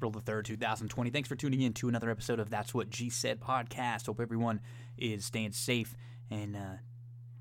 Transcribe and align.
April 0.00 0.10
the 0.10 0.20
3rd, 0.22 0.44
2020. 0.44 1.10
Thanks 1.10 1.28
for 1.28 1.36
tuning 1.36 1.60
in 1.60 1.74
to 1.74 1.86
another 1.86 2.08
episode 2.08 2.40
of 2.40 2.48
That's 2.48 2.72
What 2.72 2.88
G 2.88 3.10
Said 3.10 3.38
podcast. 3.38 4.06
Hope 4.06 4.18
everyone 4.18 4.62
is 4.96 5.26
staying 5.26 5.52
safe 5.52 5.94
and, 6.30 6.56
uh, 6.56 6.76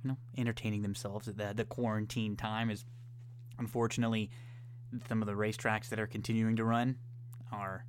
you 0.04 0.10
know, 0.10 0.18
entertaining 0.38 0.82
themselves 0.82 1.30
at 1.30 1.38
the, 1.38 1.54
the 1.56 1.64
quarantine 1.64 2.36
time. 2.36 2.70
Is 2.70 2.84
unfortunately 3.58 4.30
some 5.08 5.22
of 5.22 5.26
the 5.26 5.36
racetracks 5.36 5.88
that 5.88 6.02
are 6.02 6.06
continuing 6.06 6.58
to 6.58 6.66
run 6.66 6.98
are 7.50 7.86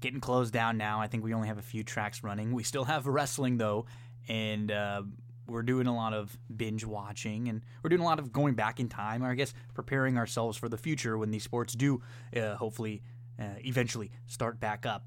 getting 0.00 0.18
closed 0.20 0.54
down 0.54 0.78
now. 0.78 0.98
I 0.98 1.06
think 1.06 1.22
we 1.22 1.34
only 1.34 1.48
have 1.48 1.58
a 1.58 1.62
few 1.62 1.84
tracks 1.84 2.22
running. 2.24 2.54
We 2.54 2.62
still 2.62 2.84
have 2.84 3.06
wrestling 3.06 3.58
though, 3.58 3.84
and 4.28 4.72
uh, 4.72 5.02
we're 5.46 5.62
doing 5.62 5.88
a 5.88 5.94
lot 5.94 6.14
of 6.14 6.38
binge 6.56 6.86
watching 6.86 7.48
and 7.48 7.62
we're 7.82 7.90
doing 7.90 8.00
a 8.00 8.06
lot 8.06 8.18
of 8.18 8.32
going 8.32 8.54
back 8.54 8.80
in 8.80 8.88
time, 8.88 9.22
or 9.22 9.30
I 9.30 9.34
guess 9.34 9.52
preparing 9.74 10.16
ourselves 10.16 10.56
for 10.56 10.70
the 10.70 10.78
future 10.78 11.18
when 11.18 11.30
these 11.30 11.44
sports 11.44 11.74
do 11.74 12.00
uh, 12.34 12.54
hopefully 12.54 13.02
uh, 13.40 13.44
eventually 13.64 14.10
start 14.26 14.60
back 14.60 14.86
up. 14.86 15.06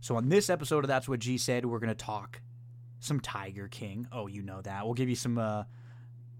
So, 0.00 0.16
on 0.16 0.28
this 0.28 0.48
episode 0.48 0.84
of 0.84 0.88
That's 0.88 1.08
What 1.08 1.20
G 1.20 1.36
Said, 1.36 1.66
we're 1.66 1.78
going 1.78 1.88
to 1.88 1.94
talk 1.94 2.40
some 3.00 3.20
Tiger 3.20 3.68
King. 3.68 4.06
Oh, 4.10 4.26
you 4.26 4.42
know 4.42 4.62
that. 4.62 4.84
We'll 4.84 4.94
give 4.94 5.08
you 5.08 5.16
some. 5.16 5.38
Uh, 5.38 5.64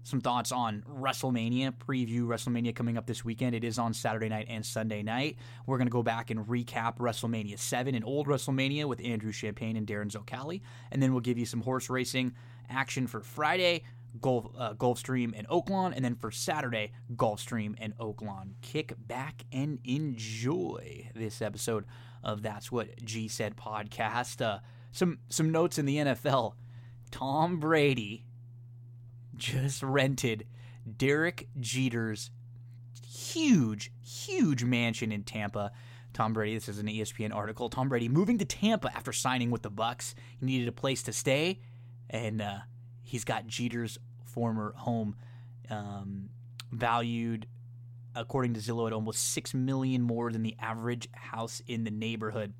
some 0.03 0.21
thoughts 0.21 0.51
on 0.51 0.83
WrestleMania, 0.89 1.73
preview 1.77 2.23
WrestleMania 2.23 2.75
coming 2.75 2.97
up 2.97 3.05
this 3.05 3.23
weekend. 3.23 3.55
It 3.55 3.63
is 3.63 3.77
on 3.77 3.93
Saturday 3.93 4.29
night 4.29 4.47
and 4.49 4.65
Sunday 4.65 5.03
night. 5.03 5.37
We're 5.65 5.77
going 5.77 5.87
to 5.87 5.91
go 5.91 6.03
back 6.03 6.31
and 6.31 6.45
recap 6.47 6.97
WrestleMania 6.97 7.59
7 7.59 7.93
and 7.93 8.03
old 8.03 8.27
WrestleMania 8.27 8.85
with 8.85 8.99
Andrew 9.03 9.31
Champagne 9.31 9.75
and 9.77 9.85
Darren 9.85 10.11
Zocali. 10.11 10.61
And 10.91 11.01
then 11.01 11.11
we'll 11.11 11.21
give 11.21 11.37
you 11.37 11.45
some 11.45 11.61
horse 11.61 11.89
racing 11.89 12.33
action 12.69 13.05
for 13.05 13.21
Friday, 13.21 13.83
Gulf, 14.19 14.47
uh, 14.57 14.73
Gulfstream 14.73 15.33
and 15.35 15.47
Oaklawn, 15.47 15.93
and 15.95 16.03
then 16.03 16.15
for 16.15 16.31
Saturday, 16.31 16.91
Gulfstream 17.15 17.75
and 17.79 17.97
Oaklawn. 17.97 18.53
Kick 18.61 18.93
back 18.97 19.43
and 19.51 19.79
enjoy 19.83 21.09
this 21.15 21.41
episode 21.41 21.85
of 22.23 22.41
That's 22.41 22.71
What 22.71 23.03
G 23.03 23.27
Said 23.27 23.55
podcast. 23.55 24.45
Uh, 24.45 24.59
some 24.91 25.19
some 25.29 25.51
notes 25.51 25.77
in 25.77 25.85
the 25.85 25.97
NFL. 25.97 26.55
Tom 27.11 27.59
Brady 27.59 28.25
just 29.35 29.81
rented 29.83 30.45
Derek 30.97 31.47
Jeter's 31.59 32.31
huge, 33.05 33.91
huge 34.03 34.63
mansion 34.63 35.11
in 35.11 35.23
Tampa. 35.23 35.71
Tom 36.13 36.33
Brady, 36.33 36.55
this 36.55 36.67
is 36.67 36.79
an 36.79 36.87
ESPN 36.87 37.33
article. 37.33 37.69
Tom 37.69 37.89
Brady 37.89 38.09
moving 38.09 38.37
to 38.37 38.45
Tampa 38.45 38.95
after 38.95 39.13
signing 39.13 39.51
with 39.51 39.61
the 39.61 39.71
Bucs. 39.71 40.13
He 40.39 40.45
needed 40.45 40.67
a 40.67 40.73
place 40.73 41.03
to 41.03 41.13
stay, 41.13 41.59
and 42.09 42.41
uh, 42.41 42.57
he's 43.01 43.23
got 43.23 43.47
Jeter's 43.47 43.97
former 44.33 44.73
home 44.77 45.15
um, 45.69 46.29
valued, 46.71 47.47
according 48.15 48.53
to 48.53 48.59
Zillow, 48.59 48.87
at 48.87 48.93
almost 48.93 49.29
six 49.29 49.53
million 49.53 50.01
more 50.01 50.31
than 50.31 50.43
the 50.43 50.55
average 50.59 51.07
house 51.13 51.61
in 51.67 51.83
the 51.83 51.91
neighborhood. 51.91 52.53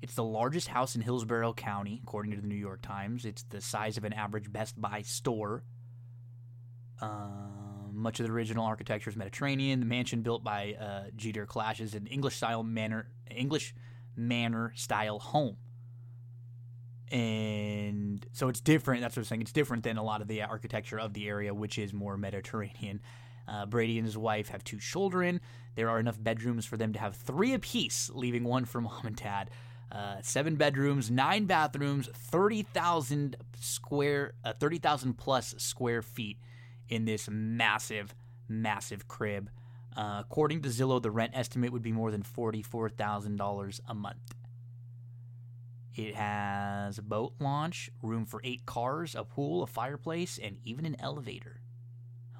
It's 0.00 0.14
the 0.14 0.24
largest 0.24 0.68
house 0.68 0.94
in 0.94 1.02
Hillsborough 1.02 1.54
County, 1.54 2.00
according 2.02 2.32
to 2.32 2.40
the 2.40 2.46
New 2.46 2.54
York 2.54 2.82
Times. 2.82 3.24
It's 3.24 3.42
the 3.42 3.60
size 3.60 3.96
of 3.96 4.04
an 4.04 4.12
average 4.12 4.52
Best 4.52 4.80
Buy 4.80 5.02
store. 5.02 5.64
Uh, 7.00 7.88
much 7.92 8.20
of 8.20 8.26
the 8.26 8.32
original 8.32 8.64
architecture 8.64 9.10
is 9.10 9.16
Mediterranean. 9.16 9.80
The 9.80 9.86
mansion 9.86 10.22
built 10.22 10.44
by 10.44 10.74
uh, 10.80 11.10
Jeter 11.16 11.46
clashes 11.46 11.94
an 11.94 12.06
English 12.06 12.36
style 12.36 12.62
manor, 12.62 13.08
English 13.30 13.74
manor 14.16 14.72
style 14.76 15.18
home, 15.18 15.56
and 17.10 18.26
so 18.32 18.48
it's 18.48 18.60
different. 18.60 19.00
That's 19.00 19.16
what 19.16 19.22
I'm 19.22 19.24
saying. 19.24 19.42
It's 19.42 19.52
different 19.52 19.84
than 19.84 19.96
a 19.96 20.02
lot 20.02 20.20
of 20.20 20.28
the 20.28 20.42
architecture 20.42 20.98
of 20.98 21.14
the 21.14 21.28
area, 21.28 21.54
which 21.54 21.78
is 21.78 21.92
more 21.92 22.16
Mediterranean. 22.16 23.00
Uh, 23.46 23.64
Brady 23.66 23.98
and 23.98 24.06
his 24.06 24.18
wife 24.18 24.48
have 24.48 24.62
two 24.62 24.78
children. 24.78 25.40
There 25.74 25.88
are 25.88 25.98
enough 25.98 26.22
bedrooms 26.22 26.66
for 26.66 26.76
them 26.76 26.92
to 26.92 26.98
have 26.98 27.16
three 27.16 27.54
apiece, 27.54 28.10
leaving 28.12 28.44
one 28.44 28.64
for 28.64 28.80
mom 28.82 29.06
and 29.06 29.16
dad. 29.16 29.50
Uh, 29.90 30.16
seven 30.22 30.56
bedrooms, 30.56 31.10
nine 31.10 31.46
bathrooms, 31.46 32.08
thirty 32.12 32.62
thousand 32.62 33.36
square, 33.58 34.34
uh, 34.44 34.52
thirty 34.52 34.78
thousand 34.78 35.14
plus 35.14 35.54
square 35.56 36.02
feet 36.02 36.36
in 36.90 37.06
this 37.06 37.28
massive, 37.30 38.14
massive 38.48 39.08
crib. 39.08 39.48
Uh, 39.96 40.18
according 40.20 40.60
to 40.60 40.68
Zillow, 40.68 41.00
the 41.00 41.10
rent 41.10 41.32
estimate 41.34 41.72
would 41.72 41.82
be 41.82 41.92
more 41.92 42.10
than 42.10 42.22
forty-four 42.22 42.90
thousand 42.90 43.36
dollars 43.36 43.80
a 43.88 43.94
month. 43.94 44.34
It 45.98 46.14
has 46.14 46.98
a 46.98 47.02
boat 47.02 47.34
launch, 47.40 47.90
room 48.02 48.24
for 48.24 48.40
eight 48.44 48.64
cars, 48.64 49.14
a 49.14 49.24
pool, 49.24 49.62
a 49.62 49.66
fireplace, 49.66 50.38
and 50.42 50.58
even 50.64 50.86
an 50.86 50.96
elevator. 51.00 51.60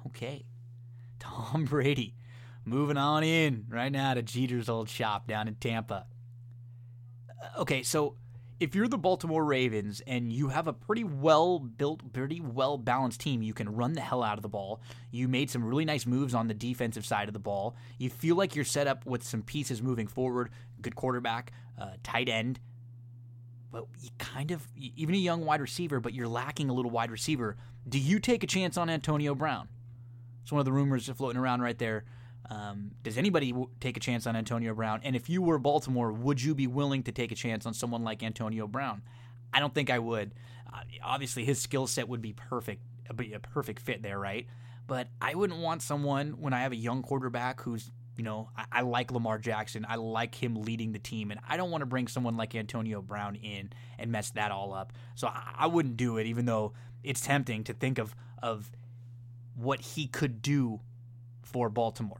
Okay, 0.07 0.45
Tom 1.19 1.65
Brady, 1.65 2.15
moving 2.65 2.97
on 2.97 3.23
in 3.23 3.65
right 3.69 3.91
now 3.91 4.13
to 4.13 4.21
Jeter's 4.21 4.69
old 4.69 4.89
shop 4.89 5.27
down 5.27 5.47
in 5.47 5.55
Tampa 5.55 6.07
okay, 7.57 7.83
so 7.83 8.15
if 8.59 8.75
you're 8.75 8.87
the 8.87 8.97
Baltimore 8.97 9.43
Ravens 9.45 10.01
and 10.05 10.33
you 10.33 10.49
have 10.49 10.67
a 10.67 10.73
pretty 10.73 11.03
well 11.03 11.59
built, 11.59 12.11
pretty 12.11 12.41
well 12.41 12.77
balanced 12.77 13.21
team, 13.21 13.41
you 13.41 13.53
can 13.53 13.75
run 13.75 13.93
the 13.93 14.01
hell 14.01 14.23
out 14.23 14.37
of 14.37 14.41
the 14.41 14.49
ball. 14.49 14.81
You 15.11 15.27
made 15.27 15.49
some 15.49 15.63
really 15.63 15.85
nice 15.85 16.05
moves 16.05 16.33
on 16.33 16.47
the 16.47 16.53
defensive 16.53 17.05
side 17.05 17.29
of 17.29 17.33
the 17.33 17.39
ball. 17.39 17.75
You 17.97 18.09
feel 18.09 18.35
like 18.35 18.55
you're 18.55 18.65
set 18.65 18.87
up 18.87 19.05
with 19.05 19.23
some 19.23 19.41
pieces 19.41 19.81
moving 19.81 20.07
forward, 20.07 20.49
good 20.81 20.95
quarterback, 20.95 21.51
uh, 21.79 21.91
tight 22.03 22.27
end. 22.27 22.59
But 23.71 23.85
you 24.01 24.09
kind 24.17 24.51
of, 24.51 24.67
even 24.75 25.13
a 25.13 25.19
young 25.19 25.45
wide 25.45 25.61
receiver, 25.61 25.99
but 25.99 26.13
you're 26.13 26.27
lacking 26.27 26.69
a 26.69 26.73
little 26.73 26.91
wide 26.91 27.11
receiver. 27.11 27.57
Do 27.87 27.99
you 27.99 28.19
take 28.19 28.43
a 28.43 28.47
chance 28.47 28.77
on 28.77 28.89
Antonio 28.89 29.35
Brown? 29.35 29.69
It's 30.41 30.51
one 30.51 30.59
of 30.59 30.65
the 30.65 30.71
rumors 30.71 31.07
floating 31.09 31.39
around 31.39 31.61
right 31.61 31.77
there. 31.77 32.05
Um, 32.49 32.91
does 33.03 33.17
anybody 33.17 33.51
w- 33.51 33.69
take 33.79 33.95
a 33.95 33.99
chance 33.99 34.25
on 34.25 34.35
Antonio 34.35 34.73
Brown? 34.73 35.01
And 35.03 35.15
if 35.15 35.29
you 35.29 35.41
were 35.41 35.59
Baltimore, 35.59 36.11
would 36.11 36.41
you 36.41 36.55
be 36.55 36.65
willing 36.65 37.03
to 37.03 37.11
take 37.11 37.31
a 37.31 37.35
chance 37.35 37.65
on 37.67 37.75
someone 37.75 38.03
like 38.03 38.23
Antonio 38.23 38.67
Brown? 38.67 39.03
I 39.53 39.59
don't 39.59 39.73
think 39.73 39.91
I 39.91 39.99
would. 39.99 40.33
Uh, 40.71 40.79
obviously, 41.03 41.45
his 41.45 41.61
skill 41.61 41.85
set 41.85 42.09
would 42.09 42.21
be 42.21 42.33
perfect, 42.33 42.81
be 43.15 43.33
a 43.33 43.39
perfect 43.39 43.79
fit 43.81 44.01
there, 44.01 44.17
right? 44.19 44.47
But 44.87 45.09
I 45.21 45.35
wouldn't 45.35 45.59
want 45.59 45.83
someone 45.83 46.41
when 46.41 46.53
I 46.53 46.61
have 46.61 46.71
a 46.71 46.75
young 46.75 47.03
quarterback 47.03 47.61
who's, 47.61 47.91
you 48.19 48.25
know, 48.25 48.49
I, 48.57 48.65
I 48.69 48.81
like 48.81 49.13
Lamar 49.13 49.39
Jackson. 49.39 49.85
I 49.87 49.95
like 49.95 50.35
him 50.35 50.63
leading 50.63 50.91
the 50.91 50.99
team, 50.99 51.31
and 51.31 51.39
I 51.47 51.55
don't 51.55 51.71
want 51.71 51.83
to 51.83 51.85
bring 51.85 52.09
someone 52.09 52.35
like 52.35 52.53
Antonio 52.53 53.01
Brown 53.01 53.35
in 53.37 53.71
and 53.97 54.11
mess 54.11 54.31
that 54.31 54.51
all 54.51 54.73
up. 54.73 54.91
So 55.15 55.27
I, 55.27 55.53
I 55.59 55.67
wouldn't 55.67 55.95
do 55.95 56.17
it, 56.17 56.27
even 56.27 56.45
though 56.45 56.73
it's 57.01 57.21
tempting 57.21 57.63
to 57.63 57.73
think 57.73 57.97
of 57.97 58.13
of 58.43 58.69
what 59.55 59.79
he 59.79 60.05
could 60.05 60.41
do 60.41 60.81
for 61.43 61.69
Baltimore. 61.69 62.19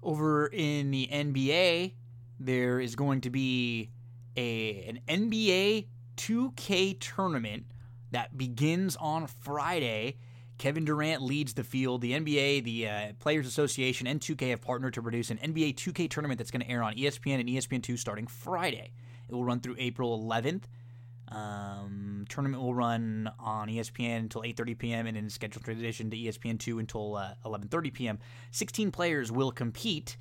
Over 0.00 0.46
in 0.46 0.92
the 0.92 1.08
NBA, 1.12 1.94
there 2.38 2.78
is 2.78 2.94
going 2.94 3.20
to 3.22 3.30
be 3.30 3.90
a 4.36 4.84
an 4.84 5.00
NBA 5.08 5.86
2K 6.18 7.00
tournament 7.00 7.64
that 8.12 8.38
begins 8.38 8.94
on 8.94 9.26
Friday. 9.26 10.18
Kevin 10.62 10.84
Durant 10.84 11.20
leads 11.22 11.54
the 11.54 11.64
field. 11.64 12.02
The 12.02 12.12
NBA, 12.12 12.62
the 12.62 12.88
uh, 12.88 13.12
Players 13.18 13.48
Association, 13.48 14.06
and 14.06 14.20
2K 14.20 14.50
have 14.50 14.60
partnered 14.60 14.94
to 14.94 15.02
produce 15.02 15.28
an 15.30 15.38
NBA 15.38 15.74
2K 15.74 16.08
tournament 16.08 16.38
that's 16.38 16.52
going 16.52 16.62
to 16.62 16.70
air 16.70 16.84
on 16.84 16.94
ESPN 16.94 17.40
and 17.40 17.48
ESPN2 17.48 17.98
starting 17.98 18.28
Friday. 18.28 18.92
It 19.28 19.34
will 19.34 19.42
run 19.42 19.58
through 19.58 19.74
April 19.80 20.22
11th. 20.22 20.62
Um, 21.26 22.26
tournament 22.28 22.62
will 22.62 22.74
run 22.74 23.28
on 23.40 23.66
ESPN 23.66 24.18
until 24.18 24.42
8:30 24.42 24.78
p.m. 24.78 25.06
and 25.08 25.16
in 25.16 25.28
scheduled 25.30 25.64
transition 25.64 26.10
to 26.10 26.16
ESPN2 26.16 26.78
until 26.78 27.16
uh, 27.16 27.34
11:30 27.44 27.92
p.m. 27.92 28.18
16 28.52 28.92
players 28.92 29.32
will 29.32 29.50
compete, 29.50 30.16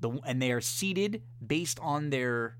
the, 0.00 0.18
and 0.24 0.40
they 0.40 0.50
are 0.50 0.62
seeded 0.62 1.22
based 1.46 1.78
on 1.80 2.08
their 2.08 2.56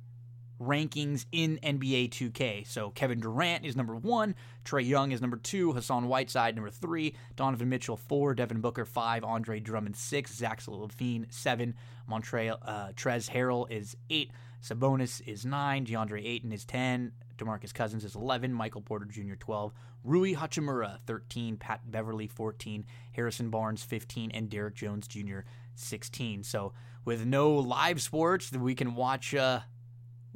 rankings 0.60 1.26
in 1.32 1.58
NBA 1.62 2.10
2K. 2.10 2.66
So 2.66 2.90
Kevin 2.90 3.20
Durant 3.20 3.64
is 3.64 3.76
number 3.76 3.94
one, 3.94 4.34
Trae 4.64 4.86
Young 4.86 5.12
is 5.12 5.20
number 5.20 5.36
two, 5.36 5.72
Hassan 5.72 6.08
Whiteside 6.08 6.54
number 6.54 6.70
three, 6.70 7.14
Donovan 7.36 7.68
Mitchell 7.68 7.96
four, 7.96 8.34
Devin 8.34 8.60
Booker 8.60 8.84
five, 8.84 9.24
Andre 9.24 9.60
Drummond 9.60 9.96
six, 9.96 10.34
Zach 10.34 10.60
LaVine 10.62 11.26
seven, 11.32 11.74
Montrezl 12.10 12.58
uh, 12.62 12.88
Trez 12.94 13.30
Harrell 13.30 13.70
is 13.70 13.96
eight, 14.10 14.32
Sabonis 14.62 15.26
is 15.26 15.46
nine, 15.46 15.86
DeAndre 15.86 16.24
Ayton 16.24 16.52
is 16.52 16.64
ten, 16.64 17.12
DeMarcus 17.38 17.72
Cousins 17.72 18.04
is 18.04 18.14
11, 18.14 18.52
Michael 18.52 18.80
Porter 18.80 19.06
Jr. 19.06 19.34
12, 19.38 19.72
Rui 20.04 20.34
Hachimura 20.34 20.98
13, 21.06 21.56
Pat 21.56 21.90
Beverley 21.90 22.26
14, 22.26 22.84
Harrison 23.12 23.48
Barnes 23.48 23.82
15, 23.84 24.32
and 24.32 24.50
Derrick 24.50 24.74
Jones 24.74 25.06
Jr. 25.06 25.40
16. 25.76 26.42
So 26.42 26.72
with 27.04 27.24
no 27.24 27.52
live 27.54 28.02
sports, 28.02 28.52
we 28.52 28.74
can 28.74 28.94
watch 28.94 29.34
uh, 29.34 29.60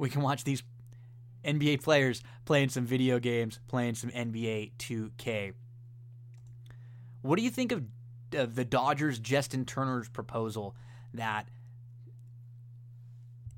we 0.02 0.10
can 0.10 0.20
watch 0.20 0.42
these 0.42 0.64
NBA 1.44 1.80
players 1.80 2.24
playing 2.44 2.70
some 2.70 2.84
video 2.84 3.20
games, 3.20 3.60
playing 3.68 3.94
some 3.94 4.10
NBA 4.10 4.72
2K. 4.76 5.52
What 7.20 7.36
do 7.36 7.44
you 7.44 7.50
think 7.50 7.70
of, 7.70 7.84
of 8.32 8.56
the 8.56 8.64
Dodgers' 8.64 9.20
Justin 9.20 9.64
Turner's 9.64 10.08
proposal 10.08 10.74
that 11.14 11.46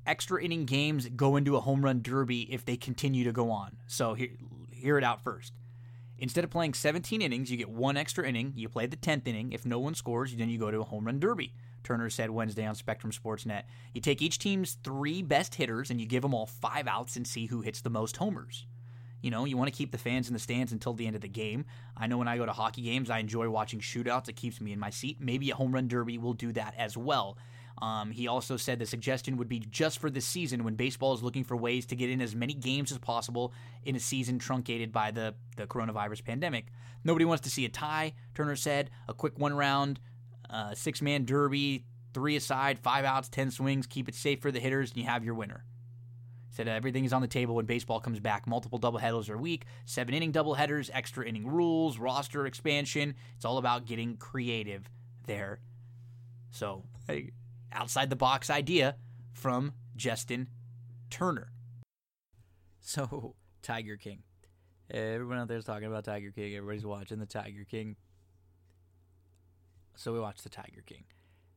extra 0.05 0.39
inning 0.39 0.65
games 0.65 1.09
go 1.15 1.35
into 1.35 1.55
a 1.55 1.61
home 1.61 1.83
run 1.83 2.03
derby 2.03 2.41
if 2.53 2.63
they 2.63 2.77
continue 2.77 3.23
to 3.23 3.31
go 3.31 3.49
on. 3.49 3.77
So 3.87 4.15
hear 4.71 4.99
it 4.99 5.03
out 5.03 5.23
first. 5.23 5.51
Instead 6.19 6.43
of 6.43 6.51
playing 6.51 6.75
17 6.75 7.23
innings, 7.23 7.49
you 7.49 7.57
get 7.57 7.71
one 7.71 7.97
extra 7.97 8.23
inning. 8.23 8.53
You 8.55 8.69
play 8.69 8.85
the 8.85 8.97
10th 8.97 9.27
inning. 9.27 9.51
If 9.51 9.65
no 9.65 9.79
one 9.79 9.95
scores, 9.95 10.35
then 10.35 10.49
you 10.49 10.59
go 10.59 10.69
to 10.69 10.81
a 10.81 10.83
home 10.83 11.05
run 11.05 11.19
derby. 11.19 11.53
Turner 11.85 12.09
said 12.09 12.29
Wednesday 12.29 12.65
on 12.65 12.75
Spectrum 12.75 13.13
Sportsnet. 13.13 13.63
You 13.93 14.01
take 14.01 14.21
each 14.21 14.39
team's 14.39 14.77
three 14.83 15.21
best 15.21 15.55
hitters 15.55 15.89
and 15.89 16.01
you 16.01 16.07
give 16.07 16.23
them 16.23 16.33
all 16.33 16.47
five 16.47 16.87
outs 16.87 17.15
and 17.15 17.25
see 17.25 17.45
who 17.45 17.61
hits 17.61 17.81
the 17.81 17.89
most 17.89 18.17
homers. 18.17 18.65
You 19.21 19.31
know, 19.31 19.45
you 19.45 19.55
want 19.55 19.71
to 19.71 19.77
keep 19.77 19.91
the 19.91 19.97
fans 19.97 20.27
in 20.27 20.33
the 20.33 20.39
stands 20.39 20.71
until 20.71 20.93
the 20.93 21.07
end 21.07 21.15
of 21.15 21.21
the 21.21 21.27
game. 21.27 21.65
I 21.95 22.07
know 22.07 22.17
when 22.17 22.27
I 22.27 22.37
go 22.37 22.45
to 22.45 22.51
hockey 22.51 22.81
games, 22.81 23.09
I 23.09 23.19
enjoy 23.19 23.49
watching 23.49 23.79
shootouts. 23.79 24.27
It 24.27 24.35
keeps 24.35 24.59
me 24.59 24.73
in 24.73 24.79
my 24.79 24.89
seat. 24.89 25.17
Maybe 25.19 25.49
a 25.49 25.55
home 25.55 25.71
run 25.71 25.87
derby 25.87 26.17
will 26.17 26.33
do 26.33 26.51
that 26.51 26.75
as 26.77 26.97
well. 26.97 27.37
Um, 27.81 28.11
he 28.11 28.27
also 28.27 28.57
said 28.57 28.79
the 28.79 28.85
suggestion 28.85 29.37
would 29.37 29.49
be 29.49 29.59
just 29.59 29.99
for 29.99 30.09
this 30.09 30.25
season 30.25 30.63
when 30.63 30.75
baseball 30.75 31.13
is 31.13 31.21
looking 31.21 31.43
for 31.43 31.57
ways 31.57 31.85
to 31.87 31.95
get 31.95 32.09
in 32.09 32.21
as 32.21 32.35
many 32.35 32.53
games 32.53 32.91
as 32.91 32.97
possible 32.97 33.53
in 33.83 33.95
a 33.95 33.99
season 33.99 34.39
truncated 34.39 34.91
by 34.91 35.11
the, 35.11 35.35
the 35.57 35.67
coronavirus 35.67 36.23
pandemic. 36.23 36.67
Nobody 37.03 37.25
wants 37.25 37.43
to 37.43 37.49
see 37.49 37.65
a 37.65 37.69
tie, 37.69 38.13
Turner 38.33 38.55
said. 38.55 38.89
A 39.07 39.13
quick 39.13 39.37
one 39.37 39.53
round, 39.53 39.99
uh, 40.49 40.73
six 40.73 41.01
man 41.01 41.25
derby, 41.25 41.85
three 42.13 42.35
aside, 42.35 42.79
five 42.79 43.05
outs, 43.05 43.29
10 43.29 43.51
swings. 43.51 43.87
Keep 43.87 44.09
it 44.09 44.15
safe 44.15 44.41
for 44.41 44.51
the 44.51 44.59
hitters, 44.59 44.91
and 44.91 44.99
you 44.99 45.05
have 45.05 45.23
your 45.23 45.33
winner. 45.33 45.65
Said 46.49 46.69
everything 46.69 47.03
is 47.03 47.11
on 47.11 47.21
the 47.21 47.27
table 47.27 47.55
when 47.55 47.65
baseball 47.65 47.99
comes 47.99 48.21
back. 48.21 48.47
Multiple 48.47 48.79
doubleheaders 48.79 49.29
a 49.29 49.37
week, 49.37 49.65
seven 49.85 50.13
inning 50.13 50.31
doubleheaders, 50.31 50.89
extra 50.93 51.25
inning 51.25 51.47
rules, 51.47 51.99
roster 51.99 52.45
expansion. 52.45 53.15
It's 53.35 53.43
all 53.43 53.57
about 53.57 53.85
getting 53.85 54.15
creative 54.15 54.89
there. 55.27 55.59
So, 56.51 56.85
hey, 57.07 57.31
outside 57.73 58.09
the 58.09 58.15
box 58.15 58.49
idea 58.49 58.95
from 59.33 59.73
Justin 59.97 60.47
Turner. 61.09 61.51
So, 62.79 63.35
Tiger 63.61 63.97
King. 63.97 64.23
Everyone 64.89 65.39
out 65.39 65.47
there 65.47 65.57
is 65.57 65.65
talking 65.65 65.87
about 65.87 66.05
Tiger 66.05 66.31
King. 66.31 66.55
Everybody's 66.55 66.85
watching 66.85 67.19
the 67.19 67.25
Tiger 67.25 67.65
King. 67.69 67.97
So 69.95 70.13
we 70.13 70.19
watched 70.19 70.43
the 70.43 70.49
Tiger 70.49 70.83
King. 70.85 71.03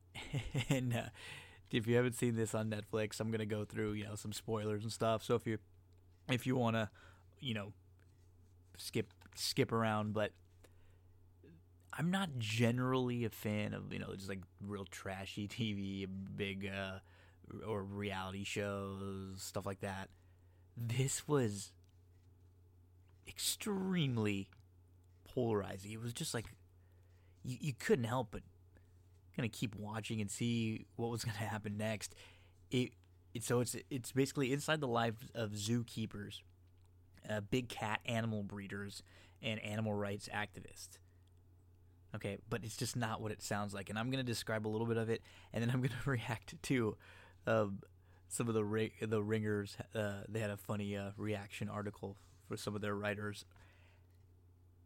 and 0.69 0.95
uh, 0.95 1.09
if 1.71 1.87
you 1.87 1.95
haven't 1.95 2.13
seen 2.13 2.35
this 2.35 2.55
on 2.55 2.69
Netflix, 2.69 3.19
I'm 3.19 3.31
gonna 3.31 3.45
go 3.45 3.65
through 3.65 3.93
you 3.93 4.05
know 4.05 4.15
some 4.15 4.33
spoilers 4.33 4.83
and 4.83 4.91
stuff. 4.91 5.23
So 5.23 5.35
if 5.35 5.45
you 5.45 5.57
if 6.29 6.45
you 6.45 6.55
want 6.55 6.75
to, 6.75 6.89
you 7.39 7.53
know, 7.53 7.73
skip 8.77 9.13
skip 9.35 9.71
around, 9.71 10.13
but 10.13 10.31
I'm 11.93 12.11
not 12.11 12.29
generally 12.37 13.25
a 13.25 13.29
fan 13.29 13.73
of 13.73 13.91
you 13.91 13.99
know 13.99 14.13
just 14.15 14.29
like 14.29 14.41
real 14.65 14.85
trashy 14.85 15.47
TV, 15.49 16.07
big 16.35 16.67
uh, 16.67 16.99
or 17.67 17.83
reality 17.83 18.43
shows, 18.43 19.41
stuff 19.41 19.65
like 19.65 19.81
that. 19.81 20.09
This 20.77 21.27
was 21.27 21.71
extremely 23.27 24.49
polarizing. 25.25 25.91
It 25.91 26.01
was 26.01 26.13
just 26.13 26.33
like 26.33 26.45
you, 27.43 27.57
you 27.59 27.73
couldn't 27.73 28.05
help 28.05 28.29
but 28.31 28.41
gonna 29.39 29.49
keep 29.49 29.75
watching 29.75 30.21
and 30.21 30.29
see 30.29 30.85
what 30.95 31.09
was 31.09 31.23
gonna 31.23 31.37
happen 31.37 31.77
next. 31.77 32.13
It, 32.71 32.91
it 33.33 33.43
so 33.43 33.61
it's 33.61 33.75
it's 33.89 34.11
basically 34.11 34.51
inside 34.51 34.81
the 34.81 34.87
lives 34.87 35.21
of 35.33 35.51
zookeepers, 35.51 36.41
uh, 37.29 37.41
big 37.41 37.69
cat 37.69 37.99
animal 38.05 38.43
breeders, 38.43 39.03
and 39.41 39.59
animal 39.61 39.93
rights 39.93 40.29
activists. 40.33 40.99
Okay, 42.15 42.37
but 42.49 42.63
it's 42.63 42.75
just 42.75 42.95
not 42.95 43.21
what 43.21 43.31
it 43.31 43.41
sounds 43.41 43.73
like, 43.73 43.89
and 43.89 43.97
I'm 43.97 44.09
gonna 44.09 44.23
describe 44.23 44.67
a 44.67 44.69
little 44.69 44.87
bit 44.87 44.97
of 44.97 45.09
it, 45.09 45.21
and 45.53 45.63
then 45.63 45.69
I'm 45.69 45.81
gonna 45.81 45.93
react 46.05 46.61
to 46.61 46.97
um, 47.47 47.79
some 48.27 48.47
of 48.47 48.53
the 48.53 48.63
ri- 48.65 48.93
the 49.01 49.21
Ringer's. 49.21 49.77
Uh, 49.95 50.23
they 50.27 50.39
had 50.39 50.49
a 50.49 50.57
funny 50.57 50.97
uh, 50.97 51.11
reaction 51.17 51.69
article 51.69 52.17
for 52.47 52.57
some 52.57 52.75
of 52.75 52.81
their 52.81 52.95
writers. 52.95 53.45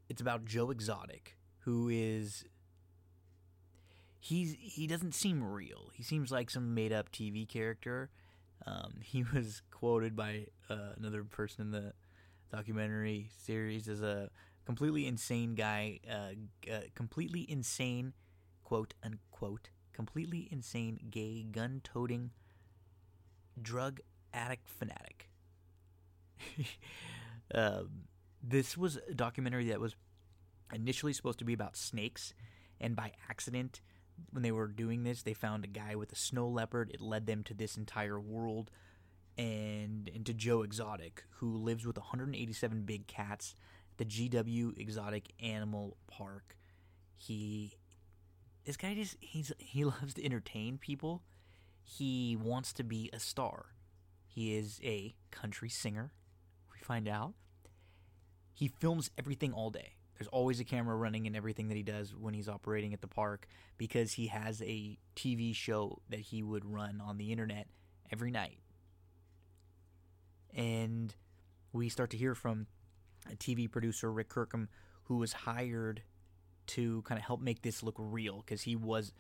It's 0.10 0.22
about 0.22 0.46
Joe 0.46 0.70
Exotic, 0.70 1.38
who 1.66 1.90
is 1.90 2.46
he's 4.20 4.56
he 4.60 4.88
doesn't 4.88 5.14
seem 5.14 5.44
real. 5.44 5.90
He 5.94 6.04
seems 6.04 6.32
like 6.32 6.50
some 6.50 6.74
made 6.74 6.94
up 6.94 7.12
TV 7.12 7.48
character. 7.48 8.10
Um, 8.66 8.96
he 9.02 9.24
was 9.34 9.62
quoted 9.72 10.16
by 10.16 10.48
uh, 10.70 10.94
another 10.98 11.24
person 11.24 11.62
in 11.62 11.72
the 11.72 11.94
documentary 12.52 13.30
series 13.46 13.88
as 13.88 14.02
a 14.02 14.30
completely 14.66 15.08
insane 15.08 15.56
guy, 15.56 16.00
uh, 16.10 16.72
uh, 16.72 16.82
completely 16.96 17.50
insane, 17.50 18.14
quote 18.64 18.94
unquote, 19.04 19.70
completely 19.92 20.48
insane 20.52 21.00
gay 21.10 21.44
gun 21.44 21.82
toting 21.84 22.32
drug 23.62 24.00
addict 24.34 24.68
fanatic. 24.68 25.30
um, 27.54 27.90
this 28.42 28.78
was 28.78 28.98
a 29.10 29.14
documentary 29.14 29.70
that 29.70 29.80
was 29.80 29.96
initially 30.72 31.14
supposed 31.14 31.40
to 31.40 31.46
be 31.46 31.54
about 31.54 31.76
snakes, 31.76 32.34
and 32.80 32.96
by 32.96 33.12
accident, 33.30 33.82
when 34.32 34.44
they 34.44 34.52
were 34.52 34.68
doing 34.68 35.04
this, 35.04 35.24
they 35.24 35.34
found 35.34 35.64
a 35.64 35.68
guy 35.68 35.96
with 35.96 36.12
a 36.12 36.16
snow 36.16 36.48
leopard. 36.48 36.92
It 36.94 37.02
led 37.02 37.26
them 37.26 37.44
to 37.44 37.54
this 37.54 37.78
entire 37.78 38.20
world 38.20 38.70
and 39.38 40.08
into 40.08 40.34
Joe 40.34 40.62
Exotic, 40.62 41.24
who 41.38 41.58
lives 41.58 41.86
with 41.86 41.98
187 41.98 42.84
big 42.84 43.08
cats 43.08 43.56
at 43.92 43.98
the 43.98 44.06
GW 44.06 44.78
Exotic 44.78 45.32
Animal 45.42 45.98
Park. 46.08 46.58
He 47.16 47.78
this 48.66 48.78
guy 48.78 48.94
just 48.94 49.18
he's 49.20 49.52
he 49.58 49.84
loves 49.86 50.14
to 50.16 50.26
entertain 50.26 50.78
people. 50.78 51.24
He 51.84 52.38
wants 52.40 52.74
to 52.74 52.84
be 52.84 53.10
a 53.12 53.20
star. 53.20 53.66
He 54.28 54.56
is 54.56 54.80
a 54.84 55.16
country 55.32 55.70
singer. 55.70 56.14
We 56.72 56.80
find 56.80 57.08
out. 57.08 57.34
He 58.54 58.68
films 58.68 59.10
everything 59.18 59.52
all 59.52 59.70
day. 59.70 59.96
There's 60.24 60.30
always 60.32 60.62
a 60.62 60.64
camera 60.64 60.96
running 60.96 61.26
in 61.26 61.36
everything 61.36 61.68
that 61.68 61.76
he 61.76 61.84
does 61.84 62.16
when 62.16 62.34
he's 62.34 62.48
operating 62.48 62.94
at 62.94 63.02
the 63.02 63.10
park 63.10 63.46
because 63.78 64.14
he 64.14 64.28
has 64.28 64.62
a 64.62 64.98
TV 65.18 65.54
show 65.54 66.00
that 66.08 66.22
he 66.22 66.42
would 66.42 66.64
run 66.64 67.02
on 67.06 67.18
the 67.18 67.30
internet 67.30 67.68
every 68.10 68.32
night. 68.32 68.60
And 70.56 71.14
we 71.74 71.90
start 71.90 72.10
to 72.12 72.18
hear 72.18 72.36
from 72.36 72.68
a 73.30 73.36
TV 73.36 73.70
producer, 73.70 74.14
Rick 74.14 74.30
Kirkham, 74.30 74.70
who 75.04 75.18
was 75.18 75.34
hired 75.34 76.04
to 76.68 77.02
kind 77.02 77.20
of 77.20 77.26
help 77.26 77.42
make 77.42 77.62
this 77.62 77.84
look 77.84 77.96
real 77.98 78.44
because 78.46 78.62
he 78.62 78.78
was 78.78 79.12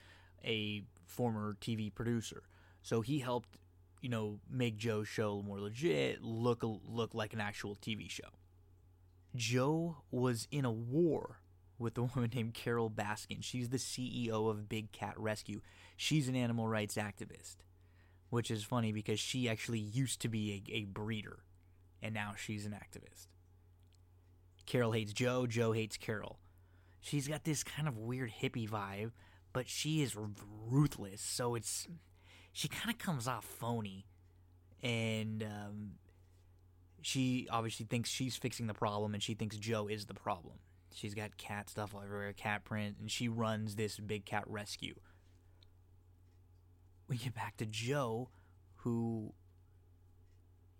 a 0.41 0.83
former 1.05 1.57
TV 1.59 1.93
producer. 1.93 2.43
So 2.81 3.01
he 3.01 3.19
helped, 3.19 3.57
you 3.99 4.07
know, 4.07 4.39
make 4.49 4.77
Joe's 4.77 5.09
show 5.09 5.41
more 5.41 5.59
legit, 5.59 6.23
look 6.23 6.63
look 6.63 7.13
like 7.13 7.33
an 7.33 7.41
actual 7.41 7.75
TV 7.75 8.09
show. 8.09 8.29
Joe 9.35 9.97
was 10.11 10.47
in 10.51 10.65
a 10.65 10.71
war 10.71 11.39
with 11.79 11.97
a 11.97 12.03
woman 12.03 12.31
named 12.33 12.53
Carole 12.53 12.89
Baskin. 12.89 13.43
She's 13.43 13.69
the 13.69 13.77
CEO 13.77 14.49
of 14.49 14.69
Big 14.69 14.91
Cat 14.91 15.19
Rescue. 15.19 15.61
She's 15.97 16.27
an 16.27 16.35
animal 16.35 16.67
rights 16.67 16.95
activist, 16.95 17.57
which 18.29 18.51
is 18.51 18.63
funny 18.63 18.91
because 18.91 19.19
she 19.19 19.49
actually 19.49 19.79
used 19.79 20.21
to 20.21 20.29
be 20.29 20.63
a, 20.69 20.73
a 20.73 20.85
breeder, 20.85 21.39
and 22.01 22.13
now 22.13 22.33
she's 22.37 22.65
an 22.65 22.73
activist. 22.73 23.27
Carole 24.65 24.93
hates 24.93 25.13
Joe, 25.13 25.45
Joe 25.45 25.71
hates 25.71 25.97
Carole. 25.97 26.39
She's 27.01 27.27
got 27.27 27.43
this 27.43 27.63
kind 27.63 27.87
of 27.87 27.97
weird 27.97 28.31
hippie 28.41 28.69
vibe, 28.69 29.11
but 29.51 29.67
she 29.67 30.01
is 30.01 30.15
ruthless, 30.69 31.21
so 31.21 31.55
it's 31.55 31.87
she 32.53 32.67
kind 32.67 32.89
of 32.89 32.97
comes 32.97 33.27
off 33.27 33.43
phony, 33.43 34.05
and 34.81 35.43
um, 35.43 35.91
she 37.03 37.47
obviously 37.51 37.85
thinks 37.85 38.09
she's 38.09 38.37
fixing 38.37 38.67
the 38.67 38.73
problem, 38.73 39.13
and 39.13 39.21
she 39.21 39.33
thinks 39.33 39.57
Joe 39.57 39.87
is 39.87 40.05
the 40.05 40.13
problem. 40.13 40.55
She's 40.93 41.13
got 41.13 41.37
cat 41.37 41.69
stuff 41.69 41.93
everywhere, 41.95 42.31
cat 42.33 42.63
print, 42.63 42.95
and 42.99 43.11
she 43.11 43.27
runs 43.27 43.75
this 43.75 43.99
big 43.99 44.25
cat 44.25 44.43
rescue. 44.47 44.95
We 47.09 47.17
get 47.17 47.35
back 47.35 47.57
to 47.57 47.65
Joe, 47.65 48.29
who, 48.77 49.33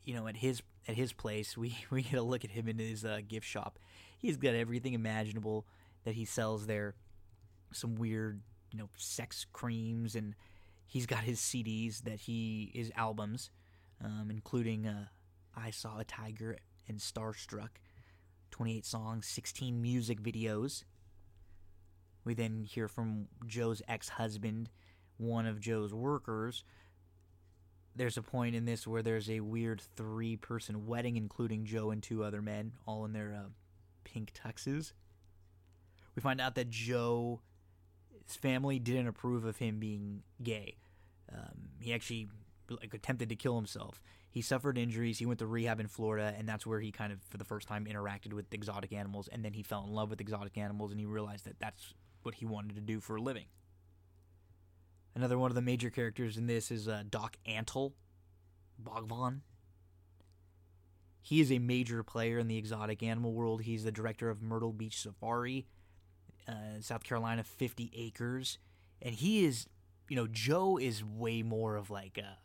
you 0.06 0.15
know, 0.15 0.27
at 0.27 0.38
his 0.38 0.62
at 0.88 0.96
his 0.96 1.12
place, 1.12 1.58
we 1.58 1.77
we 1.89 2.03
get 2.03 2.20
a 2.20 2.24
look 2.24 2.46
at 2.46 2.51
him 2.51 2.70
in 2.70 2.80
his 2.80 3.03
uh, 3.03 3.20
gift 3.27 3.46
shop. 3.46 3.77
He's 4.18 4.38
got 4.38 4.56
everything 4.56 4.94
imaginable 4.94 5.65
that 6.06 6.15
he 6.15 6.24
sells 6.24 6.68
there. 6.68 6.96
Some 7.74 7.96
weird, 7.96 8.42
you 8.72 8.80
know, 8.80 8.89
sex 8.96 9.46
creams, 9.51 10.15
and 10.15 10.36
he's 10.86 11.06
got 11.06 11.24
his 11.24 11.39
CDs 11.39 12.03
that 12.03 12.22
he 12.22 12.72
his 12.74 12.92
albums, 12.96 13.50
um, 14.01 14.30
including 14.30 14.88
uh, 14.88 15.08
"I 15.55 15.72
Saw 15.72 16.00
a 16.00 16.03
Tiger" 16.03 16.57
and 16.88 17.00
"Starstruck." 17.00 17.79
28 18.53 18.86
songs, 18.86 19.25
16 19.25 19.81
music 19.81 20.22
videos. 20.22 20.83
We 22.24 22.36
then 22.36 22.63
hear 22.63 22.88
from 22.88 23.27
Joe's 23.48 23.81
ex 23.88 24.10
husband, 24.10 24.69
one 25.17 25.48
of 25.48 25.60
Joe's 25.60 25.91
workers. 25.91 26.63
There's 27.95 28.15
a 28.15 28.22
point 28.22 28.55
in 28.55 28.65
this 28.65 28.86
where 28.86 29.01
there's 29.01 29.29
a 29.29 29.39
weird 29.39 29.81
three 29.95 30.38
person 30.38 30.86
wedding, 30.86 31.17
including 31.17 31.65
Joe 31.65 31.89
and 31.89 32.01
two 32.01 32.24
other 32.24 32.43
men, 32.43 32.74
all 32.86 33.05
in 33.05 33.13
their 33.13 33.33
uh, 33.33 33.50
pink 34.03 34.33
tuxes. 34.33 34.93
We 36.15 36.22
find 36.22 36.39
out 36.39 36.53
that 36.55 36.69
Joe's 36.69 37.39
family 38.27 38.77
didn't 38.77 39.07
approve 39.07 39.45
of 39.45 39.57
him 39.57 39.79
being 39.79 40.22
gay. 40.41 40.77
Um, 41.31 41.69
he 41.79 41.91
actually 41.91 42.29
like 42.69 42.93
attempted 42.93 43.29
to 43.29 43.36
kill 43.36 43.55
himself. 43.55 44.01
He 44.34 44.42
suffered 44.42 44.80
injuries. 44.80 45.20
He 45.20 45.28
went 45.28 45.38
to 45.40 45.46
rehab 45.46 45.80
in 45.80 45.88
Florida, 45.88 46.34
and 46.36 46.50
that's 46.50 46.66
where 46.66 46.80
he 46.80 46.92
kind 46.92 47.13
of, 47.13 47.22
for 47.30 47.38
the 47.38 47.46
first 47.46 47.68
time, 47.68 47.86
interacted 47.86 48.34
with 48.34 48.52
exotic 48.52 48.92
animals. 48.92 49.30
And 49.32 49.46
then 49.46 49.54
he 49.54 49.62
fell 49.62 49.84
in 49.86 49.94
love 49.94 50.10
with 50.10 50.20
exotic 50.20 50.58
animals, 50.58 50.90
and 50.90 51.00
he 51.00 51.06
realized 51.06 51.46
that 51.46 51.60
that's 51.60 51.94
what 52.24 52.34
he 52.34 52.46
wanted 52.48 52.74
to 52.74 52.82
do 52.82 53.00
for 53.00 53.18
a 53.18 53.22
living. 53.22 53.46
Another 55.13 55.38
one 55.38 55.52
of 55.52 55.56
the 55.56 55.62
major 55.62 55.92
characters 55.92 56.36
in 56.36 56.48
this 56.48 56.72
is 56.72 56.88
uh, 56.88 57.04
Doc 57.08 57.38
Antle, 57.48 57.92
Bhagavan. 58.84 59.42
He 61.22 61.40
is 61.40 61.52
a 61.52 61.60
major 61.60 62.02
player 62.02 62.40
in 62.40 62.48
the 62.48 62.58
exotic 62.58 63.04
animal 63.04 63.34
world. 63.34 63.62
He's 63.62 63.84
the 63.84 63.92
director 63.92 64.32
of 64.32 64.42
Myrtle 64.42 64.74
Beach 64.74 65.00
Safari, 65.00 65.68
uh, 66.48 66.82
South 66.82 67.04
Carolina, 67.04 67.44
50 67.44 67.92
acres. 67.96 68.58
And 69.00 69.13
he 69.13 69.46
is, 69.46 69.68
you 70.10 70.16
know, 70.16 70.25
Joe 70.25 70.80
is 70.80 71.04
way 71.04 71.44
more 71.44 71.75
of 71.75 71.92
like 71.92 72.18
a 72.18 72.40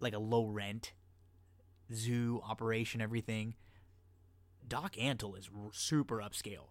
like 0.00 0.14
a 0.14 0.18
low 0.18 0.46
rent 0.46 0.92
zoo 1.92 2.40
operation, 2.48 3.00
everything. 3.00 3.54
Doc 4.66 4.94
Antle 4.96 5.38
is 5.38 5.48
r- 5.54 5.70
super 5.72 6.16
upscale, 6.18 6.70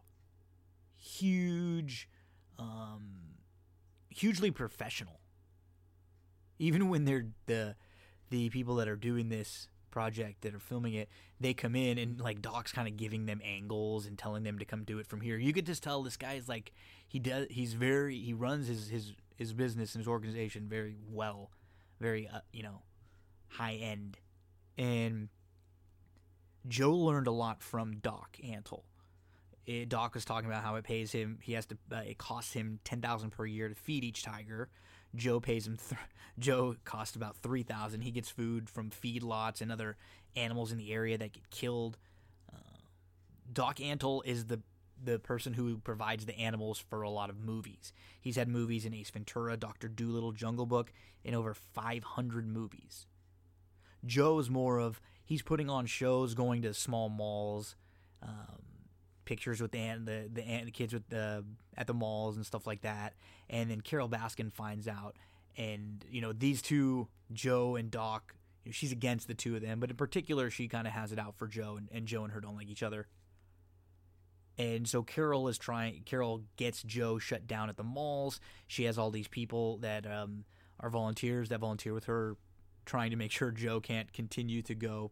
huge, 0.97 2.09
um, 2.59 3.37
hugely 4.09 4.51
professional. 4.51 5.21
Even 6.59 6.89
when 6.89 7.05
they're 7.05 7.27
the 7.45 7.75
the 8.29 8.49
people 8.49 8.75
that 8.75 8.87
are 8.87 8.95
doing 8.95 9.29
this 9.29 9.67
project 9.91 10.41
that 10.41 10.53
are 10.53 10.59
filming 10.59 10.93
it, 10.93 11.07
they 11.39 11.53
come 11.53 11.75
in 11.75 11.97
and 11.97 12.19
like 12.19 12.41
Doc's 12.41 12.71
kind 12.71 12.87
of 12.87 12.97
giving 12.97 13.25
them 13.25 13.41
angles 13.43 14.05
and 14.05 14.17
telling 14.17 14.43
them 14.43 14.59
to 14.59 14.65
come 14.65 14.83
do 14.83 14.99
it 14.99 15.07
from 15.07 15.21
here. 15.21 15.37
You 15.37 15.53
could 15.53 15.65
just 15.65 15.83
tell 15.83 16.03
this 16.03 16.17
guy 16.17 16.33
is 16.33 16.49
like 16.49 16.73
he 17.07 17.19
does. 17.19 17.47
He's 17.49 17.73
very 17.73 18.17
he 18.17 18.33
runs 18.33 18.67
his 18.67 18.89
his 18.89 19.13
his 19.37 19.53
business 19.53 19.95
and 19.95 20.01
his 20.01 20.07
organization 20.07 20.67
very 20.67 20.97
well, 21.09 21.51
very 21.99 22.27
uh, 22.27 22.39
you 22.51 22.63
know 22.63 22.81
high 23.49 23.73
end. 23.73 24.17
And 24.77 25.29
Joe 26.67 26.95
learned 26.95 27.27
a 27.27 27.31
lot 27.31 27.61
from 27.61 27.97
Doc 27.97 28.37
Antle. 28.43 28.83
It, 29.65 29.89
Doc 29.89 30.13
was 30.13 30.25
talking 30.25 30.49
about 30.49 30.63
how 30.63 30.75
it 30.75 30.83
pays 30.83 31.11
him. 31.11 31.39
He 31.41 31.53
has 31.53 31.65
to. 31.67 31.77
Uh, 31.91 31.97
it 31.97 32.17
costs 32.17 32.53
him 32.53 32.79
ten 32.83 33.01
thousand 33.01 33.31
per 33.31 33.45
year 33.45 33.69
to 33.69 33.75
feed 33.75 34.03
each 34.03 34.23
tiger. 34.23 34.69
Joe 35.15 35.39
pays 35.39 35.65
him. 35.65 35.77
Th- 35.77 35.99
Joe 36.39 36.75
costs 36.85 37.15
about 37.15 37.37
three 37.37 37.63
thousand. 37.63 38.01
He 38.01 38.11
gets 38.11 38.29
food 38.29 38.69
from 38.69 38.91
feedlots 38.91 39.61
and 39.61 39.71
other 39.71 39.97
animals 40.35 40.71
in 40.71 40.77
the 40.77 40.93
area 40.93 41.17
that 41.17 41.33
get 41.33 41.49
killed. 41.49 41.97
Uh, 42.51 42.57
Doc 43.51 43.77
Antle 43.77 44.21
is 44.25 44.45
the 44.45 44.61
the 45.03 45.19
person 45.19 45.53
who 45.53 45.77
provides 45.77 46.25
the 46.25 46.37
animals 46.37 46.79
for 46.79 47.01
a 47.01 47.09
lot 47.09 47.29
of 47.29 47.39
movies. 47.39 47.91
He's 48.21 48.35
had 48.35 48.47
movies 48.47 48.85
in 48.85 48.93
Ace 48.93 49.09
Ventura, 49.09 49.57
Doctor 49.57 49.87
Dolittle, 49.87 50.31
Jungle 50.31 50.65
Book, 50.65 50.91
in 51.23 51.33
over 51.33 51.53
500 51.53 52.47
movies. 52.47 53.07
Joe's 54.05 54.49
more 54.49 54.79
of 54.79 55.01
he's 55.23 55.41
putting 55.41 55.69
on 55.69 55.85
shows, 55.85 56.33
going 56.33 56.61
to 56.61 56.73
small 56.73 57.09
malls, 57.09 57.75
um, 58.21 58.61
pictures 59.25 59.59
with 59.59 59.71
the 59.71 59.99
the 60.03 60.29
the, 60.31 60.61
the 60.65 60.71
kids 60.71 60.93
with 60.93 61.07
the 61.09 61.43
at 61.75 61.87
the 61.87 61.93
malls 61.93 62.35
and 62.35 62.45
stuff 62.45 62.65
like 62.65 62.81
that. 62.81 63.13
And 63.49 63.69
then 63.69 63.81
Carole 63.81 64.09
Baskin 64.09 64.53
finds 64.53 64.87
out, 64.87 65.15
and 65.57 66.05
you 66.09 66.21
know 66.21 66.33
these 66.33 66.61
two, 66.61 67.07
Joe 67.33 67.75
and 67.75 67.91
Doc. 67.91 68.35
You 68.63 68.69
know, 68.69 68.73
she's 68.73 68.91
against 68.91 69.27
the 69.27 69.35
two 69.35 69.55
of 69.55 69.61
them, 69.61 69.79
but 69.79 69.91
in 69.91 69.95
particular, 69.95 70.49
she 70.49 70.67
kind 70.67 70.87
of 70.87 70.93
has 70.93 71.11
it 71.11 71.19
out 71.19 71.37
for 71.37 71.47
Joe, 71.47 71.75
and, 71.77 71.87
and 71.91 72.07
Joe 72.07 72.23
and 72.23 72.33
her 72.33 72.41
don't 72.41 72.55
like 72.55 72.67
each 72.67 72.81
other. 72.81 73.07
And 74.57 74.87
so 74.87 75.03
Carole 75.03 75.47
is 75.49 75.57
trying. 75.57 76.01
Carole 76.05 76.43
gets 76.57 76.81
Joe 76.81 77.19
shut 77.19 77.45
down 77.45 77.69
at 77.69 77.77
the 77.77 77.83
malls. 77.83 78.39
She 78.67 78.85
has 78.85 78.97
all 78.97 79.11
these 79.11 79.27
people 79.27 79.77
that 79.79 80.09
um, 80.09 80.45
are 80.79 80.89
volunteers 80.89 81.49
that 81.49 81.59
volunteer 81.59 81.93
with 81.93 82.05
her 82.05 82.37
trying 82.85 83.11
to 83.11 83.17
make 83.17 83.31
sure 83.31 83.51
Joe 83.51 83.79
can't 83.79 84.11
continue 84.13 84.61
to 84.63 84.75
go 84.75 85.11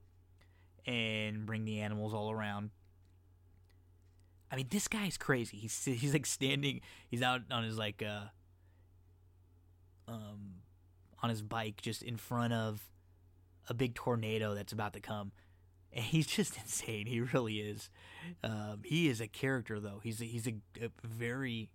and 0.86 1.46
bring 1.46 1.66
the 1.66 1.80
animals 1.80 2.14
all 2.14 2.32
around. 2.32 2.72
I 4.52 4.56
mean, 4.56 4.68
this 4.70 4.88
guy's 4.88 5.18
crazy. 5.18 5.58
He's 5.58 5.84
he's 5.84 6.14
like 6.14 6.26
standing. 6.26 6.82
He's 7.10 7.22
out 7.22 7.42
on 7.50 7.64
his 7.64 7.78
like 7.78 8.04
uh 8.04 8.26
um 10.08 10.56
on 11.22 11.30
his 11.30 11.42
bike 11.42 11.82
just 11.82 12.04
in 12.04 12.18
front 12.18 12.54
of 12.54 12.90
a 13.70 13.74
big 13.74 13.96
tornado 13.96 14.54
that's 14.54 14.74
about 14.74 14.94
to 14.94 15.00
come. 15.00 15.32
And 15.92 16.04
he's 16.04 16.28
just 16.28 16.58
insane. 16.62 17.08
He 17.08 17.22
really 17.22 17.60
is. 17.60 17.90
Um, 18.44 18.82
he 18.84 19.08
is 19.08 19.22
a 19.22 19.28
character, 19.28 19.80
though. 19.80 20.00
He's 20.04 20.22
a, 20.22 20.26
he's 20.26 20.48
a, 20.48 20.56
a 20.82 20.90
very 21.04 21.70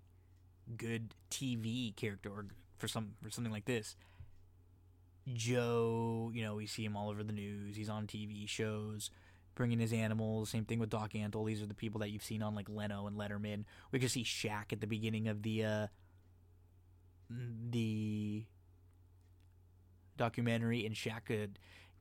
good 0.76 1.14
TV 1.30 1.96
character 1.96 2.28
or 2.28 2.46
for 2.76 2.88
some 2.88 3.12
for 3.22 3.30
something 3.30 3.52
like 3.52 3.64
this. 3.64 3.96
Joe, 5.34 6.30
you 6.32 6.42
know, 6.42 6.56
we 6.56 6.66
see 6.66 6.84
him 6.84 6.96
all 6.96 7.10
over 7.10 7.22
the 7.22 7.32
news. 7.32 7.76
He's 7.76 7.88
on 7.88 8.06
TV 8.06 8.48
shows, 8.48 9.10
bringing 9.54 9.78
his 9.78 9.92
animals. 9.92 10.50
Same 10.50 10.64
thing 10.64 10.78
with 10.78 10.90
Doc 10.90 11.12
Antle. 11.12 11.46
These 11.46 11.62
are 11.62 11.66
the 11.66 11.74
people 11.74 12.00
that 12.00 12.10
you've 12.10 12.22
seen 12.22 12.42
on 12.42 12.54
like 12.54 12.68
Leno 12.68 13.06
and 13.06 13.16
Letterman. 13.16 13.64
We 13.92 13.98
can 13.98 14.08
see 14.08 14.24
Shaq 14.24 14.72
at 14.72 14.80
the 14.80 14.86
beginning 14.86 15.28
of 15.28 15.42
the 15.42 15.64
uh, 15.64 15.86
the 17.70 18.44
documentary, 20.16 20.86
and 20.86 20.94
Shaq 20.94 21.30
uh, 21.30 21.48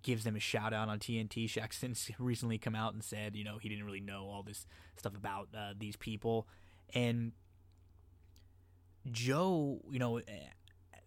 gives 0.03 0.23
them 0.23 0.35
a 0.35 0.39
shout 0.39 0.73
out 0.73 0.89
on 0.89 0.99
TNT. 0.99 1.45
Shaq 1.45 1.73
since 1.79 2.09
recently 2.19 2.57
come 2.57 2.75
out 2.75 2.93
and 2.93 3.03
said, 3.03 3.35
you 3.35 3.43
know, 3.43 3.57
he 3.57 3.69
didn't 3.69 3.85
really 3.85 4.01
know 4.01 4.27
all 4.29 4.43
this 4.43 4.65
stuff 4.95 5.15
about 5.15 5.49
uh, 5.57 5.73
these 5.77 5.95
people, 5.95 6.47
and 6.93 7.31
Joe, 9.11 9.81
you 9.89 9.99
know, 9.99 10.21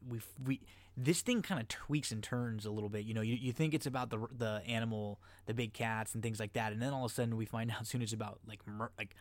we 0.09 0.21
we 0.45 0.61
this 1.03 1.23
thing 1.23 1.43
kind 1.43 1.61
of 1.61 1.69
tweaks 1.69 2.13
and 2.13 2.23
turns 2.23 2.67
a 2.67 2.71
little 2.71 2.91
bit. 2.91 3.05
You 3.05 3.15
know, 3.15 3.23
you, 3.23 3.35
you 3.35 3.53
think 3.53 3.75
it's 3.75 3.87
about 3.87 4.11
the 4.11 4.19
the 4.37 4.63
animal, 4.67 5.21
the 5.47 5.55
big 5.55 5.73
cats 5.73 6.15
and 6.15 6.23
things 6.23 6.39
like 6.39 6.53
that, 6.55 6.73
and 6.73 6.83
then 6.83 6.93
all 6.93 7.07
of 7.07 7.11
a 7.11 7.15
sudden 7.15 7.37
we 7.37 7.47
find 7.47 7.71
out 7.77 7.87
soon 7.87 8.03
it's 8.03 8.13
about 8.13 8.41
like 8.47 8.61
mur- 8.67 8.93
like 8.99 9.15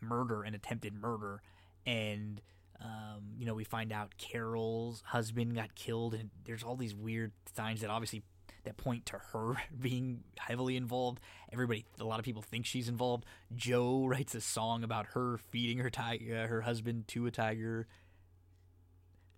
murder 0.00 0.42
and 0.42 0.54
attempted 0.54 0.94
murder, 0.94 1.42
and 1.84 2.40
um, 2.80 3.34
you 3.38 3.44
know 3.44 3.54
we 3.54 3.64
find 3.64 3.92
out 3.92 4.16
Carole's 4.18 5.02
husband 5.06 5.54
got 5.54 5.74
killed, 5.74 6.14
and 6.14 6.30
there's 6.44 6.62
all 6.62 6.76
these 6.76 6.94
weird 6.94 7.32
signs 7.54 7.82
that 7.82 7.90
obviously 7.90 8.22
that 8.64 8.76
point 8.76 9.06
to 9.06 9.18
her 9.32 9.54
being 9.80 10.20
heavily 10.38 10.76
involved. 10.76 11.20
Everybody, 11.52 11.84
a 12.00 12.04
lot 12.04 12.18
of 12.18 12.24
people 12.24 12.42
think 12.42 12.66
she's 12.66 12.88
involved. 12.88 13.24
Joe 13.54 14.06
writes 14.06 14.34
a 14.34 14.40
song 14.40 14.82
about 14.82 15.06
her 15.14 15.38
feeding 15.50 15.78
her 15.78 15.90
tiger, 15.90 16.44
uh, 16.44 16.46
her 16.46 16.62
husband 16.62 17.08
to 17.08 17.26
a 17.26 17.30
tiger. 17.30 17.86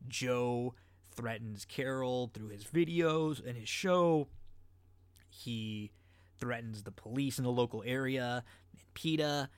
Joe 0.07 0.75
threatens 1.19 1.65
Carole 1.65 2.31
through 2.33 2.51
his 2.51 2.63
videos 2.63 3.45
and 3.45 3.59
his 3.59 3.69
show. 3.69 4.29
He 5.29 5.91
threatens 6.39 6.85
the 6.85 6.93
police 6.93 7.39
in 7.39 7.45
the 7.45 7.51
local 7.51 7.83
area 7.85 8.45
and 8.71 8.95
PETA, 8.95 9.51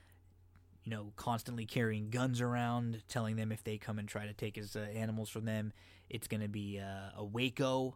you 0.83 0.89
know, 0.89 1.13
constantly 1.15 1.67
carrying 1.67 2.09
guns 2.09 2.41
around, 2.41 3.03
telling 3.07 3.35
them 3.35 3.51
if 3.51 3.63
they 3.63 3.77
come 3.77 3.99
and 3.99 4.07
try 4.07 4.25
to 4.25 4.33
take 4.33 4.55
his 4.55 4.75
uh, 4.75 4.87
animals 4.95 5.29
from 5.29 5.45
them, 5.45 5.71
it's 6.09 6.27
going 6.27 6.41
to 6.41 6.49
be 6.49 6.79
uh, 6.79 7.11
a 7.15 7.23
Waco. 7.23 7.95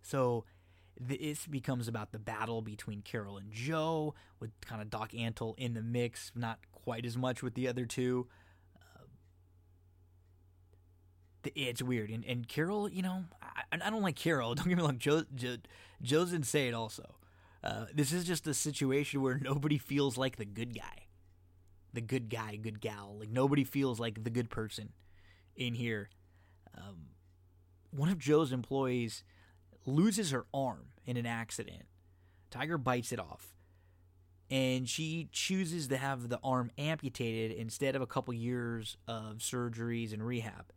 So 0.00 0.46
this 0.98 1.46
becomes 1.46 1.88
about 1.88 2.12
the 2.12 2.18
battle 2.18 2.62
between 2.62 3.02
Carole 3.02 3.36
and 3.36 3.52
Joe, 3.52 4.14
with 4.40 4.58
kind 4.62 4.80
of 4.80 4.88
Doc 4.88 5.12
Antle 5.12 5.52
in 5.58 5.74
the 5.74 5.82
mix, 5.82 6.32
not 6.34 6.58
quite 6.72 7.04
as 7.04 7.18
much 7.18 7.42
with 7.42 7.52
the 7.52 7.68
other 7.68 7.84
two 7.84 8.28
it's 11.54 11.82
weird. 11.82 12.10
And 12.10 12.24
and 12.24 12.48
Carole, 12.48 12.88
you 12.88 13.02
know, 13.02 13.24
I, 13.42 13.78
I 13.84 13.90
don't 13.90 14.02
like 14.02 14.16
Carole. 14.16 14.54
Don't 14.54 14.68
get 14.68 14.76
me 14.76 14.82
wrong. 14.82 14.98
Joe, 14.98 15.24
Joe 15.34 15.56
Joe's 16.00 16.32
insane. 16.32 16.74
Also, 16.74 17.16
uh, 17.62 17.86
this 17.94 18.12
is 18.12 18.24
just 18.24 18.46
a 18.46 18.54
situation 18.54 19.22
where 19.22 19.38
nobody 19.38 19.78
feels 19.78 20.16
like 20.16 20.36
the 20.36 20.44
good 20.44 20.74
guy, 20.74 21.06
the 21.92 22.00
good 22.00 22.28
guy, 22.28 22.56
good 22.56 22.80
gal. 22.80 23.16
Like 23.18 23.30
nobody 23.30 23.64
feels 23.64 24.00
like 24.00 24.24
the 24.24 24.30
good 24.30 24.50
person 24.50 24.90
in 25.56 25.74
here. 25.74 26.10
Um, 26.76 27.08
one 27.90 28.08
of 28.08 28.18
Joe's 28.18 28.52
employees 28.52 29.22
loses 29.84 30.30
her 30.30 30.46
arm 30.54 30.86
in 31.06 31.16
an 31.16 31.26
accident. 31.26 31.84
Tiger 32.50 32.78
bites 32.78 33.12
it 33.12 33.18
off. 33.18 33.54
And 34.50 34.86
she 34.86 35.28
chooses 35.32 35.88
to 35.88 35.96
have 35.96 36.28
the 36.28 36.38
arm 36.44 36.70
amputated 36.76 37.56
instead 37.56 37.96
of 37.96 38.02
a 38.02 38.06
couple 38.06 38.34
years 38.34 38.98
of 39.08 39.38
surgeries 39.38 40.12
and 40.12 40.24
rehab 40.24 40.72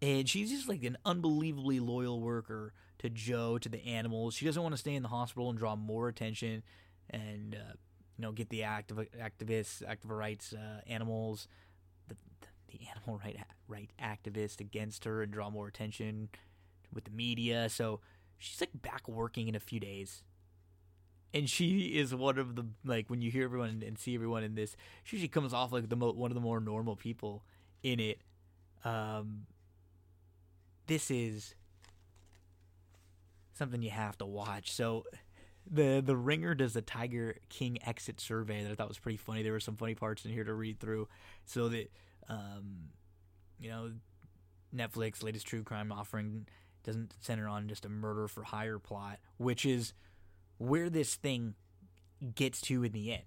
and 0.00 0.28
she's 0.28 0.50
just 0.50 0.68
like 0.68 0.84
an 0.84 0.96
unbelievably 1.04 1.80
loyal 1.80 2.20
worker 2.20 2.72
to 2.98 3.10
Joe, 3.10 3.58
to 3.58 3.68
the 3.68 3.84
animals. 3.86 4.34
She 4.34 4.44
doesn't 4.44 4.62
want 4.62 4.74
to 4.74 4.78
stay 4.78 4.94
in 4.94 5.02
the 5.02 5.08
hospital 5.08 5.50
and 5.50 5.58
draw 5.58 5.76
more 5.76 6.08
attention 6.08 6.62
and 7.10 7.54
uh, 7.54 7.72
you 8.16 8.22
know 8.22 8.32
get 8.32 8.50
the 8.50 8.62
active 8.62 8.98
activists, 9.20 9.82
active 9.86 10.10
rights 10.10 10.52
uh, 10.52 10.80
animals, 10.86 11.48
the 12.08 12.16
the 12.68 12.80
animal 12.94 13.20
right 13.24 13.38
right 13.66 13.90
activists 14.00 14.60
against 14.60 15.04
her 15.04 15.22
and 15.22 15.32
draw 15.32 15.50
more 15.50 15.66
attention 15.68 16.28
with 16.92 17.04
the 17.04 17.10
media. 17.10 17.68
So 17.68 18.00
she's 18.38 18.60
like 18.60 18.70
back 18.74 19.08
working 19.08 19.48
in 19.48 19.54
a 19.54 19.60
few 19.60 19.80
days. 19.80 20.22
And 21.34 21.48
she 21.48 21.98
is 21.98 22.14
one 22.14 22.38
of 22.38 22.56
the 22.56 22.66
like 22.84 23.10
when 23.10 23.20
you 23.20 23.30
hear 23.30 23.44
everyone 23.44 23.82
and 23.86 23.98
see 23.98 24.14
everyone 24.14 24.44
in 24.44 24.54
this, 24.54 24.76
she 25.04 25.16
usually 25.16 25.28
comes 25.28 25.52
off 25.52 25.72
like 25.72 25.88
the 25.88 25.96
mo- 25.96 26.12
one 26.12 26.30
of 26.30 26.34
the 26.34 26.40
more 26.40 26.60
normal 26.60 26.96
people 26.96 27.44
in 27.82 28.00
it. 28.00 28.20
Um, 28.84 29.46
this 30.88 31.10
is 31.10 31.54
something 33.52 33.82
you 33.82 33.90
have 33.90 34.18
to 34.18 34.26
watch. 34.26 34.72
So 34.72 35.04
the 35.70 36.02
the 36.04 36.16
Ringer 36.16 36.54
does 36.54 36.72
the 36.72 36.82
Tiger 36.82 37.36
King 37.48 37.78
exit 37.86 38.20
survey 38.20 38.62
that 38.64 38.72
I 38.72 38.74
thought 38.74 38.88
was 38.88 38.98
pretty 38.98 39.18
funny. 39.18 39.42
There 39.42 39.52
were 39.52 39.60
some 39.60 39.76
funny 39.76 39.94
parts 39.94 40.24
in 40.24 40.32
here 40.32 40.44
to 40.44 40.54
read 40.54 40.80
through. 40.80 41.08
So 41.44 41.68
that 41.68 41.92
um, 42.28 42.90
you 43.60 43.70
know, 43.70 43.92
Netflix 44.74 45.22
latest 45.22 45.46
true 45.46 45.62
crime 45.62 45.92
offering 45.92 46.46
doesn't 46.84 47.14
center 47.20 47.48
on 47.48 47.68
just 47.68 47.84
a 47.84 47.88
murder 47.88 48.28
for 48.28 48.42
hire 48.42 48.78
plot, 48.78 49.18
which 49.36 49.64
is 49.66 49.92
where 50.58 50.90
this 50.90 51.14
thing 51.14 51.54
gets 52.34 52.60
to 52.62 52.84
in 52.84 52.92
the 52.92 53.12
end. 53.12 53.22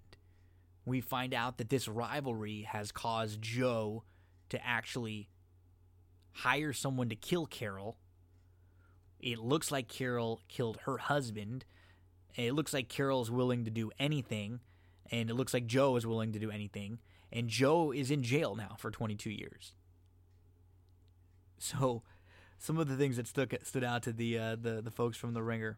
We 0.86 1.00
find 1.02 1.34
out 1.34 1.58
that 1.58 1.70
this 1.70 1.88
rivalry 1.88 2.62
has 2.64 2.92
caused 2.92 3.42
Joe 3.42 4.04
to 4.50 4.66
actually 4.66 5.30
hire 6.34 6.74
someone 6.74 7.10
to 7.10 7.16
kill 7.16 7.46
Carole. 7.46 7.98
It 9.20 9.40
looks 9.40 9.72
like 9.72 9.88
Carole 9.88 10.42
killed 10.48 10.80
her 10.86 10.98
husband. 10.98 11.66
It 12.36 12.54
looks 12.54 12.74
like 12.74 12.90
Carole 12.90 13.22
is 13.22 13.30
willing 13.30 13.66
to 13.66 13.72
do 13.72 13.92
anything, 14.00 14.62
and 15.12 15.30
it 15.30 15.36
looks 15.36 15.54
like 15.54 15.68
Joe 15.68 15.96
is 15.96 16.08
willing 16.08 16.32
to 16.34 16.40
do 16.40 16.50
anything. 16.50 17.00
And 17.32 17.48
Joe 17.48 17.92
is 17.92 18.12
in 18.12 18.24
jail 18.24 18.56
now 18.56 18.76
for 18.78 18.92
22 18.92 19.30
years. 19.30 19.74
So, 21.58 22.04
some 22.58 22.78
of 22.78 22.88
the 22.88 22.96
things 22.96 23.18
that 23.18 23.28
stuck 23.28 23.54
stood 23.64 23.84
out 23.84 24.04
to 24.04 24.14
the 24.14 24.38
uh, 24.38 24.56
the 24.56 24.82
the 24.82 24.92
folks 24.92 25.18
from 25.18 25.34
the 25.34 25.44
Ringer 25.44 25.78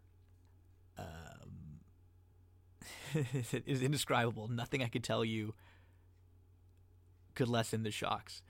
um, 0.97 1.81
is 3.65 3.81
indescribable. 3.81 4.47
Nothing 4.47 4.81
I 4.81 4.87
could 4.87 5.03
tell 5.03 5.25
you 5.25 5.53
could 7.35 7.47
lessen 7.47 7.83
the 7.83 7.91
shocks. 7.91 8.41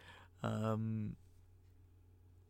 Um, 0.41 1.15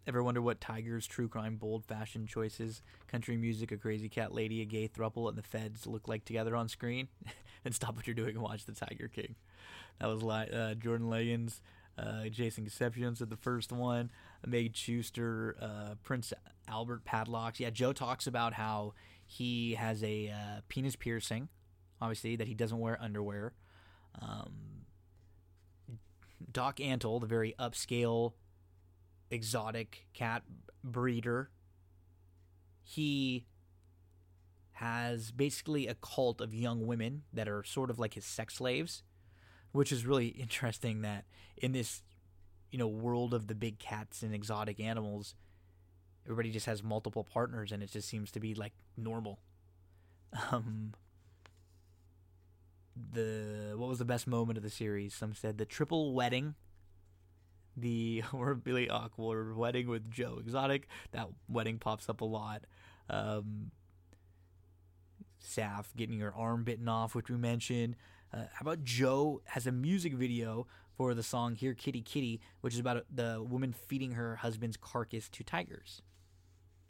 Ever 0.06 0.22
wonder 0.22 0.42
what 0.42 0.60
Tiger's 0.60 1.08
true 1.08 1.30
crime, 1.30 1.56
bold 1.56 1.86
fashion 1.86 2.28
choices, 2.28 2.82
country 3.08 3.38
music, 3.38 3.72
a 3.72 3.78
crazy 3.78 4.10
cat 4.10 4.34
lady, 4.34 4.62
a 4.62 4.66
gay 4.66 4.88
thruple, 4.90 5.30
and 5.30 5.38
the 5.38 5.44
feds 5.44 5.88
look 5.88 6.08
like 6.08 6.26
together 6.26 6.56
on 6.56 6.68
screen? 6.68 7.08
then 7.64 7.72
stop 7.72 7.96
what 7.96 8.06
you're 8.06 8.14
doing 8.14 8.36
and 8.36 8.42
watch 8.42 8.66
The 8.66 8.74
Tiger 8.74 9.08
King. 9.08 9.36
That 10.00 10.08
was 10.08 10.22
uh, 10.24 10.76
Jordan 10.78 11.08
Ligons, 11.08 11.62
uh, 11.98 12.26
Jason 12.30 12.66
Concepcion 12.66 13.16
said 13.16 13.30
the 13.30 13.38
first 13.38 13.72
one, 13.72 14.12
Meg 14.46 14.76
Schuster, 14.76 15.56
uh, 15.62 15.96
Prince 16.04 16.34
Albert 16.68 17.06
Padlocks. 17.06 17.60
Yeah, 17.60 17.70
Joe 17.70 17.94
talks 17.94 18.28
about 18.28 18.54
how 18.54 18.94
he 19.26 19.76
has 19.76 20.04
a 20.04 20.30
uh, 20.30 20.62
penis 20.68 20.96
piercing, 20.96 21.50
obviously, 22.02 22.36
that 22.36 22.48
he 22.48 22.54
doesn't 22.54 22.80
wear 22.80 22.98
underwear. 23.02 23.54
Um, 24.22 24.86
Doc 26.52 26.78
Antle, 26.78 27.22
the 27.22 27.28
very 27.28 27.56
upscale 27.60 28.34
exotic 29.30 30.08
cat 30.13 30.44
breeder. 30.84 31.50
He 32.84 33.46
has 34.74 35.32
basically 35.32 35.88
a 35.88 35.95
cult 35.95 36.41
of 36.41 36.54
young 36.54 36.86
women 36.86 37.24
that 37.32 37.48
are 37.48 37.63
sort 37.63 37.89
of 37.89 38.00
like 38.00 38.15
his 38.15 38.26
sex 38.26 38.56
slaves, 38.56 39.04
which 39.71 39.91
is 39.91 40.06
really 40.06 40.28
interesting 40.39 41.02
that 41.02 41.26
in 41.58 41.71
this, 41.71 42.04
you 42.71 42.80
know, 42.80 42.88
world 42.88 43.34
of 43.34 43.48
the 43.48 43.56
big 43.56 43.80
cats 43.80 44.24
and 44.24 44.34
exotic 44.34 44.80
animals, 44.80 45.36
everybody 46.26 46.52
just 46.52 46.65
has 46.65 46.84
multiple 46.84 47.24
partners 47.24 47.71
and 47.71 47.84
it 47.84 47.91
just 47.91 48.08
seems 48.08 48.32
to 48.32 48.39
be 48.39 48.54
like 48.54 48.74
normal. 48.98 49.39
Um 50.52 50.93
the 53.12 53.74
what 53.76 53.89
was 53.89 54.00
the 54.00 54.06
best 54.06 54.28
moment 54.28 54.58
of 54.58 54.63
the 54.63 54.69
series? 54.69 55.13
Some 55.13 55.34
said 55.34 55.58
the 55.58 55.65
triple 55.65 56.13
wedding 56.13 56.56
the 57.76 58.20
horribly 58.32 58.90
awkward 58.90 59.56
wedding 59.56 59.88
with 59.88 60.10
Joe 60.12 60.38
Exotic. 60.40 60.88
That 61.12 61.30
wedding 61.48 61.80
pops 61.80 62.10
up 62.10 62.22
a 62.22 62.26
lot. 62.26 62.64
Um, 63.10 63.72
Saff 65.44 65.86
getting 65.96 66.20
her 66.20 66.34
arm 66.34 66.64
bitten 66.64 66.88
off, 66.88 67.16
which 67.16 67.30
we 67.30 67.38
mentioned. 67.38 67.96
Uh, 68.34 68.46
how 68.54 68.62
about 68.62 68.84
Joe 68.84 69.42
has 69.46 69.68
a 69.68 69.72
music 69.72 70.14
video 70.14 70.68
for 70.96 71.14
the 71.14 71.24
song 71.24 71.56
"Here 71.56 71.74
Kitty 71.74 72.02
Kitty," 72.02 72.40
which 72.62 72.74
is 72.74 72.80
about 72.80 73.06
the 73.14 73.44
woman 73.48 73.74
feeding 73.74 74.14
her 74.14 74.38
husband's 74.38 74.78
carcass 74.78 75.30
to 75.30 75.44
tigers. 75.44 76.02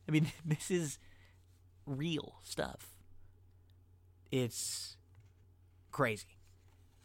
I 0.08 0.12
mean, 0.12 0.32
this 0.46 0.70
is 0.70 1.00
real 1.86 2.36
stuff. 2.44 2.94
It's 4.32 4.98
crazy, 5.92 6.38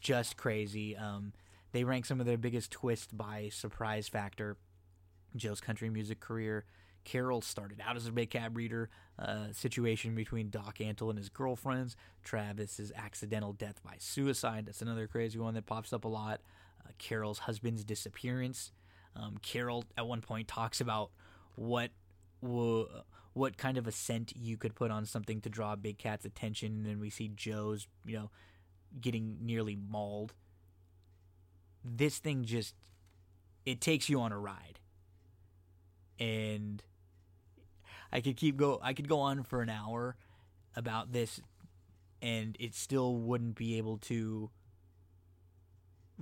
just 0.00 0.36
crazy. 0.36 0.96
Um, 0.96 1.32
they 1.72 1.84
rank 1.84 2.06
some 2.06 2.20
of 2.20 2.26
their 2.26 2.38
biggest 2.38 2.70
twists 2.70 3.12
by 3.12 3.50
surprise 3.52 4.08
factor. 4.08 4.56
Joe's 5.36 5.60
country 5.60 5.90
music 5.90 6.20
career. 6.20 6.64
Carole 7.04 7.40
started 7.40 7.80
out 7.84 7.96
as 7.96 8.06
a 8.06 8.12
big 8.12 8.30
cab 8.30 8.56
reader. 8.56 8.90
Uh, 9.18 9.52
situation 9.52 10.14
between 10.14 10.50
Doc 10.50 10.78
Antle 10.78 11.08
and 11.08 11.18
his 11.18 11.28
girlfriends. 11.28 11.96
Travis's 12.22 12.92
accidental 12.94 13.52
death 13.52 13.82
by 13.82 13.94
suicide. 13.98 14.66
That's 14.66 14.82
another 14.82 15.06
crazy 15.06 15.38
one 15.38 15.54
that 15.54 15.66
pops 15.66 15.92
up 15.92 16.04
a 16.04 16.08
lot. 16.08 16.40
Uh, 16.84 16.90
Carole's 16.98 17.40
husband's 17.40 17.84
disappearance. 17.84 18.72
Um, 19.16 19.38
Carole 19.42 19.84
at 19.96 20.06
one 20.06 20.20
point 20.20 20.48
talks 20.48 20.80
about 20.80 21.10
what 21.56 21.90
w- 22.42 22.88
what 23.32 23.56
kind 23.56 23.78
of 23.78 23.86
a 23.86 23.92
scent 23.92 24.32
you 24.36 24.56
could 24.56 24.74
put 24.74 24.90
on 24.90 25.04
something 25.06 25.40
to 25.40 25.48
draw 25.48 25.76
Big 25.76 25.98
Cat's 25.98 26.24
attention, 26.24 26.72
and 26.72 26.86
then 26.86 27.00
we 27.00 27.10
see 27.10 27.28
Joe's, 27.28 27.86
you 28.04 28.16
know, 28.16 28.30
getting 29.00 29.38
nearly 29.40 29.76
mauled 29.76 30.34
this 31.84 32.18
thing 32.18 32.44
just 32.44 32.74
it 33.64 33.80
takes 33.80 34.08
you 34.08 34.20
on 34.20 34.32
a 34.32 34.38
ride. 34.38 34.80
And 36.18 36.82
I 38.12 38.20
could 38.20 38.36
keep 38.36 38.56
go 38.56 38.80
I 38.82 38.92
could 38.92 39.08
go 39.08 39.20
on 39.20 39.42
for 39.42 39.62
an 39.62 39.70
hour 39.70 40.16
about 40.74 41.12
this 41.12 41.40
and 42.20 42.56
it 42.58 42.74
still 42.74 43.16
wouldn't 43.16 43.54
be 43.54 43.78
able 43.78 43.98
to 43.98 44.50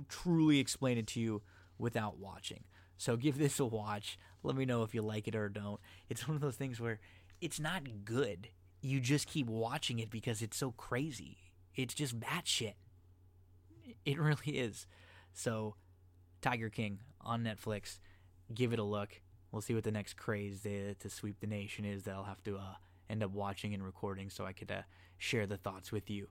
truly 0.09 0.59
explain 0.59 0.97
it 0.97 1.07
to 1.07 1.19
you 1.19 1.41
without 1.77 2.17
watching. 2.17 2.63
So 2.97 3.15
give 3.15 3.37
this 3.37 3.59
a 3.59 3.65
watch. 3.65 4.17
Let 4.43 4.55
me 4.55 4.65
know 4.65 4.83
if 4.83 4.93
you 4.93 5.01
like 5.01 5.27
it 5.27 5.35
or 5.35 5.49
don't. 5.49 5.79
It's 6.09 6.27
one 6.27 6.35
of 6.35 6.41
those 6.41 6.55
things 6.55 6.79
where 6.79 6.99
it's 7.41 7.59
not 7.59 7.83
good. 8.05 8.49
You 8.81 8.99
just 8.99 9.27
keep 9.27 9.47
watching 9.47 9.99
it 9.99 10.09
because 10.09 10.41
it's 10.41 10.57
so 10.57 10.71
crazy. 10.71 11.37
It's 11.75 11.93
just 11.93 12.19
batshit. 12.19 12.73
It 14.05 14.19
really 14.19 14.57
is. 14.57 14.87
So, 15.37 15.75
Tiger 16.41 16.71
King 16.71 16.97
on 17.21 17.43
Netflix. 17.43 17.99
Give 18.51 18.73
it 18.73 18.79
a 18.79 18.83
look. 18.83 19.21
We'll 19.51 19.61
see 19.61 19.75
what 19.75 19.83
the 19.83 19.91
next 19.91 20.15
craze 20.17 20.61
to, 20.63 20.95
to 20.95 21.09
sweep 21.11 21.39
the 21.39 21.45
nation 21.45 21.85
is 21.85 22.03
that 22.03 22.15
I'll 22.15 22.23
have 22.23 22.43
to 22.45 22.57
uh, 22.57 22.73
end 23.07 23.21
up 23.21 23.29
watching 23.29 23.75
and 23.75 23.85
recording 23.85 24.31
so 24.31 24.47
I 24.47 24.53
could 24.53 24.71
uh, 24.71 24.81
share 25.19 25.45
the 25.45 25.57
thoughts 25.57 25.91
with 25.91 26.09
you. 26.09 26.29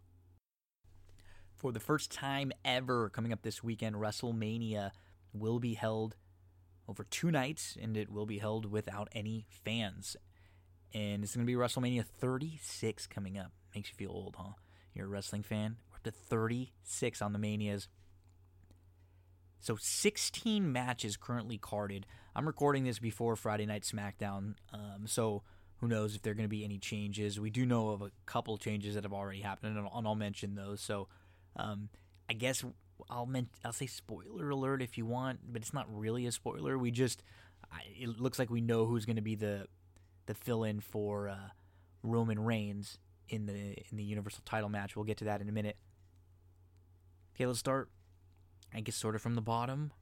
For 1.55 1.71
the 1.71 1.79
first 1.79 2.11
time 2.11 2.51
ever, 2.65 3.09
coming 3.09 3.33
up 3.33 3.43
this 3.43 3.63
weekend, 3.63 3.95
WrestleMania 3.95 4.91
will 5.33 5.61
be 5.61 5.75
held 5.75 6.17
over 6.89 7.05
two 7.05 7.31
nights, 7.31 7.79
and 7.81 7.97
it 7.97 8.11
will 8.11 8.27
be 8.27 8.39
held 8.39 8.67
without 8.73 9.09
any 9.13 9.47
fans. 9.49 10.17
And 10.93 11.23
it's 11.23 11.37
going 11.37 11.47
to 11.47 11.51
be 11.51 11.57
WrestleMania 11.57 12.05
36 12.05 13.07
coming 13.07 13.39
up. 13.39 13.53
Makes 13.73 13.91
you 13.91 13.95
feel 13.95 14.11
old, 14.11 14.35
huh? 14.37 14.55
You're 14.95 15.07
a 15.07 15.09
wrestling 15.09 15.45
fan? 15.45 15.77
We're 15.91 15.97
up 15.97 16.03
to 16.03 16.11
36 16.11 17.23
on 17.23 17.33
the 17.33 17.39
Manias. 17.39 17.87
So 19.61 19.77
16 19.79 20.71
matches 20.71 21.17
currently 21.17 21.59
carded. 21.59 22.07
I'm 22.35 22.47
recording 22.47 22.85
this 22.85 22.99
before 22.99 23.37
Friday 23.37 23.67
Night 23.67 23.83
SmackDown, 23.83 24.55
um, 24.73 25.07
so 25.07 25.43
who 25.79 25.89
knows 25.89 26.15
if 26.15 26.23
there 26.23 26.31
are 26.31 26.35
going 26.35 26.45
to 26.45 26.49
be 26.49 26.65
any 26.65 26.79
changes. 26.79 27.39
We 27.41 27.51
do 27.51 27.67
know 27.67 27.91
of 27.91 28.03
a 28.03 28.11
couple 28.25 28.57
changes 28.59 28.95
that 28.95 29.05
have 29.05 29.13
already 29.13 29.41
happened, 29.41 29.77
and 29.77 29.87
I'll, 29.87 29.99
and 29.99 30.07
I'll 30.07 30.15
mention 30.15 30.55
those. 30.55 30.81
So 30.81 31.09
um, 31.57 31.89
I 32.29 32.35
guess 32.35 32.65
I'll 33.11 33.27
men- 33.27 33.51
I'll 33.65 33.73
say 33.73 33.87
spoiler 33.87 34.51
alert 34.51 34.83
if 34.83 34.97
you 34.97 35.07
want, 35.07 35.41
but 35.53 35.63
it's 35.63 35.75
not 35.75 35.87
really 35.89 36.27
a 36.27 36.33
spoiler. 36.33 36.79
We 36.79 36.91
just 36.91 37.23
I, 37.71 37.81
it 37.99 38.21
looks 38.21 38.39
like 38.39 38.51
we 38.51 38.61
know 38.61 38.87
who's 38.87 39.05
going 39.05 39.17
to 39.17 39.23
be 39.23 39.35
the 39.35 39.67
the 40.27 40.35
fill 40.35 40.65
in 40.65 40.81
for 40.81 41.29
uh, 41.29 41.51
Roman 42.03 42.39
Reigns 42.39 42.99
in 43.29 43.47
the 43.47 43.77
in 43.91 43.97
the 43.97 44.05
Universal 44.05 44.43
Title 44.45 44.69
match. 44.69 44.97
We'll 44.97 45.05
get 45.05 45.19
to 45.19 45.25
that 45.25 45.41
in 45.41 45.49
a 45.49 45.53
minute. 45.53 45.77
Okay, 47.35 47.47
let's 47.47 47.59
start 47.59 47.91
I 48.75 48.81
guess 48.81 48.97
sort 48.97 49.15
of 49.15 49.23
from 49.23 49.35
the 49.35 49.43
bottom. 49.43 49.93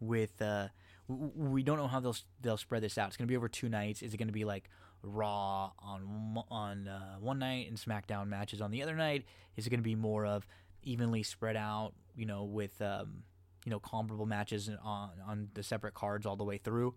With 0.00 0.40
uh, 0.42 0.68
we 1.08 1.62
don't 1.62 1.78
know 1.78 1.86
how 1.86 2.00
they'll 2.00 2.16
they'll 2.40 2.56
spread 2.56 2.82
this 2.82 2.98
out. 2.98 3.08
It's 3.08 3.16
gonna 3.16 3.28
be 3.28 3.36
over 3.36 3.48
two 3.48 3.68
nights. 3.68 4.02
Is 4.02 4.14
it 4.14 4.16
gonna 4.16 4.32
be 4.32 4.44
like 4.44 4.68
Raw 5.02 5.72
on 5.78 6.42
on 6.50 6.88
uh, 6.88 7.16
one 7.20 7.38
night 7.38 7.68
and 7.68 7.78
SmackDown 7.78 8.28
matches 8.28 8.60
on 8.60 8.70
the 8.70 8.82
other 8.82 8.94
night? 8.94 9.24
Is 9.56 9.66
it 9.66 9.70
gonna 9.70 9.82
be 9.82 9.94
more 9.94 10.26
of 10.26 10.46
evenly 10.82 11.22
spread 11.22 11.56
out? 11.56 11.92
You 12.16 12.26
know, 12.26 12.44
with 12.44 12.80
um, 12.80 13.22
you 13.64 13.70
know 13.70 13.78
comparable 13.78 14.26
matches 14.26 14.70
on 14.82 15.10
on 15.26 15.48
the 15.54 15.62
separate 15.62 15.94
cards 15.94 16.26
all 16.26 16.36
the 16.36 16.44
way 16.44 16.58
through. 16.58 16.94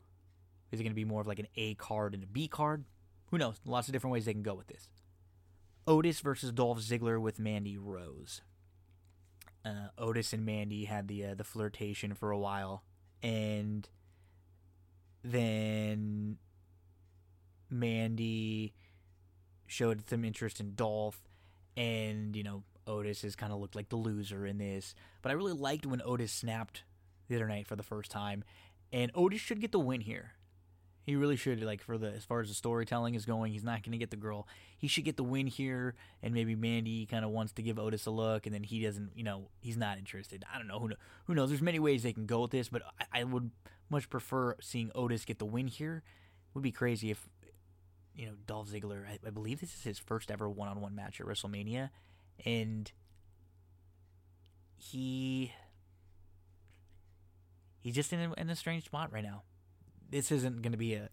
Is 0.72 0.80
it 0.80 0.84
gonna 0.84 0.96
be 0.96 1.06
more 1.06 1.22
of 1.22 1.28
like 1.28 1.40
an 1.40 1.48
A 1.56 1.76
card 1.76 2.14
and 2.14 2.24
a 2.24 2.28
B 2.28 2.48
card? 2.48 2.86
Who 3.32 3.38
knows? 3.38 3.60
Lots 3.66 3.88
of 3.88 3.94
different 3.94 4.14
ways 4.14 4.26
they 4.26 4.34
can 4.34 4.44
go 4.44 4.56
with 4.56 4.68
this. 4.68 4.90
Otis 5.86 6.20
versus 6.20 6.52
Dolph 6.52 6.80
Ziggler 6.80 7.20
with 7.20 7.40
Mandy 7.40 7.78
Rose 7.78 8.42
uh, 9.68 9.90
Otis 9.98 10.34
and 10.34 10.46
Mandy 10.46 10.86
had 10.86 11.08
the 11.08 11.26
uh, 11.26 11.36
the 11.36 11.44
flirtation 11.44 12.14
for 12.14 12.32
a 12.32 12.38
while, 12.38 12.84
and 13.22 13.88
then 15.24 16.38
Mandy 17.70 18.74
showed 19.66 20.10
some 20.10 20.24
interest 20.24 20.60
in 20.60 20.76
Dolph, 20.76 21.28
and 21.76 22.36
you 22.36 22.44
know 22.44 22.64
Otis 22.86 23.24
has 23.24 23.36
kind 23.36 23.52
of 23.52 23.60
looked 23.60 23.76
like 23.76 23.90
the 23.90 23.98
loser 23.98 24.46
in 24.46 24.58
this. 24.58 24.96
But 25.22 25.32
I 25.32 25.36
really 25.36 25.54
liked 25.54 25.86
when 25.86 26.02
Otis 26.04 26.32
snapped 26.32 26.84
the 27.28 27.36
other 27.36 27.48
night 27.48 27.68
for 27.68 27.76
the 27.76 27.84
first 27.84 28.10
time, 28.10 28.44
and 28.94 29.12
Otis 29.14 29.42
should 29.42 29.60
get 29.60 29.72
the 29.74 29.80
win 29.80 30.02
here. 30.02 30.32
He 31.08 31.16
really 31.16 31.38
should. 31.38 31.64
Like 31.64 31.82
for 31.82 31.98
the 31.98 32.10
as 32.10 32.26
far 32.26 32.42
as 32.42 32.50
the 32.50 32.54
storytelling 32.54 33.16
is 33.16 33.26
going, 33.26 33.54
he's 33.54 33.64
not 33.64 33.82
going 33.82 33.94
to 33.94 33.98
get 33.98 34.10
the 34.10 34.18
girl. 34.18 34.46
He 34.78 34.90
should 34.90 35.06
get 35.06 35.16
the 35.16 35.24
win 35.24 35.48
here, 35.48 35.96
and 36.22 36.34
maybe 36.34 36.54
Mandy 36.54 37.06
kind 37.06 37.24
of 37.24 37.32
wants 37.32 37.54
to 37.54 37.62
give 37.62 37.80
Otis 37.80 38.08
a 38.08 38.12
look, 38.12 38.46
and 38.46 38.54
then 38.54 38.62
he 38.62 38.84
doesn't. 38.84 39.12
You 39.16 39.24
know, 39.24 39.48
he's 39.62 39.78
not 39.78 39.98
interested. 39.98 40.44
I 40.54 40.58
don't 40.58 40.68
know 40.68 40.80
who 40.80 40.90
who 41.24 41.34
knows. 41.34 41.48
There's 41.48 41.62
many 41.62 41.80
ways 41.80 42.04
they 42.04 42.12
can 42.12 42.26
go 42.26 42.42
with 42.42 42.52
this, 42.52 42.68
but 42.68 42.82
I, 43.00 43.22
I 43.22 43.24
would 43.24 43.52
much 43.90 44.10
prefer 44.10 44.58
seeing 44.60 44.92
Otis 44.96 45.24
get 45.24 45.40
the 45.40 45.46
win 45.46 45.68
here. 45.68 46.04
It 46.50 46.56
would 46.56 46.62
be 46.62 46.74
crazy 46.74 47.10
if 47.10 47.26
you 48.14 48.26
know 48.26 48.34
Dolph 48.46 48.68
Ziggler. 48.70 49.08
I, 49.08 49.18
I 49.26 49.30
believe 49.30 49.62
this 49.62 49.76
is 49.76 49.84
his 49.84 50.00
first 50.00 50.30
ever 50.30 50.50
one-on-one 50.50 50.94
match 50.94 51.22
at 51.22 51.26
WrestleMania, 51.26 51.90
and 52.44 52.92
he 54.76 55.54
he's 57.80 57.96
just 57.96 58.12
in 58.12 58.20
a, 58.20 58.34
in 58.34 58.50
a 58.50 58.58
strange 58.58 58.84
spot 58.84 59.14
right 59.14 59.24
now 59.24 59.44
this 60.10 60.32
isn't 60.32 60.62
going 60.62 60.72
to 60.72 60.78
be 60.78 60.94
a 60.94 61.10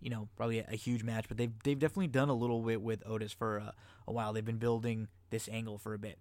you 0.00 0.10
know 0.10 0.28
probably 0.36 0.58
a, 0.58 0.66
a, 0.70 0.76
huge 0.76 1.02
match, 1.02 1.26
but 1.28 1.36
they've 1.36 1.52
they've 1.64 1.78
definitely 1.78 2.08
done 2.08 2.28
a 2.28 2.34
little 2.34 2.60
bit 2.62 2.82
with 2.82 3.02
Otis 3.06 3.32
for 3.32 3.56
a, 3.56 3.74
a 4.06 4.12
while. 4.12 4.32
They've 4.32 4.44
been 4.44 4.58
building 4.58 5.08
this 5.30 5.48
angle 5.50 5.78
for 5.78 5.94
a 5.94 5.98
bit. 5.98 6.18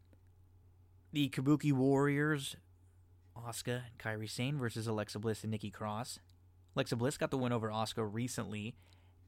The 1.12 1.30
Kabuki 1.30 1.72
Warriors, 1.72 2.56
Asuka 3.38 3.82
and 3.88 3.98
Kairi 3.98 4.30
Sane 4.30 4.58
versus 4.58 4.88
Alexa 4.88 5.20
Bliss 5.20 5.44
and 5.44 5.52
Nikki 5.52 5.72
Cross. 5.72 6.20
Alexa 6.76 6.96
Bliss 6.96 7.18
got 7.18 7.32
the 7.32 7.38
win 7.38 7.54
over 7.54 7.70
Asuka 7.70 8.08
recently, 8.12 8.76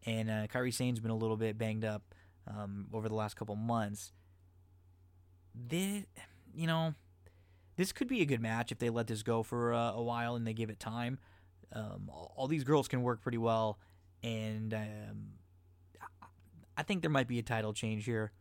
and 0.06 0.30
uh, 0.30 0.48
Kairi 0.48 0.74
Sane's 0.74 1.00
been 1.00 1.12
a 1.12 1.16
little 1.16 1.38
bit 1.38 1.58
banged 1.58 1.86
up 1.86 2.04
um, 2.48 2.88
over 2.94 3.08
the 3.08 3.16
last 3.16 3.36
couple 3.36 3.56
months. 3.56 4.12
This, 5.56 6.06
you 6.54 6.68
know, 6.68 6.94
this 7.78 7.92
could 7.92 8.08
be 8.08 8.22
a 8.22 8.26
good 8.26 8.42
match 8.42 8.72
if 8.72 8.80
they 8.80 8.90
let 8.90 9.08
this 9.08 9.24
go 9.24 9.44
for 9.44 9.74
uh, 9.74 9.94
a 9.94 10.02
while 10.02 10.36
and 10.36 10.46
they 10.46 10.54
give 10.54 10.70
it 10.70 10.80
time. 10.80 11.20
Um, 11.74 12.10
all, 12.10 12.34
all, 12.36 12.48
these 12.48 12.64
girls 12.64 12.88
can 12.88 13.02
work 13.02 13.22
pretty 13.22 13.38
well, 13.38 13.78
and 14.24 14.74
um, 14.74 15.28
I 16.78 16.84
think 16.84 17.02
there 17.02 17.12
might 17.12 17.28
be 17.28 17.40
a 17.40 17.44
title 17.44 17.74
change 17.74 18.06
here. 18.06 18.32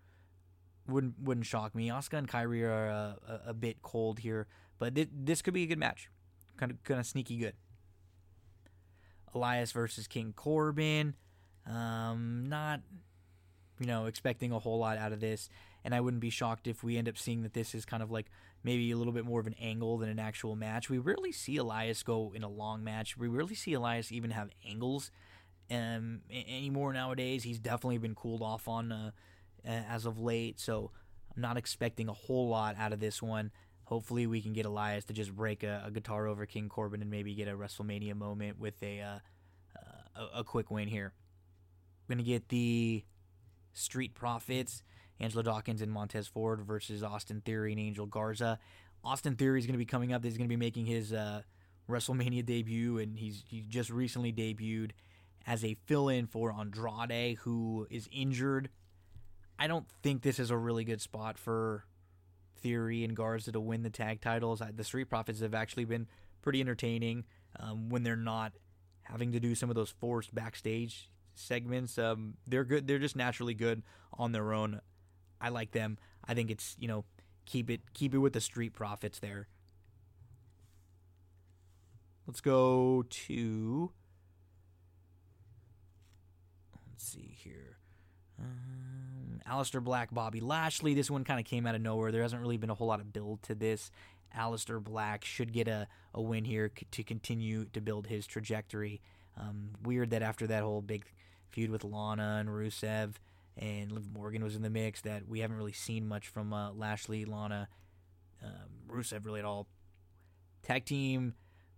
Wouldn't 0.87 1.19
wouldn't 1.21 1.47
shock 1.47 1.75
me. 1.75 1.89
Asuka 1.89 2.19
and 2.19 2.29
Kairi 2.29 2.63
are 2.63 2.89
uh, 2.89 3.33
a, 3.47 3.51
a, 3.51 3.55
bit 3.55 3.83
cold 3.83 4.21
here, 4.21 4.47
but 4.79 4.95
th- 4.95 5.09
this 5.13 5.43
could 5.43 5.55
be 5.55 5.65
a 5.65 5.67
good 5.67 5.79
match, 5.79 6.09
kind 6.57 6.71
of 6.71 6.83
kind 6.85 7.01
of 7.01 7.07
sneaky 7.07 7.37
good. 7.37 7.55
Elias 9.35 9.73
versus 9.73 10.07
King 10.07 10.33
Corbin. 10.35 11.15
Um, 11.69 12.47
not, 12.49 12.81
you 13.81 13.87
know, 13.87 14.07
expecting 14.07 14.53
a 14.53 14.61
whole 14.61 14.79
lot 14.79 14.99
out 14.99 15.13
of 15.13 15.19
this, 15.19 15.49
and 15.85 15.95
I 15.95 16.01
wouldn't 16.01 16.21
be 16.21 16.31
shocked 16.31 16.69
if 16.69 16.85
we 16.85 16.97
end 16.97 17.09
up 17.09 17.19
seeing 17.19 17.43
that 17.43 17.53
this 17.53 17.75
is 17.75 17.85
kind 17.85 18.03
of 18.03 18.11
like 18.13 18.31
maybe 18.67 18.91
a 18.91 18.97
little 18.97 19.13
bit 19.13 19.25
more 19.25 19.39
of 19.39 19.47
an 19.47 19.55
angle 19.61 19.97
than 19.97 20.09
an 20.09 20.19
actual 20.19 20.57
match. 20.57 20.91
We 20.91 20.99
rarely 20.99 21.31
see 21.31 21.57
Elias 21.57 22.03
go 22.03 22.33
in 22.35 22.43
a 22.43 22.49
long 22.49 22.83
match. 22.83 23.17
We 23.17 23.29
rarely 23.29 23.55
see 23.55 23.75
Elias 23.75 24.11
even 24.11 24.33
have 24.33 24.51
angles 24.69 25.13
um, 25.71 26.23
anymore 26.31 26.93
nowadays. 26.93 27.45
He's 27.45 27.61
definitely 27.61 27.99
been 27.99 28.17
cooled 28.17 28.43
off 28.43 28.67
on 28.67 28.91
uh, 28.91 29.13
as 29.65 30.05
of 30.05 30.19
late, 30.19 30.59
so 30.59 30.91
I'm 31.35 31.41
not 31.41 31.57
expecting 31.57 32.09
a 32.09 32.13
whole 32.13 32.49
lot 32.49 32.75
out 32.77 32.93
of 32.93 32.99
this 32.99 33.23
one. 33.23 33.53
Hopefully, 33.85 34.27
we 34.27 34.43
can 34.43 34.53
get 34.53 34.67
Elias 34.67 35.05
to 35.05 35.13
just 35.13 35.33
break 35.33 35.63
a, 35.63 35.85
a 35.87 35.93
guitar 35.93 36.27
over 36.27 36.45
King 36.45 36.69
Corbin 36.69 37.01
and 37.03 37.11
maybe 37.11 37.37
get 37.37 37.47
a 37.47 37.53
WrestleMania 37.53 38.17
moment 38.17 38.59
with 38.59 38.83
a 38.83 39.01
uh, 39.01 39.19
a, 40.17 40.41
a 40.41 40.45
quick 40.45 40.73
win 40.73 40.89
here. 40.89 41.13
We're 42.09 42.17
gonna 42.17 42.25
get 42.25 42.49
the 42.49 43.05
Street 43.73 44.15
Profits 44.15 44.83
Angelo 45.21 45.43
Dawkins 45.43 45.83
and 45.83 45.91
Montez 45.91 46.27
Ford 46.27 46.61
versus 46.63 47.03
Austin 47.03 47.41
Theory 47.41 47.73
and 47.73 47.81
Angel 47.81 48.07
Garza. 48.07 48.59
Austin 49.05 49.37
Theory 49.37 49.59
is 49.59 49.67
going 49.67 49.75
to 49.75 49.79
be 49.79 49.87
coming 49.87 50.13
up. 50.13 50.25
He's 50.25 50.37
going 50.37 50.49
to 50.49 50.53
be 50.53 50.57
making 50.57 50.87
his 50.87 51.13
uh, 51.13 51.43
WrestleMania 51.89 52.45
debut, 52.45 52.99
and 52.99 53.19
he's 53.19 53.45
he 53.47 53.61
just 53.61 53.91
recently 53.91 54.33
debuted 54.33 54.91
as 55.47 55.65
a 55.65 55.77
fill-in 55.87 56.27
for 56.27 56.53
Andrade, 56.53 57.39
who 57.39 57.87
is 57.91 58.09
injured. 58.13 58.69
I 59.59 59.69
don't 59.69 59.87
think 60.03 60.23
this 60.23 60.39
is 60.39 60.51
a 60.51 60.57
really 60.57 60.85
good 60.85 61.01
spot 61.01 61.39
for 61.39 61.85
Theory 62.61 63.05
and 63.05 63.15
Garza 63.15 63.53
to 63.53 63.61
win 63.61 63.83
the 63.83 63.91
tag 63.91 64.21
titles. 64.21 64.61
The 64.75 64.85
Street 64.85 65.09
Profits 65.09 65.41
have 65.41 65.55
actually 65.55 65.85
been 65.85 66.09
pretty 66.43 66.61
entertaining 66.61 67.25
um, 67.59 67.89
when 67.89 68.03
they're 68.03 68.17
not 68.17 68.53
having 69.03 69.33
to 69.33 69.41
do 69.41 69.55
some 69.55 69.71
of 69.71 69.77
those 69.77 69.91
forced 69.91 70.35
backstage 70.35 71.11
segments. 71.35 71.97
Um, 71.97 72.35
they're 72.47 72.65
good. 72.65 72.87
They're 72.87 72.99
just 72.99 73.17
naturally 73.17 73.55
good 73.55 73.83
on 74.13 74.33
their 74.33 74.53
own. 74.53 74.81
I 75.41 75.49
like 75.51 75.73
them. 75.73 75.99
I 76.27 76.35
think 76.35 76.51
it's 76.51 76.77
you 76.79 76.89
know 76.89 77.05
keep 77.45 77.71
it 77.71 77.81
keep 77.95 78.15
it 78.15 78.19
with 78.19 78.33
the 78.33 78.41
street 78.41 78.73
profits 78.73 79.19
there. 79.19 79.49
Let's 82.27 82.41
go 82.41 83.05
to 83.09 83.93
let's 86.91 87.05
see 87.05 87.37
here. 87.37 87.79
Um, 88.39 89.41
Aleister 89.49 89.83
Black, 89.83 90.13
Bobby 90.13 90.41
Lashley. 90.41 90.95
This 90.95 91.11
one 91.11 91.25
kind 91.25 91.41
of 91.41 91.47
came 91.47 91.67
out 91.67 91.75
of 91.75 91.81
nowhere. 91.81 92.11
There 92.11 92.23
hasn't 92.23 92.43
really 92.43 92.57
been 92.57 92.71
a 92.71 92.75
whole 92.75 92.89
lot 92.89 93.01
of 93.01 93.13
build 93.13 93.43
to 93.45 93.55
this. 93.55 93.91
Aleister 94.37 94.83
Black 94.83 95.25
should 95.25 95.53
get 95.53 95.69
a, 95.69 95.87
a 96.13 96.21
win 96.21 96.45
here 96.45 96.71
c- 96.77 96.87
to 96.91 97.03
continue 97.03 97.67
to 97.73 97.81
build 97.81 98.09
his 98.09 98.27
trajectory. 98.27 99.01
Um, 99.39 99.71
weird 99.83 100.11
that 100.11 100.23
after 100.23 100.47
that 100.49 100.63
whole 100.63 100.83
big 100.83 101.05
feud 101.49 101.71
with 101.71 101.85
Lana 101.85 102.39
and 102.41 102.49
Rusev, 102.49 103.15
and 103.57 103.91
Liv 103.93 104.05
Morgan 104.13 104.45
was 104.45 104.57
in 104.57 104.63
the 104.63 104.71
mix 104.71 105.01
that 105.03 105.29
we 105.29 105.41
haven't 105.41 105.57
really 105.57 105.73
seen 105.73 106.07
much 106.07 106.29
from 106.29 106.53
uh, 106.53 106.73
Lashley, 106.73 107.25
Lana, 107.25 107.69
um, 108.43 108.51
Rusev 108.89 109.25
really 109.25 109.41
at 109.41 109.47
all. 109.47 109.67
Tag 110.63 110.85
team, 110.85 111.35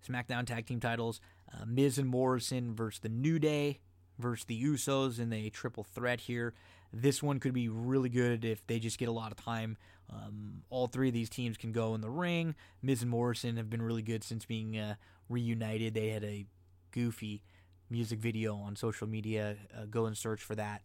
SmackDown 0.06 0.46
tag 0.46 0.66
team 0.66 0.80
titles, 0.80 1.20
uh, 1.52 1.64
Miz 1.66 1.98
and 1.98 2.08
Morrison 2.08 2.74
versus 2.74 3.00
the 3.00 3.08
New 3.08 3.38
Day 3.38 3.80
versus 4.18 4.44
the 4.46 4.62
Usos 4.62 5.20
in 5.20 5.32
a 5.32 5.50
triple 5.50 5.84
threat 5.84 6.20
here. 6.20 6.54
This 6.92 7.22
one 7.22 7.38
could 7.38 7.52
be 7.52 7.68
really 7.68 8.08
good 8.08 8.44
if 8.44 8.66
they 8.66 8.78
just 8.78 8.98
get 8.98 9.08
a 9.08 9.12
lot 9.12 9.30
of 9.30 9.36
time. 9.36 9.76
Um, 10.10 10.62
all 10.70 10.86
three 10.86 11.08
of 11.08 11.14
these 11.14 11.28
teams 11.28 11.56
can 11.58 11.70
go 11.70 11.94
in 11.94 12.00
the 12.00 12.10
ring. 12.10 12.54
Miz 12.82 13.02
and 13.02 13.10
Morrison 13.10 13.56
have 13.56 13.68
been 13.68 13.82
really 13.82 14.02
good 14.02 14.24
since 14.24 14.46
being 14.46 14.78
uh, 14.78 14.94
reunited. 15.28 15.94
They 15.94 16.08
had 16.08 16.24
a 16.24 16.46
goofy 16.90 17.42
music 17.90 18.18
video 18.18 18.56
on 18.56 18.74
social 18.74 19.06
media. 19.06 19.56
Uh, 19.76 19.84
go 19.84 20.06
and 20.06 20.16
search 20.16 20.42
for 20.42 20.54
that. 20.54 20.82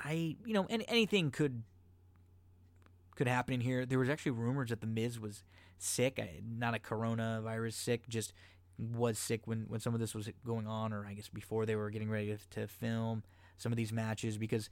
I, 0.00 0.36
you 0.44 0.54
know, 0.54 0.66
any, 0.70 0.84
anything 0.88 1.30
could 1.30 1.62
could 3.16 3.28
happen 3.28 3.52
in 3.54 3.60
here. 3.60 3.84
There 3.84 3.98
was 3.98 4.08
actually 4.08 4.32
rumors 4.32 4.70
that 4.70 4.80
the 4.80 4.86
Miz 4.86 5.20
was 5.20 5.44
sick, 5.78 6.18
not 6.42 6.74
a 6.74 6.78
coronavirus 6.78 7.74
sick, 7.74 8.08
just 8.08 8.32
was 8.78 9.18
sick 9.18 9.46
when 9.46 9.66
when 9.68 9.80
some 9.80 9.92
of 9.92 10.00
this 10.00 10.14
was 10.14 10.28
going 10.46 10.66
on, 10.66 10.92
or 10.92 11.06
I 11.06 11.14
guess 11.14 11.28
before 11.28 11.66
they 11.66 11.76
were 11.76 11.90
getting 11.90 12.10
ready 12.10 12.34
to, 12.34 12.60
to 12.60 12.66
film 12.66 13.22
some 13.58 13.72
of 13.72 13.76
these 13.76 13.92
matches 13.92 14.38
because 14.38 14.70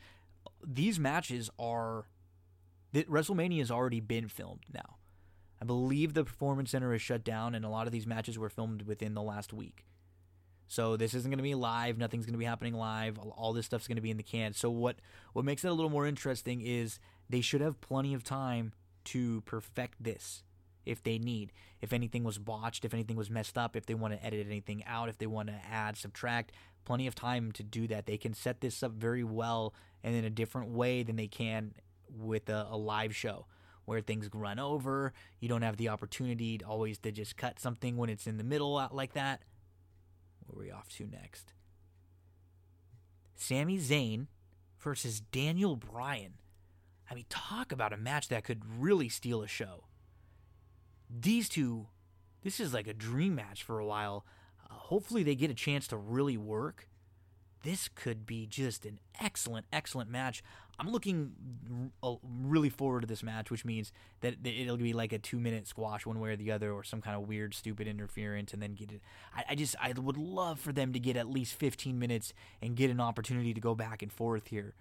these 0.66 0.98
matches 0.98 1.50
are 1.58 2.06
WrestleMania 2.94 3.58
has 3.58 3.70
already 3.70 4.00
been 4.00 4.28
filmed 4.28 4.64
now. 4.72 4.96
I 5.60 5.64
believe 5.64 6.14
the 6.14 6.24
Performance 6.24 6.70
Center 6.70 6.94
is 6.94 7.02
shut 7.02 7.24
down, 7.24 7.54
and 7.54 7.64
a 7.64 7.68
lot 7.68 7.86
of 7.86 7.92
these 7.92 8.06
matches 8.06 8.38
were 8.38 8.48
filmed 8.48 8.82
within 8.82 9.14
the 9.14 9.22
last 9.22 9.52
week. 9.52 9.84
So 10.68 10.96
this 10.96 11.14
isn't 11.14 11.30
going 11.30 11.38
to 11.38 11.42
be 11.42 11.54
live. 11.54 11.98
Nothing's 11.98 12.26
going 12.26 12.34
to 12.34 12.38
be 12.38 12.44
happening 12.44 12.74
live. 12.74 13.18
All 13.18 13.52
this 13.52 13.66
stuff's 13.66 13.88
going 13.88 13.96
to 13.96 14.02
be 14.02 14.10
in 14.10 14.18
the 14.18 14.22
can. 14.22 14.52
So 14.52 14.70
what 14.70 14.96
what 15.32 15.44
makes 15.44 15.64
it 15.64 15.68
a 15.68 15.72
little 15.72 15.90
more 15.90 16.06
interesting 16.06 16.60
is 16.60 17.00
they 17.28 17.40
should 17.40 17.60
have 17.60 17.80
plenty 17.80 18.14
of 18.14 18.22
time 18.22 18.72
to 19.06 19.40
perfect 19.42 20.02
this 20.02 20.44
if 20.84 21.02
they 21.02 21.18
need. 21.18 21.52
If 21.80 21.92
anything 21.92 22.22
was 22.22 22.38
botched, 22.38 22.84
if 22.84 22.92
anything 22.92 23.16
was 23.16 23.30
messed 23.30 23.56
up, 23.56 23.76
if 23.76 23.86
they 23.86 23.94
want 23.94 24.14
to 24.14 24.24
edit 24.24 24.46
anything 24.46 24.84
out, 24.86 25.08
if 25.08 25.18
they 25.18 25.26
want 25.26 25.48
to 25.48 25.60
add, 25.70 25.96
subtract, 25.96 26.52
plenty 26.84 27.06
of 27.06 27.14
time 27.14 27.52
to 27.52 27.62
do 27.62 27.86
that. 27.88 28.06
They 28.06 28.18
can 28.18 28.34
set 28.34 28.60
this 28.60 28.82
up 28.82 28.92
very 28.92 29.24
well 29.24 29.74
and 30.02 30.14
in 30.14 30.24
a 30.24 30.30
different 30.30 30.70
way 30.70 31.02
than 31.02 31.16
they 31.16 31.28
can 31.28 31.74
with 32.10 32.48
a, 32.48 32.66
a 32.70 32.76
live 32.76 33.14
show 33.14 33.46
where 33.84 34.00
things 34.00 34.28
run 34.34 34.58
over. 34.58 35.12
You 35.40 35.48
don't 35.48 35.62
have 35.62 35.78
the 35.78 35.88
opportunity 35.88 36.58
to 36.58 36.64
always 36.64 36.98
to 36.98 37.12
just 37.12 37.36
cut 37.36 37.58
something 37.58 37.96
when 37.96 38.10
it's 38.10 38.26
in 38.26 38.36
the 38.36 38.44
middle 38.44 38.76
uh, 38.76 38.88
like 38.92 39.14
that. 39.14 39.42
Where 40.48 40.64
we 40.66 40.72
off 40.72 40.88
to 40.96 41.06
next? 41.06 41.52
Sami 43.36 43.78
Zayn 43.78 44.26
versus 44.78 45.20
Daniel 45.20 45.76
Bryan. 45.76 46.34
I 47.10 47.14
mean, 47.14 47.26
talk 47.28 47.72
about 47.72 47.92
a 47.92 47.96
match 47.96 48.28
that 48.28 48.44
could 48.44 48.62
really 48.78 49.08
steal 49.08 49.42
a 49.42 49.46
show. 49.46 49.84
These 51.08 51.48
two, 51.48 51.86
this 52.42 52.60
is 52.60 52.74
like 52.74 52.86
a 52.86 52.94
dream 52.94 53.34
match 53.34 53.62
for 53.62 53.78
a 53.78 53.86
while. 53.86 54.26
Uh, 54.64 54.74
hopefully, 54.74 55.22
they 55.22 55.34
get 55.34 55.50
a 55.50 55.54
chance 55.54 55.86
to 55.88 55.96
really 55.96 56.36
work. 56.36 56.88
This 57.62 57.88
could 57.88 58.26
be 58.26 58.46
just 58.46 58.84
an 58.84 59.00
excellent, 59.20 59.66
excellent 59.72 60.10
match. 60.10 60.42
I'm 60.78 60.90
looking 60.90 61.32
really 62.22 62.68
forward 62.68 63.00
to 63.00 63.06
this 63.06 63.22
match, 63.22 63.50
which 63.50 63.64
means 63.64 63.92
that 64.20 64.36
it'll 64.44 64.76
be 64.76 64.92
like 64.92 65.12
a 65.12 65.18
two 65.18 65.40
minute 65.40 65.66
squash 65.66 66.06
one 66.06 66.20
way 66.20 66.30
or 66.30 66.36
the 66.36 66.52
other, 66.52 66.72
or 66.72 66.84
some 66.84 67.00
kind 67.00 67.16
of 67.16 67.26
weird, 67.26 67.54
stupid 67.54 67.88
interference, 67.88 68.52
and 68.52 68.62
then 68.62 68.74
get 68.74 68.92
it. 68.92 69.00
I, 69.34 69.44
I 69.50 69.54
just 69.56 69.74
I 69.80 69.92
would 69.92 70.16
love 70.16 70.60
for 70.60 70.72
them 70.72 70.92
to 70.92 71.00
get 71.00 71.16
at 71.16 71.28
least 71.28 71.54
15 71.54 71.98
minutes 71.98 72.32
and 72.62 72.76
get 72.76 72.90
an 72.90 73.00
opportunity 73.00 73.52
to 73.54 73.60
go 73.60 73.74
back 73.74 74.02
and 74.02 74.12
forth 74.12 74.48
here 74.48 74.74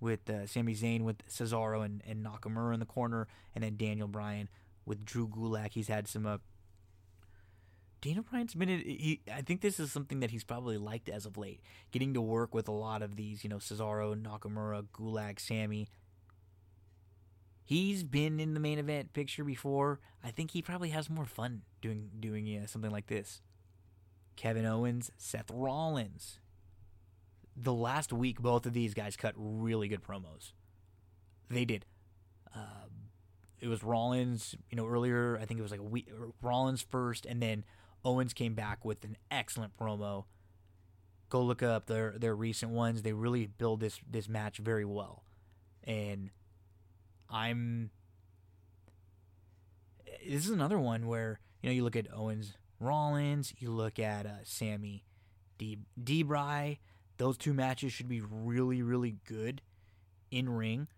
with 0.00 0.28
uh, 0.28 0.46
Sami 0.46 0.74
Zayn, 0.74 1.02
with 1.02 1.24
Cesaro 1.28 1.84
and, 1.84 2.02
and 2.06 2.24
Nakamura 2.24 2.74
in 2.74 2.80
the 2.80 2.86
corner, 2.86 3.28
and 3.54 3.62
then 3.62 3.76
Daniel 3.76 4.08
Bryan 4.08 4.48
with 4.84 5.04
Drew 5.04 5.28
Gulak. 5.28 5.72
He's 5.72 5.88
had 5.88 6.08
some 6.08 6.26
uh, 6.26 6.38
Daniel 8.02 8.24
Bryan's 8.28 8.54
been. 8.54 8.68
He, 8.68 9.20
I 9.32 9.42
think 9.42 9.60
this 9.60 9.78
is 9.78 9.92
something 9.92 10.20
that 10.20 10.32
he's 10.32 10.42
probably 10.42 10.76
liked 10.76 11.08
as 11.08 11.24
of 11.24 11.38
late, 11.38 11.60
getting 11.92 12.12
to 12.14 12.20
work 12.20 12.52
with 12.52 12.66
a 12.66 12.72
lot 12.72 13.00
of 13.00 13.14
these, 13.14 13.44
you 13.44 13.48
know, 13.48 13.56
Cesaro, 13.56 14.20
Nakamura, 14.20 14.84
Gulak, 14.92 15.38
Sami. 15.38 15.88
He's 17.64 18.02
been 18.02 18.40
in 18.40 18.54
the 18.54 18.60
main 18.60 18.80
event 18.80 19.12
picture 19.12 19.44
before. 19.44 20.00
I 20.22 20.32
think 20.32 20.50
he 20.50 20.62
probably 20.62 20.90
has 20.90 21.08
more 21.08 21.24
fun 21.24 21.62
doing 21.80 22.10
doing 22.18 22.44
yeah, 22.44 22.66
something 22.66 22.90
like 22.90 23.06
this. 23.06 23.40
Kevin 24.34 24.66
Owens, 24.66 25.12
Seth 25.16 25.50
Rollins. 25.52 26.40
The 27.56 27.72
last 27.72 28.12
week, 28.12 28.40
both 28.40 28.66
of 28.66 28.72
these 28.72 28.94
guys 28.94 29.16
cut 29.16 29.34
really 29.36 29.86
good 29.86 30.02
promos. 30.02 30.52
They 31.48 31.64
did. 31.64 31.84
Uh, 32.54 32.88
it 33.60 33.68
was 33.68 33.84
Rollins, 33.84 34.56
you 34.70 34.76
know, 34.76 34.88
earlier. 34.88 35.38
I 35.40 35.44
think 35.44 35.60
it 35.60 35.62
was 35.62 35.70
like 35.70 35.80
a 35.80 35.84
week. 35.84 36.08
Rollins 36.40 36.82
first, 36.82 37.26
and 37.26 37.40
then 37.40 37.64
Owens 38.04 38.32
came 38.32 38.54
back 38.54 38.84
with 38.84 39.04
an 39.04 39.16
excellent 39.30 39.76
promo. 39.76 40.24
Go 41.28 41.42
look 41.42 41.62
up 41.62 41.86
their 41.86 42.14
their 42.18 42.34
recent 42.34 42.72
ones. 42.72 43.02
They 43.02 43.12
really 43.12 43.46
build 43.46 43.80
this 43.80 44.00
this 44.08 44.28
match 44.28 44.58
very 44.58 44.84
well, 44.84 45.24
and 45.84 46.30
I'm. 47.30 47.90
This 50.26 50.44
is 50.44 50.50
another 50.50 50.78
one 50.78 51.06
where 51.06 51.40
you 51.62 51.70
know 51.70 51.74
you 51.74 51.84
look 51.84 51.96
at 51.96 52.12
Owens, 52.12 52.54
Rollins, 52.78 53.54
you 53.58 53.70
look 53.70 53.98
at 53.98 54.26
uh, 54.26 54.44
Sami, 54.44 55.04
D 55.56 55.78
Debray. 56.02 56.78
Those 57.16 57.38
two 57.38 57.54
matches 57.54 57.92
should 57.92 58.08
be 58.08 58.20
really 58.20 58.82
really 58.82 59.16
good 59.26 59.62
in 60.30 60.50
ring. 60.50 60.88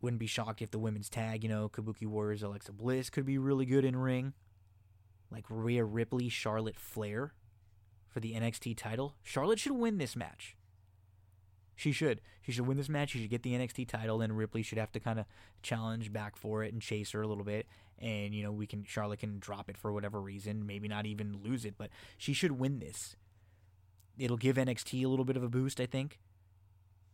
Wouldn't 0.00 0.20
be 0.20 0.28
shocked 0.28 0.62
if 0.62 0.70
the 0.70 0.78
women's 0.78 1.08
tag, 1.08 1.42
you 1.42 1.48
know, 1.48 1.68
Kabuki 1.68 2.06
Warriors, 2.06 2.44
Alexa 2.44 2.72
Bliss 2.72 3.10
could 3.10 3.26
be 3.26 3.38
really 3.38 3.66
good 3.66 3.84
in 3.84 3.96
ring 3.96 4.34
like 5.30 5.44
Rhea 5.48 5.84
Ripley, 5.84 6.28
Charlotte 6.28 6.76
Flair 6.76 7.32
for 8.08 8.20
the 8.20 8.34
NXT 8.34 8.76
title. 8.76 9.14
Charlotte 9.22 9.58
should 9.58 9.72
win 9.72 9.98
this 9.98 10.16
match. 10.16 10.56
She 11.76 11.92
should. 11.92 12.20
She 12.42 12.50
should 12.50 12.66
win 12.66 12.76
this 12.76 12.88
match. 12.88 13.10
She 13.10 13.20
should 13.20 13.30
get 13.30 13.44
the 13.44 13.52
NXT 13.52 13.86
title. 13.86 14.18
Then 14.18 14.32
Ripley 14.32 14.62
should 14.62 14.78
have 14.78 14.90
to 14.92 15.00
kind 15.00 15.20
of 15.20 15.26
challenge 15.62 16.12
back 16.12 16.34
for 16.36 16.64
it 16.64 16.72
and 16.72 16.82
chase 16.82 17.12
her 17.12 17.22
a 17.22 17.28
little 17.28 17.44
bit. 17.44 17.66
And 18.00 18.34
you 18.34 18.42
know, 18.42 18.50
we 18.50 18.66
can 18.66 18.84
Charlotte 18.84 19.20
can 19.20 19.38
drop 19.38 19.68
it 19.70 19.76
for 19.76 19.92
whatever 19.92 20.20
reason, 20.20 20.66
maybe 20.66 20.88
not 20.88 21.06
even 21.06 21.40
lose 21.44 21.64
it, 21.64 21.74
but 21.78 21.90
she 22.16 22.32
should 22.32 22.52
win 22.52 22.80
this. 22.80 23.14
It'll 24.18 24.36
give 24.36 24.56
NXT 24.56 25.04
a 25.04 25.08
little 25.08 25.24
bit 25.24 25.36
of 25.36 25.44
a 25.44 25.48
boost, 25.48 25.80
I 25.80 25.86
think. 25.86 26.18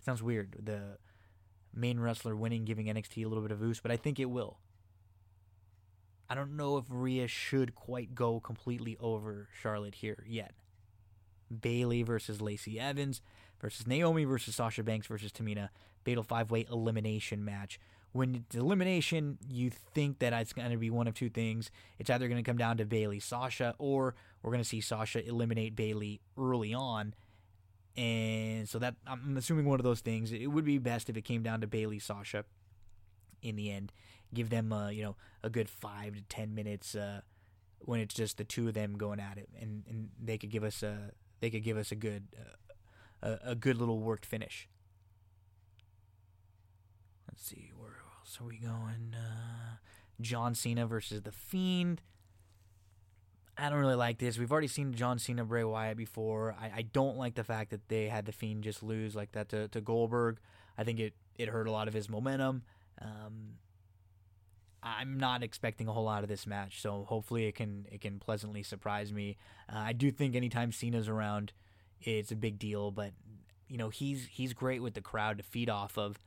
sounds 0.01 0.23
weird. 0.23 0.57
The 0.63 0.97
main 1.75 2.01
wrestler 2.01 2.35
winning, 2.35 2.65
giving 2.65 2.87
NXT 2.87 3.25
a 3.25 3.29
little 3.29 3.43
bit 3.43 3.51
of 3.51 3.61
boost, 3.61 3.83
but 3.83 3.93
I 3.93 3.99
think 3.99 4.19
it 4.19 4.31
will. 4.31 4.59
I 6.35 6.37
don't 6.37 6.57
know 6.57 6.79
if 6.79 6.87
Rhea 6.89 7.29
should 7.29 7.77
quite 7.77 8.13
go 8.13 8.41
completely 8.41 8.97
over 8.99 9.47
Charlotte 9.63 9.95
here 9.95 10.25
yet. 10.27 10.51
Bayley 11.61 12.03
versus 12.03 12.41
Lacey 12.41 12.81
Evans 12.81 13.23
versus 13.61 13.87
Naomi 13.87 14.25
versus 14.25 14.57
Sasha 14.57 14.83
Banks 14.83 15.07
versus 15.07 15.31
Tamina. 15.31 15.69
Fatal 16.05 16.25
five 16.25 16.51
way 16.51 16.67
elimination 16.69 17.45
match. 17.45 17.79
When 18.11 18.35
it's 18.35 18.57
elimination, 18.57 19.39
you 19.49 19.71
think 19.71 20.19
that 20.19 20.33
it's 20.33 20.53
going 20.53 20.73
to 20.73 20.77
be 20.77 20.91
one 20.91 21.07
of 21.07 21.15
two 21.15 21.31
things. 21.31 21.71
It's 22.01 22.11
either 22.11 22.27
going 22.27 22.43
to 22.43 22.51
come 22.51 22.59
down 22.59 22.79
to 22.79 22.85
Bayley, 22.85 23.21
Sasha, 23.21 23.77
or 23.79 24.17
we're 24.43 24.51
going 24.51 24.63
to 24.63 24.69
see 24.69 24.81
Sasha 24.81 25.25
eliminate 25.25 25.77
Bayley 25.77 26.21
early 26.37 26.75
on. 26.75 27.15
And 27.97 28.69
so 28.69 28.81
that 28.81 28.97
I'm 29.07 29.37
assuming 29.37 29.67
one 29.67 29.79
of 29.79 29.85
those 29.85 30.01
things. 30.01 30.33
It 30.33 30.49
would 30.49 30.65
be 30.65 30.79
best 30.79 31.09
if 31.09 31.17
it 31.17 31.23
came 31.23 31.45
down 31.45 31.61
to 31.61 31.69
Bayley, 31.69 32.01
Sasha 32.01 32.45
in 33.41 33.55
the 33.55 33.71
end 33.71 33.93
give 34.35 34.51
them 34.51 34.73
uh, 34.73 34.89
you 34.89 35.03
know 35.03 35.17
a 35.43 35.51
good 35.51 35.69
five 35.69 36.15
to 36.15 36.23
ten 36.23 36.55
minutes 36.55 36.95
uh, 36.95 37.21
when 37.81 38.01
it's 38.01 38.15
just 38.15 38.39
the 38.39 38.45
two 38.45 38.69
of 38.69 38.75
them 38.75 38.97
going 38.97 39.21
at 39.21 39.39
it, 39.39 39.49
and, 39.61 39.85
and 39.89 40.09
they 40.23 40.39
could 40.39 40.51
give 40.51 40.65
us 40.65 40.83
a 40.83 41.13
they 41.41 41.51
could 41.51 41.63
give 41.63 41.77
us 41.77 41.93
a 41.93 41.97
good 41.97 42.25
uh, 43.23 43.37
a, 43.45 43.51
a 43.51 43.55
good 43.55 43.77
little 43.77 44.01
worked 44.01 44.27
finish. 44.27 44.69
Let's 47.29 47.47
see 47.47 47.73
where 47.77 48.03
else 48.19 48.39
are 48.41 48.45
we 48.45 48.59
going? 48.59 49.15
Uh, 49.15 49.77
John 50.21 50.55
Cena 50.55 50.87
versus 50.87 51.23
the 51.23 51.33
Fiend. 51.33 52.01
I 53.57 53.69
don't 53.69 53.79
really 53.79 53.95
like 53.95 54.19
this. 54.19 54.39
We've 54.39 54.51
already 54.51 54.69
seen 54.69 54.95
John 54.95 55.19
Cena 55.19 55.45
Bray 55.45 55.63
Wyatt 55.65 55.97
before. 55.97 56.57
I, 56.61 56.79
I 56.79 56.83
don't 56.83 57.17
like 57.17 57.35
the 57.35 57.45
fact 57.45 57.71
that 57.71 57.89
they 57.89 58.09
had 58.09 58.27
the 58.27 58.33
Fiend 58.33 58.65
just 58.65 58.83
lose 58.83 59.15
like 59.15 59.33
that 59.33 59.49
to, 59.51 59.69
to 59.69 59.81
Goldberg. 59.81 60.39
I 60.77 60.85
think 60.85 60.99
it, 60.99 61.15
it 61.37 61.49
hurt 61.49 61.69
a 61.69 61.71
lot 61.71 61.87
of 61.87 61.95
his 61.95 62.09
momentum. 62.09 62.63
Um, 63.01 63.59
I'm 64.85 65.17
not 65.17 65.43
expecting 65.43 65.89
a 65.89 65.93
whole 65.93 66.05
lot 66.05 66.23
of 66.23 66.29
this 66.29 66.47
match, 66.47 66.83
so 66.83 67.05
hopefully 67.09 67.47
it 67.47 67.55
can 67.55 67.87
it 67.91 68.03
can 68.03 68.19
pleasantly 68.19 68.63
surprise 68.63 69.13
me. 69.13 69.39
Uh, 69.73 69.79
I 69.79 69.93
do 69.95 70.11
think 70.11 70.37
anytime 70.37 70.73
Cena's 70.73 71.09
around, 71.09 71.53
it's 72.03 72.31
a 72.31 72.37
big 72.37 72.59
deal, 72.59 72.91
but 72.91 73.13
you 73.67 73.79
know 73.79 73.89
he's 73.89 74.27
he's 74.31 74.53
great 74.53 74.83
with 74.83 74.95
the 74.95 75.01
crowd 75.01 75.39
to 75.39 75.43
feed 75.43 75.71
off 75.71 75.97
of. 75.97 76.21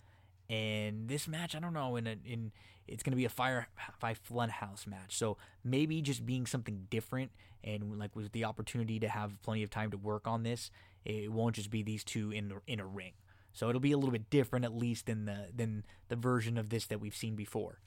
And 0.50 1.10
this 1.10 1.28
match, 1.28 1.56
I 1.56 1.60
don't 1.60 1.74
know, 1.74 1.98
in 1.98 2.08
a, 2.08 2.16
in 2.26 2.52
it's 2.88 3.04
going 3.04 3.12
to 3.12 3.18
be 3.18 3.26
a 3.26 3.30
fire 3.30 3.68
Firefly 4.00 4.16
Funhouse 4.30 4.88
match, 4.88 5.16
so 5.16 5.38
maybe 5.64 6.02
just 6.02 6.26
being 6.26 6.46
something 6.46 6.88
different 6.90 7.32
and 7.64 8.00
like 8.00 8.16
with 8.16 8.32
the 8.32 8.46
opportunity 8.46 9.00
to 9.00 9.10
have 9.10 9.42
plenty 9.44 9.62
of 9.62 9.70
time 9.70 9.92
to 9.92 9.98
work 9.98 10.26
on 10.26 10.44
this, 10.44 10.72
it 11.06 11.32
won't 11.32 11.56
just 11.56 11.70
be 11.70 11.84
these 11.84 12.04
two 12.04 12.32
in 12.32 12.54
in 12.66 12.80
a 12.80 12.86
ring. 12.86 13.14
So 13.54 13.70
it'll 13.70 13.82
be 13.82 13.92
a 13.92 13.98
little 13.98 14.12
bit 14.12 14.30
different, 14.30 14.66
at 14.66 14.74
least 14.74 15.06
than 15.06 15.26
the 15.26 15.50
than 15.56 15.84
the 16.10 16.16
version 16.16 16.58
of 16.58 16.70
this 16.70 16.88
that 16.88 17.00
we've 17.00 17.16
seen 17.16 17.36
before. 17.36 17.80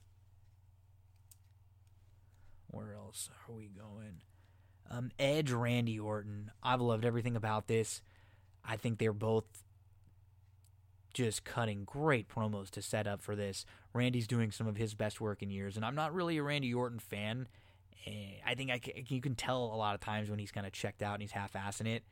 Where 2.71 2.95
else 2.95 3.31
are 3.49 3.55
we 3.55 3.69
going? 3.69 4.23
Um, 4.91 5.11
Edge, 5.19 5.53
Randy 5.53 5.99
Orton. 5.99 6.51
I've 6.63 6.81
loved 6.81 7.05
everything 7.05 7.37
about 7.37 7.69
this. 7.69 8.03
I 8.65 8.77
think 8.77 8.99
they're 8.99 9.13
both 9.13 9.45
just 11.13 11.45
cutting 11.45 11.85
great 11.85 12.29
promos 12.29 12.71
to 12.71 12.83
set 12.83 13.07
up 13.07 13.21
for 13.21 13.35
this. 13.35 13.65
Randy's 13.93 14.27
doing 14.27 14.51
some 14.51 14.67
of 14.67 14.77
his 14.77 14.95
best 14.95 15.21
work 15.21 15.43
in 15.43 15.51
years, 15.51 15.77
and 15.77 15.85
I'm 15.85 15.95
not 15.95 16.15
really 16.15 16.39
a 16.39 16.43
Randy 16.43 16.73
Orton 16.73 16.99
fan. 16.99 17.49
Eh, 18.07 18.35
I 18.47 18.55
think 18.55 18.71
I 18.71 18.79
can, 18.79 18.93
you 19.09 19.21
can 19.21 19.35
tell 19.35 19.65
a 19.65 19.77
lot 19.77 19.95
of 19.95 20.01
times 20.01 20.31
when 20.31 20.39
he's 20.39 20.53
kind 20.53 20.67
of 20.67 20.73
checked 20.73 21.03
out 21.03 21.15
and 21.15 21.23
he's 21.23 21.33
half-assing 21.33 21.87
it. 21.87 22.05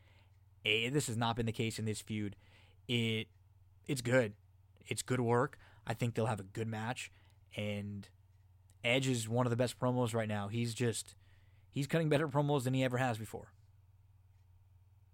Eh, 0.65 0.91
this 0.91 1.07
has 1.07 1.17
not 1.17 1.37
been 1.37 1.47
the 1.47 1.53
case 1.53 1.79
in 1.79 1.85
this 1.85 2.01
feud. 2.01 2.37
It 2.89 3.29
it's 3.87 4.03
good. 4.03 4.35
It's 4.87 5.03
good 5.03 5.21
work. 5.21 5.59
I 5.87 5.95
think 5.95 6.15
they'll 6.15 6.27
have 6.27 6.41
a 6.41 6.45
good 6.45 6.69
match, 6.69 7.11
and 7.57 8.09
Edge 8.85 9.09
is 9.09 9.29
one 9.29 9.47
of 9.47 9.51
the 9.51 9.57
best 9.57 9.79
promos 9.79 10.15
right 10.15 10.29
now. 10.29 10.49
He's 10.49 10.75
just 10.75 11.15
he's 11.71 11.87
cutting 11.87 12.09
better 12.09 12.29
promos 12.29 12.65
than 12.65 12.75
he 12.75 12.85
ever 12.85 12.99
has 12.99 13.19
before. 13.19 13.53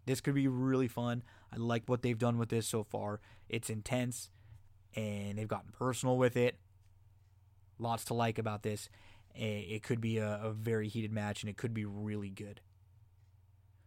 This 0.07 0.20
could 0.20 0.35
be 0.35 0.48
really 0.48 0.88
fun. 0.88 1.22
I 1.53 1.57
like 1.57 1.85
what 1.87 2.03
they've 2.03 2.18
done 2.18 2.38
with 2.38 2.50
this 2.50 2.66
so 2.66 2.83
far. 2.83 3.20
It's 3.48 3.70
intense 3.70 4.31
and 4.94 5.38
they've 5.38 5.48
gotten 5.48 5.72
personal 5.72 6.16
with 6.16 6.37
it. 6.37 6.59
Lots 7.79 8.05
to 8.07 8.14
like 8.14 8.38
about 8.38 8.62
this. 8.62 8.88
Eh, 9.35 9.64
it 9.68 9.83
could 9.83 10.00
be 10.00 10.18
a, 10.18 10.40
a 10.42 10.53
very 10.53 10.88
heated 10.88 11.12
match 11.12 11.42
and 11.42 11.50
it 11.50 11.57
could 11.57 11.74
be 11.74 11.85
really 11.85 12.31
good. 12.31 12.61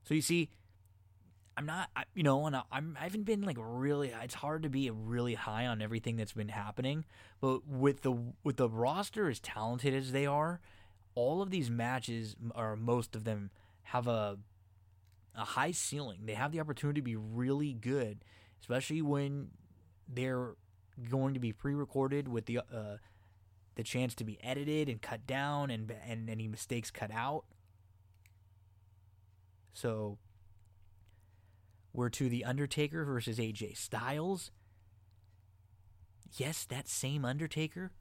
So 0.03 0.13
you 0.13 0.21
see, 0.21 0.49
I'm 1.57 1.65
not, 1.65 1.89
I, 1.95 2.03
you 2.13 2.21
know, 2.21 2.45
and 2.45 2.55
I, 2.55 2.61
I'm, 2.71 2.95
I 2.99 3.05
haven't 3.05 3.23
been 3.23 3.41
like 3.41 3.57
really. 3.59 4.13
It's 4.21 4.35
hard 4.35 4.61
to 4.63 4.69
be 4.69 4.91
really 4.91 5.33
high 5.33 5.65
on 5.65 5.81
everything 5.81 6.15
that's 6.15 6.33
been 6.33 6.49
happening, 6.49 7.03
but 7.41 7.67
with 7.67 8.03
the 8.03 8.15
with 8.43 8.57
the 8.57 8.69
roster 8.69 9.27
as 9.27 9.39
talented 9.39 9.95
as 9.95 10.11
they 10.11 10.27
are, 10.27 10.61
all 11.15 11.41
of 11.41 11.49
these 11.49 11.71
matches, 11.71 12.35
or 12.53 12.75
most 12.75 13.15
of 13.15 13.23
them, 13.23 13.49
have 13.83 14.07
a 14.07 14.37
a 15.35 15.45
high 15.45 15.71
ceiling. 15.71 16.21
They 16.25 16.35
have 16.35 16.51
the 16.51 16.59
opportunity 16.59 17.01
to 17.01 17.05
be 17.05 17.15
really 17.15 17.73
good, 17.73 18.23
especially 18.61 19.01
when 19.01 19.49
they're 20.07 20.53
going 21.09 21.33
to 21.33 21.39
be 21.39 21.53
pre-recorded 21.53 22.27
with 22.27 22.45
the 22.45 22.59
uh, 22.59 22.97
the 23.75 23.83
chance 23.83 24.13
to 24.15 24.23
be 24.23 24.37
edited 24.43 24.89
and 24.89 25.01
cut 25.01 25.25
down 25.25 25.71
and 25.71 25.91
and 26.07 26.29
any 26.29 26.47
mistakes 26.47 26.91
cut 26.91 27.11
out. 27.11 27.45
So 29.73 30.19
were 31.97 32.09
to 32.11 32.29
The 32.29 32.45
Undertaker 32.45 33.03
versus 33.03 33.39
AJ 33.39 33.75
Styles. 33.75 34.51
Yes, 36.37 36.63
that 36.65 36.87
same 36.87 37.25
Undertaker 37.25 37.91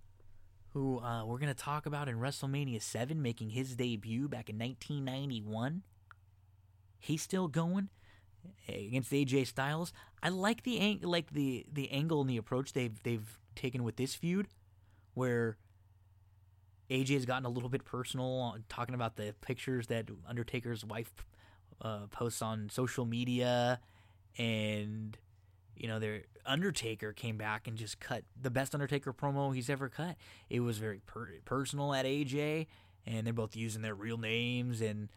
who 0.74 1.00
uh, 1.00 1.24
we're 1.24 1.38
going 1.38 1.52
to 1.52 1.54
talk 1.54 1.86
about 1.86 2.06
in 2.06 2.18
WrestleMania 2.18 2.82
7 2.82 3.22
making 3.22 3.50
his 3.50 3.74
debut 3.74 4.28
back 4.28 4.50
in 4.50 4.58
1991. 4.58 5.82
He's 6.98 7.22
still 7.22 7.48
going. 7.48 7.88
against 8.68 9.10
AJ 9.10 9.46
Styles. 9.46 9.92
I 10.22 10.28
like 10.28 10.62
the 10.62 10.78
ang- 10.78 11.00
like 11.02 11.32
the 11.32 11.66
the 11.72 11.90
angle 11.90 12.20
and 12.20 12.28
the 12.30 12.36
approach 12.36 12.72
they've 12.74 13.02
they've 13.02 13.38
taken 13.54 13.82
with 13.84 13.96
this 13.96 14.14
feud, 14.14 14.48
where 15.14 15.56
AJ 16.90 17.14
has 17.14 17.24
gotten 17.26 17.46
a 17.46 17.48
little 17.48 17.68
bit 17.70 17.84
personal, 17.84 18.56
talking 18.68 18.94
about 18.94 19.16
the 19.16 19.34
pictures 19.40 19.86
that 19.88 20.08
Undertaker's 20.28 20.84
wife 20.84 21.24
uh, 21.80 22.06
posts 22.10 22.42
on 22.42 22.68
social 22.70 23.04
media, 23.04 23.80
and 24.38 25.16
you 25.76 25.88
know, 25.88 25.98
their 25.98 26.22
Undertaker 26.44 27.12
came 27.12 27.36
back 27.36 27.66
and 27.66 27.76
just 27.76 28.00
cut 28.00 28.24
the 28.40 28.50
best 28.50 28.74
Undertaker 28.74 29.12
promo 29.12 29.54
he's 29.54 29.68
ever 29.68 29.88
cut. 29.88 30.16
It 30.48 30.60
was 30.60 30.78
very 30.78 31.00
per- 31.06 31.40
personal 31.44 31.92
at 31.92 32.06
AJ, 32.06 32.66
and 33.04 33.26
they're 33.26 33.34
both 33.34 33.56
using 33.56 33.82
their 33.82 33.94
real 33.94 34.18
names, 34.18 34.80
and 34.80 35.08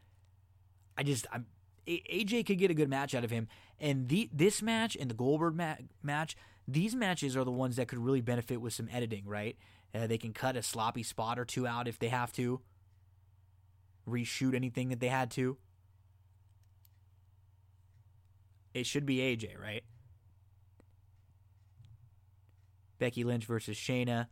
I 0.98 1.04
just 1.04 1.28
I'm. 1.32 1.46
AJ 1.88 2.46
could 2.46 2.60
get 2.60 2.70
a 2.70 2.76
good 2.76 2.90
match 2.90 3.16
out 3.16 3.24
of 3.24 3.32
him, 3.32 3.48
and 3.80 4.10
the 4.10 4.30
this 4.32 4.62
match 4.62 4.96
and 5.00 5.10
the 5.10 5.16
Goldberg 5.16 5.56
ma- 5.56 5.76
match, 6.04 6.36
these 6.68 6.96
matches 6.96 7.36
are 7.36 7.44
the 7.44 7.52
ones 7.52 7.78
that 7.78 7.88
could 7.88 7.98
really 7.98 8.22
benefit 8.22 8.62
with 8.62 8.74
some 8.74 8.88
editing, 8.92 9.26
right? 9.26 9.58
Uh, 9.96 10.06
they 10.06 10.20
can 10.20 10.34
cut 10.34 10.56
a 10.56 10.62
sloppy 10.62 11.02
spot 11.02 11.40
or 11.40 11.46
two 11.46 11.66
out 11.66 11.88
if 11.88 11.98
they 11.98 12.10
have 12.10 12.32
to, 12.34 12.62
reshoot 14.08 14.54
anything 14.54 14.90
that 14.90 15.00
they 15.00 15.08
had 15.08 15.32
to. 15.32 15.58
It 18.74 18.86
should 18.86 19.06
be 19.06 19.18
AJ, 19.18 19.60
right? 19.60 19.84
Becky 23.00 23.24
Lynch 23.24 23.46
versus 23.46 23.78
Shayna. 23.78 24.28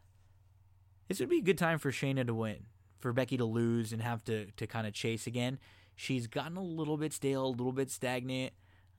This 1.07 1.19
would 1.19 1.29
be 1.29 1.39
a 1.39 1.43
good 1.43 1.57
time 1.57 1.79
for 1.79 1.91
Shayna 1.91 2.27
to 2.27 2.33
win, 2.33 2.65
for 2.99 3.13
Becky 3.13 3.37
to 3.37 3.45
lose 3.45 3.93
and 3.93 4.01
have 4.01 4.23
to, 4.25 4.47
to 4.51 4.67
kind 4.67 4.85
of 4.85 4.93
chase 4.93 5.25
again. 5.25 5.57
She's 5.95 6.27
gotten 6.27 6.57
a 6.57 6.63
little 6.63 6.97
bit 6.97 7.13
stale, 7.13 7.45
a 7.45 7.47
little 7.47 7.71
bit 7.71 7.89
stagnant. 7.89 8.53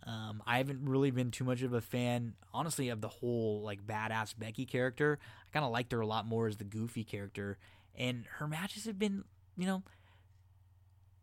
Um, 0.05 0.43
I 0.47 0.59
haven't 0.59 0.89
really 0.89 1.11
been 1.11 1.31
too 1.31 1.45
much 1.45 1.63
of 1.63 1.73
a 1.73 1.81
fan, 1.81 2.35
honestly, 2.55 2.89
of 2.89 3.01
the 3.01 3.09
whole 3.09 3.63
like 3.63 3.87
badass 3.87 4.35
Becky 4.37 4.65
character. 4.65 5.19
I 5.47 5.51
kind 5.53 5.65
of 5.65 5.71
liked 5.71 5.93
her 5.93 6.01
a 6.01 6.07
lot 6.07 6.27
more 6.27 6.49
as 6.49 6.57
the 6.57 6.65
goofy 6.65 7.05
character, 7.05 7.59
and 7.95 8.25
her 8.39 8.49
matches 8.49 8.87
have 8.87 8.99
been, 8.99 9.25
you 9.57 9.67
know, 9.67 9.83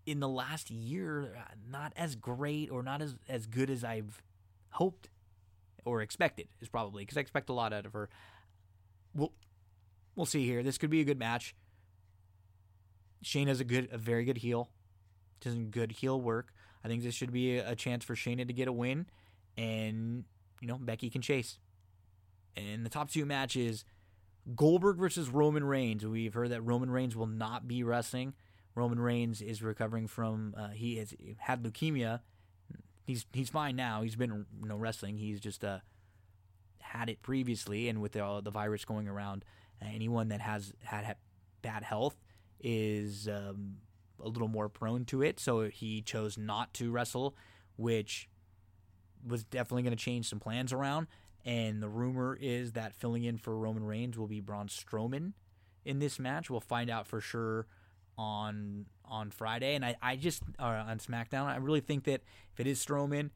in 0.05 0.19
the 0.19 0.29
last 0.29 0.69
year, 0.69 1.35
uh, 1.37 1.41
not 1.69 1.93
as 1.95 2.15
great 2.15 2.69
or 2.69 2.83
not 2.83 3.01
as 3.01 3.15
as 3.27 3.47
good 3.47 3.69
as 3.69 3.83
I've 3.83 4.21
hoped 4.71 5.09
or 5.83 6.01
expected. 6.01 6.47
Is 6.61 6.69
probably 6.69 7.03
because 7.03 7.17
I 7.17 7.21
expect 7.21 7.49
a 7.49 7.53
lot 7.53 7.73
out 7.73 7.85
of 7.85 7.93
her. 7.93 8.09
We'll 9.13 9.33
we'll 10.15 10.25
see 10.25 10.45
here. 10.45 10.63
This 10.63 10.77
could 10.77 10.89
be 10.89 11.01
a 11.01 11.05
good 11.05 11.19
match. 11.19 11.55
Shane 13.21 13.47
Shayna's 13.47 13.59
a 13.59 13.63
good, 13.63 13.89
a 13.91 13.97
very 13.97 14.23
good 14.23 14.37
heel. 14.37 14.69
Does 15.41 15.55
good 15.55 15.91
heel 15.91 16.19
work. 16.21 16.53
I 16.83 16.87
think 16.87 17.01
this 17.01 17.15
should 17.15 17.33
be 17.33 17.57
a, 17.57 17.71
a 17.71 17.75
chance 17.75 18.05
for 18.05 18.15
Shayna 18.15 18.47
to 18.47 18.53
get 18.53 18.67
a 18.67 18.71
win, 18.71 19.07
and 19.57 20.23
you 20.61 20.67
know 20.67 20.77
Becky 20.77 21.09
can 21.09 21.21
chase. 21.21 21.57
And 22.55 22.85
the 22.85 22.89
top 22.89 23.09
two 23.09 23.25
matches, 23.25 23.83
Goldberg 24.55 24.97
versus 24.97 25.29
Roman 25.29 25.63
Reigns. 25.63 26.05
We've 26.05 26.33
heard 26.33 26.51
that 26.51 26.61
Roman 26.61 26.89
Reigns 26.89 27.15
will 27.15 27.27
not 27.27 27.67
be 27.67 27.83
wrestling. 27.83 28.33
Roman 28.75 28.99
Reigns 28.99 29.41
is 29.41 29.63
recovering 29.63 30.07
from 30.07 30.53
uh, 30.57 30.69
he 30.69 30.97
has 30.97 31.13
had 31.37 31.63
leukemia. 31.63 32.19
He's 33.05 33.25
he's 33.33 33.49
fine 33.49 33.75
now. 33.75 34.01
He's 34.01 34.15
been 34.15 34.45
you 34.61 34.67
know 34.67 34.75
wrestling. 34.75 35.17
He's 35.17 35.39
just 35.39 35.63
uh, 35.63 35.79
had 36.79 37.09
it 37.09 37.21
previously, 37.21 37.87
and 37.87 38.01
with 38.01 38.11
the, 38.11 38.41
the 38.43 38.51
virus 38.51 38.83
going 38.85 39.07
around, 39.07 39.45
uh, 39.81 39.85
anyone 39.93 40.27
that 40.29 40.41
has 40.41 40.73
had, 40.83 41.05
had 41.05 41.17
bad 41.61 41.83
health 41.83 42.15
is 42.59 43.27
um, 43.27 43.77
a 44.23 44.27
little 44.27 44.47
more 44.47 44.69
prone 44.69 45.05
to 45.05 45.21
it. 45.21 45.39
So 45.39 45.69
he 45.69 46.01
chose 46.01 46.37
not 46.37 46.73
to 46.75 46.91
wrestle, 46.91 47.35
which 47.77 48.29
was 49.25 49.43
definitely 49.43 49.83
going 49.83 49.95
to 49.95 50.03
change 50.03 50.29
some 50.29 50.39
plans 50.39 50.73
around. 50.73 51.07
And 51.43 51.81
the 51.81 51.89
rumor 51.89 52.37
is 52.39 52.71
that 52.73 52.95
filling 52.95 53.23
in 53.23 53.37
for 53.37 53.57
Roman 53.57 53.83
Reigns 53.83 54.17
will 54.17 54.27
be 54.27 54.39
Braun 54.39 54.67
Strowman 54.67 55.33
in 55.83 55.99
this 55.99 56.17
match. 56.17 56.49
We'll 56.49 56.59
find 56.59 56.89
out 56.89 57.07
for 57.07 57.21
sure 57.21 57.67
on 58.17 58.85
on 59.03 59.31
Friday. 59.31 59.75
And 59.75 59.85
I, 59.85 59.95
I 60.01 60.15
just 60.15 60.43
uh, 60.59 60.83
on 60.87 60.99
SmackDown, 60.99 61.45
I 61.45 61.57
really 61.57 61.81
think 61.81 62.05
that 62.05 62.21
if 62.53 62.59
it 62.59 62.67
is 62.67 62.83
Strowman, 62.83 63.29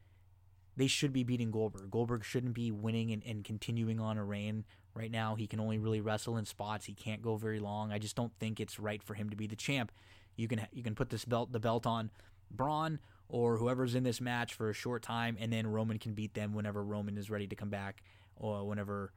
they 0.76 0.88
should 0.88 1.14
be 1.14 1.24
beating 1.24 1.52
Goldberg. 1.52 1.92
Goldberg 1.92 2.24
shouldn't 2.24 2.54
be 2.54 2.72
winning 2.72 3.12
and, 3.12 3.24
and 3.26 3.44
continuing 3.44 4.00
on 4.00 4.18
a 4.18 4.24
reign 4.24 4.66
right 4.94 5.12
now. 5.12 5.36
He 5.36 5.48
can 5.48 5.60
only 5.60 5.78
really 5.78 6.02
wrestle 6.02 6.38
in 6.38 6.46
spots. 6.46 6.86
He 6.86 6.94
can't 6.94 7.22
go 7.22 7.36
very 7.36 7.60
long. 7.60 7.92
I 7.92 8.00
just 8.00 8.16
don't 8.16 8.32
think 8.40 8.60
it's 8.60 8.80
right 8.80 9.04
for 9.04 9.14
him 9.14 9.30
to 9.30 9.36
be 9.36 9.48
the 9.48 9.56
champ. 9.56 9.92
You 10.36 10.48
can 10.48 10.68
you 10.72 10.84
can 10.84 10.96
put 10.96 11.10
this 11.10 11.26
belt 11.26 11.52
the 11.52 11.60
belt 11.60 11.86
on 11.86 12.12
Braun 12.52 13.00
or 13.28 13.58
whoever's 13.58 13.94
in 13.94 14.04
this 14.04 14.20
match 14.20 14.54
for 14.56 14.70
a 14.70 14.74
short 14.74 15.04
time, 15.04 15.38
and 15.40 15.54
then 15.54 15.68
Roman 15.68 16.00
can 16.00 16.14
beat 16.14 16.34
them 16.34 16.54
whenever 16.54 16.84
Roman 16.84 17.18
is 17.18 17.30
ready 17.30 17.46
to 17.48 17.56
come 17.56 17.70
back, 17.70 18.02
or 18.36 18.66
whenever 18.66 19.14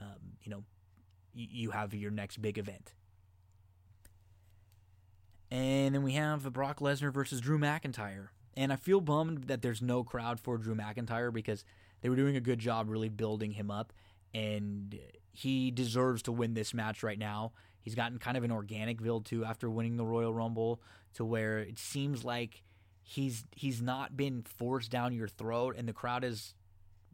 um, 0.00 0.36
you 0.42 0.50
know 0.50 0.64
you 1.32 1.70
have 1.70 1.94
your 1.94 2.10
next 2.10 2.40
big 2.42 2.58
event. 2.58 2.92
And 5.54 5.94
then 5.94 6.02
we 6.02 6.14
have 6.14 6.52
Brock 6.52 6.80
Lesnar 6.80 7.12
versus 7.12 7.40
Drew 7.40 7.60
McIntyre. 7.60 8.30
And 8.56 8.72
I 8.72 8.76
feel 8.76 9.00
bummed 9.00 9.44
that 9.44 9.62
there's 9.62 9.80
no 9.80 10.02
crowd 10.02 10.40
for 10.40 10.58
Drew 10.58 10.74
McIntyre 10.74 11.32
because 11.32 11.64
they 12.00 12.08
were 12.08 12.16
doing 12.16 12.34
a 12.34 12.40
good 12.40 12.58
job 12.58 12.88
really 12.88 13.08
building 13.08 13.52
him 13.52 13.70
up. 13.70 13.92
And 14.34 14.98
he 15.30 15.70
deserves 15.70 16.22
to 16.22 16.32
win 16.32 16.54
this 16.54 16.74
match 16.74 17.04
right 17.04 17.20
now. 17.20 17.52
He's 17.82 17.94
gotten 17.94 18.18
kind 18.18 18.36
of 18.36 18.42
an 18.42 18.50
organic 18.50 19.00
build 19.00 19.26
too 19.26 19.44
after 19.44 19.70
winning 19.70 19.96
the 19.96 20.04
Royal 20.04 20.34
Rumble 20.34 20.82
to 21.14 21.24
where 21.24 21.60
it 21.60 21.78
seems 21.78 22.24
like 22.24 22.64
he's 23.04 23.44
he's 23.52 23.80
not 23.80 24.16
been 24.16 24.42
forced 24.42 24.90
down 24.90 25.12
your 25.12 25.28
throat 25.28 25.76
and 25.78 25.86
the 25.86 25.92
crowd 25.92 26.24
has 26.24 26.54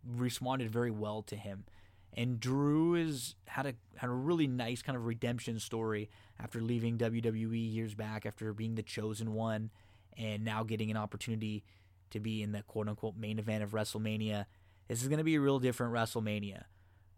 responded 0.02 0.70
very 0.70 0.90
well 0.90 1.20
to 1.24 1.36
him. 1.36 1.64
And 2.14 2.40
Drew 2.40 2.94
has 2.94 3.36
had 3.46 3.66
a 3.66 3.74
had 3.96 4.10
a 4.10 4.12
really 4.12 4.46
nice 4.46 4.82
kind 4.82 4.96
of 4.96 5.06
redemption 5.06 5.58
story 5.60 6.10
after 6.42 6.60
leaving 6.60 6.98
WWE 6.98 7.72
years 7.72 7.94
back 7.94 8.26
after 8.26 8.52
being 8.52 8.74
the 8.74 8.82
chosen 8.82 9.34
one 9.34 9.70
and 10.16 10.44
now 10.44 10.64
getting 10.64 10.90
an 10.90 10.96
opportunity 10.96 11.62
to 12.10 12.20
be 12.20 12.42
in 12.42 12.52
the 12.52 12.62
quote 12.62 12.88
unquote 12.88 13.16
main 13.16 13.38
event 13.38 13.62
of 13.62 13.70
WrestleMania. 13.70 14.46
This 14.88 15.02
is 15.02 15.08
going 15.08 15.18
to 15.18 15.24
be 15.24 15.36
a 15.36 15.40
real 15.40 15.60
different 15.60 15.92
WrestleMania. 15.92 16.64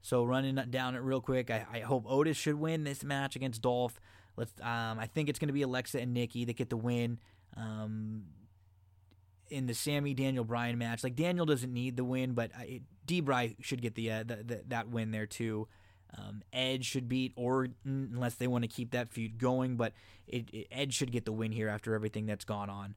So 0.02 0.24
running 0.24 0.56
down 0.70 0.94
it 0.94 0.98
real 0.98 1.20
quick, 1.20 1.50
I, 1.50 1.64
I 1.72 1.78
hope 1.80 2.04
Otis 2.06 2.36
should 2.36 2.56
win 2.56 2.84
this 2.84 3.02
match 3.04 3.36
against 3.36 3.62
Dolph. 3.62 4.00
Let's. 4.36 4.52
Um, 4.60 4.98
I 4.98 5.06
think 5.06 5.28
it's 5.28 5.38
going 5.38 5.48
to 5.48 5.54
be 5.54 5.62
Alexa 5.62 6.00
and 6.00 6.12
Nikki 6.12 6.44
that 6.44 6.56
get 6.56 6.70
the 6.70 6.76
win. 6.76 7.18
Um, 7.56 8.24
in 9.48 9.66
the 9.66 9.74
Sami 9.74 10.14
Daniel 10.14 10.44
Bryan 10.44 10.78
match, 10.78 11.04
like 11.04 11.14
Daniel 11.14 11.44
doesn't 11.44 11.72
need 11.72 11.96
the 11.96 12.04
win, 12.04 12.32
but 12.32 12.50
it, 12.60 12.82
D. 13.06 13.20
Bry 13.20 13.56
should 13.60 13.82
get 13.82 13.94
the, 13.94 14.10
uh, 14.10 14.22
the, 14.24 14.36
the, 14.36 14.62
that 14.68 14.88
win 14.88 15.10
there 15.10 15.26
too. 15.26 15.68
Um, 16.16 16.42
Edge 16.52 16.84
should 16.84 17.08
beat 17.08 17.32
Orton 17.36 17.74
unless 17.84 18.34
they 18.34 18.46
want 18.46 18.64
to 18.64 18.68
keep 18.68 18.90
that 18.90 19.10
feud 19.10 19.38
going, 19.38 19.76
but 19.76 19.94
it, 20.26 20.48
it, 20.52 20.66
Edge 20.70 20.94
should 20.94 21.10
get 21.10 21.24
the 21.24 21.32
win 21.32 21.52
here 21.52 21.68
after 21.68 21.94
everything 21.94 22.26
that's 22.26 22.44
gone 22.44 22.68
on. 22.68 22.94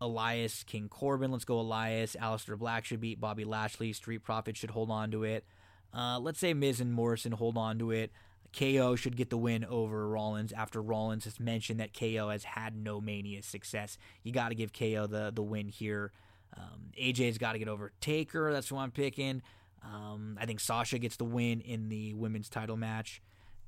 Elias, 0.00 0.62
King 0.64 0.88
Corbin, 0.88 1.30
let's 1.30 1.44
go 1.44 1.60
Elias. 1.60 2.16
Aleister 2.20 2.58
Black 2.58 2.84
should 2.84 3.00
beat 3.00 3.20
Bobby 3.20 3.44
Lashley. 3.44 3.92
Street 3.92 4.22
Profits 4.22 4.58
should 4.58 4.70
hold 4.70 4.90
on 4.90 5.10
to 5.10 5.24
it. 5.24 5.44
Uh, 5.92 6.18
let's 6.18 6.38
say 6.38 6.54
Miz 6.54 6.80
and 6.80 6.92
Morrison 6.92 7.32
hold 7.32 7.56
on 7.56 7.78
to 7.78 7.90
it. 7.90 8.10
KO 8.58 8.96
should 8.96 9.16
get 9.16 9.30
the 9.30 9.36
win 9.36 9.64
over 9.64 10.08
Rollins 10.08 10.52
after 10.52 10.82
Rollins 10.82 11.24
has 11.24 11.38
mentioned 11.38 11.80
that 11.80 11.94
KO 11.94 12.30
has 12.30 12.44
had 12.44 12.74
no 12.74 13.00
Mania 13.00 13.42
success. 13.42 13.96
You 14.22 14.32
got 14.32 14.48
to 14.48 14.54
give 14.54 14.72
KO 14.72 15.06
the, 15.06 15.30
the 15.32 15.42
win 15.42 15.68
here. 15.68 16.12
Um, 16.56 16.90
AJ's 17.00 17.38
got 17.38 17.52
to 17.52 17.58
get 17.58 17.68
over 17.68 17.92
Taker. 18.00 18.52
That's 18.52 18.68
who 18.68 18.76
I'm 18.76 18.90
picking. 18.90 19.42
Um, 19.82 20.36
I 20.40 20.46
think 20.46 20.60
Sasha 20.60 20.98
gets 20.98 21.16
the 21.16 21.24
win 21.24 21.60
in 21.60 21.88
the 21.88 22.14
women's 22.14 22.48
title 22.48 22.76
match. 22.76 23.22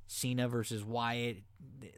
Cena 0.07 0.47
versus 0.47 0.83
Wyatt. 0.83 1.37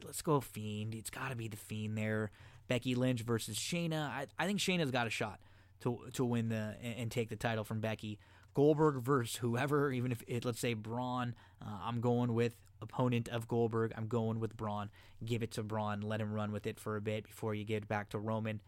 Let's 0.04 0.22
go 0.22 0.40
Fiend. 0.40 0.94
It's 0.94 1.10
got 1.10 1.30
to 1.30 1.36
be 1.36 1.48
the 1.48 1.56
Fiend 1.56 1.98
there. 1.98 2.30
Becky 2.68 2.94
Lynch 2.94 3.22
versus 3.22 3.56
Shayna. 3.56 4.08
I, 4.08 4.26
I 4.38 4.46
think 4.46 4.58
Shayna's 4.58 4.90
got 4.90 5.06
a 5.06 5.10
shot 5.10 5.40
to 5.80 5.98
to 6.14 6.24
win 6.24 6.48
the 6.48 6.74
and, 6.82 7.10
take 7.10 7.28
the 7.28 7.36
title 7.36 7.64
from 7.64 7.80
Becky. 7.80 8.18
Goldberg 8.54 9.02
versus 9.02 9.36
whoever, 9.36 9.92
even 9.92 10.12
if 10.12 10.22
it, 10.26 10.44
let's 10.44 10.58
say 10.58 10.72
Braun, 10.72 11.34
uh, 11.60 11.78
I'm 11.84 12.00
going 12.00 12.32
with 12.32 12.54
opponent 12.80 13.28
of 13.28 13.46
Goldberg. 13.46 13.92
I'm 13.96 14.06
going 14.06 14.40
with 14.40 14.56
Braun. 14.56 14.90
Give 15.24 15.42
it 15.42 15.52
to 15.52 15.62
Braun. 15.62 16.00
Let 16.00 16.20
him 16.20 16.32
run 16.32 16.52
with 16.52 16.66
it 16.66 16.80
for 16.80 16.96
a 16.96 17.00
bit 17.00 17.24
before 17.24 17.54
you 17.54 17.64
get 17.64 17.86
back 17.86 18.08
to 18.10 18.18
Roman. 18.18 18.60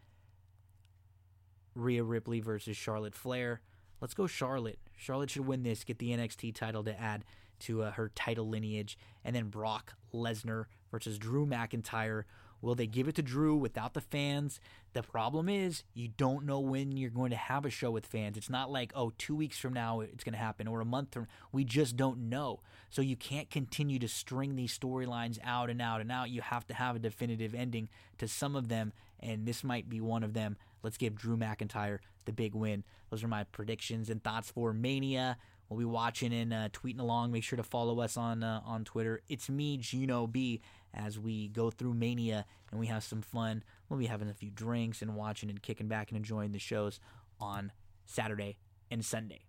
Rhea 1.78 2.02
Ripley 2.02 2.40
versus 2.40 2.76
Charlotte 2.76 3.14
Flair. 3.14 3.60
Let's 4.00 4.14
go 4.14 4.26
Charlotte. 4.26 4.78
Charlotte 4.96 5.30
should 5.30 5.46
win 5.46 5.62
this, 5.62 5.84
get 5.84 5.98
the 5.98 6.10
NXT 6.10 6.54
title 6.54 6.84
to 6.84 7.00
add 7.00 7.24
to 7.60 7.82
uh, 7.82 7.92
her 7.92 8.10
title 8.14 8.48
lineage. 8.48 8.98
And 9.24 9.34
then 9.34 9.48
Brock 9.48 9.94
Lesnar 10.12 10.66
versus 10.90 11.18
Drew 11.18 11.46
McIntyre. 11.46 12.24
Will 12.60 12.74
they 12.74 12.86
give 12.86 13.06
it 13.06 13.14
to 13.14 13.22
Drew 13.22 13.54
without 13.54 13.94
the 13.94 14.00
fans? 14.00 14.60
The 14.92 15.02
problem 15.02 15.48
is 15.48 15.84
you 15.94 16.08
don't 16.08 16.44
know 16.44 16.58
when 16.58 16.96
you're 16.96 17.10
going 17.10 17.30
to 17.30 17.36
have 17.36 17.64
a 17.64 17.70
show 17.70 17.90
with 17.92 18.06
fans. 18.06 18.36
It's 18.36 18.50
not 18.50 18.70
like, 18.70 18.90
oh, 18.96 19.12
two 19.16 19.36
weeks 19.36 19.58
from 19.58 19.72
now 19.72 20.00
it's 20.00 20.24
going 20.24 20.32
to 20.32 20.38
happen 20.38 20.66
or 20.66 20.80
a 20.80 20.84
month 20.84 21.14
from 21.14 21.28
we 21.52 21.62
just 21.62 21.96
don't 21.96 22.28
know. 22.28 22.60
So 22.90 23.00
you 23.00 23.14
can't 23.14 23.50
continue 23.50 24.00
to 24.00 24.08
string 24.08 24.56
these 24.56 24.76
storylines 24.76 25.38
out 25.44 25.70
and 25.70 25.80
out 25.80 26.00
and 26.00 26.10
out. 26.10 26.30
You 26.30 26.40
have 26.40 26.66
to 26.66 26.74
have 26.74 26.96
a 26.96 27.00
definitive 27.00 27.54
ending 27.54 27.88
to 28.18 28.26
some 28.26 28.56
of 28.56 28.68
them, 28.68 28.92
and 29.20 29.46
this 29.46 29.62
might 29.62 29.88
be 29.88 30.00
one 30.00 30.24
of 30.24 30.34
them. 30.34 30.56
Let's 30.82 30.96
give 30.96 31.14
Drew 31.14 31.36
McIntyre 31.36 31.98
the 32.24 32.32
big 32.32 32.54
win. 32.54 32.84
Those 33.10 33.24
are 33.24 33.28
my 33.28 33.44
predictions 33.44 34.10
and 34.10 34.22
thoughts 34.22 34.50
for 34.50 34.72
Mania. 34.72 35.36
We'll 35.68 35.78
be 35.78 35.84
watching 35.84 36.32
and 36.32 36.52
uh, 36.52 36.68
tweeting 36.70 37.00
along. 37.00 37.32
Make 37.32 37.44
sure 37.44 37.56
to 37.56 37.62
follow 37.62 38.00
us 38.00 38.16
on 38.16 38.42
uh, 38.42 38.62
on 38.64 38.84
Twitter. 38.84 39.20
It's 39.28 39.50
me, 39.50 39.76
Gino 39.76 40.26
B, 40.26 40.62
as 40.94 41.18
we 41.18 41.48
go 41.48 41.70
through 41.70 41.94
Mania 41.94 42.46
and 42.70 42.80
we 42.80 42.86
have 42.86 43.04
some 43.04 43.20
fun. 43.20 43.62
We'll 43.88 43.98
be 43.98 44.06
having 44.06 44.28
a 44.28 44.34
few 44.34 44.50
drinks 44.50 45.02
and 45.02 45.14
watching 45.14 45.50
and 45.50 45.60
kicking 45.60 45.88
back 45.88 46.10
and 46.10 46.16
enjoying 46.16 46.52
the 46.52 46.58
shows 46.58 47.00
on 47.40 47.72
Saturday 48.06 48.56
and 48.90 49.04
Sunday. 49.04 49.40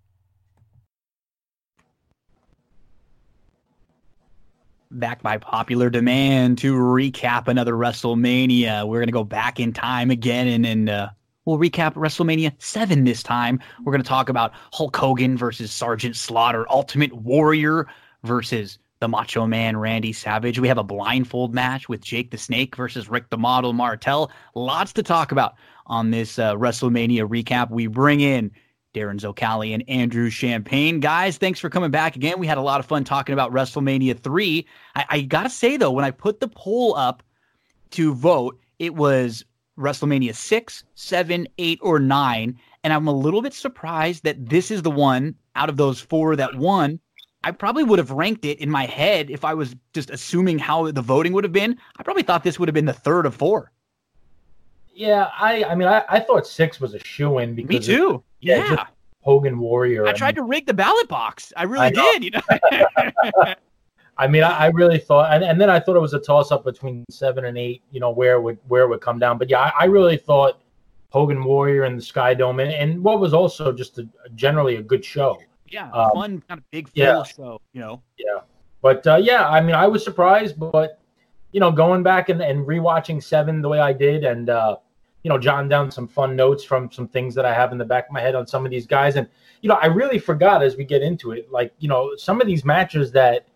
Back 4.91 5.21
by 5.21 5.37
popular 5.37 5.89
demand 5.89 6.57
to 6.59 6.73
recap 6.73 7.47
another 7.47 7.73
WrestleMania. 7.73 8.87
We're 8.87 8.97
going 8.97 9.07
to 9.07 9.13
go 9.13 9.23
back 9.23 9.59
in 9.59 9.71
time 9.71 10.09
again 10.09 10.47
and, 10.47 10.65
and 10.65 10.89
uh, 10.89 11.09
We'll 11.45 11.57
recap 11.57 11.93
WrestleMania 11.93 12.53
7 12.59 13.03
this 13.03 13.23
time. 13.23 13.59
We're 13.83 13.91
going 13.91 14.03
to 14.03 14.07
talk 14.07 14.29
about 14.29 14.51
Hulk 14.73 14.95
Hogan 14.95 15.37
versus 15.37 15.71
Sergeant 15.71 16.15
Slaughter, 16.15 16.65
Ultimate 16.69 17.13
Warrior 17.13 17.87
versus 18.23 18.77
the 18.99 19.07
Macho 19.07 19.47
Man 19.47 19.77
Randy 19.77 20.13
Savage. 20.13 20.59
We 20.59 20.67
have 20.67 20.77
a 20.77 20.83
blindfold 20.83 21.53
match 21.53 21.87
with 21.87 22.01
Jake 22.01 22.31
the 22.31 22.37
Snake 22.37 22.75
versus 22.75 23.09
Rick 23.09 23.29
the 23.29 23.37
Model 23.37 23.73
Martel. 23.73 24.31
Lots 24.55 24.93
to 24.93 25.03
talk 25.03 25.31
about 25.31 25.55
on 25.87 26.11
this 26.11 26.37
uh, 26.37 26.55
WrestleMania 26.55 27.27
recap. 27.27 27.71
We 27.71 27.87
bring 27.87 28.19
in 28.19 28.51
Darren 28.93 29.19
Zocali 29.19 29.73
and 29.73 29.83
Andrew 29.87 30.29
Champagne. 30.29 30.99
Guys, 30.99 31.37
thanks 31.37 31.59
for 31.59 31.69
coming 31.69 31.91
back 31.91 32.15
again. 32.15 32.39
We 32.39 32.47
had 32.47 32.57
a 32.57 32.61
lot 32.61 32.79
of 32.79 32.85
fun 32.85 33.03
talking 33.03 33.33
about 33.33 33.53
WrestleMania 33.53 34.19
3. 34.19 34.67
I, 34.95 35.05
I 35.09 35.21
got 35.21 35.43
to 35.43 35.49
say, 35.49 35.77
though, 35.77 35.91
when 35.91 36.05
I 36.05 36.11
put 36.11 36.39
the 36.39 36.47
poll 36.47 36.95
up 36.95 37.23
to 37.91 38.13
vote, 38.13 38.59
it 38.79 38.95
was 38.95 39.45
WrestleMania 39.79 40.35
6, 40.35 40.83
7, 40.95 41.47
8, 41.57 41.79
or 41.81 41.99
9. 41.99 42.59
And 42.83 42.93
I'm 42.93 43.07
a 43.07 43.13
little 43.13 43.41
bit 43.41 43.53
surprised 43.53 44.23
that 44.23 44.49
this 44.49 44.71
is 44.71 44.81
the 44.81 44.91
one 44.91 45.35
out 45.55 45.69
of 45.69 45.77
those 45.77 45.99
four 45.99 46.35
that 46.35 46.55
won. 46.55 46.99
I 47.43 47.51
probably 47.51 47.83
would 47.83 47.99
have 47.99 48.11
ranked 48.11 48.45
it 48.45 48.59
in 48.59 48.69
my 48.69 48.85
head 48.85 49.29
if 49.29 49.45
I 49.45 49.53
was 49.53 49.75
just 49.93 50.09
assuming 50.09 50.59
how 50.59 50.91
the 50.91 51.01
voting 51.01 51.33
would 51.33 51.43
have 51.43 51.53
been. 51.53 51.77
I 51.97 52.03
probably 52.03 52.23
thought 52.23 52.43
this 52.43 52.59
would 52.59 52.67
have 52.67 52.73
been 52.73 52.85
the 52.85 52.93
third 52.93 53.25
of 53.25 53.33
four. 53.33 53.71
Yeah, 54.93 55.29
I 55.39 55.63
I 55.63 55.75
mean 55.75 55.87
I, 55.87 56.03
I 56.09 56.19
thought 56.19 56.45
six 56.45 56.81
was 56.81 56.93
a 56.93 56.99
shoe 56.99 57.37
in 57.37 57.55
because 57.55 57.87
Me 57.87 57.95
too. 57.95 58.09
Of, 58.15 58.23
yeah. 58.41 58.71
yeah. 58.73 58.87
Hogan 59.21 59.59
Warrior. 59.59 60.05
I 60.05 60.13
tried 60.13 60.35
to 60.35 60.43
rig 60.43 60.65
the 60.65 60.73
ballot 60.73 61.07
box. 61.07 61.53
I 61.55 61.63
really 61.63 61.87
I 61.87 61.91
did, 61.91 62.23
you 62.25 62.31
know. 62.31 62.41
I 64.19 64.27
mean, 64.27 64.43
I, 64.43 64.65
I 64.65 64.67
really 64.67 64.99
thought, 64.99 65.33
and, 65.33 65.45
and, 65.45 65.59
then 65.61 65.69
I 65.69 65.79
thought 65.79 65.95
it 65.95 66.01
was 66.01 66.13
a 66.13 66.19
toss 66.19 66.51
up 66.51 66.65
between 66.65 67.05
seven 67.09 67.45
and 67.45 67.57
eight. 67.57 67.83
You 67.89 68.01
know, 68.01 68.11
where 68.11 68.33
it 68.33 68.41
would 68.41 68.57
where 68.67 68.83
it 68.83 68.89
would 68.89 68.99
come 68.99 69.17
down. 69.17 69.37
But 69.37 69.49
yeah, 69.49 69.59
I, 69.61 69.71
I 69.79 69.85
really 69.85 70.17
thought 70.17 70.61
Hogan 71.09 71.41
Warrior 71.41 71.83
and 71.83 71.97
the 71.97 72.03
Sky 72.03 72.33
Dome, 72.33 72.59
and, 72.59 72.71
and 72.71 73.01
what 73.01 73.21
was 73.21 73.33
also 73.33 73.71
just 73.71 73.97
a, 73.97 74.07
generally 74.35 74.75
a 74.75 74.81
good 74.81 75.05
show. 75.05 75.39
Yeah, 75.69 75.89
um, 75.91 76.11
fun 76.13 76.43
kind 76.49 76.59
of 76.59 76.69
big 76.69 76.89
full 76.89 77.01
yeah. 77.01 77.23
show. 77.23 77.61
You 77.71 77.79
know. 77.79 78.03
Yeah, 78.17 78.41
but 78.81 79.07
uh, 79.07 79.15
yeah, 79.15 79.47
I 79.47 79.61
mean, 79.61 79.75
I 79.75 79.87
was 79.87 80.03
surprised, 80.03 80.59
but 80.59 80.99
you 81.53 81.61
know, 81.61 81.71
going 81.71 82.03
back 82.03 82.27
and, 82.27 82.41
and 82.41 82.67
rewatching 82.67 83.23
Seven 83.23 83.61
the 83.61 83.69
way 83.69 83.79
I 83.79 83.93
did, 83.93 84.25
and 84.25 84.49
uh, 84.49 84.75
you 85.23 85.29
know, 85.29 85.37
jotting 85.37 85.69
down 85.69 85.91
some 85.91 86.09
fun 86.09 86.35
notes 86.35 86.65
from 86.65 86.91
some 86.91 87.07
things 87.07 87.33
that 87.35 87.45
I 87.45 87.53
have 87.53 87.71
in 87.71 87.77
the 87.77 87.85
back 87.85 88.07
of 88.07 88.11
my 88.11 88.19
head 88.19 88.35
on 88.35 88.45
some 88.45 88.65
of 88.65 88.71
these 88.71 88.85
guys, 88.85 89.15
and 89.15 89.29
you 89.61 89.69
know, 89.69 89.75
I 89.75 89.85
really 89.85 90.19
forgot 90.19 90.61
as 90.61 90.75
we 90.75 90.83
get 90.83 91.01
into 91.01 91.31
it, 91.31 91.49
like 91.49 91.73
you 91.79 91.87
know, 91.87 92.17
some 92.17 92.41
of 92.41 92.47
these 92.47 92.65
matches 92.65 93.13
that 93.13 93.47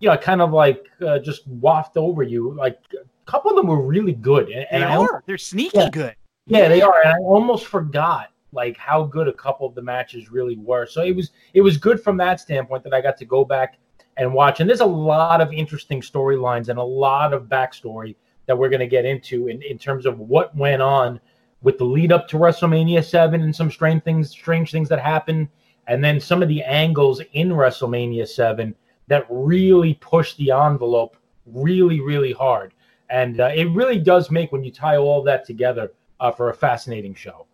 you 0.00 0.08
know, 0.08 0.16
kind 0.16 0.42
of 0.42 0.52
like 0.52 0.86
uh, 1.06 1.18
just 1.18 1.46
waft 1.46 1.96
over 1.96 2.22
you. 2.22 2.54
Like 2.54 2.78
a 2.94 3.30
couple 3.30 3.50
of 3.50 3.56
them 3.56 3.68
were 3.68 3.82
really 3.82 4.14
good, 4.14 4.48
and, 4.48 4.66
and 4.70 4.82
they 4.82 4.86
I 4.86 4.96
are. 4.96 5.22
They're 5.26 5.38
sneaky 5.38 5.78
yeah, 5.78 5.90
good. 5.90 6.16
Yeah, 6.46 6.68
they 6.68 6.82
are. 6.82 7.00
And 7.04 7.12
I 7.14 7.18
almost 7.18 7.66
forgot 7.66 8.28
like 8.52 8.76
how 8.76 9.04
good 9.04 9.28
a 9.28 9.32
couple 9.32 9.66
of 9.66 9.74
the 9.74 9.82
matches 9.82 10.30
really 10.30 10.56
were. 10.56 10.86
So 10.86 11.02
it 11.02 11.14
was 11.14 11.30
it 11.54 11.60
was 11.60 11.76
good 11.76 12.02
from 12.02 12.16
that 12.16 12.40
standpoint 12.40 12.82
that 12.84 12.94
I 12.94 13.00
got 13.00 13.16
to 13.18 13.24
go 13.24 13.44
back 13.44 13.78
and 14.16 14.32
watch. 14.34 14.60
And 14.60 14.68
there's 14.68 14.80
a 14.80 14.86
lot 14.86 15.40
of 15.40 15.52
interesting 15.52 16.00
storylines 16.00 16.68
and 16.68 16.78
a 16.78 16.82
lot 16.82 17.32
of 17.32 17.44
backstory 17.44 18.16
that 18.46 18.56
we're 18.56 18.68
going 18.68 18.80
to 18.80 18.86
get 18.86 19.04
into 19.04 19.48
in, 19.48 19.62
in 19.62 19.78
terms 19.78 20.06
of 20.06 20.18
what 20.18 20.54
went 20.56 20.82
on 20.82 21.20
with 21.62 21.78
the 21.78 21.84
lead 21.84 22.10
up 22.10 22.26
to 22.28 22.36
WrestleMania 22.36 23.04
7 23.04 23.42
and 23.42 23.54
some 23.54 23.70
strange 23.70 24.02
things 24.02 24.30
strange 24.30 24.72
things 24.72 24.88
that 24.88 24.98
happened 24.98 25.48
and 25.86 26.02
then 26.02 26.18
some 26.18 26.42
of 26.42 26.48
the 26.48 26.62
angles 26.62 27.20
in 27.32 27.50
WrestleMania 27.50 28.26
7 28.26 28.74
that 29.10 29.26
really 29.28 29.94
push 29.94 30.36
the 30.36 30.52
envelope 30.52 31.16
really, 31.44 32.00
really 32.00 32.32
hard. 32.32 32.72
And 33.10 33.40
uh, 33.40 33.50
it 33.52 33.64
really 33.72 33.98
does 33.98 34.30
make, 34.30 34.52
when 34.52 34.62
you 34.62 34.70
tie 34.70 34.96
all 34.96 35.22
that 35.24 35.44
together, 35.44 35.92
uh, 36.20 36.30
for 36.30 36.50
a 36.50 36.54
fascinating 36.54 37.14
show. 37.14 37.46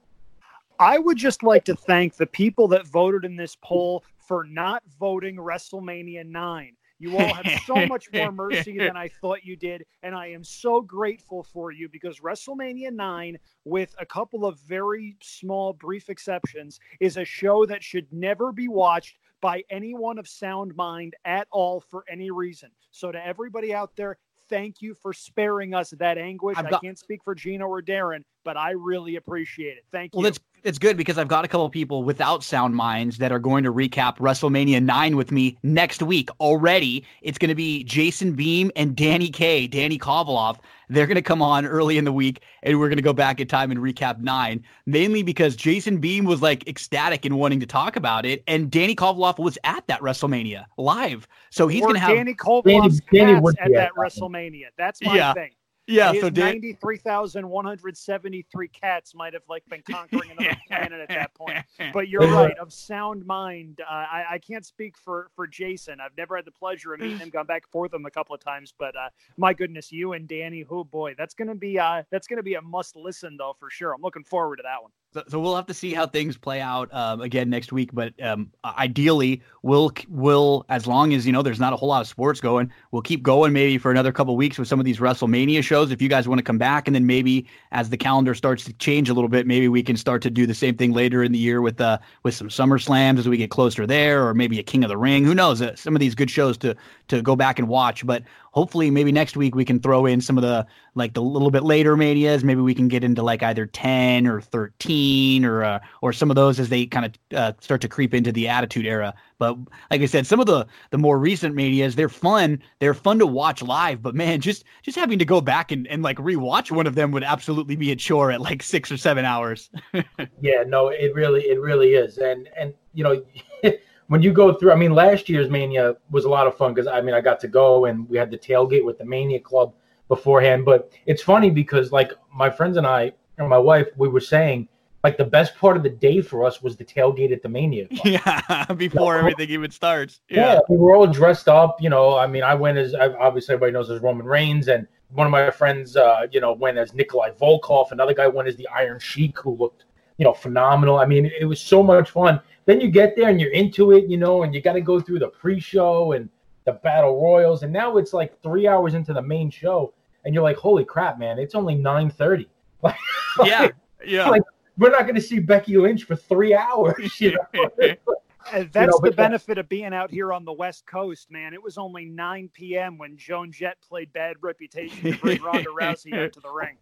I 0.79 0.99
would 0.99 1.17
just 1.17 1.43
like 1.43 1.65
to 1.65 1.75
thank 1.75 2.17
the 2.17 2.27
people 2.27 2.69
that 2.69 2.87
voted 2.87 3.25
in 3.25 3.37
this 3.37 3.57
poll 3.63 4.05
for 4.19 4.45
not 4.45 4.83
voting 5.01 5.37
WrestleMania 5.37 6.27
9. 6.27 6.77
You 6.99 7.17
all 7.17 7.33
have 7.33 7.47
so 7.65 7.75
much 7.87 8.09
more 8.13 8.33
mercy 8.33 8.77
than 8.77 8.97
I 8.97 9.09
thought 9.09 9.45
you 9.45 9.57
did. 9.57 9.85
And 10.03 10.15
I 10.15 10.27
am 10.29 10.45
so 10.45 10.83
grateful 10.83 11.43
for 11.43 11.71
you 11.71 11.89
because 11.89 12.21
WrestleMania 12.21 12.93
9, 12.93 13.39
with 13.65 13.95
a 13.99 14.05
couple 14.05 14.45
of 14.45 14.59
very 14.61 15.17
small, 15.23 15.73
brief 15.73 16.11
exceptions, 16.11 16.81
is 17.01 17.17
a 17.17 17.25
show 17.25 17.65
that 17.67 17.83
should 17.83 18.07
never 18.13 18.53
be 18.53 18.69
watched 18.69 19.17
by 19.41 19.63
anyone 19.71 20.19
of 20.19 20.27
sound 20.29 20.75
mind 20.77 21.15
at 21.25 21.47
all 21.51 21.81
for 21.81 22.05
any 22.09 22.31
reason. 22.31 22.71
So 22.91 23.13
to 23.13 23.27
everybody 23.27 23.75
out 23.75 23.95
there, 23.97 24.19
thank 24.49 24.81
you 24.81 24.95
for 24.95 25.13
sparing 25.13 25.75
us 25.75 25.91
that 25.91 26.19
anguish. 26.19 26.57
Got, 26.57 26.73
I 26.73 26.79
can't 26.79 26.99
speak 26.99 27.23
for 27.25 27.35
Gino 27.35 27.67
or 27.67 27.83
Darren, 27.83 28.23
but 28.45 28.57
I 28.57 28.71
really 28.71 29.17
appreciate 29.17 29.77
it. 29.77 29.85
Thank 29.91 30.15
you. 30.15 30.19
Well, 30.19 30.27
it's 30.27 30.41
it's 30.67 30.79
good 30.81 30.97
because 30.97 31.17
I've 31.17 31.29
got 31.29 31.45
a 31.45 31.49
couple 31.49 31.71
people 31.71 32.03
without 32.03 32.43
sound 32.43 32.75
minds 32.75 33.19
that 33.19 33.31
are 33.31 33.39
going 33.39 33.63
to 33.63 33.73
recap 33.73 34.19
WrestleMania 34.19 34.83
9 34.83 35.17
with 35.17 35.31
me 35.31 35.57
next 35.63 36.03
week 36.03 36.29
already. 36.41 37.05
It's 37.23 37.39
going 37.39 37.51
to 37.51 37.55
be 37.55 37.85
Jason 37.85 38.33
Beam 38.33 38.73
and 38.75 38.97
Danny 38.97 39.29
K, 39.29 39.69
Danny 39.69 39.97
Kovaloff. 39.97 40.59
They're 40.89 41.07
going 41.07 41.15
to 41.15 41.23
come 41.23 41.41
on 41.41 41.67
early 41.67 41.99
in 41.99 42.05
the 42.05 42.13
week 42.13 42.43
and 42.65 42.81
we're 42.81 42.89
going 42.89 42.97
to 42.97 43.03
go 43.03 43.13
back 43.13 43.39
in 43.41 43.47
time 43.47 43.71
and 43.71 43.79
recap 43.79 44.19
9, 44.19 44.65
mainly 44.87 45.23
because 45.23 45.55
Jason 45.55 45.99
Beam 45.99 46.25
was 46.25 46.43
like 46.43 46.67
ecstatic 46.67 47.25
and 47.25 47.39
wanting 47.39 47.61
to 47.61 47.67
talk 47.67 47.95
about 47.95 48.27
it 48.27 48.43
and 48.49 48.69
Danny 48.69 48.97
Kovaloff 48.97 49.39
was 49.39 49.57
at 49.63 49.87
that 49.87 50.01
WrestleMania 50.01 50.65
live. 50.79 51.29
So 51.51 51.69
he's 51.69 51.83
going 51.83 51.95
to 51.95 52.01
have 52.01 52.17
Danny 52.17 52.35
Kovaloff's 52.35 53.01
Danny, 53.13 53.35
Danny 53.35 53.47
at 53.61 53.73
that 53.73 53.93
WrestleMania. 53.97 54.67
That's 54.77 55.01
my 55.01 55.15
yeah. 55.15 55.33
thing. 55.33 55.53
Yeah, 55.87 56.13
His 56.13 56.23
so 56.23 56.31
Dan- 56.31 56.47
ninety-three 56.47 56.99
thousand 56.99 57.49
one 57.49 57.65
hundred 57.65 57.97
seventy-three 57.97 58.69
cats 58.69 59.15
might 59.15 59.33
have 59.35 59.45
like 59.49 59.65
been 59.69 59.83
conquering 59.89 60.31
another 60.37 60.57
planet 60.69 61.01
at 61.01 61.09
that 61.09 61.35
point. 61.35 61.59
But 61.93 62.09
you're 62.09 62.27
right. 62.29 62.57
Of 62.59 62.73
sound 62.73 63.25
mind, 63.25 63.81
uh, 63.81 63.93
I, 63.93 64.25
I 64.33 64.39
can't 64.39 64.65
speak 64.65 64.97
for 64.99 65.31
for 65.37 65.47
Jason. 65.47 66.01
I've 66.01 66.17
never 66.17 66.37
had 66.37 66.45
the 66.45 66.51
pleasure 66.51 66.95
of 66.95 67.01
meeting 67.01 67.19
him. 67.19 67.31
Gone 67.37 67.47
back 67.47 67.63
and 67.65 67.71
forth 67.71 67.93
with 67.93 68.01
him 68.01 68.07
a 68.07 68.11
couple 68.11 68.35
of 68.35 68.41
times, 68.41 68.73
but 68.77 68.97
uh, 68.97 69.09
my 69.37 69.55
goodness, 69.55 69.93
you 69.93 70.15
and 70.15 70.27
Danny, 70.27 70.65
oh 70.69 70.85
boy, 70.85 71.15
that's 71.17 71.35
gonna 71.35 71.55
be 71.55 71.79
uh, 71.79 72.03
that's 72.11 72.27
gonna 72.27 72.43
be 72.43 72.55
a 72.55 72.63
must 72.63 72.97
listen 72.97 73.37
though 73.37 73.55
for 73.59 73.71
sure. 73.71 73.93
I'm 73.93 74.03
looking 74.03 74.25
forward 74.25 74.57
to 74.57 74.63
that 74.65 74.83
one. 74.83 74.91
So, 75.13 75.23
so 75.29 75.41
we'll 75.41 75.57
have 75.57 75.67
to 75.67 75.75
see 75.75 75.95
how 75.95 76.07
things 76.07 76.37
play 76.37 76.61
out 76.61 76.93
um, 76.93 77.23
again 77.23 77.49
next 77.49 77.73
week. 77.73 77.91
But 77.93 78.13
um, 78.23 78.51
ideally, 78.65 79.41
we'll 79.63 79.91
will 80.09 80.67
as 80.69 80.87
long 80.87 81.15
as 81.15 81.27
you 81.27 81.33
know 81.33 81.43
there's 81.43 81.61
not 81.61 81.73
a 81.73 81.77
whole 81.77 81.89
lot 81.89 82.03
of 82.03 82.09
sports 82.09 82.41
going, 82.41 82.71
we'll 82.91 83.03
keep 83.03 83.23
going 83.23 83.53
maybe 83.53 83.79
for 83.79 83.91
another 83.91 84.13
couple 84.13 84.37
weeks 84.37 84.59
with 84.59 84.69
some 84.69 84.79
of 84.79 84.85
these 84.85 84.99
WrestleMania 84.99 85.63
shows. 85.63 85.91
If 85.91 86.03
you 86.03 86.09
guys 86.09 86.29
want 86.29 86.39
to 86.39 86.43
come 86.43 86.59
back, 86.59 86.87
and 86.87 86.95
then 86.95 87.07
maybe 87.07 87.47
as 87.73 87.89
the 87.89 87.97
calendar 87.97 88.35
starts 88.35 88.65
to 88.65 88.73
change 88.75 89.09
a 89.09 89.15
little 89.15 89.31
bit, 89.31 89.47
maybe 89.47 89.69
we 89.69 89.83
can 89.83 89.97
start 89.97 90.23
to 90.23 90.31
do 90.31 90.47
the 90.47 90.55
same 90.55 90.77
thing 90.77 90.93
later 90.93 91.23
in 91.23 91.33
the 91.33 91.39
year 91.39 91.63
with 91.63 91.81
uh 91.81 91.99
with 92.23 92.35
some 92.35 92.51
Summer 92.51 92.79
Slams 92.79 93.21
as 93.21 93.29
we 93.29 93.37
get 93.39 93.51
closer 93.51 93.87
there, 93.87 94.27
or 94.27 94.35
maybe 94.35 94.59
a 94.59 94.63
King 94.63 94.85
of 94.85 94.89
the 94.89 94.99
Ring. 94.99 95.25
Who 95.25 95.35
knows? 95.35 95.63
Uh, 95.63 95.75
some 95.77 95.97
of 95.97 96.01
these 96.01 96.15
good 96.15 96.31
shows 96.31 96.59
to 96.59 96.77
to 97.09 97.23
go 97.23 97.37
back 97.37 97.59
and 97.59 97.69
watch. 97.69 98.05
But 98.05 98.23
hopefully 98.57 98.91
maybe 98.91 99.13
next 99.13 99.37
week 99.37 99.55
we 99.55 99.67
can 99.67 99.79
throw 99.79 100.07
in 100.07 100.19
some 100.19 100.39
of 100.39 100.43
the 100.43 100.67
like 100.95 101.13
the 101.13 101.21
little 101.21 101.51
bit 101.51 101.63
later 101.63 101.95
manias 101.95 102.43
maybe 102.43 102.63
we 102.63 102.75
can 102.75 102.89
get 102.89 103.05
into 103.05 103.23
like 103.23 103.43
either 103.43 103.67
10 103.67 104.27
or 104.27 104.41
13 104.41 105.45
or 105.45 105.63
uh, 105.63 105.79
or 106.01 106.11
some 106.11 106.31
of 106.31 106.37
those 106.37 106.59
as 106.59 106.71
they 106.71 106.87
kind 106.87 107.05
of 107.05 107.37
uh, 107.37 107.53
start 107.61 107.83
to 107.83 107.89
creep 107.89 108.15
into 108.15 108.33
the 108.33 108.49
attitude 108.49 108.87
era. 108.87 109.13
But 109.39 109.59
like 109.91 110.01
i 110.01 110.07
said 110.07 110.27
some 110.27 110.41
of 110.41 110.47
the 110.47 110.67
the 110.91 110.97
more 110.97 111.19
recent 111.19 111.55
manias 111.55 111.95
they're 111.95 112.09
fun. 112.09 112.63
They're 112.79 112.95
fun 112.95 113.19
to 113.19 113.27
watch 113.27 113.63
live 113.63 114.01
but 114.01 114.15
man 114.15 114.41
just 114.41 114.65
just 114.83 114.97
having 114.97 115.19
to 115.19 115.27
go 115.27 115.43
back 115.43 115.71
and, 115.71 115.87
and 115.89 116.03
like 116.03 116.17
rewatch 116.17 116.71
one 116.71 116.87
of 116.87 116.95
them 116.95 117.11
would 117.11 117.25
absolutely 117.25 117.77
be 117.77 117.93
a 117.93 117.97
chore 117.97 118.31
at 118.31 118.41
like 118.41 118.63
six 118.63 118.91
or 118.91 118.97
seven 118.97 119.27
hours. 119.27 119.71
Yeah 120.41 120.65
no 120.67 120.89
it 120.89 121.15
really 121.15 121.43
it 121.43 121.61
really 121.61 121.93
is. 121.93 122.17
And 122.17 122.49
and 122.57 122.73
you 122.95 123.05
know 123.05 123.23
when 124.09 124.23
you 124.23 124.33
go 124.33 124.55
through, 124.55 124.73
I 124.73 124.77
mean, 124.77 124.93
last 124.93 125.29
year's 125.29 125.51
Mania 125.51 125.97
was 126.11 126.25
a 126.25 126.29
lot 126.29 126.47
of 126.47 126.57
fun 126.57 126.75
because 126.75 126.87
I 126.87 127.01
mean, 127.01 127.15
I 127.15 127.21
got 127.21 127.41
to 127.41 127.49
go 127.49 127.87
and 127.87 128.09
we 128.09 128.17
had 128.17 128.31
the 128.31 128.39
tailgate 128.39 128.85
with 128.85 128.99
the 128.99 129.05
Mania 129.05 129.41
Club 129.41 129.75
beforehand. 130.09 130.65
But 130.65 130.93
it's 131.07 131.23
funny 131.23 131.51
because 131.51 131.93
like 131.93 132.13
my 132.33 132.51
friends 132.51 132.77
and 132.77 132.87
I 132.87 133.13
and 133.39 133.49
my 133.49 133.59
wife, 133.59 133.89
we 133.97 134.09
were 134.09 134.21
saying 134.21 134.69
like 135.07 135.17
the 135.17 135.25
best 135.25 135.57
part 135.57 135.77
of 135.77 135.83
the 135.83 135.91
day 135.91 136.21
for 136.21 136.45
us 136.45 136.63
was 136.63 136.77
the 136.77 136.85
tailgate 136.85 137.33
at 137.33 137.43
the 137.43 137.49
Mania. 137.49 137.87
Club. 137.95 138.07
Yeah, 138.07 138.65
before 138.77 139.15
so, 139.15 139.19
everything 139.19 139.51
even 139.51 139.71
starts. 139.71 140.21
Yeah. 140.29 140.55
yeah, 140.55 140.59
we 140.69 140.77
were 140.77 140.97
all 140.97 141.07
dressed 141.07 141.49
up. 141.49 141.81
You 141.81 141.91
know, 141.91 142.17
I 142.17 142.27
mean, 142.27 142.43
I 142.43 142.55
went 142.55 142.79
as 142.79 142.95
obviously 142.95 143.55
everybody 143.55 143.73
knows 143.73 143.91
as 143.91 144.01
Roman 144.03 144.27
Reigns, 144.27 144.69
and 144.69 144.87
one 145.11 145.27
of 145.27 145.31
my 145.31 145.51
friends, 145.51 145.97
uh, 145.97 146.27
you 146.31 146.41
know, 146.41 146.53
went 146.53 146.79
as 146.79 146.95
Nikolai 146.95 147.31
Volkov. 147.41 147.93
Another 147.93 148.15
guy 148.15 148.27
went 148.27 148.49
as 148.49 148.57
the 148.57 148.69
Iron 148.69 148.99
Sheik, 148.99 149.39
who 149.39 149.57
looked, 149.57 149.85
you 150.19 150.25
know, 150.25 150.33
phenomenal. 150.33 150.99
I 150.99 151.07
mean, 151.07 151.31
it 151.39 151.45
was 151.45 151.61
so 151.61 151.83
much 151.83 152.11
fun. 152.11 152.41
Then 152.67 152.81
you 152.81 152.89
get 152.89 153.17
there 153.17 153.29
and 153.29 153.41
you're 153.41 153.53
into 153.53 153.93
it, 153.93 154.07
you 154.09 154.17
know, 154.17 154.43
and 154.43 154.55
you 154.55 154.61
got 154.61 154.75
to 154.75 154.81
go 154.81 155.01
through 155.01 155.21
the 155.21 155.29
pre-show 155.29 156.13
and 156.13 156.29
the 156.67 156.73
battle 156.73 157.21
royals, 157.23 157.63
and 157.63 157.73
now 157.73 157.97
it's 157.97 158.13
like 158.13 158.41
three 158.43 158.67
hours 158.67 158.95
into 158.95 159.15
the 159.15 159.23
main 159.23 159.49
show, 159.51 159.95
and 160.25 160.35
you're 160.35 160.43
like, 160.43 160.57
holy 160.57 160.85
crap, 160.85 161.19
man! 161.19 161.39
It's 161.39 161.55
only 161.55 161.75
nine 161.75 162.11
thirty. 162.11 162.49
Like, 163.39 163.51
yeah, 163.51 163.69
yeah. 164.07 164.31
Like, 164.31 164.43
we're 164.79 164.91
not 164.91 165.03
going 165.03 165.15
to 165.17 165.21
see 165.21 165.41
Becky 165.41 165.77
Lynch 165.77 166.05
for 166.05 166.17
three 166.17 166.55
hours. 166.55 166.95
You 167.21 167.37
know? 167.53 167.95
Uh, 168.53 168.65
that's 168.71 168.95
you 168.95 169.01
know, 169.01 169.01
the 169.03 169.11
benefit 169.11 169.59
of 169.59 169.69
being 169.69 169.93
out 169.93 170.09
here 170.09 170.33
on 170.33 170.45
the 170.45 170.53
West 170.53 170.87
Coast, 170.87 171.33
man. 171.33 171.53
It 171.53 171.61
was 171.61 171.77
only 171.79 172.05
9 172.05 172.49
p.m. 172.55 172.97
when 172.97 173.17
Joan 173.17 173.51
Jett 173.51 173.77
played 173.81 174.13
Bad 174.13 174.37
Reputation 174.41 175.03
to 175.13 175.19
bring 175.19 175.43
Ronda 175.43 175.71
Rousey 175.71 176.13
into 176.13 176.39
the 176.39 176.53
ring. 176.53 176.77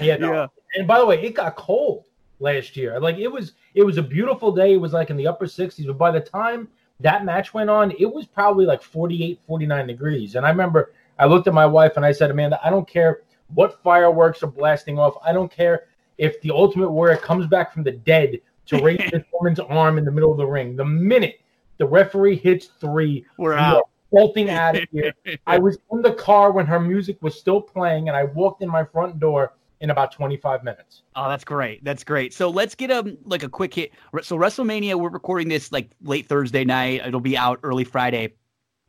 Yeah, 0.00 0.16
no. 0.16 0.32
yeah. 0.32 0.46
And 0.74 0.88
by 0.88 0.98
the 0.98 1.06
way, 1.06 1.22
it 1.22 1.34
got 1.34 1.54
cold 1.54 2.06
last 2.40 2.76
year. 2.76 2.98
Like 3.00 3.16
it 3.16 3.28
was, 3.28 3.52
it 3.74 3.82
was 3.82 3.98
a 3.98 4.02
beautiful 4.02 4.52
day. 4.52 4.74
It 4.74 4.80
was 4.80 4.92
like 4.92 5.10
in 5.10 5.16
the 5.16 5.26
upper 5.26 5.46
60s, 5.46 5.86
but 5.86 5.98
by 5.98 6.10
the 6.10 6.20
time 6.20 6.68
that 7.00 7.24
match 7.24 7.54
went 7.54 7.70
on, 7.70 7.92
it 7.98 8.12
was 8.12 8.26
probably 8.26 8.66
like 8.66 8.82
48, 8.82 9.40
49 9.46 9.86
degrees. 9.86 10.34
And 10.34 10.44
I 10.44 10.50
remember 10.50 10.92
I 11.18 11.26
looked 11.26 11.46
at 11.46 11.54
my 11.54 11.66
wife 11.66 11.92
and 11.96 12.04
I 12.04 12.12
said, 12.12 12.30
Amanda, 12.30 12.60
I 12.64 12.70
don't 12.70 12.88
care 12.88 13.22
what 13.54 13.82
fireworks 13.82 14.42
are 14.42 14.48
blasting 14.48 14.98
off. 14.98 15.14
I 15.24 15.32
don't 15.32 15.50
care 15.50 15.86
if 16.18 16.40
the 16.42 16.50
Ultimate 16.50 16.90
Warrior 16.90 17.16
comes 17.16 17.46
back 17.46 17.72
from 17.72 17.82
the 17.82 17.92
dead 17.92 18.40
to 18.66 18.78
raise 18.82 19.10
this 19.10 19.24
woman's 19.32 19.60
arm 19.60 19.98
in 19.98 20.04
the 20.04 20.10
middle 20.10 20.32
of 20.32 20.38
the 20.38 20.46
ring. 20.46 20.76
The 20.76 20.84
minute 20.84 21.40
the 21.78 21.86
referee 21.86 22.36
hits 22.36 22.66
three, 22.80 23.24
we're 23.38 23.54
out. 23.54 23.88
Bolting 24.10 24.50
out 24.50 24.76
of 24.76 24.84
here. 24.92 25.14
I 25.46 25.58
was 25.58 25.78
in 25.92 26.02
the 26.02 26.14
car 26.14 26.50
when 26.50 26.66
her 26.66 26.80
music 26.80 27.18
was 27.20 27.38
still 27.38 27.60
playing, 27.60 28.08
and 28.08 28.16
I 28.16 28.24
walked 28.24 28.62
in 28.62 28.68
my 28.68 28.84
front 28.84 29.20
door 29.20 29.54
in 29.80 29.90
about 29.90 30.12
25 30.12 30.64
minutes. 30.64 31.02
Oh, 31.14 31.28
that's 31.28 31.44
great. 31.44 31.84
That's 31.84 32.02
great. 32.04 32.34
So 32.34 32.50
let's 32.50 32.74
get 32.74 32.90
a 32.90 33.16
like 33.24 33.42
a 33.42 33.48
quick 33.48 33.74
hit. 33.74 33.92
So 34.22 34.36
WrestleMania, 34.36 34.94
we're 34.94 35.10
recording 35.10 35.48
this 35.48 35.70
like 35.72 35.90
late 36.02 36.26
Thursday 36.26 36.64
night. 36.64 37.02
It'll 37.06 37.20
be 37.20 37.36
out 37.36 37.60
early 37.62 37.84
Friday. 37.84 38.34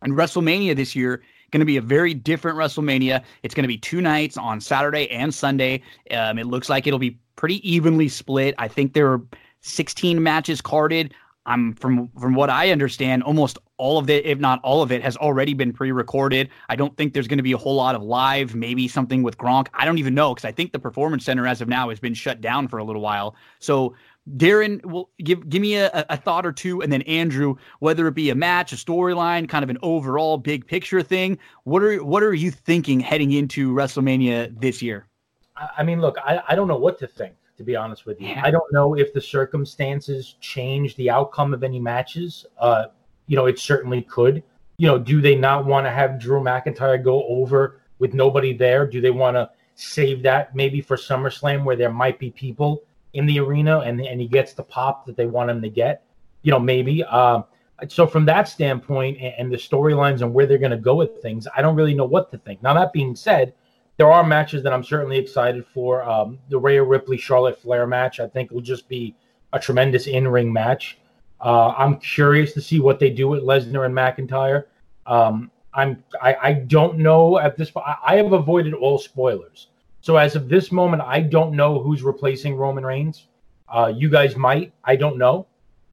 And 0.02 0.14
WrestleMania 0.14 0.76
this 0.76 0.96
year 0.96 1.22
going 1.52 1.60
to 1.60 1.66
be 1.66 1.78
a 1.78 1.82
very 1.82 2.14
different 2.14 2.58
WrestleMania. 2.58 3.24
It's 3.44 3.54
going 3.54 3.64
to 3.64 3.68
be 3.68 3.78
two 3.78 4.02
nights 4.02 4.38
on 4.38 4.62
Saturday 4.62 5.10
and 5.10 5.34
Sunday. 5.34 5.82
Um, 6.12 6.38
it 6.38 6.46
looks 6.46 6.70
like 6.70 6.88
it'll 6.88 7.00
be 7.00 7.18
pretty 7.36 7.68
evenly 7.70 8.08
split. 8.08 8.56
I 8.58 8.68
think 8.68 8.94
there 8.94 9.12
are 9.12 9.22
16 9.62 10.22
matches 10.22 10.62
carded. 10.62 11.14
I'm 11.50 11.74
from 11.74 12.10
from 12.20 12.36
what 12.36 12.52
I 12.52 12.70
understand, 12.70 13.24
almost 13.24 13.58
all 13.78 13.98
of 13.98 14.10
it, 14.10 14.24
if 14.26 14.38
not 14.38 14.62
all 14.64 14.84
of 14.84 14.92
it, 14.92 15.02
has 15.02 15.18
already 15.18 15.56
been 15.56 15.74
pre-recorded. 15.74 16.50
I 16.70 16.76
don't 16.76 16.96
think 16.96 17.14
there's 17.14 17.28
going 17.28 17.38
to 17.38 17.44
be 17.44 17.54
a 17.54 17.58
whole 17.58 17.76
lot 17.76 17.96
of 17.96 18.04
live, 18.04 18.54
maybe 18.54 18.88
something 18.88 19.24
with 19.24 19.38
Gronk. 19.38 19.68
I 19.74 19.84
don't 19.84 19.98
even 19.98 20.14
know 20.14 20.36
because 20.36 20.46
I 20.46 20.52
think 20.52 20.72
the 20.72 20.80
Performance 20.80 21.26
Center 21.26 21.48
as 21.48 21.60
of 21.60 21.68
now 21.68 21.90
has 21.90 22.00
been 22.00 22.14
shut 22.14 22.40
down 22.40 22.68
for 22.68 22.78
a 22.78 22.84
little 22.84 23.02
while. 23.02 23.36
So 23.58 23.96
Darren 24.38 24.86
will 24.86 25.10
give 25.24 25.50
give 25.50 25.62
me 25.62 25.76
a, 25.76 26.06
a 26.10 26.18
thought 26.18 26.46
or 26.46 26.52
two, 26.52 26.84
and 26.84 26.94
then 26.94 27.02
Andrew, 27.04 27.56
whether 27.80 28.08
it 28.08 28.14
be 28.14 28.30
a 28.30 28.36
match, 28.36 28.72
a 28.72 28.76
storyline, 28.76 29.50
kind 29.50 29.64
of 29.64 29.72
an 29.72 29.80
overall 29.82 30.38
big 30.38 30.68
picture 30.68 31.02
thing. 31.02 31.40
What 31.64 31.82
are 31.82 32.04
what 32.04 32.22
are 32.22 32.36
you 32.36 32.52
thinking 32.52 33.00
heading 33.00 33.32
into 33.32 33.74
WrestleMania 33.74 34.60
this 34.62 34.84
year? 34.84 35.08
I 35.78 35.82
mean, 35.84 36.00
look, 36.00 36.16
I, 36.24 36.42
I 36.48 36.56
don't 36.56 36.68
know 36.68 36.78
what 36.78 37.00
to 37.00 37.08
think 37.08 37.34
to 37.60 37.64
be 37.66 37.76
honest 37.76 38.06
with 38.06 38.22
you. 38.22 38.30
Yeah. 38.30 38.42
I 38.42 38.52
don't 38.52 38.72
know 38.72 38.94
if 38.94 39.14
the 39.14 39.20
circumstances 39.20 40.36
change 40.40 40.96
the 40.96 41.10
outcome 41.10 41.54
of 41.54 41.62
any 41.62 41.78
matches. 41.78 42.46
Uh, 42.58 42.86
you 43.28 43.36
know, 43.36 43.48
it 43.48 43.60
certainly 43.60 44.02
could. 44.02 44.42
You 44.78 44.88
know, 44.88 44.98
do 44.98 45.20
they 45.20 45.36
not 45.36 45.66
want 45.66 45.86
to 45.86 45.92
have 45.92 46.22
Drew 46.22 46.40
McIntyre 46.40 47.04
go 47.04 47.26
over 47.26 47.82
with 48.00 48.14
nobody 48.14 48.54
there? 48.54 48.88
Do 48.88 49.02
they 49.02 49.12
want 49.12 49.36
to 49.36 49.50
save 49.76 50.24
that 50.24 50.56
maybe 50.56 50.80
for 50.80 50.96
SummerSlam 50.96 51.66
where 51.66 51.76
there 51.76 51.92
might 51.92 52.18
be 52.18 52.32
people 52.32 52.84
in 53.12 53.26
the 53.26 53.40
arena 53.40 53.80
and 53.80 54.00
and 54.00 54.22
he 54.22 54.28
gets 54.28 54.54
the 54.54 54.64
pop 54.64 55.06
that 55.06 55.18
they 55.18 55.26
want 55.26 55.52
him 55.52 55.62
to 55.62 55.70
get? 55.70 56.06
You 56.44 56.52
know, 56.52 56.60
maybe. 56.60 57.04
Um, 57.04 57.44
so 57.90 58.08
from 58.08 58.24
that 58.28 58.48
standpoint 58.48 59.18
and, 59.20 59.34
and 59.38 59.52
the 59.52 59.58
storylines 59.58 60.22
and 60.22 60.34
where 60.34 60.46
they're 60.46 60.58
going 60.58 60.72
to 60.72 60.78
go 60.78 60.96
with 60.96 61.22
things, 61.22 61.46
I 61.54 61.62
don't 61.62 61.76
really 61.76 61.94
know 61.94 62.06
what 62.06 62.32
to 62.32 62.38
think. 62.38 62.64
Now 62.64 62.74
that 62.74 62.94
being 62.94 63.18
said, 63.18 63.54
there 64.00 64.10
are 64.10 64.24
matches 64.24 64.64
that 64.64 64.72
I'm 64.72 64.84
certainly 64.84 65.18
excited 65.18 65.66
for. 65.74 66.04
Um, 66.04 66.40
the 66.48 66.58
Rhea 66.58 66.82
Ripley 66.82 67.18
Charlotte 67.18 67.62
Flair 67.62 67.86
match, 67.86 68.22
I 68.22 68.28
think, 68.28 68.50
will 68.50 68.62
just 68.62 68.88
be 68.88 69.14
a 69.52 69.60
tremendous 69.60 70.08
in 70.08 70.26
ring 70.26 70.52
match. 70.52 70.98
Uh, 71.42 71.74
I'm 71.78 71.98
curious 72.00 72.54
to 72.54 72.62
see 72.62 72.80
what 72.80 73.00
they 73.00 73.10
do 73.10 73.28
with 73.28 73.44
Lesnar 73.44 73.86
and 73.86 73.94
McIntyre. 73.94 74.64
Um, 75.06 75.52
I'm 75.74 76.02
I, 76.22 76.36
I, 76.42 76.54
don't 76.54 76.98
know 76.98 77.40
at 77.40 77.58
this 77.58 77.72
point. 77.72 77.86
I 78.06 78.16
have 78.16 78.32
avoided 78.32 78.74
all 78.74 78.98
spoilers. 78.98 79.68
So 80.02 80.16
as 80.16 80.36
of 80.36 80.48
this 80.48 80.72
moment, 80.72 81.02
I 81.02 81.20
don't 81.20 81.54
know 81.54 81.82
who's 81.82 82.02
replacing 82.02 82.56
Roman 82.56 82.86
Reigns. 82.86 83.28
Uh, 83.68 83.92
you 83.94 84.10
guys 84.10 84.36
might. 84.38 84.72
I 84.86 84.96
don't 84.96 85.18
know, 85.18 85.46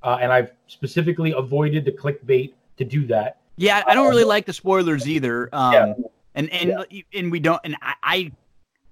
uh, 0.05 0.19
and 0.21 0.33
I've 0.33 0.53
specifically 0.69 1.33
avoided 1.33 1.85
the 1.85 1.93
clickbait 1.93 2.55
to 2.77 2.85
do 2.85 3.05
that. 3.09 3.39
Yeah, 3.57 3.83
I 3.87 3.95
don't 3.95 4.09
really 4.09 4.25
like 4.25 4.47
the 4.47 4.53
spoilers 4.53 5.09
either. 5.09 5.49
Um, 5.53 5.73
yeah 5.73 5.95
and 6.37 6.49
and 6.53 6.87
yeah. 6.91 7.03
and 7.19 7.33
we 7.33 7.41
don't. 7.41 7.61
And 7.65 7.77
I, 7.83 7.95
I 8.03 8.33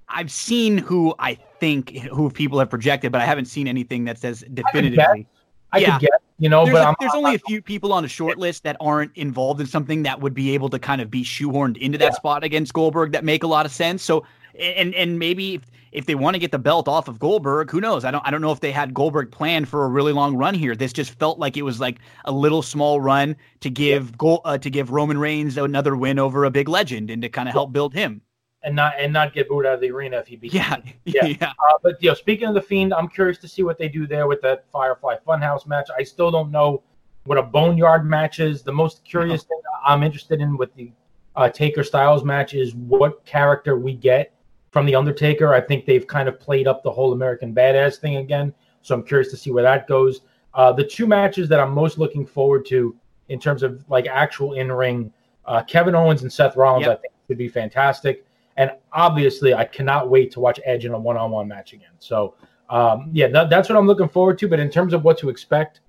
I've 0.08 0.30
seen 0.30 0.78
who 0.78 1.14
I 1.18 1.34
think 1.60 1.90
who 1.90 2.30
people 2.30 2.58
have 2.58 2.68
projected, 2.68 3.12
but 3.12 3.20
I 3.20 3.24
haven't 3.24 3.46
seen 3.46 3.68
anything 3.68 4.04
that 4.04 4.18
says 4.18 4.44
definitively. 4.52 5.26
I 5.72 5.78
yeah. 5.78 5.98
could 5.98 6.02
get, 6.02 6.10
you 6.38 6.48
know, 6.48 6.64
there's 6.64 6.74
but 6.74 6.88
a, 6.88 6.94
there's 7.00 7.14
only 7.14 7.34
a 7.34 7.38
few 7.38 7.60
people 7.60 7.92
on 7.92 8.02
the 8.02 8.08
short 8.08 8.38
list 8.38 8.62
that 8.62 8.76
aren't 8.80 9.10
involved 9.16 9.60
in 9.60 9.66
something 9.66 10.02
that 10.04 10.20
would 10.20 10.34
be 10.34 10.54
able 10.54 10.68
to 10.68 10.78
kind 10.78 11.00
of 11.00 11.10
be 11.10 11.24
shoehorned 11.24 11.78
into 11.78 11.98
that 11.98 12.12
yeah. 12.12 12.16
spot 12.16 12.44
against 12.44 12.72
Goldberg 12.72 13.12
that 13.12 13.24
make 13.24 13.42
a 13.42 13.46
lot 13.46 13.66
of 13.66 13.72
sense. 13.72 14.02
So, 14.02 14.24
and 14.58 14.94
and 14.94 15.18
maybe 15.18 15.60
if, 15.94 16.06
they 16.06 16.14
want 16.14 16.34
to 16.34 16.38
get 16.38 16.52
the 16.52 16.58
belt 16.58 16.88
off 16.88 17.08
of 17.08 17.18
Goldberg, 17.18 17.70
who 17.70 17.80
knows? 17.80 18.04
I 18.04 18.10
don't 18.10 18.26
I 18.26 18.30
don't 18.30 18.40
know 18.40 18.52
if 18.52 18.60
they 18.60 18.72
had 18.72 18.92
Goldberg 18.92 19.30
planned 19.30 19.68
for 19.68 19.84
a 19.84 19.88
really 19.88 20.12
long 20.12 20.36
run 20.36 20.54
here. 20.54 20.74
This 20.74 20.92
just 20.92 21.12
felt 21.18 21.38
like 21.38 21.56
it 21.56 21.62
was 21.62 21.80
like 21.80 21.98
a 22.24 22.32
little 22.32 22.62
small 22.62 23.00
run 23.00 23.36
to 23.60 23.70
give 23.70 24.10
yeah. 24.10 24.16
Gold, 24.18 24.40
uh, 24.44 24.58
to 24.58 24.70
give 24.70 24.90
Roman 24.90 25.18
Reigns 25.18 25.56
another 25.56 25.96
win 25.96 26.18
over 26.18 26.44
a 26.44 26.50
big 26.50 26.68
legend 26.68 27.10
and 27.10 27.22
to 27.22 27.28
kind 27.28 27.48
of 27.48 27.52
help 27.52 27.72
build 27.72 27.94
him 27.94 28.20
and 28.64 28.74
not 28.74 28.94
and 28.98 29.12
not 29.12 29.32
get 29.32 29.48
booed 29.48 29.66
out 29.66 29.74
of 29.74 29.80
the 29.80 29.90
arena 29.90 30.18
if 30.18 30.26
he 30.26 30.36
beats. 30.36 30.54
Yeah, 30.54 30.76
yeah. 31.04 31.24
yeah. 31.40 31.50
Uh, 31.50 31.78
but 31.82 32.02
you 32.02 32.10
know, 32.10 32.14
speaking 32.14 32.48
of 32.48 32.54
the 32.54 32.62
Fiend, 32.62 32.92
I'm 32.92 33.08
curious 33.08 33.38
to 33.38 33.48
see 33.48 33.62
what 33.62 33.78
they 33.78 33.88
do 33.88 34.06
there 34.06 34.26
with 34.26 34.40
that 34.42 34.64
Firefly 34.72 35.16
Funhouse 35.26 35.66
match. 35.66 35.88
I 35.96 36.02
still 36.02 36.30
don't 36.30 36.50
know 36.50 36.82
what 37.24 37.38
a 37.38 37.42
Boneyard 37.42 38.04
match 38.04 38.40
is. 38.40 38.62
The 38.62 38.72
most 38.72 39.04
curious 39.04 39.44
no. 39.44 39.48
thing 39.48 39.60
I'm 39.84 40.02
interested 40.02 40.40
in 40.40 40.56
with 40.56 40.74
the 40.74 40.90
uh, 41.36 41.48
Taker 41.48 41.84
Styles 41.84 42.24
match 42.24 42.54
is 42.54 42.74
what 42.74 43.24
character 43.24 43.78
we 43.78 43.94
get 43.94 44.33
from 44.74 44.86
the 44.86 44.94
Undertaker. 44.96 45.54
I 45.54 45.60
think 45.60 45.86
they've 45.86 46.04
kind 46.04 46.28
of 46.28 46.40
played 46.40 46.66
up 46.66 46.82
the 46.82 46.90
whole 46.90 47.12
American 47.12 47.54
Badass 47.54 47.98
thing 47.98 48.16
again, 48.16 48.52
so 48.82 48.92
I'm 48.96 49.04
curious 49.04 49.30
to 49.30 49.36
see 49.36 49.52
where 49.52 49.62
that 49.62 49.86
goes. 49.86 50.22
Uh, 50.52 50.72
the 50.72 50.82
two 50.82 51.06
matches 51.06 51.48
that 51.50 51.60
I'm 51.60 51.72
most 51.72 51.96
looking 51.96 52.26
forward 52.26 52.66
to 52.66 52.96
in 53.28 53.38
terms 53.38 53.62
of 53.62 53.84
like 53.88 54.08
actual 54.08 54.54
in 54.54 54.72
ring, 54.72 55.12
uh, 55.44 55.62
Kevin 55.62 55.94
Owens 55.94 56.22
and 56.22 56.32
Seth 56.32 56.56
Rollins, 56.56 56.86
yep. 56.86 56.98
I 56.98 57.00
think 57.02 57.14
would 57.28 57.38
be 57.38 57.46
fantastic. 57.46 58.26
And 58.56 58.72
obviously, 58.92 59.54
I 59.54 59.64
cannot 59.64 60.10
wait 60.10 60.32
to 60.32 60.40
watch 60.40 60.58
Edge 60.64 60.86
in 60.86 60.92
a 60.92 60.98
one-on-one 60.98 61.46
match 61.46 61.72
again. 61.72 61.94
So, 62.00 62.34
um, 62.68 63.10
yeah, 63.12 63.28
that, 63.28 63.50
that's 63.50 63.68
what 63.68 63.78
I'm 63.78 63.86
looking 63.86 64.08
forward 64.08 64.38
to. 64.40 64.48
But 64.48 64.58
in 64.58 64.70
terms 64.70 64.92
of 64.92 65.04
what 65.04 65.18
to 65.18 65.28
expect, 65.28 65.82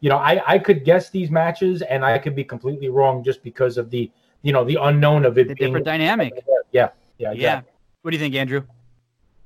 you 0.00 0.10
know, 0.10 0.16
I, 0.18 0.42
I 0.48 0.58
could 0.58 0.84
guess 0.84 1.10
these 1.10 1.30
matches, 1.30 1.82
and 1.82 2.04
I 2.04 2.18
could 2.18 2.34
be 2.34 2.42
completely 2.42 2.88
wrong 2.88 3.22
just 3.22 3.44
because 3.44 3.78
of 3.78 3.88
the 3.88 4.10
you 4.42 4.52
know 4.52 4.64
the 4.64 4.78
unknown 4.80 5.24
of 5.24 5.38
it 5.38 5.46
the 5.46 5.54
being 5.54 5.70
different 5.70 5.86
dynamic. 5.86 6.32
Yeah, 6.72 6.88
yeah, 7.18 7.30
exactly. 7.30 7.42
yeah. 7.42 7.60
What 8.06 8.12
do 8.12 8.18
you 8.18 8.22
think, 8.22 8.36
Andrew? 8.36 8.62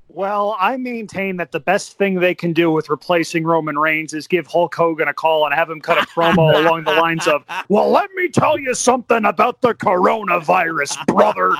Well, 0.07 0.55
I 0.59 0.77
maintain 0.77 1.37
that 1.37 1.51
the 1.51 1.59
best 1.59 1.97
thing 1.97 2.19
they 2.19 2.35
can 2.35 2.53
do 2.53 2.69
with 2.69 2.91
replacing 2.91 3.43
Roman 3.43 3.75
Reigns 3.75 4.13
is 4.13 4.27
give 4.27 4.45
Hulk 4.45 4.75
Hogan 4.75 5.07
a 5.07 5.15
call 5.15 5.45
and 5.45 5.55
have 5.55 5.67
him 5.67 5.81
cut 5.81 5.97
a 5.97 6.05
promo 6.05 6.55
along 6.63 6.83
the 6.83 6.91
lines 6.91 7.27
of, 7.27 7.43
Well, 7.69 7.89
let 7.89 8.11
me 8.13 8.29
tell 8.29 8.59
you 8.59 8.75
something 8.75 9.25
about 9.25 9.61
the 9.61 9.73
coronavirus, 9.73 11.07
brother. 11.07 11.55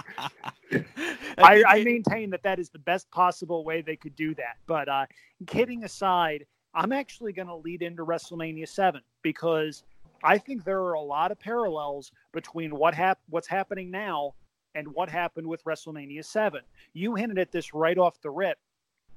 I, 1.40 1.64
I, 1.68 1.84
maintain 1.84 2.30
that 2.30 2.44
that 2.44 2.60
is 2.60 2.70
the 2.70 2.78
best 2.78 3.10
possible 3.10 3.66
way 3.66 3.82
they 3.82 3.96
could 3.96 4.16
do 4.16 4.36
that. 4.36 4.58
But 4.68 4.88
uh, 4.88 5.08
kidding 5.48 5.84
aside, 5.84 6.46
I'm 6.76 6.92
actually 6.92 7.34
going 7.34 7.48
to 7.48 7.56
lead 7.56 7.82
into 7.82 8.06
WrestleMania 8.06 8.70
7 8.70 9.02
because 9.24 9.82
I 10.24 10.38
think 10.38 10.64
there 10.64 10.82
are 10.82 10.94
a 10.94 11.02
lot 11.02 11.32
of 11.32 11.40
parallels 11.40 12.12
between 12.32 12.76
what 12.76 12.94
hap- 12.94 13.22
what's 13.28 13.48
happening 13.48 13.90
now 13.90 14.36
and 14.76 14.88
what 14.94 15.10
happened 15.10 15.48
with 15.48 15.64
WrestleMania 15.64 16.26
7. 16.26 16.62
You 16.94 17.16
hinted 17.16 17.40
at 17.40 17.52
this 17.52 17.74
right 17.74 17.98
off 17.98 18.22
the 18.22 18.30
rip. 18.30 18.58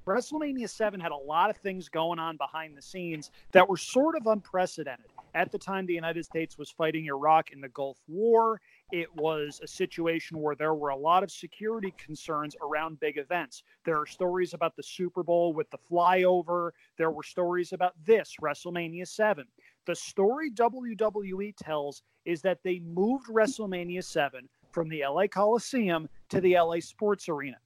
WrestleMania 0.06 0.68
7 0.68 1.00
had 1.00 1.12
a 1.12 1.16
lot 1.16 1.48
of 1.48 1.56
things 1.56 1.88
going 1.88 2.18
on 2.18 2.36
behind 2.36 2.76
the 2.76 2.82
scenes 2.82 3.30
that 3.52 3.66
were 3.66 3.78
sort 3.78 4.14
of 4.16 4.26
unprecedented. 4.26 5.06
At 5.34 5.50
the 5.50 5.58
time, 5.58 5.86
the 5.86 5.94
United 5.94 6.26
States 6.26 6.58
was 6.58 6.70
fighting 6.70 7.06
Iraq 7.06 7.52
in 7.52 7.60
the 7.62 7.70
Gulf 7.70 7.96
War. 8.06 8.60
It 8.92 9.08
was 9.16 9.60
a 9.64 9.66
situation 9.66 10.40
where 10.40 10.54
there 10.54 10.74
were 10.74 10.90
a 10.90 10.96
lot 10.96 11.22
of 11.22 11.30
security 11.30 11.94
concerns 11.96 12.54
around 12.62 13.00
big 13.00 13.16
events. 13.16 13.62
There 13.86 13.98
are 13.98 14.06
stories 14.06 14.52
about 14.52 14.76
the 14.76 14.82
Super 14.82 15.22
Bowl 15.22 15.54
with 15.54 15.70
the 15.70 15.78
flyover. 15.90 16.72
There 16.98 17.10
were 17.10 17.22
stories 17.22 17.72
about 17.72 17.94
this, 18.04 18.34
WrestleMania 18.42 19.08
7. 19.08 19.46
The 19.86 19.96
story 19.96 20.50
WWE 20.50 21.54
tells 21.56 22.02
is 22.26 22.42
that 22.42 22.62
they 22.62 22.80
moved 22.80 23.28
WrestleMania 23.28 24.04
7 24.04 24.48
from 24.74 24.88
the 24.88 25.04
LA 25.08 25.28
Coliseum 25.28 26.08
to 26.28 26.40
the 26.40 26.56
LA 26.56 26.80
Sports 26.80 27.28
Arena. 27.28 27.56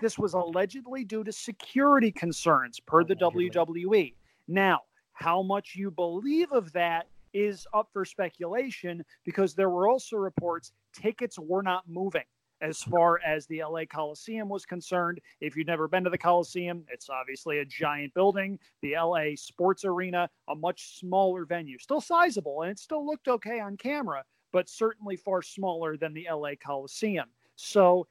This 0.00 0.16
was 0.18 0.34
allegedly 0.34 1.04
due 1.04 1.24
to 1.24 1.32
security 1.32 2.12
concerns 2.12 2.78
per 2.78 3.00
oh, 3.00 3.04
the 3.04 3.16
WWE. 3.16 4.14
Now, 4.46 4.82
how 5.14 5.42
much 5.42 5.74
you 5.74 5.90
believe 5.90 6.52
of 6.52 6.72
that 6.72 7.08
is 7.32 7.66
up 7.74 7.88
for 7.92 8.04
speculation 8.04 9.04
because 9.24 9.54
there 9.54 9.68
were 9.68 9.88
also 9.88 10.16
reports 10.16 10.72
tickets 10.92 11.38
were 11.38 11.62
not 11.62 11.82
moving 11.88 12.22
as 12.60 12.80
far 12.82 13.20
as 13.26 13.46
the 13.46 13.62
LA 13.62 13.84
Coliseum 13.84 14.48
was 14.48 14.64
concerned. 14.64 15.20
If 15.40 15.56
you've 15.56 15.66
never 15.66 15.88
been 15.88 16.04
to 16.04 16.10
the 16.10 16.16
Coliseum, 16.16 16.84
it's 16.88 17.10
obviously 17.10 17.58
a 17.58 17.64
giant 17.64 18.14
building. 18.14 18.58
The 18.80 18.94
LA 18.96 19.34
Sports 19.34 19.84
Arena, 19.84 20.30
a 20.48 20.54
much 20.54 20.98
smaller 20.98 21.44
venue, 21.44 21.78
still 21.78 22.00
sizable, 22.00 22.62
and 22.62 22.70
it 22.70 22.78
still 22.78 23.04
looked 23.04 23.26
okay 23.28 23.58
on 23.58 23.76
camera, 23.76 24.22
but 24.54 24.68
certainly 24.68 25.16
far 25.16 25.42
smaller 25.42 25.96
than 25.96 26.14
the 26.14 26.28
LA 26.32 26.52
Coliseum. 26.64 27.26
So 27.56 28.06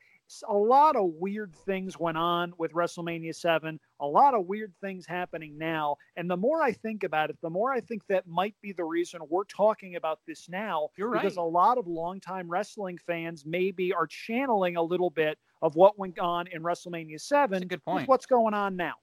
a 0.50 0.54
lot 0.54 0.98
of 0.98 1.12
weird 1.20 1.56
things 1.66 1.98
went 1.98 2.18
on 2.18 2.52
with 2.58 2.74
WrestleMania 2.74 3.34
7, 3.34 3.80
a 4.02 4.06
lot 4.06 4.34
of 4.34 4.46
weird 4.46 4.74
things 4.82 5.06
happening 5.06 5.58
now. 5.58 5.96
And 6.18 6.30
the 6.30 6.36
more 6.36 6.62
I 6.62 6.74
think 6.74 7.04
about 7.04 7.30
it, 7.30 7.38
the 7.41 7.50
more 7.50 7.72
I 7.72 7.80
think 7.80 8.02
that 8.08 8.28
might 8.28 8.56
be 8.62 8.74
the 8.74 8.84
reason 8.84 9.22
we're 9.30 9.46
talking 9.46 9.96
about 9.96 10.20
this 10.28 10.50
now. 10.50 10.89
You're 10.98 11.10
right. 11.10 11.22
Because 11.22 11.38
a 11.38 11.41
lot 11.41 11.78
of 11.78 11.88
longtime 11.88 12.50
wrestling 12.50 12.98
fans 13.08 13.46
maybe 13.46 13.94
are 13.94 14.08
channeling 14.08 14.76
a 14.76 14.84
little 14.84 15.12
bit 15.12 15.38
of 15.62 15.78
what 15.78 15.98
went 15.98 16.20
on 16.20 16.48
in 16.48 16.62
WrestleMania 16.62 17.22
7 17.22 17.52
That's 17.52 17.64
a 17.64 17.68
good 17.68 17.84
point. 17.86 18.10
what's 18.10 18.26
going 18.26 18.54
on 18.54 18.76
now. 18.76 18.96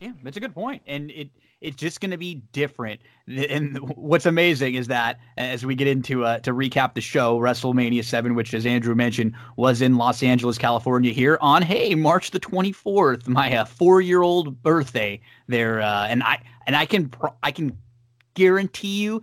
Yeah, 0.00 0.12
that's 0.22 0.36
a 0.36 0.40
good 0.40 0.54
point, 0.54 0.82
and 0.86 1.10
it 1.10 1.30
it's 1.60 1.76
just 1.76 2.00
going 2.00 2.10
to 2.10 2.18
be 2.18 2.42
different. 2.52 3.00
And 3.26 3.78
what's 3.96 4.26
amazing 4.26 4.74
is 4.74 4.88
that 4.88 5.18
as 5.38 5.64
we 5.64 5.74
get 5.74 5.88
into 5.88 6.24
uh, 6.24 6.40
to 6.40 6.52
recap 6.52 6.94
the 6.94 7.00
show, 7.00 7.38
WrestleMania 7.38 8.04
Seven, 8.04 8.34
which 8.34 8.52
as 8.52 8.66
Andrew 8.66 8.94
mentioned 8.94 9.34
was 9.56 9.80
in 9.80 9.96
Los 9.96 10.22
Angeles, 10.22 10.58
California, 10.58 11.12
here 11.12 11.38
on 11.40 11.62
hey 11.62 11.94
March 11.94 12.32
the 12.32 12.38
twenty 12.38 12.72
fourth, 12.72 13.28
my 13.28 13.56
uh, 13.56 13.64
four 13.64 14.00
year 14.00 14.22
old 14.22 14.62
birthday 14.62 15.20
there, 15.46 15.80
uh, 15.80 16.06
and 16.06 16.22
I 16.22 16.42
and 16.66 16.76
I 16.76 16.86
can 16.86 17.10
I 17.42 17.50
can 17.50 17.76
guarantee 18.34 19.02
you. 19.02 19.22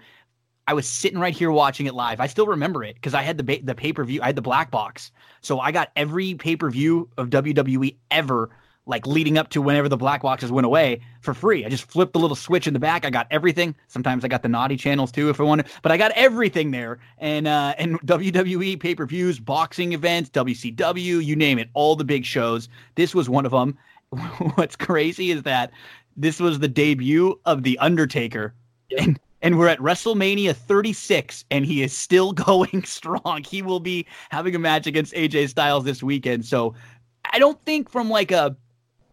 I 0.68 0.74
was 0.74 0.88
sitting 0.88 1.20
right 1.20 1.36
here 1.36 1.52
watching 1.52 1.86
it 1.86 1.94
live. 1.94 2.22
I 2.22 2.28
still 2.28 2.48
remember 2.48 2.84
it 2.84 2.96
because 2.96 3.14
I 3.14 3.24
had 3.24 3.38
the 3.38 3.44
ba- 3.44 3.62
the 3.62 3.76
pay 3.76 3.92
per 3.92 4.06
view. 4.06 4.22
I 4.22 4.28
had 4.28 4.36
the 4.38 4.42
black 4.42 4.72
box, 4.72 5.12
so 5.42 5.60
I 5.60 5.72
got 5.72 5.92
every 5.96 6.34
pay 6.36 6.56
per 6.56 6.70
view 6.70 7.10
of 7.18 7.30
WWE 7.30 7.98
ever 8.10 8.50
like 8.86 9.06
leading 9.06 9.38
up 9.38 9.50
to 9.50 9.62
whenever 9.62 9.88
the 9.88 9.98
black 9.98 10.22
boxes 10.22 10.52
went 10.52 10.66
away 10.66 11.02
for 11.22 11.34
free. 11.34 11.66
I 11.66 11.70
just 11.70 11.90
flipped 11.90 12.14
the 12.14 12.20
little 12.20 12.36
switch 12.36 12.68
in 12.68 12.74
the 12.74 12.80
back. 12.80 13.06
I 13.06 13.10
got 13.10 13.28
everything. 13.30 13.76
Sometimes 13.88 14.26
I 14.26 14.28
got 14.28 14.42
the 14.42 14.50
naughty 14.50 14.76
channels 14.76 15.12
too 15.12 15.30
if 15.30 15.40
I 15.40 15.44
wanted, 15.44 15.68
but 15.82 15.92
I 15.92 15.98
got 15.98 16.12
everything 16.12 16.72
there. 16.72 17.00
And 17.20 17.48
uh 17.48 17.76
and 17.78 18.00
WWE 18.06 18.80
pay-per-views, 18.80 19.40
boxing 19.40 19.94
events, 19.94 20.30
WCW, 20.32 21.24
you 21.24 21.36
name 21.36 21.60
it, 21.60 21.70
all 21.74 21.96
the 21.96 22.04
big 22.04 22.26
shows. 22.26 22.70
This 22.96 23.14
was 23.14 23.30
one 23.30 23.46
of 23.46 23.52
them. 23.52 23.78
What's 24.56 24.76
crazy 24.76 25.32
is 25.32 25.44
that 25.44 25.72
this 26.18 26.40
was 26.40 26.60
the 26.60 26.68
debut 26.68 27.40
of 27.46 27.64
The 27.64 27.78
Undertaker. 27.80 28.54
And 28.98 29.20
and 29.44 29.58
we're 29.58 29.70
at 29.70 29.80
WrestleMania 29.80 30.56
36, 30.56 31.46
and 31.50 31.66
he 31.66 31.82
is 31.82 31.98
still 31.98 32.32
going 32.34 32.84
strong. 32.84 33.44
He 33.44 33.62
will 33.62 33.80
be 33.80 34.06
having 34.30 34.56
a 34.56 34.60
match 34.60 34.88
against 34.88 35.14
AJ 35.14 35.50
Styles 35.50 35.84
this 35.84 36.04
weekend. 36.04 36.46
So 36.46 36.76
I 37.32 37.40
don't 37.40 37.64
think 37.66 37.90
from 37.90 38.10
like 38.10 38.32
a 38.32 38.56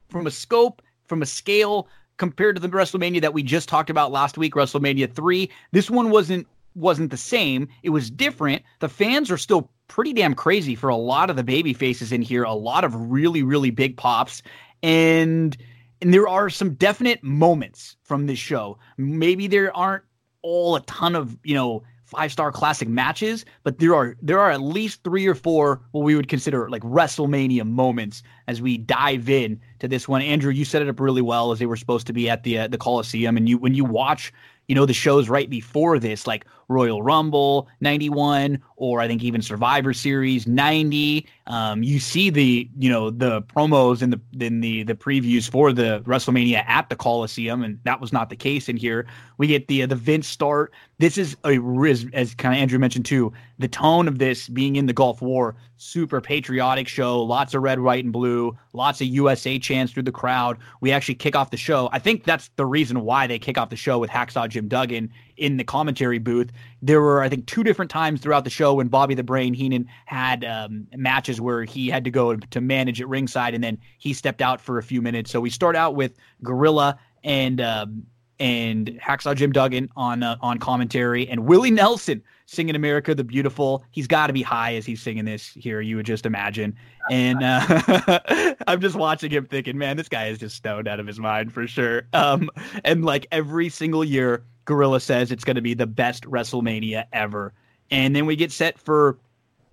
from 0.08 0.26
a 0.26 0.30
scope, 0.30 0.82
from 1.06 1.22
a 1.22 1.26
scale 1.26 1.88
compared 2.16 2.56
to 2.56 2.60
the 2.60 2.68
WrestleMania 2.68 3.20
that 3.20 3.34
we 3.34 3.42
just 3.42 3.68
talked 3.68 3.90
about 3.90 4.10
last 4.10 4.36
week, 4.36 4.54
WrestleMania 4.54 5.12
3, 5.12 5.50
this 5.72 5.90
one 5.90 6.10
wasn't 6.10 6.46
wasn't 6.74 7.10
the 7.10 7.16
same. 7.16 7.68
It 7.82 7.90
was 7.90 8.10
different. 8.10 8.62
The 8.80 8.88
fans 8.88 9.30
are 9.30 9.38
still 9.38 9.70
pretty 9.88 10.12
damn 10.12 10.34
crazy 10.34 10.74
for 10.74 10.88
a 10.90 10.96
lot 10.96 11.30
of 11.30 11.36
the 11.36 11.42
baby 11.42 11.72
faces 11.72 12.12
in 12.12 12.22
here, 12.22 12.44
a 12.44 12.52
lot 12.52 12.84
of 12.84 12.94
really 13.10 13.42
really 13.42 13.70
big 13.70 13.96
pops 13.96 14.42
and 14.82 15.56
and 16.00 16.14
there 16.14 16.28
are 16.28 16.48
some 16.48 16.74
definite 16.74 17.22
moments 17.22 17.96
from 18.04 18.26
this 18.26 18.38
show. 18.38 18.78
Maybe 18.96 19.46
there 19.48 19.76
aren't 19.76 20.04
all 20.42 20.76
a 20.76 20.80
ton 20.82 21.16
of, 21.16 21.36
you 21.42 21.54
know, 21.54 21.82
five 22.08 22.32
star 22.32 22.50
classic 22.50 22.88
matches, 22.88 23.44
but 23.64 23.78
there 23.78 23.94
are 23.94 24.16
there 24.22 24.40
are 24.40 24.50
at 24.50 24.62
least 24.62 25.04
three 25.04 25.26
or 25.26 25.34
four 25.34 25.82
what 25.92 26.04
we 26.04 26.14
would 26.14 26.28
consider 26.28 26.68
like 26.70 26.82
WrestleMania 26.82 27.66
moments 27.66 28.22
as 28.46 28.62
we 28.62 28.78
dive 28.78 29.28
in 29.28 29.60
to 29.80 29.88
this 29.88 30.08
one. 30.08 30.22
Andrew, 30.22 30.50
you 30.50 30.64
set 30.64 30.80
it 30.80 30.88
up 30.88 31.00
really 31.00 31.20
well 31.20 31.52
as 31.52 31.58
they 31.58 31.66
were 31.66 31.76
supposed 31.76 32.06
to 32.06 32.14
be 32.14 32.30
at 32.30 32.44
the 32.44 32.60
uh, 32.60 32.68
the 32.68 32.78
Coliseum, 32.78 33.36
and 33.36 33.48
you 33.48 33.58
when 33.58 33.74
you 33.74 33.84
watch 33.84 34.32
you 34.68 34.74
know 34.74 34.86
the 34.86 34.94
shows 34.94 35.28
right 35.28 35.50
before 35.50 35.98
this 35.98 36.26
like 36.26 36.46
royal 36.68 37.02
rumble 37.02 37.68
91 37.80 38.60
or 38.76 39.00
i 39.00 39.08
think 39.08 39.24
even 39.24 39.40
survivor 39.40 39.94
series 39.94 40.46
90 40.46 41.26
um, 41.48 41.82
you 41.82 41.98
see 41.98 42.28
the 42.28 42.68
you 42.78 42.90
know 42.90 43.10
the 43.10 43.42
promos 43.42 44.02
and 44.02 44.12
the 44.12 44.44
in 44.44 44.60
the 44.60 44.82
the 44.82 44.94
previews 44.94 45.50
for 45.50 45.72
the 45.72 46.02
wrestlemania 46.06 46.62
at 46.68 46.90
the 46.90 46.96
coliseum 46.96 47.62
and 47.62 47.80
that 47.84 48.00
was 48.00 48.12
not 48.12 48.28
the 48.28 48.36
case 48.36 48.68
in 48.68 48.76
here. 48.76 49.06
We 49.38 49.46
get 49.46 49.66
the 49.66 49.82
uh, 49.82 49.86
the 49.86 49.96
vince 49.96 50.28
start. 50.28 50.74
This 50.98 51.16
is 51.16 51.36
a 51.44 51.58
as, 51.88 52.06
as 52.12 52.34
kind 52.34 52.54
of 52.54 52.60
andrew 52.60 52.78
mentioned 52.78 53.06
too 53.06 53.32
the 53.58 53.68
tone 53.68 54.06
of 54.08 54.18
this 54.18 54.48
being 54.48 54.76
in 54.76 54.86
the 54.86 54.92
gulf 54.92 55.22
war 55.22 55.56
super 55.78 56.20
patriotic 56.20 56.86
show 56.86 57.22
lots 57.22 57.54
of 57.54 57.62
red 57.62 57.80
white 57.80 58.04
and 58.04 58.12
blue 58.12 58.56
lots 58.74 59.00
of 59.00 59.06
usa 59.06 59.58
chants 59.58 59.92
through 59.92 60.02
the 60.02 60.12
crowd. 60.12 60.58
We 60.82 60.92
actually 60.92 61.14
kick 61.14 61.34
off 61.34 61.50
the 61.50 61.56
show. 61.56 61.88
I 61.92 61.98
think 61.98 62.24
that's 62.24 62.50
the 62.56 62.66
reason 62.66 63.00
why 63.02 63.26
they 63.26 63.38
kick 63.38 63.56
off 63.56 63.70
the 63.70 63.76
show 63.76 63.98
with 63.98 64.10
hacksaw 64.10 64.50
jim 64.50 64.68
duggan 64.68 65.10
in 65.38 65.56
the 65.56 65.64
commentary 65.64 66.18
booth. 66.18 66.50
There 66.82 67.00
were, 67.00 67.22
I 67.22 67.28
think, 67.28 67.46
two 67.46 67.64
different 67.64 67.90
times 67.90 68.20
throughout 68.20 68.44
the 68.44 68.50
show 68.50 68.74
when 68.74 68.88
Bobby 68.88 69.14
the 69.14 69.22
Brain 69.22 69.54
Heenan 69.54 69.86
had 70.06 70.44
um, 70.44 70.86
matches 70.96 71.40
where 71.40 71.64
he 71.64 71.88
had 71.88 72.04
to 72.04 72.10
go 72.10 72.36
to 72.36 72.60
manage 72.60 73.00
at 73.00 73.08
ringside, 73.08 73.54
and 73.54 73.62
then 73.62 73.78
he 73.98 74.12
stepped 74.12 74.42
out 74.42 74.60
for 74.60 74.78
a 74.78 74.82
few 74.82 75.00
minutes. 75.00 75.30
So 75.30 75.40
we 75.40 75.50
start 75.50 75.76
out 75.76 75.94
with 75.94 76.12
Gorilla 76.42 76.98
and 77.24 77.60
um, 77.60 78.06
and 78.40 78.98
Hacksaw 79.02 79.34
Jim 79.34 79.52
Duggan 79.52 79.88
on 79.96 80.22
uh, 80.22 80.36
on 80.40 80.58
commentary, 80.58 81.28
and 81.28 81.46
Willie 81.46 81.70
Nelson 81.70 82.22
singing 82.46 82.74
"America 82.76 83.14
the 83.14 83.24
Beautiful." 83.24 83.84
He's 83.90 84.06
got 84.06 84.28
to 84.28 84.32
be 84.32 84.42
high 84.42 84.74
as 84.74 84.86
he's 84.86 85.02
singing 85.02 85.24
this 85.24 85.52
here. 85.54 85.80
You 85.80 85.96
would 85.96 86.06
just 86.06 86.26
imagine. 86.26 86.76
And 87.10 87.42
uh, 87.42 88.54
I'm 88.66 88.80
just 88.80 88.96
watching 88.96 89.30
him, 89.30 89.46
thinking, 89.46 89.76
"Man, 89.78 89.96
this 89.96 90.08
guy 90.08 90.28
is 90.28 90.38
just 90.38 90.56
stoned 90.56 90.88
out 90.88 91.00
of 91.00 91.06
his 91.06 91.18
mind 91.18 91.52
for 91.52 91.66
sure." 91.66 92.02
Um, 92.12 92.50
and 92.84 93.04
like 93.04 93.26
every 93.32 93.68
single 93.68 94.04
year, 94.04 94.44
Gorilla 94.68 95.00
says 95.00 95.32
it's 95.32 95.44
going 95.44 95.54
to 95.56 95.62
be 95.62 95.72
the 95.72 95.86
best 95.86 96.24
WrestleMania 96.24 97.06
ever. 97.10 97.54
And 97.90 98.14
then 98.14 98.26
we 98.26 98.36
get 98.36 98.52
set 98.52 98.78
for 98.78 99.18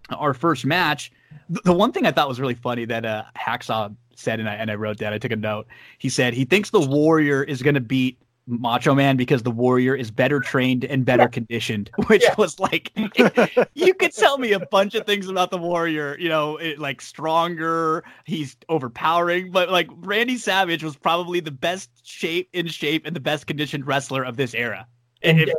our 0.10 0.34
first 0.34 0.66
match. 0.66 1.12
The 1.50 1.74
one 1.74 1.92
thing 1.92 2.06
I 2.06 2.14
thought 2.14 2.30
was 2.30 2.40
really 2.40 2.54
funny 2.54 2.86
that 2.86 3.06
uh, 3.06 3.24
Hacksaw 3.38 3.94
said, 4.16 4.40
and 4.40 4.48
I, 4.48 4.54
and 4.54 4.72
I 4.72 4.76
wrote 4.76 4.96
down, 4.96 5.12
I 5.12 5.18
took 5.18 5.34
a 5.34 5.36
note. 5.36 5.68
He 5.98 6.08
said 6.08 6.34
he 6.34 6.46
thinks 6.46 6.70
the 6.70 6.80
Warrior 6.80 7.44
is 7.44 7.62
going 7.62 7.74
to 7.74 7.82
beat 7.82 8.18
Macho 8.48 8.94
Man 8.94 9.18
because 9.18 9.44
the 9.44 9.52
Warrior 9.52 9.96
is 9.96 10.12
better 10.12 10.40
trained 10.40 10.86
and 10.86 11.04
better 11.04 11.24
yeah. 11.24 11.28
conditioned, 11.28 11.90
which 12.08 12.24
yeah. 12.24 12.36
was 12.38 12.60
like, 12.60 12.92
you 13.74 13.94
could 13.94 14.14
tell 14.14 14.38
me 14.38 14.54
a 14.54 14.60
bunch 14.60 14.96
of 14.96 15.06
things 15.06 15.28
about 15.28 15.52
the 15.52 15.58
Warrior, 15.58 16.18
you 16.20 16.30
know, 16.30 16.58
it, 16.58 16.80
like 16.80 17.02
stronger, 17.02 18.04
he's 18.26 18.56
overpowering, 18.70 19.52
but 19.52 19.70
like 19.70 19.90
Randy 19.98 20.38
Savage 20.38 20.84
was 20.84 20.96
probably 20.96 21.40
the 21.40 21.52
best 21.52 21.90
shape 22.08 22.50
in 22.54 22.68
shape 22.68 23.06
and 23.06 23.16
the 23.16 23.20
best 23.20 23.48
conditioned 23.48 23.88
wrestler 23.88 24.24
of 24.24 24.38
this 24.38 24.54
era. 24.54 24.88
And 25.24 25.42
if, 25.42 25.50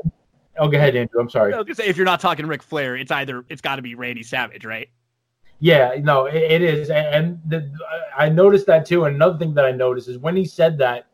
oh, 0.58 0.68
go 0.68 0.76
ahead, 0.76 0.94
Andrew. 0.94 1.20
I'm 1.20 1.30
sorry. 1.30 1.54
I 1.54 1.60
was 1.60 1.76
say 1.76 1.86
if 1.86 1.96
you're 1.96 2.06
not 2.06 2.20
talking 2.20 2.46
Ric 2.46 2.62
Flair, 2.62 2.96
it's 2.96 3.10
either 3.10 3.44
it's 3.48 3.60
got 3.60 3.76
to 3.76 3.82
be 3.82 3.94
Randy 3.94 4.22
Savage, 4.22 4.64
right? 4.64 4.88
Yeah, 5.58 5.94
no, 6.00 6.26
it, 6.26 6.36
it 6.36 6.62
is, 6.62 6.90
and 6.90 7.40
the, 7.46 7.72
I 8.16 8.28
noticed 8.28 8.66
that 8.66 8.84
too. 8.84 9.06
And 9.06 9.16
another 9.16 9.38
thing 9.38 9.54
that 9.54 9.64
I 9.64 9.72
noticed 9.72 10.06
is 10.08 10.18
when 10.18 10.36
he 10.36 10.44
said 10.44 10.76
that 10.78 11.06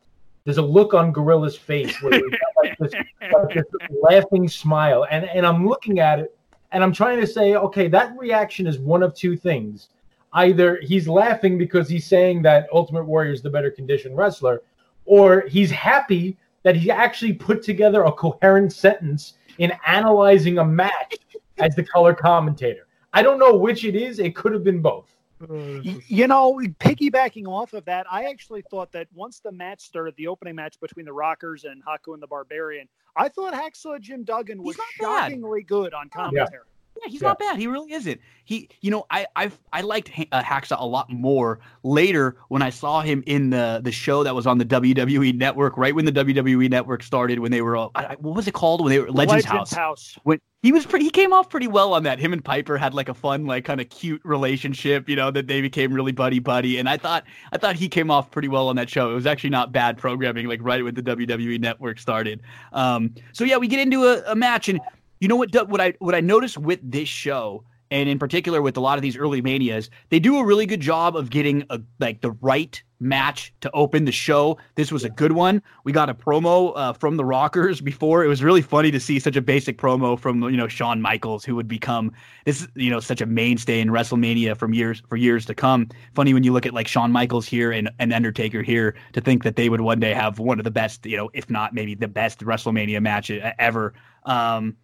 there's 0.45 0.57
a 0.57 0.61
look 0.61 0.93
on 0.93 1.13
Gorilla's 1.13 1.57
face 1.57 2.01
where 2.01 2.21
like 2.61 2.77
this, 2.77 2.93
like 3.21 3.53
this 3.53 3.65
laughing 4.01 4.47
smile, 4.47 5.05
and 5.09 5.25
and 5.25 5.45
I'm 5.45 5.67
looking 5.67 5.99
at 5.99 6.19
it, 6.19 6.37
and 6.71 6.83
I'm 6.83 6.93
trying 6.93 7.19
to 7.21 7.27
say, 7.27 7.55
okay, 7.55 7.87
that 7.87 8.13
reaction 8.17 8.67
is 8.67 8.77
one 8.79 9.03
of 9.03 9.13
two 9.15 9.37
things. 9.37 9.89
Either 10.33 10.79
he's 10.81 11.07
laughing 11.07 11.57
because 11.57 11.87
he's 11.87 12.07
saying 12.07 12.41
that 12.41 12.67
Ultimate 12.73 13.05
Warrior 13.05 13.31
is 13.31 13.41
the 13.41 13.49
better 13.49 13.71
conditioned 13.71 14.17
wrestler, 14.17 14.61
or 15.05 15.41
he's 15.47 15.71
happy 15.71 16.37
that 16.63 16.75
he 16.75 16.89
actually 16.89 17.33
put 17.33 17.61
together 17.61 18.03
a 18.03 18.11
coherent 18.11 18.73
sentence 18.73 19.33
in 19.59 19.71
analyzing 19.85 20.57
a 20.57 20.65
match 20.65 21.17
as 21.59 21.75
the 21.75 21.83
color 21.83 22.13
commentator. 22.13 22.87
I 23.13 23.21
don't 23.21 23.37
know 23.37 23.55
which 23.55 23.85
it 23.85 23.95
is. 23.95 24.19
It 24.19 24.35
could 24.35 24.53
have 24.53 24.63
been 24.63 24.81
both. 24.81 25.12
Oh, 25.49 25.81
you 26.07 26.27
know, 26.27 26.53
piggybacking 26.79 27.47
off 27.47 27.73
of 27.73 27.85
that, 27.85 28.05
I 28.11 28.25
actually 28.25 28.63
thought 28.69 28.91
that 28.93 29.07
once 29.13 29.39
the 29.39 29.51
match 29.51 29.81
started, 29.81 30.15
the 30.17 30.27
opening 30.27 30.55
match 30.55 30.79
between 30.79 31.05
the 31.05 31.13
Rockers 31.13 31.63
and 31.65 31.83
Haku 31.83 32.13
and 32.13 32.21
the 32.21 32.27
Barbarian, 32.27 32.87
I 33.15 33.29
thought 33.29 33.53
Hacksaw 33.53 33.99
Jim 33.99 34.23
Duggan 34.23 34.61
was 34.61 34.77
shockingly 34.99 35.61
bad. 35.61 35.67
good 35.67 35.93
on 35.93 36.09
commentary. 36.09 36.47
Yeah, 36.51 36.72
he's 37.05 37.21
yeah. 37.21 37.29
not 37.29 37.39
bad. 37.39 37.57
He 37.57 37.67
really 37.67 37.93
isn't. 37.93 38.19
He, 38.45 38.69
you 38.81 38.91
know, 38.91 39.05
I 39.09 39.25
I 39.35 39.51
I 39.71 39.81
liked 39.81 40.11
uh, 40.31 40.43
Hacksaw 40.43 40.79
a 40.79 40.85
lot 40.85 41.09
more 41.09 41.59
later 41.83 42.37
when 42.49 42.61
I 42.61 42.69
saw 42.69 43.01
him 43.01 43.23
in 43.25 43.49
the 43.49 43.81
the 43.83 43.91
show 43.91 44.23
that 44.23 44.35
was 44.35 44.45
on 44.47 44.57
the 44.57 44.65
WWE 44.65 45.35
Network 45.37 45.77
right 45.77 45.95
when 45.95 46.05
the 46.05 46.11
WWE 46.11 46.69
Network 46.69 47.03
started 47.03 47.39
when 47.39 47.51
they 47.51 47.61
were 47.61 47.77
uh, 47.77 47.89
I, 47.95 48.15
what 48.19 48.35
was 48.35 48.47
it 48.47 48.53
called 48.53 48.81
when 48.81 48.91
they 48.91 48.99
were 48.99 49.11
Legends, 49.11 49.45
Legends 49.45 49.71
House. 49.71 49.73
House. 49.73 50.19
When 50.23 50.39
he 50.61 50.71
was 50.71 50.85
pretty, 50.85 51.03
he 51.03 51.11
came 51.11 51.33
off 51.33 51.49
pretty 51.49 51.67
well 51.67 51.93
on 51.93 52.03
that. 52.03 52.19
Him 52.19 52.31
and 52.31 52.43
Piper 52.43 52.77
had 52.77 52.93
like 52.93 53.09
a 53.09 53.13
fun, 53.13 53.45
like 53.45 53.65
kind 53.65 53.81
of 53.81 53.89
cute 53.89 54.21
relationship. 54.23 55.09
You 55.09 55.17
know 55.17 55.29
that 55.29 55.47
they 55.47 55.59
became 55.59 55.93
really 55.93 56.13
buddy 56.13 56.39
buddy, 56.39 56.77
and 56.77 56.87
I 56.87 56.95
thought 56.97 57.25
I 57.51 57.57
thought 57.57 57.75
he 57.75 57.89
came 57.89 58.09
off 58.09 58.31
pretty 58.31 58.47
well 58.47 58.69
on 58.69 58.77
that 58.77 58.89
show. 58.89 59.11
It 59.11 59.13
was 59.13 59.25
actually 59.25 59.49
not 59.49 59.73
bad 59.73 59.97
programming, 59.97 60.47
like 60.47 60.59
right 60.63 60.83
when 60.83 60.95
the 60.95 61.03
WWE 61.03 61.59
Network 61.59 61.99
started. 61.99 62.41
Um, 62.71 63.13
so 63.33 63.43
yeah, 63.43 63.57
we 63.57 63.67
get 63.67 63.81
into 63.81 64.05
a, 64.05 64.31
a 64.31 64.35
match 64.35 64.69
and 64.69 64.79
you 65.23 65.29
know 65.29 65.37
what? 65.37 65.69
What 65.69 65.79
I 65.79 65.93
what 65.99 66.15
I 66.15 66.19
noticed 66.19 66.57
with 66.57 66.81
this 66.83 67.07
show, 67.07 67.63
and 67.89 68.09
in 68.09 68.19
particular 68.19 68.61
with 68.61 68.75
a 68.75 68.81
lot 68.81 68.97
of 68.97 69.01
these 69.01 69.15
early 69.15 69.41
manias, 69.41 69.89
they 70.09 70.19
do 70.19 70.37
a 70.37 70.43
really 70.43 70.65
good 70.65 70.81
job 70.81 71.15
of 71.15 71.29
getting 71.29 71.63
a 71.69 71.79
like 71.97 72.19
the 72.19 72.31
right 72.41 72.83
match 72.99 73.53
to 73.61 73.71
open 73.71 74.03
the 74.03 74.11
show. 74.11 74.57
This 74.75 74.91
was 74.91 75.05
a 75.05 75.09
good 75.09 75.31
one. 75.31 75.61
We 75.85 75.93
got 75.93 76.09
a 76.09 76.13
promo 76.13 76.73
uh, 76.75 76.91
from 76.91 77.15
the 77.15 77.23
Rockers 77.23 77.79
before. 77.91 78.25
It 78.25 78.27
was 78.27 78.43
really 78.43 78.61
funny 78.61 78.91
to 78.91 78.99
see 78.99 79.17
such 79.17 79.37
a 79.37 79.41
basic 79.41 79.77
promo 79.77 80.19
from 80.19 80.43
you 80.43 80.57
know 80.57 80.67
Shawn 80.67 81.01
Michaels, 81.01 81.45
who 81.45 81.55
would 81.55 81.69
become 81.69 82.11
this 82.43 82.67
you 82.75 82.89
know 82.89 82.99
such 82.99 83.21
a 83.21 83.25
mainstay 83.25 83.79
in 83.79 83.87
WrestleMania 83.87 84.57
from 84.57 84.73
years 84.73 85.03
for 85.07 85.15
years 85.15 85.45
to 85.45 85.55
come. 85.55 85.87
Funny 86.15 86.33
when 86.33 86.43
you 86.43 86.51
look 86.51 86.65
at 86.65 86.73
like 86.73 86.89
Shawn 86.89 87.13
Michaels 87.13 87.45
here 87.45 87.71
and, 87.71 87.89
and 87.97 88.11
Undertaker 88.11 88.61
here 88.61 88.93
to 89.13 89.21
think 89.21 89.43
that 89.43 89.55
they 89.55 89.69
would 89.69 89.79
one 89.79 90.01
day 90.01 90.13
have 90.13 90.37
one 90.37 90.59
of 90.59 90.65
the 90.65 90.71
best, 90.71 91.05
you 91.05 91.15
know, 91.15 91.29
if 91.33 91.49
not 91.49 91.73
maybe 91.73 91.95
the 91.95 92.09
best 92.09 92.41
WrestleMania 92.41 93.01
match 93.01 93.31
ever. 93.31 93.93
Um, 94.25 94.75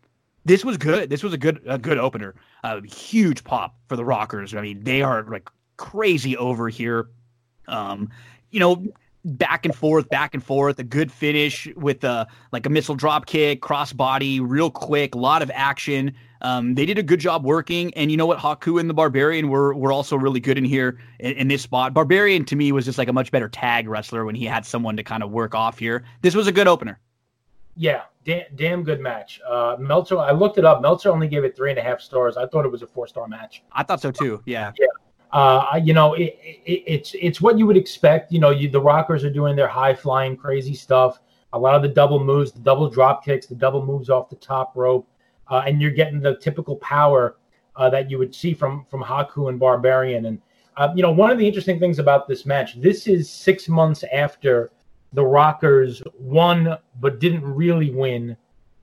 this 0.50 0.66
was 0.66 0.78
good. 0.78 1.12
This 1.12 1.22
was 1.22 1.32
a 1.32 1.38
good 1.38 1.62
a 1.68 1.78
good 1.78 2.00
opener. 2.00 2.34
A 2.64 2.82
huge 2.82 3.44
pop 3.44 3.76
for 3.88 3.96
the 3.96 4.04
Rockers. 4.04 4.56
I 4.56 4.62
mean, 4.62 4.84
they 4.84 5.04
are 5.04 5.24
like 5.30 5.48
crazy 5.78 6.36
over 6.36 6.70
here. 6.70 7.08
Um, 7.68 8.10
you 8.50 8.60
know, 8.60 8.84
back 9.24 9.66
and 9.66 9.76
forth, 9.76 10.10
back 10.10 10.34
and 10.34 10.44
forth. 10.44 10.80
A 10.80 10.84
good 10.84 11.12
finish 11.12 11.68
with 11.76 12.04
a 12.04 12.28
like 12.52 12.66
a 12.66 12.70
missile 12.70 12.96
drop 12.96 13.28
kick, 13.28 13.62
crossbody, 13.62 14.40
real 14.42 14.72
quick, 14.72 15.14
a 15.14 15.20
lot 15.20 15.44
of 15.44 15.52
action. 15.54 16.16
Um, 16.42 16.74
they 16.74 16.88
did 16.88 16.98
a 16.98 17.04
good 17.04 17.20
job 17.20 17.46
working, 17.46 17.94
and 17.94 18.10
you 18.10 18.18
know 18.18 18.26
what? 18.26 18.40
Haku 18.40 18.80
and 18.80 18.90
the 18.90 18.94
Barbarian 18.96 19.50
were 19.50 19.76
were 19.76 19.92
also 19.92 20.16
really 20.16 20.40
good 20.40 20.58
in 20.58 20.66
here 20.66 20.98
in, 21.20 21.34
in, 21.34 21.48
this 21.48 21.62
spot. 21.62 21.94
Barbarian 21.94 22.44
to 22.46 22.56
me 22.56 22.72
was 22.72 22.86
just 22.86 22.98
like 22.98 23.08
a 23.08 23.14
much 23.14 23.30
better 23.30 23.50
tag 23.50 23.88
wrestler 23.88 24.26
when 24.26 24.34
he 24.34 24.46
had 24.46 24.66
someone 24.66 24.98
to 24.98 25.04
kind 25.04 25.22
of 25.22 25.30
work 25.30 25.54
off 25.54 25.78
here. 25.78 26.06
This 26.24 26.34
was 26.34 26.48
a 26.48 26.52
good 26.52 26.68
opener. 26.68 26.98
Yeah, 27.76 28.02
damn, 28.30 28.46
damn 28.56 28.84
good 28.84 29.00
match. 29.00 29.42
Uh, 29.48 29.76
Meltzer, 29.80 30.20
I 30.20 30.32
looked 30.32 30.58
it 30.58 30.66
up. 30.66 30.82
Meltzer 30.82 31.12
only 31.12 31.28
gave 31.28 31.44
it 31.44 31.56
three 31.56 31.72
and 31.72 31.80
a 31.80 31.82
half 31.82 32.00
stars. 32.00 32.38
I 32.38 32.46
thought 32.48 32.66
it 32.66 32.72
was 32.72 32.84
a 32.84 32.88
four 32.88 33.08
star 33.08 33.28
match. 33.28 33.64
I 33.72 33.84
thought 33.84 34.02
so 34.02 34.12
too. 34.12 34.42
Yeah. 34.46 34.72
Yeah. 34.80 34.88
Uh, 35.32 35.80
you 35.84 35.94
know, 35.94 36.14
it, 36.14 36.38
it, 36.42 36.84
it's 36.88 37.16
it's 37.20 37.42
what 37.42 37.58
you 37.58 37.66
would 37.66 37.78
expect. 37.78 38.32
You 38.32 38.40
know, 38.40 38.50
you, 38.50 38.70
the 38.70 38.82
Rockers 38.82 39.24
are 39.24 39.30
doing 39.30 39.56
their 39.56 39.68
high 39.68 39.94
flying, 39.94 40.36
crazy 40.36 40.74
stuff. 40.74 41.20
A 41.54 41.60
lot 41.60 41.76
of 41.76 41.82
the 41.82 41.88
double 41.88 42.24
moves, 42.24 42.52
the 42.52 42.60
double 42.60 42.90
drop 42.90 43.26
kicks, 43.26 43.48
the 43.48 43.56
double 43.56 43.84
moves 43.84 44.10
off 44.10 44.30
the 44.30 44.36
top 44.36 44.76
rope, 44.76 45.08
uh, 45.50 45.64
and 45.66 45.82
you're 45.82 45.92
getting 45.92 46.20
the 46.20 46.36
typical 46.38 46.76
power 46.78 47.38
uh, 47.76 47.90
that 47.90 48.10
you 48.10 48.18
would 48.18 48.34
see 48.34 48.54
from 48.54 48.86
from 48.90 49.04
Haku 49.04 49.50
and 49.50 49.60
Barbarian. 49.60 50.26
And 50.26 50.42
uh, 50.78 50.90
you 50.96 51.04
know, 51.04 51.12
one 51.12 51.30
of 51.30 51.38
the 51.38 51.48
interesting 51.48 51.80
things 51.80 52.00
about 52.00 52.28
this 52.28 52.46
match, 52.46 52.80
this 52.82 53.08
is 53.08 53.30
six 53.30 53.68
months 53.68 54.04
after 54.14 54.72
the 55.14 55.26
Rockers 55.26 56.02
won 56.18 56.78
but 57.00 57.20
didn't 57.20 57.44
really 57.44 57.92
win 57.92 58.38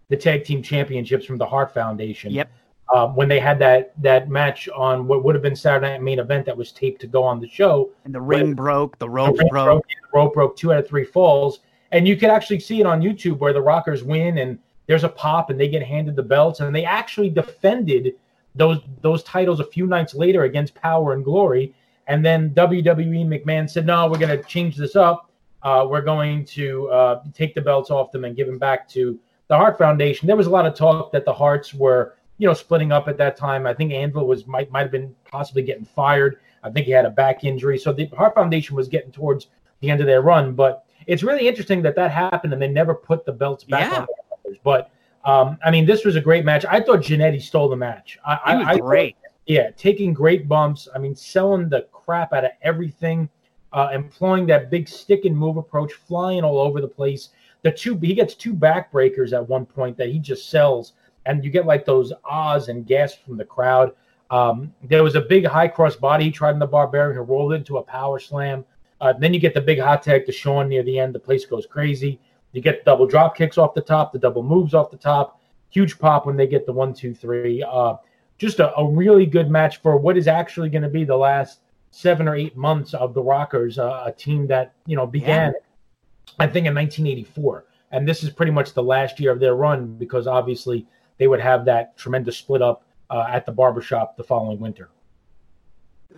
the 0.09 0.17
tag 0.17 0.45
team 0.45 0.63
championships 0.63 1.25
from 1.25 1.39
the 1.39 1.47
Hart 1.47 1.73
Foundation. 1.73 2.33
Yep. 2.33 2.51
Uh, 2.89 3.09
when 3.09 3.29
they 3.29 3.41
had 3.41 3.59
that 3.59 4.01
that 4.01 4.29
match 4.29 4.69
on 4.69 5.09
what 5.09 5.25
would 5.25 5.35
have 5.35 5.43
been 5.43 5.57
Saturday 5.57 5.91
Night 5.91 6.03
Main 6.03 6.21
Event 6.21 6.47
that 6.47 6.57
was 6.57 6.71
taped 6.71 7.01
to 7.01 7.09
go 7.09 7.25
on 7.25 7.41
the 7.41 7.49
show, 7.49 7.91
and 8.05 8.15
the 8.15 8.21
ring 8.21 8.55
broke, 8.55 8.97
the 8.99 9.09
rope 9.09 9.37
the 9.37 9.45
broke. 9.47 9.67
broke, 9.67 9.87
the 9.89 10.19
rope 10.19 10.35
broke 10.35 10.57
two 10.57 10.73
out 10.73 10.79
of 10.79 10.87
three 10.87 11.05
falls, 11.05 11.61
and 11.91 12.07
you 12.07 12.17
could 12.17 12.31
actually 12.31 12.61
see 12.61 12.79
it 12.79 12.87
on 12.87 13.01
YouTube 13.01 13.39
where 13.39 13.53
the 13.53 13.61
Rockers 13.61 14.05
win 14.05 14.39
and 14.39 14.57
there's 14.87 15.03
a 15.03 15.09
pop 15.09 15.51
and 15.51 15.59
they 15.59 15.67
get 15.67 15.83
handed 15.83 16.15
the 16.15 16.23
belts 16.23 16.61
and 16.61 16.75
they 16.75 16.85
actually 16.85 17.29
defended 17.29 18.15
those 18.55 18.79
those 19.03 19.25
titles 19.25 19.59
a 19.59 19.65
few 19.65 19.89
nights 19.89 20.15
later 20.15 20.45
against 20.45 20.73
Power 20.77 21.13
and 21.13 21.25
Glory, 21.25 21.75
and 22.07 22.25
then 22.25 22.51
WWE 22.51 23.27
McMahon 23.27 23.69
said, 23.69 23.85
no, 23.85 24.09
we're 24.09 24.19
going 24.19 24.37
to 24.37 24.45
change 24.45 24.77
this 24.77 24.95
up 24.95 25.26
uh, 25.67 25.85
we're 25.85 26.01
going 26.01 26.45
to 26.45 26.89
uh, 26.91 27.23
take 27.35 27.53
the 27.53 27.61
belts 27.61 27.91
off 27.91 28.13
them 28.13 28.25
and 28.25 28.37
give 28.37 28.47
them 28.47 28.57
back 28.57 28.89
to 28.89 29.19
the 29.49 29.57
Hart 29.57 29.77
Foundation. 29.77 30.29
There 30.29 30.37
was 30.37 30.47
a 30.47 30.51
lot 30.51 30.65
of 30.65 30.77
talk 30.77 31.11
that 31.11 31.25
the 31.25 31.33
Harts 31.33 31.75
were, 31.75 32.15
you 32.39 32.47
know, 32.47 32.55
splitting 32.55 32.93
up 32.93 33.09
at 33.09 33.19
that 33.19 33.37
time. 33.37 33.67
I 33.67 33.75
think 33.75 33.93
Anvil 33.93 34.29
was 34.29 34.47
might 34.47 34.71
might 34.71 34.83
have 34.83 34.93
been 34.93 35.13
possibly 35.29 35.63
getting 35.63 35.85
fired. 35.85 36.39
I 36.63 36.71
think 36.71 36.87
he 36.87 36.93
had 36.93 37.05
a 37.05 37.11
back 37.11 37.43
injury, 37.43 37.79
so 37.79 37.93
the 37.93 38.07
Hart 38.17 38.37
Foundation 38.37 38.77
was 38.77 38.87
getting 38.87 39.11
towards 39.11 39.49
the 39.81 39.91
end 39.91 40.01
of 40.01 40.07
their 40.07 40.23
run. 40.23 40.53
But 40.53 40.85
it's 41.09 41.25
really 41.25 41.49
interesting 41.49 41.83
that 41.83 41.97
that 41.97 42.13
happened 42.13 42.53
and 42.53 42.63
they 42.63 42.69
never 42.69 42.95
put 42.95 43.27
the 43.27 43.33
belts 43.33 43.65
back 43.65 43.91
yeah. 43.91 43.99
on. 44.03 44.07
The 44.45 44.59
but 44.63 44.93
um, 45.25 45.59
I 45.65 45.73
mean, 45.73 45.85
this 45.85 46.05
was 46.05 46.15
a 46.15 46.21
great 46.21 46.45
match. 46.45 46.65
I 46.65 46.81
thought 46.81 47.01
Jannetty 47.01 47.43
stole 47.43 47.69
the 47.69 47.75
match. 47.75 48.21
I, 48.25 48.53
he 48.53 48.59
was 48.59 48.67
I, 48.69 48.79
great. 48.79 49.17
Thought, 49.17 49.33
yeah, 49.47 49.71
taking 49.77 50.15
great 50.15 50.47
bumps. 50.47 50.87
I 50.95 50.99
mean, 50.99 51.17
selling 51.17 51.69
the 51.69 51.89
crap 51.91 52.33
out 52.33 52.45
of 52.45 52.53
everything 52.63 53.29
uh, 53.73 53.91
employing 53.93 54.47
that 54.47 54.71
big 54.71 54.89
stick 54.89 55.25
and 55.25 55.37
move 55.37 55.57
approach, 55.57 55.93
flying 55.93 56.45
all 56.45 56.59
over 56.59 56.81
the 56.81 56.89
place. 56.89 57.31
The 57.63 57.73
two 57.73 57.97
he 57.99 58.15
gets 58.15 58.35
two 58.35 58.55
backbreakers 58.55 59.33
at 59.33 59.49
one 59.49 59.67
point 59.67 59.97
that 59.97 60.09
he 60.09 60.19
just 60.19 60.51
sells, 60.51 60.93
and 61.27 61.45
you 61.45 61.51
get 61.51 61.67
like 61.67 61.85
those 61.85 62.13
ahs 62.25 62.69
and 62.69 62.87
gasps 62.87 63.21
from 63.25 63.37
the 63.37 63.45
crowd. 63.45 63.93
Um, 64.31 64.73
there 64.83 65.05
was 65.05 65.15
a 65.15 65.21
big 65.21 65.47
high 65.47 65.69
cross 65.69 65.97
body 65.97 66.25
he 66.25 66.31
tried 66.31 66.53
in 66.53 66.59
the 66.59 66.67
barbarian, 66.67 67.17
who 67.17 67.23
rolled 67.23 67.53
into 67.53 67.79
a 67.79 67.83
power 67.83 68.19
slam. 68.19 68.65
Uh, 69.01 69.13
then 69.13 69.35
you 69.35 69.41
get 69.41 69.55
the 69.55 69.61
big 69.61 69.79
hot 69.79 70.03
tag 70.03 70.27
to 70.27 70.33
Shawn 70.33 70.69
near 70.69 70.83
the 70.83 70.99
end. 70.99 71.15
The 71.15 71.21
place 71.21 71.45
goes 71.45 71.67
crazy. 71.67 72.19
You 72.53 72.63
get 72.63 72.85
double 72.85 73.07
drop 73.07 73.37
kicks 73.37 73.59
off 73.59 73.75
the 73.75 73.83
top, 73.83 74.13
the 74.13 74.19
double 74.19 74.43
moves 74.43 74.73
off 74.73 74.91
the 74.91 74.97
top. 74.97 75.41
Huge 75.69 75.99
pop 75.99 76.25
when 76.25 76.37
they 76.37 76.47
get 76.47 76.65
the 76.65 76.73
one, 76.73 76.95
two, 76.95 77.15
three. 77.15 77.63
Uh, 77.63 77.97
just 78.39 78.61
a, 78.61 78.75
a 78.77 78.91
really 78.91 79.27
good 79.27 79.51
match 79.51 79.83
for 79.83 79.97
what 79.97 80.17
is 80.17 80.27
actually 80.27 80.71
going 80.71 80.83
to 80.83 80.89
be 80.89 81.05
the 81.05 81.17
last 81.17 81.61
seven 81.91 82.29
or 82.29 82.35
eight 82.35 82.57
months 82.57 82.95
of 82.95 83.15
the 83.15 83.23
Rockers, 83.23 83.79
uh, 83.79 84.05
a 84.07 84.13
team 84.13 84.47
that 84.49 84.75
you 84.87 84.97
know 84.97 85.07
began, 85.07 85.53
yeah. 85.53 86.35
I 86.39 86.47
think, 86.47 86.67
in 86.67 86.75
1984, 86.75 87.65
and 87.93 88.07
this 88.07 88.23
is 88.23 88.31
pretty 88.31 88.53
much 88.53 88.75
the 88.75 88.83
last 88.83 89.21
year 89.21 89.33
of 89.33 89.41
their 89.41 89.55
run 89.55 89.97
because 89.97 90.27
obviously 90.27 90.87
they 91.19 91.27
would 91.27 91.41
have 91.41 91.65
that 91.65 91.97
tremendous 91.97 92.37
split 92.37 92.63
up 92.63 92.85
uh, 93.11 93.27
at 93.29 93.47
the 93.47 93.53
barbershop 93.53 94.17
the 94.17 94.25
following 94.25 94.59
winter. 94.59 94.91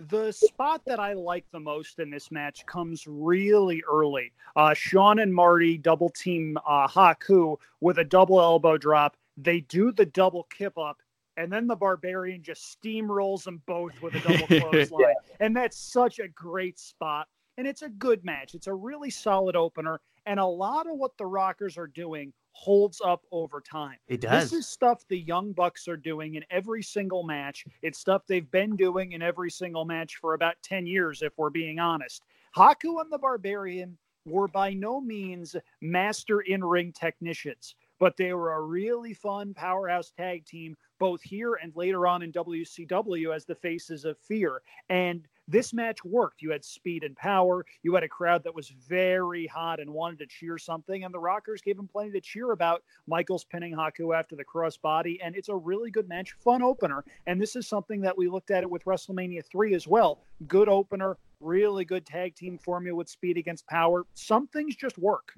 The 0.07 0.31
spot 0.31 0.81
that 0.85 0.99
I 0.99 1.13
like 1.13 1.45
the 1.51 1.59
most 1.59 1.99
in 1.99 2.09
this 2.09 2.31
match 2.31 2.65
comes 2.65 3.05
really 3.05 3.83
early. 3.91 4.31
Uh, 4.55 4.73
Shawn 4.73 5.19
and 5.19 5.33
Marty 5.33 5.77
double 5.77 6.09
team 6.09 6.57
uh, 6.65 6.87
Haku 6.87 7.57
with 7.81 7.97
a 7.97 8.05
double 8.05 8.39
elbow 8.39 8.77
drop. 8.77 9.17
They 9.35 9.61
do 9.61 9.91
the 9.91 10.05
double 10.05 10.43
kip 10.43 10.77
up 10.77 11.01
and 11.39 11.51
then 11.51 11.67
the 11.67 11.75
barbarian 11.75 12.43
just 12.43 12.77
steamrolls 12.81 13.45
them 13.45 13.61
both 13.65 13.99
with 14.01 14.13
a 14.13 14.19
double 14.19 14.47
clothesline. 14.61 15.01
yeah. 15.01 15.13
And 15.39 15.55
that's 15.55 15.77
such 15.77 16.19
a 16.19 16.27
great 16.27 16.77
spot. 16.77 17.27
And 17.57 17.65
it's 17.65 17.81
a 17.81 17.89
good 17.89 18.23
match. 18.25 18.55
It's 18.55 18.67
a 18.67 18.73
really 18.73 19.09
solid 19.09 19.55
opener. 19.55 20.01
And 20.25 20.39
a 20.39 20.45
lot 20.45 20.85
of 20.85 20.97
what 20.97 21.17
the 21.17 21.25
Rockers 21.25 21.77
are 21.77 21.87
doing 21.87 22.33
holds 22.51 23.01
up 23.03 23.23
over 23.31 23.61
time. 23.61 23.95
It 24.09 24.19
does. 24.19 24.51
This 24.51 24.59
is 24.59 24.67
stuff 24.67 25.05
the 25.07 25.19
Young 25.19 25.53
Bucks 25.53 25.87
are 25.87 25.97
doing 25.97 26.35
in 26.35 26.43
every 26.51 26.83
single 26.83 27.23
match. 27.23 27.65
It's 27.81 27.99
stuff 27.99 28.23
they've 28.27 28.51
been 28.51 28.75
doing 28.75 29.13
in 29.13 29.21
every 29.21 29.49
single 29.49 29.85
match 29.85 30.17
for 30.17 30.33
about 30.33 30.55
10 30.61 30.85
years, 30.85 31.21
if 31.21 31.31
we're 31.37 31.49
being 31.49 31.79
honest. 31.79 32.23
Haku 32.55 32.99
and 32.99 33.09
the 33.09 33.17
Barbarian 33.17 33.97
were 34.25 34.49
by 34.49 34.73
no 34.73 34.99
means 34.99 35.55
master 35.81 36.41
in 36.41 36.63
ring 36.63 36.91
technicians 36.91 37.75
but 37.99 38.15
they 38.17 38.33
were 38.33 38.53
a 38.53 38.61
really 38.61 39.13
fun 39.13 39.53
powerhouse 39.53 40.11
tag 40.11 40.45
team, 40.45 40.75
both 40.99 41.21
here 41.21 41.55
and 41.55 41.75
later 41.75 42.05
on 42.05 42.21
in 42.21 42.31
WCW 42.31 43.35
as 43.35 43.45
the 43.45 43.55
faces 43.55 44.05
of 44.05 44.17
fear. 44.17 44.61
And 44.89 45.27
this 45.47 45.73
match 45.73 46.05
worked. 46.05 46.43
You 46.43 46.51
had 46.51 46.63
speed 46.63 47.03
and 47.03 47.15
power. 47.15 47.65
You 47.81 47.95
had 47.95 48.03
a 48.03 48.07
crowd 48.07 48.43
that 48.43 48.53
was 48.53 48.69
very 48.69 49.47
hot 49.47 49.79
and 49.79 49.89
wanted 49.89 50.19
to 50.19 50.27
cheer 50.27 50.59
something. 50.59 51.03
And 51.03 51.13
the 51.13 51.19
Rockers 51.19 51.61
gave 51.61 51.75
them 51.75 51.87
plenty 51.87 52.11
to 52.11 52.21
cheer 52.21 52.51
about. 52.51 52.83
Michaels 53.07 53.45
pinning 53.45 53.73
Haku 53.73 54.15
after 54.15 54.35
the 54.35 54.45
crossbody. 54.45 55.17
And 55.23 55.35
it's 55.35 55.49
a 55.49 55.55
really 55.55 55.89
good 55.89 56.07
match, 56.07 56.33
fun 56.43 56.61
opener. 56.61 57.03
And 57.25 57.41
this 57.41 57.55
is 57.55 57.67
something 57.67 58.01
that 58.01 58.15
we 58.15 58.27
looked 58.27 58.51
at 58.51 58.61
it 58.61 58.69
with 58.69 58.85
WrestleMania 58.85 59.43
3 59.43 59.73
as 59.73 59.87
well. 59.87 60.19
Good 60.47 60.69
opener, 60.69 61.17
really 61.39 61.83
good 61.83 62.05
tag 62.05 62.35
team 62.35 62.59
formula 62.59 62.95
with 62.95 63.09
speed 63.09 63.37
against 63.37 63.65
power. 63.65 64.05
Some 64.13 64.45
things 64.47 64.75
just 64.75 64.99
work. 64.99 65.33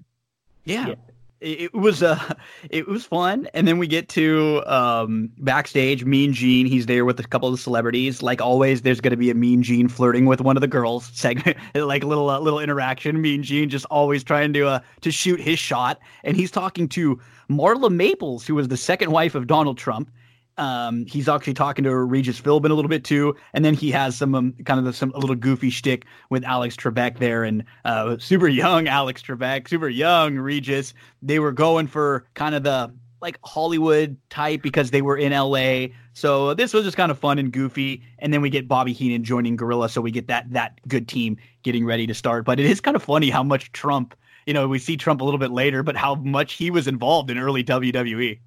Yeah. 0.65 0.87
yeah 0.89 0.95
it 1.41 1.73
was 1.73 2.03
uh 2.03 2.33
it 2.69 2.87
was 2.87 3.05
fun. 3.05 3.47
And 3.53 3.67
then 3.67 3.77
we 3.77 3.87
get 3.87 4.09
to 4.09 4.63
um 4.65 5.29
backstage 5.39 6.05
mean 6.05 6.33
gene 6.33 6.65
he's 6.65 6.85
there 6.85 7.03
with 7.05 7.19
a 7.19 7.23
couple 7.23 7.51
of 7.51 7.59
celebrities. 7.59 8.21
Like 8.21 8.41
always 8.41 8.83
there's 8.83 9.01
going 9.01 9.11
to 9.11 9.17
be 9.17 9.29
a 9.29 9.35
mean 9.35 9.63
gene 9.63 9.87
flirting 9.87 10.25
with 10.25 10.41
one 10.41 10.55
of 10.57 10.61
the 10.61 10.67
girls 10.67 11.09
segment 11.13 11.57
like 11.73 12.03
a 12.03 12.07
little 12.07 12.29
uh, 12.29 12.39
little 12.39 12.59
interaction. 12.59 13.21
Mean 13.21 13.43
gene 13.43 13.69
just 13.69 13.85
always 13.85 14.23
trying 14.23 14.53
to 14.53 14.67
uh 14.67 14.79
to 15.01 15.11
shoot 15.11 15.39
his 15.39 15.59
shot. 15.59 15.99
And 16.23 16.37
he's 16.37 16.51
talking 16.51 16.87
to 16.89 17.19
marla 17.49 17.91
maples 17.91 18.47
who 18.47 18.55
was 18.55 18.69
the 18.69 18.77
second 18.77 19.11
wife 19.11 19.35
of 19.35 19.45
donald 19.45 19.77
trump 19.77 20.09
Um, 20.57 21.05
he's 21.05 21.27
actually 21.29 21.53
talking 21.53 21.83
to 21.85 21.95
Regis 21.95 22.39
Philbin 22.39 22.69
a 22.69 22.73
little 22.73 22.89
bit 22.89 23.03
too, 23.03 23.35
and 23.53 23.63
then 23.63 23.73
he 23.73 23.91
has 23.91 24.15
some 24.15 24.35
um, 24.35 24.53
kind 24.65 24.79
of 24.79 24.85
the, 24.85 24.93
some 24.93 25.11
a 25.15 25.19
little 25.19 25.35
goofy 25.35 25.69
shtick 25.69 26.05
with 26.29 26.43
Alex 26.43 26.75
Trebek 26.75 27.19
there, 27.19 27.43
and 27.43 27.63
uh, 27.85 28.17
super 28.19 28.47
young 28.47 28.87
Alex 28.87 29.21
Trebek, 29.21 29.67
super 29.67 29.89
young 29.89 30.35
Regis. 30.35 30.93
They 31.21 31.39
were 31.39 31.51
going 31.51 31.87
for 31.87 32.25
kind 32.33 32.53
of 32.53 32.63
the 32.63 32.93
like 33.21 33.37
Hollywood 33.45 34.17
type 34.29 34.61
because 34.61 34.91
they 34.91 35.01
were 35.01 35.17
in 35.17 35.31
LA. 35.31 35.87
So 36.13 36.53
this 36.53 36.73
was 36.73 36.83
just 36.83 36.97
kind 36.97 37.11
of 37.11 37.19
fun 37.19 37.37
and 37.39 37.51
goofy. 37.51 38.03
And 38.19 38.33
then 38.33 38.41
we 38.41 38.49
get 38.49 38.67
Bobby 38.67 38.93
Heenan 38.93 39.23
joining 39.23 39.55
Gorilla, 39.55 39.89
so 39.89 40.01
we 40.01 40.11
get 40.11 40.27
that 40.27 40.51
that 40.51 40.79
good 40.87 41.07
team 41.07 41.37
getting 41.63 41.85
ready 41.85 42.07
to 42.07 42.13
start. 42.13 42.45
But 42.45 42.59
it 42.59 42.65
is 42.65 42.81
kind 42.81 42.95
of 42.95 43.03
funny 43.03 43.29
how 43.29 43.43
much 43.43 43.71
Trump, 43.71 44.15
you 44.45 44.53
know, 44.53 44.67
we 44.67 44.79
see 44.79 44.97
Trump 44.97 45.21
a 45.21 45.23
little 45.23 45.39
bit 45.39 45.51
later, 45.51 45.83
but 45.83 45.95
how 45.95 46.15
much 46.15 46.53
he 46.53 46.71
was 46.71 46.87
involved 46.87 47.29
in 47.29 47.37
early 47.37 47.63
WWE. 47.63 48.39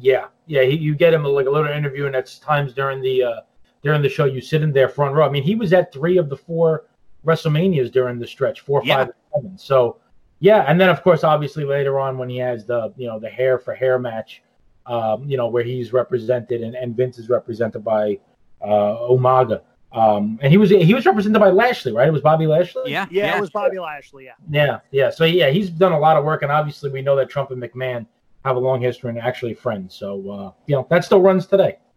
Yeah, 0.00 0.26
yeah. 0.46 0.62
He, 0.62 0.76
you 0.76 0.94
get 0.94 1.12
him 1.14 1.24
like 1.24 1.46
a 1.46 1.50
little 1.50 1.70
interview, 1.70 2.06
and 2.06 2.14
that's 2.14 2.38
times 2.38 2.72
during 2.72 3.00
the 3.00 3.22
uh, 3.24 3.40
during 3.82 4.02
the 4.02 4.08
show 4.08 4.24
you 4.24 4.40
sit 4.40 4.62
in 4.62 4.72
there 4.72 4.88
front 4.88 5.14
row. 5.14 5.26
I 5.26 5.30
mean, 5.30 5.42
he 5.42 5.54
was 5.54 5.72
at 5.72 5.92
three 5.92 6.16
of 6.18 6.28
the 6.28 6.36
four 6.36 6.86
WrestleManias 7.26 7.92
during 7.92 8.18
the 8.18 8.26
stretch, 8.26 8.60
four, 8.60 8.82
Yeah. 8.84 8.96
five, 8.96 9.06
and 9.06 9.14
seven. 9.34 9.58
So 9.58 9.96
yeah, 10.40 10.64
and 10.66 10.80
then 10.80 10.88
of 10.88 11.02
course, 11.02 11.24
obviously 11.24 11.64
later 11.64 11.98
on 12.00 12.18
when 12.18 12.28
he 12.28 12.36
has 12.38 12.64
the 12.66 12.92
you 12.96 13.06
know 13.06 13.18
the 13.18 13.28
hair 13.28 13.58
for 13.58 13.74
hair 13.74 13.98
match, 13.98 14.42
um, 14.86 15.24
you 15.28 15.36
know 15.36 15.48
where 15.48 15.62
he's 15.64 15.92
represented 15.92 16.62
and, 16.62 16.74
and 16.74 16.96
Vince 16.96 17.18
is 17.18 17.28
represented 17.28 17.84
by 17.84 18.18
uh, 18.60 19.08
Umaga. 19.10 19.62
Um, 19.92 20.38
and 20.40 20.50
he 20.50 20.56
was 20.56 20.70
he 20.70 20.94
was 20.94 21.04
represented 21.04 21.38
by 21.38 21.50
Lashley, 21.50 21.92
right? 21.92 22.08
It 22.08 22.12
was 22.12 22.22
Bobby 22.22 22.46
Lashley. 22.46 22.90
Yeah, 22.90 23.06
Yeah, 23.10 23.36
it 23.36 23.40
was 23.40 23.50
Bobby 23.50 23.78
Lashley. 23.78 24.24
Yeah. 24.24 24.32
Yeah, 24.50 24.78
yeah. 24.90 25.10
So 25.10 25.24
yeah, 25.24 25.50
he's 25.50 25.68
done 25.68 25.92
a 25.92 25.98
lot 25.98 26.16
of 26.16 26.24
work, 26.24 26.42
and 26.42 26.50
obviously 26.50 26.88
we 26.90 27.02
know 27.02 27.14
that 27.16 27.28
Trump 27.28 27.50
and 27.50 27.62
McMahon 27.62 28.06
have 28.44 28.56
a 28.56 28.60
long 28.60 28.80
history 28.80 29.10
and 29.10 29.18
actually 29.18 29.54
friends. 29.54 29.94
So 29.94 30.30
uh, 30.30 30.52
you 30.66 30.74
know 30.76 30.86
that 30.90 31.04
still 31.04 31.20
runs 31.20 31.46
today. 31.46 31.78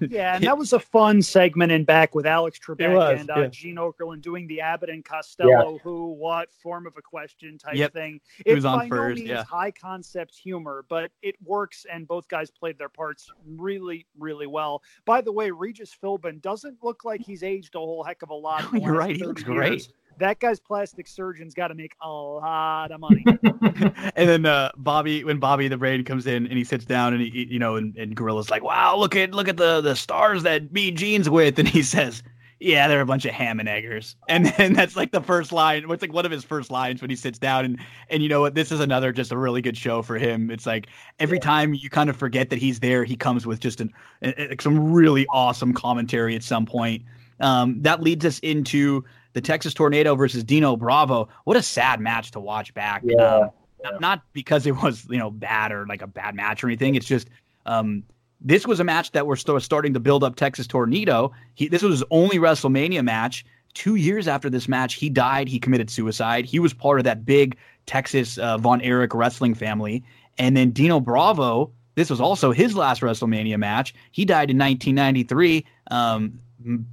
Yeah, 0.00 0.36
and 0.36 0.44
that 0.44 0.56
was 0.56 0.72
a 0.72 0.78
fun 0.78 1.22
segment 1.22 1.72
in 1.72 1.84
back 1.84 2.14
with 2.14 2.24
Alex 2.24 2.58
Trebek 2.64 2.94
was, 2.94 3.20
and 3.20 3.30
uh, 3.30 3.34
yeah. 3.40 3.46
Gene 3.48 3.76
Okerlund 3.76 4.22
doing 4.22 4.46
the 4.46 4.60
Abbott 4.60 4.90
and 4.90 5.04
Costello 5.04 5.78
who, 5.82 6.12
what, 6.12 6.52
form 6.62 6.86
of 6.86 6.96
a 6.96 7.02
question 7.02 7.58
type 7.58 7.74
Yep. 7.74 7.92
thing. 7.92 8.20
He 8.46 8.54
was 8.54 8.58
It's 8.64 8.66
on 8.66 8.78
by 8.78 8.84
no 8.84 8.88
first, 8.96 9.16
means 9.16 9.28
yeah. 9.28 9.42
high 9.44 9.72
concept 9.72 10.36
humor, 10.36 10.84
but 10.88 11.10
it 11.22 11.34
works, 11.44 11.84
and 11.92 12.06
both 12.06 12.28
guys 12.28 12.50
played 12.50 12.78
their 12.78 12.88
parts 12.88 13.28
really, 13.44 14.06
really 14.18 14.46
well. 14.46 14.82
By 15.04 15.20
the 15.20 15.32
way, 15.32 15.50
Regis 15.50 15.96
Philbin 16.00 16.40
doesn't 16.40 16.78
look 16.82 17.04
like 17.04 17.20
he's 17.20 17.42
aged 17.42 17.74
a 17.74 17.78
whole 17.78 18.04
heck 18.04 18.22
of 18.22 18.30
a 18.30 18.34
lot. 18.34 18.64
in 18.72 18.78
the 18.78 18.80
You're 18.86 18.94
right, 18.94 19.16
he 19.16 19.24
looks 19.24 19.42
years. 19.42 19.52
great. 19.56 19.88
That 20.20 20.38
guy's 20.38 20.60
plastic 20.60 21.08
surgeon's 21.08 21.54
got 21.54 21.68
to 21.68 21.74
make 21.74 21.94
a 22.02 22.08
lot 22.08 22.92
of 22.92 23.00
money. 23.00 23.24
and 24.16 24.28
then 24.28 24.46
uh, 24.46 24.70
Bobby, 24.76 25.24
when 25.24 25.38
Bobby 25.38 25.68
the 25.68 25.76
Brain 25.76 26.04
comes 26.04 26.26
in 26.26 26.46
and 26.46 26.56
he 26.56 26.64
sits 26.64 26.84
down 26.84 27.14
and 27.14 27.22
he, 27.22 27.46
you 27.50 27.58
know, 27.58 27.76
and, 27.76 27.96
and 27.96 28.14
Gorilla's 28.16 28.50
like, 28.50 28.62
"Wow, 28.62 28.96
look 28.96 29.16
at 29.16 29.32
look 29.32 29.48
at 29.48 29.56
the 29.56 29.80
the 29.80 29.96
stars 29.96 30.42
that 30.42 30.72
Mean 30.72 30.96
Gene's 30.96 31.28
with," 31.30 31.58
and 31.58 31.66
he 31.66 31.82
says, 31.82 32.22
"Yeah, 32.58 32.88
they're 32.88 33.00
a 33.00 33.06
bunch 33.06 33.24
of 33.24 33.32
ham 33.32 33.60
and 33.60 33.68
eggers," 33.68 34.16
and 34.28 34.46
then 34.46 34.74
that's 34.74 34.96
like 34.96 35.12
the 35.12 35.20
first 35.20 35.52
line. 35.52 35.84
It's 35.88 36.02
like 36.02 36.12
one 36.12 36.26
of 36.26 36.32
his 36.32 36.44
first 36.44 36.70
lines 36.70 37.00
when 37.00 37.10
he 37.10 37.16
sits 37.16 37.38
down, 37.38 37.64
and 37.64 37.78
and 38.08 38.22
you 38.22 38.28
know 38.28 38.40
what, 38.40 38.54
this 38.54 38.70
is 38.70 38.80
another 38.80 39.12
just 39.12 39.32
a 39.32 39.38
really 39.38 39.62
good 39.62 39.76
show 39.76 40.02
for 40.02 40.18
him. 40.18 40.50
It's 40.50 40.66
like 40.66 40.88
every 41.18 41.38
time 41.38 41.74
you 41.74 41.88
kind 41.90 42.10
of 42.10 42.16
forget 42.16 42.50
that 42.50 42.58
he's 42.58 42.80
there, 42.80 43.04
he 43.04 43.16
comes 43.16 43.46
with 43.46 43.60
just 43.60 43.80
an 43.80 43.92
a- 44.22 44.52
a- 44.52 44.56
some 44.60 44.92
really 44.92 45.26
awesome 45.32 45.72
commentary 45.72 46.36
at 46.36 46.42
some 46.42 46.66
point. 46.66 47.02
Um, 47.40 47.80
that 47.82 48.02
leads 48.02 48.24
us 48.26 48.38
into 48.40 49.04
the 49.32 49.40
Texas 49.40 49.74
Tornado 49.74 50.14
versus 50.14 50.44
Dino 50.44 50.76
Bravo. 50.76 51.28
What 51.44 51.56
a 51.56 51.62
sad 51.62 52.00
match 52.00 52.30
to 52.32 52.40
watch 52.40 52.74
back. 52.74 53.02
Yeah. 53.04 53.16
Um, 53.24 53.50
not, 53.82 54.00
not 54.00 54.22
because 54.32 54.66
it 54.66 54.76
was 54.82 55.06
you 55.08 55.18
know 55.18 55.30
bad 55.30 55.72
or 55.72 55.86
like 55.86 56.02
a 56.02 56.06
bad 56.06 56.34
match 56.34 56.62
or 56.62 56.68
anything. 56.68 56.94
It's 56.94 57.06
just 57.06 57.28
um, 57.66 58.02
this 58.40 58.66
was 58.66 58.80
a 58.80 58.84
match 58.84 59.12
that 59.12 59.26
we're 59.26 59.36
starting 59.36 59.94
to 59.94 60.00
build 60.00 60.24
up 60.24 60.36
Texas 60.36 60.66
Tornado. 60.66 61.32
He, 61.54 61.68
this 61.68 61.82
was 61.82 62.00
his 62.00 62.04
only 62.10 62.38
WrestleMania 62.38 63.04
match. 63.04 63.44
Two 63.74 63.94
years 63.94 64.26
after 64.26 64.50
this 64.50 64.68
match, 64.68 64.94
he 64.94 65.08
died. 65.08 65.48
He 65.48 65.58
committed 65.60 65.90
suicide. 65.90 66.44
He 66.44 66.58
was 66.58 66.72
part 66.72 66.98
of 66.98 67.04
that 67.04 67.24
big 67.24 67.56
Texas 67.86 68.38
uh, 68.38 68.58
Von 68.58 68.80
Erich 68.80 69.14
wrestling 69.14 69.54
family. 69.54 70.02
And 70.38 70.56
then 70.56 70.70
Dino 70.70 71.00
Bravo, 71.00 71.70
this 71.94 72.10
was 72.10 72.20
also 72.20 72.50
his 72.50 72.74
last 72.74 73.02
WrestleMania 73.02 73.58
match. 73.58 73.94
He 74.10 74.24
died 74.24 74.50
in 74.50 74.58
1993. 74.58 75.64
Um, 75.90 76.38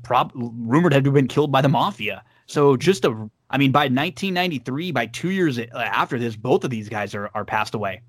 prob- 0.03 0.31
rumored 0.35 0.91
to 0.91 0.95
have 0.97 1.13
been 1.13 1.27
killed 1.27 1.51
by 1.51 1.61
the 1.61 1.69
mafia. 1.69 2.23
So 2.45 2.77
just 2.77 3.05
a, 3.05 3.29
I 3.49 3.57
mean, 3.57 3.71
by 3.71 3.85
1993, 3.85 4.91
by 4.91 5.05
two 5.07 5.31
years 5.31 5.59
after 5.59 6.17
this, 6.19 6.35
both 6.35 6.63
of 6.63 6.69
these 6.69 6.89
guys 6.89 7.13
are, 7.15 7.29
are 7.33 7.45
passed 7.45 7.75
away. 7.75 8.01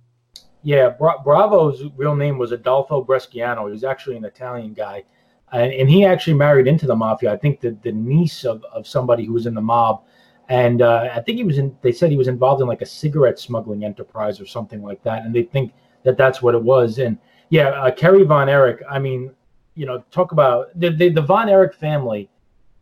Yeah, 0.63 0.91
Bra- 0.91 1.23
Bravo's 1.23 1.85
real 1.97 2.17
name 2.17 2.39
was 2.39 2.53
Adolfo 2.53 3.05
Bresciano. 3.05 3.67
He 3.67 3.73
was 3.73 3.85
actually 3.85 4.17
an 4.17 4.25
Italian 4.25 4.75
guy, 4.75 5.05
and, 5.53 5.73
and 5.73 5.89
he 5.89 6.05
actually 6.05 6.35
married 6.35 6.67
into 6.67 6.87
the 6.87 6.97
mafia. 6.97 7.33
I 7.33 7.37
think 7.37 7.61
the, 7.61 7.77
the 7.83 7.93
niece 7.93 8.45
of, 8.45 8.65
of 8.73 8.87
somebody 8.87 9.25
who 9.25 9.33
was 9.33 9.47
in 9.47 9.55
the 9.55 9.61
mob, 9.61 10.03
and 10.49 10.83
uh, 10.83 11.11
I 11.15 11.21
think 11.21 11.39
he 11.39 11.45
was 11.45 11.59
in. 11.59 11.77
They 11.83 11.93
said 11.93 12.11
he 12.11 12.17
was 12.17 12.29
involved 12.29 12.61
in 12.61 12.67
like 12.67 12.83
a 12.83 12.87
cigarette 12.87 13.39
smuggling 13.39 13.85
enterprise 13.85 14.41
or 14.41 14.47
something 14.47 14.83
like 14.83 15.03
that, 15.05 15.25
and 15.25 15.35
they 15.35 15.45
think 15.45 15.73
that 16.03 16.17
that's 16.17 16.43
what 16.43 16.55
it 16.55 16.63
was. 16.63 16.99
And 16.99 17.19
yeah, 17.51 17.69
uh, 17.69 17.91
Kerry 17.93 18.25
Von 18.25 18.49
Erich. 18.49 18.83
I 18.91 18.99
mean, 18.99 19.31
you 19.79 19.87
know, 19.87 20.03
talk 20.11 20.33
about 20.33 20.79
the 20.79 20.91
the, 20.91 21.09
the 21.09 21.23
Von 21.23 21.49
Erich 21.49 21.75
family. 21.75 22.29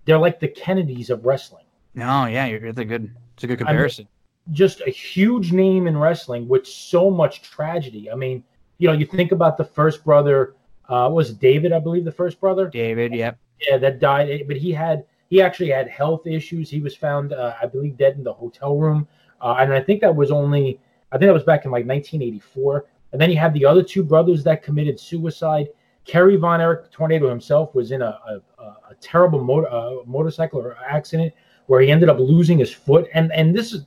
They're 0.07 0.19
like 0.19 0.41
the 0.41 0.49
Kennedys 0.49 1.11
of 1.11 1.27
wrestling. 1.27 1.65
No, 1.95 2.27
yeah, 2.27 2.47
you're, 2.47 2.65
it's 2.65 2.79
a 2.79 2.85
good, 2.85 3.15
it's 3.35 3.45
a 3.45 3.47
good 3.47 3.61
I 3.61 3.65
mean, 3.65 3.67
comparison. 3.67 4.09
just 4.53 4.81
a 4.87 4.91
huge 4.91 5.53
name 5.53 5.87
in 5.87 5.97
wrestling 5.97 6.49
with 6.49 6.67
so 6.67 7.11
much 7.11 7.43
tragedy. 7.43 8.11
I 8.11 8.15
mean, 8.15 8.45
you 8.79 8.87
know, 8.87 8.95
you 8.95 9.05
think 9.05 9.33
about 9.33 9.57
the 9.57 9.65
first 9.65 10.05
brother, 10.05 10.55
uh, 10.89 11.09
was 11.13 11.35
David, 11.35 11.73
I 11.73 11.81
believe, 11.81 12.05
the 12.05 12.13
first 12.13 12.41
brother, 12.41 12.69
David, 12.69 13.15
yep. 13.15 13.39
yeah, 13.61 13.79
that 13.79 13.99
died. 13.99 14.45
But 14.47 14.57
he 14.57 14.73
had, 14.73 15.05
he 15.29 15.43
actually 15.43 15.71
had 15.71 15.89
health 15.89 16.27
issues. 16.27 16.71
He 16.71 16.81
was 16.81 16.95
found, 16.95 17.33
uh, 17.33 17.55
I 17.61 17.67
believe, 17.67 17.97
dead 17.97 18.17
in 18.17 18.23
the 18.23 18.33
hotel 18.33 18.77
room, 18.77 19.09
uh, 19.41 19.57
and 19.59 19.73
I 19.73 19.81
think 19.81 20.01
that 20.03 20.15
was 20.15 20.31
only, 20.31 20.79
I 21.13 21.19
think 21.19 21.29
that 21.29 21.35
was 21.35 21.45
back 21.45 21.65
in 21.65 21.71
like 21.71 21.87
1984. 21.87 22.87
And 23.13 23.21
then 23.21 23.31
you 23.31 23.39
have 23.39 23.55
the 23.55 23.65
other 23.65 23.83
two 23.83 24.05
brothers 24.05 24.45
that 24.45 24.63
committed 24.63 25.01
suicide. 25.01 25.69
Kerry 26.07 26.37
Von 26.37 26.61
Erich 26.61 26.91
Tornado 26.91 27.29
himself 27.29 27.75
was 27.75 27.91
in 27.91 28.03
a, 28.03 28.19
a, 28.29 28.63
a- 28.63 28.77
terrible 29.01 29.45
motor, 29.45 29.71
uh, 29.71 29.97
motorcycle 30.07 30.59
or 30.59 30.77
accident 30.83 31.35
where 31.67 31.83
he 31.83 31.91
ended 31.91 32.09
up 32.09 32.19
losing 32.19 32.59
his 32.59 32.73
foot. 32.73 33.09
And 33.13 33.31
and 33.33 33.55
this 33.55 33.75
is 33.75 33.85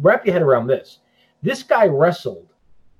wrap 0.00 0.24
your 0.24 0.34
head 0.34 0.42
around 0.42 0.68
this. 0.68 0.98
This 1.42 1.62
guy 1.64 1.86
wrestled 1.86 2.46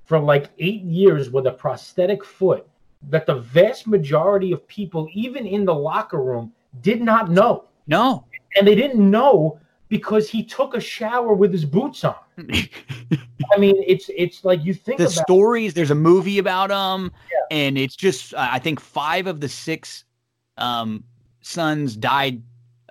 for 0.05 0.19
like 0.19 0.51
eight 0.59 0.83
years 0.83 1.31
with 1.31 1.47
a 1.47 1.53
prosthetic 1.53 2.25
foot 2.25 2.67
that 3.09 3.27
the 3.27 3.37
vast 3.37 3.87
majority 3.87 4.53
of 4.53 4.67
people, 4.67 5.09
even 5.13 5.47
in 5.47 5.65
the 5.65 5.75
locker 5.75 6.23
room, 6.23 6.53
did 6.81 7.01
not 7.01 7.31
know. 7.31 7.65
No. 7.87 8.25
And 8.57 8.67
they 8.67 8.75
didn't 8.75 9.11
know 9.11 9.61
because 9.93 10.27
he 10.27 10.43
took 10.43 10.75
a 10.75 10.81
shower 10.81 11.35
with 11.35 11.53
his 11.53 11.67
boots 11.67 12.03
on. 12.03 12.15
I 12.39 13.59
mean, 13.59 13.75
it's 13.87 14.11
it's 14.17 14.43
like 14.43 14.65
you 14.65 14.73
think 14.73 14.97
the 14.97 15.11
stories, 15.11 15.75
there's 15.75 15.91
a 15.91 15.95
movie 15.95 16.39
about 16.39 16.71
him, 16.71 17.13
and 17.51 17.77
it's 17.77 17.95
just, 17.95 18.33
uh, 18.33 18.49
I 18.51 18.59
think 18.59 18.81
five 18.81 19.27
of 19.27 19.43
the 19.43 19.51
six 19.51 20.05
um, 20.57 21.05
sons 21.43 21.95
died 21.95 22.43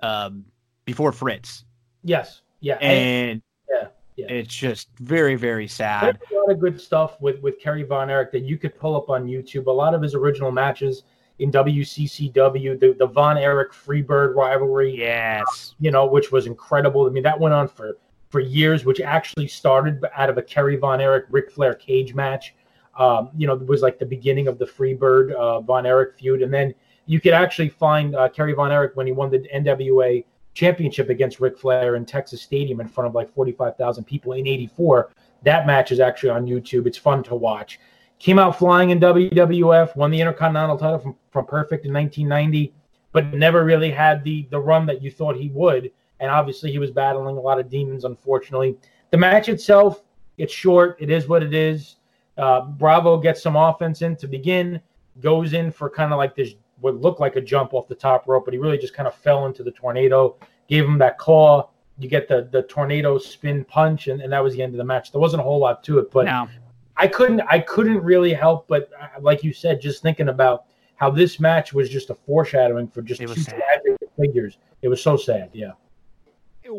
um, 0.04 0.44
before 0.84 1.10
Fritz. 1.10 1.64
yes, 2.04 2.42
yeah, 2.60 2.74
and 2.74 2.92
And 3.30 3.42
Yeah, 3.68 3.88
yeah. 4.14 4.26
it's 4.28 4.54
just 4.54 4.88
very, 5.00 5.34
very 5.34 5.66
sad. 5.66 6.20
there's 6.20 6.30
a 6.30 6.34
lot 6.36 6.52
of 6.52 6.60
good 6.60 6.80
stuff 6.80 7.20
with 7.20 7.40
with 7.40 7.58
Kerry 7.58 7.82
Von 7.82 8.10
Erich 8.10 8.30
that 8.30 8.44
you 8.44 8.56
could 8.58 8.78
pull 8.78 8.94
up 8.94 9.10
on 9.10 9.26
YouTube. 9.26 9.66
A 9.66 9.72
lot 9.72 9.92
of 9.92 10.02
his 10.02 10.14
original 10.14 10.52
matches 10.52 11.02
in 11.38 11.50
WCCW, 11.50 12.78
the 12.78 12.94
the 12.98 13.06
Von 13.06 13.36
Erich 13.38 13.72
Freebird 13.72 14.34
rivalry, 14.34 14.96
Yes. 14.96 15.74
you 15.80 15.90
know, 15.90 16.06
which 16.06 16.30
was 16.32 16.46
incredible. 16.46 17.06
I 17.06 17.10
mean, 17.10 17.22
that 17.22 17.38
went 17.38 17.54
on 17.54 17.68
for 17.68 17.96
for 18.30 18.40
years, 18.40 18.84
which 18.84 19.00
actually 19.00 19.46
started 19.48 20.02
out 20.16 20.30
of 20.30 20.38
a 20.38 20.42
Kerry 20.42 20.76
Von 20.76 21.00
Erich 21.00 21.26
Ric 21.30 21.50
Flair 21.50 21.74
cage 21.74 22.14
match. 22.14 22.54
Um, 22.98 23.30
you 23.36 23.46
know, 23.46 23.54
it 23.54 23.66
was 23.66 23.82
like 23.82 23.98
the 23.98 24.06
beginning 24.06 24.48
of 24.48 24.58
the 24.58 24.66
Freebird 24.66 25.32
uh, 25.32 25.60
Von 25.60 25.86
Erich 25.86 26.14
feud, 26.18 26.42
and 26.42 26.52
then 26.52 26.74
you 27.06 27.20
could 27.20 27.32
actually 27.32 27.68
find 27.68 28.14
uh, 28.14 28.28
Kerry 28.28 28.52
Von 28.52 28.70
Erich 28.70 28.92
when 28.94 29.06
he 29.06 29.12
won 29.12 29.30
the 29.30 29.38
NWA 29.54 30.24
championship 30.54 31.08
against 31.08 31.40
Ric 31.40 31.58
Flair 31.58 31.96
in 31.96 32.04
Texas 32.04 32.42
Stadium 32.42 32.80
in 32.80 32.88
front 32.88 33.08
of 33.08 33.14
like 33.14 33.32
forty 33.34 33.52
five 33.52 33.76
thousand 33.76 34.04
people 34.04 34.32
in 34.34 34.46
'84. 34.46 35.10
That 35.42 35.66
match 35.66 35.90
is 35.90 35.98
actually 36.00 36.30
on 36.30 36.46
YouTube. 36.46 36.86
It's 36.86 36.98
fun 36.98 37.22
to 37.24 37.34
watch. 37.34 37.80
Came 38.22 38.38
out 38.38 38.56
flying 38.56 38.90
in 38.90 39.00
WWF, 39.00 39.96
won 39.96 40.12
the 40.12 40.20
Intercontinental 40.20 40.78
title 40.78 41.00
from, 41.00 41.16
from 41.32 41.44
Perfect 41.44 41.86
in 41.86 41.92
1990, 41.92 42.72
but 43.10 43.34
never 43.34 43.64
really 43.64 43.90
had 43.90 44.22
the 44.22 44.46
the 44.52 44.60
run 44.60 44.86
that 44.86 45.02
you 45.02 45.10
thought 45.10 45.34
he 45.34 45.48
would. 45.48 45.90
And 46.20 46.30
obviously, 46.30 46.70
he 46.70 46.78
was 46.78 46.92
battling 46.92 47.36
a 47.36 47.40
lot 47.40 47.58
of 47.58 47.68
demons. 47.68 48.04
Unfortunately, 48.04 48.78
the 49.10 49.16
match 49.16 49.48
itself, 49.48 50.04
it's 50.38 50.52
short. 50.52 50.96
It 51.00 51.10
is 51.10 51.26
what 51.26 51.42
it 51.42 51.52
is. 51.52 51.96
Uh, 52.38 52.60
Bravo 52.60 53.18
gets 53.18 53.42
some 53.42 53.56
offense 53.56 54.02
in 54.02 54.14
to 54.18 54.28
begin, 54.28 54.80
goes 55.20 55.52
in 55.52 55.72
for 55.72 55.90
kind 55.90 56.12
of 56.12 56.16
like 56.18 56.36
this 56.36 56.54
what 56.80 57.00
looked 57.00 57.18
like 57.18 57.34
a 57.34 57.40
jump 57.40 57.74
off 57.74 57.88
the 57.88 57.94
top 57.96 58.28
rope, 58.28 58.44
but 58.44 58.54
he 58.54 58.60
really 58.60 58.78
just 58.78 58.94
kind 58.94 59.08
of 59.08 59.16
fell 59.16 59.46
into 59.46 59.64
the 59.64 59.72
tornado. 59.72 60.36
Gave 60.68 60.84
him 60.84 60.96
that 60.98 61.18
claw. 61.18 61.70
You 61.98 62.08
get 62.08 62.28
the 62.28 62.48
the 62.52 62.62
tornado 62.62 63.18
spin 63.18 63.64
punch, 63.64 64.06
and, 64.06 64.22
and 64.22 64.32
that 64.32 64.44
was 64.44 64.54
the 64.54 64.62
end 64.62 64.74
of 64.74 64.78
the 64.78 64.84
match. 64.84 65.10
There 65.10 65.20
wasn't 65.20 65.40
a 65.40 65.42
whole 65.42 65.58
lot 65.58 65.82
to 65.82 65.98
it, 65.98 66.12
but 66.12 66.26
Now, 66.26 66.48
I 66.96 67.04
I 67.04 67.08
couldn't 67.08 67.40
I 67.48 67.58
couldn't 67.60 68.02
really 68.02 68.32
help 68.32 68.68
but 68.68 68.90
uh, 69.00 69.20
like 69.20 69.42
you 69.42 69.52
said, 69.52 69.80
just 69.80 70.02
thinking 70.02 70.28
about 70.28 70.64
how 70.96 71.10
this 71.10 71.40
match 71.40 71.72
was 71.72 71.88
just 71.88 72.10
a 72.10 72.14
foreshadowing 72.14 72.86
for 72.86 73.02
just 73.02 73.20
two 73.20 73.34
sad. 73.34 73.60
tragic 73.60 73.98
figures. 74.16 74.58
It 74.82 74.88
was 74.88 75.02
so 75.02 75.16
sad. 75.16 75.50
Yeah. 75.52 75.72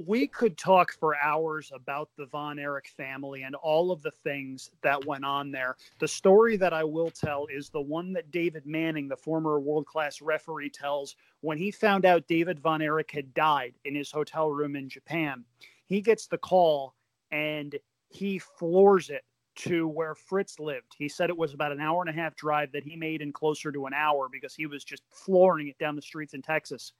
we 0.05 0.27
could 0.27 0.57
talk 0.57 0.93
for 0.93 1.17
hours 1.17 1.71
about 1.75 2.09
the 2.17 2.25
Von 2.27 2.57
Erich 2.57 2.87
family 2.87 3.43
and 3.43 3.53
all 3.55 3.91
of 3.91 4.01
the 4.01 4.11
things 4.23 4.71
that 4.81 5.05
went 5.05 5.25
on 5.25 5.51
there. 5.51 5.75
The 5.99 6.07
story 6.07 6.55
that 6.55 6.71
I 6.71 6.85
will 6.85 7.09
tell 7.11 7.47
is 7.47 7.69
the 7.69 7.81
one 7.81 8.13
that 8.13 8.31
David 8.31 8.65
Manning, 8.65 9.09
the 9.09 9.17
former 9.17 9.59
world 9.59 9.85
class 9.85 10.21
referee, 10.21 10.69
tells 10.69 11.17
when 11.41 11.57
he 11.57 11.69
found 11.69 12.05
out 12.05 12.25
David 12.27 12.59
Von 12.59 12.81
Erich 12.81 13.11
had 13.11 13.33
died 13.33 13.73
in 13.83 13.93
his 13.93 14.09
hotel 14.09 14.49
room 14.51 14.77
in 14.77 14.87
Japan. 14.87 15.43
He 15.85 15.99
gets 15.99 16.27
the 16.27 16.37
call 16.37 16.95
and 17.31 17.75
he 18.07 18.39
floors 18.39 19.09
it 19.09 19.25
to 19.55 19.87
where 19.87 20.15
Fritz 20.15 20.59
lived. 20.59 20.95
He 20.97 21.07
said 21.07 21.29
it 21.29 21.37
was 21.37 21.53
about 21.53 21.71
an 21.71 21.79
hour 21.79 22.01
and 22.01 22.09
a 22.09 22.21
half 22.21 22.35
drive 22.35 22.71
that 22.71 22.83
he 22.83 22.95
made 22.95 23.21
in 23.21 23.31
closer 23.31 23.71
to 23.71 23.85
an 23.85 23.93
hour 23.93 24.27
because 24.31 24.55
he 24.55 24.65
was 24.65 24.83
just 24.83 25.03
flooring 25.09 25.67
it 25.67 25.77
down 25.77 25.95
the 25.95 26.01
streets 26.01 26.33
in 26.33 26.41
Texas. 26.41 26.93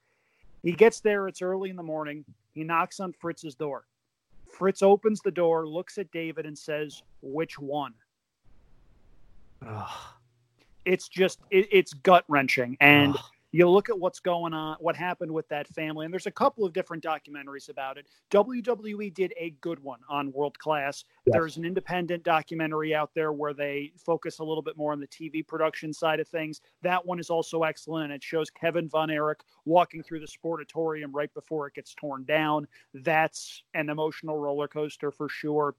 He 0.62 0.72
gets 0.72 1.00
there, 1.00 1.28
it's 1.28 1.42
early 1.42 1.70
in 1.70 1.76
the 1.76 1.82
morning. 1.82 2.24
He 2.52 2.64
knocks 2.64 3.00
on 3.00 3.12
Fritz's 3.12 3.54
door. 3.54 3.84
Fritz 4.48 4.82
opens 4.82 5.20
the 5.20 5.30
door, 5.30 5.66
looks 5.66 5.98
at 5.98 6.10
David, 6.12 6.46
and 6.46 6.56
says, 6.56 7.02
Which 7.22 7.58
one? 7.58 7.92
Ugh. 9.66 9.90
It's 10.84 11.08
just, 11.08 11.40
it, 11.50 11.66
it's 11.72 11.92
gut 11.92 12.24
wrenching. 12.28 12.76
And 12.80 13.14
Ugh. 13.14 13.24
You 13.54 13.70
look 13.70 13.88
at 13.88 13.96
what's 13.96 14.18
going 14.18 14.52
on, 14.52 14.76
what 14.80 14.96
happened 14.96 15.30
with 15.30 15.48
that 15.48 15.68
family, 15.68 16.04
and 16.04 16.12
there's 16.12 16.26
a 16.26 16.30
couple 16.32 16.64
of 16.64 16.72
different 16.72 17.04
documentaries 17.04 17.68
about 17.68 17.96
it. 17.96 18.08
WWE 18.32 19.14
did 19.14 19.32
a 19.38 19.50
good 19.60 19.78
one 19.78 20.00
on 20.08 20.32
World 20.32 20.58
Class. 20.58 21.04
Yes. 21.24 21.34
There's 21.34 21.56
an 21.56 21.64
independent 21.64 22.24
documentary 22.24 22.96
out 22.96 23.14
there 23.14 23.32
where 23.32 23.54
they 23.54 23.92
focus 23.96 24.40
a 24.40 24.44
little 24.44 24.60
bit 24.60 24.76
more 24.76 24.90
on 24.90 24.98
the 24.98 25.06
TV 25.06 25.46
production 25.46 25.92
side 25.92 26.18
of 26.18 26.26
things. 26.26 26.62
That 26.82 27.06
one 27.06 27.20
is 27.20 27.30
also 27.30 27.62
excellent, 27.62 28.06
and 28.06 28.12
it 28.12 28.24
shows 28.24 28.50
Kevin 28.50 28.88
Von 28.88 29.08
Erich 29.08 29.44
walking 29.64 30.02
through 30.02 30.18
the 30.18 30.26
sportatorium 30.26 31.10
right 31.12 31.32
before 31.32 31.68
it 31.68 31.74
gets 31.74 31.94
torn 31.94 32.24
down. 32.24 32.66
That's 32.92 33.62
an 33.74 33.88
emotional 33.88 34.36
roller 34.36 34.66
coaster 34.66 35.12
for 35.12 35.28
sure. 35.28 35.76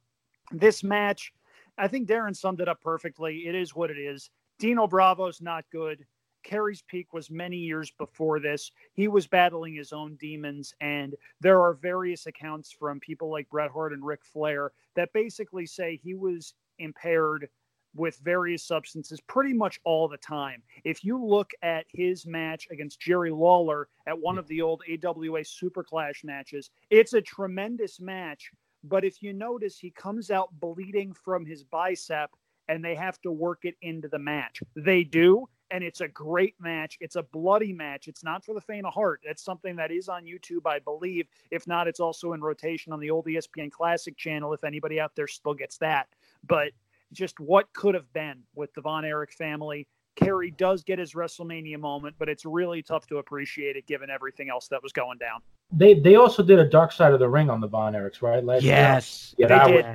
This 0.50 0.82
match, 0.82 1.34
I 1.78 1.90
think 1.90 2.08
Darren 2.08 2.38
summed 2.38 2.62
it 2.62 2.70
up 2.70 2.80
perfectly. 2.80 3.48
It 3.48 3.54
is 3.54 3.76
what 3.76 3.92
it 3.92 3.98
is. 3.98 4.30
Dino 4.60 4.88
Bravo's 4.88 5.42
not 5.42 5.66
good. 5.74 6.06
Kerry's 6.46 6.84
peak 6.84 7.12
was 7.12 7.30
many 7.30 7.58
years 7.58 7.92
before 7.98 8.40
this. 8.40 8.72
He 8.94 9.08
was 9.08 9.28
battling 9.28 9.76
his 9.76 9.92
own 9.92 10.16
demons, 10.16 10.74
and 10.80 11.16
there 11.42 11.62
are 11.62 11.74
various 11.74 12.28
accounts 12.28 12.72
from 12.72 13.00
people 13.00 13.30
like 13.30 13.50
Bret 13.50 13.72
Hart 13.72 13.92
and 13.92 14.06
Ric 14.06 14.24
Flair 14.24 14.72
that 14.96 15.12
basically 15.12 15.66
say 15.66 15.98
he 15.98 16.14
was 16.14 16.54
impaired 16.80 17.50
with 17.96 18.18
various 18.18 18.64
substances 18.64 19.22
pretty 19.22 19.54
much 19.54 19.80
all 19.86 20.08
the 20.08 20.18
time. 20.18 20.62
If 20.84 21.04
you 21.04 21.24
look 21.24 21.52
at 21.64 21.86
his 21.90 22.26
match 22.26 22.68
against 22.70 23.00
Jerry 23.00 23.32
Lawler 23.32 23.88
at 24.06 24.20
one 24.20 24.38
of 24.38 24.48
the 24.48 24.62
old 24.62 24.84
AWA 25.04 25.44
Super 25.46 25.84
Clash 25.84 26.24
matches, 26.24 26.70
it's 26.90 27.14
a 27.14 27.22
tremendous 27.22 28.00
match. 28.00 28.52
But 28.84 29.04
if 29.04 29.24
you 29.24 29.34
notice, 29.34 29.80
he 29.80 29.90
comes 29.92 30.30
out 30.30 30.50
bleeding 30.60 31.14
from 31.14 31.46
his 31.46 31.64
bicep 31.64 32.30
and 32.68 32.84
they 32.84 32.96
have 32.96 33.20
to 33.22 33.32
work 33.32 33.60
it 33.64 33.76
into 33.82 34.08
the 34.08 34.20
match. 34.20 34.62
They 34.76 35.04
do, 35.04 35.48
and 35.76 35.84
it's 35.84 36.00
a 36.00 36.08
great 36.08 36.56
match. 36.58 36.98
It's 37.02 37.18
a 37.18 37.24
bloody 37.24 37.74
match. 37.74 38.08
It's 38.08 38.24
not 38.24 38.46
for 38.46 38.54
the 38.54 38.62
faint 38.62 38.86
of 38.86 38.94
heart. 38.94 39.20
That's 39.26 39.44
something 39.44 39.76
that 39.76 39.92
is 39.92 40.08
on 40.08 40.24
YouTube, 40.24 40.62
I 40.66 40.80
believe. 40.80 41.28
If 41.52 41.68
not, 41.68 41.86
it's 41.90 42.00
also 42.00 42.32
in 42.32 42.40
rotation 42.40 42.94
on 42.94 43.00
the 43.02 43.10
old 43.12 43.26
ESPN 43.26 43.70
Classic 43.74 44.16
channel 44.16 44.54
if 44.54 44.64
anybody 44.64 45.02
out 45.02 45.12
there 45.18 45.28
still 45.28 45.54
gets 45.54 45.78
that. 45.80 46.08
But 46.48 46.72
just 47.12 47.42
what 47.42 47.72
could 47.74 47.94
have 47.94 48.12
been 48.14 48.42
with 48.56 48.74
the 48.74 48.80
Von 48.80 49.04
Erich 49.04 49.34
family. 49.34 49.86
Kerry 50.16 50.50
does 50.52 50.82
get 50.82 50.98
his 50.98 51.12
WrestleMania 51.12 51.78
moment, 51.78 52.16
but 52.18 52.30
it's 52.30 52.46
really 52.46 52.82
tough 52.82 53.06
to 53.08 53.18
appreciate 53.18 53.76
it 53.76 53.86
given 53.86 54.10
everything 54.10 54.50
else 54.50 54.70
that 54.70 54.82
was 54.82 54.94
going 54.94 55.18
down. 55.18 55.42
They 55.74 55.94
they 55.96 56.16
also 56.16 56.42
did 56.42 56.58
a 56.58 56.70
Dark 56.70 56.94
Side 56.94 57.12
of 57.12 57.20
the 57.20 57.28
Ring 57.28 57.50
on 57.50 57.60
the 57.60 57.68
Von 57.68 57.92
Erichs, 57.92 58.22
right? 58.22 58.42
Last 58.42 58.64
year? 58.64 58.72
Yes. 58.76 59.36
Yeah, 59.38 59.48
They 59.48 59.56
that 59.56 59.68
did. 59.68 59.86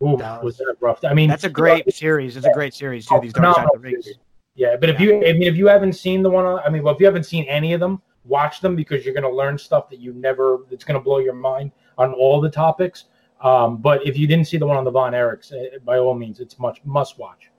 was, 0.00 0.14
oof, 0.14 0.18
That 0.18 0.42
was 0.42 0.58
was- 0.58 0.66
that 0.66 0.74
rough. 0.80 1.04
I 1.04 1.14
mean, 1.14 1.28
That's 1.28 1.44
a 1.44 1.48
great 1.48 1.94
series. 1.94 2.36
It's 2.36 2.44
a 2.44 2.52
great 2.52 2.74
series 2.74 3.06
too. 3.06 3.20
These 3.22 3.32
Dark 3.34 3.54
Side 3.54 3.66
of 3.66 3.70
the 3.74 3.78
Rings. 3.78 4.04
series. 4.04 4.18
Yeah, 4.54 4.76
but 4.76 4.90
if 4.90 5.00
you, 5.00 5.16
I 5.26 5.32
mean, 5.32 5.44
if 5.44 5.56
you 5.56 5.66
haven't 5.66 5.94
seen 5.94 6.22
the 6.22 6.28
one, 6.28 6.44
on, 6.44 6.60
I 6.60 6.68
mean, 6.68 6.82
well, 6.82 6.94
if 6.94 7.00
you 7.00 7.06
haven't 7.06 7.24
seen 7.24 7.44
any 7.44 7.72
of 7.72 7.80
them, 7.80 8.02
watch 8.24 8.60
them 8.60 8.76
because 8.76 9.04
you're 9.04 9.14
going 9.14 9.22
to 9.24 9.30
learn 9.30 9.56
stuff 9.56 9.88
that 9.90 9.98
you 9.98 10.12
never. 10.12 10.66
It's 10.70 10.84
going 10.84 10.98
to 10.98 11.02
blow 11.02 11.18
your 11.18 11.34
mind 11.34 11.72
on 11.96 12.12
all 12.12 12.40
the 12.40 12.50
topics. 12.50 13.04
Um, 13.40 13.78
but 13.78 14.06
if 14.06 14.16
you 14.16 14.26
didn't 14.26 14.46
see 14.46 14.58
the 14.58 14.66
one 14.66 14.76
on 14.76 14.84
the 14.84 14.90
Von 14.90 15.12
Erichs, 15.12 15.52
eh, 15.52 15.78
by 15.84 15.98
all 15.98 16.14
means, 16.14 16.38
it's 16.38 16.58
much 16.58 16.80
must 16.84 17.18
watch. 17.18 17.51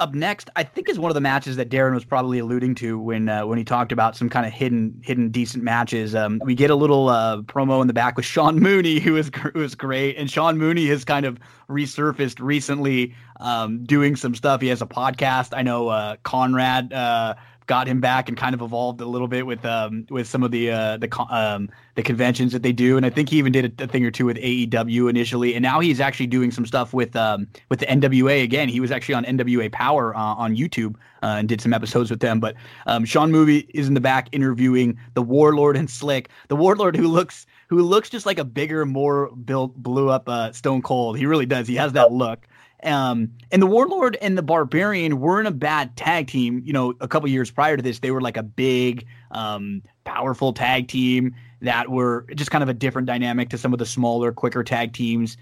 Up, 0.00 0.14
next, 0.14 0.48
I 0.56 0.62
think 0.62 0.88
is 0.88 0.98
one 0.98 1.10
of 1.10 1.14
the 1.14 1.20
matches 1.20 1.56
that 1.56 1.68
Darren 1.68 1.94
was 1.94 2.04
probably 2.04 2.38
alluding 2.38 2.74
to 2.76 2.98
when 2.98 3.28
uh, 3.28 3.44
when 3.44 3.58
he 3.58 3.64
talked 3.64 3.92
about 3.92 4.16
some 4.16 4.30
kind 4.30 4.46
of 4.46 4.52
hidden 4.52 4.98
hidden 5.04 5.30
decent 5.30 5.62
matches. 5.62 6.14
Um, 6.14 6.40
we 6.44 6.54
get 6.54 6.70
a 6.70 6.74
little 6.74 7.08
uh, 7.08 7.42
promo 7.42 7.82
in 7.82 7.86
the 7.86 7.92
back 7.92 8.16
with 8.16 8.24
Sean 8.24 8.58
Mooney, 8.58 9.00
who 9.00 9.16
is 9.16 9.30
who 9.52 9.62
is 9.62 9.74
great, 9.74 10.16
and 10.16 10.30
Sean 10.30 10.56
Mooney 10.56 10.86
has 10.86 11.04
kind 11.04 11.26
of 11.26 11.38
resurfaced 11.68 12.40
recently, 12.40 13.14
um, 13.40 13.84
doing 13.84 14.16
some 14.16 14.34
stuff. 14.34 14.62
He 14.62 14.68
has 14.68 14.80
a 14.80 14.86
podcast. 14.86 15.52
I 15.54 15.62
know 15.62 15.88
uh, 15.88 16.16
Conrad 16.22 16.92
uh, 16.92 17.34
got 17.66 17.88
him 17.88 18.00
back 18.00 18.28
and 18.28 18.36
kind 18.36 18.54
of 18.54 18.62
evolved 18.62 19.00
a 19.00 19.06
little 19.06 19.28
bit 19.28 19.46
with 19.46 19.64
um, 19.64 20.06
with 20.10 20.26
some 20.26 20.42
of 20.42 20.50
the 20.50 20.70
uh, 20.70 20.96
the 20.96 21.08
um, 21.30 21.68
the 21.94 22.02
conventions 22.02 22.52
that 22.52 22.62
they 22.62 22.72
do, 22.72 22.96
and 22.96 23.04
I 23.04 23.10
think 23.10 23.28
he 23.28 23.38
even 23.38 23.52
did 23.52 23.80
a, 23.80 23.84
a 23.84 23.86
thing 23.86 24.04
or 24.04 24.10
two 24.10 24.26
with 24.26 24.36
AEW 24.36 25.10
initially, 25.10 25.54
and 25.54 25.62
now 25.62 25.80
he's 25.80 26.00
actually 26.00 26.28
doing 26.28 26.50
some 26.50 26.66
stuff 26.66 26.94
with 26.94 27.14
um, 27.16 27.46
with 27.68 27.80
the 27.80 27.86
NWA 27.86 28.42
again. 28.42 28.68
He 28.68 28.80
was 28.80 28.90
actually 28.90 29.14
on 29.14 29.24
NWA 29.24 29.70
Power 29.72 30.14
uh, 30.16 30.20
on 30.20 30.56
YouTube 30.56 30.96
uh, 31.22 31.36
and 31.38 31.48
did 31.48 31.60
some 31.60 31.72
episodes 31.72 32.10
with 32.10 32.20
them. 32.20 32.40
But 32.40 32.54
um, 32.86 33.04
Sean 33.04 33.30
Mooney 33.30 33.66
is 33.74 33.88
in 33.88 33.94
the 33.94 34.00
back 34.00 34.28
interviewing 34.32 34.98
the 35.14 35.22
Warlord 35.22 35.76
and 35.76 35.90
Slick, 35.90 36.28
the 36.48 36.56
Warlord 36.56 36.96
who 36.96 37.08
looks 37.08 37.46
who 37.68 37.82
looks 37.82 38.08
just 38.08 38.26
like 38.26 38.38
a 38.38 38.44
bigger, 38.44 38.86
more 38.86 39.30
built, 39.44 39.74
blew 39.76 40.08
up 40.08 40.28
uh, 40.28 40.52
Stone 40.52 40.82
Cold. 40.82 41.18
He 41.18 41.26
really 41.26 41.46
does. 41.46 41.66
He 41.66 41.74
has 41.76 41.92
that 41.94 42.12
look. 42.12 42.46
Um, 42.82 43.32
and 43.50 43.62
the 43.62 43.66
Warlord 43.66 44.16
and 44.20 44.36
the 44.36 44.42
Barbarian 44.42 45.20
weren't 45.20 45.48
a 45.48 45.52
bad 45.52 45.96
tag 45.96 46.28
team. 46.28 46.62
You 46.64 46.72
know, 46.72 46.94
a 47.00 47.08
couple 47.08 47.28
years 47.28 47.50
prior 47.50 47.76
to 47.76 47.82
this, 47.82 48.00
they 48.00 48.10
were 48.10 48.20
like 48.20 48.36
a 48.36 48.42
big, 48.42 49.06
um, 49.30 49.82
powerful 50.04 50.52
tag 50.52 50.88
team 50.88 51.34
that 51.62 51.88
were 51.88 52.26
just 52.34 52.50
kind 52.50 52.62
of 52.62 52.68
a 52.68 52.74
different 52.74 53.06
dynamic 53.06 53.48
to 53.50 53.58
some 53.58 53.72
of 53.72 53.78
the 53.78 53.86
smaller, 53.86 54.30
quicker 54.30 54.62
tag 54.62 54.92
teams. 54.92 55.36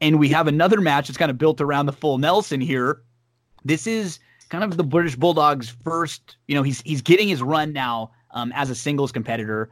And 0.00 0.18
we 0.18 0.28
have 0.30 0.46
another 0.46 0.80
match 0.80 1.08
that's 1.08 1.18
kind 1.18 1.30
of 1.30 1.38
built 1.38 1.60
around 1.60 1.86
the 1.86 1.92
full 1.92 2.18
Nelson 2.18 2.60
here. 2.60 3.02
This 3.64 3.86
is 3.86 4.18
kind 4.48 4.64
of 4.64 4.76
the 4.76 4.84
British 4.84 5.14
Bulldog's 5.14 5.70
first, 5.84 6.36
you 6.48 6.54
know, 6.54 6.62
he's 6.62 6.80
he's 6.82 7.02
getting 7.02 7.28
his 7.28 7.42
run 7.42 7.72
now 7.72 8.10
um, 8.32 8.52
as 8.54 8.70
a 8.70 8.74
singles 8.74 9.12
competitor. 9.12 9.70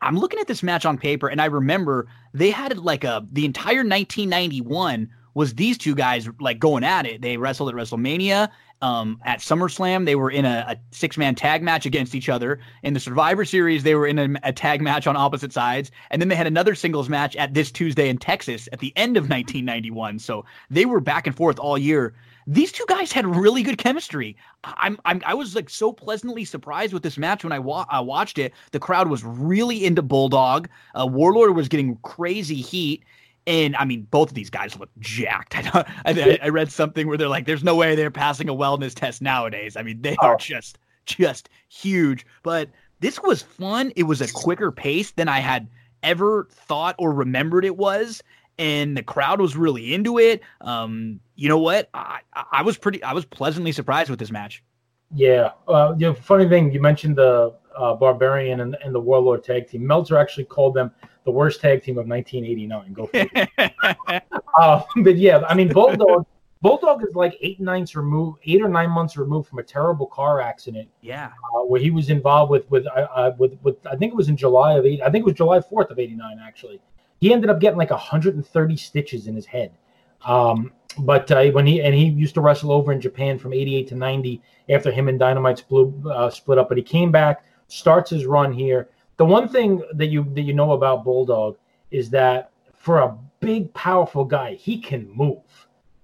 I'm 0.00 0.16
looking 0.16 0.40
at 0.40 0.46
this 0.46 0.62
match 0.62 0.86
on 0.86 0.96
paper, 0.96 1.28
and 1.28 1.40
I 1.40 1.46
remember 1.46 2.06
they 2.32 2.50
had 2.50 2.78
like 2.78 3.04
a 3.04 3.26
the 3.32 3.44
entire 3.44 3.84
1991 3.84 5.10
was 5.34 5.54
these 5.54 5.78
two 5.78 5.94
guys 5.94 6.28
like 6.40 6.58
going 6.58 6.84
at 6.84 7.06
it. 7.06 7.22
They 7.22 7.36
wrestled 7.36 7.68
at 7.68 7.74
WrestleMania. 7.74 8.50
Um, 8.82 9.20
at 9.26 9.40
SummerSlam, 9.40 10.06
they 10.06 10.14
were 10.14 10.30
in 10.30 10.46
a, 10.46 10.64
a 10.68 10.76
six 10.90 11.18
man 11.18 11.34
tag 11.34 11.62
match 11.62 11.84
against 11.84 12.14
each 12.14 12.30
other. 12.30 12.60
In 12.82 12.94
the 12.94 13.00
Survivor 13.00 13.44
Series, 13.44 13.82
they 13.82 13.94
were 13.94 14.06
in 14.06 14.18
a, 14.18 14.40
a 14.42 14.52
tag 14.52 14.80
match 14.80 15.06
on 15.06 15.16
opposite 15.16 15.52
sides. 15.52 15.90
And 16.10 16.20
then 16.20 16.28
they 16.28 16.34
had 16.34 16.46
another 16.46 16.74
singles 16.74 17.08
match 17.08 17.36
at 17.36 17.52
this 17.52 17.70
Tuesday 17.70 18.08
in 18.08 18.16
Texas 18.16 18.68
at 18.72 18.78
the 18.78 18.92
end 18.96 19.16
of 19.16 19.24
1991. 19.28 20.18
So 20.18 20.46
they 20.70 20.86
were 20.86 21.00
back 21.00 21.26
and 21.26 21.36
forth 21.36 21.58
all 21.58 21.76
year. 21.76 22.14
These 22.46 22.72
two 22.72 22.86
guys 22.88 23.12
had 23.12 23.26
really 23.26 23.62
good 23.62 23.76
chemistry. 23.76 24.36
I'm, 24.64 24.98
I'm 25.04 25.22
I 25.26 25.34
was 25.34 25.54
like 25.54 25.68
so 25.68 25.92
pleasantly 25.92 26.44
surprised 26.44 26.92
with 26.94 27.02
this 27.02 27.18
match 27.18 27.44
when 27.44 27.52
I 27.52 27.58
wa- 27.58 27.86
I 27.90 28.00
watched 28.00 28.38
it. 28.38 28.54
The 28.72 28.80
crowd 28.80 29.08
was 29.08 29.22
really 29.22 29.84
into 29.84 30.02
Bulldog. 30.02 30.68
Uh, 30.98 31.06
Warlord 31.06 31.54
was 31.54 31.68
getting 31.68 31.96
crazy 31.98 32.56
heat. 32.56 33.04
And 33.50 33.74
I 33.74 33.84
mean, 33.84 34.06
both 34.12 34.28
of 34.28 34.34
these 34.34 34.48
guys 34.48 34.78
look 34.78 34.90
jacked. 35.00 35.56
I, 35.74 35.84
I, 36.06 36.38
I 36.44 36.48
read 36.50 36.70
something 36.70 37.08
where 37.08 37.16
they're 37.18 37.26
like, 37.28 37.46
"There's 37.46 37.64
no 37.64 37.74
way 37.74 37.96
they're 37.96 38.08
passing 38.10 38.48
a 38.48 38.54
wellness 38.54 38.94
test 38.94 39.20
nowadays." 39.20 39.76
I 39.76 39.82
mean, 39.82 40.00
they 40.02 40.14
are 40.20 40.34
Oh. 40.34 40.38
just, 40.38 40.78
just 41.04 41.48
huge. 41.68 42.24
But 42.44 42.68
this 43.00 43.20
was 43.20 43.42
fun. 43.42 43.92
It 43.96 44.04
was 44.04 44.20
a 44.20 44.32
quicker 44.32 44.70
pace 44.70 45.10
than 45.10 45.26
I 45.28 45.40
had 45.40 45.66
ever 46.04 46.46
thought 46.52 46.94
or 46.98 47.12
remembered 47.12 47.64
it 47.64 47.76
was, 47.76 48.22
and 48.56 48.96
the 48.96 49.02
crowd 49.02 49.40
was 49.40 49.56
really 49.56 49.92
into 49.94 50.18
it. 50.20 50.42
Um, 50.60 51.18
you 51.34 51.48
know 51.48 51.58
what? 51.58 51.90
I, 51.92 52.20
I 52.52 52.62
was 52.62 52.78
pretty, 52.78 53.02
I 53.02 53.14
was 53.14 53.24
pleasantly 53.24 53.72
surprised 53.72 54.10
with 54.10 54.20
this 54.20 54.30
match. 54.30 54.62
Yeah. 55.12 55.50
Uh, 55.66 55.94
the 55.94 56.14
funny 56.14 56.48
thing, 56.48 56.70
you 56.70 56.80
mentioned 56.80 57.16
the 57.16 57.52
uh, 57.76 57.94
Barbarian 57.94 58.60
and, 58.60 58.76
and 58.84 58.94
the 58.94 59.00
Warlord 59.00 59.42
tag 59.42 59.68
team. 59.68 59.84
Meltzer 59.84 60.16
actually 60.16 60.44
called 60.44 60.74
them 60.74 60.92
the 61.24 61.30
worst 61.30 61.60
tag 61.60 61.82
team 61.82 61.98
of 61.98 62.06
1989. 62.06 62.92
Go 62.92 63.06
for 63.06 63.10
it. 63.14 63.72
uh, 64.58 64.82
but 64.96 65.16
yeah, 65.16 65.42
I 65.48 65.54
mean, 65.54 65.68
Bulldog. 65.68 66.26
Bulldog 66.62 67.02
is 67.02 67.14
like 67.14 67.38
eight 67.40 67.58
ninths 67.58 67.96
removed, 67.96 68.38
eight 68.44 68.60
or 68.60 68.68
nine 68.68 68.90
months 68.90 69.16
removed 69.16 69.48
from 69.48 69.60
a 69.60 69.62
terrible 69.62 70.06
car 70.06 70.42
accident 70.42 70.86
yeah, 71.00 71.30
uh, 71.54 71.60
where 71.60 71.80
he 71.80 71.90
was 71.90 72.10
involved 72.10 72.50
with 72.50 72.70
with 72.70 72.86
uh, 72.86 73.06
uh, 73.14 73.32
with 73.38 73.58
with 73.62 73.76
I 73.86 73.96
think 73.96 74.12
it 74.12 74.16
was 74.16 74.28
in 74.28 74.36
July 74.36 74.74
of 74.74 74.84
eight. 74.84 75.00
I 75.00 75.10
think 75.10 75.22
it 75.22 75.24
was 75.24 75.34
July 75.34 75.60
fourth 75.62 75.90
of 75.90 75.98
eighty 75.98 76.14
nine. 76.14 76.38
Actually, 76.38 76.78
he 77.18 77.32
ended 77.32 77.48
up 77.48 77.60
getting 77.60 77.78
like 77.78 77.90
hundred 77.90 78.34
and 78.34 78.46
thirty 78.46 78.76
stitches 78.76 79.26
in 79.26 79.34
his 79.34 79.46
head. 79.46 79.72
Um, 80.26 80.72
but 80.98 81.30
uh, 81.30 81.46
when 81.52 81.66
he 81.66 81.80
and 81.80 81.94
he 81.94 82.06
used 82.06 82.34
to 82.34 82.40
wrestle 82.40 82.72
over 82.72 82.92
in 82.92 83.00
Japan 83.00 83.38
from 83.38 83.54
'88 83.54 83.88
to 83.88 83.94
'90 83.94 84.42
after 84.68 84.90
him 84.90 85.08
and 85.08 85.18
Dynamite 85.18 85.58
split 85.58 85.88
uh, 86.10 86.28
split 86.28 86.58
up, 86.58 86.68
but 86.68 86.76
he 86.76 86.84
came 86.84 87.10
back, 87.10 87.44
starts 87.68 88.10
his 88.10 88.26
run 88.26 88.52
here. 88.52 88.90
The 89.20 89.26
one 89.26 89.50
thing 89.50 89.82
that 89.96 90.06
you 90.06 90.24
that 90.32 90.40
you 90.48 90.54
know 90.54 90.72
about 90.72 91.04
Bulldog 91.04 91.58
is 91.90 92.08
that 92.08 92.52
for 92.74 93.00
a 93.00 93.18
big, 93.40 93.70
powerful 93.74 94.24
guy, 94.24 94.54
he 94.54 94.80
can 94.80 95.10
move. 95.14 95.44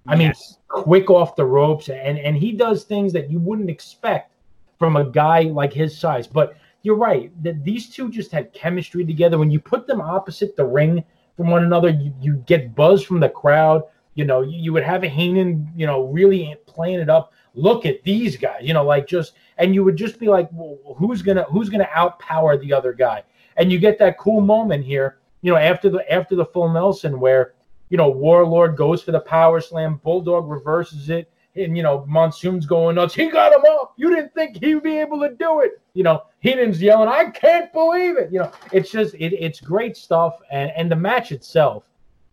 I 0.05 0.15
mean, 0.15 0.33
quick 0.67 1.09
off 1.09 1.35
the 1.35 1.43
ropes, 1.43 1.89
and 1.89 2.19
and 2.19 2.37
he 2.37 2.51
does 2.51 2.83
things 2.83 3.11
that 3.13 3.31
you 3.31 3.39
wouldn't 3.39 3.71
expect 3.71 4.33
from 4.77 4.97
a 4.97 5.09
guy 5.09 5.41
like 5.45 5.73
his 5.73 5.97
size. 5.97 6.27
But 6.27 6.57
you're 6.83 6.95
right 6.95 7.31
that 7.41 7.63
these 7.63 7.89
two 7.89 8.11
just 8.11 8.31
had 8.31 8.53
chemistry 8.53 9.03
together. 9.03 9.39
When 9.39 9.49
you 9.49 9.59
put 9.59 9.87
them 9.87 9.99
opposite 9.99 10.55
the 10.55 10.65
ring 10.65 11.03
from 11.35 11.47
one 11.47 11.63
another, 11.63 11.89
you, 11.89 12.13
you 12.21 12.35
get 12.45 12.75
buzz 12.75 13.01
from 13.01 13.19
the 13.19 13.29
crowd. 13.29 13.81
You 14.13 14.25
know, 14.25 14.41
you, 14.41 14.59
you 14.59 14.73
would 14.73 14.83
have 14.83 15.03
a 15.03 15.07
Heenan, 15.07 15.71
you 15.75 15.87
know, 15.87 16.03
really 16.03 16.55
playing 16.67 16.99
it 16.99 17.09
up. 17.09 17.33
Look 17.55 17.87
at 17.87 18.03
these 18.03 18.37
guys, 18.37 18.61
you 18.61 18.75
know, 18.75 18.85
like 18.85 19.07
just, 19.07 19.33
and 19.57 19.73
you 19.73 19.83
would 19.83 19.95
just 19.95 20.19
be 20.19 20.27
like, 20.27 20.49
well, 20.51 20.77
who's 20.97 21.21
gonna 21.21 21.43
who's 21.43 21.69
gonna 21.69 21.89
outpower 21.95 22.59
the 22.59 22.73
other 22.73 22.93
guy? 22.93 23.23
And 23.57 23.71
you 23.71 23.79
get 23.79 23.97
that 23.99 24.17
cool 24.17 24.41
moment 24.41 24.85
here, 24.85 25.17
you 25.41 25.51
know, 25.51 25.57
after 25.57 25.89
the 25.89 26.11
after 26.11 26.35
the 26.35 26.45
full 26.45 26.71
Nelson 26.71 27.19
where, 27.19 27.53
you 27.89 27.97
know, 27.97 28.09
Warlord 28.09 28.75
goes 28.75 29.01
for 29.01 29.11
the 29.11 29.19
power 29.19 29.59
slam, 29.59 29.99
Bulldog 30.03 30.49
reverses 30.49 31.09
it, 31.09 31.31
and 31.55 31.75
you 31.75 31.83
know, 31.83 32.05
Monsoon's 32.07 32.65
going 32.65 32.95
nuts. 32.95 33.15
He 33.15 33.29
got 33.29 33.53
him 33.53 33.63
up. 33.69 33.93
You 33.97 34.13
didn't 34.13 34.33
think 34.33 34.63
he'd 34.63 34.83
be 34.83 34.97
able 34.97 35.19
to 35.21 35.33
do 35.35 35.61
it. 35.61 35.81
You 35.93 36.03
know, 36.03 36.23
Heenan's 36.39 36.81
yelling, 36.81 37.09
I 37.09 37.31
can't 37.31 37.71
believe 37.73 38.17
it. 38.17 38.31
You 38.31 38.39
know, 38.39 38.51
it's 38.71 38.91
just 38.91 39.15
it, 39.15 39.33
it's 39.33 39.59
great 39.59 39.97
stuff. 39.97 40.39
And 40.51 40.71
and 40.75 40.91
the 40.91 40.95
match 40.95 41.31
itself 41.31 41.83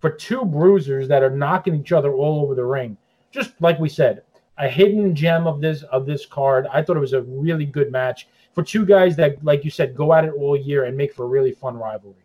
for 0.00 0.10
two 0.10 0.44
bruisers 0.44 1.08
that 1.08 1.22
are 1.22 1.30
knocking 1.30 1.74
each 1.74 1.92
other 1.92 2.12
all 2.12 2.42
over 2.42 2.54
the 2.54 2.64
ring. 2.64 2.96
Just 3.30 3.60
like 3.60 3.78
we 3.78 3.88
said, 3.88 4.22
a 4.58 4.68
hidden 4.68 5.14
gem 5.14 5.46
of 5.46 5.60
this 5.60 5.82
of 5.84 6.06
this 6.06 6.26
card. 6.26 6.66
I 6.72 6.82
thought 6.82 6.96
it 6.96 7.00
was 7.00 7.12
a 7.12 7.22
really 7.22 7.66
good 7.66 7.90
match 7.90 8.28
for 8.52 8.62
two 8.62 8.86
guys 8.86 9.16
that, 9.16 9.44
like 9.44 9.64
you 9.64 9.70
said, 9.70 9.94
go 9.94 10.14
at 10.14 10.24
it 10.24 10.32
all 10.38 10.56
year 10.56 10.84
and 10.84 10.96
make 10.96 11.12
for 11.12 11.24
a 11.24 11.28
really 11.28 11.52
fun 11.52 11.76
rivalry. 11.76 12.16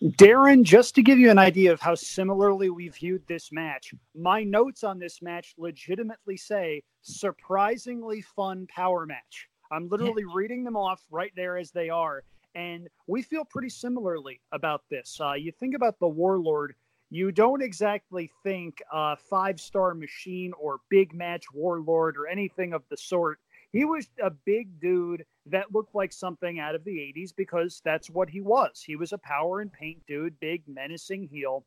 Darren, 0.00 0.62
just 0.62 0.94
to 0.94 1.02
give 1.02 1.18
you 1.18 1.28
an 1.28 1.38
idea 1.38 1.72
of 1.72 1.80
how 1.80 1.96
similarly 1.96 2.70
we 2.70 2.88
viewed 2.88 3.26
this 3.26 3.50
match, 3.50 3.92
my 4.14 4.44
notes 4.44 4.84
on 4.84 4.98
this 4.98 5.20
match 5.20 5.54
legitimately 5.58 6.36
say 6.36 6.82
surprisingly 7.02 8.22
fun 8.22 8.66
power 8.68 9.06
match. 9.06 9.48
I'm 9.72 9.88
literally 9.88 10.24
reading 10.24 10.62
them 10.62 10.76
off 10.76 11.02
right 11.10 11.32
there 11.34 11.58
as 11.58 11.72
they 11.72 11.90
are. 11.90 12.22
And 12.54 12.88
we 13.08 13.22
feel 13.22 13.44
pretty 13.44 13.68
similarly 13.68 14.40
about 14.52 14.82
this. 14.88 15.18
Uh, 15.20 15.32
you 15.32 15.52
think 15.52 15.74
about 15.74 15.98
the 15.98 16.08
Warlord, 16.08 16.74
you 17.10 17.32
don't 17.32 17.62
exactly 17.62 18.30
think 18.42 18.82
uh, 18.92 19.16
five 19.16 19.60
star 19.60 19.94
machine 19.94 20.52
or 20.60 20.80
big 20.90 21.14
match 21.14 21.44
Warlord 21.52 22.16
or 22.16 22.26
anything 22.26 22.72
of 22.72 22.82
the 22.90 22.96
sort. 22.96 23.38
He 23.72 23.84
was 23.84 24.08
a 24.22 24.30
big 24.30 24.80
dude 24.80 25.24
that 25.46 25.74
looked 25.74 25.94
like 25.94 26.12
something 26.12 26.58
out 26.58 26.74
of 26.74 26.84
the 26.84 26.96
80s 27.16 27.32
because 27.36 27.82
that's 27.84 28.08
what 28.08 28.30
he 28.30 28.40
was. 28.40 28.82
He 28.84 28.96
was 28.96 29.12
a 29.12 29.18
power 29.18 29.60
and 29.60 29.72
paint 29.72 29.98
dude, 30.06 30.38
big, 30.40 30.62
menacing 30.66 31.28
heel. 31.28 31.64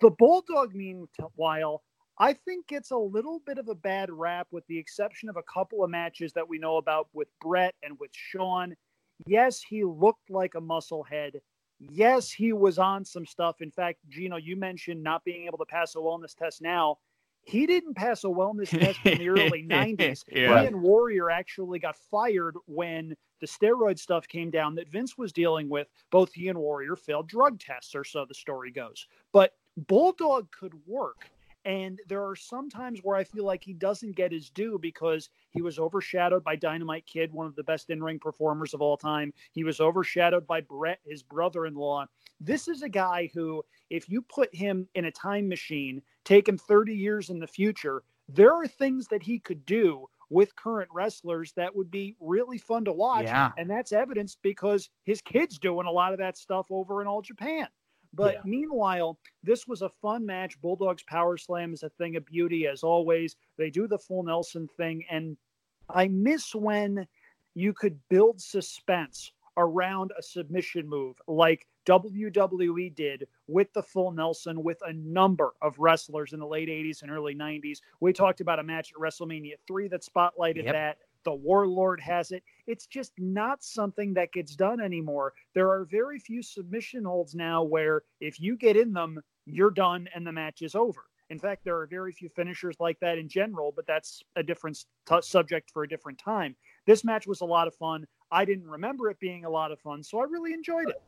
The 0.00 0.10
Bulldog, 0.10 0.74
meanwhile, 0.74 1.82
I 2.18 2.32
think 2.32 2.66
gets 2.66 2.90
a 2.90 2.96
little 2.96 3.40
bit 3.46 3.58
of 3.58 3.68
a 3.68 3.74
bad 3.74 4.10
rap 4.10 4.48
with 4.50 4.66
the 4.66 4.78
exception 4.78 5.28
of 5.28 5.36
a 5.36 5.42
couple 5.42 5.84
of 5.84 5.90
matches 5.90 6.32
that 6.32 6.48
we 6.48 6.58
know 6.58 6.76
about 6.76 7.08
with 7.12 7.28
Bret 7.40 7.74
and 7.84 7.98
with 8.00 8.10
Shawn 8.12 8.74
Yes, 9.26 9.60
he 9.62 9.84
looked 9.84 10.30
like 10.30 10.54
a 10.54 10.60
musclehead. 10.60 11.40
Yes, 11.80 12.30
he 12.30 12.52
was 12.52 12.78
on 12.78 13.04
some 13.04 13.26
stuff. 13.26 13.60
In 13.60 13.70
fact, 13.70 13.98
Gino, 14.08 14.36
you 14.36 14.56
mentioned 14.56 15.02
not 15.02 15.24
being 15.24 15.46
able 15.46 15.58
to 15.58 15.64
pass 15.64 15.94
a 15.94 15.98
wellness 15.98 16.34
test 16.34 16.60
now. 16.60 16.98
He 17.44 17.66
didn't 17.66 17.94
pass 17.94 18.24
a 18.24 18.28
wellness 18.28 18.68
test 18.68 18.98
in 19.04 19.18
the 19.18 19.28
early 19.28 19.64
90s. 19.68 20.24
yeah. 20.32 20.60
He 20.60 20.66
and 20.66 20.82
Warrior 20.82 21.30
actually 21.30 21.78
got 21.78 21.96
fired 21.96 22.56
when 22.66 23.14
the 23.40 23.46
steroid 23.46 23.98
stuff 23.98 24.26
came 24.26 24.50
down 24.50 24.74
that 24.74 24.88
Vince 24.88 25.16
was 25.16 25.32
dealing 25.32 25.68
with. 25.68 25.88
Both 26.10 26.32
he 26.32 26.48
and 26.48 26.58
Warrior 26.58 26.96
failed 26.96 27.28
drug 27.28 27.58
tests, 27.60 27.94
or 27.94 28.04
so 28.04 28.24
the 28.26 28.34
story 28.34 28.70
goes. 28.70 29.06
But 29.32 29.52
Bulldog 29.76 30.50
could 30.50 30.74
work. 30.86 31.30
And 31.64 32.00
there 32.08 32.24
are 32.26 32.36
some 32.36 32.70
times 32.70 33.00
where 33.02 33.16
I 33.16 33.24
feel 33.24 33.44
like 33.44 33.62
he 33.62 33.72
doesn't 33.72 34.16
get 34.16 34.32
his 34.32 34.48
due 34.48 34.78
because 34.80 35.28
he 35.50 35.60
was 35.60 35.78
overshadowed 35.78 36.44
by 36.44 36.56
Dynamite 36.56 37.06
Kid, 37.06 37.32
one 37.32 37.46
of 37.46 37.56
the 37.56 37.64
best 37.64 37.90
in 37.90 38.02
ring 38.02 38.18
performers 38.18 38.74
of 38.74 38.80
all 38.80 38.96
time. 38.96 39.32
He 39.52 39.64
was 39.64 39.80
overshadowed 39.80 40.46
by 40.46 40.60
Bret, 40.62 41.00
his 41.04 41.22
brother 41.22 41.66
in 41.66 41.74
law. 41.74 42.06
This 42.40 42.68
is 42.68 42.82
a 42.82 42.88
guy 42.88 43.30
who, 43.34 43.64
if 43.90 44.08
you 44.08 44.22
put 44.22 44.54
him 44.54 44.88
in 44.94 45.06
a 45.06 45.10
time 45.12 45.48
machine, 45.48 46.00
take 46.24 46.48
him 46.48 46.58
30 46.58 46.94
years 46.94 47.30
in 47.30 47.40
the 47.40 47.46
future, 47.46 48.02
there 48.28 48.52
are 48.52 48.66
things 48.66 49.08
that 49.08 49.22
he 49.22 49.38
could 49.38 49.66
do 49.66 50.06
with 50.30 50.54
current 50.56 50.90
wrestlers 50.92 51.52
that 51.52 51.74
would 51.74 51.90
be 51.90 52.14
really 52.20 52.58
fun 52.58 52.84
to 52.84 52.92
watch. 52.92 53.24
Yeah. 53.24 53.50
And 53.56 53.68
that's 53.68 53.92
evidence 53.92 54.36
because 54.40 54.90
his 55.04 55.20
kid's 55.22 55.58
doing 55.58 55.86
a 55.86 55.90
lot 55.90 56.12
of 56.12 56.18
that 56.18 56.36
stuff 56.36 56.66
over 56.70 57.00
in 57.00 57.08
all 57.08 57.22
Japan. 57.22 57.66
But 58.14 58.34
yeah. 58.34 58.40
meanwhile, 58.44 59.18
this 59.42 59.66
was 59.66 59.82
a 59.82 59.90
fun 60.02 60.24
match. 60.24 60.60
Bulldogs 60.60 61.02
Power 61.04 61.36
Slam 61.36 61.72
is 61.72 61.82
a 61.82 61.90
thing 61.90 62.16
of 62.16 62.24
beauty, 62.26 62.66
as 62.66 62.82
always. 62.82 63.36
They 63.56 63.70
do 63.70 63.86
the 63.86 63.98
full 63.98 64.22
Nelson 64.22 64.68
thing. 64.76 65.04
And 65.10 65.36
I 65.90 66.08
miss 66.08 66.54
when 66.54 67.06
you 67.54 67.72
could 67.72 67.98
build 68.08 68.40
suspense 68.40 69.32
around 69.56 70.12
a 70.16 70.22
submission 70.22 70.88
move 70.88 71.20
like 71.26 71.66
WWE 71.86 72.94
did 72.94 73.26
with 73.46 73.72
the 73.72 73.82
full 73.82 74.12
Nelson 74.12 74.62
with 74.62 74.78
a 74.86 74.92
number 74.92 75.54
of 75.62 75.78
wrestlers 75.78 76.32
in 76.32 76.38
the 76.38 76.46
late 76.46 76.68
80s 76.68 77.02
and 77.02 77.10
early 77.10 77.34
90s. 77.34 77.78
We 78.00 78.12
talked 78.12 78.40
about 78.40 78.58
a 78.58 78.62
match 78.62 78.92
at 78.92 79.00
WrestleMania 79.00 79.54
3 79.66 79.88
that 79.88 80.02
spotlighted 80.02 80.64
yep. 80.64 80.74
that. 80.74 80.98
The 81.24 81.34
Warlord 81.34 82.00
has 82.00 82.30
it. 82.30 82.44
It's 82.68 82.86
just 82.86 83.12
not 83.16 83.64
something 83.64 84.12
that 84.14 84.30
gets 84.30 84.54
done 84.54 84.78
anymore. 84.78 85.32
There 85.54 85.70
are 85.70 85.86
very 85.86 86.18
few 86.18 86.42
submission 86.42 87.02
holds 87.02 87.34
now 87.34 87.62
where 87.62 88.02
if 88.20 88.38
you 88.38 88.56
get 88.58 88.76
in 88.76 88.92
them, 88.92 89.22
you're 89.46 89.70
done 89.70 90.06
and 90.14 90.26
the 90.26 90.32
match 90.32 90.60
is 90.60 90.74
over. 90.74 91.00
In 91.30 91.38
fact, 91.38 91.64
there 91.64 91.78
are 91.78 91.86
very 91.86 92.12
few 92.12 92.28
finishers 92.28 92.76
like 92.78 93.00
that 93.00 93.16
in 93.16 93.26
general, 93.26 93.72
but 93.74 93.86
that's 93.86 94.22
a 94.36 94.42
different 94.42 94.84
t- 95.08 95.22
subject 95.22 95.70
for 95.70 95.82
a 95.82 95.88
different 95.88 96.18
time. 96.18 96.54
This 96.86 97.04
match 97.04 97.26
was 97.26 97.40
a 97.40 97.46
lot 97.46 97.68
of 97.68 97.74
fun. 97.74 98.06
I 98.30 98.44
didn't 98.44 98.68
remember 98.68 99.08
it 99.08 99.18
being 99.18 99.46
a 99.46 99.50
lot 99.50 99.72
of 99.72 99.80
fun, 99.80 100.02
so 100.02 100.20
I 100.20 100.24
really 100.24 100.52
enjoyed 100.52 100.90
it. 100.90 101.00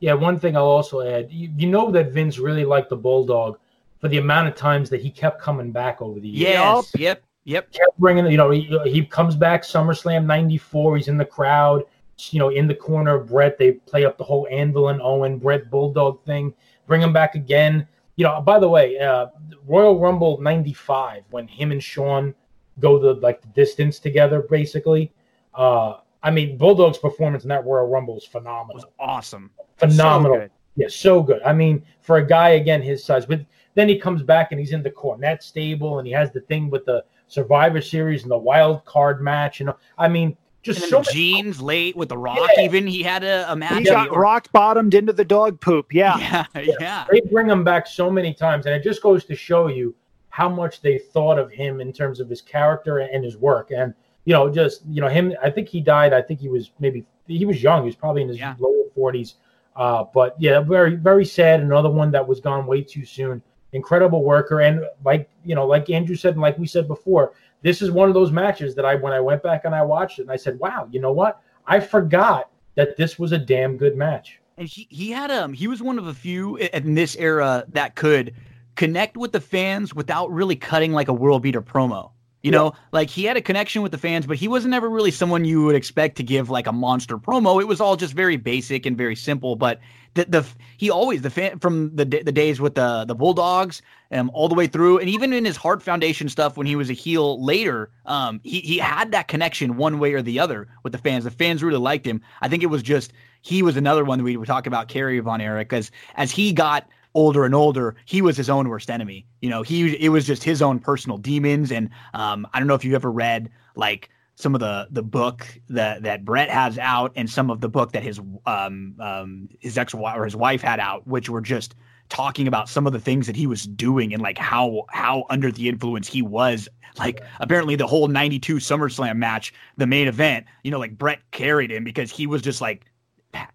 Yeah, 0.00 0.14
one 0.14 0.38
thing 0.38 0.56
I'll 0.56 0.64
also 0.64 1.02
add 1.02 1.30
you, 1.30 1.50
you 1.56 1.68
know 1.68 1.90
that 1.90 2.10
Vince 2.12 2.38
really 2.38 2.64
liked 2.64 2.88
the 2.88 2.96
Bulldog 2.96 3.58
for 4.00 4.08
the 4.08 4.18
amount 4.18 4.48
of 4.48 4.54
times 4.54 4.88
that 4.90 5.02
he 5.02 5.10
kept 5.10 5.40
coming 5.40 5.72
back 5.72 6.00
over 6.00 6.18
the 6.18 6.28
years. 6.28 6.50
Yes, 6.50 6.92
yep. 6.96 7.22
Yep. 7.44 7.72
Kept 7.72 7.98
bringing, 7.98 8.26
you 8.26 8.36
know, 8.36 8.50
he, 8.50 8.78
he 8.86 9.04
comes 9.04 9.34
back 9.34 9.62
SummerSlam 9.62 10.26
94. 10.26 10.96
He's 10.96 11.08
in 11.08 11.16
the 11.16 11.24
crowd, 11.24 11.84
you 12.30 12.38
know, 12.38 12.50
in 12.50 12.66
the 12.66 12.74
corner 12.74 13.16
of 13.16 13.28
Bret. 13.28 13.58
They 13.58 13.72
play 13.72 14.04
up 14.04 14.16
the 14.18 14.24
whole 14.24 14.46
Anvil 14.50 14.88
and 14.90 15.02
Owen, 15.02 15.38
Bret 15.38 15.70
Bulldog 15.70 16.24
thing. 16.24 16.54
Bring 16.86 17.00
him 17.00 17.12
back 17.12 17.34
again. 17.34 17.86
You 18.16 18.24
know, 18.24 18.40
by 18.40 18.58
the 18.58 18.68
way, 18.68 18.98
uh, 18.98 19.26
Royal 19.66 19.98
Rumble 19.98 20.40
95, 20.40 21.24
when 21.30 21.48
him 21.48 21.72
and 21.72 21.82
Shawn 21.82 22.34
go 22.78 22.98
the 22.98 23.14
like 23.14 23.40
the 23.40 23.48
distance 23.48 23.98
together, 23.98 24.42
basically. 24.42 25.12
Uh, 25.54 25.98
I 26.22 26.30
mean, 26.30 26.56
Bulldog's 26.56 26.98
performance 26.98 27.42
in 27.42 27.48
that 27.48 27.64
Royal 27.64 27.88
Rumble 27.88 28.16
is 28.16 28.24
phenomenal. 28.24 28.82
It 28.82 28.86
was 28.86 28.92
awesome. 28.98 29.50
Phenomenal. 29.76 30.36
So 30.36 30.48
yeah, 30.76 30.88
so 30.88 31.22
good. 31.22 31.42
I 31.42 31.52
mean, 31.52 31.84
for 32.00 32.18
a 32.18 32.26
guy 32.26 32.50
again 32.50 32.82
his 32.82 33.04
size, 33.04 33.26
but 33.26 33.44
then 33.74 33.88
he 33.88 33.98
comes 33.98 34.22
back 34.22 34.52
and 34.52 34.60
he's 34.60 34.72
in 34.72 34.82
the 34.82 34.90
Cornette 34.90 35.42
stable 35.42 35.98
and 35.98 36.06
he 36.06 36.12
has 36.12 36.30
the 36.30 36.40
thing 36.42 36.70
with 36.70 36.84
the 36.84 37.04
Survivor 37.32 37.80
Series 37.80 38.24
and 38.24 38.30
the 38.30 38.36
wild 38.36 38.84
card 38.84 39.22
match. 39.22 39.62
And 39.62 39.72
I 39.96 40.06
mean, 40.06 40.36
just 40.62 40.90
so 40.90 41.02
jeans 41.02 41.56
many- 41.56 41.66
late 41.66 41.96
with 41.96 42.10
the 42.10 42.18
Rock. 42.18 42.38
Yeah. 42.56 42.64
Even 42.64 42.86
he 42.86 43.02
had 43.02 43.24
a, 43.24 43.50
a 43.50 43.56
match. 43.56 43.78
He 43.78 43.84
got 43.84 44.10
or- 44.10 44.20
rock 44.20 44.52
bottomed 44.52 44.92
into 44.92 45.14
the 45.14 45.24
dog 45.24 45.58
poop. 45.58 45.94
Yeah. 45.94 46.18
yeah, 46.54 46.62
yeah, 46.62 46.74
yeah. 46.78 47.04
They 47.10 47.22
bring 47.22 47.48
him 47.48 47.64
back 47.64 47.86
so 47.86 48.10
many 48.10 48.34
times, 48.34 48.66
and 48.66 48.74
it 48.74 48.82
just 48.82 49.02
goes 49.02 49.24
to 49.24 49.34
show 49.34 49.68
you 49.68 49.94
how 50.28 50.50
much 50.50 50.82
they 50.82 50.98
thought 50.98 51.38
of 51.38 51.50
him 51.50 51.80
in 51.80 51.90
terms 51.90 52.20
of 52.20 52.28
his 52.28 52.42
character 52.42 52.98
and 52.98 53.24
his 53.24 53.38
work. 53.38 53.70
And 53.70 53.94
you 54.26 54.34
know, 54.34 54.50
just 54.50 54.82
you 54.86 55.00
know, 55.00 55.08
him. 55.08 55.32
I 55.42 55.48
think 55.48 55.68
he 55.68 55.80
died. 55.80 56.12
I 56.12 56.20
think 56.20 56.38
he 56.38 56.50
was 56.50 56.72
maybe 56.80 57.06
he 57.26 57.46
was 57.46 57.62
young. 57.62 57.80
He 57.82 57.86
was 57.86 57.96
probably 57.96 58.22
in 58.22 58.28
his 58.28 58.38
yeah. 58.38 58.56
lower 58.58 58.84
forties. 58.94 59.36
Uh, 59.74 60.04
but 60.12 60.36
yeah, 60.38 60.60
very 60.60 60.96
very 60.96 61.24
sad. 61.24 61.60
Another 61.60 61.90
one 61.90 62.10
that 62.10 62.28
was 62.28 62.40
gone 62.40 62.66
way 62.66 62.82
too 62.82 63.06
soon 63.06 63.42
incredible 63.72 64.22
worker. 64.22 64.60
And 64.60 64.84
like 65.04 65.28
you 65.44 65.54
know, 65.54 65.66
like 65.66 65.90
Andrew 65.90 66.16
said, 66.16 66.34
and 66.34 66.42
like 66.42 66.58
we 66.58 66.66
said 66.66 66.86
before, 66.86 67.32
this 67.62 67.82
is 67.82 67.90
one 67.90 68.08
of 68.08 68.14
those 68.14 68.30
matches 68.30 68.74
that 68.74 68.84
I 68.84 68.94
when 68.94 69.12
I 69.12 69.20
went 69.20 69.42
back 69.42 69.64
and 69.64 69.74
I 69.74 69.82
watched 69.82 70.18
it, 70.18 70.22
and 70.22 70.30
I 70.30 70.36
said, 70.36 70.58
"Wow, 70.58 70.88
you 70.90 71.00
know 71.00 71.12
what? 71.12 71.40
I 71.66 71.80
forgot 71.80 72.50
that 72.74 72.96
this 72.96 73.18
was 73.18 73.32
a 73.32 73.38
damn 73.38 73.76
good 73.76 73.96
match." 73.96 74.40
And 74.58 74.68
he 74.68 74.86
he 74.90 75.10
had 75.10 75.30
um 75.30 75.52
he 75.52 75.66
was 75.66 75.82
one 75.82 75.98
of 75.98 76.06
a 76.06 76.14
few 76.14 76.56
in 76.56 76.94
this 76.94 77.16
era 77.16 77.64
that 77.68 77.96
could 77.96 78.34
connect 78.76 79.16
with 79.16 79.32
the 79.32 79.40
fans 79.40 79.94
without 79.94 80.30
really 80.30 80.56
cutting 80.56 80.92
like 80.92 81.08
a 81.08 81.12
world 81.12 81.42
beater 81.42 81.62
promo. 81.62 82.10
You 82.42 82.50
know, 82.50 82.72
like 82.90 83.08
he 83.08 83.22
had 83.22 83.36
a 83.36 83.40
connection 83.40 83.82
with 83.82 83.92
the 83.92 83.98
fans, 83.98 84.26
but 84.26 84.36
he 84.36 84.48
wasn't 84.48 84.74
ever 84.74 84.90
really 84.90 85.12
someone 85.12 85.44
you 85.44 85.62
would 85.62 85.76
expect 85.76 86.16
to 86.16 86.24
give 86.24 86.50
like 86.50 86.66
a 86.66 86.72
monster 86.72 87.16
promo. 87.16 87.60
It 87.60 87.68
was 87.68 87.80
all 87.80 87.94
just 87.94 88.14
very 88.14 88.36
basic 88.36 88.84
and 88.84 88.96
very 88.96 89.14
simple. 89.14 89.54
But 89.54 89.78
the 90.14 90.24
the 90.26 90.46
he 90.76 90.90
always 90.90 91.22
the 91.22 91.30
fan 91.30 91.58
from 91.58 91.94
the 91.96 92.04
the 92.04 92.32
days 92.32 92.60
with 92.60 92.74
the 92.74 93.04
the 93.06 93.14
Bulldogs 93.14 93.82
um 94.10 94.30
all 94.34 94.48
the 94.48 94.54
way 94.54 94.66
through, 94.66 94.98
and 94.98 95.08
even 95.08 95.32
in 95.32 95.44
his 95.44 95.56
Heart 95.56 95.82
Foundation 95.82 96.28
stuff 96.28 96.56
when 96.56 96.66
he 96.66 96.76
was 96.76 96.90
a 96.90 96.94
heel 96.94 97.42
later, 97.42 97.90
um 98.06 98.40
he 98.44 98.60
he 98.60 98.78
had 98.78 99.12
that 99.12 99.28
connection 99.28 99.76
one 99.76 99.98
way 99.98 100.12
or 100.12 100.22
the 100.22 100.38
other 100.38 100.68
with 100.82 100.92
the 100.92 100.98
fans. 100.98 101.24
The 101.24 101.30
fans 101.30 101.62
really 101.62 101.78
liked 101.78 102.06
him. 102.06 102.20
I 102.40 102.48
think 102.48 102.62
it 102.62 102.66
was 102.66 102.82
just 102.82 103.12
he 103.42 103.62
was 103.62 103.76
another 103.76 104.04
one 104.04 104.18
that 104.18 104.24
we 104.24 104.36
would 104.36 104.46
talk 104.46 104.66
about 104.66 104.88
Kerry 104.88 105.18
Von 105.20 105.40
Erich 105.40 105.68
because 105.68 105.90
as 106.16 106.30
he 106.30 106.52
got 106.52 106.88
older 107.14 107.44
and 107.44 107.54
older, 107.54 107.94
he 108.04 108.22
was 108.22 108.36
his 108.36 108.48
own 108.48 108.68
worst 108.68 108.90
enemy. 108.90 109.26
You 109.40 109.50
know, 109.50 109.62
he 109.62 109.94
it 109.96 110.08
was 110.08 110.26
just 110.26 110.44
his 110.44 110.62
own 110.62 110.78
personal 110.78 111.18
demons. 111.18 111.70
And 111.72 111.90
um, 112.14 112.46
I 112.52 112.58
don't 112.58 112.68
know 112.68 112.74
if 112.74 112.84
you 112.84 112.94
ever 112.94 113.10
read 113.10 113.50
like 113.74 114.10
some 114.34 114.54
of 114.54 114.60
the 114.60 114.88
the 114.90 115.02
book 115.02 115.46
that 115.68 116.02
that 116.02 116.24
Bret 116.24 116.50
has 116.50 116.78
out, 116.78 117.12
and 117.16 117.28
some 117.28 117.50
of 117.50 117.60
the 117.60 117.68
book 117.68 117.92
that 117.92 118.02
his 118.02 118.20
um 118.46 118.96
um 119.00 119.48
his 119.60 119.78
ex 119.78 119.94
wife 119.94 120.18
or 120.18 120.24
his 120.24 120.36
wife 120.36 120.62
had 120.62 120.80
out, 120.80 121.06
which 121.06 121.28
were 121.28 121.40
just 121.40 121.74
talking 122.08 122.46
about 122.46 122.68
some 122.68 122.86
of 122.86 122.92
the 122.92 123.00
things 123.00 123.26
that 123.26 123.36
he 123.36 123.46
was 123.46 123.64
doing 123.64 124.12
and 124.12 124.22
like 124.22 124.36
how 124.36 124.84
how 124.90 125.24
under 125.30 125.50
the 125.50 125.68
influence 125.68 126.06
he 126.06 126.20
was 126.20 126.68
like 126.98 127.22
apparently 127.40 127.74
the 127.74 127.86
whole 127.86 128.06
92 128.06 128.56
SummerSlam 128.56 129.16
match 129.16 129.54
the 129.78 129.86
main 129.86 130.06
event 130.06 130.44
you 130.62 130.70
know 130.70 130.78
like 130.78 130.98
Bret 130.98 131.20
carried 131.30 131.72
him 131.72 131.84
because 131.84 132.10
he 132.10 132.26
was 132.26 132.42
just 132.42 132.60
like 132.60 132.84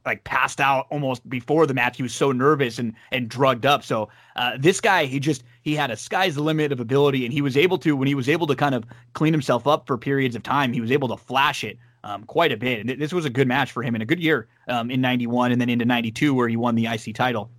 like 0.05 0.23
passed 0.23 0.59
out 0.59 0.87
almost 0.89 1.27
before 1.29 1.65
the 1.65 1.73
match. 1.73 1.97
He 1.97 2.03
was 2.03 2.13
so 2.13 2.31
nervous 2.31 2.79
and 2.79 2.93
and 3.11 3.29
drugged 3.29 3.65
up. 3.65 3.83
So 3.83 4.09
uh, 4.35 4.57
this 4.59 4.81
guy, 4.81 5.05
he 5.05 5.19
just 5.19 5.43
he 5.67 5.75
had 5.75 5.91
a 5.91 5.97
sky's 5.97 6.35
the 6.35 6.41
limit 6.41 6.71
of 6.71 6.79
ability, 6.79 7.25
and 7.25 7.33
he 7.33 7.41
was 7.41 7.57
able 7.57 7.77
to 7.79 7.93
when 7.97 8.07
he 8.07 8.15
was 8.15 8.29
able 8.29 8.47
to 8.47 8.55
kind 8.55 8.73
of 8.73 8.85
clean 9.11 9.33
himself 9.33 9.67
up 9.67 9.85
for 9.85 9.97
periods 9.97 10.33
of 10.33 10.41
time. 10.41 10.71
He 10.71 10.79
was 10.79 10.93
able 10.93 11.09
to 11.09 11.17
flash 11.17 11.61
it 11.61 11.77
um, 12.05 12.23
quite 12.23 12.53
a 12.53 12.57
bit, 12.57 12.79
and 12.79 13.01
this 13.01 13.11
was 13.11 13.25
a 13.25 13.29
good 13.29 13.49
match 13.49 13.73
for 13.73 13.83
him 13.83 13.93
and 13.93 14.01
a 14.01 14.05
good 14.05 14.21
year 14.21 14.47
um, 14.69 14.89
in 14.89 15.01
'91 15.01 15.51
and 15.51 15.59
then 15.59 15.69
into 15.69 15.83
'92 15.83 16.33
where 16.33 16.47
he 16.47 16.55
won 16.55 16.75
the 16.75 16.85
IC 16.85 17.13
title. 17.15 17.51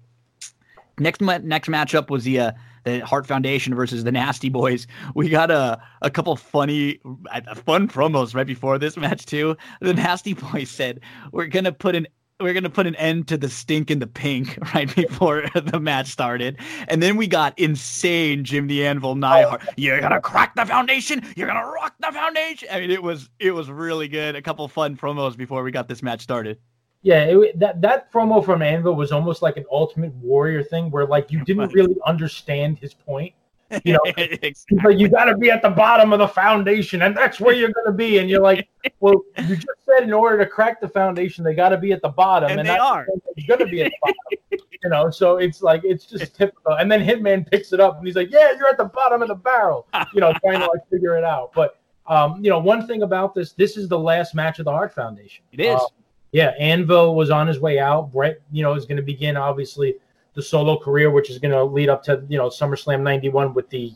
Next 0.99 1.21
next 1.21 1.69
matchup 1.69 2.09
was 2.09 2.25
the 2.25 2.41
uh, 2.41 2.53
the 2.85 3.01
Heart 3.01 3.27
Foundation 3.27 3.75
versus 3.75 4.05
the 4.05 4.13
Nasty 4.13 4.49
Boys. 4.49 4.87
We 5.15 5.29
got 5.29 5.51
a 5.51 5.79
a 6.01 6.11
couple 6.11 6.35
funny, 6.35 7.01
uh, 7.31 7.55
fun 7.57 7.89
promos 7.89 8.35
right 8.35 8.47
before 8.47 8.79
this 8.79 8.97
match 8.97 9.27
too. 9.27 9.55
The 9.83 9.93
Nasty 9.93 10.33
Boys 10.33 10.71
said, 10.71 11.01
"We're 11.31 11.47
gonna 11.47 11.73
put 11.73 11.95
an 11.95 12.07
we're 12.41 12.55
gonna 12.55 12.71
put 12.71 12.87
an 12.87 12.95
end 12.97 13.29
to 13.29 13.37
the 13.37 13.49
stink 13.49 13.91
in 13.91 13.99
the 13.99 14.07
pink 14.07 14.59
right 14.75 14.95
before 14.95 15.45
the 15.55 15.81
match 15.81 16.07
started, 16.07 16.59
and 16.89 17.03
then 17.03 17.17
we 17.17 17.27
got 17.27 17.59
insane 17.59 18.45
Jim 18.45 18.67
the 18.67 18.87
Anvil 18.87 19.15
Neidhart. 19.15 19.63
Oh. 19.67 19.73
You're 19.77 20.01
gonna 20.01 20.21
crack 20.21 20.55
the 20.55 20.67
foundation. 20.67 21.25
You're 21.37 21.49
gonna 21.49 21.69
rock 21.69 21.95
the 22.01 22.13
foundation. 22.13 22.69
I 22.71 22.81
mean, 22.81 22.91
it 22.91 23.03
was 23.03 23.29
it 23.39 23.53
was 23.53 23.71
really 23.71 24.09
good. 24.09 24.37
A 24.37 24.43
couple 24.43 24.67
fun 24.69 24.97
promos 24.97 25.37
before 25.37 25.63
we 25.63 25.71
got 25.71 25.89
this 25.89 26.03
match 26.03 26.21
started. 26.21 26.59
Yeah, 27.03 27.25
it, 27.25 27.59
that 27.59 27.81
that 27.83 28.13
promo 28.13 28.45
from 28.45 28.63
Anvil 28.63 28.95
was 28.95 29.13
almost 29.13 29.43
like 29.43 29.57
an 29.57 29.65
Ultimate 29.71 30.13
Warrior 30.15 30.63
thing, 30.63 30.91
where 30.91 31.07
like 31.07 31.31
you 31.31 31.45
didn't 31.45 31.73
really 31.73 31.97
understand 32.07 32.79
his 32.79 32.95
point. 32.95 33.35
You 33.85 33.93
know, 33.95 34.01
exactly. 34.17 34.79
like 34.83 34.99
you 34.99 35.09
got 35.09 35.27
to 35.27 35.37
be 35.37 35.51
at 35.51 35.61
the 35.61 35.69
bottom 35.69 36.13
of 36.13 36.19
the 36.19 36.29
foundation, 36.29 37.03
and 37.03 37.15
that's 37.15 37.39
where 37.39 37.55
you're 37.55 37.71
going 37.71 37.87
to 37.87 37.93
be. 37.93 38.19
And 38.19 38.31
you're 38.31 38.41
like, 38.41 38.67
well, 39.01 39.23
you 39.47 39.57
just 39.57 39.67
said 39.85 40.05
in 40.05 40.13
order 40.13 40.39
to 40.39 40.47
crack 40.47 40.81
the 40.81 40.89
foundation, 40.89 41.45
they 41.45 41.55
got 41.55 41.69
to 41.69 41.77
be 41.77 41.93
at 41.93 42.01
the 42.01 42.09
bottom, 42.09 42.51
and, 42.51 42.61
and 42.61 42.69
they 42.69 42.79
are 42.79 43.07
going 43.47 43.61
to 43.61 43.67
be 43.67 43.83
at 43.83 43.91
the 43.91 43.99
bottom. 44.03 44.67
you 44.83 44.89
know, 44.89 45.11
so 45.11 45.37
it's 45.37 45.61
like 45.61 45.83
it's 45.85 46.07
just 46.07 46.35
typical. 46.35 46.75
And 46.75 46.91
then 46.91 47.05
Hitman 47.05 47.49
picks 47.51 47.73
it 47.75 47.81
up, 47.81 47.99
and 47.99 48.07
he's 48.07 48.17
like, 48.17 48.31
yeah, 48.31 48.53
you're 48.57 48.69
at 48.69 48.79
the 48.79 48.87
bottom 48.87 49.21
of 49.21 49.29
the 49.29 49.35
barrel. 49.35 49.87
You 50.15 50.21
know, 50.23 50.33
trying 50.41 50.61
to 50.61 50.67
like 50.67 50.89
figure 50.91 51.19
it 51.19 51.25
out. 51.25 51.53
But 51.53 51.79
um, 52.07 52.43
you 52.43 52.51
know, 52.51 52.59
one 52.59 52.87
thing 52.87 53.03
about 53.03 53.35
this, 53.35 53.53
this 53.53 53.77
is 53.77 53.87
the 53.87 53.99
last 53.99 54.35
match 54.35 54.59
of 54.59 54.65
the 54.65 54.73
Heart 54.73 54.95
Foundation. 54.95 55.45
It 55.53 55.61
is. 55.61 55.79
Um, 55.79 55.89
yeah, 56.33 56.53
Anvil 56.59 57.15
was 57.15 57.31
on 57.31 57.47
his 57.47 57.61
way 57.61 57.79
out. 57.79 58.13
Bret, 58.13 58.41
you 58.51 58.63
know, 58.63 58.75
is 58.75 58.85
going 58.85 58.97
to 58.97 59.03
begin 59.03 59.37
obviously 59.37 59.97
the 60.39 60.43
solo 60.45 60.79
career, 60.79 61.11
which 61.11 61.31
is 61.31 61.39
going 61.41 61.51
to 61.51 61.65
lead 61.65 61.89
up 61.89 62.01
to 62.05 62.25
you 62.29 62.39
know 62.39 62.49
SummerSlam 62.49 63.03
'91 63.03 63.55
with 63.55 63.69
the 63.71 63.93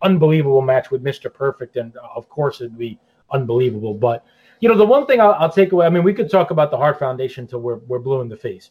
unbelievable 0.00 0.62
match 0.62 0.90
with 0.90 1.04
Mr. 1.04 1.32
Perfect, 1.32 1.76
and 1.76 1.94
uh, 1.98 2.08
of 2.16 2.30
course 2.30 2.62
it'd 2.62 2.78
be 2.78 2.98
unbelievable. 3.30 3.92
But 3.92 4.24
you 4.60 4.70
know, 4.70 4.74
the 4.74 4.86
one 4.86 5.06
thing 5.06 5.20
I'll, 5.20 5.34
I'll 5.34 5.52
take 5.52 5.72
away, 5.72 5.84
I 5.84 5.90
mean, 5.90 6.02
we 6.02 6.14
could 6.14 6.30
talk 6.30 6.50
about 6.50 6.70
the 6.70 6.78
Heart 6.78 6.98
Foundation 6.98 7.46
till 7.46 7.60
we're 7.60 7.80
we're 7.88 7.98
blue 7.98 8.22
in 8.22 8.30
the 8.30 8.36
face. 8.36 8.70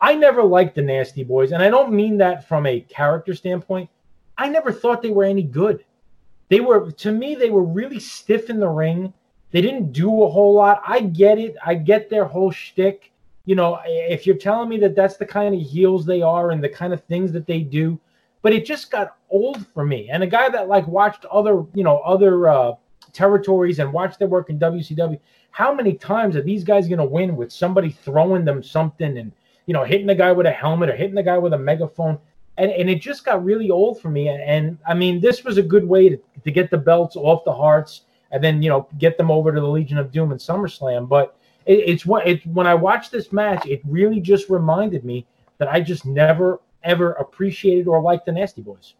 I 0.00 0.14
never 0.14 0.42
liked 0.42 0.74
the 0.74 0.80
Nasty 0.80 1.22
Boys, 1.22 1.52
and 1.52 1.62
I 1.62 1.68
don't 1.68 1.92
mean 1.92 2.16
that 2.16 2.48
from 2.48 2.64
a 2.64 2.80
character 2.80 3.34
standpoint. 3.34 3.90
I 4.38 4.48
never 4.48 4.72
thought 4.72 5.02
they 5.02 5.10
were 5.10 5.24
any 5.24 5.42
good. 5.42 5.84
They 6.48 6.60
were 6.60 6.90
to 6.90 7.12
me, 7.12 7.34
they 7.34 7.50
were 7.50 7.62
really 7.62 8.00
stiff 8.00 8.48
in 8.48 8.58
the 8.58 8.68
ring 8.68 9.12
they 9.54 9.62
didn't 9.62 9.92
do 9.92 10.24
a 10.24 10.28
whole 10.28 10.52
lot. 10.52 10.82
I 10.84 10.98
get 10.98 11.38
it. 11.38 11.54
I 11.64 11.76
get 11.76 12.10
their 12.10 12.24
whole 12.24 12.50
shtick. 12.50 13.12
You 13.46 13.54
know, 13.54 13.80
if 13.84 14.26
you're 14.26 14.36
telling 14.36 14.68
me 14.68 14.78
that 14.78 14.96
that's 14.96 15.16
the 15.16 15.26
kind 15.26 15.54
of 15.54 15.60
heels 15.60 16.06
they 16.06 16.22
are 16.22 16.50
and 16.50 16.62
the 16.62 16.68
kind 16.68 16.92
of 16.92 17.04
things 17.04 17.32
that 17.32 17.46
they 17.46 17.60
do, 17.60 18.00
but 18.42 18.52
it 18.52 18.64
just 18.64 18.90
got 18.90 19.16
old 19.30 19.66
for 19.68 19.84
me. 19.84 20.08
And 20.10 20.22
a 20.22 20.26
guy 20.26 20.48
that 20.48 20.68
like 20.68 20.86
watched 20.86 21.24
other, 21.26 21.64
you 21.74 21.84
know, 21.84 21.98
other 21.98 22.48
uh, 22.48 22.72
territories 23.12 23.78
and 23.78 23.92
watched 23.92 24.18
their 24.18 24.28
work 24.28 24.50
in 24.50 24.58
WCW, 24.58 25.18
how 25.50 25.74
many 25.74 25.94
times 25.94 26.36
are 26.36 26.42
these 26.42 26.64
guys 26.64 26.88
going 26.88 26.98
to 26.98 27.04
win 27.04 27.36
with 27.36 27.52
somebody 27.52 27.90
throwing 27.90 28.44
them 28.44 28.62
something 28.62 29.18
and 29.18 29.32
you 29.66 29.72
know 29.72 29.84
hitting 29.84 30.06
the 30.06 30.14
guy 30.14 30.32
with 30.32 30.46
a 30.46 30.50
helmet 30.50 30.90
or 30.90 30.96
hitting 30.96 31.14
the 31.14 31.22
guy 31.22 31.38
with 31.38 31.52
a 31.52 31.58
megaphone? 31.58 32.18
And, 32.56 32.70
and 32.70 32.88
it 32.88 33.00
just 33.00 33.24
got 33.24 33.44
really 33.44 33.70
old 33.70 34.00
for 34.00 34.10
me. 34.10 34.28
And, 34.28 34.42
and 34.42 34.78
I 34.86 34.94
mean, 34.94 35.20
this 35.20 35.42
was 35.42 35.58
a 35.58 35.62
good 35.62 35.86
way 35.86 36.08
to, 36.08 36.18
to 36.44 36.50
get 36.50 36.70
the 36.70 36.78
belts 36.78 37.16
off 37.16 37.44
the 37.44 37.52
hearts 37.52 38.02
and 38.34 38.42
then 38.42 38.60
you 38.60 38.68
know 38.68 38.86
get 38.98 39.16
them 39.16 39.30
over 39.30 39.52
to 39.52 39.60
the 39.60 39.66
Legion 39.66 39.96
of 39.96 40.12
Doom 40.12 40.32
and 40.32 40.40
SummerSlam. 40.40 41.08
But 41.08 41.36
it, 41.66 41.80
it's 41.86 42.06
what 42.06 42.26
it's 42.26 42.44
when 42.46 42.66
I 42.66 42.74
watched 42.74 43.12
this 43.12 43.32
match, 43.32 43.66
it 43.66 43.80
really 43.84 44.20
just 44.20 44.48
reminded 44.48 45.04
me 45.04 45.26
that 45.58 45.68
I 45.68 45.80
just 45.80 46.06
never 46.06 46.60
ever 46.82 47.12
appreciated 47.12 47.88
or 47.88 48.00
liked 48.00 48.26
the 48.26 48.32
Nasty 48.32 48.62
Boys. 48.62 48.94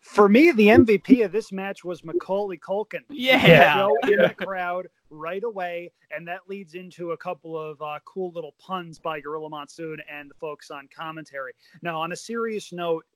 For 0.00 0.28
me, 0.28 0.50
the 0.52 0.66
MVP 0.66 1.24
of 1.24 1.32
this 1.32 1.50
match 1.50 1.82
was 1.82 2.04
Macaulay 2.04 2.58
Culkin. 2.58 3.00
Yeah, 3.08 3.88
in 4.02 4.18
the 4.18 4.34
crowd 4.36 4.86
right 5.08 5.42
away, 5.42 5.90
and 6.10 6.28
that 6.28 6.40
leads 6.46 6.74
into 6.74 7.12
a 7.12 7.16
couple 7.16 7.58
of 7.58 7.80
uh, 7.80 7.98
cool 8.04 8.30
little 8.32 8.54
puns 8.58 8.98
by 8.98 9.20
Gorilla 9.20 9.48
Monsoon 9.48 9.98
and 10.10 10.30
the 10.30 10.34
folks 10.34 10.70
on 10.70 10.88
commentary. 10.94 11.54
Now, 11.80 12.00
on 12.02 12.12
a 12.12 12.16
serious 12.16 12.70
note, 12.70 13.06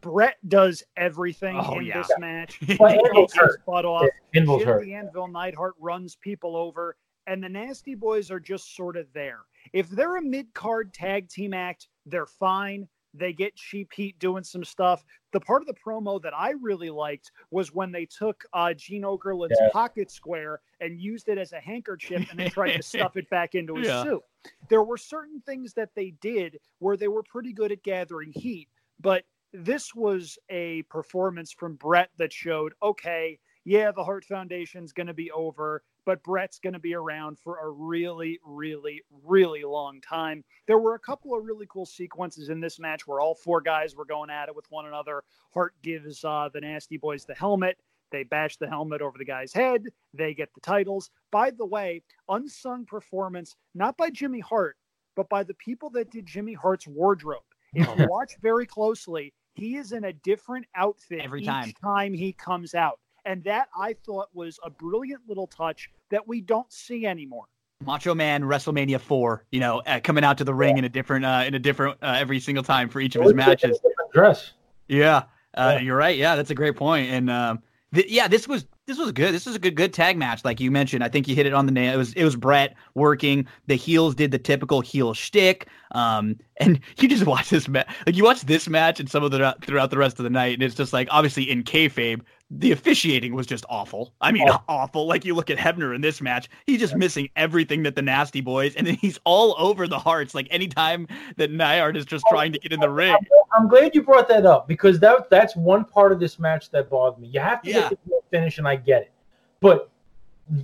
Bret 0.00 0.36
does 0.48 0.82
everything 0.96 1.56
oh, 1.56 1.78
in 1.78 1.86
yeah. 1.86 2.02
this 2.02 2.10
match. 2.18 2.56
he 2.56 2.76
takes 2.76 3.34
his 3.34 3.56
butt 3.64 3.84
off. 3.84 4.06
Anvil's 4.34 4.64
hurt. 4.64 4.82
The 4.82 4.94
Anvil 4.94 5.28
Neidhart 5.28 5.74
runs 5.78 6.16
people 6.16 6.56
over, 6.56 6.96
and 7.26 7.42
the 7.42 7.48
Nasty 7.48 7.94
Boys 7.94 8.30
are 8.30 8.40
just 8.40 8.74
sort 8.76 8.96
of 8.96 9.06
there. 9.12 9.40
If 9.72 9.88
they're 9.88 10.16
a 10.16 10.22
mid 10.22 10.52
card 10.54 10.92
tag 10.92 11.28
team 11.28 11.54
act, 11.54 11.88
they're 12.06 12.26
fine. 12.26 12.88
They 13.14 13.32
get 13.32 13.54
cheap 13.54 13.92
heat 13.92 14.18
doing 14.18 14.42
some 14.42 14.64
stuff. 14.64 15.04
The 15.32 15.40
part 15.40 15.62
of 15.62 15.66
the 15.66 15.74
promo 15.74 16.20
that 16.22 16.32
I 16.34 16.52
really 16.62 16.88
liked 16.88 17.30
was 17.50 17.74
when 17.74 17.92
they 17.92 18.06
took 18.06 18.42
uh, 18.54 18.72
Gene 18.72 19.02
Okerlund's 19.02 19.58
yeah. 19.60 19.68
pocket 19.70 20.10
square 20.10 20.60
and 20.80 20.98
used 20.98 21.28
it 21.28 21.36
as 21.36 21.52
a 21.52 21.60
handkerchief 21.60 22.30
and 22.30 22.40
then 22.40 22.50
tried 22.50 22.76
to 22.76 22.82
stuff 22.82 23.16
it 23.16 23.28
back 23.28 23.54
into 23.54 23.74
his 23.74 23.88
yeah. 23.88 24.02
suit. 24.02 24.22
There 24.70 24.82
were 24.82 24.96
certain 24.96 25.42
things 25.44 25.74
that 25.74 25.90
they 25.94 26.14
did 26.22 26.58
where 26.78 26.96
they 26.96 27.08
were 27.08 27.22
pretty 27.22 27.52
good 27.52 27.70
at 27.70 27.82
gathering 27.82 28.32
heat, 28.34 28.68
but 28.98 29.24
this 29.52 29.94
was 29.94 30.38
a 30.48 30.82
performance 30.84 31.52
from 31.52 31.74
Bret 31.74 32.08
that 32.16 32.32
showed, 32.32 32.72
okay, 32.82 33.38
yeah, 33.64 33.92
the 33.92 34.02
Heart 34.02 34.24
Foundation's 34.24 34.92
going 34.92 35.06
to 35.06 35.14
be 35.14 35.30
over, 35.30 35.82
but 36.04 36.22
Bret's 36.22 36.58
going 36.58 36.72
to 36.72 36.78
be 36.78 36.94
around 36.94 37.38
for 37.38 37.58
a 37.60 37.70
really, 37.70 38.38
really, 38.44 39.02
really 39.24 39.62
long 39.64 40.00
time. 40.00 40.44
There 40.66 40.78
were 40.78 40.94
a 40.94 40.98
couple 40.98 41.36
of 41.36 41.44
really 41.44 41.66
cool 41.68 41.86
sequences 41.86 42.48
in 42.48 42.60
this 42.60 42.78
match 42.78 43.06
where 43.06 43.20
all 43.20 43.34
four 43.34 43.60
guys 43.60 43.94
were 43.94 44.04
going 44.04 44.30
at 44.30 44.48
it 44.48 44.56
with 44.56 44.70
one 44.70 44.86
another. 44.86 45.22
Hart 45.52 45.74
gives 45.82 46.24
uh, 46.24 46.48
the 46.52 46.60
Nasty 46.60 46.96
Boys 46.96 47.24
the 47.24 47.34
helmet. 47.34 47.78
They 48.10 48.24
bash 48.24 48.58
the 48.58 48.68
helmet 48.68 49.00
over 49.00 49.16
the 49.16 49.24
guy's 49.24 49.52
head. 49.52 49.86
They 50.12 50.34
get 50.34 50.52
the 50.54 50.60
titles. 50.60 51.10
By 51.30 51.50
the 51.50 51.64
way, 51.64 52.02
unsung 52.28 52.84
performance, 52.84 53.56
not 53.74 53.96
by 53.96 54.10
Jimmy 54.10 54.40
Hart, 54.40 54.76
but 55.16 55.28
by 55.28 55.42
the 55.42 55.54
people 55.54 55.90
that 55.90 56.10
did 56.10 56.26
Jimmy 56.26 56.54
Hart's 56.54 56.86
wardrobe. 56.86 57.42
If 57.74 57.88
you 57.98 58.06
watch 58.06 58.34
very 58.42 58.66
closely, 58.66 59.32
he 59.54 59.76
is 59.76 59.92
in 59.92 60.04
a 60.04 60.12
different 60.12 60.66
outfit 60.74 61.20
every 61.22 61.42
time. 61.42 61.72
time 61.82 62.12
he 62.12 62.34
comes 62.34 62.74
out. 62.74 63.00
And 63.24 63.44
that 63.44 63.68
I 63.76 63.94
thought 64.04 64.28
was 64.32 64.58
a 64.64 64.70
brilliant 64.70 65.22
little 65.28 65.46
touch 65.46 65.90
that 66.10 66.26
we 66.26 66.40
don't 66.40 66.70
see 66.72 67.06
anymore. 67.06 67.44
Macho 67.84 68.14
Man 68.14 68.42
WrestleMania 68.42 69.00
four, 69.00 69.44
you 69.50 69.60
know, 69.60 69.82
uh, 69.86 70.00
coming 70.02 70.24
out 70.24 70.38
to 70.38 70.44
the 70.44 70.54
ring 70.54 70.78
in 70.78 70.84
a 70.84 70.88
different, 70.88 71.24
uh, 71.24 71.44
in 71.46 71.54
a 71.54 71.58
different 71.58 71.98
uh, 72.02 72.14
every 72.16 72.38
single 72.40 72.62
time 72.62 72.88
for 72.88 73.00
each 73.00 73.16
of 73.16 73.22
his 73.22 73.34
matches. 73.34 73.80
Dress. 74.12 74.52
Yeah, 74.88 75.24
uh, 75.54 75.74
yeah, 75.74 75.80
you're 75.80 75.96
right. 75.96 76.16
Yeah, 76.16 76.36
that's 76.36 76.50
a 76.50 76.54
great 76.54 76.76
point. 76.76 77.10
And 77.10 77.30
um, 77.30 77.62
th- 77.94 78.08
yeah, 78.08 78.28
this 78.28 78.46
was 78.46 78.66
this 78.86 78.98
was 78.98 79.12
good. 79.12 79.32
This 79.32 79.46
was 79.46 79.54
a 79.54 79.58
good 79.58 79.76
good 79.76 79.92
tag 79.92 80.16
match, 80.16 80.44
like 80.44 80.60
you 80.60 80.70
mentioned. 80.70 81.04
I 81.04 81.08
think 81.08 81.28
you 81.28 81.34
hit 81.34 81.46
it 81.46 81.52
on 81.52 81.66
the 81.66 81.72
nail. 81.72 81.94
It 81.94 81.96
was 81.96 82.12
it 82.14 82.24
was 82.24 82.36
Bret 82.36 82.74
working. 82.94 83.46
The 83.66 83.76
heels 83.76 84.14
did 84.14 84.30
the 84.30 84.38
typical 84.38 84.80
heel 84.80 85.14
shtick. 85.14 85.68
Um, 85.92 86.38
and 86.58 86.80
you 86.98 87.08
just 87.08 87.26
watch 87.26 87.50
this 87.50 87.68
match, 87.68 87.88
like 88.06 88.16
you 88.16 88.24
watch 88.24 88.42
this 88.42 88.68
match 88.68 89.00
and 89.00 89.08
some 89.10 89.22
of 89.22 89.30
the 89.30 89.56
throughout 89.62 89.90
the 89.90 89.98
rest 89.98 90.18
of 90.18 90.24
the 90.24 90.30
night, 90.30 90.54
and 90.54 90.62
it's 90.62 90.74
just 90.74 90.92
like 90.92 91.08
obviously 91.10 91.48
in 91.48 91.62
kayfabe, 91.62 92.22
the 92.58 92.72
officiating 92.72 93.34
was 93.34 93.46
just 93.46 93.64
awful. 93.68 94.12
I 94.20 94.30
mean, 94.30 94.48
oh. 94.48 94.62
awful. 94.68 95.06
Like 95.06 95.24
you 95.24 95.34
look 95.34 95.48
at 95.48 95.56
Hebner 95.56 95.94
in 95.94 96.02
this 96.02 96.20
match, 96.20 96.50
he's 96.66 96.80
just 96.80 96.92
yeah. 96.92 96.98
missing 96.98 97.28
everything 97.34 97.82
that 97.84 97.94
the 97.94 98.02
Nasty 98.02 98.40
Boys, 98.40 98.74
and 98.74 98.86
then 98.86 98.94
he's 98.94 99.18
all 99.24 99.54
over 99.58 99.88
the 99.88 99.98
hearts. 99.98 100.34
Like 100.34 100.48
anytime 100.50 101.08
that 101.36 101.50
Neidhart 101.50 101.96
is 101.96 102.04
just 102.04 102.24
oh, 102.28 102.30
trying 102.30 102.52
to 102.52 102.58
get 102.58 102.72
in 102.72 102.80
the 102.80 102.90
ring. 102.90 103.16
I'm 103.56 103.68
glad 103.68 103.94
you 103.94 104.02
brought 104.02 104.28
that 104.28 104.44
up 104.44 104.68
because 104.68 105.00
that 105.00 105.30
that's 105.30 105.56
one 105.56 105.84
part 105.84 106.12
of 106.12 106.20
this 106.20 106.38
match 106.38 106.70
that 106.70 106.90
bothered 106.90 107.20
me. 107.20 107.28
You 107.28 107.40
have 107.40 107.62
to 107.62 107.70
yeah. 107.70 107.88
get 107.88 108.04
the 108.04 108.20
finish, 108.30 108.58
and 108.58 108.68
I 108.68 108.76
get 108.76 109.02
it, 109.02 109.12
but 109.60 109.88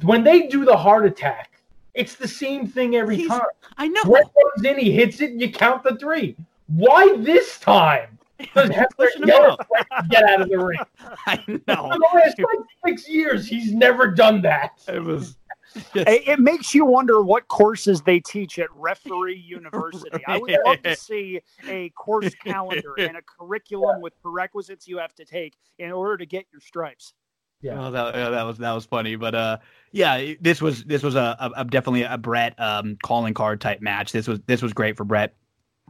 when 0.02 0.24
they 0.24 0.48
do 0.48 0.64
the 0.64 0.76
heart 0.76 1.06
attack, 1.06 1.62
it's 1.94 2.16
the 2.16 2.28
same 2.28 2.66
thing 2.66 2.96
every 2.96 3.16
he's, 3.16 3.28
time. 3.28 3.40
I 3.78 3.88
know. 3.88 4.04
Bret 4.04 4.24
comes 4.24 4.66
in, 4.66 4.78
he 4.78 4.92
hits 4.92 5.20
it, 5.20 5.30
and 5.30 5.40
you 5.40 5.50
count 5.50 5.82
the 5.82 5.96
three. 5.96 6.36
Why 6.66 7.16
this 7.16 7.58
time? 7.60 8.17
Because 8.38 8.70
Hebner 8.70 9.26
get, 9.26 10.08
get 10.10 10.24
out 10.24 10.40
of 10.40 10.48
the 10.48 10.58
ring. 10.58 10.78
I 11.26 11.42
know. 11.48 11.58
For 11.66 11.98
the 11.98 12.08
last 12.14 12.38
like 12.38 12.66
six 12.86 13.08
years, 13.08 13.46
he's 13.46 13.72
never 13.72 14.06
done 14.06 14.42
that. 14.42 14.80
It 14.88 15.02
was. 15.02 15.36
It 15.94 16.40
makes 16.40 16.74
you 16.74 16.86
wonder 16.86 17.20
what 17.22 17.46
courses 17.48 18.00
they 18.00 18.20
teach 18.20 18.58
at 18.58 18.68
Referee 18.74 19.36
University. 19.46 20.24
I 20.26 20.38
would 20.38 20.56
love 20.64 20.82
to 20.82 20.96
see 20.96 21.42
a 21.68 21.90
course 21.90 22.34
calendar 22.36 22.94
and 22.98 23.18
a 23.18 23.22
curriculum 23.22 24.00
with 24.00 24.14
prerequisites 24.22 24.88
you 24.88 24.96
have 24.96 25.14
to 25.16 25.26
take 25.26 25.58
in 25.78 25.92
order 25.92 26.16
to 26.16 26.24
get 26.24 26.46
your 26.50 26.62
stripes. 26.62 27.12
Yeah, 27.60 27.78
well, 27.78 27.90
that, 27.90 28.14
yeah, 28.14 28.30
that 28.30 28.42
was 28.44 28.58
that 28.58 28.72
was 28.72 28.86
funny, 28.86 29.16
but 29.16 29.34
uh, 29.34 29.58
yeah, 29.92 30.32
this 30.40 30.62
was 30.62 30.84
this 30.84 31.02
was 31.02 31.16
a, 31.16 31.36
a, 31.38 31.60
a 31.60 31.64
definitely 31.66 32.02
a 32.02 32.16
Bret 32.16 32.58
um 32.58 32.96
calling 33.02 33.34
card 33.34 33.60
type 33.60 33.82
match. 33.82 34.10
This 34.10 34.26
was 34.26 34.40
this 34.46 34.62
was 34.62 34.72
great 34.72 34.96
for 34.96 35.04
Bret 35.04 35.34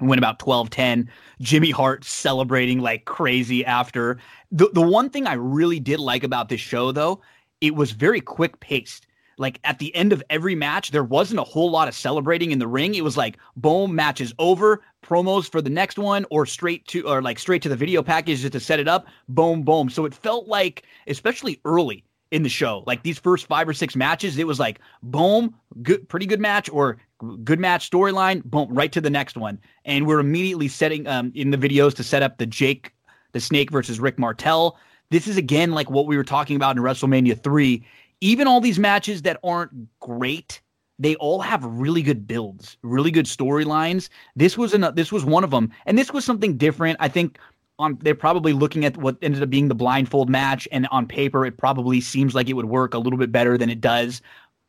went 0.01 0.19
about 0.19 0.39
12-10 0.39 1.09
jimmy 1.41 1.71
hart 1.71 2.05
celebrating 2.05 2.81
like 2.81 3.05
crazy 3.05 3.65
after. 3.65 4.19
The, 4.51 4.71
the 4.73 4.83
one 4.83 5.11
thing 5.11 5.27
i 5.27 5.35
really 5.35 5.81
did 5.81 6.01
like 6.01 6.25
about 6.25 6.49
this 6.49 6.61
show 6.61 6.93
though 6.93 7.21
it 7.61 7.75
was 7.75 7.93
very 7.93 8.21
quick 8.21 8.61
paced. 8.61 9.07
Like 9.41 9.61
at 9.63 9.79
the 9.79 9.95
end 9.95 10.13
of 10.13 10.23
every 10.31 10.57
match 10.57 10.91
there 10.91 11.05
wasn't 11.05 11.41
a 11.41 11.45
whole 11.45 11.71
lot 11.71 11.87
of 11.87 11.95
celebrating 11.95 12.51
in 12.51 12.59
the 12.59 12.67
ring. 12.67 12.97
It 12.97 13.05
was 13.05 13.17
like 13.17 13.39
boom 13.57 13.95
match 13.95 14.21
is 14.21 14.35
over 14.39 14.83
promos 15.05 15.51
for 15.51 15.63
the 15.63 15.71
next 15.71 15.97
one 15.97 16.27
or 16.31 16.45
straight 16.45 16.87
to 16.89 17.09
or 17.09 17.23
like 17.23 17.39
straight 17.39 17.63
to 17.63 17.69
the 17.69 17.77
video 17.77 18.03
package 18.03 18.41
just 18.41 18.53
to 18.55 18.61
set 18.61 18.81
it 18.81 18.89
up 18.89 19.07
boom 19.29 19.63
boom. 19.63 19.91
So 19.91 20.05
it 20.07 20.15
felt 20.15 20.49
like 20.49 20.83
especially 21.07 21.61
early 21.65 22.05
in 22.33 22.43
the 22.43 22.49
show. 22.49 22.83
Like 22.87 23.05
these 23.05 23.19
first 23.19 23.47
five 23.47 23.69
or 23.69 23.73
six 23.73 23.95
matches, 23.95 24.39
it 24.39 24.47
was 24.47 24.59
like 24.59 24.81
boom, 25.03 25.55
good, 25.83 26.09
pretty 26.09 26.27
good 26.27 26.41
match, 26.41 26.69
or 26.69 26.99
good 27.45 27.61
match 27.61 27.91
storyline, 27.91 28.45
boom, 28.45 28.73
right 28.73 28.93
to 28.93 29.01
the 29.01 29.11
next 29.11 29.37
one. 29.37 29.59
And 29.85 30.07
we're 30.07 30.21
immediately 30.21 30.69
setting 30.69 31.07
um, 31.07 31.33
in 31.35 31.51
the 31.51 31.59
videos 31.59 31.95
to 31.97 32.03
set 32.03 32.23
up 32.23 32.39
the 32.39 32.47
Jake 32.47 32.95
the 33.33 33.41
Snake 33.41 33.71
versus 33.71 34.01
Rick 34.01 34.19
Martel. 34.19 34.79
This 35.11 35.27
is 35.27 35.37
again 35.37 35.73
like 35.73 35.91
what 35.91 36.07
we 36.07 36.17
were 36.17 36.25
talking 36.25 36.57
about 36.57 36.77
in 36.77 36.83
WrestleMania 36.83 37.43
3. 37.43 37.85
Even 38.21 38.47
all 38.47 38.61
these 38.61 38.79
matches 38.79 39.23
that 39.23 39.39
aren't 39.45 39.71
great, 40.01 40.61
they 40.99 41.15
all 41.17 41.41
have 41.41 41.65
really 41.65 42.03
good 42.03 42.27
builds, 42.27 42.77
really 42.83 43.11
good 43.11 43.27
storylines. 43.27 44.09
This 44.35 44.59
was 44.59 44.75
an 44.75 44.87
this 44.95 45.13
was 45.13 45.25
one 45.25 45.45
of 45.45 45.51
them, 45.51 45.71
and 45.87 45.99
this 45.99 46.13
was 46.13 46.25
something 46.25 46.57
different. 46.57 46.97
I 47.01 47.09
think 47.09 47.39
on 47.79 47.99
they're 48.03 48.15
probably 48.15 48.53
looking 48.53 48.85
at 48.85 48.97
what 48.97 49.17
ended 49.23 49.43
up 49.43 49.51
being 49.51 49.69
the 49.69 49.75
blindfold 49.75 50.29
match, 50.29 50.67
and 50.73 50.87
on 50.91 51.07
paper 51.07 51.47
it 51.47 51.57
probably 51.57 52.01
seems 52.01 52.35
like 52.35 52.49
it 52.49 52.55
would 52.55 52.67
work 52.67 52.95
a 52.95 52.99
little 52.99 53.19
bit 53.19 53.33
better 53.33 53.57
than 53.57 53.71
it 53.71 53.81
does. 53.81 54.21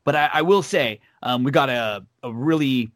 But 0.03 0.15
I, 0.15 0.29
I 0.33 0.41
will 0.41 0.63
say 0.63 0.99
um, 1.23 1.43
we 1.43 1.51
got 1.51 1.69
a 1.69 2.05
a 2.23 2.33
really 2.33 2.91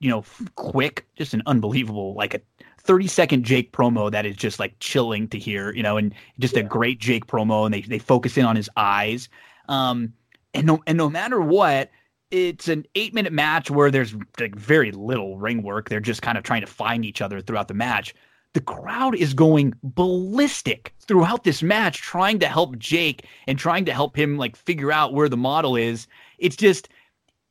you 0.00 0.10
know 0.10 0.24
quick, 0.54 1.06
just 1.16 1.34
an 1.34 1.42
unbelievable 1.46 2.14
like 2.14 2.34
a 2.34 2.40
30 2.80 3.08
second 3.08 3.44
Jake 3.44 3.72
promo 3.72 4.10
that 4.10 4.26
is 4.26 4.36
just 4.36 4.60
like 4.60 4.74
chilling 4.78 5.28
to 5.28 5.38
hear, 5.38 5.74
you 5.74 5.82
know, 5.82 5.96
and 5.96 6.14
just 6.38 6.54
yeah. 6.54 6.60
a 6.60 6.64
great 6.64 7.00
Jake 7.00 7.26
promo, 7.26 7.64
and 7.64 7.74
they 7.74 7.82
they 7.82 7.98
focus 7.98 8.36
in 8.36 8.44
on 8.44 8.56
his 8.56 8.70
eyes. 8.76 9.28
Um, 9.68 10.12
and 10.54 10.66
no 10.66 10.82
and 10.86 10.96
no 10.96 11.10
matter 11.10 11.40
what, 11.40 11.90
it's 12.30 12.68
an 12.68 12.86
eight 12.94 13.14
minute 13.14 13.32
match 13.32 13.70
where 13.70 13.90
there's 13.90 14.14
like 14.38 14.54
very 14.54 14.92
little 14.92 15.38
ring 15.38 15.62
work. 15.62 15.88
They're 15.88 16.00
just 16.00 16.22
kind 16.22 16.38
of 16.38 16.44
trying 16.44 16.62
to 16.62 16.66
find 16.66 17.04
each 17.04 17.20
other 17.20 17.40
throughout 17.40 17.68
the 17.68 17.74
match 17.74 18.14
the 18.56 18.60
crowd 18.62 19.14
is 19.14 19.34
going 19.34 19.74
ballistic 19.82 20.94
throughout 21.00 21.44
this 21.44 21.62
match 21.62 22.00
trying 22.00 22.38
to 22.38 22.48
help 22.48 22.78
Jake 22.78 23.26
and 23.46 23.58
trying 23.58 23.84
to 23.84 23.92
help 23.92 24.16
him 24.16 24.38
like 24.38 24.56
figure 24.56 24.90
out 24.90 25.12
where 25.12 25.28
the 25.28 25.36
model 25.36 25.76
is. 25.76 26.06
It's 26.38 26.56
just 26.56 26.88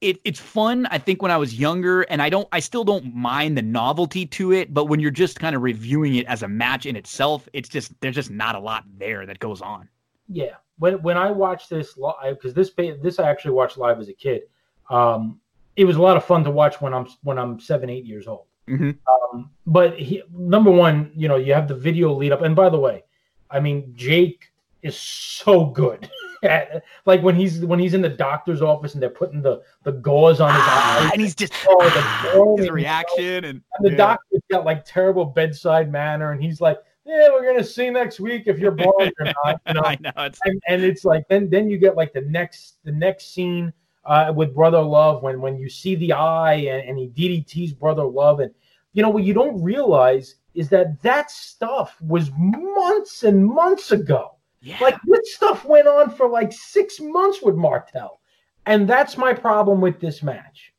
it, 0.02 0.20
it's 0.24 0.40
fun. 0.40 0.88
I 0.92 0.98
think 0.98 1.22
when 1.22 1.32
I 1.32 1.38
was 1.38 1.58
younger, 1.58 2.02
and 2.04 2.22
I 2.22 2.30
don't, 2.30 2.48
I 2.52 2.60
still 2.60 2.84
don't 2.84 3.16
mind 3.16 3.58
the 3.58 3.62
novelty 3.62 4.26
to 4.28 4.52
it. 4.52 4.74
But 4.74 4.86
when 4.86 5.00
you're 5.00 5.12
just 5.12 5.40
kind 5.40 5.56
of 5.56 5.62
reviewing 5.62 6.16
it 6.16 6.26
as 6.28 6.44
a 6.44 6.48
match 6.48 6.86
in 6.86 6.96
itself, 6.96 7.48
it's 7.54 7.70
just 7.70 7.94
there's 8.02 8.16
just 8.16 8.32
not 8.32 8.56
a 8.56 8.60
lot 8.60 8.84
there 8.98 9.26
that 9.26 9.40
goes 9.40 9.62
on. 9.62 9.90
Yeah, 10.28 10.56
when 10.80 11.02
when 11.02 11.18
I 11.18 11.32
watched 11.32 11.70
this, 11.70 11.98
because 12.30 12.54
this 12.54 12.72
this 13.02 13.20
I 13.20 13.30
actually 13.30 13.52
watched 13.52 13.78
live 13.78 14.00
as 14.00 14.10
a 14.10 14.14
kid. 14.14 14.44
Um, 14.90 15.40
it 15.76 15.86
was 15.86 15.98
a 15.98 16.02
lot 16.02 16.18
of 16.18 16.24
fun 16.24 16.44
to 16.44 16.52
watch 16.52 16.82
when 16.82 16.94
I'm 16.94 17.08
when 17.24 17.38
I'm 17.38 17.60
seven 17.60 17.90
eight 17.90 18.06
years 18.06 18.28
old. 18.28 18.46
Mm-hmm. 18.68 18.92
Um, 19.36 19.52
but 19.68 19.98
he, 20.00 20.24
number 20.32 20.72
one, 20.72 21.12
you 21.16 21.28
know, 21.28 21.36
you 21.36 21.54
have 21.54 21.68
the 21.68 21.76
video 21.76 22.14
lead 22.14 22.32
up, 22.32 22.42
and 22.42 22.56
by 22.56 22.70
the 22.70 22.80
way, 22.80 23.04
I 23.50 23.60
mean 23.60 23.94
Jake 23.96 24.52
is 24.82 24.98
so 24.98 25.66
good. 25.66 26.10
like 27.06 27.22
when 27.22 27.36
he's 27.36 27.60
when 27.66 27.80
he's 27.80 27.94
in 27.94 28.02
the 28.02 28.10
doctor's 28.10 28.62
office 28.62 28.94
and 28.94 29.02
they're 29.02 29.10
putting 29.10 29.42
the 29.42 29.62
the 29.84 29.92
gauze 29.92 30.40
on 30.40 30.54
his 30.54 30.64
ah, 30.64 31.04
eyes, 31.04 31.12
and 31.14 31.22
he's 31.22 31.36
just 31.36 31.54
oh, 31.68 32.56
the 32.58 32.62
his 32.62 32.72
reaction, 32.72 33.46
and, 33.46 33.62
and 33.78 33.82
the 33.82 33.92
yeah. 33.92 33.98
doctor's 33.98 34.42
got 34.52 34.66
like 34.66 34.86
terrible 34.86 35.26
bedside 35.26 35.92
manner, 35.92 36.32
and 36.32 36.42
he's 36.42 36.62
like, 36.62 36.78
"Yeah, 37.06 37.30
we're 37.32 37.46
gonna 37.46 37.64
see 37.64 37.90
next 37.90 38.20
week 38.20 38.44
if 38.48 38.60
you're 38.60 38.72
born 38.84 39.12
or 39.20 39.26
not." 39.44 39.62
You 39.68 39.74
know? 39.74 39.82
I 39.82 39.98
know 40.00 40.12
it's... 40.18 40.40
And, 40.46 40.62
and 40.68 40.84
it's 40.84 41.06
like 41.06 41.28
then 41.30 41.50
then 41.50 41.70
you 41.70 41.78
get 41.78 41.96
like 41.96 42.14
the 42.14 42.22
next 42.22 42.78
the 42.84 42.92
next 42.92 43.34
scene 43.34 43.74
uh, 44.06 44.32
with 44.36 44.54
Brother 44.54 44.82
Love 44.82 45.24
when 45.24 45.42
when 45.42 45.58
you 45.58 45.70
see 45.70 45.96
the 45.96 46.14
eye 46.14 46.54
and, 46.54 46.90
and 46.90 46.98
he 46.98 47.08
DDT's 47.10 47.74
Brother 47.74 48.04
Love, 48.06 48.40
and 48.40 48.52
you 48.94 49.02
know 49.02 49.10
what 49.10 49.24
you 49.24 49.34
don't 49.34 49.62
realize 49.62 50.36
is 50.54 50.70
that 50.70 51.02
that 51.02 51.30
stuff 51.30 52.02
was 52.02 52.32
months 52.38 53.24
and 53.24 53.46
months 53.46 53.92
ago. 53.92 54.35
Yeah. 54.66 54.80
Like 54.82 54.98
this 55.06 55.36
stuff 55.36 55.64
went 55.64 55.88
on 55.88 56.10
for 56.10 56.28
like 56.28 56.52
six 56.52 57.00
months 57.00 57.40
with 57.44 57.56
Martel, 57.56 58.20
and 58.66 58.90
that's 58.90 59.16
my 59.16 59.32
problem 59.32 59.80
with 59.80 60.00
this 60.00 60.24
match. 60.24 60.74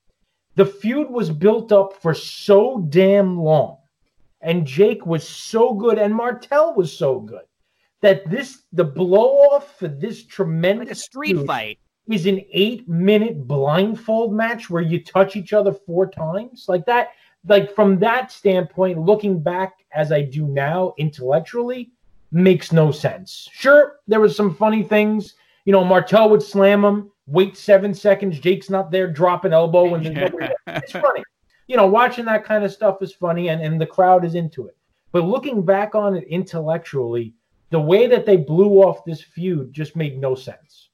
The 0.57 0.67
feud 0.67 1.09
was 1.09 1.31
built 1.31 1.71
up 1.71 2.03
for 2.03 2.13
so 2.13 2.85
damn 2.89 3.39
long, 3.39 3.79
and 4.41 4.67
Jake 4.67 5.07
was 5.07 5.27
so 5.27 5.73
good, 5.73 5.99
and 5.99 6.13
Martel 6.13 6.75
was 6.75 6.93
so 6.93 7.21
good 7.21 7.45
that 8.01 8.29
this 8.29 8.65
the 8.73 8.83
blow 8.83 9.37
off 9.51 9.79
for 9.79 9.87
this 9.87 10.27
tremendous 10.27 10.89
like 10.89 10.97
street 10.97 11.47
fight 11.47 11.79
is 12.11 12.27
an 12.27 12.41
eight 12.53 12.89
minute 12.89 13.47
blindfold 13.47 14.33
match 14.33 14.69
where 14.69 14.83
you 14.83 15.03
touch 15.03 15.37
each 15.37 15.53
other 15.53 15.73
four 15.73 16.11
times 16.11 16.67
like 16.69 16.85
that 16.87 17.11
like 17.49 17.75
from 17.75 17.99
that 17.99 18.31
standpoint 18.31 18.99
looking 18.99 19.43
back 19.43 19.79
as 19.93 20.13
i 20.13 20.23
do 20.23 20.47
now 20.47 20.95
intellectually 20.99 21.91
makes 22.37 22.71
no 22.71 22.93
sense. 22.93 23.49
Sure 23.53 24.01
there 24.07 24.21
was 24.21 24.37
some 24.37 24.55
funny 24.55 24.83
things. 24.83 25.35
You 25.65 25.73
know 25.73 25.85
martel 25.85 26.29
would 26.31 26.43
slam 26.43 26.85
him. 26.85 27.11
Wait 27.27 27.57
seven 27.57 27.95
seconds. 27.95 28.39
Jake's 28.39 28.71
not 28.71 28.91
there 28.91 29.11
drop 29.11 29.45
an 29.45 29.53
elbow 29.53 29.95
and 29.95 30.07
then 30.07 30.35
it's 30.67 30.93
funny. 30.93 31.23
You 31.67 31.77
know 31.77 31.87
watching 31.87 32.27
that 32.27 32.45
kind 32.45 32.63
of 32.63 32.71
stuff 32.71 33.03
is 33.03 33.13
funny 33.13 33.49
and, 33.49 33.63
and 33.63 33.81
the 33.81 33.87
crowd 33.87 34.25
is 34.25 34.35
into 34.35 34.67
it. 34.67 34.77
But 35.13 35.25
looking 35.25 35.65
back 35.65 35.95
on 35.95 36.15
it 36.15 36.25
intellectually 36.29 37.35
the 37.71 37.81
way 37.81 38.07
that 38.07 38.27
they 38.27 38.37
blew 38.37 38.83
off 38.83 39.05
this 39.05 39.23
feud 39.23 39.73
just 39.73 39.97
made 39.97 40.21
no 40.21 40.35
sense. 40.35 40.91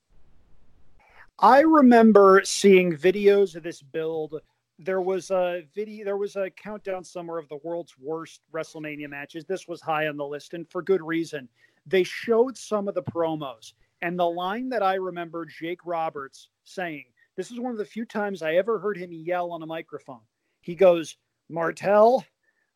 I 1.41 1.61
remember 1.61 2.43
seeing 2.45 2.97
videos 2.97 3.57
of 3.57 3.65
this 3.65 3.83
build. 3.83 4.41
There 4.79 5.01
was 5.01 5.31
a 5.31 5.63
video, 5.75 6.05
there 6.05 6.17
was 6.17 6.37
a 6.37 6.51
countdown 6.51 7.05
somewhere 7.05 7.39
of 7.39 7.49
the 7.49 7.59
world's 7.63 7.95
worst 7.99 8.41
WrestleMania 8.53 9.09
matches. 9.09 9.45
This 9.45 9.69
was 9.69 9.81
high 9.81 10.09
on 10.09 10.17
the 10.17 10.27
list, 10.27 10.55
and 10.55 10.69
for 10.71 10.83
good 10.83 11.03
reason. 11.03 11.49
They 11.87 12.05
showed 12.05 12.57
some 12.57 12.89
of 12.89 12.95
the 12.95 13.03
promos, 13.03 13.75
and 14.03 14.19
the 14.19 14.29
line 14.29 14.69
that 14.71 14.83
I 14.83 14.95
remember 14.95 15.47
Jake 15.47 15.81
Roberts 15.85 16.49
saying, 16.65 17.05
this 17.37 17.51
is 17.51 17.59
one 17.59 17.73
of 17.73 17.79
the 17.79 17.85
few 17.85 18.05
times 18.05 18.43
I 18.43 18.55
ever 18.55 18.79
heard 18.79 18.97
him 18.97 19.13
yell 19.13 19.53
on 19.53 19.63
a 19.63 19.67
microphone. 19.67 20.21
He 20.61 20.75
goes, 20.75 21.17
Martel, 21.49 22.25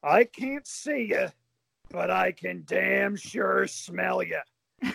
I 0.02 0.24
can't 0.24 0.66
see 0.66 1.08
you, 1.10 1.28
but 1.90 2.10
I 2.10 2.32
can 2.32 2.64
damn 2.66 3.16
sure 3.16 3.66
smell 3.66 4.22
you. 4.22 4.40
Name 4.82 4.92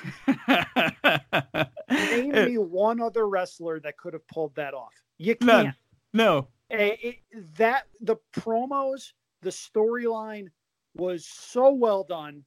eh. 2.36 2.46
me 2.46 2.58
one 2.58 3.02
other 3.02 3.28
wrestler 3.28 3.80
that 3.82 3.98
could 3.98 4.14
have 4.14 4.28
pulled 4.28 4.56
that 4.56 4.74
off. 4.74 4.94
You 5.18 5.36
can't. 5.36 5.66
None. 5.66 5.76
No. 6.14 6.48
It, 6.72 7.18
that 7.58 7.88
the 8.00 8.18
promos, 8.34 9.12
the 9.42 9.50
storyline 9.50 10.48
was 10.96 11.26
so 11.26 11.72
well 11.72 12.04
done. 12.04 12.44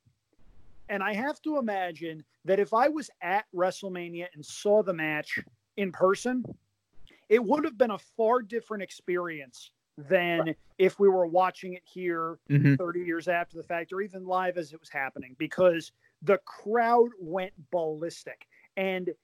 And 0.89 1.03
I 1.03 1.15
have 1.15 1.41
to 1.43 1.59
imagine 1.59 2.25
that 2.45 2.61
if 2.61 2.75
I 2.75 2.89
was 2.89 3.11
at 3.23 3.47
WrestleMania 3.55 4.27
and 4.35 4.45
saw 4.45 4.83
the 4.83 4.93
match 4.93 5.39
in 5.77 5.93
person, 5.93 6.45
it 7.29 7.43
would 7.43 7.65
have 7.65 7.79
been 7.79 7.93
a 7.93 7.99
far 7.99 8.43
different 8.43 8.83
experience 8.83 9.71
than 9.97 10.55
if 10.79 10.99
we 10.99 11.09
were 11.09 11.27
watching 11.27 11.75
it 11.75 11.83
here 11.85 12.39
Mhm. 12.51 12.77
30 12.77 13.01
years 13.01 13.29
after 13.29 13.57
the 13.57 13.63
fact 13.63 13.93
or 13.93 14.01
even 14.01 14.27
live 14.27 14.59
as 14.59 14.73
it 14.73 14.81
was 14.81 14.89
happening 14.91 15.35
because 15.39 15.93
the 16.23 16.39
crowd 16.39 17.11
went 17.19 17.53
ballistic. 17.71 18.47
And 18.77 19.15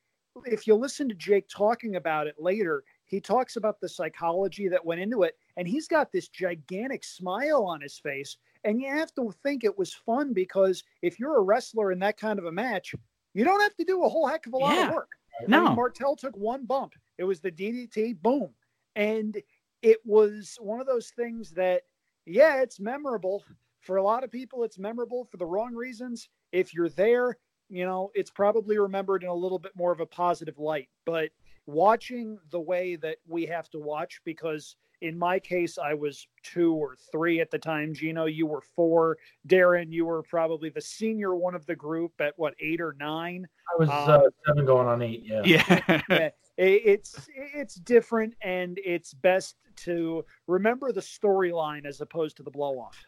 if 0.46 0.66
you 0.66 0.76
listen 0.76 1.08
to 1.08 1.14
Jake 1.14 1.48
talking 1.48 1.96
about 1.96 2.26
it 2.26 2.40
later, 2.40 2.84
he 3.10 3.20
talks 3.20 3.56
about 3.56 3.80
the 3.80 3.88
psychology 3.88 4.68
that 4.68 4.84
went 4.84 5.00
into 5.00 5.24
it. 5.24 5.36
And 5.56 5.66
he's 5.66 5.88
got 5.88 6.12
this 6.12 6.28
gigantic 6.28 7.02
smile 7.02 7.64
on 7.64 7.80
his 7.80 7.98
face. 7.98 8.36
And 8.62 8.80
you 8.80 8.88
have 8.88 9.12
to 9.16 9.32
think 9.42 9.64
it 9.64 9.76
was 9.76 9.92
fun 9.92 10.32
because 10.32 10.84
if 11.02 11.18
you're 11.18 11.38
a 11.38 11.42
wrestler 11.42 11.90
in 11.90 11.98
that 11.98 12.16
kind 12.16 12.38
of 12.38 12.44
a 12.44 12.52
match, 12.52 12.94
you 13.34 13.44
don't 13.44 13.60
have 13.60 13.74
to 13.76 13.84
do 13.84 14.04
a 14.04 14.08
whole 14.08 14.28
heck 14.28 14.46
of 14.46 14.52
a 14.52 14.56
lot 14.56 14.76
Yeah. 14.76 14.88
of 14.88 14.94
work. 14.94 15.10
I 15.40 15.42
mean, 15.42 15.50
No. 15.50 15.74
Martel 15.74 16.14
took 16.14 16.36
one 16.36 16.66
bump. 16.66 16.94
It 17.18 17.24
was 17.24 17.40
the 17.40 17.50
DDT, 17.50 18.12
boom. 18.12 18.54
And 18.94 19.42
it 19.82 19.98
was 20.06 20.56
one 20.60 20.80
of 20.80 20.86
those 20.86 21.10
things 21.10 21.50
that, 21.52 21.82
yeah, 22.26 22.60
it's 22.60 22.78
memorable. 22.78 23.42
For 23.80 23.96
a 23.96 24.02
lot 24.02 24.22
of 24.22 24.30
people, 24.30 24.62
it's 24.62 24.78
memorable 24.78 25.24
for 25.24 25.36
the 25.36 25.46
wrong 25.46 25.74
reasons. 25.74 26.28
If 26.52 26.72
you're 26.72 26.90
there, 26.90 27.38
you 27.68 27.84
know, 27.84 28.12
it's 28.14 28.30
probably 28.30 28.78
remembered 28.78 29.24
in 29.24 29.30
a 29.30 29.34
little 29.34 29.58
bit 29.58 29.74
more 29.74 29.90
of 29.90 30.00
a 30.00 30.06
positive 30.06 30.58
light. 30.58 30.88
But 31.06 31.30
watching 31.66 32.38
the 32.50 32.60
way 32.60 32.96
that 32.96 33.16
we 33.26 33.46
have 33.46 33.68
to 33.70 33.78
watch, 33.78 34.20
because 34.24 34.76
in 35.02 35.18
my 35.18 35.38
case, 35.38 35.78
I 35.78 35.94
was 35.94 36.26
two 36.42 36.74
or 36.74 36.94
three 37.10 37.40
at 37.40 37.50
the 37.50 37.58
time. 37.58 37.94
Gino, 37.94 38.26
you 38.26 38.46
were 38.46 38.60
four. 38.60 39.16
Darren, 39.48 39.86
you 39.90 40.04
were 40.04 40.22
probably 40.22 40.68
the 40.68 40.80
senior 40.80 41.34
one 41.34 41.54
of 41.54 41.64
the 41.64 41.74
group 41.74 42.12
at 42.20 42.34
what, 42.36 42.52
eight 42.60 42.82
or 42.82 42.94
nine? 43.00 43.46
I 43.72 43.78
was 43.78 43.88
Um, 43.88 43.96
uh, 43.96 44.20
seven 44.46 44.66
going 44.66 44.86
on 44.88 45.00
eight. 45.00 45.22
Yeah. 45.24 45.40
Yeah. 45.44 46.02
yeah, 46.10 46.16
it- 46.58 46.82
it's 46.84 47.28
it's 47.36 47.76
different 47.76 48.34
and 48.42 48.78
it's 48.84 49.14
best 49.14 49.56
to 49.76 50.22
remember 50.46 50.92
the 50.92 51.00
storyline 51.00 51.86
as 51.86 52.02
opposed 52.02 52.36
to 52.36 52.42
the 52.42 52.50
blow 52.50 52.78
off 52.78 53.02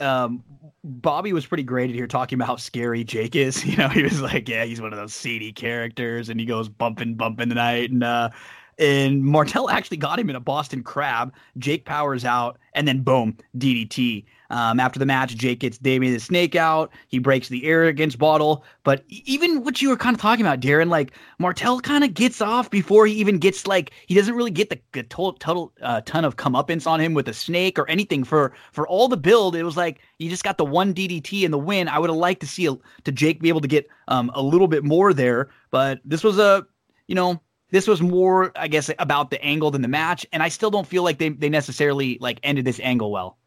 um, 0.00 0.42
Bobby 0.84 1.32
was 1.32 1.46
pretty 1.46 1.62
great 1.62 1.90
at 1.90 1.96
here 1.96 2.06
talking 2.06 2.36
about 2.36 2.48
how 2.48 2.56
scary 2.56 3.04
Jake 3.04 3.34
is. 3.34 3.64
You 3.66 3.76
know, 3.76 3.88
he 3.88 4.02
was 4.02 4.20
like, 4.20 4.48
yeah, 4.48 4.64
he's 4.64 4.80
one 4.80 4.92
of 4.92 4.98
those 4.98 5.14
seedy 5.14 5.52
characters, 5.52 6.28
and 6.28 6.38
he 6.38 6.46
goes 6.46 6.68
bumping, 6.68 7.14
bumping 7.14 7.48
the 7.48 7.54
night, 7.54 7.90
and 7.90 8.04
uh, 8.04 8.30
and 8.78 9.24
Martel 9.24 9.70
actually 9.70 9.96
got 9.96 10.18
him 10.18 10.28
in 10.30 10.36
a 10.36 10.40
Boston 10.40 10.82
Crab. 10.82 11.32
Jake 11.58 11.84
powers 11.84 12.24
out, 12.24 12.58
and 12.74 12.86
then 12.86 13.02
boom, 13.02 13.36
DDT. 13.56 14.24
Um, 14.50 14.78
after 14.78 14.98
the 14.98 15.06
match, 15.06 15.34
Jake 15.34 15.60
gets 15.60 15.78
Damien 15.78 16.12
the 16.12 16.20
Snake 16.20 16.54
out. 16.54 16.92
He 17.08 17.18
breaks 17.18 17.48
the 17.48 17.64
arrogance 17.64 18.14
bottle. 18.14 18.64
But 18.84 19.02
even 19.08 19.64
what 19.64 19.82
you 19.82 19.88
were 19.88 19.96
kind 19.96 20.14
of 20.14 20.20
talking 20.20 20.44
about, 20.44 20.60
Darren, 20.60 20.88
like 20.88 21.12
Martel 21.38 21.80
kind 21.80 22.04
of 22.04 22.14
gets 22.14 22.40
off 22.40 22.70
before 22.70 23.06
he 23.06 23.14
even 23.14 23.38
gets 23.38 23.66
like 23.66 23.92
he 24.06 24.14
doesn't 24.14 24.34
really 24.34 24.50
get 24.50 24.70
the, 24.70 24.78
the 24.92 25.02
total, 25.02 25.32
total 25.34 25.72
uh, 25.82 26.00
ton 26.02 26.24
of 26.24 26.36
comeuppance 26.36 26.86
on 26.86 27.00
him 27.00 27.14
with 27.14 27.28
a 27.28 27.34
snake 27.34 27.78
or 27.78 27.88
anything 27.88 28.24
for 28.24 28.52
for 28.72 28.86
all 28.86 29.08
the 29.08 29.16
build. 29.16 29.56
It 29.56 29.64
was 29.64 29.76
like 29.76 30.00
you 30.18 30.30
just 30.30 30.44
got 30.44 30.58
the 30.58 30.64
one 30.64 30.94
DDT 30.94 31.44
and 31.44 31.52
the 31.52 31.58
win. 31.58 31.88
I 31.88 31.98
would 31.98 32.10
have 32.10 32.16
liked 32.16 32.40
to 32.42 32.46
see 32.46 32.66
a, 32.66 32.76
to 33.04 33.12
Jake 33.12 33.40
be 33.40 33.48
able 33.48 33.60
to 33.62 33.68
get 33.68 33.88
um, 34.08 34.30
a 34.34 34.42
little 34.42 34.68
bit 34.68 34.84
more 34.84 35.12
there, 35.12 35.48
but 35.70 36.00
this 36.04 36.22
was 36.22 36.38
a 36.38 36.66
you 37.08 37.14
know 37.14 37.40
this 37.70 37.86
was 37.86 38.00
more 38.00 38.52
I 38.56 38.68
guess 38.68 38.90
about 38.98 39.30
the 39.30 39.42
angle 39.42 39.70
than 39.70 39.82
the 39.82 39.88
match, 39.88 40.26
and 40.32 40.42
I 40.42 40.48
still 40.48 40.70
don't 40.70 40.86
feel 40.86 41.02
like 41.02 41.18
they 41.18 41.30
they 41.30 41.48
necessarily 41.48 42.18
like 42.20 42.40
ended 42.42 42.64
this 42.64 42.80
angle 42.80 43.10
well. 43.10 43.38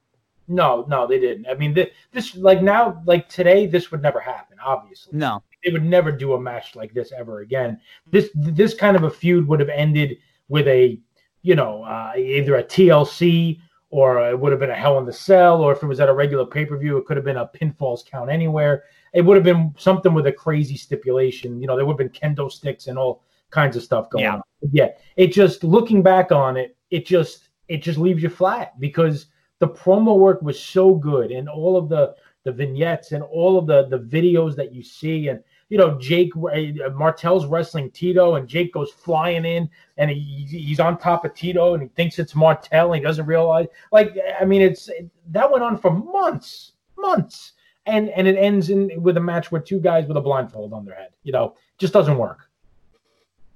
No, 0.49 0.83
no, 0.89 1.05
they 1.05 1.19
didn't. 1.19 1.45
I 1.47 1.53
mean, 1.53 1.75
this, 1.75 1.89
this 2.11 2.35
like 2.35 2.63
now, 2.63 3.03
like 3.05 3.29
today, 3.29 3.67
this 3.67 3.91
would 3.91 4.01
never 4.01 4.19
happen. 4.19 4.57
Obviously, 4.65 5.17
No, 5.17 5.43
they 5.63 5.71
would 5.71 5.85
never 5.85 6.11
do 6.11 6.33
a 6.33 6.41
match 6.41 6.75
like 6.75 6.91
this 6.93 7.11
ever 7.11 7.41
again. 7.41 7.79
This 8.11 8.29
this 8.33 8.73
kind 8.73 8.97
of 8.97 9.03
a 9.03 9.09
feud 9.11 9.47
would 9.47 9.59
have 9.59 9.69
ended 9.69 10.17
with 10.47 10.67
a, 10.67 10.99
you 11.43 11.55
know, 11.55 11.83
uh, 11.83 12.13
either 12.17 12.55
a 12.55 12.63
TLC 12.63 13.59
or 13.91 14.27
it 14.29 14.39
would 14.39 14.51
have 14.51 14.59
been 14.59 14.69
a 14.69 14.75
Hell 14.75 14.97
in 14.99 15.05
the 15.05 15.13
Cell, 15.13 15.61
or 15.61 15.71
if 15.71 15.81
it 15.81 15.87
was 15.87 15.99
at 15.99 16.09
a 16.09 16.13
regular 16.13 16.45
pay 16.45 16.65
per 16.65 16.77
view, 16.77 16.97
it 16.97 17.05
could 17.05 17.17
have 17.17 17.25
been 17.25 17.37
a 17.37 17.47
pinfalls 17.47 18.05
count 18.05 18.29
anywhere. 18.29 18.83
It 19.13 19.21
would 19.21 19.35
have 19.35 19.43
been 19.43 19.73
something 19.77 20.13
with 20.13 20.27
a 20.27 20.31
crazy 20.31 20.77
stipulation. 20.77 21.59
You 21.59 21.67
know, 21.67 21.75
there 21.75 21.85
would 21.85 21.99
have 21.99 22.11
been 22.11 22.35
kendo 22.35 22.51
sticks 22.51 22.87
and 22.87 22.97
all 22.97 23.23
kinds 23.51 23.75
of 23.75 23.83
stuff 23.83 24.09
going 24.09 24.23
Yeah. 24.25 24.35
on. 24.35 24.41
Yeah, 24.71 24.89
it 25.15 25.27
just 25.27 25.63
looking 25.63 26.01
back 26.03 26.31
on 26.31 26.57
it, 26.57 26.75
it 26.91 27.05
just 27.05 27.49
it 27.67 27.77
just 27.81 27.97
leaves 27.97 28.21
you 28.21 28.29
flat 28.29 28.79
because 28.79 29.27
the 29.59 29.67
promo 29.67 30.17
work 30.17 30.41
was 30.41 30.59
so 30.61 30.95
good 30.95 31.31
and 31.31 31.47
all 31.47 31.77
of 31.77 31.87
the 31.89 32.15
the 32.43 32.51
vignettes 32.51 33.11
and 33.11 33.23
all 33.23 33.57
of 33.57 33.67
the 33.67 33.85
the 33.87 33.99
videos 33.99 34.55
that 34.55 34.73
you 34.73 34.81
see 34.81 35.27
and 35.27 35.41
you 35.69 35.77
know 35.77 35.97
Jake 35.99 36.31
uh, 36.35 36.89
Martel's 36.93 37.45
wrestling 37.45 37.91
Tito 37.91 38.35
and 38.35 38.47
Jake 38.47 38.73
goes 38.73 38.91
flying 38.91 39.45
in 39.45 39.69
and 39.97 40.09
he, 40.09 40.45
he's 40.49 40.79
on 40.79 40.97
top 40.97 41.25
of 41.25 41.33
Tito 41.33 41.73
and 41.73 41.83
he 41.83 41.89
thinks 41.89 42.17
it's 42.17 42.35
Martel 42.35 42.87
and 42.93 42.95
he 42.95 43.01
doesn't 43.01 43.25
realize 43.25 43.67
like 43.91 44.17
I 44.39 44.45
mean 44.45 44.61
it's 44.61 44.89
that 45.31 45.49
went 45.51 45.63
on 45.63 45.77
for 45.77 45.91
months 45.91 46.73
months 46.97 47.53
and 47.85 48.09
and 48.09 48.27
it 48.27 48.37
ends 48.37 48.69
in 48.69 48.89
with 49.01 49.17
a 49.17 49.21
match 49.21 49.51
with 49.51 49.65
two 49.65 49.79
guys 49.79 50.07
with 50.07 50.17
a 50.17 50.21
blindfold 50.21 50.73
on 50.73 50.85
their 50.85 50.95
head 50.95 51.09
you 51.23 51.31
know 51.31 51.55
just 51.77 51.93
doesn't 51.93 52.17
work 52.17 52.48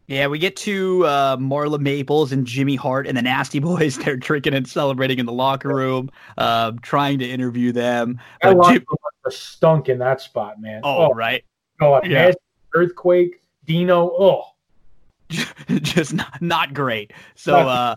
Yeah, 0.07 0.27
we 0.27 0.37
get 0.37 0.55
to 0.57 1.05
uh, 1.05 1.37
Marla 1.37 1.79
Maples 1.79 2.31
and 2.33 2.45
Jimmy 2.45 2.75
Hart 2.75 3.07
and 3.07 3.17
the 3.17 3.21
Nasty 3.21 3.59
Boys. 3.59 3.97
They're 3.97 4.17
drinking 4.17 4.53
and 4.53 4.67
celebrating 4.67 5.19
in 5.19 5.25
the 5.25 5.31
locker 5.33 5.69
room, 5.69 6.09
uh, 6.37 6.73
trying 6.81 7.19
to 7.19 7.25
interview 7.29 7.71
them. 7.71 8.19
I 8.41 8.47
But 8.53 8.57
love 8.57 8.73
Jim- 8.73 8.85
the 9.23 9.31
stunk 9.31 9.87
in 9.87 9.99
that 9.99 10.19
spot 10.19 10.59
man 10.59 10.81
oh, 10.83 11.13
right. 11.13 11.45
God, 11.79 12.05
yeah. 12.05 12.25
nasty 12.25 12.41
earthquake 12.75 13.41
Dino 13.65 14.11
oh 14.19 14.43
just 15.69 16.13
not, 16.13 16.41
not 16.41 16.73
great. 16.73 17.13
So 17.35 17.55
uh, 17.55 17.95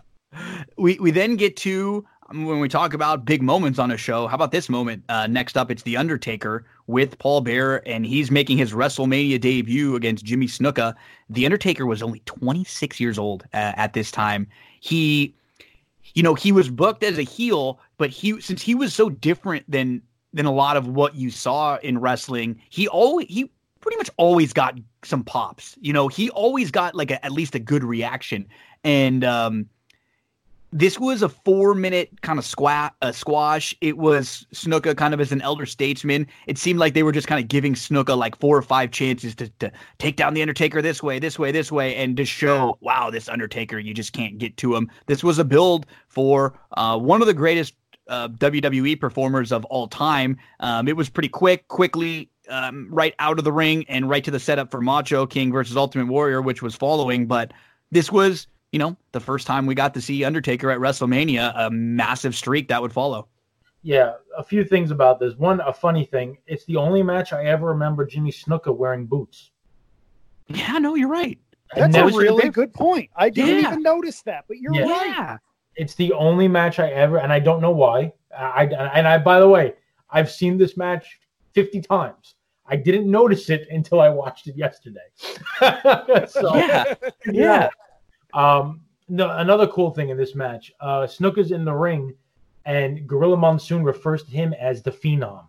we 0.77 0.97
we 0.99 1.11
then 1.11 1.35
get 1.35 1.57
to 1.57 2.05
when 2.29 2.59
we 2.59 2.67
talk 2.67 2.93
about 2.93 3.25
big 3.25 3.41
moments 3.41 3.79
on 3.79 3.91
a 3.91 3.97
show. 3.97 4.27
How 4.27 4.35
about 4.35 4.51
this 4.51 4.69
moment? 4.69 5.03
Uh, 5.07 5.27
next 5.27 5.57
up, 5.57 5.71
it's 5.71 5.83
the 5.83 5.95
Undertaker 5.95 6.65
with 6.87 7.17
Paul 7.19 7.41
Bearer, 7.41 7.81
and 7.85 8.05
he's 8.05 8.29
making 8.31 8.57
his 8.57 8.73
WrestleMania 8.73 9.39
debut 9.39 9.95
against 9.95 10.25
Jimmy 10.25 10.47
Snuka. 10.47 10.93
The 11.29 11.45
Undertaker 11.45 11.85
was 11.85 12.03
only 12.03 12.21
26 12.25 12.99
years 12.99 13.17
old 13.17 13.43
uh, 13.53 13.73
at 13.75 13.93
this 13.93 14.11
time. 14.11 14.47
He, 14.79 15.35
you 16.13 16.23
know, 16.23 16.33
he 16.33 16.51
was 16.51 16.69
booked 16.69 17.03
as 17.03 17.17
a 17.17 17.23
heel, 17.23 17.79
but 17.97 18.09
he 18.09 18.39
since 18.41 18.61
he 18.61 18.75
was 18.75 18.93
so 18.93 19.09
different 19.09 19.69
than 19.69 20.01
than 20.33 20.45
a 20.45 20.53
lot 20.53 20.77
of 20.77 20.87
what 20.87 21.15
you 21.15 21.31
saw 21.31 21.77
in 21.77 21.97
wrestling, 21.97 22.59
he 22.69 22.87
always 22.87 23.27
he 23.29 23.49
pretty 23.79 23.97
much 23.97 24.09
always 24.17 24.51
got 24.51 24.77
some 25.03 25.23
pops. 25.23 25.77
You 25.79 25.93
know, 25.93 26.09
he 26.09 26.29
always 26.31 26.71
got 26.71 26.93
like 26.93 27.11
a, 27.11 27.23
at 27.23 27.31
least 27.31 27.55
a 27.55 27.59
good 27.59 27.83
reaction. 27.83 28.47
And 28.83 29.23
um, 29.23 29.69
this 30.71 30.99
was 30.99 31.21
a 31.21 31.29
four 31.29 31.73
minute 31.73 32.09
kind 32.21 32.37
of 32.37 32.45
squat 32.45 32.95
uh, 33.01 33.11
squash. 33.11 33.75
It 33.81 33.97
was 33.97 34.45
Snuka 34.53 34.95
kind 34.97 35.13
of 35.13 35.21
as 35.21 35.31
an 35.31 35.41
elder 35.41 35.65
statesman. 35.65 36.27
It 36.45 36.57
seemed 36.57 36.79
like 36.79 36.93
they 36.93 37.03
were 37.03 37.11
just 37.11 37.27
kind 37.27 37.41
of 37.41 37.47
giving 37.47 37.73
Snuka 37.73 38.17
like 38.17 38.37
four 38.37 38.57
or 38.57 38.61
five 38.61 38.91
chances 38.91 39.35
to, 39.35 39.49
to 39.59 39.71
take 39.97 40.17
down 40.17 40.33
the 40.33 40.41
Undertaker 40.41 40.81
this 40.81 41.01
way, 41.01 41.19
this 41.19 41.39
way, 41.39 41.51
this 41.51 41.71
way, 41.71 41.95
and 41.95 42.17
to 42.17 42.25
show, 42.25 42.77
wow, 42.81 43.09
this 43.09 43.29
Undertaker, 43.29 43.79
you 43.79 43.93
just 43.93 44.13
can't 44.13 44.37
get 44.37 44.57
to 44.57 44.75
him. 44.75 44.89
This 45.05 45.23
was 45.23 45.39
a 45.39 45.45
build 45.45 45.85
for 46.09 46.59
uh, 46.75 46.97
one 46.97 47.21
of 47.21 47.27
the 47.27 47.33
greatest 47.33 47.73
uh, 48.09 48.27
WWE 48.29 48.99
performers 48.99 49.51
of 49.51 49.65
all 49.65 49.87
time. 49.87 50.37
Um, 50.59 50.87
it 50.87 50.95
was 50.95 51.09
pretty 51.09 51.29
quick, 51.29 51.67
quickly 51.67 52.29
um, 52.49 52.87
right 52.91 53.13
out 53.19 53.37
of 53.37 53.45
the 53.45 53.51
ring 53.51 53.85
and 53.87 54.09
right 54.09 54.23
to 54.23 54.31
the 54.31 54.39
setup 54.39 54.71
for 54.71 54.81
Macho 54.81 55.25
King 55.25 55.51
versus 55.51 55.77
Ultimate 55.77 56.07
Warrior, 56.07 56.41
which 56.41 56.61
was 56.61 56.75
following. 56.75 57.25
But 57.27 57.53
this 57.91 58.11
was, 58.11 58.47
you 58.71 58.79
know, 58.79 58.97
the 59.11 59.19
first 59.19 59.47
time 59.47 59.65
we 59.65 59.75
got 59.75 59.93
to 59.93 60.01
see 60.01 60.23
Undertaker 60.23 60.69
at 60.71 60.79
WrestleMania, 60.79 61.53
a 61.55 61.69
massive 61.71 62.35
streak 62.35 62.67
that 62.67 62.81
would 62.81 62.91
follow. 62.93 63.27
Yeah, 63.83 64.13
a 64.37 64.43
few 64.43 64.65
things 64.65 64.91
about 64.91 65.19
this. 65.19 65.35
One, 65.35 65.61
a 65.61 65.71
funny 65.71 66.03
thing. 66.05 66.37
It's 66.47 66.65
the 66.65 66.75
only 66.75 67.01
match 67.03 67.31
I 67.31 67.45
ever 67.45 67.67
remember 67.67 68.05
Jimmy 68.05 68.31
Snuka 68.31 68.75
wearing 68.75 69.05
boots. 69.05 69.51
Yeah, 70.47 70.77
no, 70.79 70.95
you're 70.95 71.07
right. 71.09 71.37
That's 71.75 71.93
never- 71.93 72.09
a 72.09 72.13
really 72.13 72.49
good 72.49 72.73
point. 72.73 73.09
I 73.15 73.29
didn't 73.29 73.61
Yeah. 73.61 73.71
even 73.71 73.83
notice 73.83 74.21
that, 74.23 74.45
but 74.47 74.57
you're 74.57 74.73
Yeah. 74.73 74.89
right. 74.89 75.07
Yeah. 75.07 75.37
It's 75.75 75.93
the 75.95 76.11
only 76.13 76.47
match 76.47 76.79
I 76.79 76.89
ever, 76.89 77.19
and 77.19 77.31
I 77.31 77.39
don't 77.39 77.61
know 77.61 77.71
why. 77.71 78.11
I, 78.37 78.63
I 78.65 78.91
and 78.97 79.07
I, 79.07 79.17
by 79.19 79.39
the 79.39 79.47
way, 79.47 79.73
I've 80.09 80.29
seen 80.31 80.57
this 80.57 80.75
match 80.75 81.19
fifty 81.53 81.81
times. 81.81 82.35
I 82.65 82.75
didn't 82.75 83.09
notice 83.09 83.49
it 83.49 83.67
until 83.69 84.01
I 84.01 84.09
watched 84.09 84.47
it 84.47 84.57
yesterday. 84.57 84.99
so, 86.27 86.55
Yeah. 86.55 86.93
yeah. 87.31 87.69
Um, 88.37 88.81
no, 89.09 89.29
another 89.31 89.67
cool 89.67 89.91
thing 89.91 90.09
in 90.09 90.17
this 90.17 90.35
match, 90.35 90.71
uh, 90.79 91.01
Snuka's 91.07 91.51
in 91.51 91.65
the 91.65 91.73
ring, 91.73 92.13
and 92.65 93.07
Gorilla 93.07 93.37
Monsoon 93.37 93.83
refers 93.83 94.23
to 94.23 94.31
him 94.31 94.53
as 94.53 94.83
the 94.83 94.91
Phenom, 94.91 95.47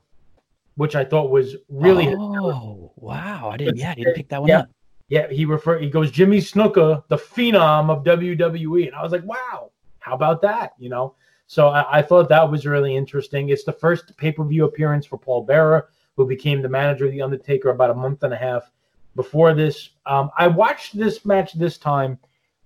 which 0.76 0.94
I 0.96 1.04
thought 1.04 1.30
was 1.30 1.56
really 1.68 2.14
Oh, 2.16 2.92
wow. 2.96 3.50
I 3.52 3.56
didn't, 3.56 3.76
yeah, 3.76 3.90
I 3.90 3.94
didn't 3.94 4.14
pick 4.14 4.28
that 4.30 4.40
one 4.40 4.48
Yeah. 4.48 4.60
up. 4.60 4.68
Yeah, 5.08 5.28
he 5.30 5.44
refer 5.46 5.78
he 5.78 5.88
goes 5.88 6.10
Jimmy 6.10 6.38
Snuka, 6.38 7.02
the 7.08 7.16
phenom 7.16 7.90
of 7.90 8.04
WWE, 8.04 8.86
and 8.86 8.94
I 8.94 9.02
was 9.02 9.10
like, 9.12 9.24
wow, 9.24 9.70
how 10.00 10.14
about 10.14 10.42
that? 10.42 10.72
You 10.78 10.90
know, 10.90 11.14
so 11.46 11.68
I, 11.68 11.98
I 11.98 12.02
thought 12.02 12.28
that 12.28 12.50
was 12.50 12.66
really 12.66 12.94
interesting. 12.94 13.48
It's 13.48 13.64
the 13.64 13.72
first 13.72 14.14
pay 14.18 14.32
per 14.32 14.44
view 14.44 14.66
appearance 14.66 15.06
for 15.06 15.16
Paul 15.18 15.42
Bearer, 15.44 15.88
who 16.16 16.26
became 16.26 16.60
the 16.60 16.68
manager 16.68 17.06
of 17.06 17.12
the 17.12 17.22
Undertaker 17.22 17.70
about 17.70 17.88
a 17.90 17.94
month 17.94 18.22
and 18.22 18.34
a 18.34 18.36
half 18.36 18.70
before 19.16 19.54
this. 19.54 19.90
Um, 20.04 20.30
I 20.38 20.46
watched 20.46 20.96
this 20.96 21.24
match 21.24 21.54
this 21.54 21.78
time 21.78 22.18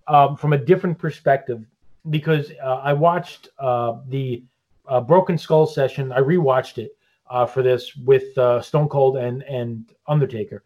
um, 0.07 0.37
from 0.37 0.53
a 0.53 0.59
different 0.59 0.99
perspective 0.99 1.65
because 2.11 2.51
uh, 2.63 2.81
I 2.83 2.93
watched 2.93 3.49
uh, 3.59 3.99
the 4.09 4.43
uh, 4.87 5.01
Broken 5.01 5.39
Skull 5.39 5.67
session. 5.67 6.13
I 6.13 6.21
rewatched 6.21 6.79
it 6.79 6.97
uh, 7.31 7.47
for 7.47 7.63
this 7.63 7.95
with 7.97 8.37
uh, 8.37 8.61
Stone 8.61 8.89
Cold 8.89 9.17
and 9.17 9.43
and 9.45 9.91
Undertaker, 10.07 10.65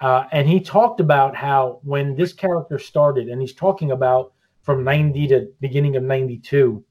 uh, 0.00 0.24
and 0.32 0.48
he 0.48 0.60
talked 0.60 1.00
about 1.00 1.34
how 1.34 1.80
when 1.82 2.14
this 2.14 2.32
character 2.32 2.78
started, 2.78 3.28
and 3.28 3.40
he's 3.40 3.54
talking 3.54 3.90
about 3.90 4.32
from 4.62 4.84
'90 4.84 5.28
to 5.28 5.52
beginning 5.60 5.96
of 5.96 6.02
'92, 6.02 6.82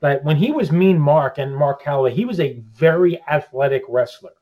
that 0.00 0.22
when 0.24 0.36
he 0.36 0.52
was 0.52 0.70
Mean 0.70 0.98
Mark 0.98 1.38
and 1.38 1.54
Mark 1.54 1.82
Calaway, 1.82 2.12
he 2.12 2.24
was 2.24 2.40
a 2.40 2.60
very 2.74 3.20
athletic 3.28 3.82
wrestler, 3.88 4.34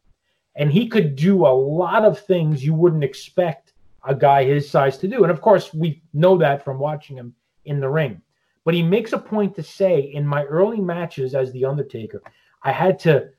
and 0.56 0.72
he 0.72 0.88
could 0.88 1.14
do 1.14 1.46
a 1.46 1.54
lot 1.54 2.04
of 2.04 2.18
things 2.18 2.64
you 2.64 2.74
wouldn't 2.74 3.04
expect 3.04 3.65
a 4.06 4.14
guy 4.14 4.44
his 4.44 4.70
size 4.70 4.98
to 4.98 5.08
do. 5.08 5.22
And 5.22 5.30
of 5.30 5.40
course, 5.40 5.74
we 5.74 6.02
know 6.12 6.38
that 6.38 6.64
from 6.64 6.78
watching 6.78 7.16
him 7.16 7.34
in 7.64 7.80
the 7.80 7.88
ring. 7.88 8.22
But 8.64 8.74
he 8.74 8.82
makes 8.82 9.12
a 9.12 9.18
point 9.18 9.54
to 9.56 9.62
say 9.62 10.00
in 10.00 10.26
my 10.26 10.44
early 10.44 10.80
matches 10.80 11.34
as 11.34 11.52
The 11.52 11.64
Undertaker, 11.64 12.22
I 12.62 12.72
had 12.72 12.98
to 13.00 13.30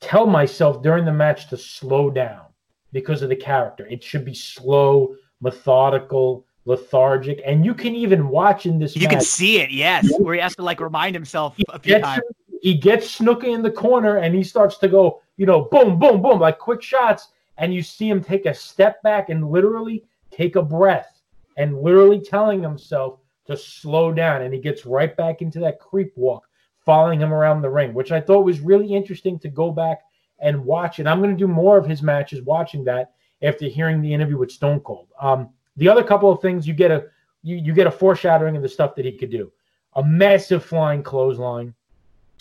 tell 0.00 0.26
myself 0.26 0.82
during 0.82 1.04
the 1.04 1.12
match 1.12 1.48
to 1.50 1.56
slow 1.56 2.10
down 2.10 2.46
because 2.92 3.22
of 3.22 3.28
the 3.28 3.36
character. 3.36 3.86
It 3.86 4.02
should 4.02 4.24
be 4.24 4.34
slow, 4.34 5.16
methodical, 5.40 6.46
lethargic. 6.64 7.40
And 7.44 7.64
you 7.64 7.74
can 7.74 7.94
even 7.94 8.28
watch 8.28 8.66
in 8.66 8.78
this 8.78 8.94
You 8.94 9.02
match, 9.02 9.10
can 9.10 9.20
see 9.20 9.60
it, 9.60 9.70
yes, 9.70 10.08
where 10.18 10.34
he 10.34 10.40
has 10.40 10.54
to 10.56 10.62
like 10.62 10.80
remind 10.80 11.14
himself 11.14 11.56
a 11.68 11.78
few 11.78 11.94
gets, 11.94 12.04
times. 12.04 12.22
he 12.62 12.74
gets 12.74 13.18
Snuka 13.18 13.44
in 13.44 13.62
the 13.62 13.70
corner 13.70 14.18
and 14.18 14.34
he 14.34 14.44
starts 14.44 14.78
to 14.78 14.88
go, 14.88 15.20
you 15.36 15.46
know, 15.46 15.62
boom, 15.62 15.98
boom, 15.98 16.22
boom, 16.22 16.38
like 16.38 16.58
quick 16.58 16.82
shots. 16.82 17.28
And 17.60 17.72
you 17.74 17.82
see 17.82 18.08
him 18.08 18.24
take 18.24 18.46
a 18.46 18.54
step 18.54 19.02
back 19.02 19.28
and 19.28 19.50
literally 19.50 20.02
take 20.30 20.56
a 20.56 20.62
breath 20.62 21.20
and 21.58 21.80
literally 21.80 22.18
telling 22.18 22.62
himself 22.62 23.20
to 23.46 23.56
slow 23.56 24.12
down. 24.12 24.42
And 24.42 24.52
he 24.52 24.60
gets 24.60 24.86
right 24.86 25.14
back 25.14 25.42
into 25.42 25.60
that 25.60 25.78
creep 25.78 26.12
walk, 26.16 26.48
following 26.84 27.20
him 27.20 27.34
around 27.34 27.60
the 27.60 27.68
ring, 27.68 27.92
which 27.92 28.12
I 28.12 28.20
thought 28.20 28.46
was 28.46 28.60
really 28.60 28.92
interesting 28.92 29.38
to 29.40 29.48
go 29.48 29.70
back 29.70 30.00
and 30.38 30.64
watch. 30.64 30.98
And 30.98 31.08
I'm 31.08 31.20
going 31.20 31.36
to 31.36 31.36
do 31.36 31.46
more 31.46 31.76
of 31.76 31.86
his 31.86 32.02
matches 32.02 32.42
watching 32.42 32.82
that 32.84 33.12
after 33.42 33.66
hearing 33.66 34.00
the 34.00 34.12
interview 34.12 34.38
with 34.38 34.50
Stone 34.50 34.80
Cold. 34.80 35.08
Um, 35.20 35.50
the 35.76 35.88
other 35.88 36.02
couple 36.02 36.32
of 36.32 36.40
things 36.40 36.66
you 36.66 36.72
get 36.72 36.90
a 36.90 37.06
you, 37.42 37.56
you 37.56 37.74
get 37.74 37.86
a 37.86 37.90
foreshadowing 37.90 38.56
of 38.56 38.62
the 38.62 38.68
stuff 38.68 38.94
that 38.94 39.04
he 39.04 39.12
could 39.12 39.30
do. 39.30 39.52
A 39.96 40.02
massive 40.02 40.64
flying 40.64 41.02
clothesline. 41.02 41.74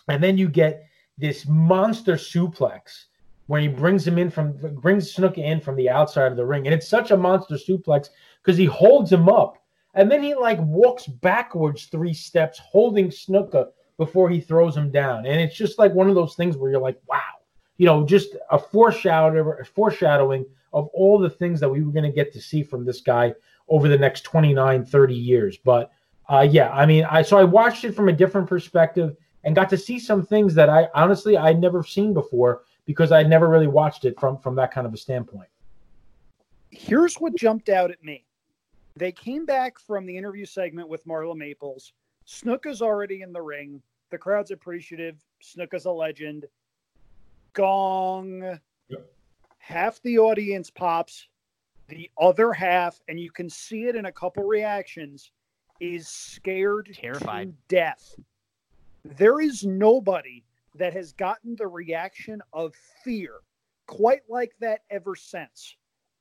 And 0.08 0.24
then 0.24 0.38
you 0.38 0.48
get 0.48 0.86
this 1.18 1.46
monster 1.46 2.14
suplex 2.14 3.06
where 3.50 3.60
he 3.60 3.68
brings 3.68 4.08
him 4.08 4.20
in 4.20 4.30
from 4.30 4.52
brings 4.76 5.12
Snuka 5.12 5.40
in 5.40 5.60
from 5.60 5.76
the 5.76 5.90
outside 5.90 6.32
of 6.32 6.38
the 6.38 6.46
ring. 6.46 6.68
And 6.68 6.74
it's 6.74 6.88
such 6.88 7.10
a 7.10 7.18
monster 7.18 7.56
suplex 7.56 8.10
because 8.44 8.60
he 8.60 8.66
holds 8.66 9.12
him 9.12 9.28
up. 9.28 9.58
And 9.96 10.10
then 10.10 10.22
he 10.22 10.36
like 10.36 10.60
walks 10.62 11.08
backwards 11.08 11.86
three 11.86 12.14
steps, 12.14 12.60
holding 12.60 13.08
Snuka 13.10 13.70
before 13.98 14.30
he 14.30 14.40
throws 14.40 14.78
him 14.78 14.92
down. 14.92 15.26
And 15.26 15.42
it's 15.42 15.56
just 15.56 15.80
like 15.80 15.96
one 15.96 16.08
of 16.08 16.14
those 16.14 16.36
things 16.36 16.58
where 16.58 16.70
you're 16.70 16.80
like, 16.80 17.00
wow, 17.08 17.40
you 17.78 17.88
know, 17.88 18.06
just 18.06 18.36
a 18.52 18.60
foreshadow, 18.60 19.58
a 19.60 19.66
foreshadowing 19.66 20.46
of 20.72 20.88
all 20.94 21.18
the 21.18 21.28
things 21.28 21.60
that 21.60 21.70
we 21.70 21.82
were 21.82 21.92
going 21.92 22.04
to 22.04 22.16
get 22.16 22.32
to 22.34 22.40
see 22.40 22.62
from 22.62 22.86
this 22.86 23.02
guy 23.02 23.34
over 23.68 23.88
the 23.88 23.98
next 23.98 24.22
29, 24.26 24.86
30 24.86 25.16
years. 25.16 25.58
But 25.58 25.90
uh, 26.32 26.48
yeah, 26.48 26.70
I 26.70 26.86
mean, 26.86 27.04
I 27.06 27.24
so 27.24 27.40
I 27.40 27.46
watched 27.46 27.84
it 27.84 27.96
from 27.96 28.10
a 28.10 28.14
different 28.14 28.48
perspective 28.48 29.18
and 29.44 29.56
got 29.56 29.70
to 29.70 29.78
see 29.78 29.98
some 29.98 30.24
things 30.24 30.54
that 30.54 30.70
I 30.70 30.88
honestly 30.94 31.36
I'd 31.36 31.60
never 31.60 31.84
seen 31.84 32.14
before 32.14 32.62
because 32.90 33.12
I'd 33.12 33.30
never 33.30 33.48
really 33.48 33.68
watched 33.68 34.04
it 34.06 34.20
from 34.20 34.40
from 34.40 34.56
that 34.56 34.72
kind 34.72 34.88
of 34.88 34.96
a 34.96 34.98
standpoint. 34.98 35.48
Here's 36.72 37.18
what 37.18 37.36
jumped 37.36 37.70
out 37.70 37.92
at 37.92 38.04
me. 38.04 38.26
They 38.96 39.12
came 39.12 39.46
back 39.46 39.78
from 39.78 40.08
the 40.08 40.18
interview 40.18 40.44
segment 40.44 40.90
with 40.90 41.06
Marla 41.06 41.36
Maples. 41.36 41.94
Snuka's 42.26 42.82
already 42.82 43.22
in 43.22 43.32
the 43.32 43.44
ring. 43.44 43.80
The 44.10 44.18
crowd's 44.18 44.50
appreciative. 44.50 45.24
Snuka's 45.40 45.86
a 45.86 45.92
legend. 45.92 46.48
Gong. 47.54 48.58
Yep. 48.88 49.12
Half 49.60 50.02
the 50.02 50.18
audience 50.18 50.72
pops. 50.72 51.28
The 51.90 52.10
other 52.20 52.52
half, 52.54 53.00
and 53.08 53.20
you 53.20 53.30
can 53.30 53.52
see 53.52 53.84
it 53.84 53.96
in 53.96 54.06
a 54.06 54.12
couple 54.12 54.46
reactions, 54.46 55.30
is 55.80 56.08
scared 56.08 56.90
Terrified. 57.00 57.50
to 57.50 57.76
death. 57.76 58.16
There 59.06 59.42
is 59.42 59.64
nobody 59.64 60.44
that 60.76 60.94
has 60.94 61.14
gotten 61.14 61.56
the 61.56 61.68
reaction 61.68 62.42
of 62.54 62.74
fear 63.04 63.40
quite 63.88 64.22
like 64.30 64.54
that 64.60 64.82
ever 64.90 65.16
since. 65.16 65.76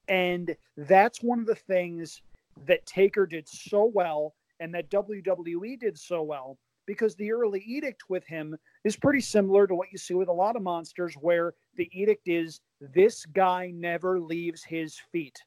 And 0.08 0.56
that's 0.76 1.22
one 1.22 1.40
of 1.40 1.46
the 1.46 1.54
things 1.54 2.22
that 2.66 2.86
Taker 2.86 3.26
did 3.26 3.46
so 3.46 3.84
well 3.84 4.34
and 4.58 4.74
that 4.74 4.90
WWE 4.90 5.78
did 5.78 5.98
so 5.98 6.22
well 6.22 6.58
because 6.86 7.14
the 7.16 7.30
early 7.30 7.62
edict 7.66 8.04
with 8.08 8.26
him 8.26 8.56
is 8.84 8.96
pretty 8.96 9.20
similar 9.20 9.66
to 9.66 9.74
what 9.74 9.92
you 9.92 9.98
see 9.98 10.14
with 10.14 10.28
a 10.28 10.32
lot 10.32 10.56
of 10.56 10.62
monsters, 10.62 11.14
where 11.20 11.52
the 11.76 11.90
edict 11.92 12.26
is 12.26 12.60
this 12.80 13.26
guy 13.26 13.70
never 13.74 14.18
leaves 14.18 14.64
his 14.64 14.98
feet. 15.12 15.38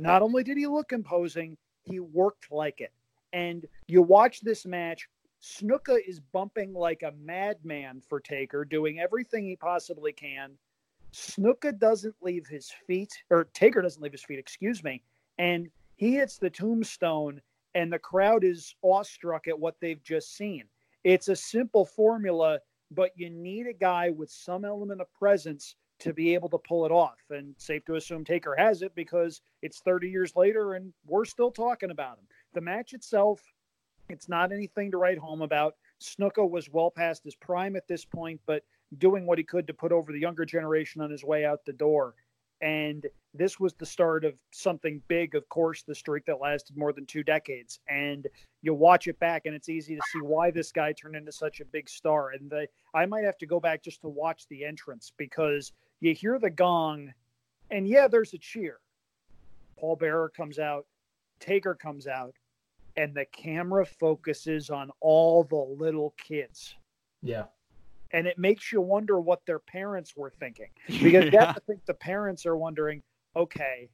Not 0.00 0.22
only 0.22 0.42
did 0.42 0.58
he 0.58 0.66
look 0.66 0.92
imposing, 0.92 1.56
he 1.84 2.00
worked 2.00 2.50
like 2.50 2.80
it. 2.80 2.92
And 3.32 3.64
you 3.86 4.02
watch 4.02 4.40
this 4.40 4.66
match, 4.66 5.08
Snuka 5.42 5.98
is 6.06 6.20
bumping 6.20 6.72
like 6.72 7.02
a 7.02 7.12
madman 7.20 8.00
for 8.00 8.20
Taker, 8.20 8.64
doing 8.64 9.00
everything 9.00 9.44
he 9.44 9.56
possibly 9.56 10.12
can. 10.12 10.52
Snuka 11.12 11.76
doesn't 11.78 12.14
leave 12.22 12.46
his 12.46 12.70
feet, 12.86 13.12
or 13.28 13.44
Taker 13.52 13.82
doesn't 13.82 14.02
leave 14.02 14.12
his 14.12 14.22
feet, 14.22 14.38
excuse 14.38 14.84
me. 14.84 15.02
And 15.38 15.68
he 15.96 16.14
hits 16.14 16.38
the 16.38 16.48
tombstone, 16.48 17.42
and 17.74 17.92
the 17.92 17.98
crowd 17.98 18.44
is 18.44 18.74
awestruck 18.82 19.48
at 19.48 19.58
what 19.58 19.74
they've 19.80 20.02
just 20.02 20.36
seen. 20.36 20.64
It's 21.02 21.28
a 21.28 21.36
simple 21.36 21.84
formula, 21.84 22.60
but 22.92 23.10
you 23.16 23.28
need 23.28 23.66
a 23.66 23.72
guy 23.72 24.10
with 24.10 24.30
some 24.30 24.64
element 24.64 25.00
of 25.00 25.12
presence 25.12 25.74
to 25.98 26.12
be 26.12 26.34
able 26.34 26.48
to 26.50 26.58
pull 26.58 26.86
it 26.86 26.92
off. 26.92 27.18
And 27.30 27.54
safe 27.58 27.84
to 27.86 27.96
assume 27.96 28.24
Taker 28.24 28.54
has 28.56 28.82
it 28.82 28.94
because 28.94 29.40
it's 29.60 29.80
30 29.80 30.08
years 30.08 30.36
later 30.36 30.74
and 30.74 30.92
we're 31.06 31.24
still 31.24 31.50
talking 31.50 31.90
about 31.90 32.18
him. 32.18 32.24
The 32.54 32.60
match 32.60 32.92
itself, 32.92 33.40
it's 34.12 34.28
not 34.28 34.52
anything 34.52 34.90
to 34.90 34.98
write 34.98 35.18
home 35.18 35.42
about. 35.42 35.76
Snuka 36.00 36.48
was 36.48 36.70
well 36.70 36.90
past 36.90 37.24
his 37.24 37.34
prime 37.34 37.76
at 37.76 37.88
this 37.88 38.04
point, 38.04 38.40
but 38.46 38.64
doing 38.98 39.26
what 39.26 39.38
he 39.38 39.44
could 39.44 39.66
to 39.66 39.74
put 39.74 39.92
over 39.92 40.12
the 40.12 40.20
younger 40.20 40.44
generation 40.44 41.00
on 41.00 41.10
his 41.10 41.24
way 41.24 41.44
out 41.44 41.64
the 41.64 41.72
door. 41.72 42.14
And 42.60 43.06
this 43.34 43.58
was 43.58 43.74
the 43.74 43.86
start 43.86 44.24
of 44.24 44.34
something 44.52 45.02
big, 45.08 45.34
of 45.34 45.48
course, 45.48 45.82
the 45.82 45.94
streak 45.94 46.24
that 46.26 46.40
lasted 46.40 46.76
more 46.76 46.92
than 46.92 47.06
two 47.06 47.24
decades. 47.24 47.80
And 47.88 48.28
you 48.62 48.72
watch 48.72 49.08
it 49.08 49.18
back, 49.18 49.46
and 49.46 49.54
it's 49.54 49.68
easy 49.68 49.96
to 49.96 50.02
see 50.12 50.20
why 50.20 50.52
this 50.52 50.70
guy 50.70 50.92
turned 50.92 51.16
into 51.16 51.32
such 51.32 51.60
a 51.60 51.64
big 51.64 51.88
star. 51.88 52.30
And 52.30 52.48
the, 52.48 52.68
I 52.94 53.04
might 53.06 53.24
have 53.24 53.38
to 53.38 53.46
go 53.46 53.58
back 53.58 53.82
just 53.82 54.00
to 54.02 54.08
watch 54.08 54.46
the 54.48 54.64
entrance 54.64 55.12
because 55.16 55.72
you 55.98 56.14
hear 56.14 56.38
the 56.38 56.50
gong, 56.50 57.12
and 57.70 57.88
yeah, 57.88 58.06
there's 58.06 58.32
a 58.32 58.38
cheer. 58.38 58.78
Paul 59.76 59.96
Bearer 59.96 60.28
comes 60.28 60.60
out, 60.60 60.86
Taker 61.40 61.74
comes 61.74 62.06
out, 62.06 62.36
and 62.96 63.14
the 63.14 63.24
camera 63.26 63.84
focuses 63.86 64.70
on 64.70 64.90
all 65.00 65.44
the 65.44 65.56
little 65.82 66.14
kids 66.18 66.74
Yeah. 67.22 67.44
and 68.12 68.26
it 68.26 68.38
makes 68.38 68.70
you 68.72 68.80
wonder 68.80 69.20
what 69.20 69.44
their 69.46 69.58
parents 69.58 70.16
were 70.16 70.30
thinking 70.30 70.68
because 71.02 71.24
you 71.32 71.38
have 71.38 71.54
to 71.54 71.60
think 71.60 71.84
the 71.86 71.94
parents 71.94 72.44
are 72.46 72.56
wondering 72.56 73.02
okay 73.36 73.88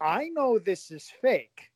i 0.00 0.28
know 0.34 0.58
this 0.58 0.90
is 0.90 1.10
fake 1.22 1.70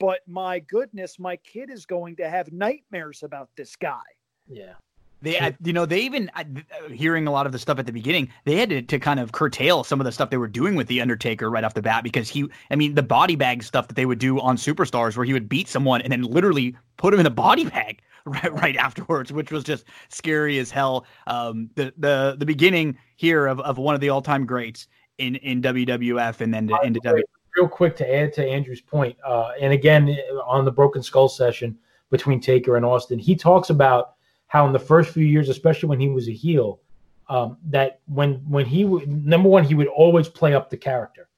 but 0.00 0.20
my 0.26 0.58
goodness 0.60 1.18
my 1.18 1.36
kid 1.36 1.70
is 1.70 1.86
going 1.86 2.16
to 2.16 2.28
have 2.28 2.52
nightmares 2.52 3.22
about 3.22 3.48
this 3.56 3.76
guy 3.76 4.02
Yeah. 4.48 4.74
They, 5.20 5.38
uh, 5.38 5.52
you 5.64 5.72
know, 5.72 5.84
they 5.84 6.00
even 6.00 6.30
uh, 6.34 6.44
hearing 6.92 7.26
a 7.26 7.32
lot 7.32 7.46
of 7.46 7.52
the 7.52 7.58
stuff 7.58 7.78
at 7.78 7.86
the 7.86 7.92
beginning. 7.92 8.28
They 8.44 8.56
had 8.56 8.70
to, 8.70 8.82
to 8.82 8.98
kind 8.98 9.18
of 9.18 9.32
curtail 9.32 9.82
some 9.82 10.00
of 10.00 10.04
the 10.04 10.12
stuff 10.12 10.30
they 10.30 10.36
were 10.36 10.46
doing 10.46 10.76
with 10.76 10.86
the 10.86 11.00
Undertaker 11.00 11.50
right 11.50 11.64
off 11.64 11.74
the 11.74 11.82
bat 11.82 12.04
because 12.04 12.28
he, 12.28 12.48
I 12.70 12.76
mean, 12.76 12.94
the 12.94 13.02
body 13.02 13.34
bag 13.34 13.64
stuff 13.64 13.88
that 13.88 13.94
they 13.94 14.06
would 14.06 14.20
do 14.20 14.40
on 14.40 14.56
Superstars, 14.56 15.16
where 15.16 15.26
he 15.26 15.32
would 15.32 15.48
beat 15.48 15.68
someone 15.68 16.02
and 16.02 16.12
then 16.12 16.22
literally 16.22 16.76
put 16.96 17.12
him 17.12 17.20
in 17.20 17.26
a 17.26 17.30
body 17.30 17.64
bag 17.64 18.00
right 18.24 18.52
right 18.52 18.76
afterwards, 18.76 19.32
which 19.32 19.50
was 19.50 19.64
just 19.64 19.86
scary 20.08 20.58
as 20.58 20.70
hell. 20.70 21.04
Um, 21.26 21.70
the 21.74 21.92
the 21.98 22.36
the 22.38 22.46
beginning 22.46 22.96
here 23.16 23.46
of, 23.46 23.58
of 23.60 23.78
one 23.78 23.94
of 23.94 24.00
the 24.00 24.10
all 24.10 24.22
time 24.22 24.46
greats 24.46 24.86
in 25.18 25.36
in 25.36 25.62
WWF 25.62 26.40
and 26.40 26.54
then 26.54 26.68
to, 26.68 26.78
into 26.84 27.00
W. 27.00 27.24
real 27.56 27.68
quick 27.68 27.96
to 27.96 28.14
add 28.14 28.32
to 28.34 28.46
Andrew's 28.46 28.80
point, 28.80 29.16
uh, 29.26 29.50
and 29.60 29.72
again 29.72 30.16
on 30.46 30.64
the 30.64 30.72
Broken 30.72 31.02
Skull 31.02 31.28
session 31.28 31.76
between 32.10 32.40
Taker 32.40 32.76
and 32.76 32.86
Austin, 32.86 33.18
he 33.18 33.34
talks 33.34 33.70
about 33.70 34.14
how 34.48 34.66
in 34.66 34.72
the 34.72 34.78
first 34.78 35.12
few 35.12 35.24
years, 35.24 35.48
especially 35.48 35.88
when 35.88 36.00
he 36.00 36.08
was 36.08 36.28
a 36.28 36.32
heel, 36.32 36.80
um, 37.28 37.58
that 37.66 38.00
when 38.06 38.34
when 38.48 38.66
he 38.66 38.84
would 38.84 39.08
number 39.24 39.48
one, 39.48 39.64
he 39.64 39.74
would 39.74 39.86
always 39.88 40.28
play 40.28 40.54
up 40.54 40.70
the 40.70 40.76
character. 40.76 41.28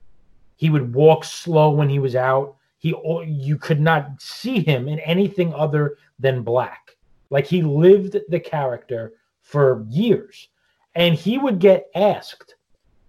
He 0.57 0.71
would 0.71 0.95
walk 0.95 1.25
slow 1.25 1.71
when 1.71 1.89
he 1.89 1.99
was 1.99 2.17
out. 2.17 2.57
He 2.79 2.95
you 3.27 3.59
could 3.59 3.81
not 3.81 4.21
see 4.21 4.61
him 4.61 4.89
in 4.89 5.01
anything 5.01 5.53
other 5.53 5.97
than 6.19 6.43
black. 6.43 6.97
Like 7.31 7.47
he 7.47 7.63
lived 7.63 8.17
the 8.29 8.41
character 8.41 9.15
for 9.43 9.85
years, 9.89 10.49
and 10.95 11.15
he 11.15 11.39
would 11.39 11.59
get 11.59 11.91
asked 11.95 12.55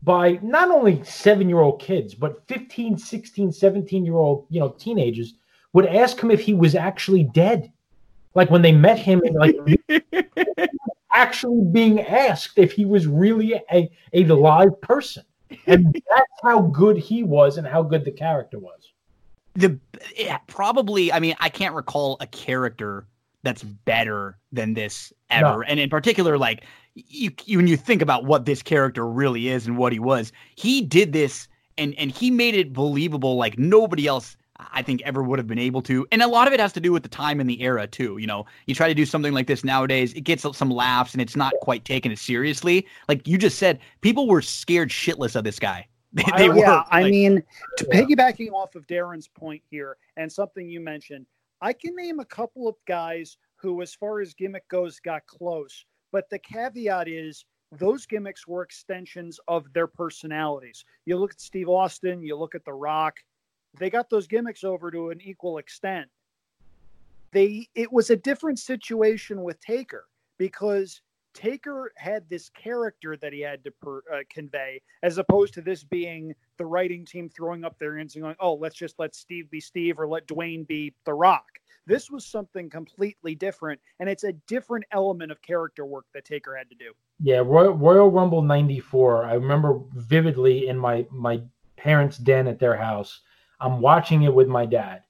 by 0.03 0.40
not 0.41 0.72
only 0.72 1.03
seven 1.03 1.48
year 1.48 1.60
old 1.60 1.80
kids, 1.80 2.15
but 2.15 2.48
15, 2.48 2.98
16, 2.98 3.52
17 3.52 4.06
year 4.06 4.15
old, 4.15 4.48
you 4.49 4.60
know, 4.60 4.69
teenagers 4.69 5.36
would 5.73 5.86
ask 5.86 6.19
him 6.19 6.32
if 6.32 6.41
he 6.41 6.53
was 6.53 6.76
actually 6.76 7.23
dead. 7.23 7.72
Like 8.33 8.49
when 8.49 8.61
they 8.61 8.71
met 8.71 8.97
him, 8.97 9.21
like 9.33 9.55
actually 11.11 11.63
being 11.71 12.01
asked 12.01 12.57
if 12.57 12.71
he 12.71 12.85
was 12.85 13.07
really 13.07 13.61
a, 13.71 13.89
a 14.13 14.23
live 14.25 14.79
person. 14.81 15.23
And 15.67 15.93
that's 16.09 16.31
how 16.43 16.61
good 16.61 16.97
he 16.97 17.23
was 17.23 17.57
and 17.57 17.67
how 17.67 17.83
good 17.83 18.05
the 18.05 18.11
character 18.11 18.59
was. 18.59 18.93
The 19.55 19.77
yeah, 20.15 20.37
probably, 20.47 21.11
I 21.11 21.19
mean, 21.19 21.35
I 21.39 21.49
can't 21.49 21.75
recall 21.75 22.17
a 22.21 22.27
character 22.27 23.05
that's 23.43 23.63
better 23.63 24.37
than 24.51 24.73
this 24.73 25.11
ever. 25.29 25.57
No. 25.57 25.63
And 25.63 25.79
in 25.79 25.89
particular, 25.89 26.37
like 26.37 26.63
you, 26.95 27.31
you, 27.45 27.57
when 27.57 27.67
you 27.67 27.75
think 27.75 28.01
about 28.01 28.23
what 28.23 28.45
this 28.45 28.61
character 28.61 29.05
really 29.05 29.49
is 29.49 29.67
and 29.67 29.77
what 29.77 29.91
he 29.91 29.99
was, 29.99 30.31
he 30.55 30.81
did 30.81 31.11
this 31.11 31.49
and 31.77 31.95
and 31.97 32.11
he 32.11 32.31
made 32.31 32.55
it 32.55 32.73
believable 32.73 33.35
like 33.35 33.57
nobody 33.57 34.07
else 34.07 34.35
I 34.71 34.81
think 34.81 35.01
ever 35.03 35.23
would 35.23 35.39
have 35.39 35.47
been 35.47 35.59
able 35.59 35.81
to. 35.83 36.07
And 36.11 36.21
a 36.21 36.27
lot 36.27 36.47
of 36.47 36.53
it 36.53 36.59
has 36.59 36.73
to 36.73 36.79
do 36.79 36.91
with 36.91 37.03
the 37.03 37.09
time 37.09 37.39
and 37.39 37.49
the 37.49 37.61
era 37.61 37.88
too. 37.88 38.17
You 38.17 38.27
know, 38.27 38.45
you 38.65 38.75
try 38.75 38.88
to 38.88 38.93
do 38.93 39.05
something 39.05 39.33
like 39.33 39.47
this 39.47 39.63
nowadays, 39.63 40.13
it 40.13 40.21
gets 40.21 40.45
some 40.57 40.69
laughs 40.69 41.13
and 41.13 41.21
it's 41.21 41.35
not 41.35 41.53
quite 41.61 41.85
taken 41.85 42.11
as 42.11 42.21
seriously. 42.21 42.88
Like 43.07 43.27
you 43.27 43.38
just 43.38 43.57
said, 43.57 43.79
people 44.01 44.27
were 44.27 44.41
scared 44.41 44.89
shitless 44.89 45.35
of 45.35 45.43
this 45.43 45.59
guy. 45.59 45.88
They, 46.13 46.25
they 46.38 46.49
were. 46.49 46.57
Yeah, 46.57 46.83
I 46.91 47.09
mean, 47.09 47.41
to 47.77 47.85
piggybacking 47.85 48.51
off 48.51 48.75
of 48.75 48.85
Darren's 48.88 49.29
point 49.29 49.61
here 49.69 49.95
and 50.17 50.29
something 50.29 50.67
you 50.67 50.81
mentioned, 50.81 51.25
I 51.61 51.71
can 51.71 51.95
name 51.95 52.19
a 52.19 52.25
couple 52.25 52.67
of 52.67 52.75
guys 52.85 53.38
who, 53.55 53.81
as 53.81 53.95
far 53.95 54.19
as 54.19 54.33
gimmick 54.33 54.67
goes, 54.67 54.99
got 54.99 55.25
close. 55.25 55.85
But 56.11 56.29
the 56.29 56.39
caveat 56.39 57.07
is 57.07 57.45
those 57.71 58.05
gimmicks 58.05 58.45
were 58.45 58.63
extensions 58.63 59.39
of 59.47 59.71
their 59.73 59.88
personalities. 59.88 60.83
You 61.05 61.17
look 61.17 61.31
at 61.31 61.39
Steve 61.39 61.69
Austin, 61.69 62.21
you 62.21 62.35
look 62.35 62.55
at 62.55 62.65
The 62.65 62.73
Rock, 62.73 63.15
they 63.77 63.89
got 63.89 64.10
those 64.10 64.27
gimmicks 64.27 64.64
over 64.64 64.91
to 64.91 65.10
an 65.10 65.22
equal 65.22 65.57
extent. 65.57 66.10
They 67.31 67.69
it 67.76 67.91
was 67.91 68.10
a 68.10 68.15
different 68.15 68.60
situation 68.60 69.43
with 69.43 69.60
Taker 69.61 70.06
because 70.38 71.02
Taker 71.34 71.93
had 71.95 72.30
this 72.30 72.49
character 72.49 73.15
that 73.18 73.31
he 73.31 73.39
had 73.39 73.64
to 73.64 73.72
per, 73.72 73.99
uh, 74.14 74.23
convey, 74.30 74.81
as 75.02 75.18
opposed 75.18 75.53
to 75.53 75.61
this 75.61 75.84
being 75.84 76.35
the 76.57 76.65
writing 76.65 77.06
team 77.06 77.30
throwing 77.30 77.64
up 77.64 77.80
their 77.80 77.98
hands 77.98 78.15
and 78.15 78.23
going, 78.23 78.35
"Oh, 78.39 78.56
let's 78.56 78.76
just 78.76 78.99
let 78.99 79.15
Steve 79.15 79.49
be 79.49 79.61
Steve 79.61 79.98
or 79.98 80.07
let 80.07 80.27
Dwayne 80.27 80.68
be 80.68 80.93
The 81.06 81.14
Rock." 81.14 81.48
This 81.85 82.11
was 82.11 82.26
something 82.26 82.69
completely 82.69 83.34
different, 83.34 83.80
and 83.99 84.10
it's 84.10 84.26
a 84.26 84.34
different 84.34 84.85
element 84.91 85.31
of 85.31 85.41
character 85.41 85.85
work 85.85 86.06
that 86.14 86.26
Taker 86.26 86.56
had 86.56 86.69
to 86.69 86.76
do. 86.76 86.91
Yeah, 87.19 87.39
Royal, 87.39 87.73
Royal 87.73 88.11
Rumble 88.11 88.41
'94. 88.41 89.23
I 89.23 89.34
remember 89.35 89.80
vividly 89.93 90.68
in 90.68 90.77
my 90.77 91.07
my 91.11 91.41
parents' 91.77 92.18
den 92.18 92.48
at 92.48 92.60
their 92.60 92.76
house 92.76 93.22
I'm 93.61 93.79
watching 93.79 94.23
it 94.23 94.33
with 94.33 94.47
my 94.47 94.65
dad, 94.65 95.03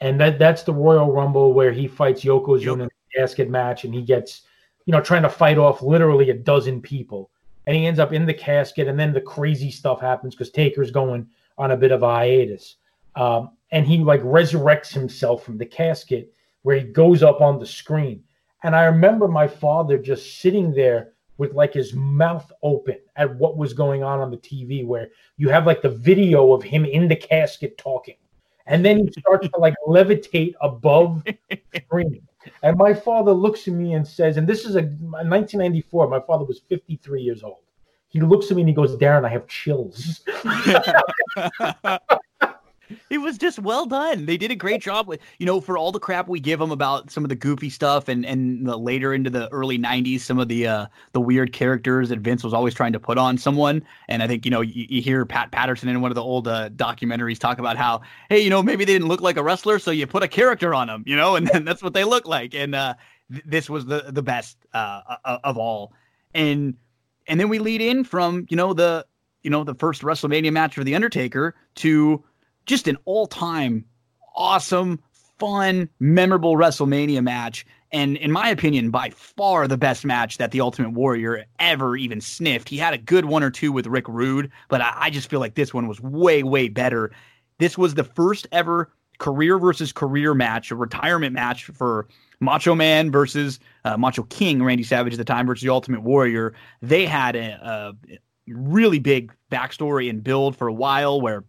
and 0.00 0.20
that 0.20 0.38
that's 0.38 0.64
the 0.64 0.74
Royal 0.74 1.12
Rumble 1.12 1.52
where 1.52 1.72
he 1.72 1.86
fights 1.86 2.24
Yokozuna 2.24 2.64
yep. 2.64 2.74
in 2.78 2.82
a 2.82 3.20
casket 3.20 3.48
match, 3.48 3.84
and 3.84 3.94
he 3.94 4.02
gets, 4.02 4.42
you 4.84 4.92
know, 4.92 5.00
trying 5.00 5.22
to 5.22 5.28
fight 5.28 5.56
off 5.56 5.80
literally 5.80 6.30
a 6.30 6.34
dozen 6.34 6.82
people, 6.82 7.30
and 7.66 7.76
he 7.76 7.86
ends 7.86 8.00
up 8.00 8.12
in 8.12 8.26
the 8.26 8.34
casket, 8.34 8.88
and 8.88 8.98
then 8.98 9.12
the 9.12 9.20
crazy 9.20 9.70
stuff 9.70 10.00
happens 10.00 10.34
because 10.34 10.50
Taker's 10.50 10.90
going 10.90 11.26
on 11.56 11.70
a 11.70 11.76
bit 11.76 11.92
of 11.92 12.02
a 12.02 12.08
hiatus, 12.08 12.76
um, 13.14 13.50
and 13.70 13.86
he 13.86 13.98
like 13.98 14.22
resurrects 14.22 14.92
himself 14.92 15.44
from 15.44 15.56
the 15.56 15.66
casket 15.66 16.34
where 16.62 16.76
he 16.76 16.84
goes 16.84 17.22
up 17.22 17.40
on 17.40 17.58
the 17.58 17.66
screen, 17.66 18.22
and 18.64 18.74
I 18.74 18.84
remember 18.84 19.28
my 19.28 19.46
father 19.46 19.98
just 19.98 20.40
sitting 20.40 20.72
there 20.72 21.13
with 21.38 21.52
like 21.52 21.74
his 21.74 21.94
mouth 21.94 22.50
open 22.62 22.98
at 23.16 23.34
what 23.36 23.56
was 23.56 23.72
going 23.72 24.02
on 24.02 24.20
on 24.20 24.30
the 24.30 24.36
TV, 24.36 24.86
where 24.86 25.10
you 25.36 25.48
have 25.48 25.66
like 25.66 25.82
the 25.82 25.88
video 25.88 26.52
of 26.52 26.62
him 26.62 26.84
in 26.84 27.08
the 27.08 27.16
casket 27.16 27.76
talking, 27.78 28.16
and 28.66 28.84
then 28.84 28.98
he 28.98 29.12
starts 29.18 29.48
to 29.48 29.58
like 29.58 29.74
levitate 29.86 30.54
above 30.60 31.24
screen. 31.84 32.26
And 32.62 32.76
my 32.76 32.92
father 32.92 33.32
looks 33.32 33.66
at 33.66 33.74
me 33.74 33.94
and 33.94 34.06
says, 34.06 34.36
and 34.36 34.46
this 34.46 34.64
is 34.64 34.76
a 34.76 34.82
1994. 34.82 36.08
My 36.08 36.20
father 36.20 36.44
was 36.44 36.60
53 36.68 37.22
years 37.22 37.42
old. 37.42 37.62
He 38.08 38.20
looks 38.20 38.50
at 38.50 38.56
me 38.56 38.62
and 38.62 38.68
he 38.68 38.74
goes, 38.74 38.96
"Darren, 38.96 39.24
I 39.24 39.28
have 39.28 39.48
chills." 39.48 40.20
it 43.10 43.18
was 43.18 43.38
just 43.38 43.58
well 43.58 43.86
done. 43.86 44.26
They 44.26 44.36
did 44.36 44.50
a 44.50 44.56
great 44.56 44.82
job 44.82 45.06
with, 45.06 45.20
you 45.38 45.46
know, 45.46 45.60
for 45.60 45.78
all 45.78 45.92
the 45.92 46.00
crap 46.00 46.28
we 46.28 46.40
give 46.40 46.58
them 46.58 46.70
about 46.70 47.10
some 47.10 47.24
of 47.24 47.28
the 47.28 47.34
goofy 47.34 47.70
stuff 47.70 48.08
and 48.08 48.24
and 48.24 48.66
the 48.66 48.76
later 48.76 49.14
into 49.14 49.30
the 49.30 49.50
early 49.52 49.78
'90s, 49.78 50.20
some 50.20 50.38
of 50.38 50.48
the 50.48 50.66
uh, 50.66 50.86
the 51.12 51.20
weird 51.20 51.52
characters 51.52 52.08
that 52.08 52.20
Vince 52.20 52.44
was 52.44 52.54
always 52.54 52.74
trying 52.74 52.92
to 52.92 53.00
put 53.00 53.18
on 53.18 53.38
someone. 53.38 53.82
And 54.08 54.22
I 54.22 54.26
think 54.26 54.44
you 54.44 54.50
know 54.50 54.60
you, 54.60 54.86
you 54.88 55.02
hear 55.02 55.24
Pat 55.24 55.50
Patterson 55.50 55.88
in 55.88 56.00
one 56.00 56.10
of 56.10 56.14
the 56.14 56.22
old 56.22 56.48
uh, 56.48 56.70
documentaries 56.70 57.38
talk 57.38 57.58
about 57.58 57.76
how, 57.76 58.02
hey, 58.28 58.40
you 58.40 58.50
know, 58.50 58.62
maybe 58.62 58.84
they 58.84 58.92
didn't 58.92 59.08
look 59.08 59.20
like 59.20 59.36
a 59.36 59.42
wrestler, 59.42 59.78
so 59.78 59.90
you 59.90 60.06
put 60.06 60.22
a 60.22 60.28
character 60.28 60.74
on 60.74 60.88
them, 60.88 61.02
you 61.06 61.16
know, 61.16 61.36
and, 61.36 61.46
then 61.48 61.64
that's 61.64 61.82
what 61.82 61.94
they 61.94 62.04
look 62.04 62.26
like. 62.26 62.54
And 62.54 62.74
uh, 62.74 62.94
th- 63.30 63.44
this 63.46 63.70
was 63.70 63.86
the 63.86 64.06
the 64.08 64.22
best 64.22 64.56
uh, 64.72 65.00
of 65.44 65.56
all. 65.56 65.92
And 66.34 66.74
and 67.26 67.38
then 67.38 67.48
we 67.48 67.58
lead 67.58 67.80
in 67.80 68.04
from 68.04 68.46
you 68.50 68.56
know 68.56 68.72
the 68.72 69.06
you 69.42 69.50
know 69.50 69.62
the 69.62 69.74
first 69.74 70.02
WrestleMania 70.02 70.52
match 70.52 70.74
for 70.74 70.84
the 70.84 70.94
Undertaker 70.94 71.54
to 71.76 72.24
just 72.66 72.88
an 72.88 72.96
all 73.04 73.26
time 73.26 73.84
awesome, 74.34 75.00
fun, 75.38 75.88
memorable 76.00 76.56
WrestleMania 76.56 77.22
match. 77.22 77.66
And 77.92 78.16
in 78.16 78.32
my 78.32 78.48
opinion, 78.48 78.90
by 78.90 79.10
far 79.10 79.68
the 79.68 79.76
best 79.76 80.04
match 80.04 80.38
that 80.38 80.50
the 80.50 80.60
Ultimate 80.60 80.90
Warrior 80.90 81.44
ever 81.60 81.96
even 81.96 82.20
sniffed. 82.20 82.68
He 82.68 82.76
had 82.76 82.92
a 82.92 82.98
good 82.98 83.26
one 83.26 83.44
or 83.44 83.50
two 83.50 83.70
with 83.70 83.86
Rick 83.86 84.08
Rude, 84.08 84.50
but 84.68 84.80
I, 84.80 84.92
I 84.96 85.10
just 85.10 85.30
feel 85.30 85.40
like 85.40 85.54
this 85.54 85.72
one 85.72 85.86
was 85.86 86.00
way, 86.00 86.42
way 86.42 86.68
better. 86.68 87.12
This 87.58 87.78
was 87.78 87.94
the 87.94 88.04
first 88.04 88.48
ever 88.50 88.90
career 89.18 89.58
versus 89.58 89.92
career 89.92 90.34
match, 90.34 90.72
a 90.72 90.76
retirement 90.76 91.34
match 91.34 91.66
for 91.66 92.08
Macho 92.40 92.74
Man 92.74 93.12
versus 93.12 93.60
uh, 93.84 93.96
Macho 93.96 94.24
King, 94.24 94.62
Randy 94.62 94.82
Savage 94.82 95.12
at 95.12 95.18
the 95.18 95.24
time, 95.24 95.46
versus 95.46 95.62
the 95.62 95.70
Ultimate 95.70 96.02
Warrior. 96.02 96.52
They 96.82 97.06
had 97.06 97.36
a, 97.36 97.94
a 98.08 98.18
really 98.48 98.98
big 98.98 99.32
backstory 99.52 100.10
and 100.10 100.24
build 100.24 100.56
for 100.56 100.66
a 100.66 100.72
while 100.72 101.20
where 101.20 101.44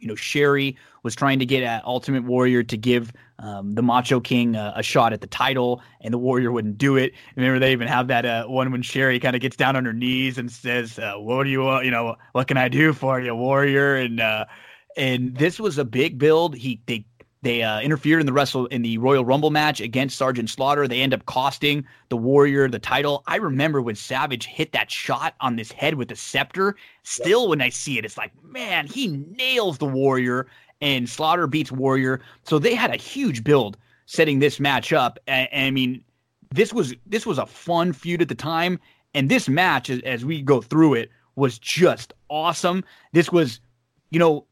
you 0.00 0.08
know, 0.08 0.14
Sherri 0.14 0.76
was 1.02 1.14
trying 1.14 1.38
to 1.38 1.46
get 1.46 1.62
at 1.62 1.84
Ultimate 1.84 2.24
Warrior 2.24 2.62
to 2.64 2.76
give 2.76 3.12
um, 3.38 3.74
the 3.74 3.82
Macho 3.82 4.20
King 4.20 4.56
uh, 4.56 4.72
a 4.74 4.82
shot 4.82 5.12
at 5.12 5.20
the 5.20 5.26
title, 5.26 5.82
and 6.00 6.12
the 6.12 6.18
Warrior 6.18 6.52
wouldn't 6.52 6.78
do 6.78 6.96
it. 6.96 7.12
Remember, 7.36 7.58
they 7.58 7.72
even 7.72 7.88
have 7.88 8.08
that 8.08 8.26
uh, 8.26 8.46
one 8.46 8.70
when 8.70 8.82
Sherri 8.82 9.18
kind 9.18 9.34
of 9.34 9.42
gets 9.42 9.56
down 9.56 9.76
on 9.76 9.84
her 9.84 9.92
knees 9.92 10.36
and 10.38 10.50
says, 10.50 10.98
uh, 10.98 11.14
"What 11.16 11.44
do 11.44 11.50
you 11.50 11.60
want? 11.62 11.84
You 11.84 11.90
know, 11.90 12.16
what 12.32 12.48
can 12.48 12.56
I 12.56 12.68
do 12.68 12.92
for 12.92 13.20
you, 13.20 13.34
Warrior?" 13.34 13.96
And 13.96 14.20
uh, 14.20 14.44
and 14.96 15.36
this 15.36 15.58
was 15.58 15.78
a 15.78 15.84
big 15.84 16.18
build. 16.18 16.54
He 16.54 16.82
they 16.86 17.06
they 17.42 17.62
uh, 17.62 17.80
interfered 17.80 18.20
in 18.20 18.26
the 18.26 18.32
wrestle 18.32 18.66
in 18.66 18.82
the 18.82 18.98
Royal 18.98 19.24
Rumble 19.24 19.50
match 19.50 19.80
against 19.80 20.18
Sergeant 20.18 20.50
Slaughter. 20.50 20.86
They 20.86 21.00
end 21.00 21.14
up 21.14 21.24
costing 21.24 21.86
the 22.10 22.16
Warrior 22.16 22.68
the 22.68 22.78
title. 22.78 23.22
I 23.26 23.36
remember 23.36 23.80
when 23.80 23.94
Savage 23.94 24.44
hit 24.44 24.72
that 24.72 24.90
shot 24.90 25.34
on 25.40 25.56
this 25.56 25.72
head 25.72 25.94
with 25.94 26.08
the 26.08 26.16
scepter. 26.16 26.76
Still, 27.02 27.48
when 27.48 27.62
I 27.62 27.70
see 27.70 27.98
it, 27.98 28.04
it's 28.04 28.18
like, 28.18 28.32
man, 28.44 28.86
he 28.86 29.06
nails 29.08 29.78
the 29.78 29.86
Warrior, 29.86 30.48
and 30.82 31.08
Slaughter 31.08 31.46
beats 31.46 31.72
Warrior. 31.72 32.20
So 32.44 32.58
they 32.58 32.74
had 32.74 32.92
a 32.92 32.98
huge 32.98 33.42
build 33.42 33.78
setting 34.04 34.38
this 34.38 34.60
match 34.60 34.92
up. 34.92 35.18
And, 35.26 35.48
and 35.50 35.66
I 35.66 35.70
mean, 35.70 36.04
this 36.50 36.74
was 36.74 36.94
this 37.06 37.24
was 37.24 37.38
a 37.38 37.46
fun 37.46 37.92
feud 37.94 38.20
at 38.20 38.28
the 38.28 38.34
time, 38.34 38.78
and 39.14 39.30
this 39.30 39.48
match, 39.48 39.88
as, 39.88 40.00
as 40.02 40.24
we 40.26 40.42
go 40.42 40.60
through 40.60 40.94
it, 40.94 41.10
was 41.36 41.58
just 41.58 42.12
awesome. 42.28 42.84
This 43.12 43.32
was, 43.32 43.60
you 44.10 44.18
know, 44.18 44.44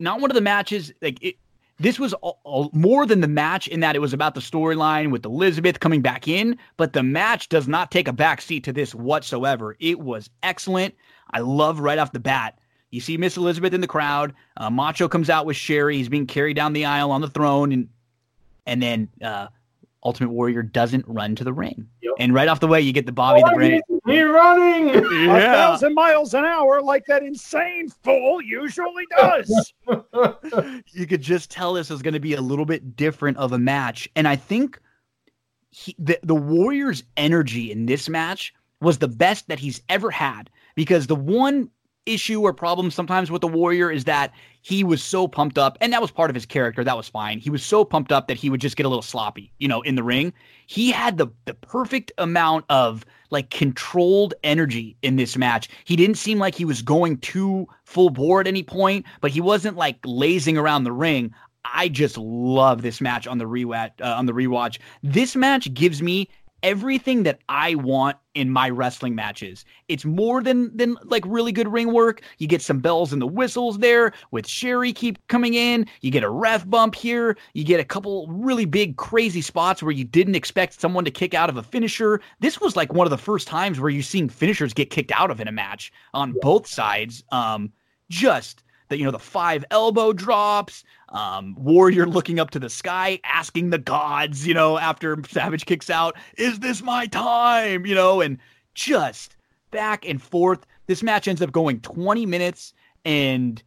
not 0.00 0.20
one 0.20 0.30
of 0.30 0.34
the 0.34 0.40
matches 0.40 0.92
like 1.00 1.22
it 1.22 1.36
this 1.78 1.98
was 1.98 2.14
a, 2.22 2.30
a, 2.46 2.68
more 2.72 3.06
than 3.06 3.20
the 3.20 3.28
match 3.28 3.68
in 3.68 3.80
that 3.80 3.96
it 3.96 4.00
was 4.00 4.12
about 4.12 4.34
the 4.34 4.40
storyline 4.40 5.10
with 5.10 5.24
Elizabeth 5.24 5.80
coming 5.80 6.00
back 6.00 6.26
in, 6.26 6.58
but 6.76 6.92
the 6.92 7.02
match 7.02 7.48
does 7.48 7.68
not 7.68 7.90
take 7.90 8.08
a 8.08 8.12
backseat 8.12 8.64
to 8.64 8.72
this 8.72 8.94
whatsoever. 8.94 9.76
It 9.78 10.00
was 10.00 10.30
excellent. 10.42 10.94
I 11.30 11.40
love 11.40 11.80
right 11.80 11.98
off 11.98 12.12
the 12.12 12.20
bat. 12.20 12.58
You 12.90 13.00
see 13.00 13.16
Miss 13.16 13.36
Elizabeth 13.36 13.74
in 13.74 13.80
the 13.80 13.86
crowd. 13.86 14.32
Uh, 14.56 14.70
Macho 14.70 15.08
comes 15.08 15.28
out 15.28 15.44
with 15.44 15.56
Sherri. 15.56 15.96
He's 15.96 16.08
being 16.08 16.26
carried 16.26 16.54
down 16.54 16.72
the 16.72 16.84
aisle 16.84 17.10
on 17.10 17.20
the 17.20 17.28
throne, 17.28 17.72
and 17.72 17.88
and 18.64 18.82
then 18.82 19.08
uh, 19.22 19.48
Ultimate 20.04 20.30
Warrior 20.30 20.62
doesn't 20.62 21.04
run 21.06 21.34
to 21.34 21.44
the 21.44 21.52
ring. 21.52 21.88
Yep. 22.02 22.14
And 22.18 22.32
right 22.32 22.48
off 22.48 22.60
the 22.60 22.68
way, 22.68 22.80
you 22.80 22.92
get 22.92 23.04
the 23.04 23.12
Bobby 23.12 23.42
oh, 23.44 23.50
the 23.50 23.56
Brain. 23.56 23.82
He's 24.06 24.24
running 24.24 24.88
yeah. 24.94 25.36
a 25.36 25.40
thousand 25.40 25.94
miles 25.94 26.32
an 26.34 26.44
hour 26.44 26.80
like 26.80 27.04
that 27.06 27.22
insane 27.22 27.88
fool 28.04 28.40
usually 28.40 29.04
does. 29.16 29.72
you 30.92 31.06
could 31.06 31.22
just 31.22 31.50
tell 31.50 31.74
this 31.74 31.90
is 31.90 32.02
going 32.02 32.14
to 32.14 32.20
be 32.20 32.34
a 32.34 32.40
little 32.40 32.64
bit 32.64 32.96
different 32.96 33.36
of 33.38 33.52
a 33.52 33.58
match. 33.58 34.08
And 34.14 34.28
I 34.28 34.36
think 34.36 34.80
he, 35.70 35.94
the, 35.98 36.18
the 36.22 36.34
Warrior's 36.34 37.02
energy 37.16 37.72
in 37.72 37.86
this 37.86 38.08
match 38.08 38.54
was 38.80 38.98
the 38.98 39.08
best 39.08 39.48
that 39.48 39.58
he's 39.58 39.82
ever 39.88 40.10
had 40.10 40.50
because 40.74 41.06
the 41.06 41.16
one 41.16 41.68
issue 42.06 42.40
or 42.40 42.52
problem 42.52 42.90
sometimes 42.90 43.30
with 43.30 43.42
the 43.42 43.48
Warrior 43.48 43.90
is 43.90 44.04
that 44.04 44.32
he 44.62 44.82
was 44.82 45.02
so 45.02 45.28
pumped 45.28 45.58
up, 45.58 45.78
and 45.80 45.92
that 45.92 46.00
was 46.02 46.10
part 46.10 46.30
of 46.30 46.34
his 46.34 46.46
character. 46.46 46.82
That 46.82 46.96
was 46.96 47.08
fine. 47.08 47.38
He 47.38 47.50
was 47.50 47.64
so 47.64 47.84
pumped 47.84 48.10
up 48.10 48.26
that 48.28 48.36
he 48.36 48.50
would 48.50 48.60
just 48.60 48.76
get 48.76 48.86
a 48.86 48.88
little 48.88 49.02
sloppy, 49.02 49.52
you 49.58 49.68
know, 49.68 49.82
in 49.82 49.94
the 49.94 50.02
ring. 50.02 50.32
He 50.66 50.90
had 50.90 51.18
the 51.18 51.28
the 51.44 51.54
perfect 51.54 52.10
amount 52.18 52.64
of 52.68 53.04
like 53.30 53.50
controlled 53.50 54.34
energy 54.42 54.96
in 55.02 55.16
this 55.16 55.36
match. 55.36 55.68
He 55.84 55.96
didn't 55.96 56.16
seem 56.16 56.38
like 56.38 56.54
he 56.54 56.64
was 56.64 56.82
going 56.82 57.18
too 57.18 57.66
full 57.84 58.10
bore 58.10 58.40
at 58.40 58.46
any 58.46 58.62
point, 58.62 59.04
but 59.20 59.30
he 59.30 59.40
wasn't 59.40 59.76
like 59.76 59.98
lazing 60.04 60.56
around 60.56 60.84
the 60.84 60.92
ring. 60.92 61.32
I 61.64 61.88
just 61.88 62.16
love 62.16 62.82
this 62.82 63.00
match 63.00 63.26
on 63.26 63.38
the 63.38 63.44
rewatch. 63.44 63.92
Uh, 64.00 64.14
on 64.16 64.26
the 64.26 64.32
rewatch, 64.32 64.78
this 65.02 65.34
match 65.34 65.72
gives 65.74 66.02
me 66.02 66.28
everything 66.62 67.22
that 67.24 67.40
I 67.48 67.74
want 67.74 68.16
in 68.34 68.50
my 68.50 68.70
wrestling 68.70 69.14
matches. 69.14 69.64
It's 69.88 70.04
more 70.04 70.42
than 70.42 70.76
than 70.76 70.96
like 71.04 71.24
really 71.26 71.52
good 71.52 71.68
ring 71.68 71.92
work. 71.92 72.22
You 72.38 72.46
get 72.46 72.62
some 72.62 72.80
bells 72.80 73.12
and 73.12 73.20
the 73.20 73.26
whistles 73.26 73.78
there 73.78 74.12
with 74.30 74.46
Sherri 74.46 74.92
keep 74.92 75.24
coming 75.28 75.54
in. 75.54 75.86
You 76.00 76.10
get 76.10 76.24
a 76.24 76.30
ref 76.30 76.68
bump 76.68 76.94
here. 76.94 77.36
You 77.54 77.64
get 77.64 77.80
a 77.80 77.84
couple 77.84 78.26
really 78.28 78.64
big 78.64 78.96
crazy 78.96 79.40
spots 79.40 79.82
where 79.82 79.92
you 79.92 80.04
didn't 80.04 80.34
expect 80.34 80.80
someone 80.80 81.04
to 81.04 81.10
kick 81.10 81.34
out 81.34 81.48
of 81.48 81.56
a 81.56 81.62
finisher. 81.62 82.20
This 82.40 82.60
was 82.60 82.76
like 82.76 82.92
one 82.92 83.06
of 83.06 83.10
the 83.10 83.18
first 83.18 83.46
times 83.46 83.80
where 83.80 83.90
you're 83.90 84.02
seeing 84.02 84.28
finishers 84.28 84.72
get 84.72 84.90
kicked 84.90 85.12
out 85.12 85.30
of 85.30 85.40
in 85.40 85.48
a 85.48 85.52
match 85.52 85.92
on 86.14 86.34
both 86.40 86.66
sides. 86.66 87.24
Um 87.32 87.72
just 88.08 88.62
that 88.88 88.98
you 88.98 89.04
know 89.04 89.10
the 89.10 89.18
five 89.18 89.64
elbow 89.70 90.12
drops 90.12 90.84
um, 91.10 91.54
warrior 91.58 92.06
looking 92.06 92.38
up 92.38 92.50
to 92.50 92.58
the 92.58 92.70
sky 92.70 93.20
asking 93.24 93.70
the 93.70 93.78
gods 93.78 94.46
you 94.46 94.54
know 94.54 94.78
after 94.78 95.16
savage 95.28 95.66
kicks 95.66 95.90
out 95.90 96.16
is 96.36 96.60
this 96.60 96.82
my 96.82 97.06
time? 97.06 97.86
You 97.86 97.94
know 97.94 98.20
and 98.20 98.38
just 98.74 99.36
back 99.70 100.06
and 100.06 100.20
forth. 100.22 100.66
This 100.86 101.02
match 101.02 101.26
ends 101.26 101.42
up 101.42 101.52
going 101.52 101.80
20 101.80 102.26
minutes 102.26 102.72
and 103.04 103.62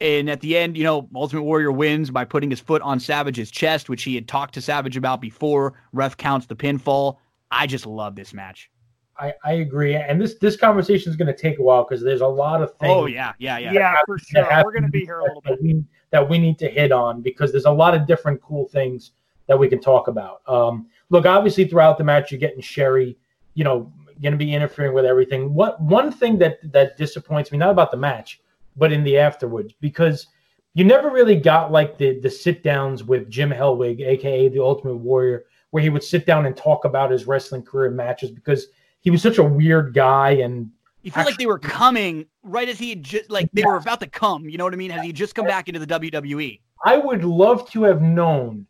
and 0.00 0.30
at 0.30 0.40
the 0.40 0.56
end 0.56 0.76
you 0.76 0.84
know 0.84 1.08
ultimate 1.14 1.42
warrior 1.42 1.72
wins 1.72 2.10
by 2.10 2.24
putting 2.24 2.50
his 2.50 2.60
foot 2.60 2.82
on 2.82 3.00
savage's 3.00 3.50
chest 3.50 3.88
which 3.88 4.04
he 4.04 4.14
had 4.14 4.28
talked 4.28 4.54
to 4.54 4.60
savage 4.60 4.96
about 4.96 5.20
before. 5.20 5.74
Ref 5.92 6.16
counts 6.16 6.46
the 6.46 6.56
pinfall. 6.56 7.16
I 7.50 7.66
just 7.66 7.86
love 7.86 8.14
this 8.14 8.34
match 8.34 8.70
I, 9.18 9.34
I 9.44 9.52
agree, 9.54 9.96
and 9.96 10.20
this 10.20 10.34
this 10.34 10.56
conversation 10.56 11.10
is 11.10 11.16
going 11.16 11.26
to 11.26 11.36
take 11.36 11.58
a 11.58 11.62
while 11.62 11.84
because 11.84 12.02
there's 12.02 12.20
a 12.20 12.26
lot 12.26 12.62
of 12.62 12.70
things. 12.76 12.92
Oh 12.92 13.06
yeah, 13.06 13.32
yeah, 13.38 13.58
yeah, 13.58 13.72
yeah, 13.72 13.96
for 14.06 14.18
sure. 14.18 14.46
We're 14.64 14.72
going 14.72 14.84
to 14.84 14.88
be 14.88 15.00
here 15.00 15.20
a 15.20 15.24
little 15.24 15.40
bit. 15.40 15.56
That 15.56 15.62
we, 15.62 15.84
that 16.10 16.28
we, 16.28 16.38
need 16.38 16.58
to 16.60 16.68
hit 16.68 16.92
on 16.92 17.20
because 17.20 17.50
there's 17.50 17.64
a 17.64 17.70
lot 17.70 17.94
of 17.94 18.06
different 18.06 18.40
cool 18.40 18.68
things 18.68 19.12
that 19.46 19.58
we 19.58 19.68
can 19.68 19.80
talk 19.80 20.08
about. 20.08 20.42
Um, 20.46 20.86
look, 21.10 21.26
obviously 21.26 21.66
throughout 21.66 21.98
the 21.98 22.04
match, 22.04 22.30
you're 22.30 22.40
getting 22.40 22.60
Sherri, 22.60 23.18
you 23.54 23.64
know, 23.64 23.92
going 24.22 24.32
to 24.32 24.38
be 24.38 24.54
interfering 24.54 24.94
with 24.94 25.04
everything. 25.04 25.52
What 25.52 25.80
one 25.80 26.12
thing 26.12 26.38
that 26.38 26.58
that 26.72 26.96
disappoints 26.96 27.50
me, 27.50 27.58
not 27.58 27.70
about 27.70 27.90
the 27.90 27.96
match, 27.96 28.40
but 28.76 28.92
in 28.92 29.02
the 29.04 29.18
afterwards, 29.18 29.74
because 29.80 30.28
you 30.74 30.84
never 30.84 31.10
really 31.10 31.36
got 31.36 31.72
like 31.72 31.98
the 31.98 32.20
the 32.20 32.30
sit 32.30 32.62
downs 32.62 33.02
with 33.02 33.28
Jim 33.28 33.50
Hellwig, 33.50 34.00
aka 34.00 34.48
the 34.48 34.62
Ultimate 34.62 34.96
Warrior, 34.96 35.44
where 35.70 35.82
he 35.82 35.90
would 35.90 36.04
sit 36.04 36.26
down 36.26 36.46
and 36.46 36.56
talk 36.56 36.84
about 36.84 37.10
his 37.10 37.26
wrestling 37.26 37.62
career 37.62 37.90
matches 37.90 38.30
because 38.30 38.68
he 39.00 39.10
was 39.10 39.22
such 39.22 39.38
a 39.38 39.44
weird 39.44 39.94
guy 39.94 40.30
and 40.30 40.70
you 41.02 41.12
feel 41.12 41.20
actually, 41.20 41.32
like 41.32 41.38
they 41.38 41.46
were 41.46 41.58
coming 41.58 42.26
right 42.42 42.68
as 42.68 42.78
he 42.78 42.90
had 42.90 43.02
just 43.02 43.30
like 43.30 43.48
they 43.52 43.62
yeah. 43.62 43.68
were 43.68 43.76
about 43.76 44.00
to 44.00 44.08
come. 44.08 44.48
You 44.48 44.58
know 44.58 44.64
what 44.64 44.74
I 44.74 44.76
mean? 44.76 44.90
Has 44.90 45.04
he 45.04 45.12
just 45.12 45.34
come 45.34 45.46
back 45.46 45.68
into 45.68 45.80
the 45.80 45.86
WWE? 45.86 46.60
I 46.84 46.96
would 46.96 47.24
love 47.24 47.70
to 47.70 47.84
have 47.84 48.02
known 48.02 48.66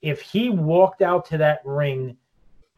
if 0.00 0.20
he 0.20 0.48
walked 0.48 1.02
out 1.02 1.24
to 1.26 1.38
that 1.38 1.60
ring 1.64 2.16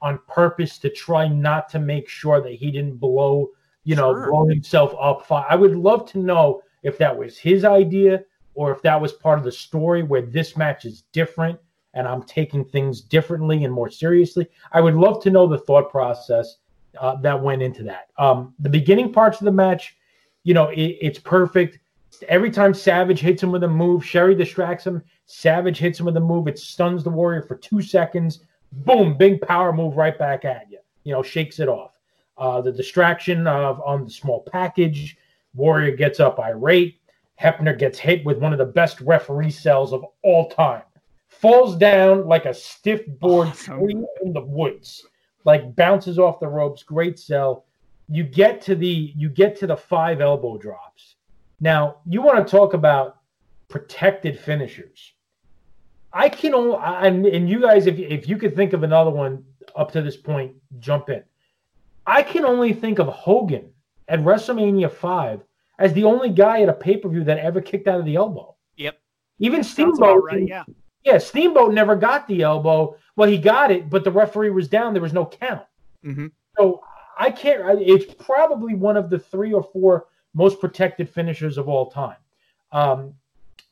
on 0.03 0.19
purpose 0.29 0.79
to 0.79 0.91
try 0.91 1.29
not 1.29 1.69
to 1.71 1.79
make 1.79 2.09
sure 2.09 2.41
that 2.43 2.53
he 2.53 2.71
didn't 2.71 2.97
blow, 2.97 3.51
you 3.85 3.97
know, 3.97 4.13
sure. 4.13 4.31
blow 4.31 4.47
himself 4.47 4.95
up. 5.01 5.31
I 5.31 5.55
would 5.55 5.77
love 5.77 6.11
to 6.13 6.19
know 6.19 6.63
if 6.83 6.99
that 6.99 7.17
was 7.17 7.39
his 7.39 7.65
idea 7.65 8.23
or 8.55 8.73
if 8.73 8.83
that 8.83 9.01
was 9.01 9.13
part 9.13 9.39
of 9.39 9.45
the 9.45 9.53
story 9.53 10.03
where 10.03 10.23
this 10.23 10.57
match 10.57 10.85
is 10.85 11.05
different 11.13 11.59
and 11.95 12.07
I'm 12.07 12.23
taking 12.25 12.65
things 12.65 13.01
differently 13.01 13.65
and 13.65 13.73
more 13.73 13.89
seriously. 13.89 14.49
I 14.73 14.81
would 14.81 14.95
love 14.95 15.23
to 15.23 15.31
know 15.31 15.47
the 15.47 15.59
thought 15.59 15.91
process 15.91 16.57
uh, 17.01 17.17
that 17.17 17.41
went 17.43 17.63
into 17.63 17.83
that. 17.85 18.09
Um, 18.19 18.55
the 18.59 18.69
beginning 18.69 19.13
parts 19.13 19.41
of 19.41 19.45
the 19.45 19.53
match, 19.53 19.97
you 20.43 20.55
know, 20.55 20.69
it, 20.69 20.99
it's 21.01 21.19
perfect. 21.19 21.79
Every 22.29 22.51
time 22.51 22.75
Savage 22.75 23.21
hits 23.21 23.43
him 23.43 23.51
with 23.51 23.65
a 23.65 23.69
move, 23.69 24.05
Sherri 24.05 24.35
distracts 24.35 24.87
him. 24.87 25.03
Savage 25.27 25.79
hits 25.79 25.99
him 25.99 26.07
with 26.07 26.17
a 26.17 26.21
move. 26.21 26.47
It 26.49 26.59
stuns 26.59 27.03
the 27.03 27.11
Warrior 27.11 27.43
for 27.43 27.57
two 27.57 27.83
seconds. 27.83 28.41
Boom, 28.73 29.17
big 29.17 29.41
power 29.41 29.73
move 29.73 29.97
right 29.97 30.19
back 30.19 30.45
at 30.45 30.71
you. 30.71 30.79
You 31.05 31.13
know, 31.13 31.23
shakes 31.23 31.61
it 31.61 31.69
off. 31.69 31.93
Uh, 32.37 32.61
the 32.61 32.73
distraction 32.73 33.47
of 33.47 33.81
on 33.85 34.05
the 34.05 34.11
small 34.11 34.43
package. 34.51 35.17
Warrior 35.55 35.97
gets 35.97 36.21
up 36.21 36.39
irate. 36.39 37.01
Hebner 37.41 37.77
gets 37.77 37.99
hit 37.99 38.25
with 38.25 38.39
one 38.39 38.53
of 38.53 38.59
the 38.59 38.65
best 38.65 39.01
referee 39.01 39.51
cells 39.51 39.93
of 39.93 40.05
all 40.23 40.49
time. 40.51 40.83
Falls 41.29 41.77
down 41.77 42.27
like 42.27 42.45
a 42.45 42.55
stiff 42.55 43.07
board 43.07 43.49
awesome. 43.49 43.81
tree 43.81 44.07
in 44.23 44.33
the 44.33 44.41
woods 44.41 45.05
like 45.45 45.77
bounces 45.77 46.19
off 46.19 46.41
the 46.41 46.49
ropes, 46.49 46.83
great 46.83 47.19
sell. 47.19 47.65
You 48.09 48.25
get 48.25 48.61
to 48.63 48.75
the 48.75 49.13
you 49.17 49.29
get 49.29 49.59
to 49.61 49.67
the 49.67 49.77
five 49.77 50.21
elbow 50.21 50.59
drops. 50.59 51.17
Now 51.61 51.97
you 52.07 52.23
want 52.23 52.47
to 52.47 52.51
talk 52.51 52.75
about 52.75 53.19
protected 53.69 54.39
finishers. 54.39 55.13
I 56.13 56.29
can 56.29 56.55
only 56.55 56.79
and, 56.81 57.27
and 57.27 57.49
you 57.49 57.61
guys, 57.61 57.87
if 57.87 57.99
if 57.99 58.29
you 58.29 58.37
could 58.37 58.55
think 58.55 58.73
of 58.73 58.83
another 58.83 59.11
one 59.11 59.45
up 59.75 59.91
to 59.93 60.03
this 60.03 60.17
point, 60.17 60.55
jump 60.79 61.09
in. 61.09 61.23
I 62.07 62.23
can 62.23 62.45
only 62.45 62.73
think 62.73 62.99
of 62.99 63.09
Hogan 63.09 63.71
at 64.09 64.21
WrestleMania 64.21 64.91
five 64.91 65.41
as 65.79 65.93
the 65.95 66.05
only 66.05 66.31
guy 66.31 66.63
at 66.63 66.69
a 66.69 66.73
pay 66.73 66.97
per 66.97 67.09
view 67.09 67.25
that 67.25 67.39
ever 67.39 67.61
kicked 67.61 67.89
out 67.89 67.99
of 67.99 68.07
the 68.07 68.17
elbow. 68.17 68.55
Yep. 68.77 68.99
Even 69.41 69.65
Steamboat, 69.65 70.25
right, 70.25 70.47
yeah. 70.47 70.65
Yeah, 71.05 71.19
Steamboat 71.19 71.75
never 71.75 71.97
got 71.97 72.27
the 72.29 72.43
elbow. 72.43 72.97
Well, 73.17 73.29
he 73.29 73.39
got 73.39 73.71
it, 73.71 73.89
but 73.89 74.05
the 74.05 74.11
referee 74.11 74.51
was 74.51 74.69
down. 74.69 74.93
There 74.93 75.03
was 75.03 75.13
no 75.13 75.27
count. 75.27 75.65
Mm-hmm. 76.05 76.27
So 76.57 76.83
I 77.19 77.31
can't. 77.31 77.81
It's 77.81 78.13
probably 78.15 78.75
one 78.75 78.97
of 78.97 79.11
the 79.11 79.19
three 79.19 79.53
or 79.53 79.63
four 79.63 80.07
most 80.35 80.61
protected 80.61 81.09
finishers 81.09 81.59
of 81.59 81.69
all 81.69 81.91
time. 81.91 82.17
Um, 82.73 83.15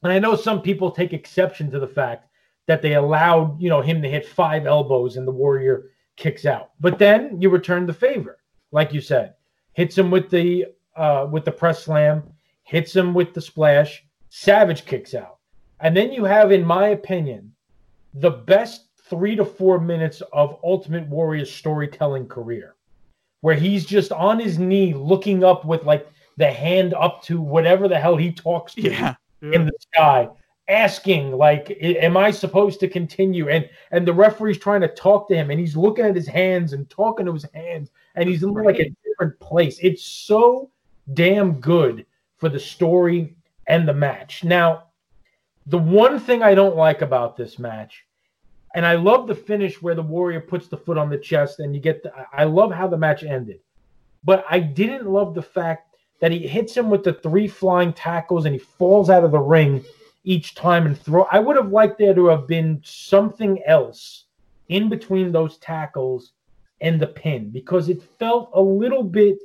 and 0.03 0.13
I 0.13 0.19
know 0.19 0.37
some 0.37 0.63
people 0.63 0.91
take 0.91 1.13
exception 1.13 1.71
to 1.71 1.79
the 1.79 1.87
fact 1.87 2.29
that 2.67 2.83
they 2.83 2.95
allowed 2.95 3.61
you 3.61 3.69
know 3.69 3.81
him 3.81 4.01
to 4.03 4.09
hit 4.09 4.27
five 4.27 4.67
elbows 4.67 5.17
and 5.17 5.27
the 5.27 5.33
Warrior 5.33 5.91
kicks 6.17 6.47
out. 6.47 6.71
But 6.81 6.99
then 6.99 7.41
you 7.41 7.51
return 7.51 7.87
the 7.87 7.93
favor, 7.93 8.39
like 8.71 8.93
you 8.93 9.01
said, 9.01 9.35
hits 9.73 9.99
him 9.99 10.11
with 10.11 10.31
the 10.31 10.67
uh, 10.97 11.27
with 11.31 11.45
the 11.45 11.53
press 11.53 11.85
slam, 11.85 12.23
hits 12.63 12.95
him 12.95 13.15
with 13.15 13.35
the 13.35 13.41
splash. 13.41 14.05
Savage 14.29 14.87
kicks 14.87 15.15
out. 15.15 15.39
And 15.81 15.97
then 15.97 16.13
you 16.13 16.25
have, 16.25 16.53
in 16.53 16.65
my 16.65 16.89
opinion, 16.89 17.53
the 18.15 18.31
best 18.31 18.92
three 19.13 19.37
to 19.37 19.45
four 19.45 19.79
minutes 19.79 20.23
of 20.33 20.59
Ultimate 20.65 21.07
Warrior's 21.07 21.53
storytelling 21.53 22.27
career, 22.27 22.77
where 23.43 23.55
he's 23.55 23.85
just 23.85 24.11
on 24.11 24.39
his 24.39 24.59
knee 24.59 24.95
looking 24.95 25.45
up 25.45 25.67
with 25.67 25.85
like 25.85 26.11
the 26.39 26.51
hand 26.51 26.95
up 26.95 27.23
to 27.25 27.39
whatever 27.39 27.89
the 27.89 28.01
hell 28.01 28.17
he 28.17 28.33
talks 28.33 28.73
to 28.73 28.81
yeah, 28.81 29.15
yeah. 29.43 29.53
in 29.53 29.67
the 29.67 29.73
sky, 29.81 30.31
asking 30.69 31.33
like, 31.33 31.77
"Am 31.83 32.17
I 32.17 32.31
supposed 32.31 32.81
to 32.81 32.89
continue?" 32.89 33.51
And 33.51 33.69
and 33.91 34.09
the 34.09 34.15
referee's 34.15 34.57
trying 34.57 34.81
to 34.81 34.89
talk 34.89 35.29
to 35.29 35.35
him, 35.35 35.51
and 35.51 35.61
he's 35.61 35.77
looking 35.77 36.07
at 36.07 36.17
his 36.17 36.27
hands 36.27 36.73
and 36.73 36.89
talking 36.89 37.27
to 37.27 37.35
his 37.35 37.47
hands, 37.53 37.91
and 38.15 38.31
he's 38.31 38.43
in 38.43 38.55
like 38.55 38.79
a 38.79 38.91
different 39.05 39.39
place. 39.41 39.79
It's 39.83 40.05
so 40.05 40.71
damn 41.13 41.61
good 41.61 42.07
for 42.39 42.49
the 42.49 42.59
story 42.59 43.37
and 43.67 43.87
the 43.87 43.93
match. 43.93 44.43
Now, 44.43 44.85
the 45.67 45.77
one 45.77 46.19
thing 46.19 46.43
I 46.43 46.55
don't 46.55 46.77
like 46.77 47.03
about 47.03 47.37
this 47.37 47.59
match, 47.59 48.07
and 48.75 48.87
I 48.87 48.95
love 48.95 49.27
the 49.27 49.35
finish 49.35 49.83
where 49.83 49.95
the 49.95 50.03
Warrior 50.03 50.41
puts 50.41 50.69
the 50.69 50.77
foot 50.77 50.99
on 50.99 51.11
the 51.11 51.19
chest 51.19 51.61
and 51.61 51.75
you 51.75 51.81
get 51.81 52.03
the, 52.03 52.13
I 52.33 52.45
love 52.45 52.73
how 52.73 52.89
the 52.89 52.97
match 52.97 53.23
ended. 53.23 53.61
But 54.25 54.45
I 54.49 54.61
didn't 54.61 55.07
love 55.07 55.35
the 55.35 55.43
fact 55.43 55.97
that 56.21 56.33
he 56.33 56.47
hits 56.47 56.77
him 56.77 56.89
with 56.89 57.03
the 57.03 57.15
three 57.15 57.49
flying 57.49 57.93
tackles 57.93 58.45
and 58.45 58.55
he 58.55 58.59
falls 58.59 59.11
out 59.11 59.25
of 59.25 59.33
the 59.33 59.39
ring 59.39 59.85
each 60.25 60.55
time 60.55 60.87
and 60.87 60.99
throw. 60.99 61.25
I 61.31 61.39
would 61.41 61.57
have 61.57 61.71
liked 61.71 61.99
there 61.99 62.15
to 62.15 62.27
have 62.27 62.47
been 62.47 62.81
something 62.85 63.61
else 63.67 64.25
in 64.69 64.89
between 64.89 65.33
those 65.33 65.59
tackles 65.59 66.33
and 66.81 67.01
the 67.01 67.09
pin 67.09 67.51
because 67.51 67.89
it 67.89 68.03
felt 68.19 68.51
a 68.55 68.61
little 68.61 69.03
bit 69.03 69.39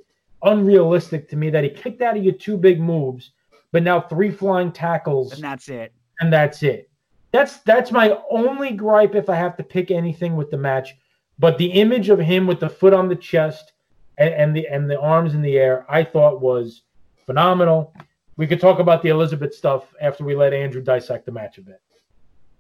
unrealistic 0.44 1.28
to 1.30 1.36
me 1.36 1.50
that 1.50 1.64
he 1.64 1.70
kicked 1.70 2.02
out 2.02 2.16
of 2.16 2.24
your 2.24 2.34
two 2.34 2.58
big 2.58 2.80
moves, 2.80 3.32
but 3.72 3.84
now 3.84 4.00
three 4.00 4.32
flying 4.32 4.72
tackles. 4.72 5.34
And 5.34 5.44
that's 5.44 5.68
it 5.70 5.92
and 6.20 6.32
that's 6.32 6.64
it. 6.64 6.90
That's 7.32 7.58
that's 7.60 7.92
my 7.92 8.18
only 8.30 8.72
gripe 8.72 9.16
if 9.16 9.30
I 9.30 9.36
have 9.36 9.58
to 9.58 9.64
pick 9.64 9.92
anything 9.92 10.36
with 10.36 10.50
the 10.50 10.58
match. 10.58 10.96
But 11.40 11.58
the 11.58 11.68
image 11.68 12.10
of 12.10 12.20
him 12.20 12.48
with 12.48 12.60
the 12.60 12.70
foot 12.70 12.94
on 12.94 13.10
the 13.10 13.16
chest 13.16 13.74
and, 14.18 14.34
and 14.34 14.56
the 14.56 14.68
and 14.68 14.90
the 14.90 15.00
arms 15.00 15.34
in 15.34 15.42
the 15.42 15.58
air, 15.58 15.86
I 15.90 16.04
thought 16.04 16.42
was 16.42 16.84
phenomenal. 17.26 17.94
We 18.38 18.48
could 18.48 18.62
talk 18.62 18.80
about 18.80 19.02
the 19.02 19.10
Elizabeth 19.10 19.54
stuff 19.54 19.94
after 20.00 20.24
we 20.24 20.36
let 20.36 20.54
Andrew 20.54 20.82
dissect 20.82 21.26
the 21.26 21.32
match 21.32 21.58
a 21.58 21.62
bit. 21.62 21.82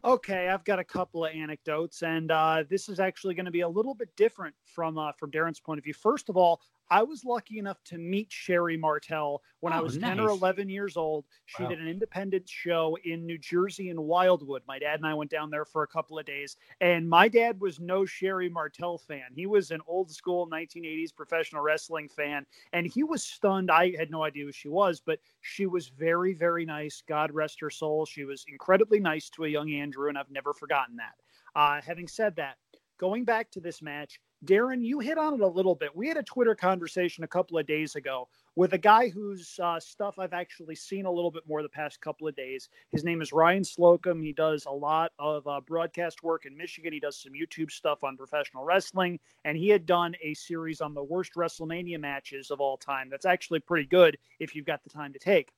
Okay, 0.03 0.48
I've 0.48 0.64
got 0.64 0.80
a 0.80 0.84
couple 0.84 1.26
of 1.26 1.34
anecdotes, 1.34 2.02
and 2.02 2.31
uh, 2.31 2.64
this 2.69 2.88
is 2.88 2.99
actually 2.99 3.35
going 3.35 3.45
to 3.45 3.52
be 3.52 3.61
a 3.61 3.68
little 3.68 3.94
bit 3.94 4.10
different 4.15 4.56
from 4.65 4.98
uh, 4.98 5.11
from 5.14 5.31
Darren's 5.31 5.60
point 5.60 5.80
of 5.80 5.84
view. 5.84 5.94
First 5.94 6.30
of 6.30 6.38
all, 6.38 6.61
I 6.89 7.03
was 7.03 7.26
lucky 7.26 7.59
enough 7.59 7.84
to 7.85 7.97
meet 7.97 8.31
Sherri 8.31 8.77
Martel 8.77 9.43
when 9.59 9.73
I 9.73 9.80
Oh, 9.80 9.81
was 9.81 9.97
10 9.97 10.19
or 10.19 10.30
11 10.30 10.69
years 10.69 10.95
old. 10.95 11.26
She 11.45 11.65
Wow. 11.65 11.68
did 11.68 11.81
an 11.81 11.88
independent 11.88 12.47
show 12.47 12.97
in 13.03 13.26
New 13.26 13.38
Jersey 13.38 13.89
in 13.89 14.01
Wildwood. 14.01 14.64
My 14.68 14.80
dad 14.80 14.95
and 14.99 15.05
I 15.05 15.14
went 15.14 15.30
down 15.30 15.49
there 15.49 15.65
for 15.65 15.84
a 15.84 15.88
couple 15.88 16.18
of 16.18 16.26
days, 16.26 16.55
and 16.80 17.09
my 17.09 17.27
dad 17.27 17.59
was 17.59 17.80
no 17.80 18.05
Sherri 18.05 18.49
Martel 18.49 18.97
fan. 18.97 19.34
He 19.34 19.47
was 19.47 19.72
an 19.72 19.81
old 19.85 20.11
school 20.11 20.47
1980s 20.47 21.11
professional 21.11 21.61
wrestling 21.61 22.07
fan, 22.07 22.45
and 22.72 22.88
he 22.88 23.03
was 23.03 23.23
stunned. 23.23 23.69
I 23.69 23.91
had 23.97 24.09
no 24.09 24.23
idea 24.23 24.45
who 24.45 24.51
she 24.53 24.69
was, 24.69 25.01
but 25.01 25.19
she 25.41 25.65
was 25.65 25.89
very, 25.89 26.34
very 26.34 26.65
nice. 26.65 27.01
God 27.05 27.31
rest 27.34 27.59
her 27.59 27.69
soul. 27.69 28.05
She 28.05 28.23
was 28.23 28.45
incredibly 28.47 28.99
nice 28.99 29.30
to 29.31 29.43
a 29.43 29.49
young 29.49 29.72
Andrew, 29.73 30.07
and 30.09 30.18
I've 30.18 30.31
never 30.31 30.53
forgotten 30.53 30.95
that. 30.97 31.15
Uh, 31.55 31.81
having 31.81 32.07
said 32.07 32.35
that, 32.38 32.57
going 32.97 33.26
back 33.26 33.51
to 33.51 33.59
this 33.59 33.81
match, 33.81 34.19
Darren, 34.45 34.85
you 34.85 34.99
hit 34.99 35.18
on 35.18 35.34
it 35.34 35.41
a 35.41 35.47
little 35.47 35.73
bit. 35.73 35.95
We 35.95 36.07
had 36.07 36.18
a 36.18 36.23
Twitter 36.23 36.53
conversation 36.53 37.23
a 37.23 37.27
couple 37.27 37.57
of 37.57 37.65
days 37.65 37.95
ago 37.95 38.27
with 38.55 38.73
a 38.73 38.77
guy 38.77 39.09
whose 39.09 39.59
uh, 39.61 39.80
stuff 39.80 40.19
I've 40.19 40.34
actually 40.34 40.76
seen 40.76 41.05
a 41.05 41.11
little 41.11 41.31
bit 41.31 41.47
more 41.47 41.64
the 41.64 41.69
past 41.69 42.01
couple 42.01 42.27
of 42.27 42.35
days. 42.35 42.69
His 42.91 43.03
name 43.03 43.22
is 43.22 43.34
Ryan 43.34 43.64
Slocum. 43.64 44.22
He 44.22 44.34
does 44.34 44.65
a 44.65 44.72
lot 44.72 45.11
of 45.18 45.47
uh, 45.47 45.61
broadcast 45.61 46.22
work 46.22 46.45
in 46.45 46.55
Michigan. 46.55 46.93
He 46.93 46.99
does 46.99 47.19
some 47.19 47.34
YouTube 47.34 47.72
stuff 47.72 48.03
on 48.03 48.15
professional 48.15 48.64
wrestling, 48.64 49.19
and 49.43 49.57
he 49.57 49.69
had 49.69 49.88
done 49.88 50.14
a 50.22 50.35
series 50.35 50.81
on 50.81 50.93
the 50.93 51.03
worst 51.03 51.34
WrestleMania 51.34 51.99
matches 51.99 52.51
of 52.51 52.61
all 52.61 52.77
time. 52.77 53.09
That's 53.09 53.26
actually 53.26 53.61
pretty 53.61 53.88
good 53.88 54.18
if 54.39 54.53
you've 54.53 54.65
got 54.65 54.84
the 54.84 54.89
time 54.91 55.14
to 55.14 55.19
take. 55.19 55.51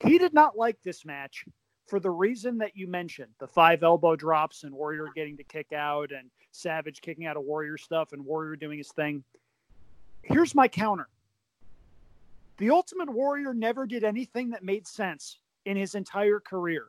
He 0.00 0.18
did 0.18 0.34
not 0.34 0.58
like 0.58 0.76
this 0.82 1.06
match 1.06 1.46
for 1.86 2.00
the 2.00 2.10
reason 2.10 2.58
that 2.58 2.76
you 2.76 2.86
mentioned 2.86 3.30
the 3.38 3.46
five 3.46 3.82
elbow 3.82 4.16
drops 4.16 4.64
and 4.64 4.74
Warrior 4.74 5.08
getting 5.14 5.36
to 5.36 5.44
kick 5.44 5.72
out 5.72 6.12
and 6.12 6.30
Savage 6.50 7.00
kicking 7.00 7.26
out 7.26 7.36
of 7.36 7.44
Warrior 7.44 7.78
stuff 7.78 8.12
and 8.12 8.24
Warrior 8.24 8.56
doing 8.56 8.78
his 8.78 8.88
thing. 8.92 9.22
Here's 10.22 10.54
my 10.54 10.68
counter 10.68 11.08
The 12.58 12.70
Ultimate 12.70 13.10
Warrior 13.10 13.54
never 13.54 13.86
did 13.86 14.04
anything 14.04 14.50
that 14.50 14.64
made 14.64 14.86
sense 14.86 15.38
in 15.64 15.76
his 15.76 15.94
entire 15.94 16.40
career. 16.40 16.86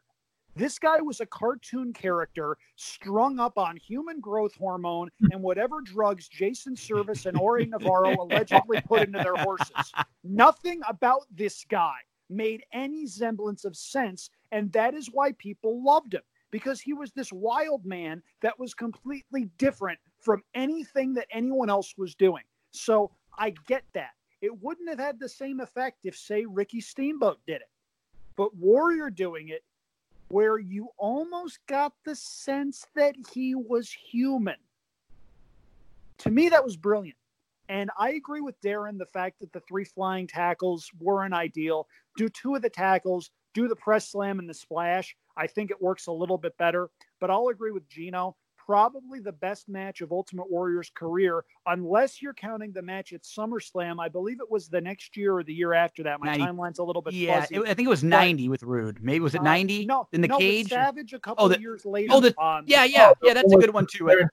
This 0.56 0.80
guy 0.80 1.02
was 1.02 1.22
a 1.22 1.26
cartoon 1.28 1.94
character 1.94 2.58
strung 2.78 3.40
up 3.40 3.60
on 3.60 3.78
human 3.78 4.20
growth 4.20 4.56
hormone 4.56 5.10
and 5.32 5.44
whatever 5.44 5.82
drugs 5.82 6.28
Jason 6.28 6.76
Servis 6.76 7.28
and 7.28 7.38
Jorge 7.38 7.68
Navarro 7.68 8.16
allegedly 8.20 8.82
put 8.82 9.04
into 9.04 9.20
their 9.20 9.36
horses. 9.36 9.92
Nothing 10.24 10.82
about 10.88 11.28
this 11.30 11.64
guy 11.70 11.98
made 12.30 12.64
any 12.74 13.06
semblance 13.06 13.66
of 13.66 13.76
sense. 13.76 14.32
And 14.52 14.72
that 14.74 14.94
is 14.94 15.10
why 15.12 15.34
people 15.34 15.84
loved 15.84 16.14
him 16.14 16.22
because 16.52 16.80
he 16.80 16.94
was 16.94 17.12
this 17.12 17.34
wild 17.34 17.86
man 17.86 18.22
that 18.42 18.58
was 18.60 18.74
completely 18.74 19.50
different 19.58 20.00
from 20.22 20.44
anything 20.56 21.14
that 21.14 21.28
anyone 21.32 21.70
else 21.70 21.94
was 21.98 22.16
doing. 22.16 22.44
So 22.72 23.12
I 23.38 23.54
get 23.68 23.84
that. 23.94 24.12
It 24.42 24.62
wouldn't 24.62 24.90
have 24.90 25.00
had 25.00 25.20
the 25.20 25.30
same 25.30 25.60
effect 25.60 26.00
if, 26.04 26.16
say, 26.16 26.46
Ricky 26.46 26.80
Steamboat 26.80 27.40
did 27.48 27.58
it. 27.58 27.70
But 28.36 28.56
Warrior 28.56 29.10
doing 29.10 29.50
it, 29.50 29.64
where 30.30 30.60
you 30.60 30.90
almost 30.98 31.60
got 31.68 31.94
the 32.06 32.16
sense 32.16 32.86
that 32.96 33.16
he 33.34 33.56
was 33.56 33.90
human. 33.90 34.58
To 36.20 36.30
me, 36.30 36.50
that 36.50 36.64
was 36.64 36.78
brilliant. 36.78 37.18
And 37.70 37.90
I 37.98 38.12
agree 38.12 38.42
with 38.42 38.60
Darren 38.62 38.98
the 38.98 39.06
fact 39.06 39.40
that 39.40 39.52
the 39.52 39.60
three 39.62 39.84
flying 39.84 40.28
tackles 40.28 40.90
weren't 41.00 41.34
ideal. 41.34 41.88
Do 42.16 42.30
two 42.30 42.56
of 42.56 42.62
the 42.62 42.70
tackles, 42.70 43.32
do 43.58 43.68
the 43.68 43.76
press 43.76 44.08
slam 44.10 44.38
and 44.38 44.48
the 44.48 44.54
splash. 44.54 45.16
I 45.36 45.48
think 45.48 45.72
it 45.72 45.82
works 45.82 46.06
a 46.08 46.12
little 46.12 46.38
bit 46.38 46.56
better. 46.60 46.90
But 47.20 47.32
I'll 47.32 47.48
agree 47.48 47.72
with 47.72 47.90
Gino. 47.90 48.36
Probably 48.56 49.20
the 49.20 49.32
best 49.32 49.68
match 49.70 50.02
of 50.02 50.12
Ultimate 50.12 50.52
Warrior's 50.52 50.92
career, 50.94 51.44
unless 51.68 52.22
you're 52.22 52.34
counting 52.34 52.72
the 52.74 52.82
match 52.82 53.14
at 53.14 53.24
SummerSlam. 53.24 54.00
I 54.00 54.10
believe 54.10 54.40
it 54.42 54.52
was 54.52 54.68
the 54.68 54.80
next 54.82 55.16
year 55.18 55.34
or 55.38 55.42
the 55.44 55.54
year 55.54 55.74
after 55.74 56.04
that. 56.04 56.20
My 56.20 56.36
90 56.36 56.44
timeline's 56.44 56.80
a 56.80 56.84
little 56.84 57.02
bit 57.02 57.14
Yeah, 57.14 57.40
fuzzy. 57.42 57.56
it, 57.56 57.62
I 57.62 57.74
think 57.74 57.88
it 57.88 57.90
was 57.90 58.04
90 58.04 58.50
with 58.50 58.62
Rude. 58.64 59.02
Maybe 59.02 59.22
was 59.22 59.34
it 59.36 59.42
Uh, 59.42 59.44
90 59.46 59.86
no, 59.88 60.08
in 60.12 60.22
the 60.22 60.28
no, 60.28 60.36
with 60.36 60.42
cage? 60.42 60.68
Savage 60.70 61.14
a 61.14 61.20
couple 61.20 61.46
Oh, 61.46 61.48
the- 61.48 61.56
of 61.56 61.62
years 61.62 61.86
later. 61.86 62.10
oh, 62.14 62.20
the- 62.20 62.40
um, 62.40 62.66
Yeah, 62.68 62.84
yeah, 62.84 63.10
Oh, 63.12 63.14
yeah. 63.24 63.34
That's 63.34 63.52
a 63.54 63.58
good 63.58 63.74
one 63.74 63.88
too. 63.90 64.06
With, 64.06 64.28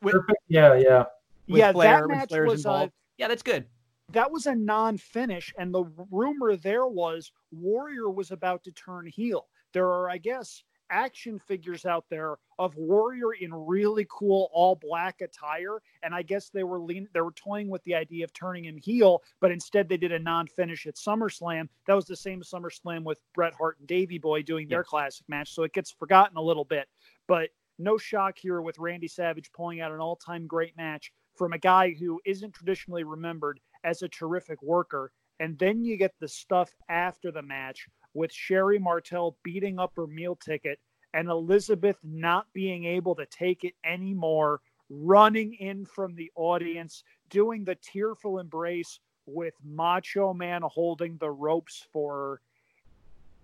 Yeah, 0.49 0.75
yeah. 0.75 1.05
with 1.49 1.59
yeah, 1.61 1.73
Flair, 1.73 2.01
that 2.01 2.09
match 2.09 2.29
Flair's 2.31 2.49
was 2.51 2.67
uh, 2.67 2.89
yeah, 3.19 3.29
that's 3.29 3.43
good. 3.45 3.67
That 4.15 4.31
was 4.31 4.47
a 4.47 4.55
non-finish, 4.55 5.53
and 5.59 5.73
the 5.75 5.85
rumor 6.11 6.57
there 6.57 6.87
was 6.87 7.31
Warrior 7.53 8.11
was 8.11 8.31
about 8.31 8.65
to 8.65 8.73
turn 8.73 9.07
heel. 9.07 9.47
There 9.73 9.87
are, 9.87 10.09
I 10.09 10.19
guess, 10.19 10.63
action 10.91 11.39
figures 11.39 11.87
out 11.87 12.05
there 12.11 12.37
of 12.59 12.77
Warrior 12.77 13.33
in 13.41 13.53
really 13.53 14.07
cool 14.11 14.51
all 14.53 14.77
black 14.77 15.21
attire, 15.21 15.81
and 16.03 16.15
I 16.15 16.23
guess 16.23 16.51
they 16.51 16.63
were 16.63 16.81
lean, 16.81 17.09
they 17.13 17.21
were 17.21 17.33
toying 17.33 17.69
with 17.69 17.83
the 17.85 17.95
idea 17.95 18.25
of 18.25 18.33
turning 18.33 18.65
him 18.65 18.77
heel, 18.77 19.23
but 19.41 19.51
instead 19.51 19.89
they 19.89 19.97
did 19.97 20.13
a 20.13 20.19
non-finish 20.19 20.87
at 20.87 20.95
SummerSlam. 20.95 21.69
That 21.87 21.95
was 21.95 22.05
the 22.07 22.17
same 22.17 22.43
SummerSlam 22.43 23.03
with 23.03 23.21
Bret 23.35 23.55
Hart 23.55 23.79
and 23.79 23.89
Davey 23.89 24.19
Boy 24.19 24.43
doing 24.43 24.69
their 24.69 24.81
Yes. 24.81 24.89
classic 24.89 25.29
match, 25.29 25.53
so 25.53 25.63
it 25.63 25.73
gets 25.73 25.91
forgotten 25.91 26.37
a 26.37 26.43
little 26.43 26.65
bit. 26.65 26.89
But 27.27 27.51
no 27.79 27.99
shock 27.99 28.39
here 28.39 28.61
with 28.61 28.79
Randy 28.79 29.09
Savage 29.09 29.51
pulling 29.53 29.81
out 29.81 29.91
an 29.91 30.01
all-time 30.01 30.47
great 30.47 30.77
match 30.77 31.13
from 31.35 31.53
a 31.53 31.59
guy 31.59 31.91
who 31.91 32.21
isn't 32.25 32.53
traditionally 32.53 33.03
remembered 33.03 33.59
as 33.85 34.03
a 34.03 34.09
terrific 34.09 34.61
worker. 34.63 35.13
And 35.41 35.59
then 35.59 35.85
you 35.85 35.97
get 35.97 36.15
the 36.21 36.29
stuff 36.29 36.75
after 36.89 37.31
the 37.31 37.43
match 37.43 37.87
with 38.15 38.33
Sherri 38.33 38.79
Martel 38.79 39.37
beating 39.43 39.79
up 39.79 39.93
her 39.97 40.07
meal 40.07 40.37
ticket 40.37 40.79
and 41.13 41.29
Elizabeth 41.29 41.97
not 42.03 42.47
being 42.53 42.85
able 42.85 43.15
to 43.17 43.27
take 43.27 43.63
it 43.65 43.75
anymore, 43.85 44.61
running 44.91 45.55
in 45.55 45.85
from 45.85 46.15
the 46.15 46.31
audience, 46.35 47.05
doing 47.31 47.65
the 47.65 47.77
tearful 47.77 48.39
embrace 48.39 48.99
with 49.27 49.55
Macho 49.65 50.35
Man 50.35 50.63
holding 50.65 51.17
the 51.19 51.31
ropes 51.31 51.87
for 51.93 52.13
her. 52.15 52.41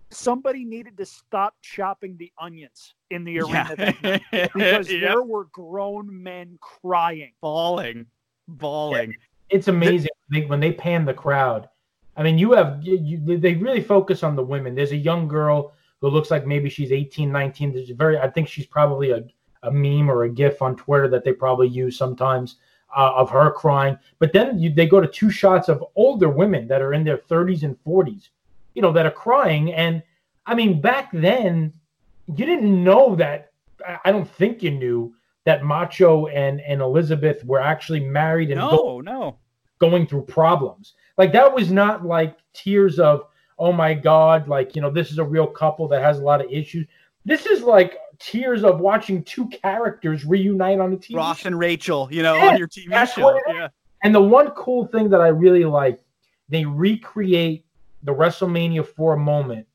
Somebody 0.09 0.65
needed 0.65 0.97
to 0.97 1.05
stop 1.05 1.55
chopping 1.61 2.17
the 2.17 2.31
onions 2.37 2.95
in 3.11 3.23
the 3.23 3.39
arena 3.39 3.75
night 3.77 4.21
because 4.31 4.91
Yep. 4.91 5.01
there 5.01 5.21
were 5.23 5.45
grown 5.45 6.21
men 6.21 6.57
crying. 6.59 7.31
bawling, 7.41 8.05
bawling. 8.47 9.15
It's 9.51 9.67
amazing 9.67 10.09
they, 10.29 10.45
when 10.45 10.59
they 10.59 10.71
pan 10.71 11.05
the 11.05 11.13
crowd. 11.13 11.69
I 12.17 12.23
mean, 12.23 12.37
you 12.37 12.53
have 12.53 12.79
you, 12.81 13.37
they 13.37 13.55
really 13.55 13.81
focus 13.81 14.23
on 14.23 14.35
the 14.35 14.43
women. 14.43 14.75
There's 14.75 14.91
a 14.91 14.97
young 14.97 15.27
girl 15.27 15.73
who 16.01 16.09
looks 16.09 16.31
like 16.31 16.45
maybe 16.45 16.69
she's 16.69 16.91
18, 16.91 17.31
19. 17.31 17.73
There's 17.73 17.89
very, 17.91 18.17
I 18.17 18.29
think 18.29 18.47
she's 18.47 18.65
probably 18.65 19.11
a, 19.11 19.23
a 19.63 19.71
meme 19.71 20.09
or 20.09 20.23
a 20.23 20.29
GIF 20.29 20.61
on 20.61 20.75
Twitter 20.75 21.07
that 21.09 21.23
they 21.23 21.33
probably 21.33 21.67
use 21.67 21.97
sometimes 21.97 22.57
uh, 22.95 23.13
of 23.15 23.29
her 23.29 23.51
crying. 23.51 23.97
But 24.19 24.33
then 24.33 24.59
you, 24.59 24.73
they 24.73 24.87
go 24.87 24.99
to 24.99 25.07
two 25.07 25.29
shots 25.29 25.69
of 25.69 25.83
older 25.95 26.29
women 26.29 26.67
that 26.67 26.81
are 26.81 26.93
in 26.93 27.03
their 27.03 27.17
30s 27.17 27.63
and 27.63 27.77
40s, 27.85 28.29
you 28.73 28.81
know, 28.81 28.91
that 28.91 29.05
are 29.05 29.11
crying. 29.11 29.73
And 29.73 30.01
I 30.45 30.55
mean, 30.55 30.81
back 30.81 31.09
then, 31.13 31.73
you 32.27 32.45
didn't 32.45 32.83
know 32.83 33.15
that. 33.15 33.51
I- 34.05 34.11
don't 34.11 34.29
think 34.29 34.61
you 34.61 34.71
knew 34.71 35.15
that 35.45 35.63
Macho 35.63 36.27
and 36.27 36.61
and 36.61 36.81
Elizabeth 36.81 37.43
were 37.43 37.59
actually 37.59 38.01
married 38.01 38.51
and 38.51 38.59
No, 38.59 39.01
no. 39.01 39.37
Going 39.81 40.07
through 40.07 40.21
problems. 40.21 40.93
Like 41.17 41.33
that 41.33 41.53
was 41.53 41.71
not 41.71 42.05
like 42.05 42.37
tears 42.53 42.99
of 42.99 43.25
oh 43.59 43.73
my 43.73 43.93
god, 43.93 44.47
like 44.47 44.75
you 44.75 44.81
know 44.81 44.89
this 44.89 45.11
is 45.11 45.17
a 45.17 45.23
real 45.23 45.47
couple 45.47 45.89
that 45.89 46.01
has 46.01 46.19
a 46.19 46.23
lot 46.23 46.39
of 46.39 46.49
issues. 46.49 46.87
This 47.25 47.45
is 47.45 47.63
like 47.63 47.97
tears 48.19 48.63
of 48.63 48.79
watching 48.79 49.23
two 49.23 49.47
characters 49.49 50.23
reunite 50.23 50.79
on 50.79 50.91
the 50.91 50.97
TV. 50.97 51.15
Ross 51.17 51.45
and 51.45 51.57
Rachel, 51.59 52.07
you 52.11 52.23
know, 52.23 52.35
Yeah, 52.35 52.49
on 52.49 52.57
your 52.57 52.67
TV 52.67 53.07
show. 53.07 53.23
what 53.23 53.35
it 53.35 53.51
is. 53.51 53.55
Yeah. 53.57 53.67
And 54.03 54.15
the 54.15 54.21
one 54.21 54.51
cool 54.51 54.87
thing 54.87 55.09
that 55.09 55.21
I 55.21 55.27
really 55.27 55.65
like, 55.65 55.99
they 56.49 56.65
recreate 56.65 57.65
the 58.03 58.13
WrestleMania 58.13 58.85
4 58.85 59.15
moment 59.15 59.67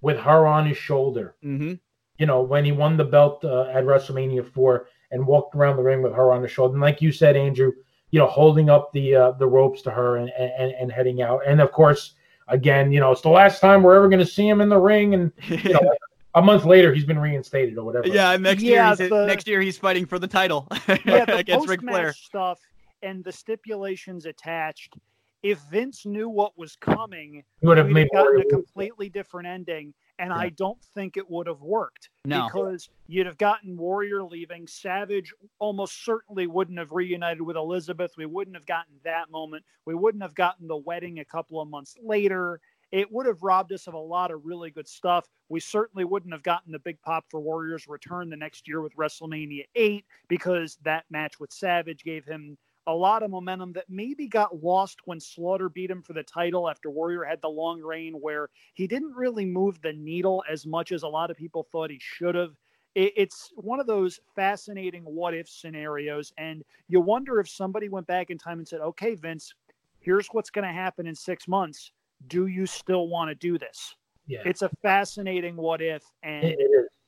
with 0.00 0.18
her 0.18 0.46
on 0.46 0.66
his 0.66 0.78
shoulder. 0.78 1.36
Mm-hmm. 1.44 1.74
You 2.18 2.26
know, 2.26 2.40
when 2.40 2.64
he 2.64 2.72
won 2.72 2.96
the 2.96 3.04
belt 3.04 3.44
uh, 3.44 3.64
at 3.64 3.84
WrestleMania 3.84 4.50
4 4.50 4.88
and 5.10 5.26
walked 5.26 5.54
around 5.54 5.76
the 5.76 5.82
ring 5.82 6.02
with 6.02 6.14
her 6.14 6.32
on 6.32 6.42
his 6.42 6.50
shoulder. 6.50 6.72
And 6.72 6.82
like 6.82 7.02
you 7.02 7.12
said, 7.12 7.36
Andrew, 7.36 7.72
you 8.16 8.22
know, 8.22 8.26
holding 8.28 8.70
up 8.70 8.90
the 8.94 9.14
uh, 9.14 9.30
the 9.32 9.46
ropes 9.46 9.82
to 9.82 9.90
her 9.90 10.16
and, 10.16 10.30
and 10.30 10.72
and 10.72 10.90
heading 10.90 11.20
out. 11.20 11.42
And 11.46 11.60
of 11.60 11.70
course, 11.70 12.14
again, 12.48 12.90
you 12.90 12.98
know, 12.98 13.12
it's 13.12 13.20
the 13.20 13.28
last 13.28 13.60
time 13.60 13.82
we're 13.82 13.94
ever 13.94 14.08
going 14.08 14.20
to 14.24 14.32
see 14.38 14.48
him 14.48 14.62
in 14.62 14.70
the 14.70 14.78
ring. 14.78 15.12
And 15.12 15.30
you 15.48 15.74
know, 15.74 15.92
a 16.34 16.40
month 16.40 16.64
later, 16.64 16.94
he's 16.94 17.04
been 17.04 17.18
reinstated 17.18 17.76
or 17.76 17.84
whatever. 17.84 18.08
yeah, 18.08 18.34
next 18.38 18.62
Yeah, 18.62 18.70
year 18.70 18.88
he's 18.88 19.10
the- 19.10 19.26
next 19.26 19.46
year 19.46 19.60
he's 19.60 19.76
fighting 19.76 20.06
for 20.06 20.18
the 20.18 20.26
title 20.26 20.66
yeah, 21.04 21.26
the 21.26 21.36
against 21.36 21.68
Ric 21.68 21.80
post-match 21.80 21.92
Flair. 21.92 22.12
stuff 22.14 22.58
and 23.02 23.22
the 23.22 23.32
stipulations 23.32 24.24
attached. 24.24 24.94
If 25.42 25.58
Vince 25.70 26.06
knew 26.06 26.30
what 26.30 26.56
was 26.56 26.74
coming, 26.76 27.44
he 27.60 27.66
would 27.66 27.76
have 27.76 27.90
made 27.90 28.08
gotten 28.14 28.40
a 28.40 28.44
completely 28.46 29.10
different 29.10 29.46
ending, 29.46 29.92
and 30.18 30.32
I 30.32 30.48
don't 30.50 30.82
think 30.94 31.16
it 31.16 31.30
would 31.30 31.46
have 31.46 31.62
worked 31.62 32.10
No. 32.24 32.46
because 32.46 32.88
you'd 33.06 33.26
have 33.26 33.38
gotten 33.38 33.76
Warrior 33.76 34.22
leaving. 34.24 34.66
Savage 34.66 35.32
almost 35.58 36.04
certainly 36.04 36.46
wouldn't 36.46 36.78
have 36.78 36.92
reunited 36.92 37.42
with 37.42 37.56
Elizabeth. 37.56 38.12
We 38.16 38.26
wouldn't 38.26 38.56
have 38.56 38.66
gotten 38.66 38.94
that 39.04 39.30
moment. 39.30 39.64
We 39.84 39.94
wouldn't 39.94 40.22
have 40.22 40.34
gotten 40.34 40.66
the 40.68 40.76
wedding 40.76 41.18
a 41.18 41.24
couple 41.24 41.60
of 41.60 41.68
months 41.68 41.96
later. 42.02 42.60
It 42.92 43.10
would 43.12 43.26
have 43.26 43.42
robbed 43.42 43.72
us 43.72 43.88
of 43.88 43.94
a 43.94 43.98
lot 43.98 44.30
of 44.30 44.44
really 44.44 44.70
good 44.70 44.88
stuff. 44.88 45.26
We 45.48 45.60
certainly 45.60 46.04
wouldn't 46.04 46.32
have 46.32 46.42
gotten 46.44 46.72
the 46.72 46.78
big 46.78 47.00
pop 47.02 47.24
for 47.28 47.40
Warriors 47.40 47.88
return 47.88 48.30
the 48.30 48.36
next 48.36 48.68
year 48.68 48.80
with 48.80 48.94
WrestleMania 48.96 49.64
8 49.74 50.04
because 50.28 50.78
that 50.84 51.04
match 51.10 51.38
with 51.40 51.52
Savage 51.52 52.04
gave 52.04 52.24
him 52.24 52.56
a 52.86 52.94
lot 52.94 53.22
of 53.22 53.30
momentum 53.30 53.72
that 53.72 53.86
maybe 53.88 54.28
got 54.28 54.62
lost 54.62 55.00
when 55.04 55.18
Slaughter 55.18 55.68
beat 55.68 55.90
him 55.90 56.02
for 56.02 56.12
the 56.12 56.22
title 56.22 56.68
after 56.68 56.90
Warrior 56.90 57.24
had 57.24 57.40
the 57.42 57.48
long 57.48 57.80
reign, 57.80 58.14
where 58.14 58.48
he 58.74 58.86
didn't 58.86 59.14
really 59.14 59.44
move 59.44 59.80
the 59.82 59.92
needle 59.92 60.44
as 60.48 60.66
much 60.66 60.92
as 60.92 61.02
a 61.02 61.08
lot 61.08 61.30
of 61.30 61.36
people 61.36 61.66
thought 61.70 61.90
he 61.90 62.00
should 62.00 62.34
have. 62.34 62.54
It's 62.94 63.52
one 63.56 63.78
of 63.78 63.86
those 63.86 64.18
fascinating 64.34 65.02
what 65.02 65.34
if 65.34 65.48
scenarios. 65.48 66.32
And 66.38 66.62
you 66.88 67.00
wonder 67.00 67.40
if 67.40 67.48
somebody 67.48 67.90
went 67.90 68.06
back 68.06 68.30
in 68.30 68.38
time 68.38 68.58
and 68.58 68.66
said, 68.66 68.80
okay, 68.80 69.14
Vince, 69.14 69.52
here's 70.00 70.28
what's 70.28 70.48
going 70.48 70.66
to 70.66 70.72
happen 70.72 71.06
in 71.06 71.14
six 71.14 71.46
months. 71.46 71.92
Do 72.28 72.46
you 72.46 72.64
still 72.64 73.08
want 73.08 73.28
to 73.28 73.34
do 73.34 73.58
this? 73.58 73.94
Yeah. 74.26 74.40
It's 74.46 74.62
a 74.62 74.70
fascinating 74.80 75.56
what 75.56 75.82
if. 75.82 76.02
And 76.22 76.56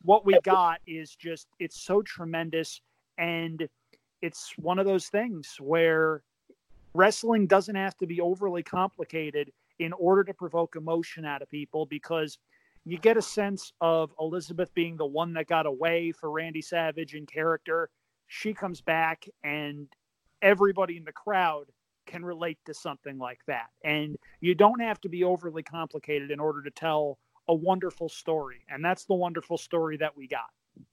what 0.02 0.26
we 0.26 0.38
got 0.44 0.80
is 0.86 1.16
just, 1.16 1.46
it's 1.58 1.80
so 1.80 2.02
tremendous. 2.02 2.82
And 3.16 3.66
it's 4.22 4.52
one 4.56 4.78
of 4.78 4.86
those 4.86 5.08
things 5.08 5.56
where 5.60 6.22
wrestling 6.94 7.46
doesn't 7.46 7.76
have 7.76 7.96
to 7.98 8.06
be 8.06 8.20
overly 8.20 8.62
complicated 8.62 9.52
in 9.78 9.92
order 9.92 10.24
to 10.24 10.34
provoke 10.34 10.76
emotion 10.76 11.24
out 11.24 11.42
of 11.42 11.48
people 11.48 11.86
because 11.86 12.38
you 12.84 12.98
get 12.98 13.16
a 13.16 13.22
sense 13.22 13.72
of 13.80 14.12
Elizabeth 14.18 14.72
being 14.74 14.96
the 14.96 15.06
one 15.06 15.32
that 15.34 15.46
got 15.46 15.66
away 15.66 16.12
for 16.12 16.30
Randy 16.30 16.62
Savage 16.62 17.14
in 17.14 17.26
character. 17.26 17.90
She 18.28 18.54
comes 18.54 18.80
back, 18.80 19.26
and 19.44 19.88
everybody 20.42 20.96
in 20.96 21.04
the 21.04 21.12
crowd 21.12 21.66
can 22.06 22.24
relate 22.24 22.58
to 22.64 22.74
something 22.74 23.18
like 23.18 23.40
that. 23.46 23.66
And 23.84 24.16
you 24.40 24.54
don't 24.54 24.80
have 24.80 25.00
to 25.02 25.08
be 25.08 25.22
overly 25.22 25.62
complicated 25.62 26.30
in 26.30 26.40
order 26.40 26.62
to 26.62 26.70
tell 26.70 27.18
a 27.48 27.54
wonderful 27.54 28.08
story. 28.08 28.64
And 28.70 28.84
that's 28.84 29.04
the 29.04 29.14
wonderful 29.14 29.58
story 29.58 29.98
that 29.98 30.16
we 30.16 30.26
got. 30.26 30.48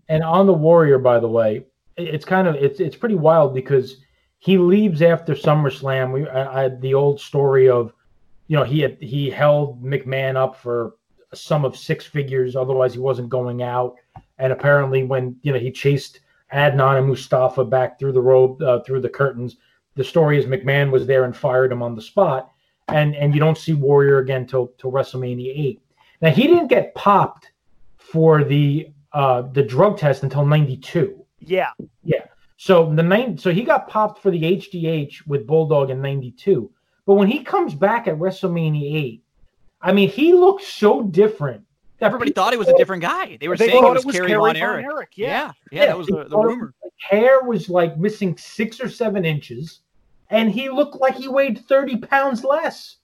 And 0.10 0.23
on 0.23 0.45
the 0.45 0.53
Warrior, 0.53 0.99
by 0.99 1.19
the 1.19 1.27
way, 1.27 1.65
it's 1.97 2.26
kind 2.26 2.47
of 2.47 2.55
it's 2.55 2.80
it's 2.80 2.95
pretty 2.95 3.15
wild 3.15 3.53
because 3.53 3.97
he 4.39 4.57
leaves 4.57 5.01
after 5.01 5.34
SummerSlam. 5.34 6.11
We 6.11 6.27
I, 6.27 6.65
I 6.65 6.69
the 6.69 6.93
old 6.93 7.19
story 7.19 7.69
of, 7.69 7.93
you 8.47 8.57
know, 8.57 8.63
he 8.63 8.81
had 8.81 8.97
he 9.01 9.30
held 9.30 9.84
McMahon 9.84 10.35
up 10.35 10.55
for 10.55 10.95
a 11.31 11.35
sum 11.35 11.65
of 11.65 11.77
six 11.77 12.05
figures, 12.05 12.55
otherwise 12.55 12.93
he 12.93 12.99
wasn't 12.99 13.30
going 13.30 13.63
out. 13.63 13.95
And 14.38 14.51
apparently, 14.51 15.03
when 15.03 15.38
you 15.41 15.53
know 15.53 15.59
he 15.59 15.72
chased 15.72 16.19
Adnan 16.53 16.97
and 16.97 17.07
Mustafa 17.07 17.63
back 17.63 17.97
through 17.97 18.11
the 18.11 18.22
rope 18.22 18.61
uh, 18.61 18.81
through 18.81 19.01
the 19.01 19.09
curtains, 19.09 19.57
the 19.95 20.03
story 20.03 20.38
is 20.38 20.45
McMahon 20.45 20.91
was 20.91 21.07
there 21.07 21.23
and 21.23 21.35
fired 21.35 21.72
him 21.72 21.81
on 21.81 21.95
the 21.95 22.01
spot. 22.01 22.51
And 22.89 23.15
and 23.15 23.34
you 23.34 23.39
don't 23.39 23.57
see 23.57 23.73
Warrior 23.73 24.19
again 24.19 24.45
till 24.45 24.73
till 24.77 24.91
WrestleMania 24.91 25.51
eight. 25.55 25.81
Now 26.22 26.30
he 26.30 26.43
didn't 26.43 26.67
get 26.67 26.93
popped 26.93 27.51
for 27.97 28.43
the 28.43 28.91
uh, 29.13 29.43
the 29.53 29.63
drug 29.63 29.97
test 29.97 30.23
until 30.23 30.45
'92. 30.45 31.24
Yeah. 31.45 31.72
Yeah. 32.03 32.26
So 32.57 32.93
the 32.93 33.03
nine, 33.03 33.38
so 33.38 33.51
he 33.51 33.63
got 33.63 33.88
popped 33.88 34.22
for 34.22 34.31
the 34.31 34.41
HGH 34.41 35.27
with 35.27 35.45
Bulldog 35.45 35.89
in 35.89 36.01
'92. 36.01 36.72
But 37.05 37.15
when 37.15 37.27
he 37.27 37.43
comes 37.43 37.73
back 37.76 38.07
at 38.07 38.17
WrestleMania 38.17 38.95
8, 38.95 39.23
I 39.81 39.93
mean, 39.93 40.09
he 40.09 40.34
looks 40.34 40.65
so 40.65 41.03
different. 41.03 41.63
Everybody 42.01 42.31
thought 42.31 42.51
he 42.51 42.57
was 42.57 42.67
a 42.67 42.77
different 42.77 43.01
guy. 43.01 43.38
They 43.39 43.47
were 43.47 43.55
they 43.55 43.67
saying 43.67 43.85
it 43.85 43.89
was, 43.89 44.01
it 44.01 44.07
was 44.07 44.15
Kerry, 44.15 44.34
Von, 44.34 44.55
Erich. 44.55 44.85
Erich. 44.85 45.09
Yeah. 45.15 45.27
yeah. 45.27 45.51
yeah, 45.72 45.80
yeah, 45.80 45.85
that 45.88 45.97
was 45.97 46.07
the, 46.07 46.26
the 46.26 46.38
rumor. 46.38 46.73
hair 46.97 47.41
was 47.43 47.69
like 47.69 47.97
missing 47.97 48.35
six 48.38 48.81
or 48.81 48.89
seven 48.89 49.23
inches, 49.23 49.81
and 50.30 50.51
he 50.51 50.69
looked 50.69 50.95
like 50.95 51.15
he 51.15 51.27
weighed 51.27 51.65
30 51.67 51.97
pounds 51.97 52.43
less. 52.43 52.97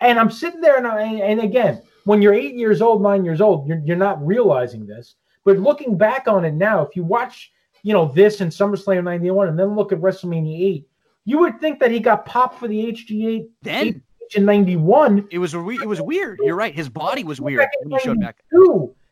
And 0.00 0.18
I'm 0.18 0.30
sitting 0.30 0.60
there, 0.60 0.76
and, 0.76 0.86
I, 0.86 1.02
and 1.02 1.40
again, 1.40 1.82
when 2.04 2.20
you're 2.20 2.34
eight 2.34 2.54
years 2.54 2.82
old, 2.82 3.02
nine 3.02 3.24
years 3.24 3.40
old, 3.40 3.68
you're, 3.68 3.80
you're 3.84 3.96
not 3.96 4.24
realizing 4.24 4.86
this. 4.86 5.14
But 5.44 5.58
looking 5.58 5.96
back 5.96 6.26
on 6.26 6.44
it 6.44 6.54
now, 6.54 6.82
if 6.82 6.96
you 6.96 7.04
watch 7.04 7.52
you 7.84 7.92
know, 7.92 8.06
this 8.06 8.40
and 8.40 8.50
SummerSlam 8.50 9.04
91 9.04 9.48
and 9.48 9.58
then 9.58 9.76
look 9.76 9.92
at 9.92 10.00
WrestleMania 10.00 10.58
8, 10.76 10.88
you 11.26 11.38
would 11.38 11.60
think 11.60 11.78
that 11.80 11.90
he 11.90 12.00
got 12.00 12.24
popped 12.24 12.58
for 12.58 12.66
the 12.66 12.92
HGH 12.92 13.46
then 13.62 14.02
in 14.34 14.44
91. 14.46 15.28
It 15.30 15.38
was 15.38 15.52
it 15.54 15.86
was 15.86 16.00
weird. 16.00 16.40
You're 16.42 16.56
right. 16.56 16.74
His 16.74 16.88
body 16.88 17.24
was 17.24 17.40
weird 17.40 17.68
when 17.82 17.92
he 17.92 18.04
showed 18.04 18.20
back. 18.20 18.42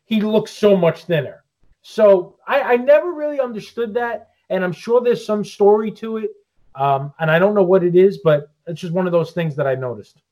He 0.06 0.20
looked 0.20 0.48
so 0.48 0.74
much 0.74 1.04
thinner. 1.04 1.44
So 1.82 2.38
I, 2.46 2.60
I 2.62 2.76
never 2.76 3.12
really 3.12 3.40
understood 3.40 3.92
that. 3.94 4.30
And 4.48 4.64
I'm 4.64 4.72
sure 4.72 5.02
there's 5.02 5.24
some 5.24 5.44
story 5.44 5.90
to 5.92 6.16
it. 6.16 6.30
Um, 6.74 7.12
and 7.20 7.30
I 7.30 7.38
don't 7.38 7.54
know 7.54 7.62
what 7.62 7.84
it 7.84 7.94
is, 7.94 8.18
but 8.24 8.50
it's 8.66 8.80
just 8.80 8.94
one 8.94 9.06
of 9.06 9.12
those 9.12 9.32
things 9.32 9.54
that 9.56 9.66
I 9.66 9.74
noticed. 9.74 10.22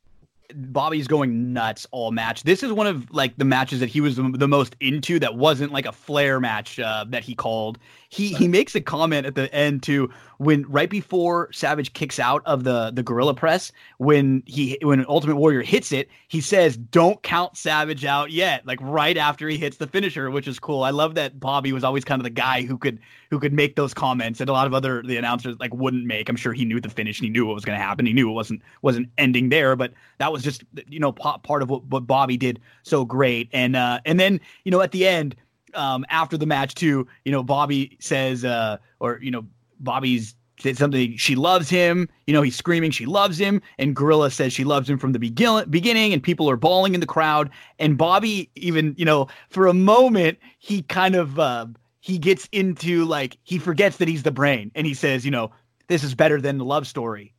Bobby's 0.54 1.08
going 1.08 1.52
nuts 1.52 1.86
all 1.90 2.10
match. 2.12 2.42
This 2.42 2.62
is 2.62 2.72
one 2.72 2.86
of 2.86 3.10
like 3.10 3.36
the 3.36 3.44
matches 3.44 3.80
that 3.80 3.88
he 3.88 4.00
was 4.00 4.16
the, 4.16 4.22
the 4.22 4.48
most 4.48 4.76
into 4.80 5.18
that 5.18 5.36
wasn't 5.36 5.72
like 5.72 5.86
a 5.86 5.92
flair 5.92 6.40
match 6.40 6.78
uh, 6.78 7.04
that 7.08 7.24
he 7.24 7.34
called. 7.34 7.78
He 8.08 8.32
he 8.34 8.48
makes 8.48 8.74
a 8.74 8.80
comment 8.80 9.26
at 9.26 9.34
the 9.34 9.52
end 9.54 9.82
too 9.82 10.10
when 10.40 10.62
right 10.70 10.88
before 10.88 11.52
Savage 11.52 11.92
kicks 11.92 12.18
out 12.18 12.40
of 12.46 12.64
the 12.64 12.90
the 12.94 13.02
gorilla 13.02 13.34
press 13.34 13.70
when 13.98 14.42
he 14.46 14.78
when 14.80 15.04
Ultimate 15.06 15.36
Warrior 15.36 15.60
hits 15.60 15.92
it, 15.92 16.08
he 16.28 16.40
says, 16.40 16.78
"Don't 16.78 17.22
count 17.22 17.58
Savage 17.58 18.06
out 18.06 18.30
yet." 18.30 18.66
Like 18.66 18.78
right 18.80 19.18
after 19.18 19.46
he 19.50 19.58
hits 19.58 19.76
the 19.76 19.86
finisher, 19.86 20.30
which 20.30 20.48
is 20.48 20.58
cool. 20.58 20.82
I 20.82 20.90
love 20.90 21.14
that 21.16 21.38
Bobby 21.38 21.74
was 21.74 21.84
always 21.84 22.06
kind 22.06 22.20
of 22.20 22.24
the 22.24 22.30
guy 22.30 22.62
who 22.62 22.78
could 22.78 23.00
who 23.28 23.38
could 23.38 23.52
make 23.52 23.76
those 23.76 23.92
comments, 23.92 24.40
and 24.40 24.48
a 24.48 24.52
lot 24.54 24.66
of 24.66 24.72
other 24.72 25.02
the 25.02 25.18
announcers 25.18 25.56
like 25.60 25.74
wouldn't 25.74 26.06
make. 26.06 26.30
I'm 26.30 26.36
sure 26.36 26.54
he 26.54 26.64
knew 26.64 26.80
the 26.80 26.88
finish 26.88 27.18
and 27.18 27.26
he 27.26 27.30
knew 27.30 27.44
what 27.44 27.54
was 27.54 27.66
going 27.66 27.78
to 27.78 27.84
happen. 27.84 28.06
He 28.06 28.14
knew 28.14 28.30
it 28.30 28.32
wasn't 28.32 28.62
wasn't 28.80 29.10
ending 29.18 29.50
there, 29.50 29.76
but 29.76 29.92
that 30.16 30.32
was 30.32 30.42
just 30.42 30.64
you 30.88 31.00
know 31.00 31.12
part 31.12 31.60
of 31.60 31.68
what, 31.68 31.84
what 31.84 32.06
Bobby 32.06 32.38
did 32.38 32.60
so 32.82 33.04
great. 33.04 33.50
And 33.52 33.76
uh, 33.76 34.00
and 34.06 34.18
then 34.18 34.40
you 34.64 34.70
know 34.70 34.80
at 34.80 34.92
the 34.92 35.06
end 35.06 35.36
um, 35.74 36.06
after 36.08 36.38
the 36.38 36.46
match 36.46 36.74
too, 36.74 37.06
you 37.24 37.32
know, 37.32 37.42
Bobby 37.42 37.96
says, 38.00 38.44
uh, 38.44 38.78
or 38.98 39.20
you 39.22 39.30
know, 39.30 39.44
Bobby's 39.80 40.34
said 40.60 40.76
something. 40.76 41.16
She 41.16 41.34
loves 41.34 41.68
him. 41.68 42.08
You 42.26 42.34
know, 42.34 42.42
he's 42.42 42.56
screaming. 42.56 42.90
She 42.90 43.06
loves 43.06 43.38
him. 43.38 43.62
And 43.78 43.96
Gorilla 43.96 44.30
says 44.30 44.52
she 44.52 44.64
loves 44.64 44.88
him 44.88 44.98
from 44.98 45.12
the 45.12 45.18
begin- 45.18 45.68
beginning. 45.70 46.12
And 46.12 46.22
people 46.22 46.48
are 46.48 46.56
bawling 46.56 46.94
in 46.94 47.00
the 47.00 47.06
crowd. 47.06 47.50
And 47.78 47.96
Bobby, 47.96 48.50
even 48.56 48.94
you 48.96 49.04
know, 49.04 49.28
for 49.48 49.66
a 49.66 49.74
moment, 49.74 50.38
he 50.58 50.82
kind 50.82 51.16
of 51.16 51.38
uh, 51.38 51.66
he 52.00 52.18
gets 52.18 52.48
into 52.52 53.04
like 53.04 53.38
he 53.44 53.58
forgets 53.58 53.96
that 53.98 54.08
he's 54.08 54.22
the 54.22 54.30
brain, 54.30 54.70
and 54.74 54.86
he 54.86 54.94
says, 54.94 55.24
you 55.24 55.30
know, 55.30 55.50
this 55.88 56.04
is 56.04 56.14
better 56.14 56.40
than 56.40 56.58
the 56.58 56.64
love 56.64 56.86
story. 56.86 57.34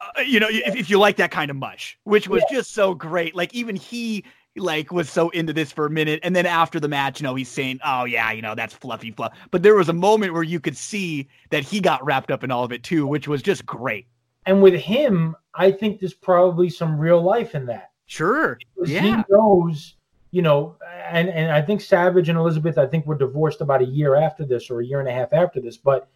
Uh, 0.00 0.20
you 0.22 0.40
know, 0.40 0.48
if, 0.50 0.74
if 0.74 0.90
you 0.90 0.98
like 0.98 1.16
that 1.16 1.30
kind 1.30 1.50
of 1.50 1.56
mush, 1.56 1.98
which 2.04 2.28
was 2.28 2.42
yeah. 2.50 2.58
just 2.58 2.72
so 2.72 2.94
great. 2.94 3.34
Like 3.34 3.54
even 3.54 3.76
he 3.76 4.24
like 4.56 4.92
was 4.92 5.08
so 5.08 5.30
into 5.30 5.52
this 5.52 5.72
for 5.72 5.86
a 5.86 5.90
minute 5.90 6.20
and 6.22 6.36
then 6.36 6.44
after 6.44 6.78
the 6.78 6.88
match 6.88 7.20
you 7.20 7.24
know 7.24 7.34
he's 7.34 7.48
saying 7.48 7.80
oh 7.84 8.04
yeah 8.04 8.30
you 8.32 8.42
know 8.42 8.54
that's 8.54 8.74
fluffy 8.74 9.10
fluff. 9.10 9.32
But 9.50 9.62
there 9.62 9.74
was 9.74 9.88
a 9.88 9.94
moment 9.94 10.34
where 10.34 10.42
you 10.42 10.60
could 10.60 10.76
see 10.76 11.28
that 11.50 11.62
he 11.62 11.80
got 11.80 12.04
wrapped 12.04 12.30
up 12.30 12.44
in 12.44 12.50
all 12.50 12.64
of 12.64 12.72
it 12.72 12.82
too 12.82 13.06
which 13.06 13.28
was 13.28 13.42
just 13.42 13.64
great. 13.64 14.06
And 14.46 14.62
with 14.62 14.74
him 14.74 15.36
i 15.54 15.70
think 15.70 16.00
there's 16.00 16.14
probably 16.14 16.68
some 16.68 16.98
real 16.98 17.22
life 17.22 17.54
in 17.54 17.66
that. 17.66 17.90
Sure. 18.06 18.58
Because 18.74 18.90
yeah. 18.90 19.00
he 19.00 19.24
knows 19.30 19.94
you 20.30 20.42
know 20.42 20.76
and 21.10 21.28
and 21.28 21.50
i 21.50 21.60
think 21.60 21.80
savage 21.80 22.28
and 22.28 22.38
elizabeth 22.38 22.78
i 22.78 22.86
think 22.86 23.06
were 23.06 23.16
divorced 23.16 23.60
about 23.60 23.82
a 23.82 23.86
year 23.86 24.16
after 24.16 24.46
this 24.46 24.70
or 24.70 24.80
a 24.80 24.84
year 24.84 24.98
and 24.98 25.08
a 25.08 25.12
half 25.12 25.34
after 25.34 25.60
this 25.60 25.76
but 25.76 26.08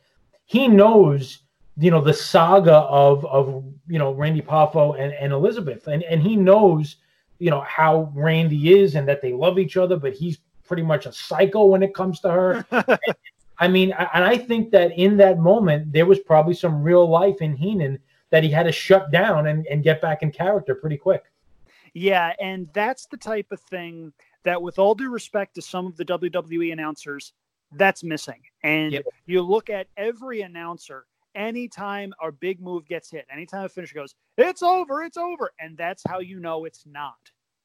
he 0.47 0.69
knows 0.69 1.41
you 1.79 1.91
know 1.91 2.01
the 2.01 2.15
saga 2.15 2.73
of 2.73 3.25
of 3.27 3.65
you 3.87 3.99
know 3.99 4.13
randy 4.13 4.41
poffo 4.41 4.99
and, 4.99 5.13
and 5.15 5.33
elizabeth. 5.33 5.87
And 5.87 6.03
and 6.05 6.23
he 6.23 6.37
knows 6.37 6.97
you 7.39 7.51
know 7.51 7.61
how 7.63 8.13
Randy 8.15 8.79
is 8.79 8.95
and 8.95 9.07
that 9.09 9.23
they 9.23 9.33
love 9.33 9.59
each 9.59 9.77
other, 9.77 9.97
but 9.97 10.15
he's 10.15 10.39
pretty 10.65 10.83
much 10.83 11.07
a 11.07 11.13
psycho 11.13 11.65
when 11.67 11.83
it 11.83 11.95
comes 11.95 12.21
to 12.21 12.31
her. 12.31 12.67
I 13.59 13.69
mean, 13.69 13.93
and 13.93 14.25
I 14.25 14.37
think 14.37 14.71
that 14.73 14.93
in 14.99 15.17
that 15.19 15.39
moment 15.39 15.93
there 15.93 16.07
was 16.07 16.19
probably 16.19 16.55
some 16.55 16.83
real 16.83 17.09
life 17.09 17.41
in 17.41 17.57
Heenan 17.57 17.99
that 18.31 18.43
he 18.43 18.51
had 18.51 18.65
to 18.65 18.73
shut 18.73 19.11
down 19.11 19.47
and, 19.47 19.67
and 19.67 19.83
get 19.83 20.03
back 20.03 20.23
in 20.23 20.31
character 20.31 20.75
pretty 20.75 20.97
quick. 20.97 21.25
Yeah, 21.95 22.35
and 22.41 22.69
that's 22.75 23.07
the 23.07 23.17
type 23.17 23.51
of 23.53 23.61
thing 23.61 24.13
that, 24.43 24.61
with 24.61 24.79
all 24.79 24.95
due 24.95 25.11
respect 25.11 25.55
to 25.55 25.63
some 25.63 25.87
of 25.87 25.97
the 25.97 26.05
WWE 26.05 26.73
announcers, 26.73 27.33
that's 27.73 28.05
missing. 28.05 28.43
And 28.63 28.93
yep. 28.93 29.07
you 29.25 29.41
look 29.41 29.71
at 29.71 29.87
every 29.97 30.43
announcer 30.43 31.07
anytime 31.37 32.13
a 32.23 32.33
big 32.33 32.61
move 32.61 32.87
gets 32.87 33.11
hit, 33.11 33.27
anytime 33.31 33.65
a 33.65 33.69
finisher 33.69 33.95
goes, 33.95 34.15
it's 34.37 34.63
over, 34.63 35.03
it's 35.03 35.17
over. 35.17 35.53
And 35.61 35.77
that's 35.77 36.03
how 36.09 36.19
you 36.19 36.41
know 36.41 36.65
it's 36.65 36.85
not. 36.87 37.15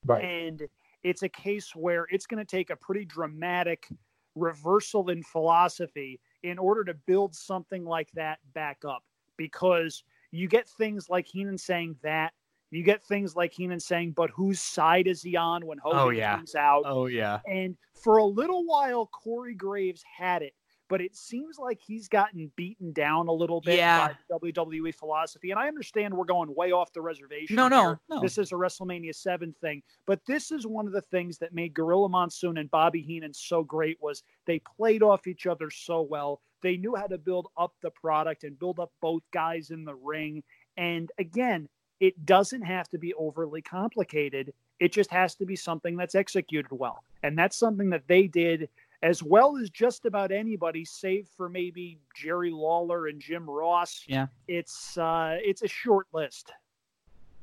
Right. 0.06 0.24
And 0.24 0.68
it's 1.04 1.24
a 1.24 1.30
case 1.30 1.72
where 1.76 2.06
it's 2.12 2.28
going 2.28 2.46
to 2.46 2.50
take 2.50 2.70
a 2.70 2.76
pretty 2.76 3.06
dramatic 3.06 3.88
reversal 4.36 5.10
in 5.10 5.24
philosophy 5.24 6.20
in 6.44 6.58
order 6.58 6.84
to 6.84 6.94
build 6.94 7.36
something 7.36 7.86
like 7.86 8.12
that 8.14 8.40
back 8.54 8.80
up 8.88 9.04
because 9.38 10.04
you 10.32 10.48
get 10.48 10.70
things 10.70 11.10
like 11.10 11.28
Heenan 11.28 11.58
saying 11.58 11.96
that. 12.04 12.34
You 12.74 12.84
get 12.84 13.04
things 13.04 13.36
like 13.36 13.52
Heenan 13.52 13.82
saying, 13.82 14.12
but 14.12 14.30
whose 14.30 14.62
side 14.62 15.06
is 15.06 15.22
he 15.22 15.36
on 15.36 15.66
when 15.66 15.78
Hogan 15.78 16.00
oh, 16.00 16.10
yeah. 16.10 16.38
comes 16.38 16.56
out? 16.56 16.84
Oh, 16.86 17.08
yeah. 17.08 17.40
And 17.46 17.76
for 18.02 18.18
a 18.18 18.26
little 18.26 18.66
while, 18.66 19.08
Corey 19.08 19.56
Graves 19.56 20.02
had 20.18 20.42
it 20.42 20.54
but 20.92 21.00
it 21.00 21.16
seems 21.16 21.58
like 21.58 21.80
he's 21.80 22.10
gotten 22.10 22.52
beaten 22.58 22.92
down 22.92 23.30
a 23.30 23.32
little 23.32 23.62
bit 23.62 23.78
yeah. 23.78 24.10
by 24.30 24.40
WWE 24.42 24.94
philosophy. 24.94 25.50
And 25.50 25.58
I 25.58 25.70
understand 25.70 26.14
we're 26.14 26.26
going 26.26 26.54
way 26.54 26.74
off 26.74 26.92
the 26.92 27.00
reservation. 27.00 27.56
No, 27.56 27.70
no, 27.70 27.98
no. 28.10 28.20
This 28.20 28.38
is 28.38 28.52
a 28.52 28.56
WrestleMania 28.56 29.16
7 29.16 29.56
thing. 29.62 29.84
But 30.06 30.20
this 30.28 30.52
is 30.52 30.68
one 30.68 30.88
of 30.88 30.92
the 30.92 31.02
things 31.04 31.38
that 31.38 31.54
made 31.54 31.74
Gorilla 31.74 32.10
Monsoon 32.10 32.58
and 32.58 32.70
Bobby 32.70 33.02
Heenan 33.02 33.34
so 33.34 33.64
great 33.64 34.00
was 34.02 34.24
they 34.46 34.60
played 34.60 35.02
off 35.02 35.28
each 35.28 35.48
other 35.48 35.70
so 35.70 36.02
well. 36.02 36.42
They 36.62 36.76
knew 36.76 36.94
how 36.94 37.08
to 37.08 37.18
build 37.18 37.48
up 37.56 37.72
the 37.82 37.92
product 37.92 38.44
and 38.44 38.60
build 38.60 38.78
up 38.78 38.92
both 39.00 39.24
guys 39.32 39.72
in 39.72 39.86
the 39.86 39.96
ring. 39.96 40.44
And 40.76 41.10
again, 41.18 41.70
it 42.02 42.26
doesn't 42.26 42.64
have 42.64 42.90
to 42.90 42.98
be 42.98 43.14
overly 43.14 43.62
complicated. 43.62 44.52
It 44.82 44.92
just 44.92 45.12
has 45.12 45.36
to 45.36 45.46
be 45.46 45.56
something 45.56 45.96
that's 45.96 46.16
executed 46.16 46.74
well. 46.74 47.06
And 47.24 47.40
that's 47.40 47.56
something 47.56 47.92
that 47.92 48.10
they 48.10 48.28
did 48.28 48.68
as 49.04 49.24
well 49.24 49.58
as 49.58 49.70
just 49.70 50.06
about 50.06 50.32
anybody, 50.32 50.86
save 50.86 51.28
for 51.36 51.50
maybe 51.50 52.00
Jerry 52.16 52.52
Lawler 52.52 53.08
and 53.08 53.20
Jim 53.20 53.50
Ross. 53.50 54.04
Yeah. 54.08 54.28
It's 54.48 54.98
uh 54.98 55.38
it's 55.42 55.62
a 55.62 55.68
short 55.68 56.08
list. 56.14 56.52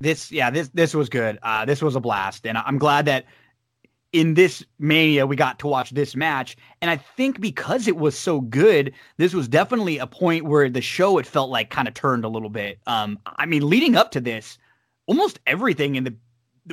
This 0.00 0.30
yeah, 0.30 0.50
this 0.50 0.68
this 0.68 0.94
was 0.94 1.08
good. 1.08 1.38
Uh 1.42 1.64
this 1.64 1.82
was 1.82 1.96
a 1.96 2.00
blast. 2.00 2.46
And 2.46 2.58
I'm 2.58 2.78
glad 2.78 3.06
that 3.06 3.24
in 4.12 4.34
this 4.34 4.64
mania 4.78 5.26
we 5.26 5.36
got 5.36 5.58
to 5.58 5.66
watch 5.66 5.90
this 5.90 6.16
match 6.16 6.56
and 6.80 6.90
i 6.90 6.96
think 6.96 7.42
because 7.42 7.86
it 7.86 7.96
was 7.98 8.18
so 8.18 8.40
good 8.40 8.90
this 9.18 9.34
was 9.34 9.46
definitely 9.46 9.98
a 9.98 10.06
point 10.06 10.46
where 10.46 10.70
the 10.70 10.80
show 10.80 11.18
it 11.18 11.26
felt 11.26 11.50
like 11.50 11.68
kind 11.68 11.86
of 11.86 11.92
turned 11.92 12.24
a 12.24 12.28
little 12.28 12.48
bit 12.48 12.78
um 12.86 13.18
i 13.36 13.44
mean 13.44 13.68
leading 13.68 13.96
up 13.96 14.10
to 14.10 14.18
this 14.18 14.56
almost 15.06 15.38
everything 15.46 15.94
in 15.94 16.04
the 16.04 16.16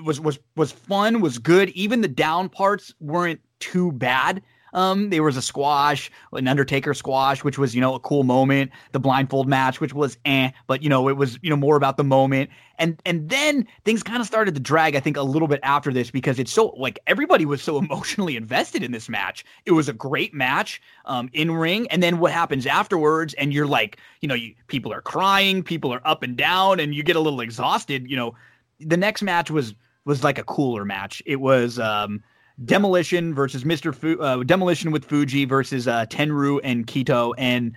was 0.02 0.20
was 0.22 0.40
was 0.56 0.72
fun 0.72 1.20
was 1.20 1.38
good 1.38 1.70
even 1.72 1.99
the 1.99 2.07
down 2.07 2.48
parts 2.48 2.94
weren't 3.02 3.41
too 3.60 3.91
bad 3.91 4.41
um, 4.76 5.10
there 5.10 5.23
was 5.23 5.38
a 5.38 5.41
squash, 5.41 6.11
an 6.34 6.49
Undertaker 6.49 6.93
squash, 6.93 7.45
which 7.45 7.57
was, 7.57 7.73
you 7.73 7.80
know, 7.80 7.95
a 7.95 7.99
cool 7.99 8.23
moment. 8.23 8.72
The 8.91 8.99
blindfold 8.99 9.47
match, 9.47 9.80
which 9.80 9.93
was 9.93 10.18
eh, 10.26 10.52
but 10.68 10.84
you 10.84 10.89
know, 10.89 11.07
it 11.07 11.14
was, 11.14 11.39
you 11.41 11.49
know, 11.49 11.56
more 11.56 11.77
about 11.77 11.95
the 11.95 12.03
moment. 12.03 12.49
And 12.77 13.02
and 13.06 13.30
then 13.30 13.65
things 13.85 14.03
kind 14.03 14.19
of 14.19 14.27
started 14.27 14.53
to 14.53 14.60
drag, 14.60 14.97
I 14.97 14.99
think, 14.99 15.15
a 15.15 15.23
little 15.23 15.47
bit 15.47 15.61
after 15.64 15.93
this 15.93 16.11
because 16.11 16.39
it's 16.39 16.52
so 16.52 16.68
like 16.77 16.99
everybody 17.07 17.45
was 17.45 17.61
so 17.61 17.77
emotionally 17.85 18.35
invested 18.35 18.84
in 18.84 18.91
this 18.91 19.07
match. 19.07 19.45
It 19.65 19.72
was 19.72 19.88
a 19.88 19.93
great 19.93 20.34
match, 20.34 20.81
um, 21.06 21.30
in 21.31 21.52
ring, 21.52 21.88
and 21.88 22.03
then 22.03 22.19
what 22.19 22.34
happens 22.34 22.65
afterwards, 22.65 23.34
and 23.35 23.53
you're 23.53 23.68
like, 23.68 23.97
you 24.19 24.27
know, 24.27 24.35
you 24.35 24.53
people 24.68 24.91
are 24.91 25.02
crying, 25.02 25.64
people 25.64 25.93
are 25.93 26.06
up 26.06 26.22
and 26.22 26.35
down, 26.35 26.81
and 26.81 26.93
you 26.93 27.02
get 27.02 27.15
a 27.15 27.22
little 27.22 27.39
exhausted. 27.39 28.10
You 28.10 28.18
know, 28.18 28.35
the 28.81 28.97
next 28.97 29.22
match 29.22 29.49
was 29.49 29.73
was 30.03 30.22
like 30.22 30.38
a 30.38 30.43
cooler 30.43 30.84
match. 30.84 31.23
It 31.26 31.38
was 31.38 31.80
um 31.80 32.22
Demolition 32.64 33.34
versus 33.34 33.64
Mr. 33.64 33.94
Fu- 33.94 34.22
uh, 34.22 34.44
Demolition 34.44 34.91
with 34.91 35.06
Fuji 35.06 35.45
versus 35.45 35.88
uh, 35.88 36.06
Tenryu 36.06 36.60
and 36.64 36.88
Kitao. 36.88 37.34
And 37.38 37.76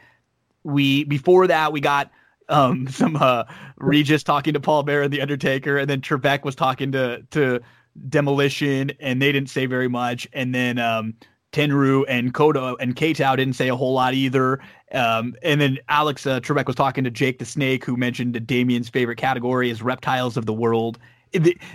we 0.64 1.04
before 1.04 1.46
that 1.46 1.72
we 1.72 1.80
got 1.80 2.10
um, 2.48 2.88
some 2.90 3.16
uh, 3.16 3.44
Regis 3.76 4.22
talking 4.22 4.54
to 4.54 4.60
Paul 4.60 4.82
Bearer 4.82 5.02
and 5.02 5.12
the 5.12 5.20
Undertaker, 5.20 5.78
and 5.78 5.88
then 5.88 6.00
Trebek 6.00 6.44
was 6.44 6.54
talking 6.54 6.92
to 6.92 7.22
to 7.30 7.60
Demolition, 8.08 8.92
and 9.00 9.20
they 9.20 9.32
didn't 9.32 9.50
say 9.50 9.66
very 9.66 9.88
much. 9.88 10.28
And 10.32 10.54
then 10.54 10.78
um, 10.78 11.14
Tenryu 11.52 12.04
and 12.08 12.32
Kodo 12.34 12.76
and 12.78 12.94
K-Tao 12.94 13.34
didn't 13.34 13.54
say 13.54 13.68
a 13.68 13.76
whole 13.76 13.94
lot 13.94 14.14
either. 14.14 14.60
Um, 14.92 15.34
and 15.42 15.60
then 15.60 15.78
Alex 15.88 16.26
uh, 16.26 16.40
Trebek 16.40 16.66
was 16.66 16.76
talking 16.76 17.04
to 17.04 17.10
Jake 17.10 17.38
the 17.38 17.44
Snake, 17.44 17.84
who 17.84 17.96
mentioned 17.96 18.46
Damien's 18.46 18.88
favorite 18.88 19.16
category 19.16 19.70
is 19.70 19.82
reptiles 19.82 20.36
of 20.36 20.46
the 20.46 20.52
world 20.52 20.98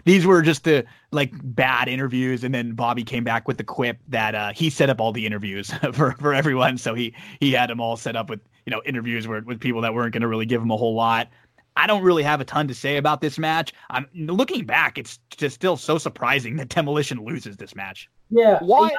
these 0.06 0.26
were 0.26 0.42
just 0.42 0.64
the 0.64 0.86
like 1.12 1.32
bad 1.44 1.88
interviews 1.88 2.44
and 2.44 2.54
then 2.54 2.74
bobby 2.74 3.04
came 3.04 3.24
back 3.24 3.48
with 3.48 3.58
the 3.58 3.64
quip 3.64 3.98
that 4.08 4.36
uh, 4.36 4.52
he 4.54 4.70
set 4.70 4.90
up 4.90 5.00
all 5.00 5.12
the 5.12 5.26
interviews 5.26 5.72
for, 5.94 6.14
for 6.14 6.34
everyone 6.34 6.78
so 6.78 6.94
he 6.94 7.14
he 7.40 7.52
had 7.52 7.70
them 7.70 7.80
all 7.80 7.96
set 7.98 8.16
up 8.16 8.30
with 8.30 8.40
you 8.66 8.72
know 8.72 8.82
interviews 8.86 9.28
where, 9.28 9.42
with 9.42 9.60
people 9.60 9.82
that 9.82 9.94
weren't 9.94 10.14
going 10.14 10.22
to 10.22 10.28
really 10.28 10.46
give 10.46 10.62
him 10.62 10.72
a 10.72 10.78
whole 10.78 10.96
lot. 10.96 11.30
I 11.76 11.88
don't 11.88 12.04
really 12.04 12.22
have 12.22 12.40
a 12.40 12.46
ton 12.46 12.68
to 12.68 12.76
say 12.76 12.98
about 12.98 13.20
this 13.20 13.40
match. 13.40 13.74
I'm 13.90 14.08
looking 14.14 14.66
back 14.66 14.98
it's 14.98 15.20
just 15.36 15.56
still 15.56 15.76
so 15.76 15.98
surprising 15.98 16.56
that 16.58 16.70
demolition 16.70 17.24
loses 17.24 17.58
this 17.58 17.76
match. 17.76 18.10
Yeah 18.30 18.60
why 18.62 18.92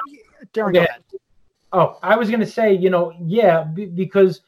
Darren, 0.53 0.77
okay. 0.77 0.87
oh 1.73 1.97
i 2.03 2.15
was 2.15 2.29
going 2.29 2.39
to 2.39 2.45
say 2.45 2.71
you 2.73 2.89
know 2.89 3.13
yeah 3.19 3.63
b- 3.63 3.85
because 3.85 4.41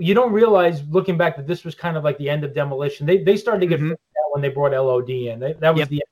you 0.00 0.14
don't 0.14 0.32
realize 0.32 0.82
looking 0.88 1.16
back 1.16 1.36
that 1.36 1.46
this 1.46 1.64
was 1.64 1.74
kind 1.74 1.96
of 1.96 2.04
like 2.04 2.16
the 2.18 2.30
end 2.30 2.44
of 2.44 2.54
demolition. 2.54 3.06
They, 3.06 3.18
they 3.18 3.36
started 3.36 3.60
to 3.60 3.66
get 3.66 3.80
mm-hmm 3.80 3.94
when 4.32 4.40
they 4.40 4.48
brought 4.48 4.72
LOD 4.72 5.10
in. 5.10 5.38
They, 5.38 5.52
that 5.54 5.74
was 5.74 5.80
yep. 5.80 5.88
the 5.90 6.02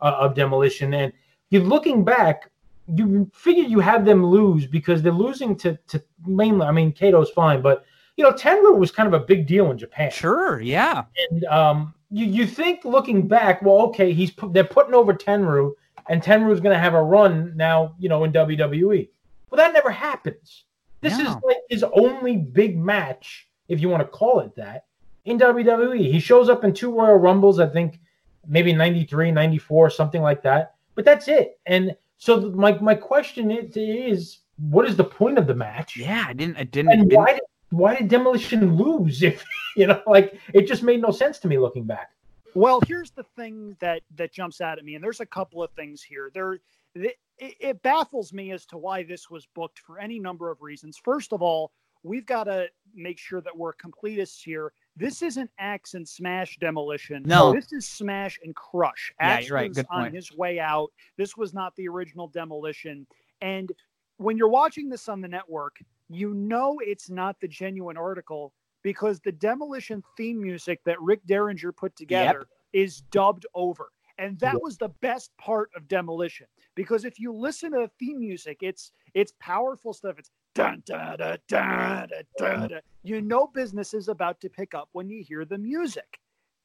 uh, 0.00 0.16
of 0.20 0.34
demolition. 0.34 0.94
And 0.94 1.12
you 1.50 1.60
looking 1.60 2.04
back, 2.04 2.50
you 2.94 3.30
figure 3.34 3.64
you 3.64 3.80
have 3.80 4.04
them 4.04 4.24
lose 4.24 4.66
because 4.66 5.02
they're 5.02 5.12
losing 5.12 5.56
to 5.56 5.76
to 5.88 6.02
mainly. 6.26 6.66
I 6.66 6.72
mean, 6.72 6.92
Kitao's 6.92 7.30
fine, 7.30 7.60
but 7.60 7.84
you 8.16 8.24
know, 8.24 8.32
Tenryu 8.32 8.78
was 8.78 8.90
kind 8.90 9.12
of 9.12 9.20
a 9.20 9.24
big 9.24 9.46
deal 9.46 9.70
in 9.70 9.78
Japan. 9.78 10.10
Sure, 10.10 10.60
yeah. 10.60 11.04
And 11.30 11.44
um, 11.44 11.94
you 12.10 12.26
you 12.26 12.46
think 12.46 12.84
looking 12.84 13.26
back, 13.26 13.60
well, 13.60 13.80
okay, 13.88 14.12
he's 14.12 14.32
they're 14.50 14.64
putting 14.64 14.94
over 14.94 15.12
Tenryu, 15.12 15.72
and 16.08 16.22
Tenryu's 16.22 16.60
going 16.60 16.74
to 16.74 16.80
have 16.80 16.94
a 16.94 17.02
run 17.02 17.52
now, 17.56 17.94
you 17.98 18.08
know, 18.08 18.24
in 18.24 18.32
WWE. 18.32 19.08
Well, 19.50 19.56
that 19.56 19.72
never 19.72 19.90
happens. 19.90 20.64
This 21.00 21.16
is 21.16 21.28
like 21.28 21.58
his 21.70 21.84
only 21.84 22.36
big 22.36 22.76
match, 22.76 23.48
if 23.68 23.80
you 23.80 23.88
want 23.88 24.02
to 24.02 24.08
call 24.08 24.40
it 24.40 24.54
that 24.56 24.87
in 25.28 25.38
WWE. 25.38 26.10
He 26.10 26.20
shows 26.20 26.48
up 26.48 26.64
in 26.64 26.72
two 26.72 26.90
Royal 26.90 27.16
Rumbles, 27.16 27.60
I 27.60 27.66
think 27.66 28.00
maybe 28.46 28.72
93, 28.72 29.30
94, 29.30 29.90
something 29.90 30.22
like 30.22 30.42
that. 30.42 30.74
But 30.94 31.04
that's 31.04 31.28
it. 31.28 31.58
And 31.66 31.96
so 32.16 32.50
my 32.50 32.72
my 32.78 32.94
question 32.94 33.50
is, 33.50 33.76
is 33.76 34.38
what 34.70 34.86
is 34.86 34.96
the 34.96 35.04
point 35.04 35.38
of 35.38 35.46
the 35.46 35.54
match? 35.54 35.96
Yeah, 35.96 36.24
I 36.26 36.32
didn't 36.32 36.56
I 36.56 36.64
didn't 36.64 36.92
And 36.92 37.12
why 37.12 37.34
did 37.34 37.42
why 37.70 37.94
did 37.94 38.08
Demolition 38.08 38.76
lose 38.76 39.22
if 39.22 39.44
you 39.76 39.86
know 39.86 40.02
like 40.06 40.38
it 40.54 40.66
just 40.66 40.82
made 40.82 41.00
no 41.00 41.10
sense 41.10 41.38
to 41.40 41.48
me 41.48 41.58
looking 41.58 41.84
back. 41.84 42.10
Well, 42.54 42.80
here's 42.86 43.10
the 43.10 43.24
thing 43.36 43.76
that 43.80 44.02
that 44.16 44.32
jumps 44.32 44.60
out 44.60 44.78
at 44.78 44.84
me 44.84 44.94
and 44.94 45.04
there's 45.04 45.20
a 45.20 45.26
couple 45.26 45.62
of 45.62 45.70
things 45.72 46.02
here. 46.02 46.30
There 46.34 46.58
it, 46.94 47.16
it 47.38 47.82
baffles 47.82 48.32
me 48.32 48.50
as 48.52 48.66
to 48.66 48.78
why 48.78 49.04
this 49.04 49.30
was 49.30 49.46
booked 49.54 49.78
for 49.78 49.98
any 49.98 50.18
number 50.18 50.50
of 50.50 50.60
reasons. 50.62 50.98
First 51.02 51.32
of 51.32 51.42
all, 51.42 51.70
we've 52.02 52.26
got 52.26 52.44
to 52.44 52.68
make 52.94 53.18
sure 53.18 53.40
that 53.40 53.56
we're 53.56 53.74
completists 53.74 54.42
here. 54.42 54.72
This 54.98 55.22
isn't 55.22 55.50
Axe 55.60 55.94
and 55.94 56.06
Smash 56.06 56.58
demolition. 56.58 57.22
No, 57.24 57.52
this 57.52 57.72
is 57.72 57.86
Smash 57.86 58.38
and 58.42 58.54
Crush. 58.54 59.12
Axe 59.20 59.48
yeah, 59.48 59.54
right. 59.54 59.72
Good 59.72 59.86
on 59.90 60.02
point. 60.02 60.14
his 60.14 60.32
way 60.32 60.58
out. 60.58 60.88
This 61.16 61.36
was 61.36 61.54
not 61.54 61.74
the 61.76 61.86
original 61.88 62.26
demolition. 62.26 63.06
And 63.40 63.70
when 64.16 64.36
you're 64.36 64.48
watching 64.48 64.88
this 64.88 65.08
on 65.08 65.20
the 65.20 65.28
network, 65.28 65.76
you 66.08 66.34
know 66.34 66.78
it's 66.80 67.08
not 67.08 67.40
the 67.40 67.46
genuine 67.46 67.96
article 67.96 68.52
because 68.82 69.20
the 69.20 69.32
demolition 69.32 70.02
theme 70.16 70.40
music 70.42 70.80
that 70.84 71.00
Rick 71.00 71.20
Derringer 71.26 71.70
put 71.70 71.94
together 71.94 72.46
yep. 72.72 72.84
is 72.84 73.02
dubbed 73.12 73.46
over. 73.54 73.90
And 74.18 74.36
that 74.40 74.54
yep. 74.54 74.62
was 74.62 74.76
the 74.78 74.88
best 75.00 75.30
part 75.38 75.70
of 75.76 75.86
demolition 75.86 76.46
because 76.74 77.04
if 77.04 77.20
you 77.20 77.32
listen 77.32 77.70
to 77.70 77.78
the 77.78 77.90
theme 78.00 78.18
music, 78.18 78.58
it's 78.62 78.90
it's 79.14 79.32
powerful 79.38 79.92
stuff. 79.92 80.18
It's 80.18 80.30
dun, 80.54 80.82
dun, 80.86 81.16
dun, 81.18 81.38
dun, 81.48 82.08
dun, 82.38 82.68
dun. 82.68 82.80
You 83.02 83.20
know 83.20 83.46
business 83.46 83.94
is 83.94 84.08
about 84.08 84.40
to 84.40 84.48
pick 84.48 84.74
up 84.74 84.88
when 84.92 85.08
you 85.08 85.22
hear 85.22 85.44
the 85.44 85.58
music. 85.58 86.18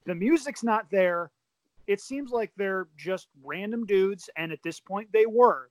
The 0.06 0.16
music's 0.16 0.64
not 0.64 0.90
there. 0.92 1.32
It 1.88 2.02
seems 2.02 2.32
like 2.32 2.52
they're 2.56 2.88
just 2.98 3.28
random 3.44 3.86
dudes, 3.86 4.30
and 4.38 4.52
at 4.52 4.64
this 4.64 4.80
point 4.80 5.10
they 5.12 5.26
were. 5.26 5.70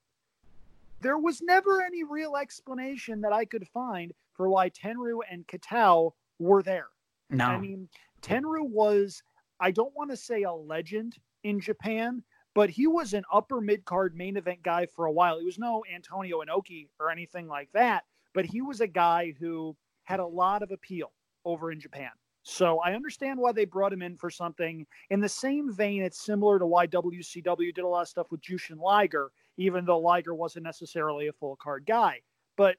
There 1.00 1.18
was 1.18 1.42
never 1.42 1.82
any 1.82 2.04
real 2.04 2.36
explanation 2.36 3.20
that 3.22 3.32
I 3.32 3.44
could 3.44 3.66
find 3.68 4.12
for 4.34 4.48
why 4.48 4.70
Tenryu 4.70 5.18
and 5.30 5.46
Kitao 5.48 6.12
were 6.38 6.62
there. 6.62 6.88
No. 7.28 7.46
I 7.46 7.58
mean, 7.58 7.88
Tenryu 8.22 8.68
was, 8.68 9.22
I 9.58 9.70
don't 9.70 9.94
want 9.96 10.10
to 10.10 10.16
say 10.16 10.42
a 10.42 10.52
legend 10.52 11.16
in 11.44 11.60
Japan, 11.60 12.22
but 12.54 12.70
he 12.70 12.86
was 12.86 13.14
an 13.14 13.24
upper 13.32 13.60
mid 13.60 13.84
card 13.84 14.16
main 14.16 14.36
event 14.36 14.62
guy 14.62 14.86
for 14.86 15.06
a 15.06 15.12
while. 15.12 15.38
He 15.38 15.44
was 15.44 15.58
no 15.58 15.84
Antonio 15.92 16.42
Inoki 16.42 16.88
or 17.00 17.10
anything 17.10 17.48
like 17.48 17.70
that, 17.72 18.04
but 18.34 18.44
he 18.44 18.60
was 18.62 18.80
a 18.80 18.86
guy 18.86 19.34
who 19.38 19.76
had 20.04 20.20
a 20.20 20.26
lot 20.26 20.62
of 20.62 20.70
appeal 20.70 21.12
over 21.44 21.72
in 21.72 21.80
Japan. 21.80 22.10
So 22.44 22.80
I 22.80 22.94
understand 22.94 23.38
why 23.38 23.52
they 23.52 23.64
brought 23.64 23.92
him 23.92 24.02
in 24.02 24.16
for 24.16 24.28
something. 24.28 24.84
In 25.10 25.20
the 25.20 25.28
same 25.28 25.72
vein, 25.72 26.02
it's 26.02 26.24
similar 26.24 26.58
to 26.58 26.66
why 26.66 26.86
WCW 26.88 27.72
did 27.72 27.84
a 27.84 27.88
lot 27.88 28.02
of 28.02 28.08
stuff 28.08 28.32
with 28.32 28.40
Jushin 28.40 28.80
Liger, 28.80 29.30
even 29.58 29.84
though 29.84 29.98
Liger 29.98 30.34
wasn't 30.34 30.64
necessarily 30.64 31.28
a 31.28 31.32
full 31.32 31.56
card 31.56 31.84
guy. 31.86 32.20
But 32.56 32.76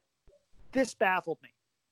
this 0.73 0.93
baffled 0.93 1.37
me. 1.41 1.49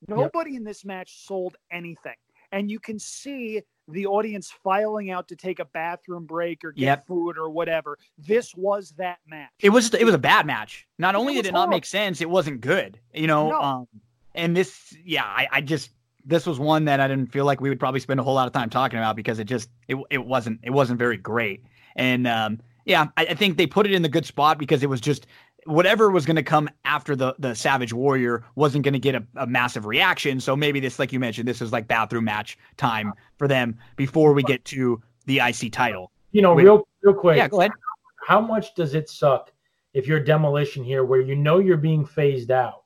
Nobody 0.08 0.52
yep. 0.52 0.60
in 0.60 0.64
this 0.66 0.84
match 0.84 1.26
sold 1.26 1.56
anything. 1.72 2.16
And 2.52 2.70
you 2.70 2.80
can 2.80 2.99
see 2.99 3.62
the 3.88 4.06
audience 4.06 4.52
filing 4.64 5.12
out 5.12 5.28
to 5.28 5.36
take 5.36 5.60
a 5.60 5.66
bathroom 5.66 6.26
break 6.26 6.64
or 6.64 6.72
get 6.72 6.82
yep. 6.82 7.08
food 7.08 7.38
or 7.38 7.49
whatever. 7.49 7.98
This 8.18 8.56
was 8.56 8.91
that 8.98 9.18
match. 9.28 9.49
It 9.60 9.70
was 9.70 9.94
it 9.94 10.03
was 10.03 10.14
a 10.14 10.20
bad 10.20 10.45
match. 10.45 10.88
Not 10.98 11.16
only 11.16 11.36
did 11.36 11.48
it 11.48 11.53
not 11.53 11.70
make 11.70 11.86
sense, 11.86 12.22
it 12.22 12.30
wasn't 12.30 12.62
good. 12.62 12.99
You 13.14 13.28
know, 13.28 13.49
no. 13.49 13.62
um, 13.62 13.88
and 14.36 14.56
this, 14.56 14.95
yeah, 15.03 15.26
I, 15.26 15.48
I 15.52 15.62
just 15.62 15.91
this 16.26 16.45
was 16.45 16.60
one 16.60 16.86
that 16.86 16.99
I 16.99 17.08
didn't 17.08 17.32
feel 17.32 17.45
like 17.45 17.62
we 17.62 17.70
would 17.70 17.80
probably 17.80 17.99
spend 17.99 18.20
a 18.20 18.24
whole 18.24 18.36
lot 18.36 18.48
of 18.48 18.53
time 18.53 18.70
talking 18.70 18.99
about 18.99 19.16
because 19.16 19.40
it 19.40 19.45
just 19.45 19.70
it 19.88 19.98
it 20.10 20.26
wasn't 20.26 20.60
it 20.64 20.72
wasn't 20.72 20.99
very 20.99 21.18
great. 21.18 21.64
And 21.95 22.28
um, 22.28 22.60
yeah, 22.86 23.08
I, 23.18 23.28
I 23.28 23.34
think 23.34 23.58
they 23.58 23.68
put 23.68 23.86
it 23.86 23.94
in 23.94 24.02
the 24.02 24.10
good 24.10 24.26
spot 24.26 24.58
because 24.58 24.84
it 24.84 24.90
was 24.90 25.02
just 25.02 25.28
whatever 25.66 26.10
was 26.10 26.26
going 26.26 26.36
to 26.36 26.44
come 26.44 26.70
after 26.86 27.16
the 27.16 27.36
the 27.40 27.54
Savage 27.56 27.94
Warrior 27.94 28.44
wasn't 28.56 28.84
going 28.84 28.94
to 28.94 29.00
get 29.00 29.16
a, 29.16 29.24
a, 29.36 29.48
massive 29.48 29.86
reaction. 29.86 30.40
So 30.40 30.56
maybe 30.56 30.80
this, 30.80 31.00
like 31.00 31.14
you 31.14 31.20
mentioned, 31.20 31.48
this 31.48 31.62
is 31.62 31.72
like 31.72 31.88
bathroom 31.88 32.26
match 32.26 32.58
time 32.78 33.14
for 33.38 33.48
them 33.48 33.78
before 33.96 34.34
we 34.34 34.44
get 34.44 34.64
to 34.66 35.02
the 35.26 35.40
IC 35.40 35.72
title. 35.72 36.12
You 36.32 36.42
know, 36.42 36.54
real 36.54 36.88
real 37.04 37.14
quick. 37.14 37.38
Yeah, 37.38 37.48
go 37.48 37.60
ahead. 37.60 37.72
How 38.28 38.40
much 38.40 38.76
does 38.76 38.94
it 38.94 39.10
suck 39.10 39.52
if 39.94 40.08
you're 40.08 40.20
demolition 40.20 40.84
here, 40.84 41.04
where 41.04 41.22
you 41.22 41.36
know 41.36 41.60
you're 41.60 41.78
being 41.78 42.06
phased 42.06 42.52
out, 42.52 42.84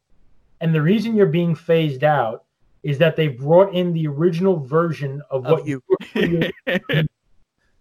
and 0.61 0.73
the 0.73 0.81
reason 0.81 1.15
you're 1.15 1.27
being 1.27 1.56
phased 1.56 2.03
out 2.03 2.45
is 2.84 2.99
that 2.99 3.15
they 3.15 3.27
brought 3.27 3.73
in 3.73 3.91
the 3.93 4.07
original 4.07 4.60
version 4.60 5.22
of 5.31 5.43
what 5.43 5.61
Of 5.61 5.68
you. 5.68 5.81
you. 6.14 6.52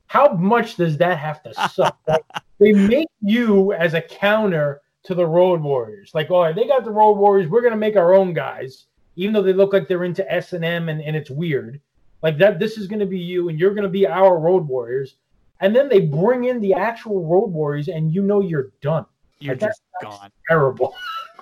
How 0.07 0.33
much 0.33 0.77
does 0.77 0.97
that 0.99 1.19
have 1.19 1.43
to 1.43 1.55
suck? 1.71 1.99
Like, 2.09 2.23
they 2.61 2.73
make 2.73 3.09
you 3.21 3.73
as 3.73 3.95
a 3.95 4.01
counter 4.01 4.81
to 5.05 5.15
the 5.15 5.27
Road 5.27 5.61
Warriors. 5.63 6.11
Like, 6.15 6.31
all 6.31 6.43
right, 6.43 6.55
they 6.55 6.67
got 6.67 6.85
the 6.85 6.91
Road 6.91 7.13
Warriors. 7.15 7.49
We're 7.49 7.63
gonna 7.63 7.77
make 7.77 7.97
our 7.97 8.15
own 8.15 8.33
guys, 8.35 8.87
even 9.17 9.33
though 9.33 9.43
they 9.43 9.53
look 9.53 9.73
like 9.73 9.87
they're 9.89 10.05
into 10.05 10.31
S 10.33 10.53
and 10.53 10.65
M, 10.65 10.89
and 10.89 11.01
it's 11.01 11.31
weird. 11.31 11.81
Like 12.23 12.39
that, 12.39 12.59
this 12.59 12.79
is 12.79 12.87
gonna 12.87 13.07
be 13.07 13.19
you, 13.19 13.49
and 13.49 13.59
you're 13.61 13.75
gonna 13.75 13.89
be 13.89 14.07
our 14.07 14.39
Road 14.39 14.67
Warriors. 14.67 15.17
And 15.61 15.75
then 15.75 15.89
they 15.89 16.01
bring 16.01 16.45
in 16.45 16.61
the 16.61 16.75
actual 16.75 17.25
Road 17.25 17.47
Warriors, 17.53 17.89
and 17.89 18.13
you 18.13 18.23
know 18.23 18.41
you're 18.41 18.73
done. 18.81 19.07
You're 19.39 19.55
Like, 19.55 19.61
that- 19.61 19.67
just 19.69 19.83
gone. 20.03 20.31
Terrible. 20.49 20.95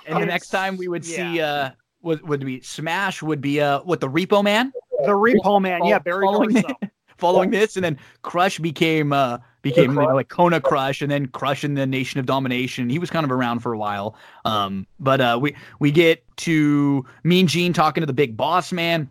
And 0.06 0.20
the 0.20 0.26
next 0.26 0.48
time 0.50 0.76
we 0.76 0.88
would 0.88 1.04
see 1.04 1.40
uh 1.40 1.70
would 2.02 2.26
would 2.28 2.44
be 2.44 2.60
Smash 2.60 3.22
would 3.22 3.40
be 3.40 3.60
uh 3.60 3.80
what 3.82 4.00
the 4.00 4.08
Repo 4.08 4.42
Man 4.42 4.72
The 5.04 5.12
Repo 5.12 5.62
Man, 5.62 5.84
yeah, 5.84 6.00
Barry 6.00 6.24
Following 6.24 6.64
following 7.18 7.50
this, 7.50 7.76
and 7.76 7.84
then 7.84 7.96
Crush 8.22 8.58
became 8.58 9.12
uh 9.12 9.38
became 9.62 9.94
you 9.94 10.00
know, 10.00 10.14
like 10.14 10.28
Kona 10.28 10.60
Crush, 10.60 11.02
and 11.02 11.10
then 11.10 11.26
Crush 11.26 11.64
in 11.64 11.74
the 11.74 11.86
Nation 11.86 12.20
of 12.20 12.26
Domination. 12.26 12.90
He 12.90 12.98
was 12.98 13.10
kind 13.10 13.24
of 13.24 13.32
around 13.32 13.60
for 13.60 13.72
a 13.72 13.78
while. 13.78 14.16
Um, 14.44 14.86
but 15.00 15.20
uh, 15.20 15.38
we 15.40 15.56
we 15.78 15.90
get 15.90 16.24
to 16.38 17.04
Mean 17.24 17.46
Gene 17.46 17.72
talking 17.72 18.02
to 18.02 18.06
the 18.06 18.12
Big 18.12 18.36
Boss 18.36 18.72
Man, 18.72 19.10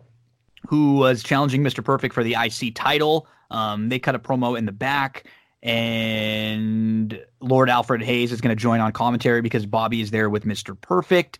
who 0.68 0.94
was 0.94 1.22
challenging 1.22 1.62
Mr. 1.62 1.84
Perfect 1.84 2.14
for 2.14 2.22
the 2.22 2.36
IC 2.38 2.74
title. 2.74 3.26
Um, 3.50 3.88
they 3.88 3.98
cut 3.98 4.14
a 4.14 4.18
promo 4.18 4.56
in 4.56 4.66
the 4.66 4.72
back. 4.72 5.26
And 5.62 7.24
Lord 7.40 7.70
Alfred 7.70 8.02
Hayes 8.02 8.32
is 8.32 8.40
going 8.40 8.54
to 8.54 8.60
join 8.60 8.80
on 8.80 8.90
commentary 8.90 9.42
because 9.42 9.64
Bobby 9.64 10.00
is 10.00 10.10
there 10.10 10.28
with 10.28 10.44
Mr. 10.44 10.78
Perfect. 10.80 11.38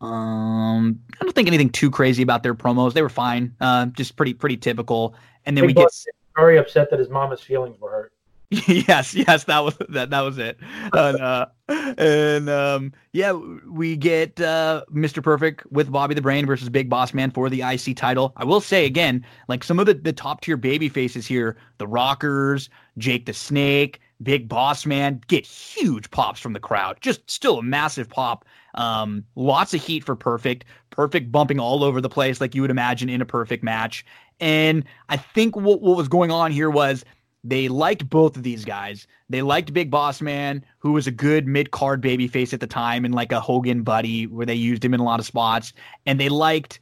Um, 0.00 1.00
I 1.20 1.24
don't 1.24 1.34
think 1.34 1.46
anything 1.46 1.70
too 1.70 1.90
crazy 1.90 2.22
about 2.22 2.42
their 2.42 2.54
promos. 2.54 2.94
They 2.94 3.02
were 3.02 3.08
fine. 3.08 3.54
Uh, 3.60 3.86
just 3.86 4.16
pretty 4.16 4.34
pretty 4.34 4.56
typical. 4.56 5.14
And 5.44 5.56
then 5.56 5.66
we 5.66 5.72
Big 5.72 5.84
get 5.84 5.92
Very 6.36 6.58
upset 6.58 6.90
that 6.90 6.98
his 6.98 7.10
mama's 7.10 7.42
feelings 7.42 7.78
were 7.78 7.90
hurt. 7.90 8.12
yes, 8.66 9.14
yes, 9.14 9.44
that 9.44 9.60
was 9.60 9.76
that. 9.90 10.10
That 10.10 10.22
was 10.22 10.36
it. 10.36 10.58
And, 10.92 11.20
uh, 11.20 11.46
and 11.68 12.50
um, 12.50 12.92
yeah, 13.12 13.30
we 13.30 13.96
get 13.96 14.40
uh, 14.40 14.82
Mr. 14.92 15.22
Perfect 15.22 15.70
with 15.70 15.92
Bobby 15.92 16.16
the 16.16 16.20
Brain 16.20 16.46
versus 16.46 16.68
Big 16.68 16.88
Boss 16.88 17.14
Man 17.14 17.30
for 17.30 17.48
the 17.48 17.62
IC 17.62 17.96
title. 17.96 18.32
I 18.36 18.44
will 18.44 18.60
say 18.60 18.86
again, 18.86 19.24
like 19.46 19.62
some 19.62 19.78
of 19.78 19.86
the 19.86 19.94
the 19.94 20.12
top 20.12 20.40
tier 20.40 20.56
baby 20.56 20.88
faces 20.88 21.28
here, 21.28 21.56
the 21.78 21.86
Rockers, 21.86 22.68
Jake 22.98 23.26
the 23.26 23.32
Snake, 23.32 24.00
Big 24.20 24.48
Boss 24.48 24.84
Man, 24.84 25.20
get 25.28 25.46
huge 25.46 26.10
pops 26.10 26.40
from 26.40 26.52
the 26.52 26.60
crowd. 26.60 26.98
Just 27.00 27.30
still 27.30 27.58
a 27.58 27.62
massive 27.62 28.08
pop. 28.08 28.44
Um, 28.74 29.24
lots 29.36 29.74
of 29.74 29.80
heat 29.80 30.02
for 30.02 30.16
Perfect. 30.16 30.64
Perfect 30.90 31.30
bumping 31.30 31.60
all 31.60 31.84
over 31.84 32.00
the 32.00 32.08
place, 32.08 32.40
like 32.40 32.56
you 32.56 32.62
would 32.62 32.70
imagine 32.72 33.08
in 33.08 33.20
a 33.20 33.26
perfect 33.26 33.62
match. 33.62 34.04
And 34.40 34.84
I 35.08 35.18
think 35.18 35.54
what 35.54 35.82
what 35.82 35.96
was 35.96 36.08
going 36.08 36.32
on 36.32 36.50
here 36.50 36.68
was 36.70 37.04
they 37.42 37.68
liked 37.68 38.08
both 38.08 38.36
of 38.36 38.42
these 38.42 38.64
guys. 38.64 39.06
They 39.28 39.42
liked 39.42 39.72
Big 39.72 39.90
Boss 39.90 40.20
Man, 40.20 40.64
who 40.78 40.92
was 40.92 41.06
a 41.06 41.10
good 41.10 41.46
mid 41.46 41.70
card 41.70 42.02
babyface 42.02 42.52
at 42.52 42.60
the 42.60 42.66
time 42.66 43.04
and 43.04 43.14
like 43.14 43.32
a 43.32 43.40
Hogan 43.40 43.82
buddy 43.82 44.26
where 44.26 44.46
they 44.46 44.54
used 44.54 44.84
him 44.84 44.92
in 44.92 45.00
a 45.00 45.04
lot 45.04 45.20
of 45.20 45.26
spots. 45.26 45.72
And 46.06 46.20
they 46.20 46.28
liked 46.28 46.80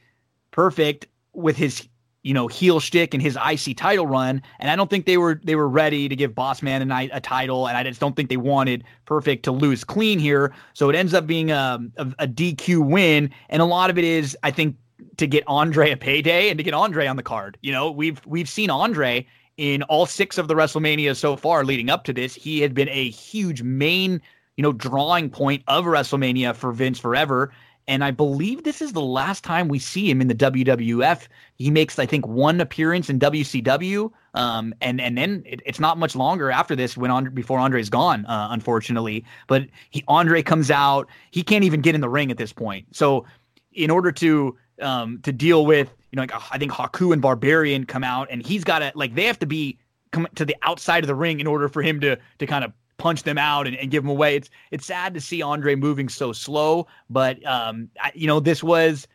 Perfect 0.50 1.06
with 1.32 1.56
his 1.56 1.86
you 2.24 2.34
know 2.34 2.48
heel 2.48 2.80
shtick 2.80 3.14
and 3.14 3.22
his 3.22 3.36
IC 3.36 3.76
title 3.76 4.06
run. 4.06 4.42
And 4.58 4.70
I 4.70 4.76
don't 4.76 4.90
think 4.90 5.06
they 5.06 5.16
were 5.16 5.40
they 5.44 5.54
were 5.54 5.68
ready 5.68 6.08
to 6.08 6.16
give 6.16 6.34
Boss 6.34 6.60
Man 6.60 6.90
a, 6.90 7.20
title. 7.20 7.68
And 7.68 7.76
I 7.76 7.84
just 7.84 8.00
don't 8.00 8.16
think 8.16 8.28
they 8.28 8.36
wanted 8.36 8.82
Perfect 9.04 9.44
to 9.44 9.52
lose 9.52 9.84
clean 9.84 10.18
here. 10.18 10.52
So 10.72 10.90
it 10.90 10.96
ends 10.96 11.14
up 11.14 11.26
being 11.26 11.52
um, 11.52 11.92
a, 11.96 12.02
a, 12.02 12.14
a 12.24 12.26
DQ 12.26 12.84
win. 12.90 13.30
And 13.48 13.62
a 13.62 13.64
lot 13.64 13.90
of 13.90 13.98
it 13.98 14.04
is, 14.04 14.36
I 14.42 14.50
think, 14.50 14.76
to 15.18 15.26
get 15.28 15.44
Andre 15.46 15.92
a 15.92 15.96
payday 15.96 16.48
and 16.48 16.58
to 16.58 16.64
get 16.64 16.74
Andre 16.74 17.06
on 17.06 17.16
the 17.16 17.22
card. 17.22 17.58
You 17.62 17.70
know, 17.70 17.90
we've 17.92 18.20
we've 18.26 18.48
seen 18.48 18.70
Andre 18.70 19.26
in 19.58 19.82
all 19.84 20.06
six 20.06 20.38
of 20.38 20.48
the 20.48 20.54
WrestleMania 20.54 21.14
so 21.14 21.36
far 21.36 21.64
leading 21.64 21.90
up 21.90 22.04
to 22.04 22.12
this. 22.12 22.34
He 22.34 22.60
had 22.60 22.72
been 22.72 22.88
a 22.88 23.10
huge 23.10 23.62
main, 23.62 24.22
you 24.56 24.62
know, 24.62 24.72
drawing 24.72 25.28
point 25.28 25.62
of 25.66 25.84
WrestleMania 25.84 26.54
for 26.54 26.72
Vince 26.72 26.98
forever. 26.98 27.52
And 27.88 28.04
I 28.04 28.10
believe 28.10 28.64
this 28.64 28.80
is 28.80 28.92
the 28.92 29.00
last 29.00 29.44
time 29.44 29.68
we 29.68 29.78
see 29.78 30.08
him 30.08 30.20
in 30.20 30.28
the 30.28 30.34
WWF. 30.34 31.26
He 31.56 31.70
makes, 31.70 31.98
I 31.98 32.06
think, 32.06 32.26
one 32.26 32.60
appearance 32.60 33.08
in 33.08 33.18
WCW, 33.18 34.12
um, 34.34 34.74
and 34.82 35.00
and 35.00 35.16
then 35.16 35.42
it, 35.46 35.62
it's 35.64 35.80
not 35.80 35.96
much 35.96 36.14
longer 36.14 36.50
after 36.50 36.76
this 36.76 36.98
when 36.98 37.10
Andre, 37.10 37.32
before 37.32 37.58
Andre's 37.58 37.88
gone, 37.88 38.26
uh, 38.26 38.48
unfortunately. 38.50 39.24
But 39.46 39.68
he 39.88 40.04
Andre 40.06 40.42
comes 40.42 40.70
out, 40.70 41.08
he 41.30 41.42
can't 41.42 41.64
even 41.64 41.80
get 41.80 41.94
in 41.94 42.02
the 42.02 42.10
ring 42.10 42.30
at 42.30 42.36
this 42.36 42.52
point. 42.52 42.94
So 42.94 43.24
in 43.72 43.90
order 43.90 44.12
to 44.12 44.54
um, 44.82 45.20
to 45.22 45.32
deal 45.32 45.64
with, 45.64 45.90
you 46.10 46.16
know, 46.16 46.22
like 46.22 46.32
I 46.52 46.58
think 46.58 46.72
Haku 46.72 47.12
and 47.12 47.20
Barbarian 47.20 47.84
come 47.84 48.04
out, 48.04 48.28
and 48.30 48.44
he's 48.44 48.64
got 48.64 48.80
to 48.80 48.92
like 48.94 49.14
they 49.14 49.24
have 49.24 49.38
to 49.40 49.46
be 49.46 49.78
come 50.12 50.26
to 50.36 50.44
the 50.44 50.56
outside 50.62 51.04
of 51.04 51.08
the 51.08 51.14
ring 51.14 51.40
in 51.40 51.46
order 51.46 51.68
for 51.68 51.82
him 51.82 52.00
to 52.00 52.16
to 52.38 52.46
kind 52.46 52.64
of 52.64 52.72
punch 52.96 53.22
them 53.22 53.38
out 53.38 53.66
and, 53.66 53.76
and 53.76 53.90
give 53.90 54.02
them 54.02 54.10
away. 54.10 54.36
It's 54.36 54.50
it's 54.70 54.86
sad 54.86 55.14
to 55.14 55.20
see 55.20 55.42
Andre 55.42 55.74
moving 55.74 56.08
so 56.08 56.32
slow, 56.32 56.86
but 57.10 57.44
um, 57.46 57.88
I, 58.00 58.10
you 58.14 58.26
know, 58.26 58.40
this 58.40 58.62
was 58.62 59.06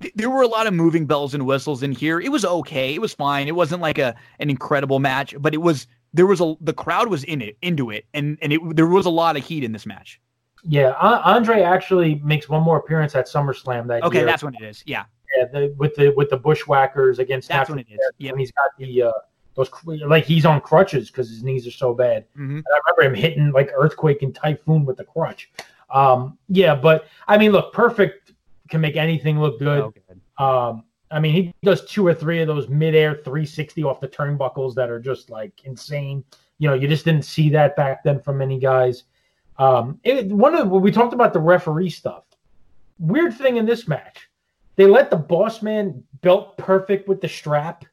th- 0.00 0.14
there 0.14 0.30
were 0.30 0.42
a 0.42 0.48
lot 0.48 0.66
of 0.66 0.74
moving 0.74 1.06
bells 1.06 1.34
and 1.34 1.44
whistles 1.44 1.82
in 1.82 1.92
here. 1.92 2.20
It 2.20 2.30
was 2.30 2.44
okay. 2.44 2.94
It 2.94 3.00
was 3.00 3.12
fine. 3.14 3.48
It 3.48 3.54
wasn't 3.54 3.82
like 3.82 3.98
a 3.98 4.14
an 4.38 4.48
incredible 4.50 4.98
match, 5.00 5.34
but 5.38 5.54
it 5.54 5.58
was 5.58 5.86
there 6.14 6.26
was 6.26 6.40
a 6.40 6.54
the 6.60 6.72
crowd 6.72 7.08
was 7.08 7.24
in 7.24 7.42
it 7.42 7.58
into 7.62 7.90
it, 7.90 8.06
and 8.14 8.38
and 8.40 8.52
it 8.52 8.76
there 8.76 8.86
was 8.86 9.06
a 9.06 9.10
lot 9.10 9.36
of 9.36 9.44
heat 9.44 9.64
in 9.64 9.72
this 9.72 9.86
match. 9.86 10.20
Yeah, 10.64 10.92
Andre 10.94 11.62
actually 11.62 12.16
makes 12.16 12.48
one 12.48 12.62
more 12.62 12.78
appearance 12.78 13.14
at 13.14 13.26
SummerSlam 13.26 13.86
that 13.88 14.02
Okay, 14.02 14.18
year. 14.18 14.26
that's 14.26 14.42
what 14.42 14.54
it 14.54 14.62
is. 14.62 14.82
Yeah, 14.86 15.04
Yeah, 15.36 15.44
the, 15.52 15.74
with 15.78 15.94
the 15.94 16.10
with 16.16 16.30
the 16.30 16.36
Bushwhackers 16.36 17.18
against 17.18 17.48
that's 17.48 17.70
what 17.70 17.80
it 17.80 17.86
is. 17.90 17.98
Yeah. 18.18 18.32
he's 18.36 18.52
got 18.52 18.70
the 18.78 19.02
uh, 19.02 19.12
those 19.54 19.70
like 20.06 20.24
he's 20.24 20.46
on 20.46 20.60
crutches 20.60 21.10
because 21.10 21.28
his 21.28 21.42
knees 21.42 21.66
are 21.66 21.72
so 21.72 21.92
bad. 21.92 22.24
hmm 22.34 22.60
I 22.72 22.92
remember 22.96 23.14
him 23.16 23.22
hitting 23.22 23.52
like 23.52 23.70
earthquake 23.76 24.22
and 24.22 24.34
typhoon 24.34 24.84
with 24.84 24.96
the 24.96 25.04
crutch. 25.04 25.50
Um, 25.90 26.38
yeah, 26.48 26.74
but 26.74 27.06
I 27.26 27.38
mean, 27.38 27.52
look, 27.52 27.72
perfect 27.72 28.32
can 28.68 28.80
make 28.80 28.96
anything 28.96 29.40
look 29.40 29.58
good. 29.58 29.80
Oh, 29.80 29.92
good. 30.08 30.44
Um, 30.44 30.84
I 31.10 31.20
mean, 31.20 31.32
he 31.32 31.54
does 31.62 31.84
two 31.86 32.06
or 32.06 32.14
three 32.14 32.40
of 32.40 32.48
those 32.48 32.68
midair 32.68 33.14
360 33.14 33.82
off 33.82 34.00
the 34.00 34.08
turnbuckles 34.08 34.74
that 34.74 34.90
are 34.90 35.00
just 35.00 35.30
like 35.30 35.52
insane. 35.64 36.22
You 36.58 36.68
know, 36.68 36.74
you 36.74 36.86
just 36.86 37.04
didn't 37.04 37.24
see 37.24 37.48
that 37.50 37.76
back 37.76 38.04
then 38.04 38.20
from 38.20 38.38
many 38.38 38.58
guys. 38.58 39.04
Um, 39.58 39.98
it, 40.04 40.26
one 40.28 40.54
of 40.54 40.68
when 40.68 40.82
we 40.82 40.92
talked 40.92 41.14
about 41.14 41.32
the 41.32 41.40
referee 41.40 41.90
stuff, 41.90 42.24
weird 42.98 43.34
thing 43.34 43.56
in 43.56 43.66
this 43.66 43.88
match, 43.88 44.27
they 44.78 44.86
let 44.86 45.10
the 45.10 45.16
boss 45.16 45.60
man 45.60 46.04
belt 46.22 46.56
perfect 46.56 47.08
with 47.08 47.20
the 47.20 47.28
strap. 47.28 47.84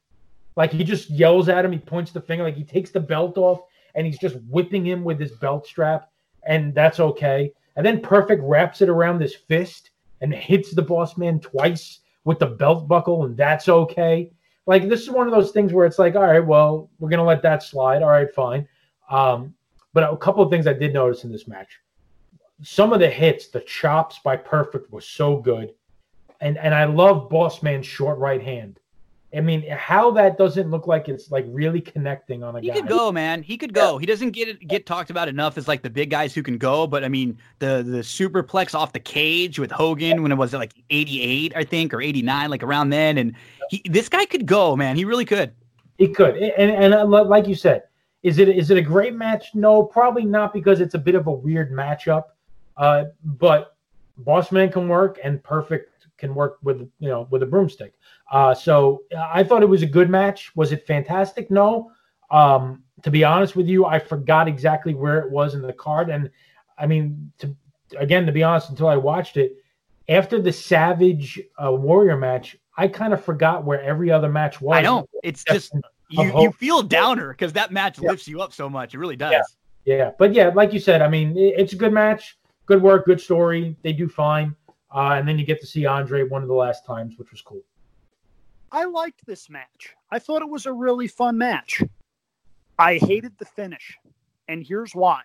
Like 0.56 0.72
he 0.72 0.84
just 0.84 1.10
yells 1.10 1.50
at 1.50 1.66
him, 1.66 1.72
he 1.72 1.80
points 1.80 2.12
the 2.12 2.22
finger, 2.22 2.44
like 2.44 2.56
he 2.56 2.64
takes 2.64 2.92
the 2.92 3.00
belt 3.00 3.40
off 3.40 3.62
and 3.96 4.06
he's 4.06 4.20
just 4.20 4.38
whipping 4.48 4.86
him 4.86 5.04
with 5.04 5.20
his 5.20 5.32
belt 5.32 5.66
strap, 5.66 6.12
and 6.48 6.76
that's 6.76 7.00
okay. 7.00 7.52
And 7.76 7.84
then 7.84 8.02
perfect 8.02 8.44
wraps 8.44 8.82
it 8.82 8.90
around 8.90 9.20
his 9.20 9.34
fist 9.34 9.90
and 10.22 10.32
hits 10.32 10.76
the 10.76 10.82
boss 10.82 11.18
man 11.18 11.40
twice 11.40 12.02
with 12.24 12.38
the 12.38 12.46
belt 12.46 12.88
buckle, 12.88 13.26
and 13.26 13.36
that's 13.36 13.68
okay. 13.68 14.32
Like 14.68 14.88
this 14.88 15.02
is 15.02 15.10
one 15.10 15.28
of 15.28 15.34
those 15.34 15.52
things 15.52 15.74
where 15.74 15.88
it's 15.88 15.98
like, 15.98 16.16
all 16.16 16.22
right, 16.22 16.46
well, 16.46 16.92
we're 17.00 17.10
gonna 17.10 17.24
let 17.26 17.42
that 17.42 17.64
slide. 17.64 18.04
All 18.04 18.10
right, 18.10 18.32
fine. 18.32 18.68
Um, 19.10 19.56
but 19.94 20.04
a 20.04 20.18
couple 20.18 20.44
of 20.44 20.52
things 20.52 20.68
I 20.68 20.74
did 20.74 20.94
notice 20.94 21.24
in 21.24 21.32
this 21.32 21.48
match. 21.48 21.80
Some 22.62 22.94
of 22.94 23.00
the 23.00 23.10
hits, 23.10 23.48
the 23.48 23.62
chops 23.62 24.20
by 24.24 24.38
Perfect 24.38 24.92
was 24.92 25.08
so 25.08 25.38
good. 25.38 25.74
And 26.42 26.58
and 26.58 26.74
I 26.74 26.86
love 26.86 27.30
Boss 27.30 27.64
Man's 27.64 27.86
short 27.86 28.18
right 28.18 28.42
hand. 28.42 28.80
I 29.36 29.42
mean, 29.42 29.68
how 29.70 30.12
that 30.12 30.38
doesn't 30.38 30.70
look 30.72 30.88
like 30.88 31.10
it's 31.10 31.30
like 31.30 31.46
really 31.50 31.82
connecting 31.82 32.42
on 32.42 32.56
a 32.56 32.62
He 32.62 32.70
guy. 32.70 32.76
could 32.76 32.88
go, 32.88 33.12
man. 33.12 33.44
He 33.44 33.58
could 33.58 33.74
go. 33.74 33.98
He 33.98 34.06
doesn't 34.06 34.32
get 34.32 34.48
it, 34.48 34.66
get 34.66 34.86
talked 34.86 35.10
about 35.10 35.28
enough 35.28 35.58
as 35.58 35.68
like 35.68 35.82
the 35.82 35.90
big 35.90 36.10
guys 36.10 36.34
who 36.34 36.42
can 36.42 36.58
go. 36.58 36.88
But 36.88 37.04
I 37.04 37.10
mean, 37.10 37.38
the 37.60 37.84
the 37.86 37.98
superplex 38.00 38.74
off 38.74 38.94
the 38.94 39.00
cage 39.00 39.60
with 39.60 39.72
Hogan 39.72 40.24
when 40.24 40.32
it 40.32 40.36
was 40.36 40.54
like 40.54 40.74
eighty 40.90 41.22
eight, 41.22 41.52
I 41.56 41.66
think, 41.66 41.94
or 41.94 42.02
eighty 42.02 42.22
nine, 42.22 42.50
like 42.50 42.64
around 42.64 42.92
then. 42.92 43.18
And 43.18 43.36
he, 43.70 43.82
this 43.90 44.08
guy 44.08 44.26
could 44.26 44.46
go, 44.46 44.76
man. 44.76 44.96
He 44.96 45.04
really 45.04 45.26
could. 45.26 45.52
He 45.98 46.08
could, 46.08 46.36
and 46.38 46.72
and 46.72 46.94
uh, 46.94 47.06
like 47.06 47.48
you 47.48 47.56
said, 47.56 47.84
is 48.24 48.38
it 48.40 48.48
is 48.48 48.72
it 48.72 48.78
a 48.78 48.82
great 48.82 49.16
match? 49.16 49.54
No, 49.54 49.84
probably 49.84 50.24
not 50.24 50.54
because 50.54 50.80
it's 50.80 50.94
a 50.94 51.00
bit 51.00 51.16
of 51.16 51.28
a 51.28 51.32
weird 51.32 51.72
matchup. 51.72 52.24
Uh, 52.78 53.06
but 53.24 53.76
Bossman 54.24 54.72
can 54.72 54.88
work, 54.88 55.20
and 55.24 55.44
Perfect 55.44 55.95
can 56.18 56.34
work 56.36 56.58
with 56.64 56.82
you 57.00 57.10
know 57.10 57.28
with 57.30 57.44
a 57.44 57.46
broomstick. 57.46 57.94
Uh, 58.32 58.54
so 58.54 59.04
I 59.18 59.44
thought 59.44 59.64
it 59.64 59.68
was 59.70 59.82
a 59.84 59.88
good 59.88 60.10
match. 60.10 60.56
Was 60.56 60.72
it 60.72 60.86
fantastic? 60.88 61.52
No. 61.52 61.92
Um, 62.32 62.84
to 63.04 63.12
be 63.12 63.24
honest 63.24 63.56
with 63.56 63.68
you, 63.68 63.86
I 63.86 64.00
forgot 64.00 64.48
exactly 64.48 64.94
where 64.94 65.20
it 65.20 65.30
was 65.30 65.54
in 65.54 65.62
the 65.62 65.74
card, 65.74 66.10
and 66.10 66.30
I 66.78 66.88
mean, 66.88 67.32
to 67.40 67.56
again, 67.98 68.26
to 68.26 68.32
be 68.32 68.44
honest, 68.44 68.70
until 68.70 68.88
I 68.88 68.96
watched 68.98 69.38
it 69.38 69.54
after 70.10 70.42
the 70.42 70.52
Savage 70.52 71.40
uh, 71.64 71.72
Warrior 71.72 72.18
match, 72.18 72.58
I 72.78 72.88
kind 72.88 73.14
of 73.14 73.24
forgot 73.24 73.64
where 73.64 73.82
every 73.82 74.12
other 74.12 74.30
match 74.30 74.60
was. 74.62 74.78
I 74.78 74.82
know. 74.82 75.08
It's 75.24 75.44
just 75.44 75.74
you 76.10 76.42
you 76.42 76.52
feel 76.52 76.82
downer 76.82 77.30
because 77.32 77.54
that 77.54 77.72
match 77.72 78.00
Yeah. 78.00 78.12
lifts 78.12 78.28
you 78.28 78.42
up 78.42 78.54
so 78.54 78.70
much. 78.70 78.94
It 78.94 79.00
really 79.00 79.16
does. 79.16 79.32
Yeah. 79.32 79.42
Yeah, 79.86 80.12
but 80.18 80.34
yeah, 80.34 80.48
like 80.56 80.74
you 80.74 80.80
said, 80.80 81.04
I 81.04 81.08
mean, 81.08 81.38
it- 81.38 81.54
it's 81.60 81.74
a 81.74 81.76
good 81.76 81.94
match, 81.94 82.40
good 82.66 82.82
work, 82.82 83.06
good 83.06 83.22
story. 83.22 83.76
They 83.84 83.94
do 83.94 84.08
fine. 84.08 84.56
Uh, 84.96 85.16
and 85.16 85.28
then 85.28 85.38
you 85.38 85.46
get 85.46 85.60
to 85.60 85.68
see 85.68 85.86
Andre 85.86 86.24
one 86.24 86.42
of 86.42 86.48
the 86.48 86.56
last 86.56 86.86
times, 86.86 87.18
which 87.18 87.32
was 87.32 87.42
cool. 87.42 87.62
I 88.72 88.86
liked 88.86 89.26
this 89.26 89.50
match. 89.50 89.94
I 90.10 90.20
thought 90.20 90.42
it 90.42 90.50
was 90.50 90.66
a 90.66 90.74
really 90.74 91.08
fun 91.08 91.38
match. 91.38 91.84
I 92.80 92.98
hated 92.98 93.38
the 93.38 93.46
finish, 93.46 93.98
and 94.48 94.66
here's 94.66 94.96
why. 94.96 95.22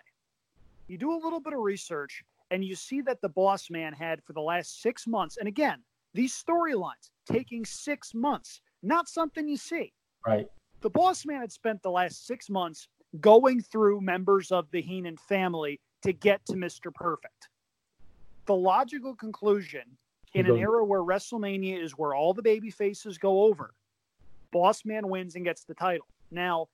You 0.87 0.97
do 0.97 1.13
a 1.13 1.23
little 1.23 1.39
bit 1.39 1.53
of 1.53 1.59
research, 1.59 2.23
and 2.51 2.63
you 2.63 2.75
see 2.75 3.01
that 3.01 3.21
the 3.21 3.29
boss 3.29 3.69
man 3.69 3.93
had 3.93 4.21
for 4.23 4.33
the 4.33 4.41
last 4.41 4.81
six 4.81 5.07
months, 5.07 5.37
and 5.37 5.47
again, 5.47 5.81
these 6.13 6.33
storylines 6.33 7.09
taking 7.25 7.65
six 7.65 8.13
months, 8.13 8.61
not 8.83 9.07
something 9.07 9.47
you 9.47 9.57
see. 9.57 9.93
Right. 10.27 10.47
The 10.81 10.89
boss 10.89 11.25
man 11.25 11.39
had 11.39 11.51
spent 11.51 11.81
the 11.81 11.91
last 11.91 12.27
six 12.27 12.49
months 12.49 12.87
going 13.19 13.61
through 13.61 14.01
members 14.01 14.51
of 14.51 14.69
the 14.71 14.81
Heenan 14.81 15.17
family 15.17 15.79
to 16.03 16.11
get 16.11 16.45
to 16.47 16.53
Mr. 16.53 16.93
Perfect. 16.93 17.47
The 18.45 18.55
logical 18.55 19.15
conclusion 19.15 19.83
in 20.33 20.45
an 20.45 20.57
era 20.57 20.83
where 20.83 21.01
WrestleMania 21.01 21.81
is 21.81 21.91
where 21.91 22.15
all 22.15 22.33
the 22.33 22.41
baby 22.41 22.69
faces 22.69 23.17
go 23.17 23.43
over, 23.43 23.73
Boss 24.51 24.85
Man 24.85 25.07
wins 25.07 25.35
and 25.35 25.45
gets 25.45 25.63
the 25.63 25.73
title. 25.73 26.07
Now, 26.31 26.67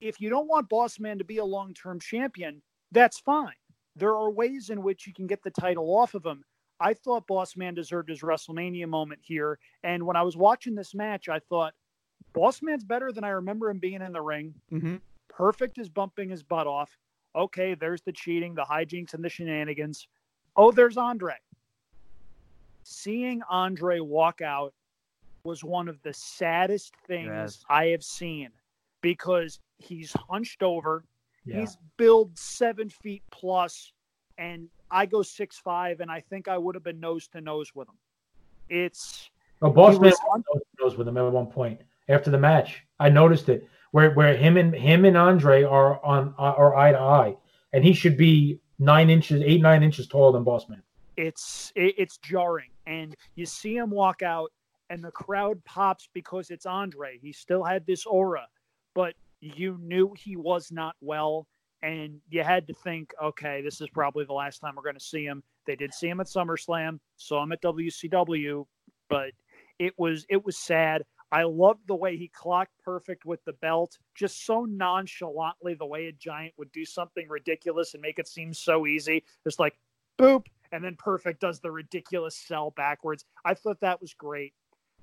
if 0.00 0.20
you 0.20 0.30
don't 0.30 0.48
want 0.48 0.68
Boss 0.68 0.98
Man 0.98 1.18
to 1.18 1.24
be 1.24 1.38
a 1.38 1.44
long 1.44 1.74
term 1.74 2.00
champion, 2.00 2.62
that's 2.92 3.18
fine. 3.18 3.54
There 3.96 4.14
are 4.14 4.30
ways 4.30 4.70
in 4.70 4.82
which 4.82 5.06
you 5.06 5.12
can 5.12 5.26
get 5.26 5.42
the 5.42 5.50
title 5.50 5.86
off 5.96 6.14
of 6.14 6.24
him. 6.24 6.44
I 6.80 6.94
thought 6.94 7.26
Boss 7.26 7.56
Man 7.56 7.74
deserved 7.74 8.08
his 8.08 8.20
WrestleMania 8.20 8.88
moment 8.88 9.20
here. 9.22 9.58
And 9.82 10.06
when 10.06 10.16
I 10.16 10.22
was 10.22 10.36
watching 10.36 10.74
this 10.74 10.94
match, 10.94 11.28
I 11.28 11.40
thought, 11.40 11.74
Boss 12.32 12.62
Man's 12.62 12.84
better 12.84 13.10
than 13.10 13.24
I 13.24 13.30
remember 13.30 13.68
him 13.70 13.78
being 13.78 14.02
in 14.02 14.12
the 14.12 14.20
ring. 14.20 14.54
Mm-hmm. 14.72 14.96
Perfect 15.28 15.78
is 15.78 15.88
bumping 15.88 16.28
his 16.28 16.42
butt 16.42 16.66
off. 16.66 16.90
Okay, 17.34 17.74
there's 17.74 18.02
the 18.02 18.12
cheating, 18.12 18.54
the 18.54 18.62
hijinks, 18.62 19.14
and 19.14 19.24
the 19.24 19.28
shenanigans. 19.28 20.06
Oh, 20.58 20.72
there's 20.72 20.96
Andre. 20.96 21.34
Seeing 22.82 23.42
Andre 23.48 24.00
walk 24.00 24.40
out 24.42 24.74
was 25.44 25.62
one 25.62 25.88
of 25.88 26.02
the 26.02 26.12
saddest 26.12 26.94
things 27.06 27.28
Yes. 27.28 27.64
I 27.70 27.86
have 27.86 28.02
seen 28.02 28.48
because 29.00 29.60
he's 29.78 30.12
hunched 30.28 30.62
over. 30.62 31.04
Yeah. 31.44 31.60
He's 31.60 31.78
billed 31.96 32.36
seven 32.36 32.88
feet 32.90 33.22
plus, 33.30 33.92
and 34.36 34.68
I 34.90 35.06
go 35.06 35.22
six 35.22 35.58
five, 35.58 36.00
and 36.00 36.10
I 36.10 36.20
think 36.20 36.48
I 36.48 36.58
would 36.58 36.74
have 36.74 36.84
been 36.84 36.98
nose 37.00 37.28
to 37.28 37.40
nose 37.40 37.74
with 37.74 37.88
him. 37.88 37.94
It's 38.68 39.30
Oh, 39.62 39.70
Boss 39.70 39.94
Man 39.94 40.10
was 40.10 40.20
on- 40.32 40.44
was 40.52 40.62
nose 40.80 40.96
with 40.96 41.08
him 41.08 41.16
at 41.16 41.32
one 41.32 41.46
point 41.46 41.80
after 42.08 42.30
the 42.30 42.38
match. 42.38 42.84
I 43.00 43.08
noticed 43.08 43.48
it 43.48 43.68
where 43.92 44.12
where 44.12 44.36
him 44.36 44.56
and 44.56 44.74
him 44.74 45.04
and 45.04 45.16
Andre 45.16 45.62
are 45.62 46.04
on 46.04 46.34
are 46.36 46.74
eye 46.74 46.92
to 46.92 46.98
eye, 46.98 47.36
and 47.72 47.84
he 47.84 47.92
should 47.92 48.16
be 48.16 48.60
nine 48.78 49.10
inches, 49.10 49.42
eight 49.44 49.60
nine 49.60 49.82
inches 49.82 50.06
taller 50.06 50.32
than 50.32 50.44
Boss 50.44 50.68
Man. 50.68 50.82
it's 51.16 51.72
it, 51.74 51.94
it's 51.98 52.18
jarring, 52.18 52.70
and 52.86 53.16
you 53.34 53.46
see 53.46 53.76
him 53.76 53.90
walk 53.90 54.22
out, 54.22 54.52
and 54.90 55.02
the 55.02 55.10
crowd 55.10 55.62
pops 55.64 56.08
because 56.14 56.50
it's 56.50 56.66
Andre. 56.66 57.18
He 57.20 57.32
still 57.32 57.64
had 57.64 57.86
this 57.86 58.06
aura, 58.06 58.46
but 58.94 59.14
you 59.40 59.78
knew 59.80 60.14
he 60.16 60.36
was 60.36 60.70
not 60.72 60.96
well, 61.00 61.46
and 61.82 62.20
you 62.30 62.42
had 62.42 62.66
to 62.68 62.74
think, 62.74 63.12
okay, 63.22 63.62
this 63.62 63.80
is 63.80 63.88
probably 63.90 64.24
the 64.24 64.32
last 64.32 64.60
time 64.60 64.74
we're 64.76 64.82
going 64.82 64.94
to 64.94 65.00
see 65.00 65.24
him. 65.24 65.42
They 65.66 65.76
did 65.76 65.92
see 65.92 66.08
him 66.08 66.20
at 66.20 66.26
SummerSlam, 66.26 66.98
saw 67.16 67.42
him 67.42 67.52
at 67.52 67.62
WCW, 67.62 68.64
but 69.08 69.30
it 69.78 69.94
was 69.98 70.26
it 70.28 70.44
was 70.44 70.56
sad. 70.56 71.02
I 71.30 71.42
loved 71.42 71.86
the 71.86 71.94
way 71.94 72.16
he 72.16 72.28
clocked 72.28 72.72
perfect 72.82 73.26
with 73.26 73.44
the 73.44 73.52
belt, 73.54 73.98
just 74.14 74.46
so 74.46 74.64
nonchalantly 74.64 75.74
the 75.74 75.86
way 75.86 76.06
a 76.06 76.12
giant 76.12 76.54
would 76.56 76.72
do 76.72 76.84
something 76.84 77.28
ridiculous 77.28 77.94
and 77.94 78.02
make 78.02 78.18
it 78.18 78.26
seem 78.26 78.54
so 78.54 78.86
easy. 78.86 79.24
Just 79.44 79.60
like 79.60 79.78
boop, 80.18 80.46
and 80.72 80.82
then 80.82 80.96
perfect 80.98 81.40
does 81.40 81.60
the 81.60 81.70
ridiculous 81.70 82.36
sell 82.36 82.70
backwards. 82.70 83.24
I 83.44 83.54
thought 83.54 83.80
that 83.80 84.00
was 84.00 84.14
great. 84.14 84.54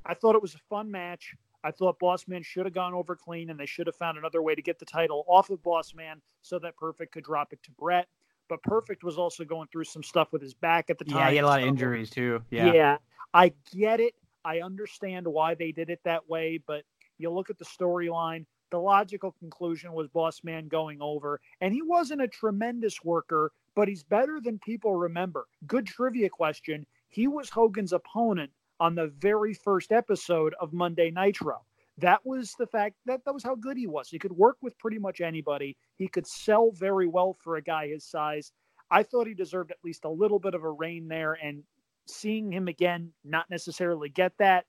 I 0.05 0.13
thought 0.13 0.35
it 0.35 0.41
was 0.41 0.55
a 0.55 0.59
fun 0.69 0.89
match. 0.89 1.35
I 1.63 1.71
thought 1.71 1.97
Boss 1.97 2.27
Man 2.27 2.43
should 2.43 2.65
have 2.65 2.75
gone 2.75 2.93
over 2.93 3.15
clean 3.15 3.49
and 3.49 3.59
they 3.59 3.65
should 3.65 3.87
have 3.87 3.95
found 3.95 4.19
another 4.19 4.41
way 4.43 4.53
to 4.53 4.61
get 4.61 4.77
the 4.77 4.85
title 4.85 5.25
off 5.27 5.49
of 5.49 5.63
Boss 5.63 5.95
Man 5.95 6.21
so 6.43 6.59
that 6.59 6.77
Perfect 6.77 7.13
could 7.13 7.23
drop 7.23 7.53
it 7.53 7.63
to 7.63 7.71
Bret. 7.71 8.07
But 8.47 8.61
Perfect 8.61 9.03
was 9.03 9.17
also 9.17 9.43
going 9.43 9.67
through 9.71 9.85
some 9.85 10.03
stuff 10.03 10.31
with 10.31 10.43
his 10.43 10.53
back 10.53 10.91
at 10.91 10.99
the 10.99 11.05
time. 11.05 11.17
Yeah, 11.17 11.29
he 11.31 11.35
had 11.37 11.45
a 11.45 11.47
lot 11.47 11.61
of 11.61 11.67
injuries 11.67 12.11
too. 12.11 12.43
Yeah. 12.51 12.71
yeah. 12.71 12.97
I 13.33 13.51
get 13.75 13.99
it. 13.99 14.13
I 14.45 14.61
understand 14.61 15.27
why 15.27 15.55
they 15.55 15.71
did 15.71 15.89
it 15.89 15.99
that 16.05 16.29
way, 16.29 16.59
but 16.65 16.83
you 17.17 17.31
look 17.31 17.49
at 17.49 17.57
the 17.57 17.65
storyline, 17.65 18.45
the 18.71 18.79
logical 18.79 19.31
conclusion 19.39 19.91
was 19.93 20.07
Boss 20.07 20.43
Man 20.43 20.67
going 20.67 21.01
over, 21.01 21.41
and 21.61 21.73
he 21.73 21.81
wasn't 21.81 22.21
a 22.21 22.27
tremendous 22.27 23.03
worker, 23.03 23.51
but 23.75 23.87
he's 23.87 24.03
better 24.03 24.39
than 24.39 24.59
people 24.59 24.95
remember. 24.95 25.47
Good 25.65 25.87
trivia 25.87 26.29
question. 26.29 26.85
He 27.09 27.27
was 27.27 27.49
Hogan's 27.49 27.93
opponent 27.93 28.51
on 28.79 28.95
the 28.95 29.07
very 29.19 29.53
first 29.53 29.91
episode 29.91 30.53
of 30.59 30.73
Monday 30.73 31.09
Nitro. 31.09 31.61
That 31.97 32.25
was 32.25 32.53
the 32.59 32.67
fact 32.67 32.95
that 33.05 33.23
that 33.23 33.33
was 33.33 33.43
how 33.43 33.55
good 33.55 33.77
he 33.77 33.87
was. 33.87 34.09
He 34.09 34.19
could 34.19 34.33
work 34.33 34.57
with 34.61 34.77
pretty 34.77 34.99
much 34.99 35.21
anybody. 35.21 35.77
He 35.95 36.07
could 36.07 36.27
sell 36.27 36.71
very 36.71 37.07
well 37.07 37.37
for 37.41 37.55
a 37.55 37.61
guy 37.61 37.87
his 37.87 38.03
size. 38.03 38.51
I 38.91 39.01
thought 39.03 39.27
he 39.27 39.33
deserved 39.33 39.71
at 39.71 39.83
least 39.83 40.03
a 40.05 40.09
little 40.09 40.39
bit 40.39 40.53
of 40.53 40.63
a 40.63 40.71
reign 40.71 41.07
there, 41.07 41.33
and 41.41 41.63
seeing 42.07 42.51
him 42.51 42.67
again 42.67 43.11
not 43.23 43.49
necessarily 43.49 44.09
get 44.09 44.33
that, 44.37 44.65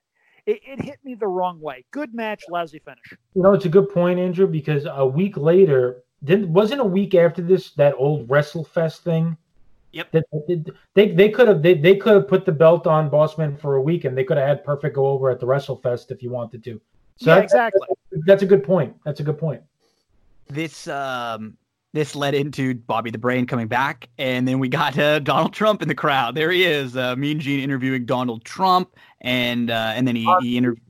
it, 0.46 0.60
it 0.66 0.80
hit 0.80 0.98
me 1.04 1.14
the 1.14 1.26
wrong 1.26 1.60
way. 1.60 1.84
Good 1.90 2.14
match, 2.14 2.42
lousy 2.50 2.78
finish. 2.78 3.14
You 3.34 3.42
know, 3.42 3.52
it's 3.52 3.64
a 3.64 3.68
good 3.68 3.88
point, 3.90 4.18
Andrew, 4.18 4.46
because 4.46 4.86
a 4.90 5.06
week 5.06 5.36
later, 5.36 6.02
didn't 6.24 6.52
wasn't 6.52 6.80
a 6.80 6.84
week 6.84 7.14
after 7.14 7.42
this 7.42 7.72
that 7.72 7.94
old 7.98 8.28
WrestleFest 8.28 8.98
thing. 9.00 9.36
Yep. 9.92 10.12
That, 10.12 10.24
that- 10.30 10.74
they 10.94 11.12
they 11.12 11.28
could 11.30 11.48
have 11.48 11.62
they, 11.62 11.74
they 11.74 11.96
could 11.96 12.14
have 12.14 12.28
put 12.28 12.44
the 12.44 12.52
belt 12.52 12.86
on 12.86 13.10
Bossman 13.10 13.58
for 13.60 13.76
a 13.76 13.82
week, 13.82 14.04
and 14.04 14.16
they 14.16 14.24
could 14.24 14.36
have 14.36 14.46
had 14.48 14.64
Perfect 14.64 14.94
go 14.94 15.06
over 15.06 15.30
at 15.30 15.40
the 15.40 15.46
WrestleFest 15.46 16.10
if 16.10 16.22
you 16.22 16.30
wanted 16.30 16.62
to. 16.64 16.80
So 17.16 17.30
yeah, 17.30 17.34
that- 17.36 17.44
exactly. 17.44 17.88
That's 18.24 18.42
a 18.42 18.46
good 18.46 18.64
point. 18.64 18.96
That's 19.04 19.20
a 19.20 19.22
good 19.22 19.38
point. 19.38 19.62
This 20.48 20.86
um 20.88 21.56
this 21.96 22.14
led 22.14 22.34
into 22.34 22.74
Bobby 22.74 23.10
the 23.10 23.18
Brain 23.18 23.46
coming 23.46 23.68
back, 23.68 24.08
and 24.18 24.46
then 24.46 24.58
we 24.58 24.68
got 24.68 24.98
uh, 24.98 25.18
Donald 25.18 25.54
Trump 25.54 25.80
in 25.80 25.88
the 25.88 25.94
crowd. 25.94 26.34
There 26.34 26.50
he 26.50 26.64
is, 26.64 26.96
uh, 26.96 27.16
Mean 27.16 27.40
Gene 27.40 27.60
interviewing 27.60 28.04
Donald 28.04 28.44
Trump, 28.44 28.94
and 29.22 29.70
uh, 29.70 29.92
and 29.94 30.06
then 30.06 30.14
he 30.14 30.28
he 30.40 30.58
interviewed. 30.58 30.82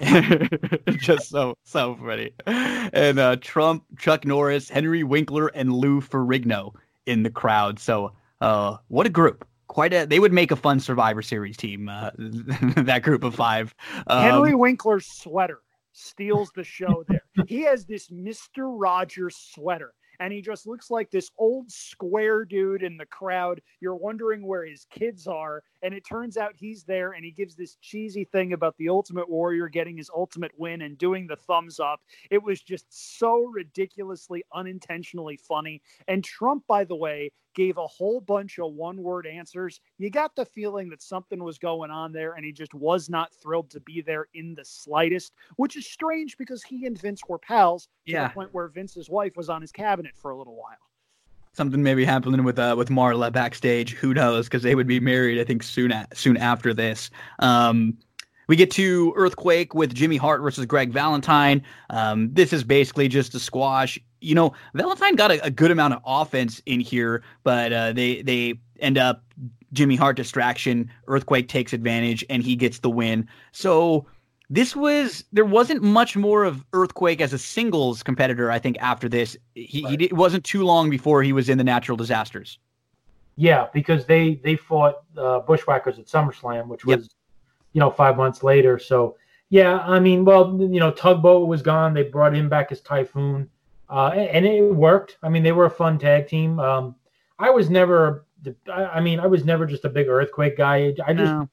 just 1.00 1.28
so 1.28 1.58
so 1.64 1.96
funny, 1.96 2.30
and 2.46 3.18
uh, 3.18 3.36
Trump, 3.40 3.84
Chuck 3.98 4.24
Norris, 4.24 4.68
Henry 4.68 5.02
Winkler, 5.02 5.48
and 5.48 5.72
Lou 5.72 6.00
Ferrigno 6.00 6.72
in 7.06 7.24
the 7.24 7.30
crowd. 7.30 7.80
So, 7.80 8.12
uh, 8.40 8.76
what 8.86 9.06
a 9.06 9.10
group! 9.10 9.44
Quite 9.66 9.92
a 9.92 10.06
they 10.06 10.20
would 10.20 10.32
make 10.32 10.52
a 10.52 10.56
fun 10.56 10.78
Survivor 10.78 11.22
Series 11.22 11.56
team. 11.56 11.88
Uh, 11.88 12.10
that 12.76 13.02
group 13.02 13.24
of 13.24 13.34
five. 13.34 13.74
Um, 14.06 14.22
Henry 14.22 14.54
Winkler's 14.54 15.06
sweater 15.06 15.58
steals 15.92 16.52
the 16.54 16.62
show 16.62 17.04
there. 17.08 17.23
He 17.46 17.62
has 17.62 17.84
this 17.84 18.08
Mr. 18.08 18.72
Rogers 18.72 19.36
sweater. 19.36 19.94
And 20.20 20.32
he 20.32 20.40
just 20.40 20.66
looks 20.66 20.90
like 20.90 21.10
this 21.10 21.30
old 21.38 21.70
square 21.70 22.44
dude 22.44 22.82
in 22.82 22.96
the 22.96 23.06
crowd. 23.06 23.60
You're 23.80 23.96
wondering 23.96 24.46
where 24.46 24.64
his 24.64 24.86
kids 24.90 25.26
are. 25.26 25.62
And 25.82 25.92
it 25.92 26.06
turns 26.06 26.36
out 26.36 26.52
he's 26.54 26.84
there 26.84 27.12
and 27.12 27.24
he 27.24 27.32
gives 27.32 27.56
this 27.56 27.76
cheesy 27.80 28.24
thing 28.24 28.52
about 28.52 28.76
the 28.78 28.88
Ultimate 28.88 29.28
Warrior 29.28 29.68
getting 29.68 29.96
his 29.96 30.10
ultimate 30.14 30.52
win 30.56 30.82
and 30.82 30.96
doing 30.96 31.26
the 31.26 31.36
thumbs 31.36 31.80
up. 31.80 32.00
It 32.30 32.42
was 32.42 32.60
just 32.60 32.86
so 33.18 33.44
ridiculously 33.46 34.44
unintentionally 34.54 35.36
funny. 35.36 35.82
And 36.06 36.22
Trump, 36.22 36.64
by 36.68 36.84
the 36.84 36.96
way, 36.96 37.32
gave 37.54 37.76
a 37.78 37.86
whole 37.86 38.20
bunch 38.20 38.58
of 38.58 38.72
one 38.72 38.96
word 39.02 39.26
answers. 39.26 39.80
You 39.98 40.10
got 40.10 40.34
the 40.36 40.44
feeling 40.44 40.88
that 40.90 41.02
something 41.02 41.42
was 41.42 41.58
going 41.58 41.90
on 41.90 42.12
there 42.12 42.34
and 42.34 42.44
he 42.44 42.52
just 42.52 42.74
was 42.74 43.08
not 43.08 43.32
thrilled 43.32 43.70
to 43.70 43.80
be 43.80 44.00
there 44.02 44.26
in 44.34 44.54
the 44.54 44.64
slightest, 44.64 45.32
which 45.56 45.76
is 45.76 45.86
strange 45.86 46.36
because 46.36 46.62
he 46.62 46.86
and 46.86 46.98
Vince 47.00 47.22
were 47.28 47.38
pals 47.38 47.88
to 48.06 48.12
Yeah. 48.12 48.28
the 48.28 48.34
point 48.34 48.52
where 48.52 48.68
Vince's 48.68 49.08
wife 49.08 49.36
was 49.36 49.48
on 49.48 49.60
his 49.60 49.72
cabinet 49.72 50.12
for 50.16 50.30
a 50.32 50.36
little 50.36 50.56
while. 50.56 50.76
something 51.52 51.84
maybe 51.84 52.04
happening 52.04 52.42
with 52.42 52.58
uh, 52.58 52.74
with 52.76 52.88
Marla 52.88 53.30
backstage. 53.32 53.92
Who 53.94 54.12
knows? 54.12 54.46
Because 54.46 54.64
they 54.64 54.74
would 54.74 54.88
be 54.88 54.98
married, 54.98 55.40
I 55.40 55.44
think, 55.44 55.62
soon 55.62 55.92
a- 55.92 56.08
soon 56.12 56.36
after 56.36 56.74
this. 56.74 57.10
Um, 57.38 57.96
we 58.48 58.56
get 58.56 58.72
to 58.72 59.12
Earthquake 59.16 59.72
with 59.72 59.94
Jimmy 59.94 60.16
Hart 60.16 60.42
versus 60.42 60.66
Greg 60.66 60.90
Valentine. 60.92 61.62
Um, 61.90 62.28
this 62.34 62.52
is 62.52 62.64
basically 62.64 63.06
just 63.06 63.34
a 63.36 63.38
squash. 63.38 64.00
You 64.24 64.34
know, 64.34 64.52
Valentine 64.74 65.14
got 65.16 65.30
a, 65.30 65.44
a 65.44 65.50
good 65.50 65.70
amount 65.70 65.94
of 65.94 66.00
offense 66.04 66.62
in 66.66 66.80
here, 66.80 67.22
but 67.42 67.72
uh, 67.72 67.92
they 67.92 68.22
they 68.22 68.54
end 68.80 68.98
up 68.98 69.22
Jimmy 69.72 69.96
Hart 69.96 70.16
distraction. 70.16 70.90
Earthquake 71.06 71.48
takes 71.48 71.72
advantage 71.72 72.24
and 72.30 72.42
he 72.42 72.56
gets 72.56 72.78
the 72.78 72.90
win. 72.90 73.28
So 73.52 74.06
this 74.50 74.74
was 74.76 75.24
there 75.32 75.44
wasn't 75.44 75.82
much 75.82 76.16
more 76.16 76.44
of 76.44 76.64
Earthquake 76.72 77.20
as 77.20 77.32
a 77.32 77.38
singles 77.38 78.02
competitor. 78.02 78.50
I 78.50 78.58
think 78.58 78.78
after 78.80 79.08
this, 79.08 79.36
he, 79.54 79.82
he 79.82 79.96
did, 79.96 80.02
it 80.02 80.12
wasn't 80.12 80.44
too 80.44 80.64
long 80.64 80.90
before 80.90 81.22
he 81.22 81.32
was 81.32 81.48
in 81.48 81.58
the 81.58 81.64
natural 81.64 81.96
disasters. 81.96 82.58
Yeah, 83.36 83.66
because 83.72 84.06
they 84.06 84.36
they 84.36 84.56
fought 84.56 85.02
uh, 85.16 85.40
Bushwhackers 85.40 85.98
at 85.98 86.06
SummerSlam, 86.06 86.68
which 86.68 86.86
Yep. 86.86 86.98
was 86.98 87.08
you 87.72 87.80
know 87.80 87.90
five 87.90 88.16
months 88.16 88.42
later. 88.42 88.78
So 88.78 89.16
yeah, 89.50 89.78
I 89.78 90.00
mean, 90.00 90.24
well, 90.24 90.56
you 90.60 90.80
know, 90.80 90.90
Tugboat 90.90 91.48
was 91.48 91.62
gone. 91.62 91.94
They 91.94 92.02
brought 92.04 92.34
him 92.34 92.48
back 92.48 92.72
as 92.72 92.80
Typhoon, 92.80 93.48
uh, 93.90 94.08
and, 94.14 94.28
and 94.28 94.46
it 94.46 94.62
worked. 94.62 95.18
I 95.22 95.28
mean, 95.28 95.42
they 95.42 95.52
were 95.52 95.66
a 95.66 95.70
fun 95.70 95.98
tag 95.98 96.28
team. 96.28 96.58
Um, 96.58 96.94
I 97.38 97.50
was 97.50 97.68
never 97.70 98.24
I, 98.70 98.84
I 98.86 99.00
mean, 99.00 99.20
I 99.20 99.26
was 99.26 99.44
never 99.44 99.66
just 99.66 99.84
a 99.84 99.88
big 99.88 100.08
earthquake 100.08 100.56
guy. 100.58 100.94
I 101.06 101.12
just, 101.14 101.32
No. 101.32 101.48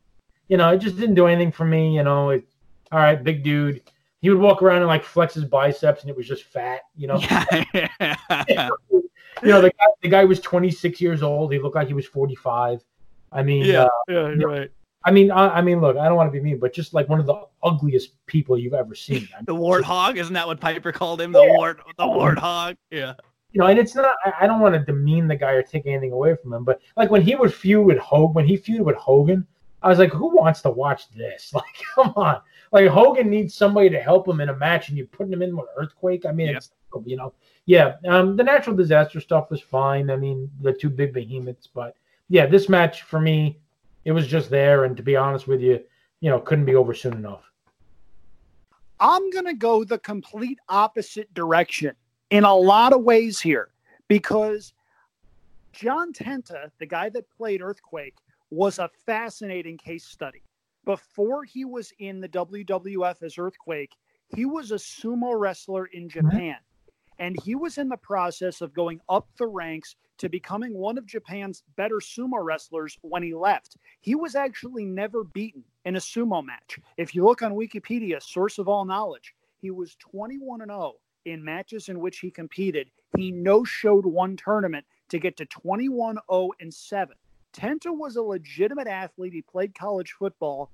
you 0.49 0.57
know, 0.57 0.69
it 0.69 0.79
just 0.79 0.97
didn't 0.97 1.15
do 1.15 1.27
anything 1.27 1.51
for 1.51 1.65
me. 1.65 1.95
You 1.95 2.03
know, 2.03 2.31
it, 2.31 2.45
all 2.91 2.99
right, 2.99 3.21
big 3.23 3.43
dude. 3.43 3.81
He 4.21 4.29
would 4.29 4.39
walk 4.39 4.61
around 4.61 4.77
and 4.79 4.87
like 4.87 5.03
flex 5.03 5.33
his 5.33 5.45
biceps, 5.45 6.01
and 6.01 6.09
it 6.09 6.15
was 6.17 6.27
just 6.27 6.43
fat. 6.43 6.81
You 6.95 7.07
know, 7.07 7.19
Yeah. 7.21 8.69
you 9.41 9.49
know, 9.49 9.61
the 9.61 9.71
guy, 9.71 9.85
the 10.01 10.09
guy 10.09 10.25
was 10.25 10.39
26 10.41 11.01
years 11.01 11.23
old. 11.23 11.51
He 11.51 11.59
looked 11.59 11.75
like 11.75 11.87
he 11.87 11.93
was 11.93 12.05
45. 12.05 12.83
I 13.31 13.43
mean, 13.43 13.65
Yeah. 13.65 13.83
uh, 13.83 13.89
Yeah, 14.09 14.29
you're 14.37 14.49
right. 14.49 14.71
I 15.03 15.11
mean, 15.11 15.31
I, 15.31 15.47
I 15.57 15.61
mean, 15.61 15.81
look, 15.81 15.97
I 15.97 16.05
don't 16.05 16.15
want 16.15 16.27
to 16.27 16.31
be 16.31 16.39
mean, 16.43 16.59
but 16.59 16.73
just 16.73 16.93
like 16.93 17.09
one 17.09 17.19
of 17.19 17.25
the 17.25 17.43
ugliest 17.63 18.23
people 18.27 18.57
you've 18.57 18.73
ever 18.73 18.93
seen. 18.95 19.27
I 19.33 19.37
mean, 19.37 19.45
the 19.45 19.55
warthog, 19.55 20.17
isn't 20.17 20.33
that 20.33 20.45
what 20.47 20.59
Piper 20.59 20.91
called 20.91 21.19
him? 21.21 21.31
The 21.31 21.43
Yeah. 21.43 21.57
wart, 21.57 21.79
the 21.97 22.03
warthog. 22.05 22.77
Yeah. 22.91 23.13
you 23.51 23.59
know, 23.59 23.67
and 23.67 23.79
it's 23.79 23.95
not. 23.95 24.13
I, 24.25 24.33
I 24.41 24.47
don't 24.47 24.59
want 24.59 24.75
to 24.75 24.79
demean 24.79 25.27
the 25.27 25.35
guy 25.35 25.51
or 25.53 25.63
take 25.63 25.85
anything 25.87 26.11
away 26.11 26.35
from 26.35 26.53
him, 26.53 26.63
but 26.63 26.81
like 26.97 27.09
when 27.09 27.21
he 27.21 27.35
would 27.35 27.53
feud 27.53 27.85
with 27.85 27.97
Hogan, 27.97 28.33
when 28.33 28.45
he 28.45 28.57
feuded 28.57 28.81
with 28.85 28.95
Hogan, 28.95 29.45
I 29.83 29.89
was 29.89 29.97
like, 29.97 30.11
who 30.11 30.35
wants 30.35 30.61
to 30.61 30.69
watch 30.69 31.09
this? 31.11 31.51
Like, 31.55 31.65
come 31.95 32.13
on. 32.15 32.41
Like 32.71 32.87
Hogan 32.87 33.29
needs 33.29 33.55
somebody 33.55 33.89
to 33.89 33.99
help 33.99 34.27
him 34.27 34.39
in 34.39 34.49
a 34.49 34.55
match, 34.55 34.87
and 34.89 34.97
you're 34.97 35.07
putting 35.07 35.33
him 35.33 35.41
in 35.41 35.57
with 35.57 35.65
earthquake. 35.75 36.25
I 36.27 36.31
mean, 36.31 36.49
Yeah. 36.49 36.57
it's 36.57 36.71
you 37.05 37.17
know, 37.17 37.33
yeah. 37.65 37.95
Um, 38.07 38.35
the 38.37 38.43
natural 38.43 38.75
disaster 38.75 39.19
stuff 39.19 39.49
was 39.49 39.61
fine. 39.61 40.09
I 40.11 40.15
mean, 40.15 40.49
the 40.61 40.71
two 40.73 40.89
big 40.89 41.11
behemoths, 41.13 41.65
but 41.67 41.95
yeah, 42.29 42.45
this 42.45 42.69
match 42.69 43.01
for 43.01 43.19
me, 43.19 43.59
it 44.05 44.11
was 44.11 44.27
just 44.27 44.49
there, 44.49 44.85
and 44.85 44.97
to 44.97 45.03
be 45.03 45.15
honest 45.15 45.47
with 45.47 45.61
you, 45.61 45.79
you 46.19 46.29
know, 46.29 46.39
couldn't 46.39 46.65
be 46.65 46.75
over 46.75 46.93
soon 46.93 47.13
enough. 47.13 47.43
I'm 48.99 49.29
going 49.31 49.45
to 49.45 49.53
go 49.53 49.83
the 49.83 49.97
complete 49.97 50.59
opposite 50.69 51.33
direction 51.33 51.95
in 52.29 52.43
a 52.43 52.55
lot 52.55 52.93
of 52.93 53.03
ways 53.03 53.39
here 53.39 53.69
because 54.07 54.73
John 55.73 56.13
Tenta, 56.13 56.69
the 56.79 56.85
guy 56.85 57.09
that 57.09 57.29
played 57.29 57.61
Earthquake, 57.61 58.15
was 58.51 58.77
a 58.77 58.89
fascinating 59.05 59.77
case 59.77 60.05
study. 60.05 60.43
Before 60.85 61.43
he 61.43 61.65
was 61.65 61.91
in 61.99 62.19
the 62.19 62.29
WWF 62.29 63.23
as 63.23 63.37
Earthquake, 63.37 63.93
he 64.35 64.45
was 64.45 64.71
a 64.71 64.75
sumo 64.75 65.39
wrestler 65.39 65.85
in 65.87 66.07
mm-hmm. 66.07 66.29
Japan. 66.29 66.57
And 67.19 67.39
he 67.43 67.55
was 67.55 67.77
in 67.77 67.87
the 67.87 67.97
process 67.97 68.61
of 68.61 68.73
going 68.73 68.99
up 69.07 69.27
the 69.37 69.47
ranks 69.47 69.95
to 70.21 70.29
becoming 70.29 70.75
one 70.75 70.99
of 70.99 71.07
Japan's 71.07 71.63
better 71.75 71.95
sumo 71.95 72.43
wrestlers 72.43 72.95
when 73.01 73.23
he 73.23 73.33
left. 73.33 73.77
He 74.01 74.13
was 74.13 74.35
actually 74.35 74.85
never 74.85 75.23
beaten 75.23 75.63
in 75.83 75.95
a 75.95 75.99
sumo 75.99 76.45
match. 76.45 76.77
If 76.97 77.15
you 77.15 77.25
look 77.25 77.41
on 77.41 77.53
Wikipedia, 77.53 78.21
source 78.21 78.59
of 78.59 78.67
all 78.67 78.85
knowledge, 78.85 79.33
he 79.61 79.71
was 79.71 79.95
21 79.95 80.61
and 80.61 80.69
0 80.69 80.93
in 81.25 81.43
matches 81.43 81.89
in 81.89 81.99
which 81.99 82.19
he 82.19 82.29
competed. 82.29 82.91
He 83.17 83.31
no 83.31 83.63
showed 83.63 84.05
one 84.05 84.37
tournament 84.37 84.85
to 85.09 85.17
get 85.17 85.37
to 85.37 85.45
21 85.47 86.19
0 86.31 86.49
and 86.59 86.71
7. 86.71 87.15
Tenta 87.51 87.91
was 87.91 88.15
a 88.15 88.21
legitimate 88.21 88.87
athlete. 88.87 89.33
He 89.33 89.41
played 89.41 89.73
college 89.73 90.11
football, 90.11 90.69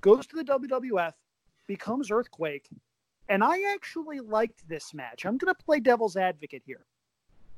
goes 0.00 0.28
to 0.28 0.36
the 0.36 0.44
WWF, 0.44 1.12
becomes 1.66 2.12
Earthquake. 2.12 2.68
And 3.28 3.42
I 3.42 3.72
actually 3.74 4.20
liked 4.20 4.68
this 4.68 4.94
match. 4.94 5.26
I'm 5.26 5.38
going 5.38 5.52
to 5.52 5.64
play 5.64 5.80
devil's 5.80 6.16
advocate 6.16 6.62
here. 6.64 6.84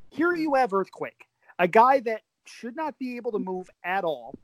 Here 0.09 0.33
you 0.33 0.55
have 0.55 0.73
Earthquake, 0.73 1.27
a 1.59 1.68
guy 1.68 2.01
that 2.01 2.22
should 2.47 2.76
not 2.76 2.98
be 2.98 3.16
able 3.16 3.32
to 3.32 3.39
move 3.39 3.68
at 3.85 4.05
all. 4.05 4.35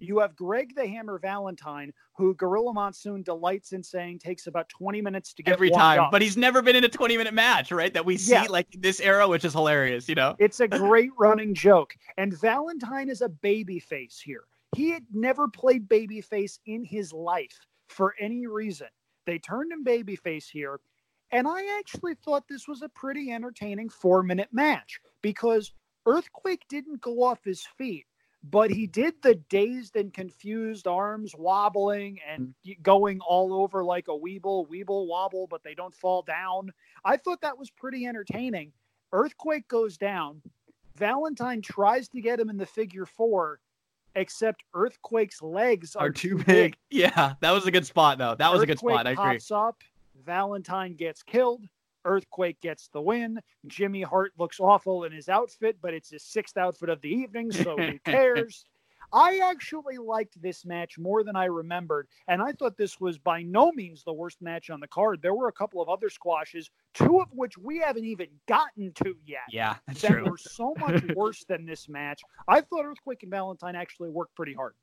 You 0.00 0.18
have 0.18 0.34
Greg 0.36 0.74
the 0.74 0.86
Hammer 0.86 1.18
Valentine, 1.18 1.92
who 2.16 2.34
Gorilla 2.34 2.72
Monsoon 2.74 3.22
delights 3.22 3.72
in 3.72 3.82
saying 3.82 4.18
takes 4.18 4.46
about 4.48 4.68
20 4.68 5.00
minutes 5.00 5.32
to 5.34 5.42
get 5.42 5.52
Every 5.52 5.70
time. 5.70 6.00
up. 6.00 6.10
But 6.10 6.20
he's 6.20 6.36
never 6.36 6.62
been 6.62 6.76
in 6.76 6.84
a 6.84 6.88
20 6.88 7.16
minute 7.16 7.32
match, 7.32 7.70
right? 7.70 7.94
That 7.94 8.04
we 8.04 8.16
see 8.16 8.32
Yeah. 8.32 8.46
like 8.50 8.66
this 8.72 9.00
era, 9.00 9.26
which 9.28 9.44
is 9.44 9.52
hilarious, 9.52 10.08
you 10.08 10.14
know? 10.16 10.34
It's 10.38 10.60
a 10.60 10.68
great 10.68 11.10
running 11.16 11.54
joke. 11.54 11.96
And 12.18 12.36
Valentine 12.38 13.08
is 13.08 13.22
a 13.22 13.28
baby 13.28 13.78
face 13.78 14.18
here. 14.20 14.44
He 14.76 14.90
had 14.90 15.04
never 15.12 15.46
played 15.48 15.88
babyface 15.88 16.58
in 16.66 16.84
his 16.84 17.12
life 17.12 17.56
for 17.88 18.14
any 18.18 18.46
reason. 18.48 18.88
They 19.26 19.38
turned 19.38 19.70
him 19.72 19.84
babyface 19.84 20.50
here. 20.50 20.80
And 21.30 21.46
I 21.48 21.78
actually 21.78 22.16
thought 22.16 22.46
this 22.48 22.66
was 22.68 22.82
a 22.82 22.88
pretty 22.88 23.30
entertaining 23.30 23.88
four 23.88 24.22
minute 24.22 24.48
match 24.52 25.00
because 25.22 25.72
Earthquake 26.06 26.64
didn't 26.68 27.00
go 27.00 27.22
off 27.22 27.44
his 27.44 27.66
feet, 27.78 28.06
but 28.42 28.70
he 28.70 28.86
did 28.86 29.14
the 29.22 29.36
dazed 29.48 29.96
and 29.96 30.12
confused 30.12 30.86
arms 30.86 31.34
wobbling 31.36 32.18
and 32.28 32.54
mm-hmm. 32.66 32.82
going 32.82 33.20
all 33.20 33.54
over 33.54 33.82
like 33.84 34.08
a 34.08 34.12
weeble, 34.12 34.68
weeble 34.68 35.06
wobble, 35.06 35.46
but 35.48 35.62
they 35.62 35.74
don't 35.74 35.94
fall 35.94 36.22
down. 36.22 36.70
I 37.04 37.16
thought 37.16 37.40
that 37.40 37.58
was 37.58 37.70
pretty 37.70 38.06
entertaining. 38.06 38.72
Earthquake 39.12 39.66
goes 39.68 39.96
down. 39.96 40.42
Valentine 40.96 41.62
tries 41.62 42.08
to 42.08 42.20
get 42.20 42.38
him 42.38 42.50
in 42.50 42.56
the 42.56 42.66
figure 42.66 43.06
four, 43.06 43.60
except 44.14 44.62
Earthquake's 44.74 45.42
legs 45.42 45.96
are, 45.96 46.06
Are 46.06 46.10
too 46.10 46.36
big. 46.36 46.76
Yeah. 46.90 47.34
That 47.40 47.50
was 47.50 47.66
a 47.66 47.70
good 47.70 47.86
spot, 47.86 48.18
though. 48.18 48.36
That 48.36 48.52
was 48.52 48.62
a 48.62 48.66
good 48.66 48.78
spot. 48.78 49.06
I 49.06 49.12
agree. 49.12 49.24
pops 49.24 49.50
up. 49.50 49.82
Valentine 50.24 50.94
gets 50.94 51.22
killed. 51.22 51.64
Earthquake 52.14 52.60
gets 52.60 52.88
the 52.88 53.00
win. 53.00 53.40
Jimmy 53.66 54.02
Hart 54.02 54.32
looks 54.38 54.60
awful 54.60 55.04
in 55.04 55.12
his 55.12 55.28
outfit, 55.28 55.76
but 55.80 55.94
it's 55.94 56.10
his 56.10 56.22
sixth 56.22 56.56
outfit 56.56 56.88
of 56.88 57.00
the 57.00 57.08
evening, 57.08 57.50
so 57.52 57.76
who 57.76 57.98
cares? 58.04 58.64
I 59.12 59.38
actually 59.44 59.98
liked 59.98 60.40
this 60.42 60.64
match 60.64 60.98
more 60.98 61.22
than 61.22 61.36
I 61.36 61.44
remembered, 61.44 62.08
and 62.26 62.42
I 62.42 62.52
thought 62.52 62.76
this 62.76 62.98
was 62.98 63.16
by 63.18 63.42
no 63.42 63.70
means 63.72 64.02
the 64.02 64.12
worst 64.12 64.40
match 64.42 64.70
on 64.70 64.80
the 64.80 64.88
card. 64.88 65.20
There 65.22 65.34
were 65.34 65.48
a 65.48 65.52
couple 65.52 65.80
of 65.80 65.88
other 65.88 66.08
squashes, 66.10 66.70
two 66.94 67.20
of 67.20 67.28
which 67.32 67.56
we 67.58 67.78
haven't 67.78 68.06
even 68.06 68.26
gotten 68.48 68.92
to 69.04 69.14
yet. 69.24 69.42
Yeah, 69.50 69.76
that's 69.86 70.00
That 70.02 70.12
true. 70.12 70.30
were 70.30 70.38
so 70.38 70.74
much 70.78 71.02
worse 71.14 71.44
than 71.44 71.64
this 71.64 71.88
match. 71.88 72.22
I 72.48 72.60
thought 72.62 72.86
Earthquake 72.86 73.22
and 73.22 73.30
Valentine 73.30 73.76
actually 73.76 74.10
worked 74.10 74.34
pretty 74.34 74.54
hard. 74.54 74.74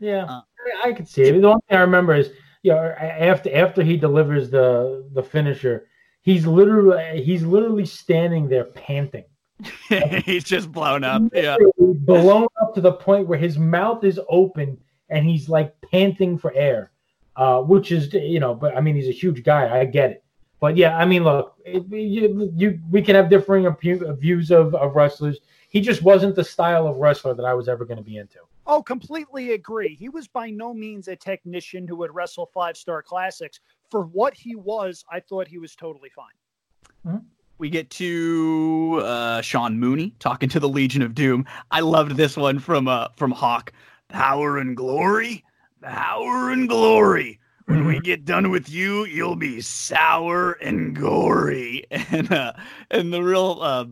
Yeah, 0.00 0.24
Uh, 0.24 0.40
I 0.84 0.88
I 0.88 0.92
could 0.92 1.06
see 1.06 1.22
it. 1.22 1.40
The 1.40 1.46
only 1.46 1.60
thing 1.68 1.78
I 1.78 1.82
remember 1.82 2.14
is, 2.14 2.30
you 2.62 2.72
know, 2.72 2.78
after 2.98 3.54
after 3.54 3.82
he 3.84 3.96
delivers 3.96 4.50
the 4.50 5.08
the 5.12 5.22
finisher, 5.22 5.86
he's 6.24 6.46
literally 6.46 7.22
he's 7.22 7.44
literally 7.44 7.86
standing 7.86 8.48
there 8.48 8.64
panting, 8.64 9.24
he's 10.24 10.44
just 10.44 10.72
blown 10.72 11.04
up. 11.04 11.22
Yeah. 11.32 11.56
Blown 11.78 12.46
up 12.60 12.74
to 12.74 12.80
the 12.80 12.92
point 12.92 13.28
where 13.28 13.38
his 13.38 13.58
mouth 13.58 14.02
is 14.04 14.18
open 14.28 14.78
and 15.08 15.24
he's 15.24 15.48
like 15.48 15.74
panting 15.92 16.38
for 16.38 16.52
air, 16.54 16.90
uh, 17.36 17.60
which 17.60 17.92
is 17.92 18.12
you 18.12 18.40
know, 18.40 18.54
but 18.54 18.76
I 18.76 18.80
mean, 18.80 18.96
he's 18.96 19.08
a 19.08 19.12
huge 19.12 19.44
guy. 19.44 19.78
I 19.78 19.84
get 19.84 20.10
it, 20.10 20.24
but 20.60 20.76
yeah, 20.76 20.96
I 20.98 21.04
mean, 21.04 21.24
look, 21.24 21.54
it, 21.64 21.84
you, 21.90 22.52
you 22.56 22.80
we 22.90 23.02
can 23.02 23.14
have 23.14 23.30
differing 23.30 23.64
apu- 23.64 24.18
views 24.18 24.50
of 24.50 24.74
of 24.74 24.96
wrestlers. 24.96 25.40
He 25.68 25.80
just 25.80 26.02
wasn't 26.02 26.36
the 26.36 26.44
style 26.44 26.86
of 26.86 26.96
wrestler 26.96 27.34
that 27.34 27.44
I 27.44 27.54
was 27.54 27.68
ever 27.68 27.84
going 27.84 27.98
to 27.98 28.04
be 28.04 28.18
into. 28.18 28.38
Oh, 28.66 28.82
completely 28.82 29.52
agree. 29.52 29.94
He 29.94 30.08
was 30.08 30.26
by 30.26 30.48
no 30.48 30.72
means 30.72 31.08
a 31.08 31.16
technician 31.16 31.86
who 31.86 31.96
would 31.96 32.14
wrestle 32.14 32.46
five 32.54 32.76
star 32.76 33.02
classics. 33.02 33.60
For 33.94 34.02
what 34.02 34.34
he 34.34 34.56
was, 34.56 35.04
I 35.08 35.20
thought 35.20 35.46
he 35.46 35.58
was 35.58 35.76
totally 35.76 36.08
fine. 36.08 37.20
We 37.58 37.70
get 37.70 37.90
to 37.90 39.00
uh, 39.04 39.40
Sean 39.40 39.78
Mooney 39.78 40.16
talking 40.18 40.48
to 40.48 40.58
the 40.58 40.68
Legion 40.68 41.00
of 41.00 41.14
Doom. 41.14 41.46
I 41.70 41.78
loved 41.78 42.16
this 42.16 42.36
one 42.36 42.58
from 42.58 42.88
uh, 42.88 43.10
from 43.16 43.30
Hawk. 43.30 43.72
Power 44.08 44.58
and 44.58 44.76
glory, 44.76 45.44
power 45.80 46.50
and 46.50 46.68
glory. 46.68 47.38
When 47.66 47.86
we 47.86 48.00
get 48.00 48.24
done 48.24 48.50
with 48.50 48.68
you, 48.68 49.04
you'll 49.04 49.36
be 49.36 49.60
sour 49.60 50.54
and 50.54 50.96
gory. 50.96 51.84
And 51.92 52.32
uh, 52.32 52.54
and 52.90 53.14
the 53.14 53.22
real 53.22 53.58
uh, 53.62 53.84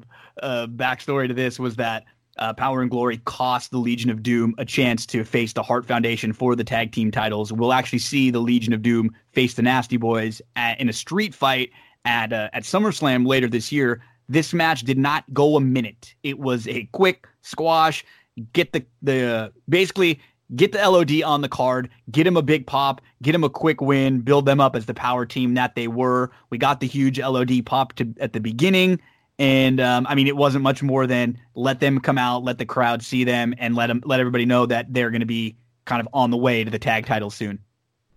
uh, 0.42 0.66
backstory 0.66 1.28
to 1.28 1.34
this 1.34 1.60
was 1.60 1.76
that 1.76 2.06
uh, 2.38 2.52
Power 2.54 2.80
and 2.80 2.90
Glory 2.90 3.18
cost 3.18 3.70
the 3.70 3.78
Legion 3.78 4.10
of 4.10 4.22
Doom 4.22 4.54
a 4.58 4.64
chance 4.64 5.04
to 5.06 5.24
face 5.24 5.52
the 5.52 5.62
Hart 5.62 5.86
Foundation 5.86 6.32
for 6.32 6.56
the 6.56 6.64
tag 6.64 6.92
team 6.92 7.10
titles. 7.10 7.52
We'll 7.52 7.72
actually 7.72 7.98
see 7.98 8.30
the 8.30 8.40
Legion 8.40 8.72
of 8.72 8.82
Doom 8.82 9.14
face 9.32 9.54
the 9.54 9.62
Nasty 9.62 9.96
Boys 9.96 10.40
at, 10.56 10.80
in 10.80 10.88
a 10.88 10.92
street 10.92 11.34
fight 11.34 11.70
at 12.04 12.32
uh, 12.32 12.48
at 12.52 12.64
SummerSlam 12.64 13.26
later 13.26 13.48
this 13.48 13.70
year. 13.70 14.02
This 14.28 14.54
match 14.54 14.82
did 14.82 14.98
not 14.98 15.24
go 15.34 15.56
a 15.56 15.60
minute. 15.60 16.14
It 16.22 16.38
was 16.38 16.66
a 16.68 16.88
quick 16.92 17.28
squash. 17.42 18.04
Get 18.52 18.72
the 18.72 18.84
the 19.02 19.52
basically 19.68 20.20
get 20.56 20.72
the 20.72 20.78
LOD 20.78 21.22
on 21.22 21.40
the 21.40 21.48
card, 21.48 21.88
get 22.10 22.26
him 22.26 22.36
a 22.36 22.42
big 22.42 22.66
pop, 22.66 23.00
get 23.22 23.34
him 23.34 23.44
a 23.44 23.50
quick 23.50 23.80
win, 23.80 24.20
build 24.20 24.46
them 24.46 24.60
up 24.60 24.76
as 24.76 24.86
the 24.86 24.94
power 24.94 25.24
team 25.26 25.54
that 25.54 25.74
they 25.74 25.88
were. 25.88 26.30
We 26.50 26.58
got 26.58 26.80
the 26.80 26.86
huge 26.86 27.18
LOD 27.18 27.64
pop 27.64 27.94
to, 27.94 28.14
at 28.20 28.32
the 28.32 28.40
beginning. 28.40 29.00
And 29.38 29.80
um, 29.80 30.06
I 30.08 30.14
mean, 30.14 30.26
it 30.26 30.36
wasn't 30.36 30.62
much 30.62 30.82
more 30.82 31.06
than 31.06 31.38
let 31.54 31.80
them 31.80 32.00
come 32.00 32.18
out, 32.18 32.44
let 32.44 32.58
the 32.58 32.66
crowd 32.66 33.02
see 33.02 33.24
them, 33.24 33.54
and 33.58 33.74
let 33.74 33.88
them 33.88 34.02
let 34.04 34.20
everybody 34.20 34.46
know 34.46 34.66
that 34.66 34.92
they're 34.92 35.10
going 35.10 35.20
to 35.20 35.26
be 35.26 35.56
kind 35.84 36.00
of 36.00 36.08
on 36.12 36.30
the 36.30 36.36
way 36.36 36.62
to 36.64 36.70
the 36.70 36.78
tag 36.78 37.06
title 37.06 37.30
soon. 37.30 37.58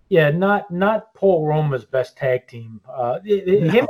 Yeah, 0.09 0.29
not 0.29 0.69
not 0.69 1.13
Paul 1.15 1.47
Roma's 1.47 1.85
best 1.85 2.15
tag 2.17 2.47
team. 2.47 2.79
Uh, 2.87 3.19
it- 3.23 3.47
it- 3.47 3.63
No. 3.63 3.69
Him, 3.71 3.87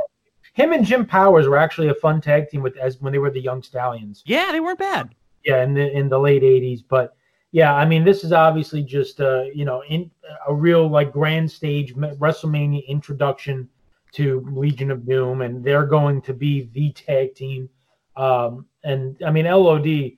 him 0.54 0.72
and 0.72 0.86
Jim 0.86 1.04
Powers 1.04 1.46
were 1.46 1.58
actually 1.58 1.88
a 1.88 1.94
fun 1.94 2.20
tag 2.22 2.48
team 2.48 2.62
with 2.62 2.76
as 2.78 3.00
when 3.02 3.12
they 3.12 3.18
were 3.18 3.30
the 3.30 3.40
Young 3.40 3.62
Stallions. 3.62 4.22
Yeah, 4.24 4.50
they 4.52 4.60
weren't 4.60 4.78
bad. 4.78 5.14
Yeah, 5.44 5.62
in 5.62 5.74
the 5.74 5.90
in 5.94 6.08
the 6.08 6.18
late 6.18 6.42
'80s. 6.42 6.82
But 6.88 7.14
yeah, 7.52 7.74
I 7.74 7.84
mean, 7.84 8.04
this 8.04 8.24
is 8.24 8.32
obviously 8.32 8.82
just 8.82 9.20
uh, 9.20 9.42
you 9.54 9.66
know 9.66 9.82
in 9.88 10.10
a 10.48 10.54
real 10.54 10.88
like 10.88 11.12
grand 11.12 11.50
stage 11.50 11.94
WrestleMania 11.94 12.86
introduction 12.86 13.68
to 14.16 14.46
Legion 14.50 14.90
of 14.90 15.06
Doom, 15.06 15.42
and 15.42 15.62
they're 15.62 15.86
going 15.86 16.22
to 16.22 16.32
be 16.32 16.70
the 16.72 16.90
tag 16.92 17.34
team. 17.34 17.68
Um, 18.16 18.66
and 18.82 19.16
I 19.24 19.30
mean, 19.30 19.44
LOD. 19.44 20.12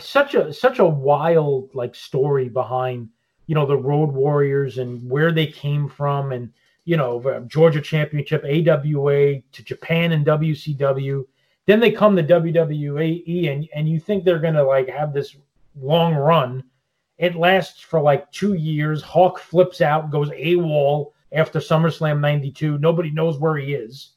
such 0.00 0.34
a 0.34 0.52
such 0.52 0.78
a 0.78 0.84
wild 0.84 1.74
like 1.74 1.94
story 1.94 2.48
behind 2.48 3.08
you 3.46 3.54
know 3.54 3.66
the 3.66 3.76
Road 3.76 4.10
Warriors 4.10 4.78
and 4.78 5.08
where 5.08 5.32
they 5.32 5.46
came 5.46 5.86
from 5.86 6.32
and 6.32 6.50
you 6.86 6.96
know 6.96 7.44
Georgia 7.46 7.80
Championship, 7.80 8.42
AWA 8.42 9.40
to 9.52 9.62
Japan 9.62 10.12
and 10.12 10.24
WCW. 10.24 11.24
Then 11.66 11.80
they 11.80 11.90
come 11.90 12.16
to 12.16 12.22
WWE 12.22 13.52
and 13.52 13.68
and 13.74 13.86
you 13.86 14.00
think 14.00 14.24
they're 14.24 14.38
gonna 14.38 14.64
like 14.64 14.88
have 14.88 15.12
this 15.12 15.36
long 15.78 16.14
run. 16.14 16.64
It 17.18 17.36
lasts 17.36 17.80
for 17.80 18.00
like 18.00 18.32
two 18.32 18.54
years. 18.54 19.02
Hawk 19.02 19.38
flips 19.38 19.82
out, 19.82 20.10
goes 20.10 20.30
AWOL 20.30 21.12
after 21.34 21.58
SummerSlam 21.58 22.20
92. 22.20 22.78
Nobody 22.78 23.10
knows 23.10 23.38
where 23.38 23.56
he 23.56 23.74
is. 23.74 24.12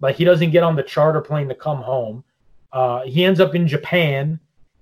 Like 0.00 0.16
he 0.16 0.24
doesn't 0.24 0.50
get 0.50 0.62
on 0.62 0.76
the 0.76 0.82
charter 0.82 1.20
plane 1.20 1.48
to 1.48 1.54
come 1.54 1.82
home. 1.82 2.24
Uh, 2.72 3.02
he 3.02 3.24
ends 3.24 3.40
up 3.40 3.54
in 3.54 3.66
Japan. 3.66 4.38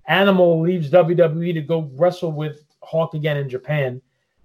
Animal 0.06 0.60
leaves 0.60 0.90
WWE 0.90 1.54
to 1.54 1.60
go 1.60 1.90
wrestle 1.94 2.32
with 2.32 2.64
Hawk 2.82 3.14
again 3.14 3.36
in 3.36 3.48
Japan. 3.48 4.02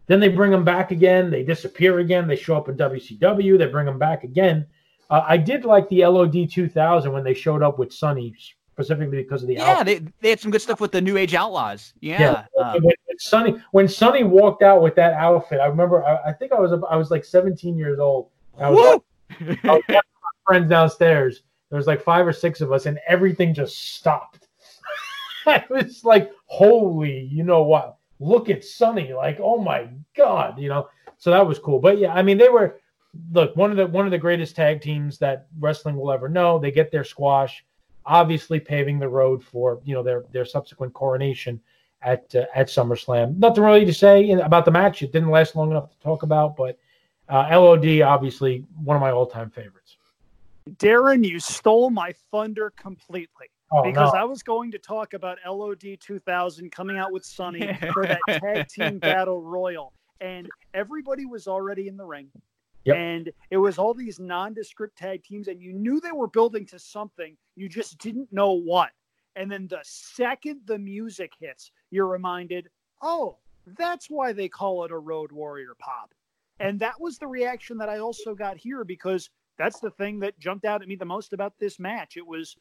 Then 0.07 0.19
they 0.19 0.29
bring 0.29 0.51
him 0.51 0.63
back 0.63 0.91
again. 0.91 1.29
They 1.29 1.43
disappear 1.43 1.99
again. 1.99 2.27
They 2.27 2.35
show 2.35 2.55
up 2.55 2.69
in 2.69 2.77
WCW. 2.77 3.57
They 3.57 3.67
bring 3.67 3.87
him 3.87 3.99
back 3.99 4.23
again. 4.23 4.65
Uh, 5.09 5.23
I 5.27 5.37
did 5.37 5.65
like 5.65 5.89
the 5.89 6.05
LOD 6.05 6.49
2000 6.49 7.11
when 7.11 7.23
they 7.23 7.33
showed 7.33 7.63
up 7.63 7.79
with 7.79 7.93
Sunny 7.93 8.35
specifically 8.73 9.17
because 9.17 9.41
of 9.41 9.49
the 9.49 9.55
yeah 9.55 9.83
they, 9.83 9.99
they 10.21 10.29
had 10.29 10.39
some 10.39 10.51
good 10.51 10.61
stuff 10.61 10.79
with 10.79 10.91
the 10.91 11.01
New 11.01 11.17
Age 11.17 11.33
Outlaws. 11.33 11.93
Yeah, 11.99 12.45
yeah. 12.57 12.63
Um, 12.63 12.81
Sunny 13.19 13.61
when 13.71 13.87
Sunny 13.87 14.23
walked 14.23 14.63
out 14.63 14.81
with 14.81 14.95
that 14.95 15.13
outfit, 15.13 15.59
I 15.59 15.65
remember. 15.65 16.03
I, 16.05 16.29
I, 16.29 16.33
think 16.33 16.53
I 16.53 16.59
was 16.59 16.71
I 16.89 16.95
was 16.95 17.11
like 17.11 17.25
17 17.25 17.77
years 17.77 17.99
old. 17.99 18.29
I 18.57 18.69
was, 18.69 19.01
I 19.41 19.57
was 19.65 19.83
my 19.89 20.01
friends 20.47 20.69
downstairs. 20.69 21.43
There 21.69 21.77
was 21.77 21.85
like 21.85 22.01
five 22.01 22.25
or 22.25 22.33
six 22.33 22.61
of 22.61 22.71
us, 22.71 22.85
and 22.85 22.97
everything 23.07 23.53
just 23.53 23.95
stopped. 23.95 24.47
it 25.47 25.69
was 25.69 26.05
like, 26.05 26.31
holy, 26.45 27.27
you 27.31 27.43
know 27.43 27.63
what? 27.63 27.97
Look 28.21 28.49
at 28.49 28.63
Sunny, 28.63 29.13
like, 29.13 29.39
oh 29.41 29.57
my 29.57 29.89
god, 30.15 30.57
you 30.57 30.69
know. 30.69 30.87
So 31.17 31.31
that 31.31 31.45
was 31.45 31.59
cool. 31.59 31.79
But 31.79 31.97
yeah, 31.97 32.13
I 32.13 32.21
mean, 32.21 32.37
they 32.37 32.49
were 32.49 32.79
look 33.33 33.53
one 33.57 33.69
of 33.69 33.75
the 33.75 33.87
one 33.87 34.05
of 34.05 34.11
the 34.11 34.17
greatest 34.17 34.55
tag 34.55 34.81
teams 34.81 35.17
that 35.17 35.47
wrestling 35.59 35.97
will 35.97 36.11
ever 36.13 36.29
know. 36.29 36.57
They 36.57 36.71
get 36.71 36.89
their 36.89 37.03
squash 37.03 37.65
obviously 38.05 38.59
paving 38.59 38.97
the 38.97 39.07
road 39.07 39.43
for 39.43 39.81
you 39.83 39.93
know 39.93 40.01
their 40.01 40.23
their 40.31 40.45
subsequent 40.45 40.93
coronation 40.93 41.59
at 42.01 42.33
uh, 42.35 42.45
at 42.55 42.67
SummerSlam. 42.67 43.37
Nothing 43.37 43.63
really 43.63 43.85
to 43.85 43.93
say 43.93 44.31
about 44.31 44.65
the 44.65 44.71
match. 44.71 45.01
It 45.01 45.11
didn't 45.11 45.29
last 45.29 45.55
long 45.55 45.71
enough 45.71 45.89
to 45.89 45.99
talk 45.99 46.23
about, 46.23 46.55
but 46.55 46.77
uh, 47.27 47.47
LOD 47.51 48.01
obviously 48.01 48.65
one 48.83 48.95
of 48.95 49.01
my 49.01 49.11
all 49.11 49.25
time 49.25 49.49
favorites. 49.49 49.97
Darren, 50.77 51.25
you 51.25 51.39
stole 51.39 51.89
my 51.89 52.13
thunder 52.31 52.71
completely. 52.75 53.47
Oh, 53.71 53.83
because 53.83 54.13
no. 54.13 54.19
I 54.19 54.23
was 54.23 54.41
going 54.41 54.71
to 54.71 54.79
talk 54.79 55.13
about 55.13 55.37
LOD 55.47 55.97
2000 55.99 56.71
coming 56.71 56.97
out 56.97 57.11
with 57.11 57.23
Sunny 57.23 57.71
for 57.93 58.05
that 58.07 58.19
tag 58.27 58.67
team 58.67 58.97
battle 58.97 59.41
royal, 59.41 59.93
and 60.21 60.49
everybody 60.73 61.25
was 61.25 61.47
already 61.47 61.87
in 61.87 61.95
the 61.95 62.05
ring. 62.05 62.29
Yep. 62.85 62.95
And 62.95 63.31
it 63.51 63.57
was 63.57 63.77
all 63.77 63.93
these 63.93 64.19
nondescript 64.19 64.97
tag 64.97 65.23
teams, 65.23 65.47
and 65.47 65.61
you 65.61 65.73
knew 65.73 65.99
they 65.99 66.11
were 66.11 66.27
building 66.27 66.65
to 66.67 66.79
something. 66.79 67.35
You 67.55 67.69
just 67.69 67.99
didn't 67.99 68.31
know 68.31 68.53
what. 68.53 68.89
And 69.39 69.49
then 69.49 69.67
the 69.67 69.79
second 69.83 70.59
the 70.65 70.77
music 70.77 71.31
hits, 71.39 71.71
you're 71.91 72.07
reminded, 72.07 72.67
oh, 73.01 73.37
that's 73.77 74.09
why 74.09 74.33
they 74.33 74.49
call 74.49 74.83
it 74.83 74.91
a 74.91 74.97
Road 74.97 75.31
Warrior 75.31 75.75
pop. 75.79 76.13
And 76.59 76.77
that 76.81 76.99
was 76.99 77.17
the 77.17 77.27
reaction 77.27 77.77
that 77.77 77.87
I 77.87 77.99
also 77.99 78.35
got 78.35 78.57
here 78.57 78.83
because 78.83 79.29
that's 79.57 79.79
the 79.79 79.91
thing 79.91 80.19
that 80.19 80.37
jumped 80.39 80.65
out 80.65 80.81
at 80.81 80.89
me 80.89 80.97
the 80.97 81.05
most 81.05 81.31
about 81.31 81.53
this 81.57 81.79
match. 81.79 82.17
It 82.17 82.27
was 82.27 82.57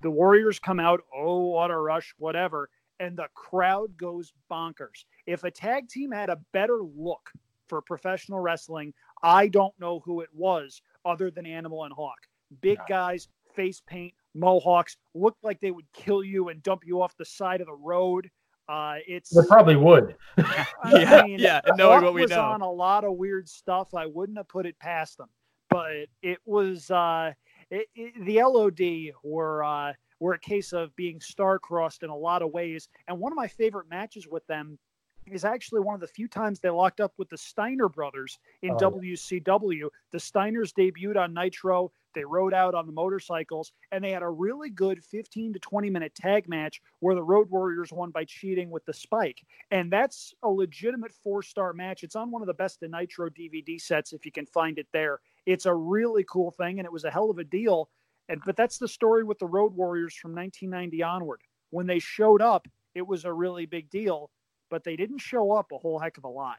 the 0.00 0.10
Warriors 0.10 0.58
come 0.58 0.80
out, 0.80 1.02
oh, 1.14 1.50
what 1.50 1.70
a 1.70 1.76
rush, 1.76 2.14
whatever. 2.16 2.70
And 3.00 3.18
the 3.18 3.28
crowd 3.34 3.94
goes 3.98 4.32
bonkers. 4.50 5.04
If 5.26 5.44
a 5.44 5.50
tag 5.50 5.90
team 5.90 6.10
had 6.10 6.30
a 6.30 6.40
better 6.52 6.78
look 6.96 7.32
for 7.68 7.82
professional 7.82 8.40
wrestling, 8.40 8.94
I 9.22 9.48
don't 9.48 9.78
know 9.78 10.00
who 10.00 10.22
it 10.22 10.30
was 10.32 10.80
other 11.04 11.30
than 11.30 11.44
Animal 11.44 11.84
and 11.84 11.92
Hawk. 11.92 12.28
Big 12.62 12.78
guys, 12.88 13.28
face 13.54 13.82
paint, 13.86 14.14
mohawks, 14.34 14.96
looked 15.14 15.42
like 15.42 15.60
they 15.60 15.70
would 15.70 15.86
kill 15.92 16.22
you 16.22 16.48
and 16.48 16.62
dump 16.62 16.82
you 16.84 17.02
off 17.02 17.16
the 17.16 17.24
side 17.24 17.60
of 17.60 17.66
the 17.66 17.74
road. 17.74 18.30
Uh, 18.68 18.96
it's 19.06 19.30
they 19.30 19.46
probably 19.46 19.76
would. 19.76 20.16
yeah, 20.38 20.64
I 20.82 21.22
mean, 21.26 21.38
yeah. 21.38 21.60
Knowing 21.76 22.02
what 22.02 22.14
we 22.14 22.22
was 22.22 22.30
know, 22.30 22.40
on 22.40 22.62
a 22.62 22.70
lot 22.70 23.04
of 23.04 23.14
weird 23.14 23.48
stuff. 23.48 23.94
I 23.94 24.06
wouldn't 24.06 24.38
have 24.38 24.48
put 24.48 24.64
it 24.64 24.78
past 24.78 25.18
them, 25.18 25.28
but 25.68 26.06
it 26.22 26.38
was 26.46 26.90
uh, 26.90 27.32
it, 27.70 27.88
it, 27.94 28.24
the 28.24 28.42
LOD 28.42 29.14
were 29.22 29.62
uh, 29.62 29.92
were 30.18 30.34
a 30.34 30.38
case 30.38 30.72
of 30.72 30.94
being 30.96 31.20
star-crossed 31.20 32.02
in 32.02 32.10
a 32.10 32.16
lot 32.16 32.40
of 32.40 32.52
ways. 32.52 32.88
And 33.06 33.18
one 33.18 33.32
of 33.32 33.36
my 33.36 33.48
favorite 33.48 33.90
matches 33.90 34.26
with 34.26 34.46
them 34.46 34.78
is 35.26 35.44
actually 35.44 35.80
one 35.80 35.94
of 35.94 36.00
the 36.00 36.06
few 36.06 36.28
times 36.28 36.60
they 36.60 36.70
locked 36.70 37.00
up 37.00 37.12
with 37.18 37.28
the 37.28 37.38
Steiner 37.38 37.88
brothers 37.88 38.38
in 38.62 38.70
oh. 38.70 38.90
WCW. 38.90 39.88
The 40.12 40.18
Steiners 40.18 40.72
debuted 40.72 41.16
on 41.16 41.34
Nitro. 41.34 41.92
They 42.14 42.24
rode 42.24 42.54
out 42.54 42.74
on 42.74 42.86
the 42.86 42.92
motorcycles, 42.92 43.72
and 43.92 44.02
they 44.02 44.10
had 44.10 44.22
a 44.22 44.28
really 44.28 44.70
good 44.70 45.02
15 45.04 45.52
to 45.54 45.58
20 45.58 45.90
minute 45.90 46.14
tag 46.14 46.48
match 46.48 46.80
where 47.00 47.14
the 47.14 47.22
Road 47.22 47.50
Warriors 47.50 47.92
won 47.92 48.10
by 48.10 48.24
cheating 48.24 48.70
with 48.70 48.84
the 48.84 48.92
spike. 48.92 49.44
And 49.70 49.90
that's 49.90 50.34
a 50.42 50.48
legitimate 50.48 51.12
four 51.12 51.42
star 51.42 51.72
match. 51.72 52.02
It's 52.02 52.16
on 52.16 52.30
one 52.30 52.42
of 52.42 52.46
the 52.46 52.54
best 52.54 52.82
of 52.82 52.90
Nitro 52.90 53.30
DVD 53.30 53.80
sets 53.80 54.12
if 54.12 54.24
you 54.24 54.32
can 54.32 54.46
find 54.46 54.78
it 54.78 54.86
there. 54.92 55.20
It's 55.46 55.66
a 55.66 55.74
really 55.74 56.24
cool 56.28 56.50
thing, 56.50 56.78
and 56.78 56.86
it 56.86 56.92
was 56.92 57.04
a 57.04 57.10
hell 57.10 57.30
of 57.30 57.38
a 57.38 57.44
deal. 57.44 57.90
And 58.28 58.40
but 58.46 58.56
that's 58.56 58.78
the 58.78 58.88
story 58.88 59.24
with 59.24 59.38
the 59.38 59.46
Road 59.46 59.74
Warriors 59.74 60.14
from 60.14 60.34
1990 60.34 61.02
onward. 61.02 61.40
When 61.70 61.86
they 61.86 61.98
showed 61.98 62.40
up, 62.40 62.68
it 62.94 63.06
was 63.06 63.24
a 63.24 63.32
really 63.32 63.66
big 63.66 63.90
deal 63.90 64.30
but 64.74 64.82
they 64.82 64.96
didn't 64.96 65.18
show 65.18 65.52
up 65.52 65.70
a 65.70 65.78
whole 65.78 66.00
heck 66.00 66.18
of 66.18 66.24
a 66.24 66.28
lot. 66.28 66.56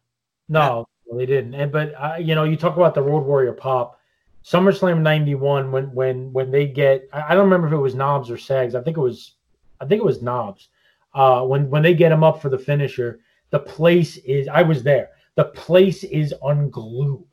No, 0.47 0.87
they 1.13 1.25
didn't. 1.25 1.53
And 1.53 1.69
but 1.69 1.93
uh, 1.97 2.15
you 2.17 2.33
know, 2.33 2.45
you 2.45 2.55
talk 2.55 2.77
about 2.77 2.95
the 2.95 3.01
Road 3.01 3.25
Warrior 3.25 3.51
pop. 3.51 3.99
SummerSlam 4.45 5.01
'91 5.01 5.71
when 5.71 5.91
when 5.93 6.31
when 6.31 6.51
they 6.51 6.67
get 6.67 7.09
I, 7.11 7.33
don't 7.33 7.45
remember 7.45 7.65
if 7.65 7.73
it 7.73 7.77
was 7.77 7.95
Knobbs 7.95 8.29
or 8.29 8.37
Sags. 8.37 8.75
I 8.75 8.81
think 8.81 8.95
it 8.95 9.01
was 9.01 9.33
I 9.81 9.85
think 9.85 9.99
it 10.01 10.05
was 10.05 10.21
Knobbs. 10.21 10.69
Uh, 11.15 11.41
when 11.41 11.67
when 11.71 11.81
they 11.81 11.95
get 11.95 12.11
him 12.11 12.23
up 12.23 12.41
for 12.41 12.49
the 12.49 12.59
finisher, 12.59 13.21
the 13.49 13.59
place 13.59 14.17
is 14.17 14.47
I 14.47 14.61
was 14.61 14.83
there. 14.83 15.09
The 15.33 15.45
place 15.45 16.03
is 16.03 16.31
unglued. 16.43 17.25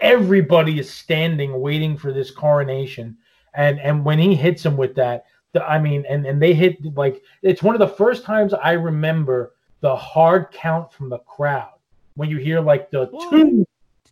Everybody 0.00 0.80
is 0.80 0.92
standing 0.92 1.60
waiting 1.60 1.96
for 1.96 2.12
this 2.12 2.32
coronation. 2.32 3.16
And 3.54 3.78
and 3.78 4.04
when 4.04 4.18
he 4.18 4.34
hits 4.34 4.66
him 4.66 4.76
with 4.76 4.96
that, 4.96 5.26
the, 5.52 5.64
I 5.64 5.78
mean, 5.78 6.04
and 6.08 6.26
and 6.26 6.42
they 6.42 6.54
hit 6.54 6.76
like 6.96 7.22
it's 7.42 7.62
one 7.62 7.76
of 7.76 7.78
the 7.78 7.96
first 7.96 8.24
times 8.24 8.52
I 8.52 8.72
remember 8.72 9.54
the 9.80 9.94
hard 9.94 10.50
count 10.50 10.92
from 10.92 11.08
the 11.08 11.18
crowd 11.18 11.74
when 12.14 12.28
you 12.28 12.38
hear 12.38 12.60
like 12.60 12.90
the 12.90 13.06
two, 13.30 13.64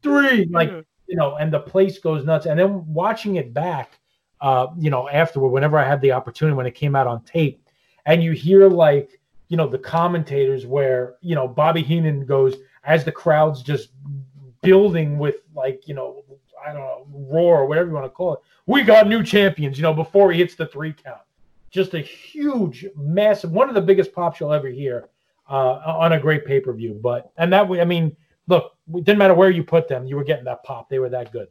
three, 0.03 0.47
like 0.47 0.85
you 1.11 1.17
know, 1.17 1.35
and 1.37 1.53
the 1.53 1.59
place 1.59 1.99
goes 1.99 2.25
nuts. 2.25 2.47
And 2.47 2.59
then 2.59 2.87
watching 2.87 3.35
it 3.35 3.53
back, 3.53 3.99
uh, 4.41 4.69
you 4.79 4.91
know, 4.91 5.09
afterward, 5.09 5.51
whenever 5.51 5.77
I 5.77 5.87
had 5.87 6.01
the 6.01 6.13
opportunity 6.13 6.57
when 6.57 6.67
it 6.67 6.75
came 6.77 6.95
out 6.95 7.09
on 7.09 7.23
tape, 7.25 7.69
and 8.07 8.23
you 8.23 8.33
hear 8.33 8.69
like 8.69 9.21
you 9.49 9.57
know 9.57 9.67
the 9.67 9.79
commentators 9.79 10.67
where 10.67 11.17
you 11.21 11.35
know 11.35 11.49
Bobby 11.49 11.83
Heenan 11.83 12.25
goes 12.25 12.57
as 12.85 13.05
the 13.05 13.13
crowd's 13.13 13.63
just 13.63 13.91
building 14.63 15.19
with 15.19 15.37
like 15.55 15.87
you 15.89 15.95
know 15.95 16.25
I 16.65 16.73
don't 16.73 16.81
know 16.81 17.07
roar 17.13 17.61
or 17.61 17.67
whatever 17.67 17.89
you 17.89 17.95
want 17.95 18.07
to 18.07 18.11
call 18.11 18.35
it. 18.35 18.41
We 18.67 18.83
got 18.83 19.09
new 19.09 19.25
champions, 19.25 19.77
you 19.77 19.83
know, 19.83 19.93
before 19.93 20.31
he 20.31 20.39
hits 20.39 20.55
the 20.55 20.67
three 20.67 20.93
count. 20.93 21.21
Just 21.71 21.95
a 21.95 22.01
huge, 22.01 22.87
massive, 22.97 23.51
one 23.51 23.69
of 23.69 23.75
the 23.75 23.81
biggest 23.81 24.13
pops 24.13 24.41
you'll 24.41 24.53
ever 24.53 24.69
hear 24.69 25.09
uh, 25.49 25.81
on 25.85 26.13
a 26.13 26.21
great 26.21 26.45
pay 26.45 26.61
per 26.61 26.73
view. 26.73 26.99
But 27.03 27.33
and 27.37 27.53
that 27.53 27.69
way, 27.69 27.81
I 27.81 27.85
mean, 27.85 28.17
look, 28.47 28.77
it 28.95 29.05
didn't 29.05 29.19
matter 29.19 29.35
where 29.35 29.51
you 29.51 29.63
put 29.63 29.89
them, 29.89 30.07
you 30.07 30.17
were 30.17 30.25
getting 30.25 30.45
that 30.45 30.63
pop. 30.65 30.89
They 30.89 30.99
were 30.99 31.11
that 31.11 31.33
good. 31.33 31.49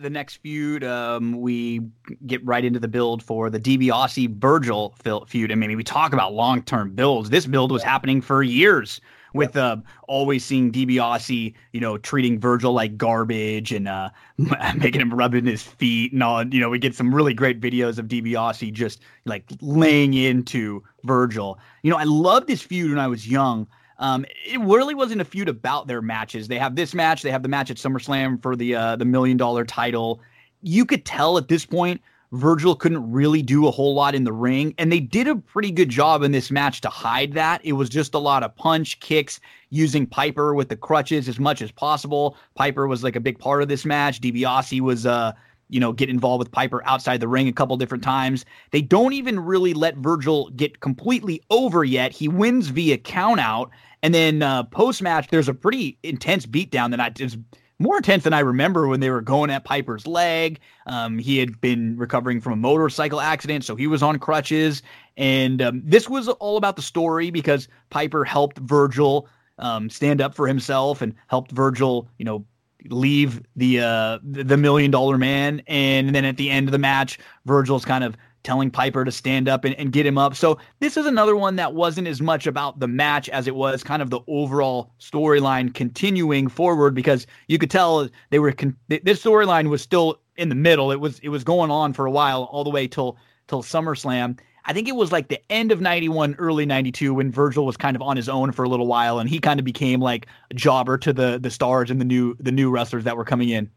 The 0.00 0.10
next 0.10 0.38
feud, 0.38 0.82
um, 0.82 1.40
we 1.40 1.80
get 2.26 2.44
right 2.44 2.64
into 2.64 2.80
the 2.80 2.88
build 2.88 3.22
for 3.22 3.50
the 3.50 3.60
DiBiase 3.60 4.34
Virgil 4.36 4.96
feud. 5.28 5.52
I 5.52 5.54
mean, 5.54 5.76
we 5.76 5.84
talk 5.84 6.12
about 6.12 6.34
long 6.34 6.62
term 6.62 6.90
builds. 6.92 7.30
This 7.30 7.46
build 7.46 7.70
was 7.70 7.84
happening 7.84 8.20
for 8.20 8.42
years 8.42 9.00
with 9.36 9.56
uh, 9.56 9.76
always 10.08 10.44
seeing 10.44 10.72
DiBiase, 10.72 11.54
you 11.72 11.80
know, 11.80 11.98
treating 11.98 12.40
Virgil 12.40 12.72
like 12.72 12.96
garbage 12.96 13.70
and 13.70 13.86
uh, 13.86 14.10
making 14.76 15.00
him 15.00 15.14
rub 15.14 15.34
in 15.34 15.46
his 15.46 15.62
feet 15.62 16.12
and 16.12 16.22
all. 16.22 16.44
You 16.44 16.60
know, 16.60 16.70
we 16.70 16.80
get 16.80 16.94
some 16.94 17.14
really 17.14 17.34
great 17.34 17.60
videos 17.60 17.98
of 17.98 18.06
DiBiase 18.06 18.72
just 18.72 19.02
like 19.24 19.44
laying 19.60 20.14
into 20.14 20.82
Virgil. 21.04 21.60
You 21.82 21.92
know, 21.92 21.98
I 21.98 22.04
loved 22.04 22.48
this 22.48 22.62
feud 22.62 22.90
when 22.90 22.98
I 22.98 23.06
was 23.06 23.28
young. 23.28 23.68
Um, 23.98 24.26
it 24.44 24.60
really 24.60 24.94
wasn't 24.94 25.20
a 25.20 25.24
feud 25.24 25.48
about 25.48 25.86
their 25.86 26.02
matches. 26.02 26.48
They 26.48 26.58
have 26.58 26.76
this 26.76 26.94
match. 26.94 27.22
They 27.22 27.30
have 27.30 27.42
the 27.42 27.48
match 27.48 27.70
at 27.70 27.76
SummerSlam 27.76 28.42
for 28.42 28.56
the 28.56 28.74
uh, 28.74 28.96
the 28.96 29.04
million 29.04 29.36
dollar 29.36 29.64
title. 29.64 30.20
You 30.62 30.84
could 30.84 31.04
tell 31.04 31.38
at 31.38 31.48
this 31.48 31.64
point 31.64 32.00
Virgil 32.32 32.74
couldn't 32.74 33.10
really 33.10 33.42
do 33.42 33.66
a 33.66 33.70
whole 33.70 33.94
lot 33.94 34.14
in 34.14 34.24
the 34.24 34.32
ring. 34.32 34.74
And 34.78 34.90
they 34.90 35.00
did 35.00 35.28
a 35.28 35.36
pretty 35.36 35.70
good 35.70 35.88
job 35.88 36.22
in 36.22 36.32
this 36.32 36.50
match 36.50 36.80
to 36.82 36.88
hide 36.88 37.32
that. 37.34 37.64
It 37.64 37.72
was 37.72 37.88
just 37.88 38.14
a 38.14 38.18
lot 38.18 38.42
of 38.42 38.54
punch, 38.56 39.00
kicks, 39.00 39.40
using 39.70 40.06
Piper 40.06 40.54
with 40.54 40.68
the 40.68 40.76
crutches 40.76 41.28
as 41.28 41.38
much 41.38 41.62
as 41.62 41.70
possible. 41.70 42.36
Piper 42.54 42.86
was 42.86 43.04
like 43.04 43.16
a 43.16 43.20
big 43.20 43.38
part 43.38 43.62
of 43.62 43.68
this 43.68 43.84
match. 43.84 44.20
DiBiase 44.20 44.80
was 44.80 45.06
uh 45.06 45.32
you 45.68 45.80
know, 45.80 45.92
get 45.92 46.08
involved 46.08 46.38
with 46.38 46.52
Piper 46.52 46.82
outside 46.86 47.20
the 47.20 47.28
ring 47.28 47.48
a 47.48 47.52
couple 47.52 47.76
different 47.76 48.04
times. 48.04 48.44
They 48.70 48.82
don't 48.82 49.12
even 49.12 49.40
really 49.40 49.74
let 49.74 49.96
Virgil 49.96 50.50
get 50.50 50.80
completely 50.80 51.42
over 51.50 51.84
yet. 51.84 52.12
He 52.12 52.28
wins 52.28 52.68
via 52.68 52.98
count 52.98 53.40
out. 53.40 53.70
And 54.02 54.14
then 54.14 54.42
uh, 54.42 54.64
post 54.64 55.02
match, 55.02 55.28
there's 55.28 55.48
a 55.48 55.54
pretty 55.54 55.98
intense 56.02 56.46
beatdown 56.46 56.90
that 56.90 57.00
I 57.00 57.10
just 57.10 57.38
more 57.78 57.98
intense 57.98 58.24
than 58.24 58.32
I 58.32 58.40
remember 58.40 58.88
when 58.88 59.00
they 59.00 59.10
were 59.10 59.20
going 59.20 59.50
at 59.50 59.64
Piper's 59.64 60.06
leg. 60.06 60.60
Um, 60.86 61.18
he 61.18 61.38
had 61.38 61.60
been 61.60 61.96
recovering 61.98 62.40
from 62.40 62.54
a 62.54 62.56
motorcycle 62.56 63.20
accident, 63.20 63.64
so 63.64 63.76
he 63.76 63.86
was 63.86 64.02
on 64.02 64.18
crutches. 64.18 64.82
And 65.16 65.60
um, 65.60 65.82
this 65.84 66.08
was 66.08 66.28
all 66.28 66.56
about 66.56 66.76
the 66.76 66.82
story 66.82 67.30
because 67.30 67.68
Piper 67.90 68.24
helped 68.24 68.58
Virgil 68.58 69.28
um, 69.58 69.90
stand 69.90 70.20
up 70.20 70.34
for 70.34 70.46
himself 70.46 71.02
and 71.02 71.14
helped 71.28 71.52
Virgil, 71.52 72.08
you 72.18 72.24
know, 72.24 72.44
leave 72.90 73.42
the 73.56 73.80
uh, 73.80 74.18
the 74.22 74.56
million 74.56 74.90
dollar 74.90 75.18
man. 75.18 75.62
And 75.66 76.14
then 76.14 76.24
at 76.24 76.36
the 76.36 76.50
end 76.50 76.68
of 76.68 76.72
the 76.72 76.78
match, 76.78 77.18
Virgil's 77.44 77.84
kind 77.84 78.04
of 78.04 78.16
telling 78.46 78.70
Piper 78.70 79.04
to 79.04 79.10
stand 79.10 79.48
up 79.48 79.64
and, 79.64 79.74
and 79.74 79.90
get 79.92 80.06
him 80.06 80.16
up. 80.16 80.36
So 80.36 80.58
this 80.78 80.96
is 80.96 81.04
another 81.04 81.34
one 81.34 81.56
that 81.56 81.74
wasn't 81.74 82.06
as 82.06 82.22
much 82.22 82.46
about 82.46 82.78
the 82.78 82.86
match 82.86 83.28
as 83.28 83.48
it 83.48 83.56
was 83.56 83.82
kind 83.82 84.00
of 84.00 84.10
the 84.10 84.20
overall 84.28 84.92
storyline 85.00 85.74
continuing 85.74 86.46
forward 86.46 86.94
because 86.94 87.26
you 87.48 87.58
could 87.58 87.72
tell 87.72 88.08
they 88.30 88.38
were 88.38 88.52
con- 88.52 88.76
this 88.88 89.22
storyline 89.22 89.68
was 89.68 89.82
still 89.82 90.20
in 90.36 90.48
the 90.48 90.54
middle. 90.54 90.92
It 90.92 91.00
was 91.00 91.18
it 91.20 91.28
was 91.28 91.42
going 91.42 91.72
on 91.72 91.92
for 91.92 92.06
a 92.06 92.10
while 92.10 92.44
all 92.44 92.62
the 92.62 92.70
way 92.70 92.86
till 92.86 93.18
till 93.48 93.62
SummerSlam. 93.62 94.38
I 94.66 94.72
think 94.72 94.88
it 94.88 94.96
was 94.96 95.12
like 95.12 95.28
the 95.28 95.40
end 95.50 95.70
of 95.70 95.80
91, 95.80 96.34
early 96.38 96.66
92 96.66 97.14
when 97.14 97.30
Virgil 97.30 97.64
was 97.64 97.76
kind 97.76 97.94
of 97.94 98.02
on 98.02 98.16
his 98.16 98.28
own 98.28 98.50
for 98.50 98.64
a 98.64 98.68
little 98.68 98.88
while 98.88 99.20
and 99.20 99.30
he 99.30 99.38
kind 99.38 99.60
of 99.60 99.64
became 99.64 100.00
like 100.00 100.26
a 100.50 100.54
jobber 100.54 100.98
to 100.98 101.12
the 101.12 101.38
the 101.38 101.50
stars 101.50 101.90
and 101.90 102.00
the 102.00 102.04
new 102.04 102.36
the 102.40 102.50
new 102.50 102.70
wrestlers 102.70 103.04
that 103.04 103.16
were 103.16 103.24
coming 103.24 103.48
in. 103.48 103.70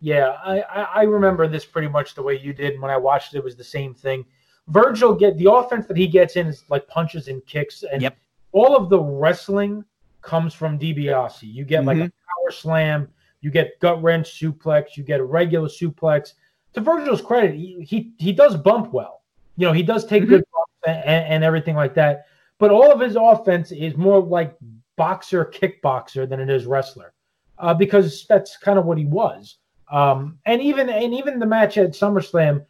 Yeah, 0.00 0.36
I, 0.44 0.60
I 0.60 1.02
remember 1.02 1.46
this 1.46 1.64
pretty 1.64 1.88
much 1.88 2.14
the 2.14 2.22
way 2.22 2.38
you 2.38 2.52
did. 2.52 2.80
When 2.80 2.90
I 2.90 2.96
watched 2.96 3.34
it, 3.34 3.38
it 3.38 3.44
was 3.44 3.56
the 3.56 3.64
same 3.64 3.94
thing. 3.94 4.24
Virgil 4.68 5.14
get 5.14 5.36
the 5.38 5.50
offense 5.50 5.86
that 5.86 5.96
he 5.96 6.06
gets 6.06 6.36
in 6.36 6.46
is 6.46 6.64
like 6.68 6.86
punches 6.88 7.28
and 7.28 7.44
kicks, 7.46 7.82
and 7.84 8.02
yep. 8.02 8.16
all 8.52 8.76
of 8.76 8.90
the 8.90 8.98
wrestling 8.98 9.84
comes 10.20 10.54
from 10.54 10.78
DiBiase. 10.78 11.42
You 11.42 11.64
get 11.64 11.84
like 11.84 11.96
mm-hmm. 11.96 12.06
a 12.06 12.10
power 12.10 12.50
slam, 12.50 13.08
you 13.40 13.50
get 13.50 13.78
gut 13.80 14.02
wrench 14.02 14.40
suplex, 14.40 14.96
you 14.96 15.02
get 15.02 15.20
a 15.20 15.24
regular 15.24 15.68
suplex. 15.68 16.34
To 16.74 16.80
Virgil's 16.80 17.20
credit, 17.20 17.54
he 17.54 17.82
he, 17.82 18.12
he 18.18 18.32
does 18.32 18.56
bump 18.56 18.92
well. 18.92 19.21
You 19.56 19.66
know, 19.66 19.72
he 19.72 19.82
does 19.82 20.04
take 20.04 20.22
mm-hmm. 20.22 20.30
good 20.30 20.44
bumps 20.52 21.04
and, 21.06 21.26
and 21.26 21.44
everything 21.44 21.76
like 21.76 21.94
that. 21.94 22.26
But 22.58 22.70
all 22.70 22.92
of 22.92 23.00
his 23.00 23.16
offense 23.16 23.72
is 23.72 23.96
more 23.96 24.20
like 24.20 24.56
boxer, 24.96 25.44
kickboxer 25.44 26.28
than 26.28 26.40
it 26.40 26.48
is 26.48 26.66
wrestler, 26.66 27.12
uh, 27.58 27.74
because 27.74 28.26
that's 28.28 28.56
kind 28.56 28.78
of 28.78 28.84
what 28.84 28.98
he 28.98 29.04
was. 29.04 29.58
Um, 29.90 30.38
and 30.46 30.62
even 30.62 30.88
and 30.88 31.12
even 31.12 31.38
the 31.38 31.46
match 31.46 31.76
at 31.76 31.90
SummerSlam, 31.90 32.64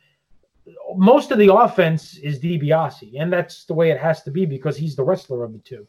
most 0.96 1.30
of 1.30 1.38
the 1.38 1.54
offense 1.54 2.16
is 2.16 2.40
DiBiase, 2.40 3.20
and 3.20 3.32
that's 3.32 3.64
the 3.64 3.74
way 3.74 3.90
it 3.90 4.00
has 4.00 4.22
to 4.24 4.30
be 4.30 4.44
because 4.44 4.76
he's 4.76 4.96
the 4.96 5.04
wrestler 5.04 5.44
of 5.44 5.52
the 5.52 5.58
two. 5.58 5.86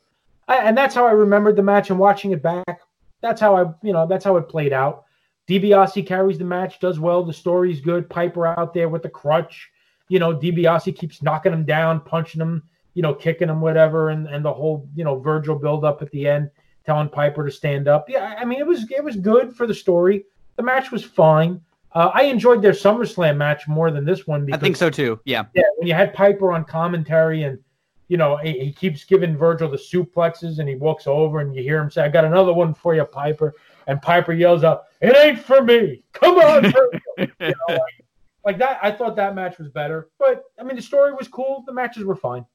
I, 0.48 0.57
and 0.57 0.78
that's 0.78 0.95
how 0.95 1.07
I 1.07 1.11
remembered 1.11 1.56
the 1.56 1.64
match 1.64 1.90
and 1.90 1.99
watching 1.99 2.32
it 2.32 2.44
back. 2.44 2.82
That's 3.22 3.40
how 3.40 3.56
I, 3.56 3.72
you 3.82 3.94
know, 3.94 4.06
that's 4.06 4.26
how 4.26 4.38
it 4.38 4.49
played 4.49 4.74
out. 4.74 5.06
DiBiase 5.48 6.06
carries 6.06 6.38
the 6.38 6.45
match, 6.45 6.80
does 6.80 6.99
well. 6.99 7.24
The 7.24 7.34
story's 7.34 7.82
good. 7.82 8.10
Piper 8.10 8.48
out 8.48 8.74
there 8.74 8.90
with 8.90 9.03
the 9.03 9.10
crutch. 9.10 9.70
You 10.10 10.20
know, 10.20 10.36
DiBiase 10.36 10.96
keeps 10.96 11.22
knocking 11.22 11.54
him 11.54 11.66
down, 11.66 12.02
punching 12.02 12.42
him, 12.42 12.64
you 12.94 13.02
know, 13.02 13.14
kicking 13.14 13.50
him, 13.50 13.62
whatever, 13.62 14.10
and 14.10 14.28
and 14.28 14.44
the 14.44 14.54
whole, 14.54 14.88
you 14.96 15.04
know, 15.04 15.20
Virgil 15.20 15.56
build 15.56 15.86
up 15.86 16.02
at 16.02 16.12
the 16.12 16.28
end, 16.28 16.50
telling 16.86 17.10
Piper 17.10 17.46
to 17.46 17.52
stand 17.52 17.88
up. 17.88 18.10
Yeah, 18.10 18.36
I 18.38 18.46
mean, 18.46 18.60
it 18.60 18.68
was 18.68 18.90
it 18.92 19.04
was 19.04 19.16
good 19.16 19.56
for 19.56 19.68
the 19.68 19.74
story. 19.74 20.26
The 20.56 20.64
match 20.64 20.92
was 20.92 21.04
fine. 21.04 21.62
Uh, 21.94 22.10
I 22.14 22.24
enjoyed 22.24 22.62
their 22.62 22.72
SummerSlam 22.72 23.38
match 23.38 23.68
more 23.68 23.92
than 23.92 24.04
this 24.04 24.26
one. 24.26 24.46
Because, 24.46 24.58
I 24.58 24.62
think 24.62 24.76
so 24.76 24.90
too. 24.90 25.20
Yeah. 25.26 25.46
Yeah. 25.54 25.64
When 25.78 25.88
you 25.88 25.94
had 25.94 26.14
Piper 26.14 26.52
on 26.52 26.66
commentary 26.66 27.44
and, 27.44 27.60
you 28.08 28.18
know, 28.18 28.36
he, 28.38 28.60
he, 28.60 28.74
keeps 28.74 29.04
giving 29.04 29.38
Virgil 29.38 29.70
the 29.70 29.78
suplexes 29.78 30.60
and 30.60 30.68
he 30.68 30.76
walks 30.76 31.06
over 31.08 31.40
and 31.40 31.56
you 31.56 31.62
hear 31.62 31.80
him 31.80 31.92
say, 31.92 32.04
I 32.04 32.10
got 32.10 32.26
another 32.26 32.54
one 32.54 32.74
for 32.74 32.96
you, 32.96 33.06
Piper. 33.06 33.54
And 33.88 34.02
Piper 34.02 34.34
yells 34.34 34.64
out, 34.64 34.86
It 35.02 35.16
ain't 35.16 35.40
for 35.40 35.64
me. 35.64 36.04
Come 36.14 36.38
on, 36.38 36.64
Virgil. 36.64 37.00
you 37.18 37.28
know, 37.40 37.54
like, 37.70 38.03
like 38.45 38.57
that. 38.60 38.80
I 38.82 38.91
thought 38.91 39.15
that 39.15 39.36
match 39.36 39.57
was 39.57 39.70
better. 39.70 40.10
But, 40.20 40.44
I 40.60 40.64
mean, 40.64 40.76
the 40.76 40.82
story 40.82 41.14
was 41.14 41.28
cool. 41.28 41.64
The 41.65 41.74
matches 41.74 42.03
were 42.03 42.15
fine 42.15 42.45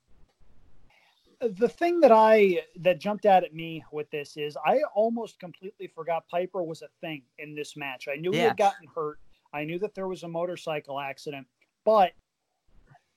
the 1.40 1.69
thing 1.69 2.01
that 2.01 2.10
I 2.10 2.62
that 2.81 2.98
jumped 2.98 3.24
out 3.24 3.44
at 3.44 3.55
me 3.55 3.85
with 3.93 4.10
this 4.10 4.36
is 4.36 4.56
I 4.65 4.81
almost 4.94 5.39
completely 5.39 5.86
forgot 5.86 6.27
Piper 6.28 6.62
was 6.62 6.82
a 6.82 6.89
thing 7.01 7.23
in 7.39 7.55
this 7.55 7.77
match. 7.77 8.09
I 8.12 8.16
knew 8.16 8.32
yeah. 8.32 8.39
he 8.39 8.44
had 8.44 8.56
gotten 8.56 8.89
hurt. 8.93 9.20
I 9.52 9.65
knew 9.65 9.78
that 9.78 9.94
there 9.94 10.09
was 10.09 10.24
a 10.24 10.28
motorcycle 10.28 11.01
accident, 11.01 11.47
but 11.85 12.12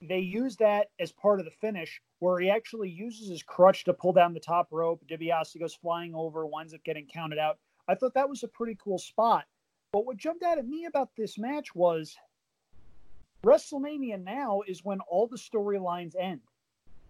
they 0.02 0.20
used 0.20 0.60
that 0.60 0.88
as 1.00 1.12
part 1.12 1.40
of 1.40 1.46
the 1.46 1.52
finish 1.52 2.02
where 2.20 2.40
he 2.40 2.50
actually 2.50 2.90
uses 2.90 3.30
his 3.30 3.44
crutch 3.44 3.84
to 3.86 3.94
pull 3.94 4.14
down 4.14 4.34
the 4.34 4.40
top 4.40 4.68
rope. 4.72 5.04
DiBiase 5.10 5.60
goes 5.60 5.74
flying 5.74 6.14
over, 6.16 6.46
winds 6.46 6.74
up 6.74 6.84
getting 6.84 7.08
counted 7.12 7.40
out. 7.40 7.58
I 7.88 7.96
thought 7.96 8.14
that 8.14 8.30
was 8.30 8.44
a 8.44 8.48
pretty 8.48 8.78
cool 8.82 9.00
spot. 9.00 9.46
But 9.92 10.06
what 10.06 10.18
jumped 10.18 10.44
out 10.44 10.58
at 10.58 10.68
me 10.68 10.86
about 10.86 11.10
this 11.18 11.38
match 11.38 11.76
was 11.76 12.16
WrestleMania 13.44 14.24
now 14.24 14.62
is 14.68 14.84
when 14.84 15.00
all 15.02 15.28
the 15.28 15.38
storylines 15.38 16.16
end. 16.20 16.42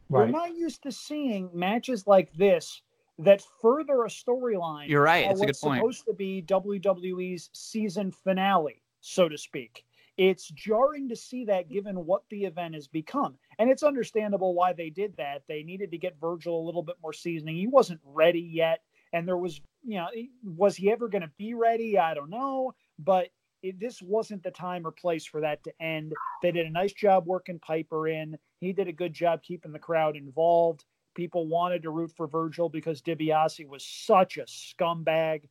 Right. 0.09 0.25
We're 0.25 0.31
not 0.31 0.55
used 0.55 0.83
to 0.83 0.91
seeing 0.91 1.49
matches 1.53 2.07
like 2.07 2.33
this 2.33 2.81
that 3.19 3.43
further 3.61 4.03
a 4.03 4.07
storyline. 4.07 4.87
You're 4.89 5.03
right. 5.03 5.29
It's 5.29 5.41
a 5.41 5.45
good 5.45 5.57
point. 5.61 5.79
Supposed 5.79 6.05
to 6.05 6.13
be 6.13 6.41
WWE's 6.41 7.49
season 7.53 8.11
finale, 8.11 8.81
so 9.01 9.29
to 9.29 9.37
speak. 9.37 9.85
It's 10.17 10.49
jarring 10.49 11.07
to 11.09 11.15
see 11.15 11.45
that 11.45 11.69
given 11.69 12.05
what 12.05 12.23
the 12.29 12.45
event 12.45 12.75
has 12.75 12.87
become. 12.87 13.35
And 13.59 13.69
it's 13.69 13.83
understandable 13.83 14.53
why 14.53 14.73
they 14.73 14.89
did 14.89 15.15
that. 15.17 15.43
They 15.47 15.63
needed 15.63 15.91
to 15.91 15.97
get 15.97 16.19
Virgil 16.19 16.59
a 16.59 16.65
little 16.65 16.83
bit 16.83 16.97
more 17.01 17.13
seasoning. 17.13 17.55
He 17.55 17.67
wasn't 17.67 18.01
ready 18.03 18.41
yet. 18.41 18.81
And 19.13 19.27
there 19.27 19.37
was, 19.37 19.61
you 19.83 19.97
know, 19.97 20.07
was 20.43 20.75
he 20.75 20.91
ever 20.91 21.07
going 21.07 21.21
to 21.21 21.31
be 21.37 21.53
ready? 21.53 21.97
I 21.97 22.13
don't 22.13 22.29
know. 22.29 22.73
But 22.99 23.29
it, 23.63 23.79
this 23.79 24.01
wasn't 24.01 24.43
the 24.43 24.51
time 24.51 24.85
or 24.85 24.91
place 24.91 25.25
for 25.25 25.41
that 25.41 25.63
to 25.63 25.81
end. 25.81 26.13
They 26.41 26.51
did 26.51 26.65
a 26.65 26.71
nice 26.71 26.93
job 26.93 27.25
working 27.25 27.59
Piper 27.59 28.07
in. 28.07 28.37
He 28.59 28.73
did 28.73 28.87
a 28.87 28.93
good 28.93 29.13
job 29.13 29.43
keeping 29.43 29.71
the 29.71 29.79
crowd 29.79 30.15
involved. 30.15 30.85
People 31.13 31.47
wanted 31.47 31.83
to 31.83 31.89
root 31.89 32.11
for 32.15 32.27
Virgil 32.27 32.69
because 32.69 33.01
DiBiase 33.01 33.67
was 33.67 33.85
such 33.85 34.37
a 34.37 34.43
scumbag. 34.43 35.43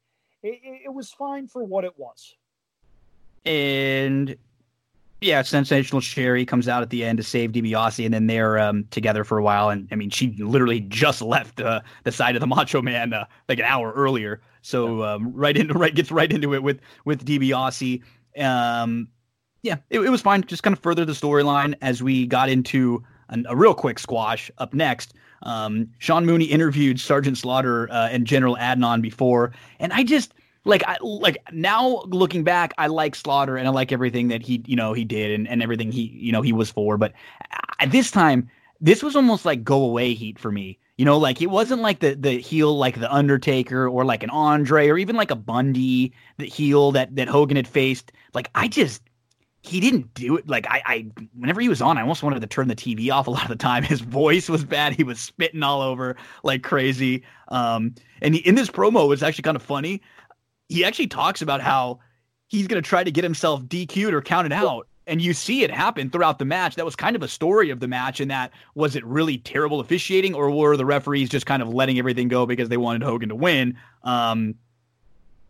It, 0.43 0.59
it, 0.87 0.95
was 0.95 1.11
fine 1.11 1.49
for 1.49 1.63
what 1.63 1.85
it 1.85 1.93
was. 1.99 2.35
And 3.45 4.37
yeah, 5.21 5.43
sensational 5.43 6.01
Sherri 6.01 6.47
comes 6.47 6.67
out 6.67 6.83
at 6.83 6.89
the 6.89 7.05
end 7.05 7.19
to 7.19 7.23
save 7.23 7.53
DiBiase, 7.53 8.07
and 8.07 8.15
then 8.15 8.27
they're 8.27 8.59
um, 8.59 8.87
together 8.91 9.23
for 9.23 9.37
a 9.37 9.43
while. 9.43 9.69
And 9.69 9.87
I 9.93 9.97
mean, 9.97 10.09
she 10.09 10.35
literally 10.39 10.81
just 10.81 11.21
left 11.21 11.61
uh, 11.61 11.83
the 12.05 12.13
side 12.13 12.37
of 12.37 12.41
the 12.41 12.47
Macho 12.47 12.81
Man 12.81 13.13
uh, 13.13 13.27
like 13.49 13.59
an 13.59 13.67
hour 13.67 13.93
earlier. 13.93 14.41
So 14.63 15.03
um, 15.05 15.33
right 15.33 15.57
into 15.57 15.75
right 15.79 15.95
gets 15.95 16.11
right 16.11 16.33
into 16.33 16.55
it 16.55 16.63
with 16.63 16.81
with 17.05 17.25
DiBiase. 17.25 18.03
Um, 18.39 19.09
yeah, 19.63 19.77
it, 19.91 20.01
it, 20.01 20.11
was 20.11 20.23
fine. 20.23 20.43
Just 20.43 20.63
kind 20.63 20.75
of 20.75 20.83
further 20.83 21.05
the 21.05 21.13
storyline 21.13 21.75
as 21.83 22.03
we 22.03 22.27
got 22.27 22.49
into 22.49 23.03
an, 23.29 23.45
a 23.49 23.57
real 23.57 23.75
quick 23.75 23.99
squash. 23.99 24.51
Up 24.59 24.73
next, 24.73 25.13
um, 25.43 25.89
Sean 25.99 26.25
Mooney 26.25 26.47
interviewed 26.47 26.99
Sergeant 26.99 27.37
Slaughter 27.37 27.91
uh, 27.91 28.09
and 28.09 28.27
General 28.27 28.57
Adnan 28.57 29.03
before, 29.03 29.53
and 29.79 29.93
I 29.93 30.03
just 30.03 30.35
like 30.65 30.83
I 30.87 30.97
like 31.03 31.39
now 31.53 32.03
looking 32.07 32.45
back, 32.45 32.73
I 32.79 32.87
like 32.87 33.15
Slaughter 33.15 33.57
and 33.57 33.67
I 33.67 33.71
like 33.71 33.93
everything 33.93 34.29
that 34.29 34.43
he 34.43 34.63
you 34.67 34.77
know 34.77 34.93
he 34.93 35.05
did 35.05 35.33
and, 35.33 35.49
and 35.49 35.63
everything 35.63 35.93
he 35.93 36.03
you 36.03 36.33
know 36.33 36.43
he 36.43 36.53
was 36.53 36.71
for. 36.71 36.97
But 36.97 37.13
at 37.81 37.91
this 37.91 38.11
time, 38.11 38.49
this 38.81 39.03
was 39.03 39.17
almost 39.17 39.45
like 39.45 39.65
go 39.65 39.83
away 39.83 40.15
heat 40.15 40.39
for 40.39 40.53
me. 40.53 40.79
You 41.01 41.07
know, 41.07 41.17
like 41.17 41.41
it 41.41 41.47
wasn't 41.47 41.81
like 41.81 42.01
the 42.01 42.15
the 42.15 42.33
heel 42.33 42.77
like 42.77 43.01
the 43.01 43.11
Undertaker 43.11 43.89
or 43.89 44.05
like 44.05 44.23
an 44.23 44.29
Andre 44.29 44.87
or 44.89 44.99
even 44.99 45.17
like 45.17 45.31
a 45.31 45.35
Bundy, 45.35 46.13
the 46.37 46.45
heel 46.45 46.93
that 46.93 47.17
that 47.17 47.27
Hogan 47.27 47.57
had 47.57 47.67
faced. 47.67 48.13
Like 48.35 48.51
I 48.55 48.69
just 48.69 49.01
he 49.63 49.81
didn't 49.81 50.13
do 50.13 50.37
it. 50.37 50.47
Like 50.47 50.67
I, 50.69 50.83
I 50.85 51.07
whenever 51.39 51.63
he 51.63 51.71
was 51.71 51.81
on, 51.81 51.97
I 51.97 52.03
almost 52.03 52.23
wanted 52.23 52.43
to 52.43 52.47
turn 52.47 52.69
the 52.69 52.77
TV 52.77 53.11
off 53.11 53.29
a 53.29 53.31
lot 53.31 53.45
of 53.45 53.49
the 53.49 53.57
time. 53.57 53.83
His 53.83 54.03
voice 54.03 54.51
was 54.51 54.63
bad. 54.63 54.93
He 54.93 55.03
was 55.03 55.19
spitting 55.19 55.63
all 55.63 55.81
over 55.81 56.17
like 56.45 56.63
crazy. 56.63 57.23
Um, 57.49 57.95
and 58.21 58.35
he, 58.35 58.43
in 58.43 58.55
this 58.55 58.69
promo, 58.69 59.09
was 59.09 59.23
actually 59.23 59.45
kind 59.45 59.57
of 59.57 59.63
funny. 59.63 60.03
He 60.69 60.85
actually 60.85 61.07
talks 61.07 61.41
about 61.41 61.63
how 61.63 62.01
he's 62.49 62.67
going 62.67 62.83
to 62.83 62.87
try 62.87 63.05
to 63.05 63.11
get 63.11 63.25
himself 63.25 63.63
DQ'd 63.63 64.13
or 64.13 64.21
counted 64.21 64.53
out 64.53 64.87
and 65.11 65.21
you 65.21 65.35
see 65.35 65.65
it 65.65 65.73
happen 65.73 66.09
throughout 66.09 66.39
the 66.39 66.45
match. 66.45 66.77
That 66.77 66.85
was 66.85 66.95
kind 66.95 67.17
of 67.17 67.23
a 67.23 67.29
story 67.29 67.71
of 67.71 67.81
the 67.81 67.89
match, 67.89 68.21
and 68.21 68.31
that 68.31 68.53
was 68.77 68.95
it 68.95 69.05
really 69.05 69.39
terrible 69.39 69.81
officiating, 69.81 70.35
or 70.35 70.51
were 70.51 70.77
the 70.77 70.87
referees 70.87 71.29
just 71.29 71.47
kind 71.47 71.61
of 71.61 71.69
letting 71.69 71.99
everything 71.99 72.29
go 72.29 72.47
because 72.47 72.69
they 72.69 72.77
wanted 72.77 73.03
Hogan 73.03 73.29
to 73.29 73.35
win? 73.35 73.77
Um, 74.05 74.55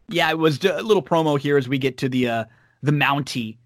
yeah, 0.08 0.30
it 0.30 0.38
was 0.38 0.64
a 0.64 0.82
little 0.82 1.02
promo 1.02 1.38
here 1.38 1.58
as 1.58 1.68
we 1.68 1.78
get 1.78 1.98
to 1.98 2.08
the 2.08 2.26
uh, 2.26 2.44
the 2.82 2.90
Mountie 2.90 3.58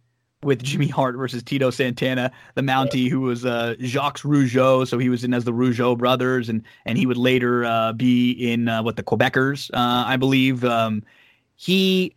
with 0.43 0.63
Jimmy 0.63 0.89
Hart 0.89 1.17
versus 1.17 1.43
Tito 1.43 1.71
Santana, 1.71 2.31
the 2.57 2.63
Mountie 2.63 3.09
who 3.09 3.21
was 3.21 3.47
uh, 3.47 3.77
Jacques 3.81 4.19
Rougeau, 4.19 4.87
so 4.87 4.99
he 4.99 5.09
was 5.09 5.23
in 5.23 5.33
as 5.33 5.45
the 5.45 5.53
Rougeau 5.53 5.97
brothers, 5.97 6.49
and 6.49 6.63
and 6.85 6.99
he 6.99 7.07
would 7.07 7.17
later 7.17 7.65
uh, 7.65 7.93
be 7.93 8.33
in 8.33 8.69
uh, 8.69 8.83
what 8.83 8.97
the 8.97 9.05
Quebecers, 9.05 9.71
uh, 9.73 10.05
I 10.07 10.17
believe. 10.17 10.65
Um, 10.65 11.05
he 11.57 12.15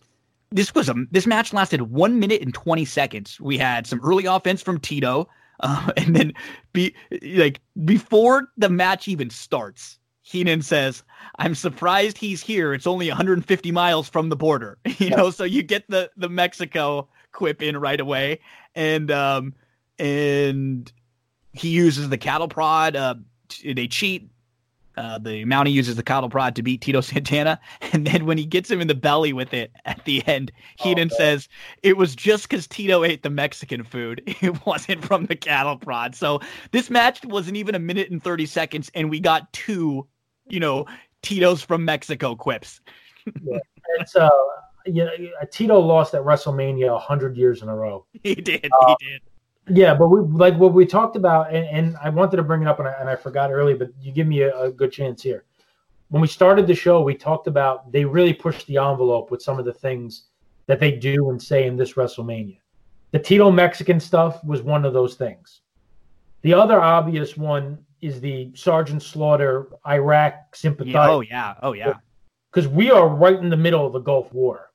this 0.51 0.73
was 0.73 0.89
a 0.89 0.95
this 1.11 1.27
match 1.27 1.53
lasted 1.53 1.81
one 1.81 2.19
minute 2.19 2.41
and 2.41 2.53
20 2.53 2.85
seconds. 2.85 3.39
We 3.39 3.57
had 3.57 3.87
some 3.87 3.99
early 4.03 4.25
offense 4.25 4.61
from 4.61 4.79
Tito. 4.79 5.27
Uh, 5.59 5.91
and 5.97 6.15
then 6.15 6.33
be 6.73 6.93
like 7.21 7.59
before 7.85 8.49
the 8.57 8.69
match 8.69 9.07
even 9.07 9.29
starts, 9.29 9.99
Heenan 10.21 10.61
says, 10.61 11.03
"I'm 11.39 11.55
surprised 11.55 12.17
he's 12.17 12.41
here. 12.41 12.73
It's 12.73 12.87
only 12.87 13.07
150 13.07 13.71
miles 13.71 14.07
from 14.09 14.29
the 14.29 14.35
border." 14.35 14.77
You 14.99 15.09
know, 15.11 15.31
so 15.31 15.43
you 15.43 15.63
get 15.63 15.89
the 15.89 16.11
the 16.17 16.29
Mexico 16.29 17.07
quip 17.31 17.61
in 17.61 17.77
right 17.77 17.99
away, 17.99 18.39
and 18.75 19.09
um 19.11 19.53
and 19.99 20.91
he 21.53 21.69
uses 21.69 22.09
the 22.09 22.17
cattle 22.17 22.47
prod. 22.47 22.95
Uh, 22.95 23.15
they 23.63 23.87
cheat. 23.87 24.29
Uh, 24.97 25.19
the 25.19 25.45
Mountie 25.45 25.71
uses 25.71 25.95
the 25.95 26.03
cattle 26.03 26.29
prod 26.29 26.55
to 26.55 26.63
beat 26.63 26.81
Tito 26.81 27.01
Santana, 27.01 27.59
and 27.93 28.05
then 28.05 28.25
when 28.25 28.37
he 28.37 28.45
gets 28.45 28.69
him 28.69 28.81
in 28.81 28.87
the 28.87 28.95
belly 28.95 29.31
with 29.31 29.53
it 29.53 29.71
at 29.85 30.03
the 30.05 30.25
end, 30.27 30.51
Heenan 30.79 31.09
oh, 31.13 31.17
says 31.17 31.47
it 31.83 31.97
was 31.97 32.15
just 32.15 32.49
because 32.49 32.67
Tito 32.67 33.03
ate 33.03 33.23
the 33.23 33.29
Mexican 33.29 33.83
food; 33.83 34.23
it 34.41 34.65
wasn't 34.65 35.05
from 35.05 35.27
the 35.27 35.35
cattle 35.35 35.77
prod. 35.77 36.15
So 36.15 36.41
this 36.71 36.89
match 36.89 37.23
wasn't 37.25 37.57
even 37.57 37.75
a 37.75 37.79
minute 37.79 38.09
and 38.09 38.21
thirty 38.21 38.45
seconds, 38.45 38.89
and 38.95 39.09
we 39.09 39.19
got 39.19 39.53
two, 39.53 40.07
you 40.47 40.59
know, 40.59 40.85
Tito's 41.21 41.61
from 41.61 41.85
Mexico 41.85 42.35
quips. 42.35 42.81
yeah, 43.43 43.59
it's 43.99 44.15
uh, 44.15 44.29
yeah, 44.85 45.09
Tito 45.51 45.79
lost 45.79 46.13
at 46.13 46.23
WrestleMania 46.23 46.99
hundred 46.99 47.37
years 47.37 47.61
in 47.61 47.69
a 47.69 47.75
row. 47.75 48.05
He 48.23 48.35
did. 48.35 48.69
Uh, 48.81 48.95
he 48.99 49.09
did. 49.09 49.21
Yeah, 49.69 49.93
but 49.93 50.07
we 50.07 50.21
like 50.21 50.55
what 50.57 50.73
we 50.73 50.85
talked 50.85 51.15
about, 51.15 51.53
and, 51.53 51.65
and 51.65 51.97
I 52.01 52.09
wanted 52.09 52.37
to 52.37 52.43
bring 52.43 52.61
it 52.61 52.67
up, 52.67 52.79
and 52.79 52.87
I, 52.87 52.93
and 52.99 53.09
I 53.09 53.15
forgot 53.15 53.51
earlier, 53.51 53.75
but 53.75 53.89
you 53.99 54.11
give 54.11 54.27
me 54.27 54.41
a, 54.41 54.57
a, 54.61 54.71
good 54.71 54.91
chance 54.91 55.21
here. 55.21 55.43
When 56.09 56.21
we 56.21 56.27
started 56.27 56.67
the 56.67 56.75
show, 56.75 57.01
we 57.01 57.15
talked 57.15 57.47
about 57.47 57.91
they 57.91 58.05
really 58.05 58.33
pushed 58.33 58.65
the 58.67 58.77
envelope 58.77 59.29
with 59.29 59.41
some 59.41 59.59
of 59.59 59.65
the 59.65 59.73
things 59.73 60.27
that 60.67 60.79
they 60.79 60.91
do 60.91 61.31
and 61.31 61.41
say 61.41 61.67
in 61.67 61.75
this 61.75 61.93
WrestleMania. 61.93 62.59
The 63.11 63.19
Tito 63.19 63.51
Mexican 63.51 63.99
stuff 63.99 64.43
was 64.43 64.61
one 64.61 64.85
of 64.85 64.93
those 64.93 65.15
things. 65.15 65.61
The 66.43 66.53
other 66.53 66.79
obvious 66.79 67.35
one 67.35 67.79
is 68.01 68.21
the 68.21 68.51
Sergeant 68.53 69.01
Slaughter 69.01 69.67
Iraq 69.87 70.55
sympathizer. 70.55 70.97
Yeah, 70.97 71.09
oh 71.09 71.21
yeah, 71.21 71.53
oh 71.63 71.73
yeah. 71.73 71.93
Because 72.51 72.69
we 72.69 72.91
are 72.91 73.07
right 73.07 73.37
in 73.37 73.49
the 73.49 73.57
middle 73.57 73.85
of 73.85 73.93
the 73.93 73.99
Gulf 73.99 74.33
War. 74.33 74.66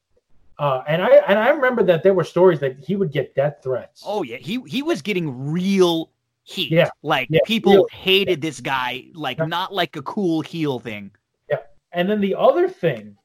Uh, 0.62 0.84
and 0.86 1.02
I 1.02 1.08
and 1.26 1.41
I 1.41 1.49
remember 1.49 1.82
that 1.82 2.05
there 2.05 2.15
were 2.15 2.23
stories 2.23 2.60
that 2.60 2.78
he 2.78 2.94
would 2.94 3.10
get 3.10 3.34
death 3.34 3.57
threats. 3.65 4.05
Oh 4.07 4.23
yeah, 4.23 4.36
he 4.36 4.62
he 4.68 4.81
was 4.81 5.02
getting 5.02 5.50
real 5.50 6.12
heat. 6.44 6.70
Yeah, 6.70 6.89
like 7.02 7.26
yeah, 7.31 7.41
people 7.44 7.89
hated 7.91 8.41
this 8.41 8.60
guy, 8.60 9.07
like 9.12 9.39
yeah. 9.39 9.47
not 9.47 9.74
like 9.74 9.97
a 9.97 10.02
cool 10.02 10.41
heel 10.41 10.78
thing. 10.78 11.10
Yeah, 11.50 11.57
and 11.91 12.08
then 12.08 12.20
the 12.20 12.36
other 12.36 12.68
thing 12.68 13.16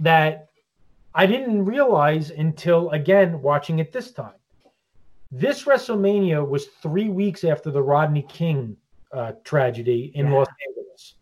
that 0.00 0.48
I 1.14 1.26
didn't 1.26 1.64
realize 1.64 2.30
until 2.30 2.90
again 2.90 3.40
watching 3.40 3.78
it 3.78 3.92
this 3.92 4.10
time. 4.10 4.34
This 5.30 5.66
WrestleMania 5.66 6.44
was 6.44 6.66
three 6.82 7.08
weeks 7.08 7.44
after 7.44 7.70
the 7.70 7.82
Rodney 7.82 8.22
King 8.22 8.76
uh, 9.12 9.34
tragedy 9.44 10.10
in 10.16 10.26
yeah. 10.26 10.38
Los 10.38 10.48
Angeles, 10.66 11.14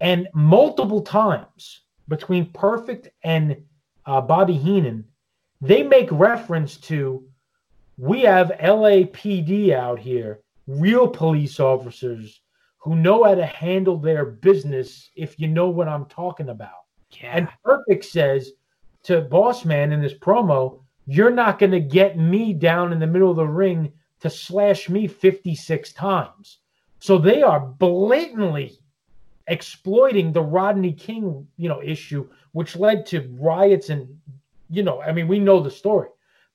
and 0.00 0.28
multiple 0.32 1.02
times 1.02 1.80
between 2.08 2.46
Perfect 2.52 3.10
and 3.22 3.54
uh, 4.08 4.22
Bobby 4.22 4.54
Heenan, 4.54 5.04
they 5.60 5.82
make 5.82 6.08
reference 6.10 6.78
to 6.78 7.24
we 7.98 8.22
have 8.22 8.52
LAPD 8.60 9.72
out 9.72 9.98
here, 9.98 10.40
real 10.66 11.06
police 11.06 11.60
officers 11.60 12.40
who 12.78 12.96
know 12.96 13.24
how 13.24 13.34
to 13.34 13.44
handle 13.44 13.98
their 13.98 14.24
business, 14.24 15.10
if 15.14 15.38
you 15.38 15.48
know 15.48 15.68
what 15.68 15.88
I'm 15.88 16.06
talking 16.06 16.48
about. 16.48 16.86
Yeah. 17.10 17.32
And 17.34 17.48
Perfect 17.64 18.04
says 18.04 18.52
to 19.02 19.20
Boss 19.22 19.64
Man 19.64 19.92
in 19.92 20.00
this 20.00 20.14
promo, 20.14 20.80
You're 21.06 21.30
not 21.30 21.58
going 21.58 21.72
to 21.72 21.80
get 21.80 22.16
me 22.16 22.54
down 22.54 22.92
in 22.92 23.00
the 23.00 23.06
middle 23.06 23.30
of 23.30 23.36
the 23.36 23.46
ring 23.46 23.92
to 24.20 24.30
slash 24.30 24.88
me 24.88 25.06
56 25.06 25.92
times. 25.92 26.58
So 27.00 27.18
they 27.18 27.42
are 27.42 27.60
blatantly 27.60 28.78
exploiting 29.48 30.32
the 30.32 30.42
Rodney 30.42 30.92
King, 30.92 31.46
you 31.56 31.68
know, 31.68 31.82
issue, 31.82 32.28
which 32.58 32.74
led 32.74 33.06
to 33.06 33.20
riots 33.38 33.88
and, 33.88 34.18
you 34.68 34.82
know, 34.82 35.00
I 35.00 35.12
mean, 35.12 35.28
we 35.28 35.38
know 35.38 35.60
the 35.60 35.70
story, 35.70 36.08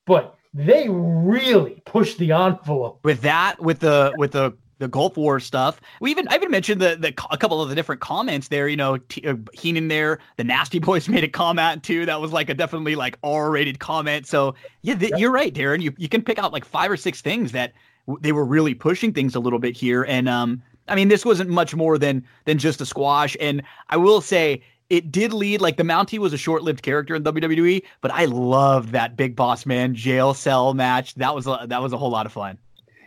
but 0.05 0.35
they 0.53 0.89
really 0.89 1.81
pushed 1.85 2.17
the 2.17 2.33
envelope 2.33 2.99
with 3.05 3.21
that, 3.21 3.61
with 3.61 3.79
the 3.79 4.13
with 4.17 4.33
the 4.33 4.53
the 4.79 4.89
Gulf 4.89 5.15
War 5.15 5.39
stuff. 5.39 5.79
We 6.01 6.11
even 6.11 6.27
I 6.27 6.35
even 6.35 6.51
mentioned 6.51 6.81
the 6.81 6.97
the 6.99 7.13
a 7.31 7.37
couple 7.37 7.61
of 7.61 7.69
the 7.69 7.75
different 7.75 8.01
comments 8.01 8.49
there. 8.49 8.67
You 8.67 8.75
know, 8.75 8.97
T- 8.97 9.25
uh, 9.25 9.37
Heenan 9.53 9.87
there, 9.87 10.19
the 10.35 10.43
Nasty 10.43 10.77
Boys 10.77 11.07
made 11.15 11.23
a 11.23 11.29
comment 11.29 11.83
too. 11.83 12.05
That 12.05 12.19
was 12.19 12.33
like 12.33 12.49
a 12.49 12.53
definitely 12.53 12.95
like 12.95 13.17
R 13.23 13.49
rated 13.49 13.79
comment. 13.79 14.27
So 14.27 14.55
yeah, 14.81 14.95
th- 14.95 15.13
you're 15.15 15.31
right, 15.31 15.53
Darren. 15.53 15.81
You 15.81 15.93
you 15.97 16.09
can 16.09 16.21
pick 16.21 16.37
out 16.37 16.51
like 16.51 16.65
five 16.65 16.91
or 16.91 16.97
six 16.97 17.21
things 17.21 17.53
that 17.53 17.71
w- 18.07 18.19
they 18.21 18.33
were 18.33 18.45
really 18.45 18.73
pushing 18.73 19.13
things 19.13 19.35
a 19.35 19.39
little 19.39 19.59
bit 19.59 19.77
here, 19.77 20.03
and 20.03 20.27
um 20.27 20.61
I 20.87 20.95
mean, 20.95 21.07
this 21.07 21.23
wasn't 21.23 21.49
much 21.49 21.73
more 21.75 21.97
than 21.97 22.25
than 22.45 22.57
just 22.57 22.81
a 22.81 22.85
squash. 22.85 23.37
And 23.39 23.63
I 23.89 23.97
will 23.97 24.21
say 24.21 24.61
it 24.93 25.11
did 25.11 25.33
lead 25.33 25.59
like 25.59 25.75
the 25.75 25.83
Mountie 25.83 26.19
was 26.19 26.33
a 26.33 26.37
short-lived 26.37 26.83
character 26.83 27.15
in 27.15 27.23
WWE, 27.23 27.81
but 27.99 28.11
I 28.11 28.25
loved 28.25 28.89
that 28.89 29.17
Big 29.17 29.35
Boss 29.35 29.65
Man 29.65 29.95
jail 29.95 30.35
cell 30.35 30.75
match. 30.75 31.15
That 31.15 31.33
was 31.33 31.47
a, 31.47 31.65
that 31.67 31.81
was 31.81 31.93
a 31.93 31.97
whole 31.97 32.11
lot 32.11 32.27
of 32.27 32.31
fun. 32.31 32.59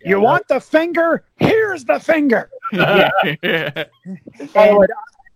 You 0.05 0.21
want 0.21 0.49
the 0.49 0.61
finger? 0.61 1.25
Here's 1.37 1.85
the 1.85 2.01
finger. 2.01 2.51
and, 2.73 3.87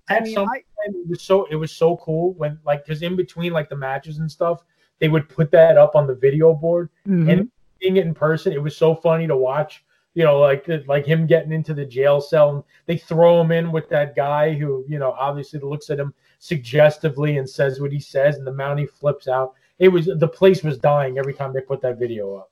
I 0.09 0.21
mean, 0.23 0.39
I, 0.39 0.63
it 0.87 1.09
was 1.09 1.23
so 1.23 1.45
it 1.53 1.55
was 1.55 1.71
so 1.71 1.99
cool 1.99 2.33
when 2.33 2.59
like 2.67 2.85
because 2.85 3.03
in 3.03 3.15
between 3.15 3.53
like 3.53 3.69
the 3.69 3.77
matches 3.77 4.19
and 4.19 4.29
stuff, 4.29 4.65
they 4.99 5.09
would 5.09 5.29
put 5.29 5.53
that 5.53 5.79
up 5.79 5.95
on 5.95 6.09
the 6.09 6.17
video 6.17 6.53
board 6.53 6.91
mm-hmm. 7.07 7.31
and 7.31 7.51
seeing 7.81 7.97
it 7.97 8.07
in 8.07 8.13
person, 8.13 8.53
it 8.53 8.61
was 8.61 8.77
so 8.77 8.97
funny 8.97 9.29
to 9.29 9.37
watch 9.37 9.85
you 10.15 10.25
know, 10.25 10.39
like 10.39 10.67
like 10.89 11.07
him 11.07 11.27
getting 11.27 11.53
into 11.53 11.73
the 11.73 11.85
jail 11.85 12.21
cell, 12.21 12.51
and 12.51 12.65
they 12.87 12.97
throw 12.97 13.41
him 13.41 13.53
in 13.53 13.71
with 13.71 13.89
that 13.91 14.17
guy 14.17 14.53
who, 14.53 14.85
you 14.89 14.99
know, 14.99 15.13
obviously 15.13 15.61
looks 15.61 15.89
at 15.89 16.01
him 16.01 16.13
suggestively 16.41 17.37
and 17.37 17.49
says 17.49 17.81
what 17.81 17.93
he 17.93 18.01
says, 18.01 18.37
and 18.37 18.47
the 18.47 18.53
Mountie 18.53 18.91
flips 18.91 19.29
out. 19.29 19.55
It 19.79 19.89
was 19.89 20.07
the 20.07 20.29
place 20.29 20.65
was 20.65 20.79
dying 20.79 21.19
every 21.19 21.35
time 21.35 21.53
they 21.53 21.61
put 21.61 21.81
that 21.83 21.99
video 21.99 22.35
up. 22.35 22.51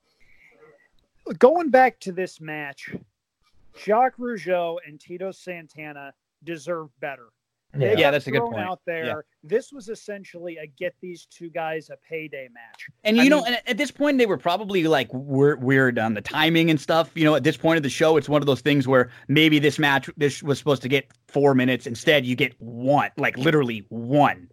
Going 1.37 1.69
back 1.69 1.99
to 2.01 2.11
this 2.11 2.39
match, 2.39 2.95
Jacques 3.77 4.17
Rougeau 4.17 4.77
and 4.87 4.99
Tito 4.99 5.31
Santana 5.31 6.13
deserve 6.43 6.89
better. 6.99 7.27
Yeah, 7.77 7.93
yeah 7.97 8.11
that's 8.11 8.25
a 8.25 8.31
good 8.31 8.41
point. 8.41 8.59
Out 8.59 8.81
there, 8.85 9.05
yeah. 9.05 9.13
this 9.43 9.71
was 9.71 9.89
essentially 9.89 10.57
a 10.57 10.65
get 10.65 10.95
these 11.01 11.25
two 11.25 11.49
guys 11.49 11.89
a 11.89 11.97
payday 11.97 12.49
match. 12.51 12.89
And 13.03 13.15
you 13.15 13.23
I 13.23 13.27
know, 13.27 13.43
mean, 13.43 13.57
at 13.67 13.77
this 13.77 13.91
point, 13.91 14.17
they 14.17 14.25
were 14.25 14.37
probably 14.37 14.83
like 14.85 15.07
weird 15.11 15.99
on 15.99 16.15
the 16.15 16.21
timing 16.21 16.71
and 16.71 16.81
stuff. 16.81 17.11
You 17.13 17.25
know, 17.25 17.35
at 17.35 17.43
this 17.43 17.57
point 17.57 17.77
of 17.77 17.83
the 17.83 17.89
show, 17.89 18.17
it's 18.17 18.27
one 18.27 18.41
of 18.41 18.47
those 18.47 18.61
things 18.61 18.87
where 18.87 19.11
maybe 19.27 19.59
this 19.59 19.77
match 19.77 20.09
this 20.17 20.41
was 20.41 20.57
supposed 20.57 20.81
to 20.81 20.87
get 20.89 21.07
four 21.27 21.53
minutes. 21.53 21.85
Instead, 21.85 22.25
you 22.25 22.35
get 22.35 22.59
one, 22.59 23.11
like 23.17 23.37
literally 23.37 23.85
one. 23.89 24.49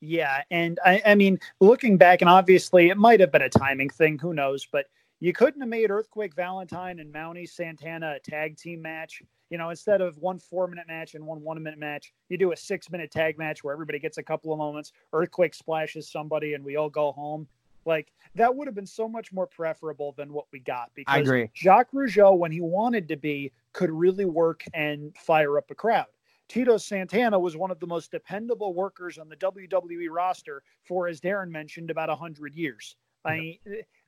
Yeah, 0.00 0.42
and 0.50 0.78
I, 0.84 1.02
I 1.06 1.14
mean, 1.14 1.38
looking 1.60 1.96
back, 1.96 2.22
and 2.22 2.28
obviously 2.28 2.88
it 2.90 2.96
might 2.96 3.20
have 3.20 3.32
been 3.32 3.42
a 3.42 3.48
timing 3.48 3.88
thing. 3.88 4.18
Who 4.18 4.32
knows? 4.32 4.66
But 4.70 4.86
you 5.18 5.32
couldn't 5.32 5.60
have 5.60 5.68
made 5.68 5.90
Earthquake 5.90 6.34
Valentine 6.34 6.98
and 6.98 7.12
Mountie 7.12 7.48
Santana 7.48 8.14
a 8.16 8.20
tag 8.20 8.56
team 8.56 8.82
match. 8.82 9.22
You 9.52 9.58
know, 9.58 9.68
instead 9.68 10.00
of 10.00 10.16
one 10.16 10.38
four 10.38 10.66
minute 10.66 10.86
match 10.88 11.14
and 11.14 11.26
one 11.26 11.42
one 11.42 11.62
minute 11.62 11.78
match, 11.78 12.14
you 12.30 12.38
do 12.38 12.52
a 12.52 12.56
six 12.56 12.90
minute 12.90 13.10
tag 13.10 13.36
match 13.36 13.62
where 13.62 13.74
everybody 13.74 13.98
gets 13.98 14.16
a 14.16 14.22
couple 14.22 14.50
of 14.50 14.58
moments. 14.58 14.92
Earthquake 15.12 15.52
splashes 15.52 16.10
somebody 16.10 16.54
and 16.54 16.64
we 16.64 16.76
all 16.76 16.88
go 16.88 17.12
home. 17.12 17.46
Like 17.84 18.10
that 18.34 18.56
would 18.56 18.66
have 18.66 18.74
been 18.74 18.86
so 18.86 19.06
much 19.06 19.30
more 19.30 19.46
preferable 19.46 20.14
than 20.16 20.32
what 20.32 20.46
we 20.52 20.60
got. 20.60 20.90
Because 20.94 21.14
I 21.14 21.18
agree. 21.18 21.50
Jacques 21.54 21.92
Rougeau, 21.92 22.34
when 22.34 22.50
he 22.50 22.62
wanted 22.62 23.06
to 23.08 23.16
be, 23.16 23.52
could 23.74 23.90
really 23.90 24.24
work 24.24 24.64
and 24.72 25.14
fire 25.18 25.58
up 25.58 25.70
a 25.70 25.74
crowd. 25.74 26.06
Tito 26.48 26.78
Santana 26.78 27.38
was 27.38 27.54
one 27.54 27.70
of 27.70 27.78
the 27.78 27.86
most 27.86 28.10
dependable 28.10 28.72
workers 28.72 29.18
on 29.18 29.28
the 29.28 29.36
WWE 29.36 30.06
roster 30.10 30.62
for, 30.82 31.08
as 31.08 31.20
Darren 31.20 31.50
mentioned, 31.50 31.90
about 31.90 32.08
100 32.08 32.54
years. 32.54 32.96
I 33.24 33.38
mean, 33.38 33.58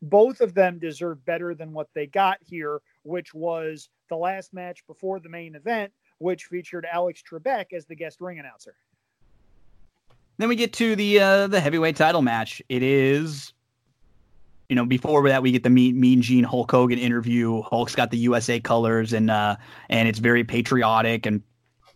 both 0.05 0.41
of 0.41 0.55
them 0.55 0.79
deserve 0.79 1.25
better 1.25 1.55
than 1.55 1.73
what 1.73 1.89
they 1.95 2.07
got 2.07 2.39
here, 2.41 2.81
which 3.03 3.35
was 3.35 3.89
the 4.09 4.17
last 4.17 4.53
match 4.53 4.87
before 4.87 5.21
the 5.21 5.29
main 5.29 5.55
event, 5.55 5.93
which 6.19 6.45
featured 6.45 6.87
Alex 6.91 7.23
Trebek 7.29 7.73
as 7.73 7.87
the 7.87 7.95
guest 7.95 8.21
ring 8.21 8.39
announcer. 8.39 8.75
Then 10.37 10.49
we 10.49 10.57
get 10.57 10.73
to 10.75 10.97
the 10.97 11.21
uh, 11.21 11.47
the 11.47 11.61
heavyweight 11.61 11.97
title 11.97 12.23
match. 12.23 12.61
It 12.69 12.83
is, 12.83 13.53
you 14.69 14.77
know, 14.77 14.85
before 14.85 15.29
that 15.29 15.43
we 15.43 15.53
get 15.53 15.63
the 15.63 15.71
Mean, 15.71 15.99
mean 15.99 16.23
Gene 16.23 16.45
Hulk 16.45 16.71
Hogan 16.71 16.99
interview. 16.99 17.63
Hulk's 17.63 17.95
got 17.95 18.11
the 18.11 18.19
USA 18.19 18.59
colors 18.59 19.13
and 19.13 19.31
uh, 19.31 19.57
and 19.89 20.09
it's 20.09 20.19
very 20.19 20.43
patriotic 20.43 21.27
and 21.27 21.43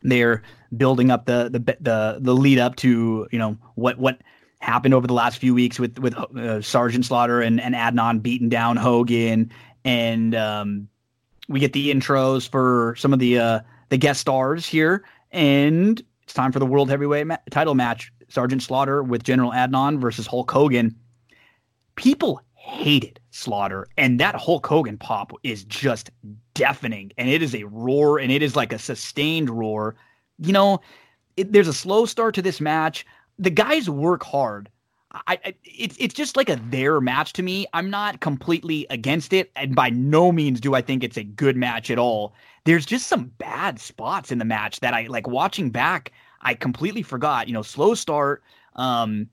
they're 0.02 0.42
building 0.76 1.10
up 1.10 1.26
the 1.26 1.48
the 1.50 1.76
the 1.80 2.18
the 2.20 2.34
lead 2.34 2.58
up 2.58 2.76
to 2.76 3.26
you 3.32 3.38
know 3.38 3.58
what 3.74 3.98
what 3.98 4.20
happened 4.60 4.94
over 4.94 5.06
the 5.06 5.14
last 5.14 5.38
few 5.38 5.54
weeks 5.54 5.78
with 5.78 5.98
with 5.98 6.14
uh, 6.14 6.60
Sergeant 6.60 7.04
Slaughter 7.04 7.40
and, 7.40 7.60
and 7.60 7.74
Adnan 7.74 8.22
beating 8.22 8.48
down 8.48 8.76
Hogan, 8.76 9.50
and 9.84 10.34
um, 10.34 10.88
we 11.48 11.60
get 11.60 11.72
the 11.72 11.92
intros 11.92 12.48
for 12.48 12.94
some 12.98 13.12
of 13.12 13.18
the 13.18 13.38
uh, 13.38 13.60
the 13.88 13.96
guest 13.96 14.20
stars 14.20 14.66
here, 14.66 15.04
and 15.30 16.02
It's 16.22 16.34
time 16.34 16.52
for 16.52 16.58
the 16.58 16.66
world 16.66 16.90
heavyweight 16.90 17.26
ma- 17.26 17.36
title 17.50 17.74
match: 17.74 18.12
Sergeant 18.28 18.62
Slaughter 18.62 19.02
with 19.02 19.22
General 19.22 19.52
Adnan 19.52 20.00
versus 20.00 20.26
Hulk 20.26 20.50
Hogan. 20.50 20.94
People 21.96 22.40
hated 22.54 23.18
Slaughter, 23.30 23.86
and 23.96 24.20
that 24.20 24.34
Hulk 24.34 24.66
Hogan 24.66 24.98
pop 24.98 25.32
is 25.42 25.64
just 25.64 26.10
deafening, 26.54 27.12
and 27.16 27.28
it 27.28 27.42
is 27.42 27.54
a 27.54 27.64
roar, 27.64 28.18
and 28.18 28.32
it 28.32 28.42
is 28.42 28.56
like 28.56 28.72
a 28.72 28.78
sustained 28.78 29.48
roar. 29.50 29.96
You 30.38 30.52
know, 30.52 30.80
it, 31.36 31.52
there's 31.52 31.68
a 31.68 31.72
slow 31.72 32.04
start 32.04 32.34
to 32.34 32.42
this 32.42 32.60
match. 32.60 33.06
The 33.38 33.50
guys 33.50 33.88
work 33.88 34.24
hard. 34.24 34.68
I, 35.12 35.38
I, 35.44 35.54
it's 35.64 35.96
it's 35.98 36.14
just 36.14 36.36
like 36.36 36.50
a 36.50 36.56
their 36.56 37.00
match 37.00 37.32
to 37.34 37.42
me. 37.42 37.66
I'm 37.72 37.88
not 37.88 38.20
completely 38.20 38.86
against 38.90 39.32
it, 39.32 39.50
and 39.56 39.74
by 39.74 39.90
no 39.90 40.32
means 40.32 40.60
do 40.60 40.74
I 40.74 40.82
think 40.82 41.02
it's 41.02 41.16
a 41.16 41.24
good 41.24 41.56
match 41.56 41.90
at 41.90 41.98
all. 41.98 42.34
There's 42.64 42.84
just 42.84 43.06
some 43.06 43.32
bad 43.38 43.80
spots 43.80 44.30
in 44.30 44.38
the 44.38 44.44
match 44.44 44.80
that 44.80 44.92
I 44.92 45.06
like 45.06 45.26
watching 45.26 45.70
back. 45.70 46.12
I 46.42 46.54
completely 46.54 47.02
forgot. 47.02 47.48
You 47.48 47.54
know, 47.54 47.62
slow 47.62 47.94
start. 47.94 48.42
Um, 48.76 49.28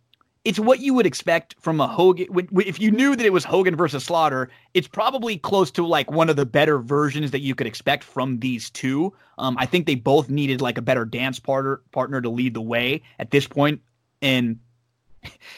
it's 0.46 0.60
what 0.60 0.80
you 0.80 0.94
would 0.94 1.08
expect 1.08 1.56
from 1.60 1.82
a 1.82 1.88
Hogan. 1.88 2.28
If 2.56 2.80
you 2.80 2.92
knew 2.92 3.16
that 3.16 3.26
it 3.26 3.34
was 3.34 3.44
Hogan 3.44 3.76
versus 3.76 4.04
Slaughter, 4.04 4.50
it's 4.76 4.88
probably 4.88 5.38
close 5.38 5.72
to 5.72 5.86
like 5.86 6.12
one 6.12 6.30
of 6.30 6.36
the 6.36 6.46
better 6.46 6.78
versions 6.78 7.32
that 7.32 7.42
you 7.42 7.56
could 7.56 7.66
expect 7.66 8.04
from 8.04 8.40
these 8.40 8.70
two. 8.70 9.12
Um, 9.40 9.58
I 9.60 9.66
think 9.66 9.88
they 9.88 9.96
both 9.96 10.30
needed 10.30 10.62
like 10.62 10.78
a 10.78 10.84
better 10.84 11.04
dance 11.04 11.40
partner 11.40 11.82
partner 11.92 12.22
to 12.22 12.30
lead 12.30 12.54
the 12.54 12.62
way 12.62 13.02
at 13.18 13.32
this 13.32 13.48
point. 13.48 13.82
And 14.22 14.60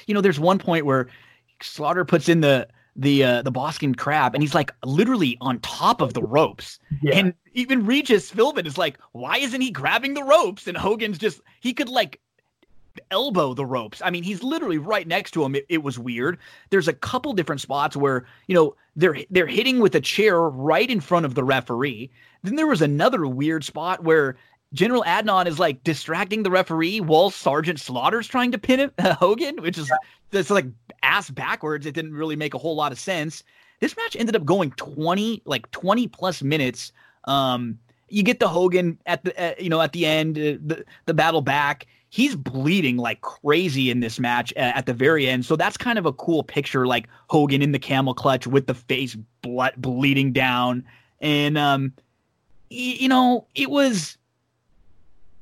you 0.08 0.14
know, 0.14 0.22
there's 0.22 0.40
one 0.40 0.60
point 0.60 0.86
where 0.86 1.08
Slaughter 1.62 2.06
puts 2.06 2.30
in 2.30 2.42
the 2.42 2.68
the 2.96 3.24
uh, 3.24 3.42
the 3.44 3.52
Boston 3.52 3.94
Crab, 3.94 4.34
and 4.34 4.44
he's 4.44 4.56
like 4.56 4.74
literally 4.84 5.38
on 5.40 5.60
top 5.60 6.02
of 6.02 6.14
the 6.14 6.24
ropes. 6.24 6.80
Yeah. 7.02 7.16
And 7.16 7.34
even 7.54 7.86
Regis 7.86 8.32
Philbin 8.32 8.66
is 8.66 8.78
like, 8.78 8.98
why 9.12 9.38
isn't 9.38 9.62
he 9.62 9.72
grabbing 9.72 10.14
the 10.14 10.24
ropes? 10.24 10.68
And 10.68 10.78
Hogan's 10.78 11.18
just 11.18 11.42
he 11.60 11.74
could 11.74 11.90
like 11.90 12.20
elbow 13.12 13.54
the 13.54 13.66
ropes. 13.66 14.02
I 14.04 14.10
mean, 14.10 14.24
he's 14.24 14.42
literally 14.42 14.80
right 14.80 15.08
next 15.08 15.32
to 15.32 15.44
him. 15.44 15.56
It, 15.56 15.66
it, 15.70 15.84
was 15.84 16.00
weird. 16.00 16.40
There's 16.72 16.88
a 16.88 16.94
couple 16.94 17.34
different 17.34 17.62
spots 17.62 17.96
where 17.96 18.26
you 18.48 18.56
know 18.56 18.76
they're 18.96 19.18
they're 19.30 19.48
hitting 19.48 19.80
with 19.80 19.96
a 19.96 20.02
chair 20.02 20.42
right 20.42 20.90
in 20.90 21.00
front 21.00 21.26
of 21.26 21.36
the 21.36 21.44
referee. 21.44 22.10
Then 22.44 22.56
there 22.56 22.68
was 22.68 22.82
another 22.82 23.28
weird 23.28 23.64
spot 23.64 24.04
where 24.04 24.38
General 24.74 25.04
Adnan 25.04 25.48
is 25.48 25.60
like 25.60 25.84
distracting 25.84 26.44
the 26.44 26.52
referee 26.52 27.00
while 27.00 27.30
Sergeant 27.30 27.80
Slaughter's 27.80 28.28
trying 28.28 28.52
to 28.52 28.58
pin 28.58 28.80
him, 28.80 28.92
uh, 28.98 29.14
Hogan, 29.20 29.62
which 29.62 29.78
is 29.78 29.92
that's 30.32 30.50
like 30.50 30.66
ass 31.04 31.30
backwards. 31.30 31.86
It 31.86 31.94
didn't 31.94 32.14
really 32.14 32.36
make 32.36 32.54
a 32.54 32.58
whole 32.58 32.76
lot 32.76 32.92
of 32.92 33.00
sense. 33.00 33.44
This 33.80 33.96
match 33.96 34.16
ended 34.16 34.36
up 34.36 34.44
going 34.44 34.72
20 34.72 35.44
like 35.46 35.70
20 35.72 36.08
plus 36.08 36.42
minutes. 36.42 36.92
Um, 37.26 37.80
you 38.10 38.24
get 38.24 38.40
the 38.40 38.48
Hogan 38.48 38.98
at 39.06 39.24
the 39.24 39.42
uh, 39.42 39.56
you 39.60 39.70
know 39.70 39.82
at 39.82 39.94
the 39.94 40.06
end 40.06 40.38
uh, 40.38 40.58
the 40.66 40.86
the 41.06 41.14
battle 41.14 41.42
back 41.42 41.88
he's 42.10 42.36
bleeding 42.36 42.98
like 42.98 43.22
crazy 43.22 43.92
in 43.92 44.00
this 44.00 44.20
match 44.20 44.54
at 44.56 44.86
the 44.86 44.94
very 44.94 45.28
end. 45.28 45.46
So 45.46 45.56
that's 45.56 45.78
kind 45.78 46.00
of 46.00 46.06
a 46.06 46.14
cool 46.14 46.44
picture, 46.44 46.88
like 46.88 47.08
Hogan 47.30 47.62
in 47.62 47.72
the 47.72 47.80
camel 47.80 48.14
clutch 48.14 48.48
with 48.48 48.68
the 48.68 48.74
face 48.74 49.16
blood 49.42 49.74
bleeding 49.78 50.32
down. 50.32 50.86
And 51.20 51.58
um, 51.58 51.94
y- 52.72 52.98
you 53.00 53.10
know, 53.10 53.46
it 53.56 53.70
was 53.70 54.18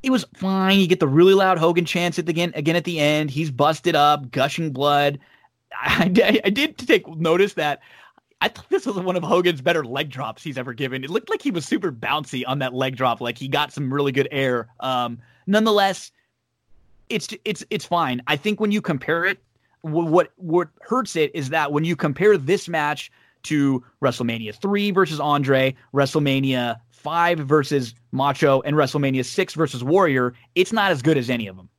it 0.05 0.11
was 0.11 0.23
fine. 0.35 0.79
You 0.79 0.85
get 0.85 0.99
the 0.99 1.07
really 1.07 1.33
loud 1.33 1.57
Hogan 1.57 1.83
chants 1.83 2.19
at 2.19 2.27
the 2.27 2.31
again 2.31 2.51
again 2.53 2.75
at 2.75 2.83
the 2.83 2.99
end. 2.99 3.31
He's 3.31 3.49
busted 3.49 3.95
up, 3.95 4.29
gushing 4.29 4.71
blood. 4.71 5.19
I, 5.73 6.13
I, 6.23 6.39
I 6.45 6.49
did 6.51 6.77
take 6.77 7.07
notice 7.07 7.55
that 7.55 7.81
I 8.39 8.49
thought 8.49 8.69
this 8.69 8.85
was 8.85 8.97
one 8.99 9.15
of 9.15 9.23
Hogan's 9.23 9.61
better 9.61 9.83
leg 9.83 10.11
drops 10.11 10.43
he's 10.43 10.59
ever 10.59 10.73
given. 10.73 11.03
It 11.03 11.09
looked 11.09 11.31
like 11.31 11.41
he 11.41 11.49
was 11.49 11.65
super 11.65 11.91
bouncy 11.91 12.43
on 12.45 12.59
that 12.59 12.75
leg 12.75 12.95
drop, 12.95 13.19
like 13.19 13.39
he 13.39 13.47
got 13.47 13.73
some 13.73 13.91
really 13.91 14.11
good 14.11 14.27
air. 14.29 14.67
Um, 14.79 15.17
nonetheless, 15.47 16.11
it's 17.09 17.29
it's 17.43 17.65
it's 17.71 17.85
fine. 17.85 18.21
I 18.27 18.35
think 18.35 18.59
when 18.59 18.71
you 18.71 18.83
compare 18.83 19.25
it, 19.25 19.39
what 19.81 20.31
what 20.35 20.69
hurts 20.81 21.15
it 21.15 21.31
is 21.33 21.49
that 21.49 21.71
when 21.71 21.83
you 21.83 21.95
compare 21.95 22.37
this 22.37 22.69
match 22.69 23.11
to 23.43 23.83
WrestleMania 24.03 24.53
three 24.53 24.91
versus 24.91 25.19
Andre, 25.19 25.75
WrestleMania 25.95 26.79
five 27.05 27.37
versus 27.37 27.93
Macho, 28.11 28.61
and 28.61 28.75
WrestleMania 28.75 29.23
six 29.23 29.53
versus 29.53 29.83
Warrior, 29.83 30.33
it's 30.55 30.73
not 30.73 30.89
as 30.89 31.03
good 31.03 31.17
as 31.17 31.29
any 31.29 31.45
of 31.45 31.55
them. 31.55 31.69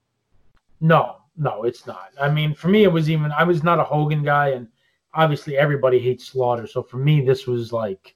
No, 0.81 1.17
no, 1.37 1.65
it's 1.65 1.85
not. 1.85 2.11
I 2.21 2.31
mean, 2.31 2.55
for 2.55 2.69
me, 2.69 2.85
it 2.85 2.93
was 2.93 3.11
even. 3.11 3.33
I 3.33 3.43
was 3.43 3.65
not 3.65 3.81
a 3.81 3.85
Hogan 3.85 4.23
guy, 4.23 4.51
and 4.51 4.69
obviously 5.15 5.59
everybody 5.59 5.99
hates 5.99 6.27
Slaughter. 6.27 6.69
So 6.69 6.81
for 6.81 6.99
me, 6.99 7.23
this 7.23 7.49
was 7.49 7.73
like, 7.73 8.15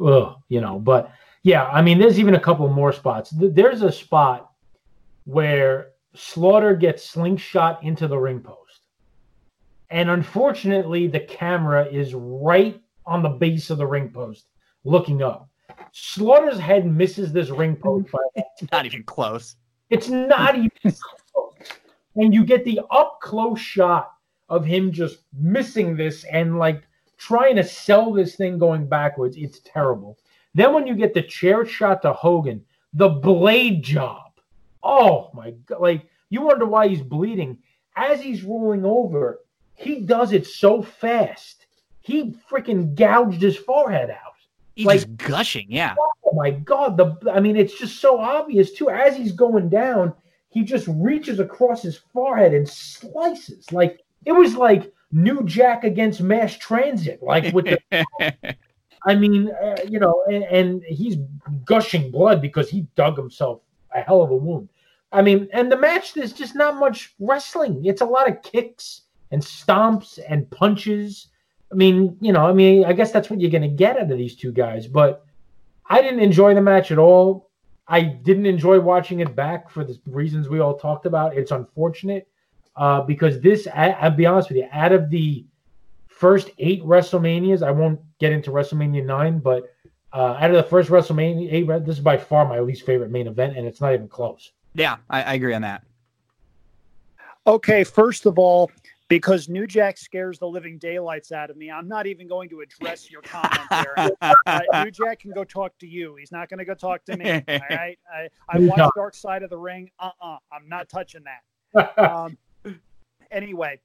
ugh, 0.00 0.36
you 0.48 0.60
know. 0.60 0.78
But 0.78 1.10
yeah, 1.42 1.64
I 1.66 1.82
mean, 1.82 1.98
there's 1.98 2.20
even 2.20 2.36
a 2.36 2.40
couple 2.40 2.68
more 2.68 2.92
spots. 2.92 3.32
There's 3.36 3.82
a 3.82 3.90
spot 3.90 4.52
where 5.24 5.88
Slaughter 6.14 6.76
gets 6.76 7.04
slingshot 7.04 7.82
into 7.82 8.06
the 8.06 8.18
ring 8.18 8.38
post. 8.38 8.82
And 9.90 10.08
unfortunately, 10.08 11.08
the 11.08 11.20
camera 11.20 11.84
is 11.84 12.14
right 12.14 12.80
on 13.04 13.22
the 13.22 13.28
base 13.28 13.70
of 13.70 13.78
the 13.78 13.86
ring 13.86 14.10
post 14.10 14.46
looking 14.84 15.20
up. 15.20 15.48
Slaughter's 15.92 16.58
head 16.58 16.86
misses 16.86 17.32
this 17.32 17.50
ring 17.50 17.76
post. 17.76 18.08
it's 18.34 18.70
not 18.72 18.86
even 18.86 19.02
close. 19.04 19.56
It's 19.90 20.08
not 20.08 20.56
even 20.56 20.70
close. 20.82 21.54
And 22.16 22.32
you 22.32 22.44
get 22.44 22.64
the 22.64 22.80
up 22.90 23.18
close 23.20 23.60
shot 23.60 24.12
of 24.48 24.64
him 24.64 24.92
just 24.92 25.20
missing 25.32 25.96
this 25.96 26.24
and 26.24 26.58
like 26.58 26.82
trying 27.16 27.56
to 27.56 27.64
sell 27.64 28.12
this 28.12 28.36
thing 28.36 28.58
going 28.58 28.86
backwards. 28.86 29.36
It's 29.36 29.60
terrible. 29.64 30.18
Then 30.54 30.72
when 30.72 30.86
you 30.86 30.94
get 30.94 31.14
the 31.14 31.22
chair 31.22 31.64
shot 31.64 32.02
to 32.02 32.12
Hogan, 32.12 32.64
the 32.92 33.08
blade 33.08 33.82
job 33.82 34.24
oh 34.84 35.30
my 35.32 35.50
god, 35.66 35.80
like 35.80 36.06
you 36.30 36.42
wonder 36.42 36.66
why 36.66 36.86
he's 36.86 37.02
bleeding. 37.02 37.58
As 37.96 38.20
he's 38.20 38.44
rolling 38.44 38.84
over, 38.84 39.40
he 39.74 40.00
does 40.00 40.32
it 40.32 40.46
so 40.46 40.82
fast. 40.82 41.66
He 42.00 42.36
freaking 42.50 42.94
gouged 42.94 43.40
his 43.40 43.56
forehead 43.56 44.10
out. 44.10 44.33
He's 44.74 44.86
like, 44.86 44.98
just 44.98 45.16
gushing, 45.16 45.66
yeah. 45.68 45.94
Oh 45.98 46.32
my 46.34 46.50
god, 46.50 46.96
the 46.96 47.16
I 47.32 47.40
mean 47.40 47.56
it's 47.56 47.78
just 47.78 48.00
so 48.00 48.18
obvious 48.18 48.72
too. 48.72 48.90
As 48.90 49.16
he's 49.16 49.32
going 49.32 49.68
down, 49.68 50.14
he 50.48 50.64
just 50.64 50.86
reaches 50.88 51.38
across 51.38 51.82
his 51.82 51.96
forehead 51.96 52.54
and 52.54 52.68
slices. 52.68 53.70
Like 53.72 54.00
it 54.24 54.32
was 54.32 54.56
like 54.56 54.92
New 55.12 55.44
Jack 55.44 55.84
against 55.84 56.20
Mass 56.20 56.56
Transit, 56.56 57.22
like 57.22 57.54
with 57.54 57.66
the. 57.66 58.04
I 59.06 59.14
mean, 59.14 59.50
uh, 59.62 59.76
you 59.86 60.00
know, 60.00 60.24
and, 60.28 60.44
and, 60.44 60.82
he's 60.84 61.16
gushing 61.66 62.10
blood 62.10 62.40
because 62.40 62.70
he 62.70 62.86
dug 62.96 63.18
himself 63.18 63.60
a 63.94 64.00
hell 64.00 64.22
of 64.22 64.30
a 64.30 64.36
wound. 64.36 64.70
I 65.12 65.20
mean, 65.20 65.46
and 65.52 65.70
the 65.70 65.76
match 65.76 66.14
there's 66.14 66.32
just 66.32 66.56
not 66.56 66.76
much 66.76 67.14
wrestling. 67.18 67.84
It's 67.84 68.00
a 68.00 68.06
lot 68.06 68.30
of 68.30 68.42
kicks 68.42 69.02
and 69.30 69.42
stomps 69.42 70.18
and 70.28 70.50
punches. 70.50 71.28
I 71.74 71.76
mean, 71.76 72.16
you 72.20 72.32
know, 72.32 72.46
I 72.46 72.52
mean, 72.52 72.84
I 72.84 72.92
guess 72.92 73.10
that's 73.10 73.28
what 73.28 73.40
you're 73.40 73.50
going 73.50 73.62
to 73.62 73.68
get 73.68 73.96
out 73.96 74.08
of 74.08 74.16
these 74.16 74.36
two 74.36 74.52
guys. 74.52 74.86
But 74.86 75.26
I 75.90 76.00
didn't 76.00 76.20
enjoy 76.20 76.54
the 76.54 76.60
match 76.60 76.92
at 76.92 76.98
all. 76.98 77.50
I 77.88 78.02
didn't 78.02 78.46
enjoy 78.46 78.78
watching 78.78 79.18
it 79.18 79.34
back 79.34 79.68
for 79.68 79.82
the 79.82 79.98
reasons 80.06 80.48
we 80.48 80.60
all 80.60 80.78
talked 80.78 81.04
about. 81.04 81.36
It's 81.36 81.50
unfortunate 81.50 82.28
uh, 82.76 83.00
because 83.00 83.40
this, 83.40 83.66
I, 83.66 83.90
I'll 83.90 84.12
be 84.12 84.24
honest 84.24 84.50
with 84.50 84.58
you, 84.58 84.68
out 84.70 84.92
of 84.92 85.10
the 85.10 85.44
first 86.06 86.52
eight 86.58 86.80
WrestleManias, 86.84 87.66
I 87.66 87.72
won't 87.72 88.00
get 88.20 88.30
into 88.30 88.52
WrestleMania 88.52 89.04
nine, 89.04 89.40
but 89.40 89.74
uh, 90.12 90.36
out 90.38 90.50
of 90.50 90.56
the 90.56 90.62
first 90.62 90.90
WrestleMania 90.90 91.52
eight, 91.52 91.66
this 91.84 91.96
is 91.96 92.00
by 92.00 92.16
far 92.16 92.46
my 92.46 92.60
least 92.60 92.86
favorite 92.86 93.10
main 93.10 93.26
event, 93.26 93.58
and 93.58 93.66
it's 93.66 93.80
not 93.80 93.94
even 93.94 94.06
close. 94.06 94.52
Yeah, 94.74 94.98
I, 95.10 95.22
I 95.22 95.34
agree 95.34 95.54
on 95.54 95.62
that. 95.62 95.82
Okay, 97.48 97.82
first 97.82 98.26
of 98.26 98.38
all, 98.38 98.70
because 99.18 99.48
New 99.48 99.64
Jack 99.64 99.96
scares 99.96 100.40
the 100.40 100.48
living 100.48 100.76
daylights 100.76 101.30
out 101.30 101.48
of 101.48 101.56
me, 101.56 101.70
I'm 101.70 101.86
not 101.86 102.08
even 102.08 102.26
going 102.26 102.48
to 102.48 102.62
address 102.62 103.12
your 103.12 103.22
comment 103.22 103.62
there. 103.70 103.94
uh, 104.46 104.60
New 104.82 104.90
Jack 104.90 105.20
can 105.20 105.30
go 105.30 105.44
talk 105.44 105.78
to 105.78 105.86
you. 105.86 106.16
He's 106.16 106.32
not 106.32 106.48
going 106.48 106.58
to 106.58 106.64
go 106.64 106.74
talk 106.74 107.04
to 107.04 107.16
me. 107.16 107.30
All 107.30 107.40
right. 107.70 107.96
I, 108.12 108.28
I 108.48 108.58
watched 108.58 108.90
Dark 108.96 109.14
Side 109.14 109.44
of 109.44 109.50
the 109.50 109.56
Ring. 109.58 109.88
Uh 110.00 110.10
uh-uh, 110.20 110.34
uh. 110.34 110.38
i 110.50 110.56
am 110.56 110.68
not 110.68 110.88
touching 110.88 111.22
that. 111.24 111.94
Um, 111.98 112.38
anyway, 113.30 113.80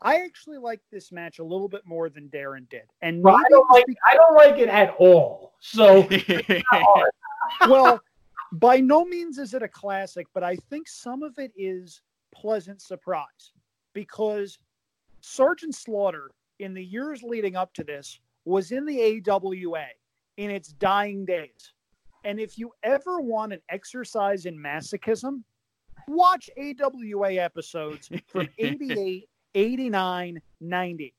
I 0.00 0.20
actually 0.20 0.58
like 0.58 0.80
this 0.92 1.10
match 1.10 1.40
a 1.40 1.44
little 1.44 1.68
bit 1.68 1.82
more 1.84 2.08
than 2.08 2.28
Darren 2.28 2.68
did. 2.68 2.82
And 3.02 3.22
well, 3.22 3.36
I 3.36 3.44
don't 3.48 3.68
like 3.70 3.84
because... 3.86 4.02
I 4.08 4.14
don't 4.14 4.34
like 4.34 4.58
it 4.58 4.68
at 4.68 4.94
all. 4.98 5.54
So 5.60 6.08
well, 7.68 8.00
by 8.52 8.78
no 8.78 9.04
means 9.04 9.38
is 9.38 9.54
it 9.54 9.62
a 9.62 9.68
classic, 9.68 10.26
but 10.34 10.44
I 10.44 10.56
think 10.70 10.88
some 10.88 11.22
of 11.22 11.38
it 11.38 11.52
is 11.56 12.00
pleasant 12.32 12.80
surprise 12.80 13.52
because 13.92 14.58
Sergeant 15.28 15.74
Slaughter 15.74 16.30
in 16.58 16.74
the 16.74 16.84
years 16.84 17.22
leading 17.22 17.54
up 17.56 17.72
to 17.74 17.84
this 17.84 18.18
was 18.44 18.72
in 18.72 18.86
the 18.86 19.22
AWA 19.28 19.86
in 20.36 20.50
its 20.50 20.72
dying 20.72 21.24
days. 21.24 21.74
And 22.24 22.40
if 22.40 22.58
you 22.58 22.72
ever 22.82 23.20
want 23.20 23.52
an 23.52 23.60
exercise 23.68 24.46
in 24.46 24.56
masochism, 24.58 25.42
watch 26.08 26.48
AWA 26.58 27.34
episodes 27.34 28.10
from 28.26 28.48
88, 28.58 29.28
89, 29.54 30.40
90. 30.60 31.14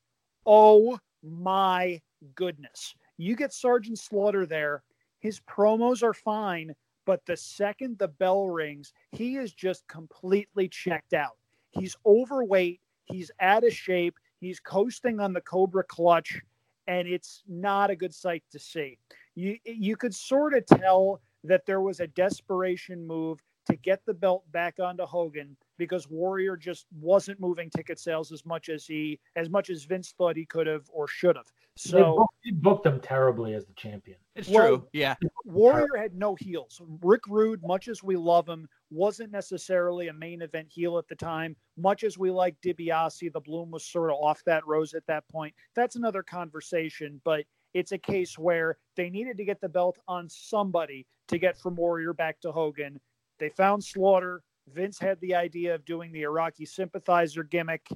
Oh 0.45 0.99
my 1.23 2.01
goodness. 2.35 2.95
You 3.17 3.35
get 3.35 3.53
Sergeant 3.53 3.99
Slaughter 3.99 4.45
there. 4.45 4.83
His 5.19 5.39
promos 5.41 6.01
are 6.03 6.13
fine, 6.13 6.73
But 7.05 7.25
the 7.25 7.37
second 7.37 7.97
the 7.99 8.07
bell 8.07 8.47
rings, 8.47 8.93
he 9.11 9.37
is 9.37 9.53
just 9.53 9.87
completely 9.87 10.67
checked 10.67 11.13
out. 11.13 11.37
He's 11.71 11.95
overweight. 12.05 12.81
He's 13.11 13.31
out 13.39 13.63
of 13.63 13.73
shape. 13.73 14.15
He's 14.39 14.59
coasting 14.59 15.19
on 15.19 15.33
the 15.33 15.41
Cobra 15.41 15.83
clutch, 15.83 16.41
and 16.87 17.07
it's 17.07 17.43
not 17.47 17.89
a 17.89 17.95
good 17.95 18.13
sight 18.13 18.43
to 18.51 18.59
see. 18.59 18.97
You 19.35 19.57
you 19.65 19.95
could 19.95 20.15
sort 20.15 20.53
of 20.53 20.65
tell 20.65 21.21
that 21.43 21.65
there 21.65 21.81
was 21.81 21.99
a 21.99 22.07
desperation 22.07 23.05
move 23.05 23.39
to 23.67 23.75
get 23.75 24.05
the 24.05 24.13
belt 24.13 24.43
back 24.51 24.79
onto 24.79 25.05
Hogan 25.05 25.55
because 25.79 26.07
Warrior 26.07 26.55
just 26.55 26.85
wasn't 27.01 27.39
moving 27.39 27.71
ticket 27.71 27.97
sales 27.97 28.31
as 28.31 28.45
much 28.45 28.69
as 28.69 28.85
he 28.85 29.19
as 29.35 29.49
much 29.49 29.71
as 29.71 29.85
Vince 29.85 30.13
thought 30.15 30.35
he 30.35 30.45
could 30.45 30.67
have 30.67 30.87
or 30.93 31.07
should 31.07 31.35
have. 31.35 31.47
So 31.75 31.97
they 31.97 32.03
booked, 32.03 32.35
they 32.43 32.51
booked 32.51 32.85
him 32.85 32.99
terribly 32.99 33.53
as 33.53 33.65
the 33.65 33.73
champion. 33.73 34.17
It's 34.35 34.49
Well, 34.49 34.67
true. 34.67 34.87
Yeah. 34.91 35.15
Warrior 35.45 35.95
had 35.97 36.13
no 36.13 36.35
heels. 36.35 36.81
Rick 37.01 37.21
Rude, 37.27 37.61
much 37.63 37.87
as 37.87 38.03
we 38.03 38.17
love 38.17 38.47
him, 38.47 38.67
wasn't 38.91 39.31
necessarily 39.31 40.09
a 40.09 40.13
main 40.13 40.41
event 40.41 40.67
heel 40.69 40.97
at 40.97 41.07
the 41.07 41.15
time. 41.15 41.55
Much 41.77 42.03
as 42.03 42.17
we 42.17 42.31
like 42.31 42.55
DiBiase, 42.61 43.31
the 43.31 43.39
bloom 43.39 43.71
was 43.71 43.85
sort 43.85 44.11
of 44.11 44.17
off 44.17 44.43
that 44.45 44.67
rose 44.67 44.93
at 44.93 45.07
that 45.07 45.27
point. 45.29 45.55
That's 45.73 45.95
another 45.95 46.21
conversation, 46.21 47.21
but 47.23 47.45
it's 47.73 47.93
a 47.93 47.97
case 47.97 48.37
where 48.37 48.77
they 48.97 49.09
needed 49.09 49.37
to 49.37 49.45
get 49.45 49.61
the 49.61 49.69
belt 49.69 49.99
on 50.07 50.27
somebody 50.27 51.07
to 51.29 51.37
get 51.37 51.57
from 51.57 51.75
Warrior 51.75 52.13
back 52.13 52.41
to 52.41 52.51
Hogan. 52.51 52.99
They 53.37 53.49
found 53.49 53.81
Slaughter. 53.83 54.43
Vince 54.73 54.99
had 54.99 55.19
the 55.21 55.35
idea 55.35 55.75
of 55.75 55.85
doing 55.85 56.11
the 56.11 56.23
Iraqi 56.23 56.65
sympathizer 56.65 57.43
gimmick. 57.43 57.87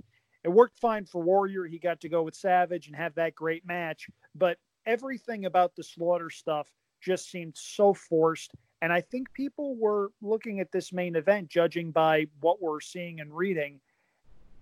It 0.44 0.50
worked 0.50 0.78
fine 0.80 1.06
for 1.06 1.22
Warrior. 1.22 1.66
He 1.66 1.80
got 1.80 2.02
to 2.02 2.10
go 2.10 2.24
with 2.24 2.36
Savage 2.36 2.88
and 2.88 2.96
have 2.96 3.16
that 3.16 3.36
great 3.36 3.66
match. 3.66 4.10
But 4.36 4.58
everything 4.86 5.46
about 5.46 5.76
the 5.76 5.84
Slaughter 5.84 6.30
stuff 6.30 6.68
just 7.02 7.30
seemed 7.30 7.56
so 7.56 7.94
forced. 7.94 8.52
And 8.82 8.92
I 8.92 9.02
think 9.02 9.32
people 9.34 9.76
were 9.76 10.12
looking 10.22 10.60
at 10.60 10.72
this 10.72 10.92
main 10.92 11.16
event, 11.16 11.50
judging 11.50 11.92
by 11.92 12.26
what 12.42 12.62
we're 12.62 12.82
seeing 12.82 13.22
and 13.22 13.34
reading, 13.34 13.80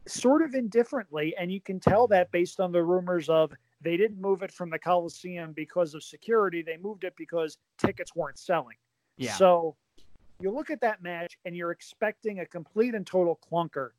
sort 0.08 0.44
of 0.44 0.54
indifferently. 0.54 1.36
And 1.40 1.52
you 1.52 1.62
can 1.62 1.80
tell 1.80 2.08
that 2.08 2.32
based 2.32 2.60
on 2.60 2.72
the 2.72 2.84
rumors 2.84 3.30
of 3.30 3.52
they 3.82 3.98
didn't 3.98 4.22
move 4.22 4.44
it 4.44 4.52
from 4.52 4.70
the 4.70 4.78
Coliseum 4.78 5.54
because 5.54 5.96
of 5.96 6.04
security, 6.04 6.62
they 6.62 6.78
moved 6.78 7.04
it 7.04 7.14
because 7.18 7.58
tickets 7.80 8.16
weren't 8.16 8.38
selling. 8.38 8.78
Yeah. 9.18 9.34
So 9.34 9.76
you 10.42 10.52
look 10.52 10.70
at 10.70 10.82
that 10.82 11.02
match 11.02 11.38
and 11.46 11.56
you're 11.56 11.72
expecting 11.72 12.40
a 12.40 12.46
complete 12.46 12.96
and 12.96 13.06
total 13.06 13.40
clunker. 13.52 13.90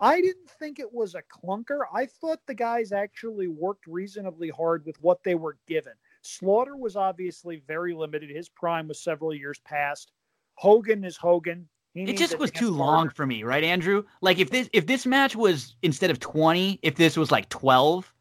I 0.00 0.20
didn't 0.20 0.50
think 0.50 0.80
it 0.80 0.92
was 0.92 1.14
a 1.14 1.22
clunker. 1.22 1.80
I 1.92 2.06
thought 2.06 2.40
the 2.46 2.54
guys 2.54 2.92
actually 2.92 3.48
worked 3.48 3.86
reasonably 3.86 4.50
hard 4.50 4.84
with 4.84 5.00
what 5.02 5.22
they 5.22 5.34
were 5.34 5.56
given. 5.68 5.92
Slaughter 6.22 6.76
was 6.76 6.96
obviously 6.96 7.62
very 7.66 7.94
limited. 7.94 8.30
His 8.30 8.48
prime 8.48 8.88
was 8.88 8.98
several 8.98 9.34
years 9.34 9.60
past. 9.64 10.12
Hogan 10.56 11.04
is 11.04 11.16
Hogan. 11.16 11.68
He 11.94 12.02
It 12.02 12.16
just 12.16 12.38
was 12.38 12.50
too 12.50 12.70
long 12.70 13.08
for 13.08 13.24
me, 13.24 13.44
right, 13.44 13.62
Andrew? 13.62 14.04
Like 14.20 14.38
if 14.38 14.50
this 14.50 14.68
if 14.72 14.86
this 14.86 15.06
match 15.06 15.36
was 15.36 15.76
instead 15.82 16.10
of 16.10 16.18
20, 16.18 16.80
if 16.82 16.96
this 16.96 17.16
was 17.16 17.30
like 17.30 17.48
12 17.50 18.12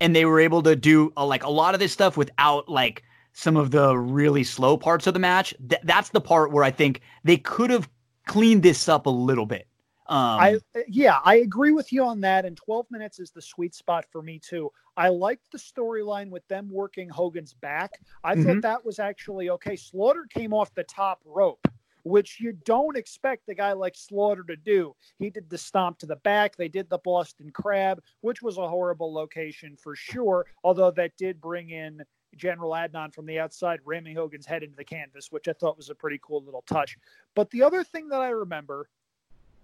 and 0.00 0.14
they 0.14 0.24
were 0.24 0.38
able 0.38 0.62
to 0.62 0.76
do 0.76 1.12
uh, 1.16 1.26
like 1.26 1.42
a 1.42 1.50
lot 1.50 1.74
of 1.74 1.80
this 1.80 1.92
stuff 1.92 2.16
without 2.16 2.68
like 2.68 3.02
some 3.36 3.54
of 3.58 3.70
the 3.70 3.96
really 3.98 4.42
slow 4.42 4.78
parts 4.78 5.06
of 5.06 5.12
the 5.12 5.20
match, 5.20 5.54
th- 5.68 5.82
that's 5.84 6.08
the 6.08 6.20
part 6.22 6.50
where 6.52 6.64
I 6.64 6.70
think 6.70 7.02
they 7.22 7.36
could 7.36 7.68
have 7.68 7.86
cleaned 8.26 8.62
this 8.62 8.88
up 8.88 9.04
a 9.04 9.10
little 9.10 9.44
bit. 9.44 9.68
Um 10.08 10.40
I 10.40 10.58
yeah, 10.88 11.18
I 11.22 11.36
agree 11.36 11.72
with 11.72 11.92
you 11.92 12.02
on 12.02 12.20
that. 12.22 12.46
And 12.46 12.56
12 12.56 12.86
minutes 12.90 13.18
is 13.20 13.30
the 13.32 13.42
sweet 13.42 13.74
spot 13.74 14.06
for 14.10 14.22
me 14.22 14.38
too. 14.38 14.72
I 14.96 15.08
liked 15.10 15.52
the 15.52 15.58
storyline 15.58 16.30
with 16.30 16.48
them 16.48 16.70
working 16.70 17.10
Hogan's 17.10 17.52
back. 17.52 18.00
I 18.24 18.34
Mhm. 18.34 18.44
thought 18.44 18.62
that 18.62 18.84
was 18.86 18.98
actually 18.98 19.50
okay. 19.50 19.76
Slaughter 19.76 20.26
came 20.30 20.54
off 20.54 20.74
the 20.74 20.84
top 20.84 21.20
rope, 21.26 21.68
which 22.04 22.40
you 22.40 22.52
don't 22.64 22.96
expect 22.96 23.48
a 23.50 23.54
guy 23.54 23.72
like 23.72 23.96
Slaughter 23.96 24.44
to 24.44 24.56
do. 24.56 24.94
He 25.18 25.28
did 25.28 25.50
the 25.50 25.58
stomp 25.58 25.98
to 25.98 26.06
the 26.06 26.16
back. 26.16 26.56
They 26.56 26.68
did 26.68 26.88
the 26.88 26.98
Boston 26.98 27.50
Crab, 27.50 28.00
which 28.22 28.40
was 28.40 28.56
a 28.56 28.66
horrible 28.68 29.12
location 29.12 29.76
for 29.76 29.94
sure. 29.94 30.46
Although 30.64 30.92
that 30.92 31.16
did 31.18 31.38
bring 31.40 31.68
in 31.70 32.02
General 32.36 32.70
Adnan 32.72 33.14
from 33.14 33.26
the 33.26 33.38
outside, 33.38 33.80
ramming 33.84 34.16
Hogan's 34.16 34.46
head 34.46 34.62
into 34.62 34.76
the 34.76 34.84
canvas, 34.84 35.32
which 35.32 35.48
I 35.48 35.52
thought 35.52 35.76
was 35.76 35.90
a 35.90 35.94
pretty 35.94 36.20
cool 36.22 36.42
little 36.44 36.62
touch. 36.66 36.96
But 37.34 37.50
the 37.50 37.62
other 37.62 37.82
thing 37.84 38.08
that 38.08 38.20
I 38.20 38.28
remember 38.28 38.88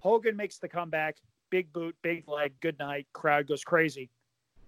Hogan 0.01 0.36
makes 0.36 0.59
the 0.59 0.68
comeback, 0.68 1.17
big 1.51 1.73
boot, 1.73 1.94
big 2.02 2.28
leg, 2.28 2.52
good 2.60 2.78
night, 2.78 3.07
crowd 3.12 3.47
goes 3.47 3.62
crazy. 3.65 4.10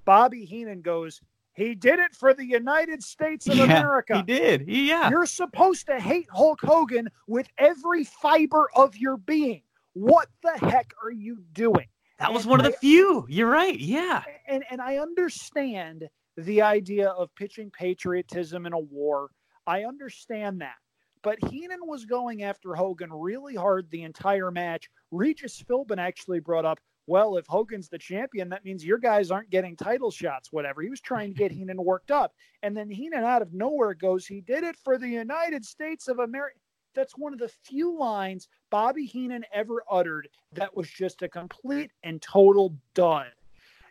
Bobby 0.05 0.45
Heenan 0.45 0.83
goes, 0.83 1.21
he 1.55 1.75
did 1.75 1.99
it 1.99 2.15
for 2.15 2.35
the 2.35 2.45
United 2.45 3.03
States 3.03 3.47
of 3.49 3.57
Yeah, 3.57 3.65
America. 3.65 4.17
he 4.17 4.23
did. 4.23 4.61
He, 4.63 4.89
yeah. 4.89 5.09
You're 5.09 5.27
supposed 5.27 5.87
to 5.87 5.99
hate 6.01 6.29
Hulk 6.31 6.61
Hogan 6.63 7.09
with 7.27 7.49
every 7.59 8.05
fiber 8.05 8.69
of 8.75 8.97
your 8.97 9.17
being. 9.17 9.63
What 9.95 10.29
the 10.43 10.53
heck 10.67 10.93
are 11.03 11.13
you 11.13 11.39
doing? 11.53 11.87
That 12.19 12.33
was 12.33 12.43
and 12.43 12.51
one 12.51 12.61
of 12.61 12.67
the 12.67 12.73
few. 12.79 13.27
You're 13.29 13.49
right. 13.51 13.79
Yeah. 13.79 14.23
and 14.47 14.65
and 14.71 14.81
I 14.81 14.99
understand 14.99 16.09
the 16.37 16.63
idea 16.63 17.09
of 17.11 17.35
pitching 17.35 17.71
patriotism 17.71 18.67
in 18.67 18.73
a 18.73 18.79
war. 18.79 19.31
I 19.67 19.85
understand 19.85 20.61
that. 20.61 20.77
But 21.23 21.43
Heenan 21.51 21.87
was 21.87 22.05
going 22.05 22.43
after 22.43 22.75
Hogan 22.75 23.11
really 23.13 23.55
hard 23.55 23.91
the 23.91 24.03
entire 24.03 24.51
match. 24.51 24.91
Regis 25.11 25.63
Philbin 25.63 25.99
actually 25.99 26.41
brought 26.41 26.67
up, 26.67 26.79
well, 27.07 27.37
if 27.37 27.47
Hogan's 27.47 27.89
the 27.89 27.99
champion, 27.99 28.49
that 28.51 28.65
means 28.65 28.85
your 28.85 28.99
guys 28.99 29.31
aren't 29.31 29.51
getting 29.51 29.75
title 29.75 30.11
shots, 30.11 30.53
whatever. 30.53 30.83
He 30.83 30.91
was 30.91 31.01
trying 31.01 31.31
to 31.33 31.39
get 31.39 31.53
Heenan 31.53 31.83
worked 31.83 32.11
up. 32.11 32.35
And 32.63 32.77
then 32.77 32.91
Heenan 32.91 33.25
out 33.25 33.43
of 33.43 33.55
nowhere 33.55 33.95
goes, 33.95 34.27
he 34.27 34.43
did 34.43 34.65
it 34.65 34.77
for 34.77 34.99
the 34.99 35.09
United 35.09 35.65
States 35.65 36.09
of 36.09 36.19
America. 36.19 36.59
That's 36.95 37.17
one 37.17 37.33
of 37.33 37.39
the 37.39 37.51
few 37.65 37.99
lines 37.99 38.49
Bobby 38.71 39.05
Heenan 39.05 39.45
ever 39.53 39.83
uttered 39.91 40.29
that 40.53 40.77
was 40.77 40.89
just 40.89 41.23
a 41.23 41.29
complete 41.29 41.91
and 42.03 42.21
total 42.23 42.77
dud. 42.95 43.33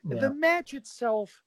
Yeah. 0.08 0.20
The 0.20 0.34
match 0.34 0.74
itself, 0.74 1.42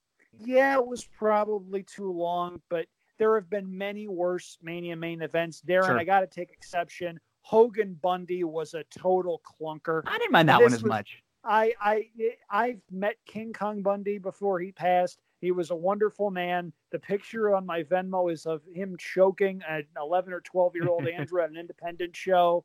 yeah, 0.45 0.75
it 0.77 0.87
was 0.87 1.05
probably 1.05 1.83
too 1.83 2.11
long, 2.13 2.61
but 2.69 2.87
there 3.19 3.35
have 3.37 3.49
been 3.49 3.77
many 3.77 4.09
worse 4.09 4.59
Mania 4.63 4.97
main 4.97 5.23
events. 5.23 5.63
Darren, 5.67 5.87
Sure. 5.87 5.99
I 5.99 6.05
got 6.05 6.21
to 6.21 6.27
take 6.27 6.51
exception. 6.53 7.19
Hogan 7.43 7.95
Bundy 8.03 8.45
was 8.45 8.75
a 8.75 8.85
total 8.85 9.41
clunker. 9.45 10.03
I 10.07 10.19
didn't 10.19 10.33
mind 10.33 10.49
that 10.49 10.59
This 10.59 10.65
one 10.67 10.73
as 10.75 10.83
was- 10.83 10.89
much. 10.91 11.23
I 11.49 11.75
I 11.81 12.11
I've 12.51 12.81
met 12.91 13.17
King 13.25 13.53
Kong 13.53 13.81
Bundy 13.81 14.19
before 14.19 14.59
he 14.59 14.73
passed. 14.73 15.21
He 15.41 15.53
was 15.53 15.71
a 15.71 15.77
wonderful 15.77 16.31
man. 16.33 16.73
The 16.91 16.99
picture 16.99 17.55
on 17.55 17.65
my 17.65 17.85
Venmo 17.85 18.33
is 18.33 18.47
of 18.47 18.63
him 18.75 18.97
choking 18.99 19.63
an 19.69 19.87
11 19.97 20.33
or 20.33 20.41
12 20.41 20.75
year 20.75 20.89
old 20.89 21.07
Andrew 21.09 21.41
at 21.41 21.51
an 21.51 21.57
independent 21.57 22.17
show. 22.17 22.65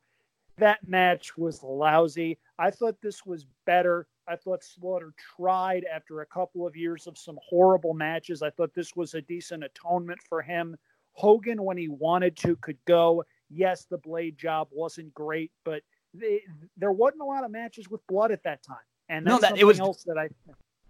That 0.58 0.86
match 0.86 1.36
was 1.36 1.62
lousy. 1.62 2.38
I 2.58 2.70
thought 2.70 2.96
this 3.02 3.24
was 3.24 3.46
better. 3.66 4.06
I 4.28 4.36
thought 4.36 4.62
Slaughter 4.62 5.12
tried 5.36 5.84
after 5.92 6.20
a 6.20 6.26
couple 6.26 6.66
of 6.66 6.76
years 6.76 7.06
of 7.06 7.18
some 7.18 7.38
horrible 7.46 7.94
matches. 7.94 8.42
I 8.42 8.50
thought 8.50 8.72
this 8.74 8.94
was 8.94 9.14
a 9.14 9.22
decent 9.22 9.64
atonement 9.64 10.20
for 10.28 10.42
him. 10.42 10.76
Hogan, 11.14 11.62
when 11.64 11.76
he 11.76 11.88
wanted 11.88 12.36
to, 12.38 12.56
could 12.56 12.78
go. 12.86 13.24
Yes, 13.50 13.86
the 13.90 13.98
blade 13.98 14.38
job 14.38 14.68
wasn't 14.70 15.12
great, 15.12 15.50
but 15.64 15.82
they, 16.14 16.40
there 16.76 16.92
wasn't 16.92 17.22
a 17.22 17.26
lot 17.26 17.44
of 17.44 17.50
matches 17.50 17.88
with 17.90 18.06
blood 18.06 18.30
at 18.30 18.42
that 18.44 18.62
time. 18.62 18.76
And 19.08 19.24
No, 19.24 19.32
that- 19.32 19.40
something 19.48 19.60
it 19.60 19.64
was- 19.64 19.80
else 19.80 20.04
that 20.04 20.18
I 20.18 20.28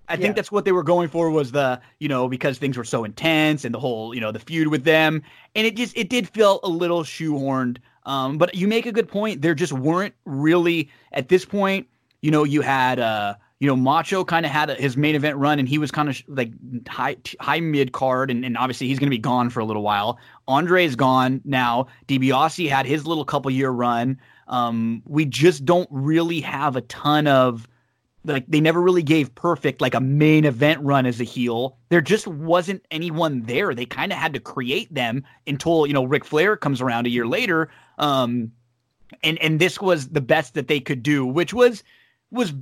I 0.09 0.15
Yeah. 0.15 0.21
think 0.21 0.37
that's 0.37 0.51
what 0.51 0.65
they 0.65 0.73
were 0.73 0.83
going 0.83 1.09
for 1.09 1.31
was 1.31 1.53
the, 1.53 1.81
you 2.01 2.09
know, 2.09 2.29
because 2.29 2.59
things 2.59 2.77
were 2.77 2.85
so 2.85 3.05
intense 3.05 3.65
and 3.65 3.73
the 3.73 3.79
whole, 3.79 4.13
you 4.13 4.21
know, 4.21 4.33
the 4.33 4.41
feud 4.41 4.67
with 4.67 4.83
them. 4.83 5.23
And 5.55 5.65
it 5.65 5.77
just 5.77 5.97
it 5.97 6.11
did 6.11 6.29
feel 6.29 6.59
a 6.65 6.69
little 6.69 7.05
shoehorned. 7.05 7.79
Um, 8.05 8.39
but 8.39 8.55
you 8.55 8.67
make 8.69 8.87
a 8.87 8.93
good 8.93 9.09
point. 9.09 9.43
There 9.43 9.55
just 9.55 9.73
weren't 9.73 10.15
really 10.25 10.91
at 11.13 11.29
this 11.29 11.45
point, 11.45 11.87
you 12.21 12.31
know, 12.31 12.45
you 12.45 12.61
had 12.61 12.99
uh, 12.99 13.35
you 13.63 13.69
know, 13.69 13.77
Macho 13.77 14.25
kind 14.25 14.45
of 14.45 14.51
had 14.51 14.71
a, 14.71 14.75
his 14.75 14.97
main 14.97 15.15
event 15.15 15.37
run 15.37 15.61
and 15.61 15.69
he 15.69 15.79
was 15.79 15.93
kind 15.93 16.09
of 16.09 16.21
like 16.27 16.51
high 16.89 17.17
high 17.39 17.61
mid 17.61 17.93
card 17.93 18.29
and, 18.29 18.45
and 18.45 18.57
obviously 18.57 18.89
he's 18.89 18.99
gonna 18.99 19.11
be 19.11 19.19
gone 19.19 19.51
for 19.51 19.61
a 19.61 19.65
little 19.65 19.83
while. 19.83 20.19
Andre's 20.49 20.97
gone 20.97 21.41
now. 21.45 21.87
DiBiase 22.09 22.69
had 22.69 22.87
his 22.87 23.07
little 23.07 23.25
couple 23.25 23.53
year 23.53 23.71
run. 23.71 24.19
Um, 24.49 25.03
we 25.07 25.25
just 25.25 25.65
don't 25.65 25.89
really 25.93 26.41
have 26.41 26.75
a 26.75 26.81
ton 26.81 27.29
of 27.29 27.69
like 28.25 28.45
they 28.47 28.61
never 28.61 28.81
really 28.81 29.03
gave 29.03 29.35
perfect 29.35 29.81
like 29.81 29.95
a 29.95 30.01
main 30.01 30.45
event 30.45 30.81
run 30.83 31.07
as 31.07 31.21
a 31.21 31.25
heel. 31.25 31.77
There 31.89 32.01
just 32.01 32.27
wasn't 32.27 32.85
anyone 32.91 33.43
there. 33.43 33.75
They 33.75 33.87
kind 33.87 34.13
of 34.13 34.19
had 34.19 34.35
to 34.35 34.41
create 34.41 34.93
them 34.95 35.25
until 35.47 35.87
you 35.87 35.93
know 35.93 36.05
Ric 36.05 36.25
Flair 36.25 36.57
comes 36.57 36.81
around 36.81 37.07
a 37.07 37.11
year 37.11 37.27
later. 37.27 37.69
Um, 37.99 38.53
and 39.23 39.39
and 39.39 39.61
this 39.61 39.81
was 39.81 40.09
the 40.09 40.21
best 40.21 40.55
that 40.55 40.69
they 40.69 40.81
could 40.81 41.03
do, 41.03 41.27
which 41.27 41.53
was 41.53 41.83
was 42.31 42.53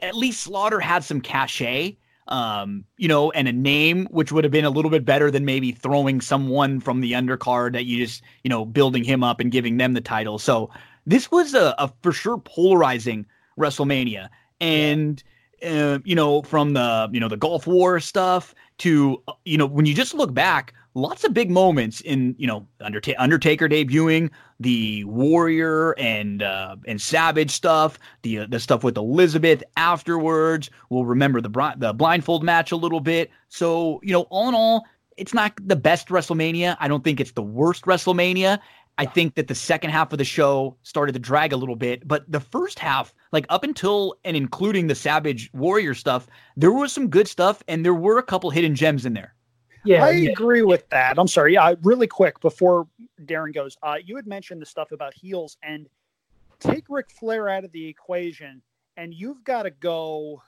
at 0.00 0.14
least 0.14 0.40
Slaughter 0.42 0.80
had 0.80 1.04
some 1.04 1.20
cachet. 1.20 1.96
Um, 2.28 2.84
you 2.98 3.08
know, 3.08 3.30
and 3.30 3.48
a 3.48 3.52
name 3.52 4.06
which 4.10 4.32
would 4.32 4.44
have 4.44 4.50
been 4.50 4.66
a 4.66 4.70
little 4.70 4.90
bit 4.90 5.06
better 5.06 5.30
than 5.30 5.46
maybe 5.46 5.72
throwing 5.72 6.20
someone 6.20 6.78
from 6.78 7.00
the 7.00 7.12
undercard 7.12 7.72
that 7.72 7.86
you 7.86 8.04
just, 8.04 8.22
you 8.44 8.50
know, 8.50 8.66
building 8.66 9.02
him 9.02 9.24
up 9.24 9.40
and 9.40 9.50
giving 9.50 9.78
them 9.78 9.94
the 9.94 10.02
title. 10.02 10.38
So 10.38 10.68
this 11.06 11.30
was 11.30 11.54
a, 11.54 11.74
a 11.78 11.90
for 12.02 12.12
sure 12.12 12.36
polarizing 12.36 13.24
WrestleMania 13.58 14.28
and 14.60 15.22
uh, 15.64 15.98
you 16.04 16.14
know 16.14 16.42
from 16.42 16.72
the 16.72 17.08
you 17.12 17.20
know 17.20 17.28
the 17.28 17.36
Gulf 17.36 17.66
War 17.66 18.00
stuff 18.00 18.54
to 18.78 19.22
uh, 19.28 19.32
you 19.44 19.58
know 19.58 19.66
when 19.66 19.86
you 19.86 19.94
just 19.94 20.14
look 20.14 20.32
back 20.32 20.74
lots 20.98 21.24
of 21.24 21.32
big 21.32 21.50
moments 21.50 22.00
in 22.02 22.34
you 22.38 22.46
know 22.46 22.66
Undertaker, 22.80 23.20
Undertaker 23.20 23.68
debuting, 23.68 24.30
the 24.60 25.04
Warrior 25.04 25.92
and 25.92 26.42
uh, 26.42 26.76
and 26.86 27.00
Savage 27.00 27.50
stuff, 27.50 27.98
the 28.22 28.40
uh, 28.40 28.46
the 28.48 28.60
stuff 28.60 28.84
with 28.84 28.96
Elizabeth 28.96 29.62
afterwards. 29.76 30.70
We'll 30.90 31.04
remember 31.04 31.40
the 31.40 31.74
the 31.78 31.92
blindfold 31.92 32.42
match 32.42 32.72
a 32.72 32.76
little 32.76 33.00
bit. 33.00 33.30
So 33.48 34.00
you 34.02 34.12
know, 34.12 34.22
all 34.30 34.48
in 34.48 34.54
all, 34.54 34.84
it's 35.16 35.34
not 35.34 35.52
the 35.64 35.76
best 35.76 36.08
WrestleMania. 36.08 36.76
I 36.80 36.88
don't 36.88 37.04
think 37.04 37.20
it's 37.20 37.32
the 37.32 37.42
worst 37.42 37.84
WrestleMania. 37.84 38.58
I 38.98 39.06
think 39.06 39.36
that 39.36 39.46
the 39.46 39.54
second 39.54 39.90
half 39.90 40.12
of 40.12 40.18
the 40.18 40.24
show 40.24 40.76
started 40.82 41.12
to 41.12 41.20
drag 41.20 41.52
a 41.52 41.56
little 41.56 41.76
bit, 41.76 42.06
but 42.06 42.30
the 42.30 42.40
first 42.40 42.80
half, 42.80 43.14
like 43.32 43.46
up 43.48 43.64
until 43.64 44.16
and 44.24 44.36
including 44.36 44.86
the 44.86 44.94
Savage 44.94 45.50
Warrior 45.52 45.94
stuff, 45.94 46.26
there 46.56 46.72
was 46.72 46.92
some 46.92 47.08
good 47.08 47.28
stuff 47.28 47.62
and 47.68 47.84
there 47.84 47.94
were 47.94 48.18
a 48.18 48.22
couple 48.22 48.50
hidden 48.50 48.74
gems 48.74 49.06
in 49.06 49.12
there. 49.12 49.34
Yeah, 49.84 50.04
I 50.04 50.10
yeah. 50.10 50.30
agree 50.30 50.62
with 50.62 50.88
that. 50.90 51.18
I'm 51.18 51.28
sorry. 51.28 51.54
Yeah, 51.54 51.74
really 51.82 52.06
quick 52.06 52.40
before 52.40 52.88
Darren 53.24 53.54
goes, 53.54 53.76
uh, 53.82 53.96
you 54.04 54.16
had 54.16 54.26
mentioned 54.26 54.60
the 54.60 54.66
stuff 54.66 54.92
about 54.92 55.14
heels 55.14 55.56
and 55.62 55.88
take 56.60 56.84
Ric 56.88 57.10
Flair 57.10 57.48
out 57.48 57.64
of 57.64 57.72
the 57.72 57.86
equation, 57.86 58.60
and 58.96 59.14
you've 59.14 59.42
got 59.44 59.62
to 59.62 59.70
go 59.70 60.42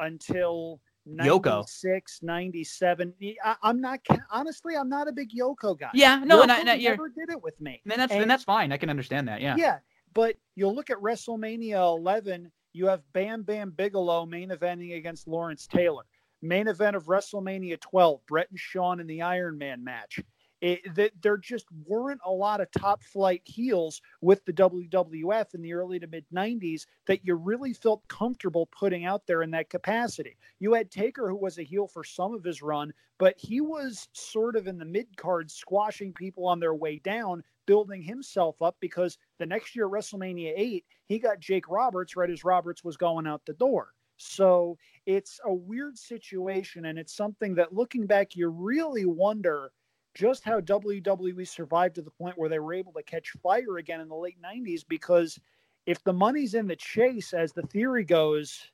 until 0.00 0.80
Yoko. 1.08 1.62
96, 1.62 2.20
97. 2.22 3.14
I, 3.44 3.56
am 3.62 3.80
not 3.80 4.00
honestly, 4.30 4.76
I'm 4.76 4.88
not 4.88 5.08
a 5.08 5.12
big 5.12 5.30
Yoko 5.30 5.78
guy. 5.78 5.90
Yeah, 5.94 6.22
no, 6.24 6.38
Yoko 6.38 6.42
and 6.42 6.52
I, 6.52 6.60
and 6.60 6.70
I 6.70 6.76
never 6.76 7.08
did 7.08 7.30
it 7.30 7.42
with 7.42 7.60
me. 7.60 7.80
And 7.90 8.00
that's 8.00 8.12
and, 8.12 8.22
and 8.22 8.30
that's 8.30 8.44
fine. 8.44 8.72
I 8.72 8.76
can 8.76 8.90
understand 8.90 9.28
that. 9.28 9.40
Yeah. 9.40 9.56
Yeah, 9.56 9.78
but 10.18 10.34
you'll 10.56 10.74
look 10.74 10.90
at 10.90 10.98
WrestleMania 10.98 11.76
11. 11.96 12.50
You 12.72 12.86
have 12.88 13.04
Bam 13.12 13.44
Bam 13.44 13.70
Bigelow 13.70 14.26
main 14.26 14.48
eventing 14.48 14.96
against 14.96 15.28
Lawrence 15.28 15.68
Taylor. 15.68 16.02
Main 16.42 16.66
event 16.66 16.96
of 16.96 17.04
WrestleMania 17.04 17.78
12, 17.80 18.26
Bret 18.26 18.50
and 18.50 18.58
Shawn 18.58 18.98
in 18.98 19.06
the 19.06 19.22
Iron 19.22 19.58
Man 19.58 19.84
match 19.84 20.18
it, 20.60 20.94
that 20.96 21.12
there 21.22 21.36
just 21.36 21.66
weren't 21.86 22.20
a 22.24 22.30
lot 22.30 22.60
of 22.60 22.70
top 22.70 23.02
flight 23.02 23.42
heels 23.44 24.00
with 24.20 24.44
the 24.44 24.52
WWF 24.52 25.54
in 25.54 25.62
the 25.62 25.72
early 25.72 25.98
to 26.00 26.06
mid 26.06 26.24
90s 26.34 26.86
that 27.06 27.24
you 27.24 27.34
really 27.34 27.72
felt 27.72 28.06
comfortable 28.08 28.66
putting 28.66 29.04
out 29.04 29.26
there 29.26 29.42
in 29.42 29.50
that 29.52 29.70
capacity. 29.70 30.36
You 30.58 30.74
had 30.74 30.90
Taker, 30.90 31.28
who 31.28 31.36
was 31.36 31.58
a 31.58 31.62
heel 31.62 31.86
for 31.86 32.02
some 32.02 32.34
of 32.34 32.44
his 32.44 32.62
run, 32.62 32.92
but 33.18 33.34
he 33.38 33.60
was 33.60 34.08
sort 34.12 34.56
of 34.56 34.66
in 34.66 34.78
the 34.78 34.84
mid 34.84 35.16
card, 35.16 35.50
squashing 35.50 36.12
people 36.12 36.46
on 36.46 36.60
their 36.60 36.74
way 36.74 36.98
down, 36.98 37.42
building 37.66 38.02
himself 38.02 38.60
up 38.60 38.76
because 38.80 39.18
the 39.38 39.46
next 39.46 39.74
year, 39.74 39.88
WrestleMania 39.88 40.52
8, 40.56 40.84
he 41.06 41.18
got 41.18 41.40
Jake 41.40 41.68
Roberts 41.68 42.16
right 42.16 42.30
as 42.30 42.44
Roberts 42.44 42.84
was 42.84 42.96
going 42.96 43.26
out 43.26 43.42
the 43.46 43.54
door. 43.54 43.92
So 44.16 44.76
it's 45.06 45.40
a 45.44 45.52
weird 45.52 45.96
situation, 45.96 46.86
and 46.86 46.98
it's 46.98 47.14
something 47.14 47.54
that 47.54 47.72
looking 47.72 48.06
back, 48.06 48.34
you 48.34 48.48
really 48.48 49.06
wonder 49.06 49.70
just 50.14 50.42
how 50.42 50.60
WWE 50.60 51.46
survived 51.46 51.94
to 51.94 52.02
the 52.02 52.10
point 52.10 52.36
where 52.36 52.48
they 52.48 52.58
were 52.58 52.74
able 52.74 52.92
to 52.92 53.02
catch 53.04 53.30
fire 53.42 53.78
again 53.78 54.00
in 54.00 54.08
the 54.08 54.16
late 54.16 54.40
90s 54.42 54.82
because 54.88 55.38
if 55.86 56.02
the 56.02 56.12
money's 56.12 56.54
in 56.54 56.66
the 56.66 56.76
chase, 56.76 57.32
as 57.32 57.52
the 57.52 57.62
theory 57.62 58.04
goes, 58.04 58.70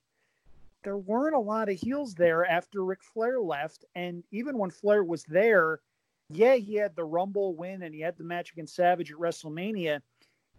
there 0.83 0.97
weren't 0.97 1.35
a 1.35 1.39
lot 1.39 1.69
of 1.69 1.79
heels 1.79 2.15
there 2.15 2.45
after 2.45 2.83
Ric 2.83 3.03
Flair 3.03 3.39
left. 3.39 3.85
And 3.95 4.23
even 4.31 4.57
when 4.57 4.69
Flair 4.71 5.03
was 5.03 5.23
there, 5.25 5.81
yeah, 6.29 6.55
he 6.55 6.75
had 6.75 6.95
the 6.95 7.03
Rumble 7.03 7.55
win 7.55 7.83
and 7.83 7.93
he 7.93 8.01
had 8.01 8.17
the 8.17 8.23
match 8.23 8.51
against 8.51 8.75
Savage 8.75 9.11
at 9.11 9.17
WrestleMania 9.17 10.01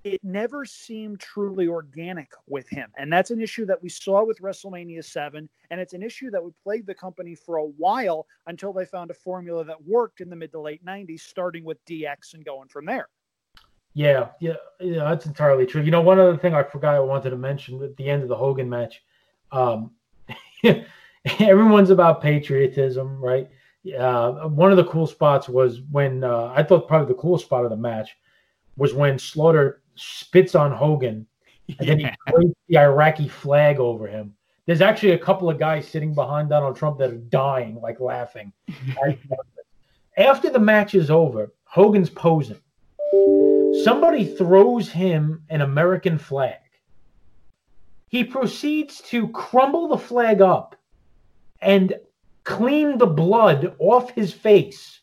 it 0.07 0.23
never 0.23 0.65
seemed 0.65 1.18
truly 1.18 1.67
organic 1.67 2.31
with 2.47 2.68
him. 2.68 2.89
And 2.97 3.12
that's 3.12 3.33
an 3.33 3.41
issue 3.41 3.67
that 3.67 3.83
we 3.83 3.89
saw 3.89 4.25
with 4.25 4.41
WrestleMania 4.41 5.05
7. 5.05 5.49
And 5.70 5.81
it's 5.81 5.94
an 5.94 6.02
issue 6.02 6.31
that 6.31 6.43
would 6.43 6.55
plague 6.62 6.86
the 6.86 6.94
company 6.94 7.35
for 7.35 7.57
a 7.57 7.65
while 7.65 8.26
until 8.47 8.73
they 8.73 8.85
found 8.85 9.10
a 9.10 9.15
formula 9.15 9.65
that 9.65 9.85
worked 9.85 10.20
in 10.20 10.31
the 10.31 10.36
mid 10.36 10.52
to 10.52 10.60
late 10.60 10.85
90s, 10.85 11.20
starting 11.20 11.65
with 11.65 11.85
DX 11.86 12.35
and 12.35 12.44
going 12.44 12.68
from 12.68 12.86
there. 12.86 13.09
Yeah, 13.94 14.28
yeah, 14.41 14.55
yeah, 14.78 15.05
that's 15.05 15.26
entirely 15.26 15.67
true. 15.67 15.83
You 15.83 15.91
know, 15.91 16.02
one 16.02 16.20
other 16.20 16.36
thing 16.36 16.55
I 16.55 16.62
forgot 16.62 16.94
I 16.94 17.01
wanted 17.01 17.31
to 17.31 17.36
mention 17.36 17.83
at 17.83 17.97
the 17.97 18.09
end 18.09 18.23
of 18.23 18.28
the 18.28 18.36
Hogan 18.36 18.70
match, 18.70 19.02
um, 19.51 19.91
everyone's 21.41 21.91
about 21.91 22.23
patriotism, 22.23 23.20
right? 23.20 23.49
Uh, 23.99 24.49
one 24.49 24.70
of 24.70 24.76
the 24.76 24.85
cool 24.85 25.09
spots 25.09 25.49
was 25.49 25.81
when 25.91 26.23
uh, 26.23 26.52
I 26.55 26.62
thought 26.62 26.86
probably 26.86 27.09
the 27.09 27.20
coolest 27.20 27.47
spot 27.47 27.65
of 27.65 27.70
the 27.70 27.76
match 27.76 28.17
was 28.76 28.94
when 28.94 29.18
Slaughter 29.18 29.81
spits 29.97 30.55
on 30.55 30.73
Hogan, 30.73 31.26
and 31.68 31.76
yeah. 31.81 31.86
then 31.86 31.99
he 31.99 32.10
throws 32.28 32.52
the 32.68 32.78
Iraqi 32.78 33.28
flag 33.28 33.78
over 33.78 34.07
him. 34.07 34.34
There's 34.66 34.81
actually 34.81 35.12
a 35.12 35.18
couple 35.18 35.49
of 35.49 35.58
guys 35.58 35.86
sitting 35.86 36.15
behind 36.15 36.49
Donald 36.49 36.76
Trump 36.76 36.99
that 36.99 37.10
are 37.10 37.16
dying, 37.16 37.81
like 37.81 38.00
laughing. 38.00 38.52
After 40.16 40.50
the 40.50 40.58
match 40.58 40.94
is 40.94 41.10
over, 41.10 41.52
Hogan's 41.65 42.10
posing. 42.10 42.60
Somebody 43.84 44.25
throws 44.25 44.91
him 44.91 45.42
an 45.50 45.60
American 45.60 46.18
flag. 46.18 46.58
He 48.08 48.25
proceeds 48.25 49.00
to 49.02 49.28
crumble 49.28 49.89
the 49.89 49.99
flag 49.99 50.41
up 50.41 50.75
and 51.60 51.94
clean 52.44 52.99
the 52.99 53.07
blood 53.07 53.76
off 53.78 54.10
his 54.10 54.33
face 54.33 55.00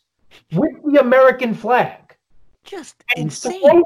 with 0.51 0.73
the 0.83 0.99
American 0.99 1.53
flag. 1.53 2.15
Just 2.63 3.03
insane 3.15 3.83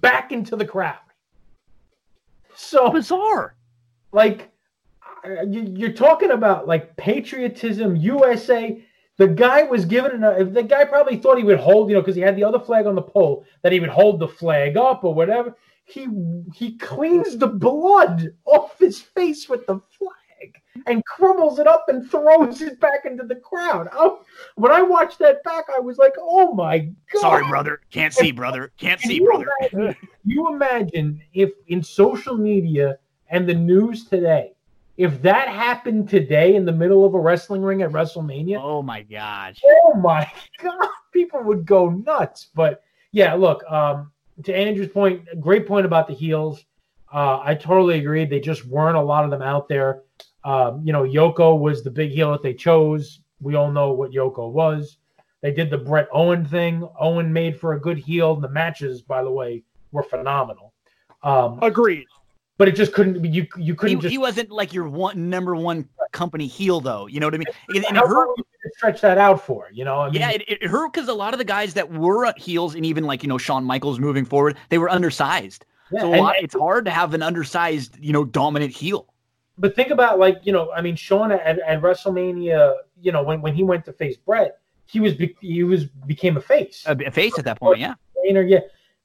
back 0.00 0.32
into 0.32 0.56
the 0.56 0.64
crowd. 0.64 0.98
So 2.54 2.90
bizarre. 2.90 3.56
Like 4.12 4.50
uh, 5.24 5.42
you're 5.48 5.92
talking 5.92 6.30
about 6.30 6.66
like 6.66 6.96
patriotism, 6.96 7.96
USA. 7.96 8.82
The 9.18 9.28
guy 9.28 9.62
was 9.64 9.84
given 9.84 10.24
a, 10.24 10.30
uh, 10.30 10.44
the 10.44 10.62
guy 10.62 10.84
probably 10.84 11.16
thought 11.16 11.38
he 11.38 11.44
would 11.44 11.60
hold, 11.60 11.88
you 11.88 11.94
know, 11.94 12.00
because 12.00 12.16
he 12.16 12.22
had 12.22 12.36
the 12.36 12.44
other 12.44 12.58
flag 12.58 12.86
on 12.86 12.94
the 12.94 13.02
pole 13.02 13.44
that 13.62 13.72
he 13.72 13.78
would 13.78 13.90
hold 13.90 14.18
the 14.18 14.28
flag 14.28 14.76
up 14.76 15.04
or 15.04 15.14
whatever. 15.14 15.56
He 15.84 16.06
he 16.54 16.76
cleans 16.78 17.36
the 17.36 17.48
blood 17.48 18.34
off 18.44 18.78
his 18.78 19.00
face 19.00 19.48
with 19.48 19.66
the 19.66 19.80
flag 19.98 20.21
and 20.86 21.04
crumbles 21.04 21.58
it 21.58 21.66
up 21.66 21.86
and 21.88 22.10
throws 22.10 22.62
it 22.62 22.80
back 22.80 23.04
into 23.04 23.24
the 23.24 23.36
crowd. 23.36 23.88
Oh, 23.92 24.22
when 24.56 24.72
I 24.72 24.82
watched 24.82 25.18
that 25.20 25.42
back, 25.44 25.64
I 25.74 25.80
was 25.80 25.98
like, 25.98 26.14
"Oh 26.18 26.54
my 26.54 26.78
god!" 27.12 27.20
Sorry, 27.20 27.46
brother. 27.46 27.80
Can't 27.90 28.12
see, 28.12 28.32
brother. 28.32 28.72
Can't 28.78 29.00
see, 29.00 29.20
brother. 29.20 29.46
Imagine, 29.72 29.96
you 30.24 30.48
imagine 30.48 31.22
if 31.34 31.50
in 31.68 31.82
social 31.82 32.36
media 32.36 32.98
and 33.28 33.48
the 33.48 33.54
news 33.54 34.04
today, 34.04 34.54
if 34.96 35.22
that 35.22 35.48
happened 35.48 36.08
today 36.08 36.54
in 36.54 36.64
the 36.64 36.72
middle 36.72 37.04
of 37.04 37.14
a 37.14 37.20
wrestling 37.20 37.62
ring 37.62 37.82
at 37.82 37.90
WrestleMania, 37.90 38.60
oh 38.62 38.82
my 38.82 39.02
gosh, 39.02 39.60
oh 39.64 39.94
my 39.94 40.30
god, 40.58 40.88
people 41.12 41.42
would 41.42 41.64
go 41.64 41.90
nuts. 41.90 42.48
But 42.54 42.82
yeah, 43.12 43.34
look, 43.34 43.62
um, 43.70 44.10
to 44.44 44.54
Andrew's 44.54 44.88
point, 44.88 45.24
great 45.40 45.66
point 45.66 45.86
about 45.86 46.08
the 46.08 46.14
heels. 46.14 46.64
Uh, 47.12 47.40
I 47.44 47.54
totally 47.54 47.98
agree. 47.98 48.24
They 48.24 48.40
just 48.40 48.66
weren't 48.66 48.96
a 48.96 49.02
lot 49.02 49.24
of 49.24 49.30
them 49.30 49.42
out 49.42 49.68
there. 49.68 50.02
Um, 50.44 50.82
you 50.84 50.92
know, 50.92 51.04
Yoko 51.04 51.58
was 51.58 51.82
the 51.82 51.90
big 51.90 52.10
heel 52.10 52.32
that 52.32 52.42
they 52.42 52.54
chose. 52.54 53.20
We 53.40 53.54
all 53.54 53.70
know 53.70 53.92
what 53.92 54.12
Yoko 54.12 54.50
was. 54.50 54.98
They 55.40 55.52
did 55.52 55.70
the 55.70 55.78
Bret 55.78 56.08
Owen 56.12 56.44
thing. 56.44 56.88
Owen 57.00 57.32
made 57.32 57.58
for 57.58 57.74
a 57.74 57.80
good 57.80 57.98
heel. 57.98 58.36
The 58.36 58.48
matches, 58.48 59.02
by 59.02 59.22
the 59.22 59.30
way, 59.30 59.64
were 59.90 60.04
phenomenal. 60.04 60.72
Um, 61.22 61.58
Agreed. 61.62 62.06
But 62.58 62.68
it 62.68 62.76
just 62.76 62.92
couldn't. 62.92 63.24
You 63.24 63.46
you 63.56 63.74
couldn't. 63.74 63.96
He, 63.96 64.02
just, 64.02 64.12
he 64.12 64.18
wasn't 64.18 64.50
like 64.50 64.72
your 64.72 64.88
one 64.88 65.28
number 65.28 65.56
one 65.56 65.88
company 66.12 66.46
heel, 66.46 66.80
though. 66.80 67.08
You 67.08 67.18
know 67.18 67.26
what 67.26 67.34
I 67.34 67.38
mean? 67.38 67.46
And, 67.70 67.84
and 67.86 67.96
it 67.96 68.06
hurt. 68.06 68.28
Stretch 68.76 69.00
that 69.00 69.18
out 69.18 69.44
for 69.44 69.68
you 69.72 69.84
know. 69.84 70.00
I 70.00 70.10
mean, 70.10 70.20
yeah, 70.20 70.30
it, 70.30 70.44
it 70.46 70.62
hurt 70.64 70.92
because 70.92 71.08
a 71.08 71.14
lot 71.14 71.34
of 71.34 71.38
the 71.38 71.44
guys 71.44 71.74
that 71.74 71.90
were 71.90 72.32
heels, 72.36 72.76
and 72.76 72.86
even 72.86 73.04
like 73.04 73.24
you 73.24 73.28
know 73.28 73.38
Shawn 73.38 73.64
Michaels 73.64 73.98
moving 73.98 74.24
forward, 74.24 74.56
they 74.68 74.78
were 74.78 74.88
undersized. 74.88 75.66
Yeah, 75.90 76.02
so 76.02 76.14
a 76.14 76.16
lot, 76.16 76.36
it's 76.38 76.54
hard 76.54 76.84
to 76.84 76.90
have 76.90 77.14
an 77.14 77.22
undersized, 77.22 77.98
you 78.00 78.12
know, 78.12 78.24
dominant 78.24 78.72
heel 78.72 79.11
but 79.58 79.76
think 79.76 79.90
about 79.90 80.18
like 80.18 80.38
you 80.42 80.52
know, 80.52 80.70
I 80.72 80.80
mean, 80.80 80.96
Shawn 80.96 81.32
at, 81.32 81.58
at 81.58 81.80
WrestleMania, 81.80 82.76
you 83.00 83.12
know, 83.12 83.22
when, 83.22 83.40
when 83.40 83.54
he 83.54 83.62
went 83.62 83.84
to 83.86 83.92
face 83.92 84.16
Bret, 84.16 84.58
he 84.86 85.00
was 85.00 85.14
be, 85.14 85.36
he 85.40 85.64
was 85.64 85.84
became 85.84 86.36
a 86.36 86.40
face, 86.40 86.84
a, 86.86 87.10
face 87.10 87.38
at 87.38 87.44
that 87.44 87.58
point, 87.58 87.78
yeah. 87.78 87.94
Trainer, 88.22 88.42
yeah. 88.42 88.60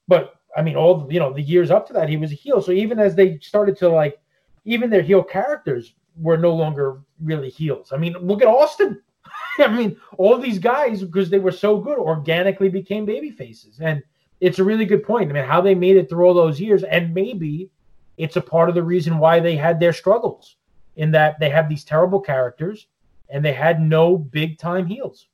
But 0.06 0.34
I 0.56 0.62
mean, 0.62 0.76
all 0.76 1.06
you 1.10 1.20
know, 1.20 1.32
the 1.32 1.42
years 1.42 1.70
up 1.70 1.86
to 1.88 1.92
that, 1.94 2.08
he 2.08 2.16
was 2.16 2.32
a 2.32 2.34
heel. 2.34 2.62
So 2.62 2.72
even 2.72 2.98
as 2.98 3.14
they 3.14 3.38
started 3.38 3.76
to 3.78 3.88
like, 3.88 4.18
even 4.64 4.90
their 4.90 5.02
heel 5.02 5.22
characters 5.22 5.94
were 6.16 6.36
no 6.36 6.54
longer 6.54 7.00
really 7.22 7.50
heels. 7.50 7.92
I 7.92 7.96
mean, 7.96 8.14
look 8.14 8.42
at 8.42 8.48
Austin. 8.48 9.00
I 9.58 9.68
mean, 9.68 9.96
all 10.16 10.38
these 10.38 10.58
guys 10.58 11.02
because 11.02 11.30
they 11.30 11.38
were 11.38 11.52
so 11.52 11.78
good 11.78 11.98
organically 11.98 12.68
became 12.68 13.04
baby 13.04 13.30
faces, 13.30 13.80
and 13.80 14.02
it's 14.40 14.58
a 14.58 14.64
really 14.64 14.86
good 14.86 15.04
point. 15.04 15.30
I 15.30 15.34
mean, 15.34 15.44
how 15.44 15.60
they 15.60 15.74
made 15.74 15.96
it 15.96 16.08
through 16.08 16.26
all 16.26 16.34
those 16.34 16.60
years, 16.60 16.84
and 16.84 17.12
maybe 17.12 17.70
it's 18.18 18.36
a 18.36 18.40
part 18.40 18.68
of 18.68 18.74
the 18.74 18.82
reason 18.82 19.18
why 19.18 19.40
they 19.40 19.56
had 19.56 19.80
their 19.80 19.92
struggles 19.92 20.56
in 20.96 21.10
that 21.12 21.38
they 21.38 21.48
have 21.48 21.68
these 21.68 21.84
terrible 21.84 22.20
characters 22.20 22.88
and 23.30 23.44
they 23.44 23.52
had 23.52 23.80
no 23.80 24.18
big 24.18 24.58
time 24.58 24.86
heels. 24.86 25.28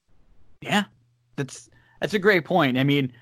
Yeah, 0.61 0.85
that's 1.37 1.71
that's 2.01 2.15
a 2.15 2.19
great 2.19 2.45
point. 2.45 2.79
I 2.79 2.85
mean, 2.85 3.13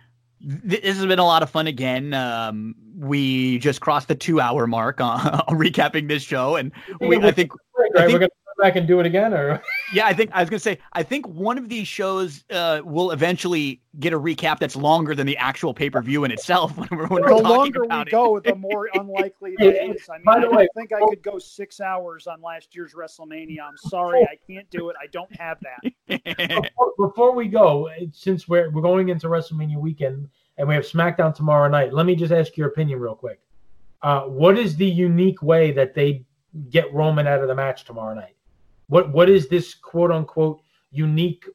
th- 0.41 0.83
this 0.83 0.97
has 0.97 1.07
been 1.07 1.19
a 1.19 1.25
lot 1.25 1.43
of 1.43 1.51
fun 1.51 1.67
again. 1.67 2.15
Um, 2.15 2.75
we 2.99 3.59
just 3.59 3.81
crossed 3.81 4.09
the 4.09 4.15
two 4.15 4.41
hour 4.41 4.67
mark 4.67 5.01
on, 5.01 5.27
on 5.27 5.57
recapping 5.59 6.09
this 6.09 6.23
show, 6.23 6.57
and 6.57 6.73
we, 7.01 7.17
I 7.17 7.31
think, 7.31 7.53
I 7.97 8.07
think 8.07 8.23
back 8.63 8.77
and 8.77 8.87
do 8.87 9.01
it 9.01 9.07
again, 9.07 9.35
or 9.35 9.61
yeah, 9.93 10.07
I 10.07 10.13
think 10.13 10.31
I 10.33 10.41
was 10.41 10.49
gonna 10.49 10.61
say 10.61 10.79
I 10.93 11.03
think 11.03 11.27
one 11.29 11.59
of 11.59 11.69
these 11.69 11.89
shows 11.89 12.45
uh, 12.51 12.81
will 12.85 13.11
eventually 13.11 13.81
get 13.99 14.13
a 14.13 14.19
recap 14.19 14.59
that's 14.59 14.77
longer 14.77 15.15
than 15.15 15.27
the 15.27 15.37
actual 15.37 15.75
pay 15.75 15.91
per 15.91 16.01
view 16.01 16.25
in 16.25 16.31
itself. 16.31 16.73
When 16.83 16.89
we're, 16.91 17.07
when 17.07 17.23
the 17.23 17.35
we're 17.35 17.41
longer 17.41 17.83
we 17.83 18.01
it. 18.01 18.11
go, 18.11 18.41
the 18.41 18.55
more 18.71 18.89
unlikely 18.95 19.55
that 19.59 19.91
is. 19.91 20.09
I 20.09 20.19
mean, 20.19 20.25
I 20.29 20.41
don't 20.41 20.55
way, 20.55 20.69
think 20.77 20.93
I 20.93 21.01
could 21.09 21.23
go 21.23 21.39
six 21.39 21.81
hours 21.81 22.27
on 22.27 22.41
last 22.41 22.75
year's 22.75 22.95
WrestleMania. 22.95 23.59
I'm 23.63 23.77
sorry, 23.77 24.23
I 24.23 24.37
can't 24.51 24.69
do 24.71 24.89
it. 24.89 24.97
I 25.01 25.07
don't 25.09 25.35
have 25.37 25.59
that. 25.61 26.63
before, 26.63 26.93
before 26.99 27.35
we 27.35 27.49
go, 27.49 27.89
since 28.13 28.49
we're 28.49 28.71
we're 28.71 28.83
going 28.83 29.11
into 29.11 29.29
WrestleMania 29.29 29.77
weekend 29.77 30.29
and 30.59 30.69
we 30.69 30.75
have 30.75 30.85
SmackDown 30.85 31.35
tomorrow 31.35 31.69
night, 31.69 31.93
let 31.93 32.07
me 32.07 32.15
just 32.15 32.33
ask 32.33 32.57
your 32.57 32.69
opinion 32.69 33.01
real 33.01 33.15
quick. 33.15 33.41
Uh, 34.03 34.23
what 34.23 34.59
is 34.59 34.77
the 34.77 34.87
unique 34.87 35.43
way 35.43 35.71
that 35.73 35.95
they 35.95 36.25
get 36.71 36.93
Roman 36.93 37.27
out 37.27 37.41
of 37.41 37.49
the 37.49 37.55
match 37.55 37.85
tomorrow 37.85 38.15
night? 38.15 38.37
What 38.93 39.11
what 39.11 39.31
is 39.31 39.49
this 39.49 39.73
quote 39.73 40.13
unquote 40.13 40.61
unique, 40.91 41.47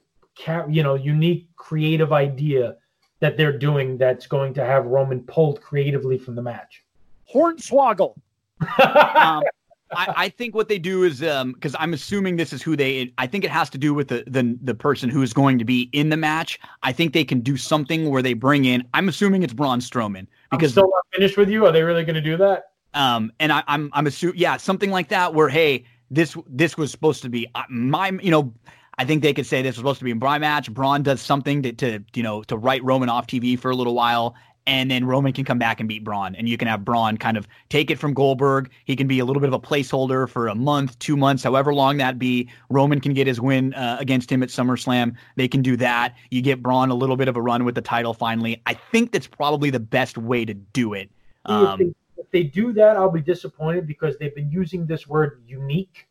you 0.68 0.82
know, 0.82 0.96
unique 0.96 1.56
creative 1.56 2.12
idea 2.12 2.78
that 3.20 3.38
they're 3.38 3.56
doing 3.56 3.96
that's 3.96 4.26
going 4.26 4.56
to 4.56 4.66
have 4.66 4.88
Roman 4.88 5.20
pulled 5.22 5.62
creatively 5.62 6.18
from 6.18 6.34
the 6.34 6.42
match? 6.42 6.84
Hornswoggle. 7.32 8.16
um, 8.80 9.44
I, 9.92 10.14
I, 10.16 10.30
think 10.30 10.56
what 10.56 10.68
they 10.68 10.80
do 10.80 11.04
is 11.04 11.20
because 11.20 11.76
um, 11.76 11.82
I'm 11.82 11.94
assuming 11.94 12.38
this 12.38 12.54
is 12.54 12.64
who 12.64 12.76
they. 12.76 13.14
I 13.20 13.28
think 13.28 13.44
it 13.44 13.52
has 13.52 13.70
to 13.70 13.78
do 13.78 13.94
with 13.94 14.08
the, 14.08 14.24
the 14.26 14.58
the 14.64 14.74
person 14.74 15.08
who 15.08 15.22
is 15.22 15.32
going 15.32 15.60
to 15.60 15.66
be 15.66 15.92
in 15.94 16.10
the 16.10 16.18
match. 16.18 16.60
I 16.82 16.92
think 16.92 17.14
they 17.14 17.24
can 17.24 17.42
do 17.42 17.56
something 17.56 18.10
where 18.10 18.24
they 18.24 18.34
bring 18.34 18.66
in. 18.66 18.84
I'm 18.96 19.10
assuming 19.10 19.44
it's 19.44 19.54
Braun 19.54 19.80
Strowman 19.80 20.26
because 20.50 20.72
I'm 20.76 20.82
still 20.82 20.90
not 20.90 21.06
finished 21.14 21.38
with 21.38 21.50
you. 21.50 21.68
Are 21.68 21.72
they 21.72 21.84
really 21.84 22.04
going 22.04 22.16
to 22.16 22.22
do 22.22 22.36
that? 22.38 22.72
Um, 22.96 23.32
and 23.40 23.52
I, 23.52 23.62
I'm 23.68 23.92
I'm 23.94 24.08
assuming 24.08 24.40
yeah 24.40 24.58
something 24.58 24.90
like 24.90 25.10
that 25.10 25.36
where 25.36 25.50
hey 25.50 25.86
this 26.12 26.38
this 26.48 26.78
was 26.78 26.92
supposed 26.92 27.22
to 27.24 27.30
be 27.30 27.48
uh, 27.56 27.64
my 27.70 28.12
you 28.22 28.32
know 28.32 28.54
I 28.98 29.06
think 29.06 29.22
they 29.22 29.34
could 29.34 29.46
say 29.46 29.62
this 29.62 29.76
was 29.76 29.78
supposed 29.78 30.00
to 30.00 30.06
be 30.06 30.12
a 30.12 30.16
Braun 30.16 30.42
match. 30.42 30.74
Braun 30.74 31.04
does 31.04 31.22
something 31.22 31.62
to, 31.64 31.74
to 31.74 32.00
you 32.16 32.24
know 32.24 32.44
to 32.44 32.58
write 32.58 32.84
Roman 32.84 33.10
off 33.10 33.28
TV 33.28 33.58
for 33.60 33.70
a 33.70 33.76
little 33.76 33.94
while, 33.94 34.36
and 34.66 34.90
then 34.90 35.06
Roman 35.06 35.34
can 35.34 35.46
come 35.46 35.60
back 35.60 35.80
and 35.80 35.88
beat 35.88 36.04
Braun, 36.04 36.36
and 36.36 36.50
you 36.50 36.58
can 36.58 36.68
have 36.68 36.84
Braun 36.84 37.18
kind 37.18 37.38
of 37.38 37.48
take 37.70 37.92
it 37.92 38.00
from 38.00 38.14
Goldberg. 38.14 38.72
He 38.86 38.96
can 38.96 39.08
be 39.08 39.20
a 39.20 39.26
little 39.26 39.40
bit 39.40 39.48
of 39.48 39.54
a 39.54 39.60
placeholder 39.60 40.28
for 40.28 40.48
a 40.48 40.56
month, 40.56 40.98
two 41.00 41.16
months, 41.16 41.44
however 41.44 41.74
long 41.74 41.98
that 41.98 42.18
be. 42.18 42.50
Roman 42.70 43.00
can 43.00 43.14
get 43.14 43.28
his 43.28 43.40
win 43.40 43.74
uh, 43.76 43.98
against 44.00 44.32
him 44.32 44.42
at 44.42 44.50
SummerSlam. 44.50 45.16
They 45.36 45.48
can 45.48 45.62
do 45.62 45.78
that. 45.78 46.16
You 46.32 46.42
get 46.42 46.64
Braun 46.64 46.90
a 46.90 46.96
little 46.96 47.16
bit 47.16 47.28
of 47.28 47.38
a 47.38 47.42
run 47.42 47.66
with 47.66 47.76
the 47.76 47.82
title 47.82 48.14
finally. 48.14 48.62
I 48.66 48.74
think 48.74 49.12
that's 49.12 49.28
probably 49.28 49.70
the 49.70 49.80
best 49.80 50.18
way 50.18 50.44
to 50.44 50.54
do 50.54 50.94
it. 50.94 51.10
Um, 51.46 51.94
if 52.18 52.30
they 52.32 52.44
do 52.44 52.74
that, 52.74 52.98
I'll 52.98 53.12
be 53.12 53.22
disappointed 53.22 53.88
because 53.88 54.18
they've 54.18 54.36
been 54.36 54.52
using 54.52 54.86
this 54.86 55.08
word 55.08 55.42
unique, 55.46 56.08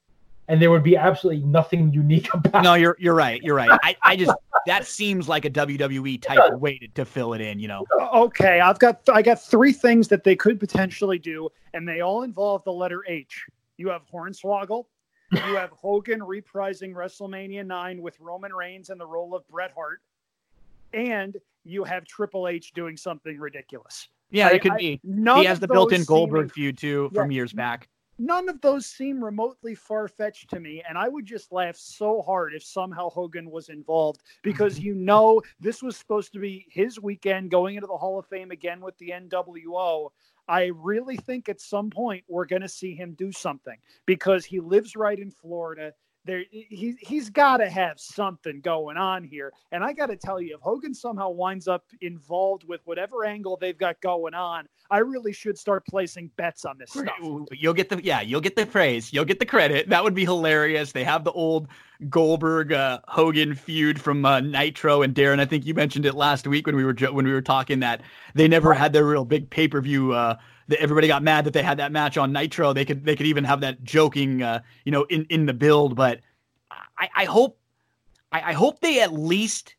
and 0.48 0.60
there 0.60 0.70
would 0.70 0.82
be 0.82 0.96
absolutely 0.96 1.44
nothing 1.44 1.92
unique 1.92 2.28
about. 2.34 2.62
No, 2.62 2.74
you're 2.74 2.96
you're 2.98 3.14
right. 3.14 3.42
You're 3.42 3.56
right. 3.56 3.78
I, 3.82 3.96
I 4.02 4.16
just 4.16 4.32
that 4.66 4.86
seems 4.86 5.28
like 5.28 5.44
a 5.44 5.50
WWE 5.50 6.20
type 6.22 6.38
of 6.38 6.60
way 6.60 6.78
to, 6.78 6.88
to 6.88 7.04
fill 7.04 7.34
it 7.34 7.40
in. 7.40 7.58
You 7.58 7.68
know. 7.68 7.84
Okay, 8.14 8.60
I've 8.60 8.78
got 8.78 9.00
I 9.12 9.22
got 9.22 9.42
three 9.42 9.72
things 9.72 10.08
that 10.08 10.24
they 10.24 10.36
could 10.36 10.60
potentially 10.60 11.18
do, 11.18 11.48
and 11.74 11.86
they 11.88 12.00
all 12.00 12.22
involve 12.22 12.64
the 12.64 12.72
letter 12.72 13.02
H. 13.08 13.46
You 13.76 13.88
have 13.88 14.02
Hornswoggle. 14.12 14.86
You 15.32 15.56
have 15.56 15.70
Hogan 15.72 16.20
reprising 16.20 16.94
WrestleMania 16.94 17.66
9 17.66 18.00
with 18.00 18.18
Roman 18.20 18.52
Reigns 18.52 18.90
in 18.90 18.98
the 18.98 19.06
role 19.06 19.34
of 19.34 19.46
Bret 19.48 19.72
Hart. 19.74 20.00
And 20.92 21.36
you 21.64 21.84
have 21.84 22.04
Triple 22.04 22.48
H 22.48 22.72
doing 22.72 22.96
something 22.96 23.38
ridiculous. 23.38 24.08
Yeah, 24.30 24.48
I, 24.48 24.52
it 24.52 24.62
could 24.62 24.72
I, 24.72 24.76
be. 24.76 25.00
He 25.04 25.44
has 25.44 25.60
the 25.60 25.68
built-in 25.68 26.04
Goldberg 26.04 26.52
feud 26.52 26.78
too 26.78 27.10
from 27.14 27.30
yeah, 27.30 27.36
years 27.36 27.52
back. 27.52 27.88
None 28.18 28.48
of 28.48 28.62
those 28.62 28.86
seem 28.86 29.22
remotely 29.22 29.74
far-fetched 29.74 30.48
to 30.50 30.58
me, 30.58 30.82
and 30.88 30.96
I 30.96 31.06
would 31.06 31.26
just 31.26 31.52
laugh 31.52 31.76
so 31.76 32.22
hard 32.22 32.54
if 32.54 32.64
somehow 32.64 33.10
Hogan 33.10 33.50
was 33.50 33.68
involved 33.68 34.22
because 34.42 34.78
you 34.80 34.94
know 34.94 35.42
this 35.60 35.82
was 35.82 35.96
supposed 35.96 36.32
to 36.32 36.38
be 36.38 36.66
his 36.70 36.98
weekend 36.98 37.50
going 37.50 37.76
into 37.76 37.86
the 37.86 37.96
Hall 37.96 38.18
of 38.18 38.26
Fame 38.26 38.50
again 38.50 38.80
with 38.80 38.96
the 38.98 39.10
NWO. 39.10 40.08
I 40.48 40.70
really 40.74 41.16
think 41.16 41.48
at 41.48 41.60
some 41.60 41.90
point 41.90 42.24
we're 42.28 42.46
going 42.46 42.62
to 42.62 42.68
see 42.68 42.94
him 42.94 43.14
do 43.18 43.32
something 43.32 43.76
because 44.06 44.44
he 44.44 44.60
lives 44.60 44.96
right 44.96 45.18
in 45.18 45.30
Florida 45.30 45.92
there 46.26 46.44
he 46.50 46.96
he's 47.00 47.30
got 47.30 47.58
to 47.58 47.70
have 47.70 47.98
something 47.98 48.60
going 48.60 48.96
on 48.96 49.24
here. 49.24 49.52
And 49.72 49.82
I 49.84 49.92
got 49.92 50.06
to 50.06 50.16
tell 50.16 50.40
you, 50.40 50.56
if 50.56 50.60
Hogan 50.60 50.92
somehow 50.92 51.30
winds 51.30 51.68
up 51.68 51.84
involved 52.00 52.64
with 52.68 52.80
whatever 52.84 53.24
angle 53.24 53.56
they've 53.56 53.78
got 53.78 54.00
going 54.00 54.34
on, 54.34 54.68
I 54.90 54.98
really 54.98 55.32
should 55.32 55.56
start 55.56 55.86
placing 55.86 56.30
bets 56.36 56.64
on 56.64 56.78
this 56.78 56.90
stuff. 56.90 57.14
You'll 57.52 57.74
get 57.74 57.88
the 57.88 58.02
yeah, 58.02 58.20
you'll 58.20 58.40
get 58.40 58.56
the 58.56 58.66
praise, 58.66 59.12
you'll 59.12 59.24
get 59.24 59.38
the 59.38 59.46
credit. 59.46 59.88
That 59.88 60.02
would 60.02 60.14
be 60.14 60.24
hilarious. 60.24 60.92
They 60.92 61.04
have 61.04 61.24
the 61.24 61.32
old 61.32 61.68
Goldberg 62.08 62.72
uh, 62.72 63.00
Hogan 63.08 63.54
feud 63.54 64.00
from 64.00 64.24
uh, 64.24 64.40
Nitro 64.40 65.02
and 65.02 65.14
Darren. 65.14 65.40
I 65.40 65.44
think 65.44 65.66
you 65.66 65.74
mentioned 65.74 66.06
it 66.06 66.14
last 66.14 66.46
week 66.46 66.66
when 66.66 66.76
we 66.76 66.84
were 66.84 66.94
when 67.12 67.26
we 67.26 67.32
were 67.32 67.42
talking 67.42 67.80
that 67.80 68.02
they 68.34 68.48
never 68.48 68.74
had 68.74 68.92
their 68.92 69.04
real 69.04 69.24
big 69.24 69.50
pay 69.50 69.68
per 69.68 69.80
view. 69.80 70.12
Uh, 70.12 70.36
that 70.68 70.80
everybody 70.80 71.06
got 71.06 71.22
mad 71.22 71.44
that 71.44 71.52
they 71.52 71.62
had 71.62 71.78
that 71.78 71.92
match 71.92 72.16
on 72.16 72.32
Nitro. 72.32 72.72
They 72.72 72.84
could 72.84 73.04
they 73.04 73.16
could 73.16 73.26
even 73.26 73.44
have 73.44 73.60
that 73.60 73.84
joking, 73.84 74.42
uh, 74.42 74.60
you 74.84 74.92
know, 74.92 75.04
in 75.04 75.24
in 75.30 75.46
the 75.46 75.54
build. 75.54 75.94
But 75.94 76.20
I, 76.98 77.08
I 77.14 77.24
hope 77.24 77.58
I, 78.32 78.50
I 78.50 78.52
hope 78.52 78.80
they 78.80 79.00
at 79.00 79.12
least 79.12 79.76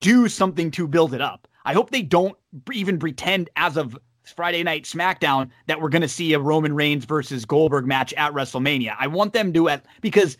do 0.00 0.28
something 0.28 0.70
to 0.72 0.88
build 0.88 1.14
it 1.14 1.20
up. 1.20 1.46
I 1.64 1.74
hope 1.74 1.90
they 1.90 2.02
don't 2.02 2.36
even 2.72 2.98
pretend 2.98 3.48
as 3.56 3.76
of 3.76 3.96
Friday 4.24 4.62
night 4.62 4.84
SmackDown 4.84 5.50
that 5.66 5.80
we're 5.80 5.88
going 5.88 6.02
to 6.02 6.08
see 6.08 6.32
a 6.32 6.38
Roman 6.38 6.74
Reigns 6.74 7.04
versus 7.04 7.44
Goldberg 7.44 7.86
match 7.86 8.12
at 8.14 8.32
WrestleMania. 8.32 8.96
I 8.98 9.06
want 9.06 9.32
them 9.32 9.52
to 9.52 9.68
at 9.68 9.86
because 10.00 10.36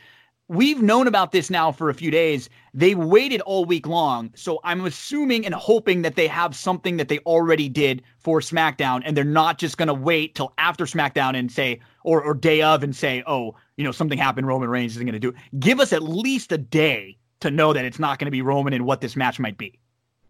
we've 0.53 0.83
known 0.83 1.07
about 1.07 1.33
this 1.33 1.49
now 1.49 1.73
for 1.73 1.89
a 1.89 1.95
few 1.95 2.11
days. 2.11 2.51
They 2.75 2.95
waited 2.95 3.41
all 3.41 3.65
week 3.65 3.87
long. 3.87 4.31
So 4.35 4.61
I'm 4.65 4.85
assuming 4.85 5.47
and 5.47 5.55
hoping 5.55 6.03
that 6.03 6.15
they 6.15 6.27
have 6.27 6.55
something 6.55 6.99
that 6.99 7.09
they 7.09 7.19
already 7.21 7.69
did 7.69 8.03
for 8.19 8.41
SmackDown 8.41 9.03
and 9.05 9.17
they're 9.17 9.25
not 9.25 9.59
just 9.59 9.79
going 9.79 9.89
to 9.89 9.95
wait 9.95 10.35
till 10.35 10.53
after 10.59 10.85
SmackDown 10.85 11.37
and 11.37 11.51
say, 11.51 11.81
or, 12.05 12.23
or 12.23 12.35
day 12.35 12.61
of 12.61 12.83
and 12.83 12.95
say, 12.95 13.23
oh, 13.27 13.55
you 13.77 13.85
know, 13.85 13.93
something 13.93 14.19
happened. 14.19 14.47
Roman 14.47 14.69
Reigns 14.69 14.93
isn't 14.93 15.07
going 15.07 15.15
to 15.15 15.19
do 15.19 15.31
it. 15.31 15.37
Give 15.59 15.81
us 15.81 15.93
at 15.93 16.03
least 16.03 16.53
a 16.53 16.59
day 16.59 17.17
to 17.41 17.51
know 17.51 17.73
that 17.73 17.85
it's 17.85 17.99
not 17.99 18.19
going 18.19 18.27
to 18.27 18.31
be 18.31 18.43
Roman 18.43 18.75
and 18.75 18.85
what 18.85 19.01
this 19.01 19.17
match 19.17 19.41
might 19.41 19.57
be. 19.57 19.79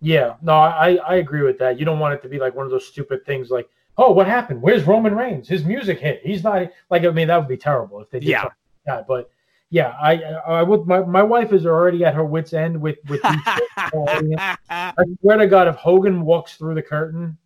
Yeah, 0.01 0.35
no, 0.41 0.55
I, 0.55 0.97
I 1.07 1.17
agree 1.17 1.43
with 1.43 1.59
that. 1.59 1.79
You 1.79 1.85
don't 1.85 1.99
want 1.99 2.15
it 2.15 2.23
to 2.23 2.29
be 2.29 2.39
like 2.39 2.55
one 2.55 2.65
of 2.65 2.73
those 2.73 2.87
stupid 2.87 3.25
things 3.27 3.51
like, 3.51 3.69
oh, 3.99 4.13
what 4.13 4.27
happened? 4.27 4.63
Where's 4.63 4.85
Roman 4.85 5.15
Reigns? 5.15 5.49
His 5.49 5.65
music 5.65 6.01
hit. 6.01 6.21
He's 6.25 6.43
not 6.43 6.71
like 6.91 7.05
I 7.05 7.11
mean 7.11 7.29
that 7.29 7.39
would 7.39 7.49
be 7.49 7.57
terrible 7.57 8.01
if 8.01 8.11
they 8.11 8.19
did 8.21 8.29
yeah. 8.29 8.49
Yeah, 8.87 9.03
but 9.07 9.31
yeah, 9.73 9.97
I 9.99 10.23
I 10.47 10.63
would 10.63 10.87
my, 10.87 11.01
my 11.01 11.23
wife 11.23 11.55
is 11.55 11.65
already 11.65 12.05
at 12.05 12.15
her 12.15 12.27
wits 12.27 12.53
end 12.53 12.79
with 12.79 12.99
with 13.09 13.23
these 13.23 13.41
I 13.79 14.93
swear 15.23 15.39
to 15.39 15.47
God, 15.47 15.67
if 15.67 15.77
Hogan 15.77 16.27
walks 16.27 16.59
through 16.59 16.75
the 16.75 16.83
curtain, 16.83 17.39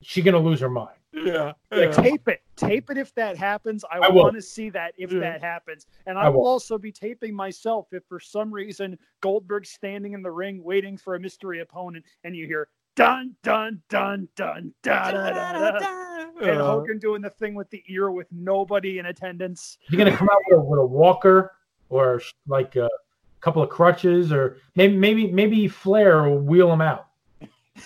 she's 0.00 0.22
gonna 0.24 0.38
lose 0.38 0.60
her 0.60 0.70
mind. 0.70 0.94
Yeah, 1.12 1.54
yeah. 1.72 1.90
tape 1.90 2.28
it, 2.28 2.40
tape 2.54 2.88
it 2.88 2.98
if 2.98 3.12
that 3.16 3.36
happens. 3.36 3.84
I, 3.90 3.98
I 3.98 4.10
want 4.10 4.36
to 4.36 4.42
see 4.42 4.70
that 4.70 4.94
if 4.96 5.10
yeah. 5.10 5.18
that 5.18 5.40
happens, 5.40 5.86
and 6.06 6.16
I, 6.16 6.22
I 6.22 6.28
will. 6.28 6.42
will 6.42 6.46
also 6.46 6.78
be 6.78 6.92
taping 6.92 7.34
myself 7.34 7.88
if 7.90 8.04
for 8.08 8.20
some 8.20 8.54
reason 8.54 8.96
Goldberg's 9.20 9.70
standing 9.70 10.12
in 10.12 10.22
the 10.22 10.30
ring 10.30 10.62
waiting 10.62 10.96
for 10.96 11.16
a 11.16 11.20
mystery 11.20 11.62
opponent, 11.62 12.04
and 12.22 12.36
you 12.36 12.46
hear 12.46 12.68
dun 12.94 13.34
dun 13.42 13.82
dun 13.88 14.28
dun 14.36 14.72
dun 14.84 15.14
da, 15.14 15.32
da, 15.32 15.78
da, 15.80 16.26
and 16.42 16.60
Hogan 16.60 17.00
doing 17.00 17.22
the 17.22 17.30
thing 17.30 17.56
with 17.56 17.70
the 17.70 17.82
ear 17.88 18.12
with 18.12 18.28
nobody 18.30 19.00
in 19.00 19.06
attendance. 19.06 19.78
You're 19.90 19.98
gonna 19.98 20.16
come 20.16 20.30
out 20.30 20.38
with 20.48 20.60
a, 20.60 20.62
with 20.62 20.78
a 20.78 20.86
walker 20.86 21.50
or 21.92 22.20
like 22.46 22.76
a 22.76 22.88
couple 23.40 23.62
of 23.62 23.68
crutches, 23.68 24.32
or 24.32 24.56
maybe 24.74 24.96
maybe 24.96 25.30
maybe 25.30 25.68
Flair 25.68 26.22
will 26.22 26.38
wheel 26.38 26.72
him 26.72 26.80
out. 26.80 27.08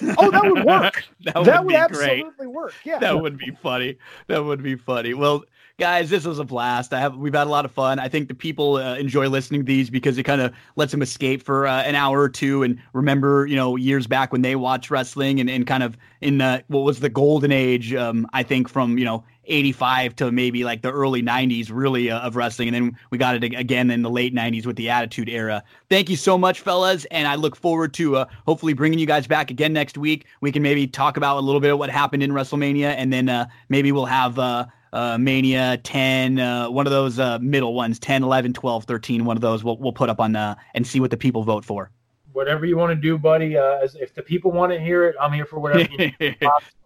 oh, 0.18 0.30
that 0.30 0.42
would 0.44 0.64
work. 0.64 1.04
that 1.24 1.36
would, 1.36 1.46
that 1.46 1.64
would 1.64 1.74
absolutely 1.74 2.32
great. 2.38 2.50
work. 2.50 2.74
Yeah, 2.84 2.98
that 2.98 3.20
would 3.20 3.38
be 3.38 3.50
funny. 3.62 3.98
That 4.26 4.44
would 4.44 4.62
be 4.62 4.74
funny. 4.74 5.14
Well, 5.14 5.44
guys, 5.78 6.10
this 6.10 6.24
was 6.24 6.38
a 6.38 6.44
blast. 6.44 6.92
I 6.92 7.00
have 7.00 7.16
we've 7.16 7.34
had 7.34 7.46
a 7.46 7.50
lot 7.50 7.64
of 7.64 7.70
fun. 7.70 7.98
I 7.98 8.08
think 8.08 8.28
the 8.28 8.34
people 8.34 8.76
uh, 8.76 8.96
enjoy 8.96 9.28
listening 9.28 9.60
to 9.60 9.64
these 9.64 9.90
because 9.90 10.18
it 10.18 10.24
kind 10.24 10.40
of 10.40 10.52
lets 10.76 10.92
them 10.92 11.02
escape 11.02 11.42
for 11.42 11.66
uh, 11.66 11.82
an 11.82 11.94
hour 11.94 12.20
or 12.20 12.28
two 12.28 12.62
and 12.62 12.80
remember, 12.92 13.46
you 13.46 13.56
know, 13.56 13.76
years 13.76 14.06
back 14.06 14.32
when 14.32 14.42
they 14.42 14.56
watched 14.56 14.90
wrestling 14.90 15.40
and, 15.40 15.48
and 15.48 15.66
kind 15.66 15.82
of 15.82 15.96
in 16.20 16.38
the 16.38 16.64
what 16.68 16.80
was 16.80 17.00
the 17.00 17.08
golden 17.08 17.52
age. 17.52 17.94
Um, 17.94 18.26
I 18.32 18.42
think 18.42 18.68
from 18.68 18.98
you 18.98 19.04
know 19.04 19.24
85 19.46 20.16
to 20.16 20.32
maybe 20.32 20.64
like 20.64 20.82
the 20.82 20.90
early 20.92 21.22
90s 21.22 21.70
really 21.72 22.10
uh, 22.10 22.20
of 22.20 22.36
wrestling 22.36 22.68
and 22.68 22.74
then 22.74 22.98
we 23.10 23.18
got 23.18 23.34
it 23.34 23.44
again 23.44 23.90
in 23.90 24.02
the 24.02 24.10
late 24.10 24.34
90s 24.34 24.66
with 24.66 24.76
the 24.76 24.90
attitude 24.90 25.28
era 25.28 25.62
thank 25.88 26.08
you 26.08 26.16
so 26.16 26.36
much 26.36 26.60
fellas 26.60 27.04
and 27.06 27.26
i 27.28 27.34
look 27.34 27.56
forward 27.56 27.94
to 27.94 28.16
uh, 28.16 28.26
hopefully 28.46 28.72
bringing 28.72 28.98
you 28.98 29.06
guys 29.06 29.26
back 29.26 29.50
again 29.50 29.72
next 29.72 29.96
week 29.96 30.26
we 30.40 30.52
can 30.52 30.62
maybe 30.62 30.86
talk 30.86 31.16
about 31.16 31.38
a 31.38 31.40
little 31.40 31.60
bit 31.60 31.72
of 31.72 31.78
what 31.78 31.90
happened 31.90 32.22
in 32.22 32.30
wrestlemania 32.30 32.94
and 32.96 33.12
then 33.12 33.28
uh, 33.28 33.46
maybe 33.68 33.92
we'll 33.92 34.06
have 34.06 34.38
uh, 34.38 34.66
uh, 34.96 35.18
Mania 35.18 35.76
10, 35.78 36.38
uh, 36.38 36.70
one 36.70 36.86
of 36.86 36.90
those 36.90 37.18
uh, 37.18 37.38
middle 37.40 37.74
ones, 37.74 37.98
10, 37.98 38.22
11, 38.22 38.54
12, 38.54 38.84
13, 38.84 39.24
one 39.24 39.36
of 39.36 39.40
those 39.42 39.62
we'll, 39.62 39.76
we'll 39.76 39.92
put 39.92 40.08
up 40.08 40.20
on 40.20 40.34
uh, 40.34 40.54
and 40.74 40.86
see 40.86 41.00
what 41.00 41.10
the 41.10 41.16
people 41.16 41.42
vote 41.42 41.64
for. 41.64 41.90
Whatever 42.32 42.66
you 42.66 42.76
want 42.76 42.90
to 42.90 42.96
do, 42.96 43.18
buddy. 43.18 43.56
Uh, 43.56 43.78
as, 43.82 43.94
if 43.94 44.14
the 44.14 44.22
people 44.22 44.52
want 44.52 44.72
to 44.72 44.80
hear 44.80 45.06
it, 45.06 45.16
I'm 45.20 45.32
here 45.32 45.46
for 45.46 45.58
whatever. 45.58 45.88
a 46.20 46.34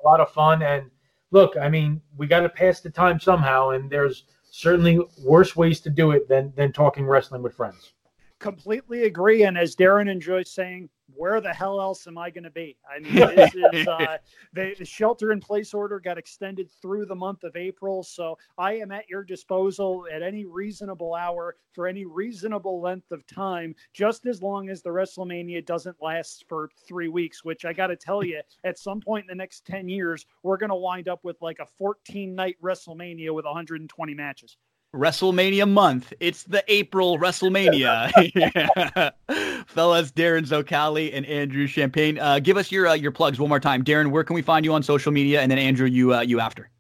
lot 0.04 0.20
of 0.20 0.30
fun. 0.32 0.62
And 0.62 0.90
look, 1.30 1.56
I 1.60 1.68
mean, 1.68 2.00
we 2.16 2.26
got 2.26 2.40
to 2.40 2.48
pass 2.48 2.80
the 2.80 2.90
time 2.90 3.20
somehow. 3.20 3.70
And 3.70 3.90
there's 3.90 4.24
certainly 4.50 5.00
worse 5.24 5.56
ways 5.56 5.80
to 5.80 5.90
do 5.90 6.10
it 6.12 6.28
than 6.28 6.52
than 6.56 6.72
talking 6.72 7.06
wrestling 7.06 7.42
with 7.42 7.54
friends. 7.54 7.92
Completely 8.38 9.04
agree. 9.04 9.44
And 9.44 9.58
as 9.58 9.76
Darren 9.76 10.10
enjoys 10.10 10.50
saying, 10.50 10.88
where 11.20 11.38
the 11.42 11.52
hell 11.52 11.82
else 11.82 12.06
am 12.06 12.16
I 12.16 12.30
going 12.30 12.44
to 12.44 12.50
be? 12.50 12.78
I 12.90 12.98
mean, 12.98 13.14
this 13.36 13.54
is 13.54 13.86
uh, 13.86 14.16
the, 14.54 14.74
the 14.78 14.86
shelter 14.86 15.32
in 15.32 15.40
place 15.40 15.74
order 15.74 16.00
got 16.00 16.16
extended 16.16 16.70
through 16.80 17.04
the 17.04 17.14
month 17.14 17.44
of 17.44 17.56
April. 17.56 18.02
So 18.02 18.38
I 18.56 18.78
am 18.78 18.90
at 18.90 19.06
your 19.06 19.22
disposal 19.22 20.06
at 20.10 20.22
any 20.22 20.46
reasonable 20.46 21.14
hour 21.14 21.56
for 21.74 21.86
any 21.86 22.06
reasonable 22.06 22.80
length 22.80 23.12
of 23.12 23.26
time, 23.26 23.74
just 23.92 24.24
as 24.24 24.40
long 24.40 24.70
as 24.70 24.80
the 24.80 24.88
WrestleMania 24.88 25.66
doesn't 25.66 25.96
last 26.00 26.46
for 26.48 26.70
three 26.88 27.08
weeks, 27.08 27.44
which 27.44 27.66
I 27.66 27.74
got 27.74 27.88
to 27.88 27.96
tell 27.96 28.24
you, 28.24 28.40
at 28.64 28.78
some 28.78 29.02
point 29.02 29.24
in 29.24 29.28
the 29.28 29.34
next 29.34 29.66
10 29.66 29.90
years, 29.90 30.24
we're 30.42 30.56
going 30.56 30.70
to 30.70 30.76
wind 30.76 31.06
up 31.06 31.22
with 31.22 31.36
like 31.42 31.58
a 31.58 31.66
14 31.66 32.34
night 32.34 32.56
WrestleMania 32.62 33.34
with 33.34 33.44
120 33.44 34.14
matches. 34.14 34.56
WrestleMania 34.94 35.68
month. 35.68 36.12
It's 36.18 36.42
the 36.44 36.64
April 36.66 37.18
WrestleMania. 37.18 38.10
Fellas, 39.68 40.10
Darren 40.10 40.44
Zocali 40.44 41.10
and 41.14 41.24
Andrew 41.26 41.66
Champagne. 41.66 42.18
Uh, 42.18 42.40
give 42.40 42.56
us 42.56 42.72
your 42.72 42.88
uh, 42.88 42.94
your 42.94 43.12
plugs 43.12 43.38
one 43.38 43.48
more 43.48 43.60
time. 43.60 43.84
Darren, 43.84 44.10
where 44.10 44.24
can 44.24 44.34
we 44.34 44.42
find 44.42 44.64
you 44.64 44.72
on 44.72 44.82
social 44.82 45.12
media? 45.12 45.40
And 45.40 45.50
then 45.50 45.58
Andrew, 45.58 45.86
you 45.86 46.14
uh, 46.14 46.20
you 46.22 46.40
after. 46.40 46.70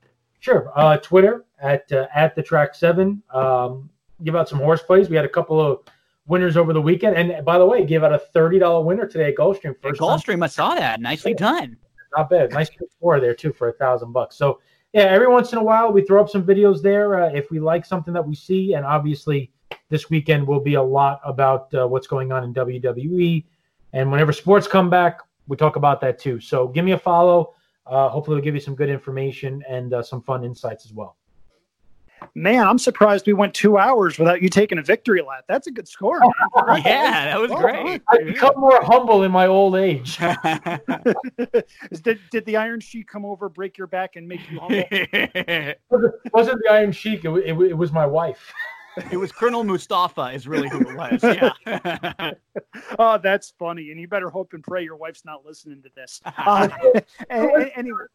Sure. 0.40 0.72
Uh, 0.74 0.96
Twitter 0.96 1.44
at 1.60 1.90
uh, 1.92 2.08
at 2.14 2.34
the 2.34 2.42
track 2.42 2.74
seven. 2.74 3.22
Um, 3.32 3.88
give 4.24 4.34
out 4.34 4.48
some 4.48 4.58
horse 4.58 4.82
plays. 4.82 5.08
We 5.08 5.16
had 5.16 5.24
a 5.24 5.28
couple 5.28 5.60
of 5.60 5.80
winners 6.26 6.56
over 6.56 6.72
the 6.72 6.82
weekend. 6.82 7.16
And 7.16 7.44
by 7.44 7.58
the 7.58 7.66
way, 7.66 7.84
give 7.84 8.02
out 8.02 8.12
a 8.12 8.18
thirty 8.18 8.58
dollar 8.58 8.84
winner 8.84 9.06
today 9.06 9.28
at 9.28 9.36
Gulfstream. 9.36 9.80
First 9.80 10.00
Gulfstream, 10.00 10.42
I 10.42 10.48
saw 10.48 10.74
that. 10.74 11.00
Nicely 11.00 11.34
done. 11.34 11.76
Not 12.16 12.28
bad. 12.28 12.50
Nice 12.50 12.70
score 12.96 13.20
there 13.20 13.34
too 13.34 13.52
for 13.52 13.68
a 13.68 13.72
thousand 13.72 14.12
bucks. 14.12 14.36
So 14.36 14.58
yeah, 14.92 15.02
every 15.02 15.28
once 15.28 15.52
in 15.52 15.58
a 15.58 15.62
while 15.62 15.92
we 15.92 16.02
throw 16.02 16.20
up 16.20 16.28
some 16.28 16.44
videos 16.44 16.82
there 16.82 17.22
uh, 17.22 17.28
if 17.28 17.50
we 17.50 17.60
like 17.60 17.84
something 17.84 18.12
that 18.14 18.26
we 18.26 18.34
see, 18.34 18.74
and 18.74 18.84
obviously 18.84 19.50
this 19.88 20.10
weekend 20.10 20.46
will 20.46 20.60
be 20.60 20.74
a 20.74 20.82
lot 20.82 21.20
about 21.24 21.72
uh, 21.74 21.86
what's 21.86 22.06
going 22.06 22.32
on 22.32 22.44
in 22.44 22.52
WWE, 22.54 23.44
and 23.92 24.10
whenever 24.10 24.32
sports 24.32 24.66
come 24.66 24.90
back, 24.90 25.20
we 25.46 25.56
talk 25.56 25.76
about 25.76 26.00
that 26.00 26.18
too. 26.18 26.40
So 26.40 26.68
give 26.68 26.84
me 26.84 26.92
a 26.92 26.98
follow. 26.98 27.54
Uh, 27.86 28.08
hopefully, 28.08 28.36
we'll 28.36 28.44
give 28.44 28.54
you 28.54 28.60
some 28.60 28.74
good 28.74 28.88
information 28.88 29.62
and 29.68 29.94
uh, 29.94 30.02
some 30.02 30.22
fun 30.22 30.44
insights 30.44 30.84
as 30.84 30.92
well. 30.92 31.16
Man, 32.34 32.66
I'm 32.66 32.78
surprised 32.78 33.26
we 33.26 33.32
went 33.32 33.54
two 33.54 33.78
hours 33.78 34.18
without 34.18 34.42
you 34.42 34.48
taking 34.48 34.78
a 34.78 34.82
victory 34.82 35.22
lap. 35.22 35.44
That's 35.48 35.66
a 35.66 35.70
good 35.70 35.88
score. 35.88 36.20
yeah, 36.84 37.26
that 37.26 37.40
was 37.40 37.50
great. 37.50 38.02
I've 38.08 38.26
become 38.26 38.54
more 38.56 38.80
humble 38.82 39.22
in 39.22 39.32
my 39.32 39.46
old 39.46 39.76
age. 39.76 40.18
did, 42.02 42.20
did 42.30 42.44
the 42.46 42.56
Iron 42.56 42.80
Sheik 42.80 43.08
come 43.08 43.24
over, 43.24 43.48
break 43.48 43.78
your 43.78 43.86
back, 43.86 44.16
and 44.16 44.28
make 44.28 44.40
you 44.50 44.60
humble? 44.60 44.84
it 44.90 45.80
wasn't 46.32 46.60
the 46.62 46.70
Iron 46.70 46.92
Sheik. 46.92 47.24
It, 47.24 47.30
it, 47.30 47.60
it 47.60 47.76
was 47.76 47.92
my 47.92 48.06
wife. 48.06 48.52
It 49.10 49.16
was 49.16 49.30
Colonel 49.30 49.62
Mustafa, 49.62 50.32
is 50.34 50.48
really 50.48 50.68
who 50.68 50.80
it 50.80 50.96
was. 50.96 51.22
Yeah. 51.22 52.32
oh, 52.98 53.18
that's 53.18 53.54
funny. 53.56 53.90
And 53.92 54.00
you 54.00 54.08
better 54.08 54.28
hope 54.28 54.52
and 54.52 54.64
pray 54.64 54.82
your 54.82 54.96
wife's 54.96 55.24
not 55.24 55.44
listening 55.46 55.80
to 55.82 55.90
this. 55.94 56.20
Uh, 56.26 56.68
anyway, 57.30 57.72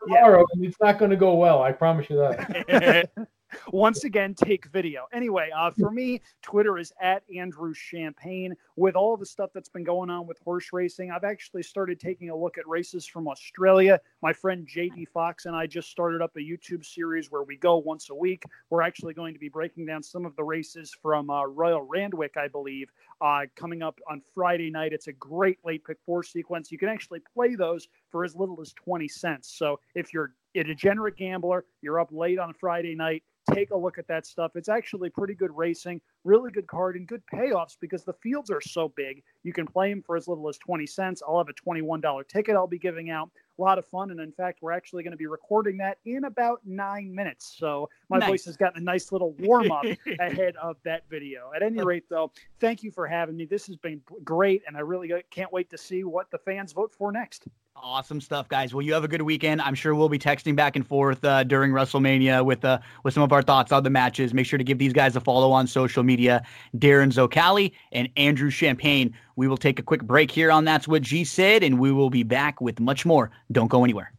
yeah. 0.07 0.43
it's 0.59 0.77
not 0.81 0.99
going 0.99 1.11
to 1.11 1.17
go 1.17 1.35
well. 1.35 1.61
I 1.63 1.71
promise 1.71 2.09
you 2.09 2.17
that 2.17 3.27
once 3.71 4.03
again 4.03 4.33
take 4.33 4.65
video. 4.67 5.05
Anyway, 5.13 5.49
uh, 5.55 5.71
for 5.71 5.91
me, 5.91 6.21
Twitter 6.41 6.77
is 6.77 6.93
at 7.01 7.23
Andrew 7.35 7.73
Champagne. 7.73 8.55
With 8.75 8.95
all 8.95 9.17
the 9.17 9.25
stuff 9.25 9.51
that's 9.53 9.69
been 9.69 9.83
going 9.83 10.09
on 10.09 10.27
with 10.27 10.37
horse 10.43 10.69
racing, 10.73 11.11
I've 11.11 11.23
actually 11.23 11.63
started 11.63 11.99
taking 11.99 12.29
a 12.29 12.35
look 12.35 12.57
at 12.57 12.67
races 12.67 13.05
from 13.05 13.27
Australia. 13.27 13.99
My 14.21 14.33
friend 14.33 14.67
JD 14.67 15.07
Fox 15.09 15.45
and 15.45 15.55
I 15.55 15.67
just 15.67 15.89
started 15.89 16.21
up 16.21 16.35
a 16.35 16.39
YouTube 16.39 16.85
series 16.85 17.31
where 17.31 17.43
we 17.43 17.57
go 17.57 17.77
once 17.77 18.09
a 18.09 18.15
week. 18.15 18.43
We're 18.69 18.81
actually 18.81 19.13
going 19.13 19.33
to 19.33 19.39
be 19.39 19.49
breaking 19.49 19.85
down 19.85 20.03
some 20.03 20.25
of 20.25 20.35
the 20.35 20.43
races 20.43 20.93
from 21.01 21.29
uh, 21.29 21.45
Royal 21.45 21.81
Randwick, 21.81 22.35
I 22.37 22.47
believe, 22.47 22.91
uh, 23.21 23.41
coming 23.55 23.81
up 23.81 23.99
on 24.09 24.21
Friday 24.33 24.69
night. 24.69 24.93
It's 24.93 25.07
a 25.07 25.13
great 25.13 25.59
late 25.63 25.85
pick 25.85 25.97
four 26.05 26.23
sequence. 26.23 26.71
You 26.71 26.77
can 26.77 26.89
actually 26.89 27.21
play 27.33 27.55
those 27.55 27.87
for 28.15 28.23
as 28.23 28.33
little 28.33 28.61
as 28.61 28.71
20 28.71 29.09
cents. 29.09 29.53
So 29.57 29.77
if 29.93 30.13
you're 30.13 30.31
a 30.55 30.63
degenerate 30.63 31.17
gambler, 31.17 31.65
you're 31.81 31.99
up 31.99 32.13
late 32.13 32.39
on 32.39 32.49
a 32.49 32.53
Friday 32.53 32.95
night, 32.95 33.23
take 33.53 33.71
a 33.71 33.77
look 33.77 33.97
at 33.97 34.07
that 34.07 34.25
stuff. 34.25 34.53
It's 34.55 34.69
actually 34.69 35.09
pretty 35.09 35.33
good 35.33 35.51
racing, 35.53 35.99
really 36.23 36.49
good 36.49 36.65
card, 36.65 36.95
and 36.95 37.05
good 37.05 37.21
payoffs 37.33 37.75
because 37.77 38.05
the 38.05 38.13
fields 38.13 38.49
are 38.49 38.61
so 38.61 38.93
big. 38.95 39.21
You 39.43 39.51
can 39.51 39.67
play 39.67 39.89
them 39.89 40.01
for 40.01 40.15
as 40.15 40.29
little 40.29 40.47
as 40.47 40.57
20 40.59 40.87
cents. 40.87 41.21
I'll 41.27 41.39
have 41.39 41.49
a 41.49 41.69
$21 41.69 42.25
ticket 42.29 42.55
I'll 42.55 42.67
be 42.67 42.79
giving 42.79 43.09
out. 43.09 43.31
A 43.59 43.61
lot 43.61 43.77
of 43.77 43.85
fun. 43.85 44.11
And 44.11 44.21
in 44.21 44.31
fact, 44.31 44.59
we're 44.61 44.71
actually 44.71 45.03
going 45.03 45.11
to 45.11 45.17
be 45.17 45.27
recording 45.27 45.75
that 45.79 45.97
in 46.05 46.23
about 46.23 46.61
nine 46.65 47.13
minutes. 47.13 47.53
So 47.57 47.89
my 48.09 48.19
nice. 48.19 48.29
voice 48.29 48.45
has 48.45 48.55
gotten 48.55 48.81
a 48.81 48.85
nice 48.85 49.11
little 49.11 49.33
warm 49.39 49.73
up 49.73 49.83
ahead 50.21 50.55
of 50.55 50.77
that 50.85 51.03
video. 51.09 51.51
At 51.53 51.63
any 51.63 51.83
rate, 51.83 52.05
though, 52.09 52.31
thank 52.61 52.81
you 52.81 52.91
for 52.91 53.07
having 53.07 53.35
me. 53.35 53.43
This 53.43 53.67
has 53.67 53.75
been 53.75 53.99
great. 54.23 54.63
And 54.67 54.77
I 54.77 54.79
really 54.79 55.11
uh, 55.11 55.17
can't 55.31 55.51
wait 55.51 55.69
to 55.71 55.77
see 55.77 56.05
what 56.05 56.31
the 56.31 56.37
fans 56.37 56.71
vote 56.71 56.93
for 56.97 57.11
next. 57.11 57.45
Awesome 57.77 58.21
stuff, 58.21 58.47
guys. 58.47 58.73
Well, 58.73 58.81
you 58.81 58.93
have 58.93 59.03
a 59.03 59.07
good 59.07 59.21
weekend. 59.21 59.61
I'm 59.61 59.75
sure 59.75 59.93
we'll 59.93 60.07
be 60.07 60.17
texting 60.17 60.55
back 60.55 60.77
and 60.77 60.87
forth 60.87 61.23
uh, 61.25 61.43
during 61.43 61.71
WrestleMania 61.71 62.43
with 62.43 62.63
uh, 62.63 62.79
with 63.03 63.13
some 63.13 63.21
of 63.21 63.33
our 63.33 63.41
thoughts 63.41 63.73
on 63.73 63.83
the 63.83 63.89
matches. 63.89 64.33
Make 64.33 64.45
sure 64.45 64.57
to 64.57 64.63
give 64.63 64.77
these 64.77 64.93
guys 64.93 65.15
a 65.17 65.19
follow 65.19 65.51
on 65.51 65.67
social 65.67 66.01
media. 66.01 66.41
Darren 66.77 67.11
Zocali 67.11 67.73
and 67.91 68.07
Andrew 68.15 68.49
Champagne. 68.49 69.13
We 69.35 69.49
will 69.49 69.57
take 69.57 69.77
a 69.77 69.83
quick 69.83 70.03
break 70.03 70.31
here 70.31 70.51
on 70.51 70.63
That's 70.63 70.87
What 70.87 71.01
G 71.01 71.25
Said, 71.25 71.63
and 71.63 71.77
we 71.77 71.91
will 71.91 72.09
be 72.09 72.23
back 72.23 72.61
with 72.61 72.79
much 72.79 73.05
more. 73.05 73.29
Don't 73.51 73.67
go 73.67 73.83
anywhere. 73.83 74.14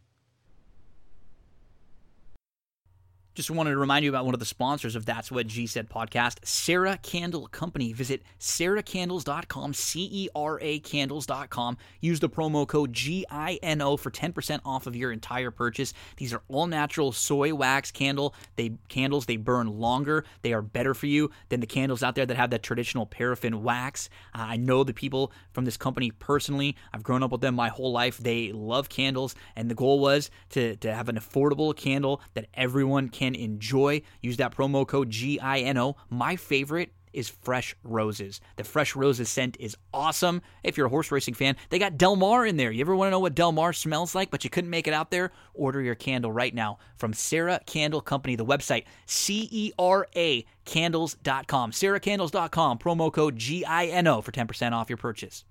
Just 3.37 3.51
wanted 3.51 3.73
to 3.73 3.77
remind 3.77 4.03
you 4.03 4.11
about 4.11 4.25
one 4.25 4.33
of 4.33 4.41
the 4.41 4.47
sponsors 4.47 4.97
of 4.97 5.05
That's 5.05 5.31
What 5.31 5.47
G 5.47 5.67
Said 5.67 5.91
podcast, 5.91 6.39
Cera 6.43 6.97
Candle 7.03 7.49
Company. 7.49 7.93
Visit 7.93 8.23
ceracandles.com, 8.41 9.75
C 9.75 10.09
E 10.11 10.29
R 10.35 10.59
A 10.63 10.79
candles.com. 10.79 11.77
Use 12.01 12.19
the 12.19 12.31
promo 12.31 12.67
code 12.67 12.95
GINO 12.95 13.99
for 13.99 14.11
10% 14.11 14.61
off 14.65 14.87
of 14.87 14.97
your 14.97 15.13
entire 15.13 15.51
purchase. 15.51 15.93
These 16.17 16.33
are 16.33 16.41
all 16.49 16.67
natural 16.67 17.13
soy 17.13 17.53
wax 17.55 17.91
candle. 17.91 18.35
They 18.57 18.73
candles, 18.89 19.27
they 19.27 19.37
burn 19.37 19.67
longer. 19.67 20.25
They 20.41 20.55
are 20.55 20.63
better 20.63 20.95
for 20.95 21.05
you 21.05 21.31
than 21.51 21.61
the 21.61 21.67
candles 21.67 22.03
out 22.03 22.15
there 22.15 22.25
that 22.25 22.39
have 22.39 22.49
that 22.53 22.63
traditional 22.63 23.05
paraffin 23.05 23.63
wax. 23.63 24.09
Uh, 24.35 24.47
I 24.49 24.57
know 24.57 24.83
the 24.83 24.95
people 24.95 25.31
from 25.53 25.67
this 25.67 25.77
company 25.77 26.11
personally. 26.11 26.75
I've 26.95 27.03
grown 27.03 27.23
up 27.23 27.33
with 27.33 27.43
them 27.43 27.55
my 27.55 27.69
whole 27.69 27.93
life. 27.93 28.17
They 28.17 28.53
love 28.53 28.89
candles, 28.89 29.35
and 29.55 29.71
the 29.71 29.75
goal 29.75 30.01
was 30.01 30.31
to, 30.53 30.77
to 30.77 30.95
have 30.95 31.11
an 31.11 31.17
affordable 31.17 31.77
candle 31.77 32.23
that 32.33 32.47
everyone 32.55 33.11
can 33.11 33.26
can 33.27 33.35
enjoy. 33.35 34.03
Use 34.23 34.37
that 34.37 34.55
promo 34.55 34.87
code 34.87 35.11
GINO. 35.11 35.97
My 36.09 36.37
favorite 36.37 36.93
is 37.13 37.29
Fresh 37.31 37.75
Roses. 37.83 38.41
The 38.57 38.65
Fresh 38.65 38.95
Roses 38.95 39.31
scent 39.31 39.57
is 39.59 39.75
awesome. 39.93 40.43
If 40.63 40.77
you're 40.77 40.87
a 40.87 40.91
horse 40.91 41.11
racing 41.11 41.35
fan, 41.35 41.57
they 41.71 41.79
got 41.79 41.97
Del 41.97 42.15
Mar 42.15 42.45
in 42.45 42.59
there. 42.59 42.71
You 42.71 42.83
ever 42.83 42.95
want 42.95 43.07
to 43.09 43.11
know 43.11 43.21
what 43.21 43.35
Del 43.35 43.53
Mar 43.53 43.73
smells 43.73 44.15
like, 44.15 44.31
but 44.31 44.45
you 44.45 44.51
couldn't 44.51 44.71
make 44.71 44.87
it 44.87 44.93
out 44.93 45.11
there? 45.11 45.33
Order 45.55 45.81
your 45.81 45.95
candle 45.95 46.31
right 46.31 46.55
now 46.55 46.79
from 46.99 47.15
Cera 47.15 47.61
Candle 47.67 48.03
Company. 48.03 48.37
The 48.37 48.45
website, 48.45 48.85
C 49.07 49.49
E 49.51 49.73
R 49.79 50.07
A 50.15 50.45
candles.com. 50.67 51.71
CeraCandles.com, 51.71 52.79
promo 52.79 53.13
code 53.13 53.37
GINO 53.37 54.21
for 54.21 54.33
10% 54.33 54.73
off 54.73 54.91
your 54.91 54.99
purchase. 54.99 55.45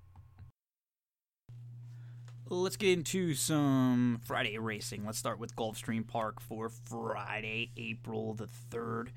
Let's 2.47 2.77
get 2.77 2.91
into 2.91 3.33
some 3.33 4.21
Friday 4.23 4.59
racing. 4.59 5.03
Let's 5.03 5.17
start 5.17 5.39
with 5.39 5.55
Gulfstream 5.55 6.07
Park 6.07 6.39
for 6.39 6.69
Friday, 6.69 7.71
April 7.75 8.35
the 8.35 8.47
3rd. 8.71 9.07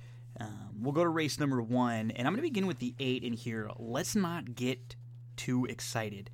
Um, 0.41 0.71
we'll 0.81 0.95
go 0.95 1.03
to 1.03 1.11
race 1.11 1.39
number 1.39 1.61
one, 1.61 2.11
and 2.13 2.27
I'm 2.27 2.33
going 2.33 2.37
to 2.37 2.51
begin 2.51 2.67
with 2.67 2.79
the 2.79 2.95
eight 2.99 3.23
in 3.23 3.35
here. 3.35 3.71
Let's 3.79 4.17
not 4.17 4.55
get 4.55 4.97
too 5.37 5.67
excited. 5.67 6.31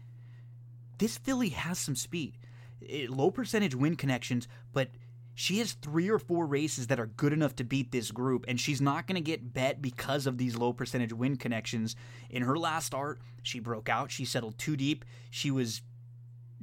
This 0.99 1.19
filly 1.19 1.49
has 1.49 1.81
some 1.81 1.97
speed, 1.97 2.39
it, 2.81 3.11
low 3.11 3.33
percentage 3.33 3.75
win 3.75 3.97
connections, 3.97 4.47
but 4.73 4.91
she 5.35 5.59
has 5.59 5.73
three 5.73 6.09
or 6.09 6.21
four 6.21 6.47
races 6.47 6.87
that 6.87 7.01
are 7.01 7.07
good 7.07 7.33
enough 7.33 7.57
to 7.57 7.65
beat 7.65 7.91
this 7.91 8.13
group, 8.13 8.45
and 8.47 8.61
she's 8.61 8.81
not 8.81 9.09
going 9.09 9.17
to 9.17 9.21
get 9.21 9.53
bet 9.53 9.83
because 9.83 10.29
of 10.29 10.39
these 10.39 10.57
low 10.57 10.73
percentage 10.73 11.13
win 11.13 11.39
connections. 11.39 11.97
In 12.31 12.43
her 12.43 12.57
last 12.57 12.87
start, 12.87 13.21
she 13.43 13.59
broke 13.59 13.89
out, 13.89 14.13
she 14.13 14.25
settled 14.25 14.59
too 14.59 14.77
deep, 14.77 15.05
she 15.29 15.51
was 15.51 15.83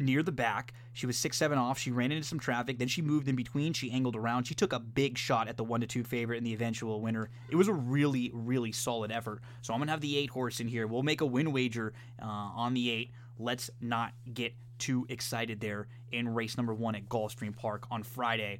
near 0.01 0.23
the 0.23 0.31
back. 0.31 0.73
She 0.93 1.05
was 1.05 1.17
six 1.17 1.37
seven 1.37 1.57
off. 1.57 1.79
She 1.79 1.91
ran 1.91 2.11
into 2.11 2.27
some 2.27 2.39
traffic. 2.39 2.77
Then 2.79 2.87
she 2.87 3.01
moved 3.01 3.27
in 3.27 3.35
between. 3.35 3.73
She 3.73 3.91
angled 3.91 4.15
around. 4.15 4.45
She 4.45 4.55
took 4.55 4.73
a 4.73 4.79
big 4.79 5.17
shot 5.17 5.47
at 5.47 5.57
the 5.57 5.63
one 5.63 5.81
to 5.81 5.87
two 5.87 6.03
favorite 6.03 6.37
and 6.37 6.45
the 6.45 6.53
eventual 6.53 7.01
winner. 7.01 7.29
It 7.49 7.55
was 7.55 7.67
a 7.67 7.73
really 7.73 8.31
really 8.33 8.71
solid 8.71 9.11
effort. 9.11 9.41
So 9.61 9.73
I'm 9.73 9.79
gonna 9.79 9.91
have 9.91 10.01
the 10.01 10.17
eight 10.17 10.29
horse 10.29 10.59
in 10.59 10.67
here. 10.67 10.87
We'll 10.87 11.03
make 11.03 11.21
a 11.21 11.25
win 11.25 11.51
wager 11.51 11.93
uh, 12.21 12.25
on 12.25 12.73
the 12.73 12.89
eight. 12.91 13.11
Let's 13.39 13.69
not 13.79 14.13
get 14.33 14.53
too 14.77 15.05
excited 15.09 15.61
there 15.61 15.87
in 16.11 16.27
race 16.33 16.57
number 16.57 16.73
one 16.73 16.95
at 16.95 17.07
Gulfstream 17.07 17.55
Park 17.55 17.85
on 17.89 18.03
Friday. 18.03 18.59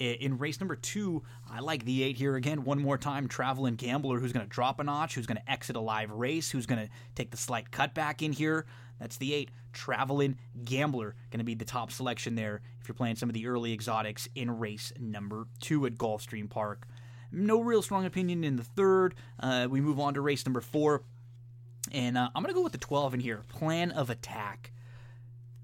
In 0.00 0.38
race 0.38 0.60
number 0.60 0.76
two, 0.76 1.24
I 1.50 1.58
like 1.58 1.84
the 1.84 2.04
eight 2.04 2.16
here 2.16 2.36
again. 2.36 2.62
One 2.62 2.78
more 2.78 2.96
time, 2.96 3.26
traveling 3.26 3.74
gambler 3.74 4.20
who's 4.20 4.32
going 4.32 4.46
to 4.46 4.50
drop 4.50 4.78
a 4.78 4.84
notch, 4.84 5.16
who's 5.16 5.26
going 5.26 5.38
to 5.38 5.50
exit 5.50 5.74
a 5.74 5.80
live 5.80 6.12
race, 6.12 6.52
who's 6.52 6.66
going 6.66 6.86
to 6.86 6.92
take 7.16 7.32
the 7.32 7.36
slight 7.36 7.72
cutback 7.72 8.22
in 8.22 8.32
here. 8.32 8.64
That's 9.00 9.16
the 9.16 9.34
eight. 9.34 9.50
Traveling 9.78 10.36
Gambler 10.64 11.14
going 11.30 11.38
to 11.38 11.44
be 11.44 11.54
the 11.54 11.64
top 11.64 11.92
selection 11.92 12.34
there 12.34 12.62
if 12.80 12.88
you're 12.88 12.96
playing 12.96 13.14
some 13.14 13.28
of 13.28 13.32
the 13.32 13.46
early 13.46 13.72
exotics 13.72 14.28
in 14.34 14.58
race 14.58 14.92
number 14.98 15.46
two 15.60 15.86
at 15.86 15.94
Gulfstream 15.94 16.50
Park. 16.50 16.88
No 17.30 17.60
real 17.60 17.80
strong 17.80 18.04
opinion 18.04 18.42
in 18.42 18.56
the 18.56 18.64
third. 18.64 19.14
Uh, 19.38 19.68
we 19.70 19.80
move 19.80 20.00
on 20.00 20.14
to 20.14 20.20
race 20.20 20.44
number 20.44 20.60
four. 20.60 21.04
And 21.92 22.18
uh, 22.18 22.28
I'm 22.34 22.42
going 22.42 22.52
to 22.52 22.58
go 22.58 22.64
with 22.64 22.72
the 22.72 22.78
12 22.78 23.14
in 23.14 23.20
here 23.20 23.42
Plan 23.48 23.92
of 23.92 24.10
Attack. 24.10 24.72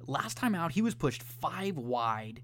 Last 0.07 0.37
time 0.37 0.55
out, 0.55 0.73
he 0.73 0.83
was 0.83 0.95
pushed 0.95 1.23
five 1.23 1.77
wide 1.77 2.41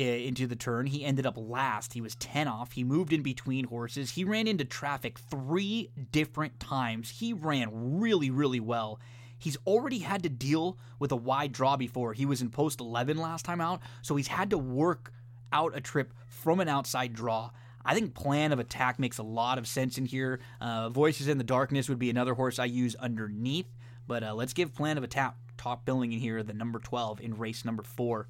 uh, 0.00 0.02
into 0.02 0.48
the 0.48 0.56
turn. 0.56 0.86
He 0.86 1.04
ended 1.04 1.24
up 1.24 1.36
last. 1.36 1.92
He 1.92 2.00
was 2.00 2.16
10 2.16 2.48
off. 2.48 2.72
He 2.72 2.82
moved 2.82 3.12
in 3.12 3.22
between 3.22 3.66
horses. 3.66 4.10
He 4.10 4.24
ran 4.24 4.48
into 4.48 4.64
traffic 4.64 5.20
three 5.30 5.90
different 6.10 6.58
times. 6.58 7.10
He 7.10 7.32
ran 7.32 8.00
really, 8.00 8.30
really 8.30 8.60
well. 8.60 8.98
He's 9.42 9.56
already 9.66 9.98
had 9.98 10.22
to 10.22 10.28
deal 10.28 10.78
with 11.00 11.10
a 11.10 11.16
wide 11.16 11.50
draw 11.50 11.76
before. 11.76 12.12
He 12.12 12.24
was 12.24 12.42
in 12.42 12.50
post 12.50 12.78
11 12.78 13.16
last 13.16 13.44
time 13.44 13.60
out, 13.60 13.80
so 14.00 14.14
he's 14.14 14.28
had 14.28 14.50
to 14.50 14.58
work 14.58 15.12
out 15.52 15.76
a 15.76 15.80
trip 15.80 16.14
from 16.28 16.60
an 16.60 16.68
outside 16.68 17.12
draw. 17.12 17.50
I 17.84 17.92
think 17.94 18.14
plan 18.14 18.52
of 18.52 18.60
attack 18.60 19.00
makes 19.00 19.18
a 19.18 19.24
lot 19.24 19.58
of 19.58 19.66
sense 19.66 19.98
in 19.98 20.06
here. 20.06 20.38
Uh, 20.60 20.90
Voices 20.90 21.26
in 21.26 21.38
the 21.38 21.44
Darkness 21.44 21.88
would 21.88 21.98
be 21.98 22.08
another 22.08 22.34
horse 22.34 22.60
I 22.60 22.66
use 22.66 22.94
underneath, 22.94 23.66
but 24.06 24.22
uh, 24.22 24.32
let's 24.32 24.52
give 24.52 24.76
plan 24.76 24.96
of 24.96 25.02
attack 25.02 25.34
top 25.56 25.84
billing 25.84 26.12
in 26.12 26.20
here, 26.20 26.44
the 26.44 26.54
number 26.54 26.78
12 26.78 27.20
in 27.20 27.36
race 27.36 27.64
number 27.64 27.82
four. 27.82 28.28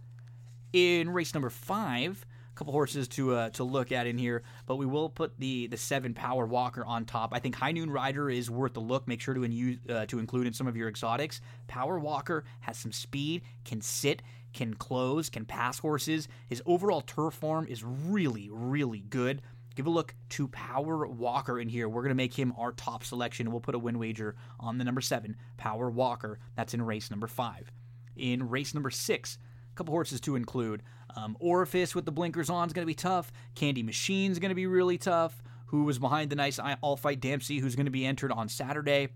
In 0.73 1.11
race 1.11 1.35
number 1.35 1.51
five, 1.51 2.25
couple 2.55 2.73
horses 2.73 3.09
to 3.09 3.35
uh, 3.35 3.51
to 3.51 3.65
look 3.65 3.93
at 3.93 4.07
in 4.07 4.19
here, 4.19 4.43
but 4.67 4.77
we 4.77 4.87
will 4.87 5.09
put 5.09 5.39
the 5.39 5.67
the 5.69 5.77
seven 5.77 6.15
Power 6.15 6.47
Walker 6.47 6.85
on 6.85 7.05
top. 7.05 7.31
I 7.33 7.39
think 7.39 7.55
High 7.55 7.73
Noon 7.73 7.91
Rider 7.91 8.29
is 8.31 8.51
worth 8.51 8.77
a 8.77 8.81
look. 8.81 9.09
Make 9.09 9.21
sure 9.21 9.35
to 9.35 9.43
in, 9.43 9.81
uh, 9.89 10.07
to 10.07 10.19
include 10.19 10.47
in 10.47 10.53
some 10.53 10.67
of 10.67 10.77
your 10.77 10.89
exotics. 10.89 11.41
Power 11.67 11.99
Walker 11.99 12.45
has 12.61 12.79
some 12.79 12.93
speed, 12.93 13.43
can 13.65 13.81
sit, 13.81 14.23
can 14.53 14.75
close, 14.75 15.31
can 15.31 15.45
pass 15.45 15.79
horses. 15.79 16.29
His 16.49 16.63
overall 16.67 17.01
turf 17.01 17.35
form 17.35 17.67
is 17.67 17.83
really, 17.85 18.49
really 18.53 19.01
good. 19.01 19.43
Give 19.75 19.87
a 19.87 19.91
look 19.91 20.15
to 20.31 20.49
Power 20.49 21.07
Walker 21.07 21.59
in 21.59 21.69
here. 21.69 21.89
We're 21.89 22.03
going 22.03 22.11
to 22.11 22.15
make 22.15 22.35
him 22.35 22.53
our 22.59 22.73
top 22.73 23.05
selection. 23.05 23.51
We'll 23.51 23.61
put 23.61 23.75
a 23.75 23.79
win 23.79 23.99
wager 23.99 24.37
on 24.61 24.77
the 24.77 24.85
number 24.85 25.01
seven, 25.01 25.37
Power 25.57 25.91
Walker. 25.91 26.39
That's 26.57 26.75
in 26.75 26.83
race 26.83 27.11
number 27.11 27.27
five. 27.27 27.73
In 28.15 28.51
race 28.51 28.75
number 28.75 28.91
six, 28.91 29.39
a 29.73 29.75
couple 29.75 29.93
horses 29.93 30.21
to 30.23 30.37
include. 30.37 30.83
Um, 31.17 31.37
Orifice 31.41 31.95
with 31.95 32.05
the 32.05 32.13
blinkers 32.13 32.51
on 32.51 32.67
is 32.67 32.73
going 32.73 32.85
to 32.85 32.91
be 32.91 32.95
tough. 32.95 33.33
Candy 33.55 33.83
Machine 33.83 34.31
is 34.33 34.39
going 34.39 34.51
to 34.51 34.55
be 34.55 34.67
really 34.67 34.99
tough. 34.99 35.43
Who 35.67 35.85
was 35.85 35.99
behind 35.99 36.29
the 36.29 36.37
nice 36.37 36.59
All 36.83 36.97
Fight 36.97 37.21
Dempsey, 37.21 37.59
who's 37.59 37.77
going 37.77 37.87
to 37.87 37.93
be 37.93 38.05
entered 38.05 38.31
on 38.31 38.49
Saturday. 38.49 39.09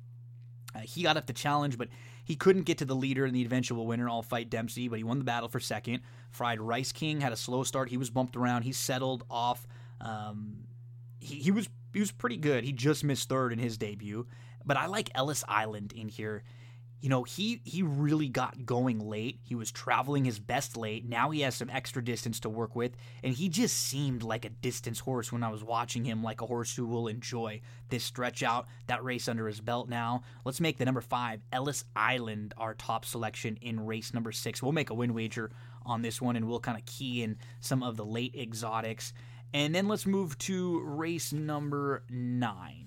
Uh, 0.75 0.81
he 0.81 1.02
got 1.02 1.16
up 1.16 1.26
the 1.26 1.33
challenge, 1.34 1.76
but 1.76 1.89
he 2.25 2.34
couldn't 2.34 2.62
get 2.62 2.78
to 2.78 2.84
the 2.84 2.94
leader 2.94 3.25
and 3.25 3.34
the 3.34 3.44
eventual 3.44 3.86
winner, 3.86 4.08
All 4.08 4.23
Fight 4.23 4.49
Dempsey, 4.49 4.89
but 4.89 4.97
he 4.97 5.05
won 5.05 5.18
the 5.18 5.25
battle 5.25 5.49
for 5.49 5.60
second. 5.60 6.00
Fried 6.31 6.60
Rice 6.60 6.92
King 6.92 7.20
had 7.20 7.33
a 7.33 7.36
slow 7.36 7.62
start. 7.62 7.91
He 7.91 7.99
was 7.99 8.10
bumped 8.10 8.36
around. 8.36 8.62
He 8.62 8.73
settled 8.73 9.25
off. 9.31 9.66
Um, 10.00 10.65
he, 11.20 11.36
he 11.36 11.50
was 11.50 11.68
he 11.92 12.00
was 12.00 12.10
pretty 12.10 12.36
good. 12.36 12.65
He 12.65 12.73
just 12.73 13.05
missed 13.05 13.28
third 13.28 13.52
in 13.52 13.58
his 13.58 13.78
debut. 13.78 14.26
But 14.65 14.76
I 14.76 14.86
like 14.86 15.10
Ellis 15.15 15.44
Island 15.49 15.92
in 15.92 16.08
here 16.08 16.42
you 17.00 17.10
know, 17.10 17.25
he 17.25 17.60
he 17.65 17.83
really 17.83 18.28
got 18.28 18.65
going 18.65 18.99
late. 18.99 19.39
He 19.44 19.55
was 19.55 19.70
traveling 19.70 20.25
his 20.25 20.39
best 20.39 20.76
late. 20.76 21.07
Now 21.07 21.31
he 21.31 21.42
has 21.42 21.55
some 21.55 21.70
extra 21.70 22.02
distance 22.02 22.41
to 22.41 22.49
work 22.49 22.75
with, 22.75 22.97
and 23.23 23.34
he 23.34 23.49
just 23.49 23.76
seemed 23.76 24.23
like 24.23 24.44
a 24.44 24.50
distance 24.50 25.00
horse 25.00 25.31
when 25.31 25.42
I 25.42 25.50
was 25.50 25.62
watching 25.62 26.05
him, 26.05 26.23
like 26.23 26.41
a 26.41 26.47
horse 26.47 26.75
who 26.75 26.86
will 26.86 27.08
enjoy 27.08 27.60
this 27.91 28.05
stretch 28.05 28.42
out, 28.42 28.66
that 28.86 29.05
race 29.05 29.28
under 29.28 29.47
his 29.47 29.60
belt 29.60 29.89
now. 29.89 30.23
Let's 30.44 30.60
make 30.60 30.78
the 30.78 30.84
number 30.84 31.02
five, 31.02 31.41
Ellis 31.52 31.84
Island, 31.94 32.55
our 32.57 32.75
top 32.75 33.05
selection 33.05 33.58
in 33.60 33.84
race 33.84 34.15
number 34.15 34.33
six. 34.33 34.62
We'll 34.62 34.73
make 34.73 34.91
a 34.91 34.94
win 34.94 35.15
wager 35.15 35.50
on 35.84 36.02
this 36.02 36.20
one, 36.20 36.34
and 36.34 36.49
we'll 36.49 36.60
kind 36.60 36.78
of 36.78 36.86
key 36.86 37.23
in 37.23 37.36
some 37.60 37.83
of 37.83 37.97
the 37.97 38.07
late 38.07 38.34
exotics. 38.34 39.12
And 39.52 39.75
then 39.75 39.86
let's 39.86 40.07
move 40.07 40.36
to 40.39 40.81
race 40.81 41.33
number 41.33 42.05
nine. 42.10 42.85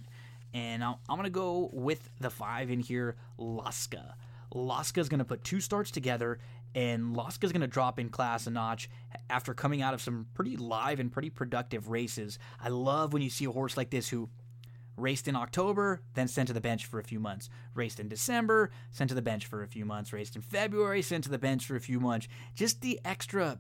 And 0.54 0.84
I'm, 0.84 0.96
going 1.08 1.24
to 1.24 1.30
go 1.30 1.70
with 1.72 2.10
the 2.20 2.30
five 2.30 2.72
in 2.72 2.80
here, 2.80 3.16
Laska. 3.38 4.16
Laska 4.54 5.00
is 5.00 5.10
going 5.10 5.20
to 5.20 5.26
put 5.26 5.44
two 5.44 5.60
starts 5.60 5.92
together, 5.92 6.40
and 6.74 7.16
Laska 7.16 7.46
is 7.46 7.52
going 7.52 7.62
to 7.62 7.68
drop 7.68 8.00
in 8.00 8.10
class 8.10 8.48
a 8.48 8.52
notch 8.52 8.90
after 9.30 9.54
coming 9.54 9.82
out 9.82 9.94
of 9.94 10.02
some 10.02 10.28
pretty 10.34 10.58
live 10.58 11.00
and 11.00 11.12
pretty 11.12 11.30
productive 11.30 11.90
races. 11.90 12.40
I 12.60 12.70
love 12.70 13.14
when 13.14 13.22
you 13.22 13.30
see 13.30 13.46
a 13.46 13.52
horse 13.52 13.78
like 13.78 13.92
this 13.92 14.10
who 14.10 14.30
raced 14.98 15.28
in 15.28 15.36
October, 15.36 16.02
then 16.14 16.28
sent 16.28 16.48
to 16.48 16.54
the 16.54 16.62
bench 16.62 16.86
for 16.86 17.00
a 17.00 17.04
few 17.04 17.20
months. 17.20 17.50
Raced 17.74 18.00
in 18.00 18.10
December, 18.10 18.72
sent 18.92 19.10
to 19.10 19.16
the 19.16 19.22
bench 19.22 19.46
for 19.46 19.64
a 19.64 19.68
few 19.68 19.86
months. 19.86 20.12
Raced 20.12 20.36
in 20.36 20.42
February, 20.42 21.02
sent 21.02 21.24
to 21.24 21.30
the 21.30 21.38
bench 21.38 21.66
for 21.66 21.76
a 21.76 21.82
few 21.82 22.00
months. 22.00 22.28
Just 22.56 22.82
the 22.82 23.00
extra 23.06 23.60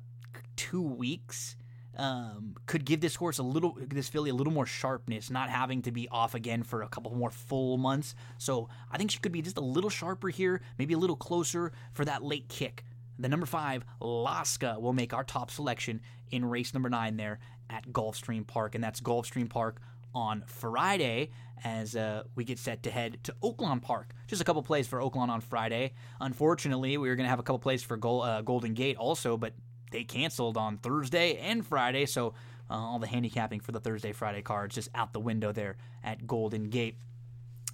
two 0.55 0.81
weeks 0.81 1.55
um, 1.97 2.55
could 2.65 2.85
give 2.85 3.01
this 3.01 3.15
horse 3.15 3.39
a 3.39 3.43
little, 3.43 3.77
this 3.87 4.07
filly 4.07 4.29
a 4.29 4.33
little 4.33 4.53
more 4.53 4.65
sharpness, 4.65 5.29
not 5.29 5.49
having 5.49 5.81
to 5.83 5.91
be 5.91 6.07
off 6.09 6.35
again 6.35 6.63
for 6.63 6.81
a 6.81 6.87
couple 6.87 7.13
more 7.13 7.31
full 7.31 7.77
months. 7.77 8.15
So 8.37 8.69
I 8.91 8.97
think 8.97 9.11
she 9.11 9.19
could 9.19 9.31
be 9.31 9.41
just 9.41 9.57
a 9.57 9.61
little 9.61 9.89
sharper 9.89 10.29
here, 10.29 10.61
maybe 10.77 10.93
a 10.93 10.97
little 10.97 11.15
closer 11.15 11.71
for 11.93 12.05
that 12.05 12.23
late 12.23 12.47
kick. 12.47 12.85
The 13.17 13.27
number 13.27 13.45
five, 13.45 13.83
Laska, 13.99 14.79
will 14.79 14.93
make 14.93 15.13
our 15.13 15.25
top 15.25 15.51
selection 15.51 16.01
in 16.31 16.45
race 16.45 16.73
number 16.73 16.89
nine 16.89 17.17
there 17.17 17.39
at 17.69 17.91
Gulfstream 17.91 18.47
Park, 18.47 18.75
and 18.75 18.83
that's 18.83 19.01
Gulfstream 19.01 19.49
Park 19.49 19.81
on 20.15 20.43
Friday 20.47 21.29
as 21.63 21.95
uh, 21.95 22.23
we 22.35 22.45
get 22.45 22.57
set 22.57 22.83
to 22.83 22.91
head 22.91 23.17
to 23.23 23.35
Oaklawn 23.43 23.81
Park. 23.81 24.13
Just 24.27 24.41
a 24.41 24.45
couple 24.45 24.63
plays 24.63 24.87
for 24.87 24.99
Oaklawn 24.99 25.27
on 25.29 25.41
Friday. 25.41 25.93
Unfortunately, 26.21 26.97
we 26.97 27.09
were 27.09 27.15
going 27.15 27.25
to 27.25 27.29
have 27.29 27.39
a 27.39 27.43
couple 27.43 27.59
plays 27.59 27.83
for 27.83 27.97
Gold, 27.97 28.25
uh, 28.25 28.41
Golden 28.41 28.73
Gate 28.73 28.95
also, 28.97 29.37
but 29.37 29.53
they 29.91 30.03
canceled 30.03 30.57
on 30.57 30.77
Thursday 30.77 31.37
and 31.37 31.65
Friday, 31.65 32.05
so 32.05 32.33
uh, 32.69 32.75
all 32.75 32.99
the 32.99 33.07
handicapping 33.07 33.59
for 33.59 33.71
the 33.71 33.79
Thursday 33.79 34.11
Friday 34.11 34.41
cards 34.41 34.75
just 34.75 34.89
out 34.93 35.13
the 35.13 35.19
window 35.19 35.51
there 35.51 35.77
at 36.03 36.27
Golden 36.27 36.69
Gate. 36.69 36.97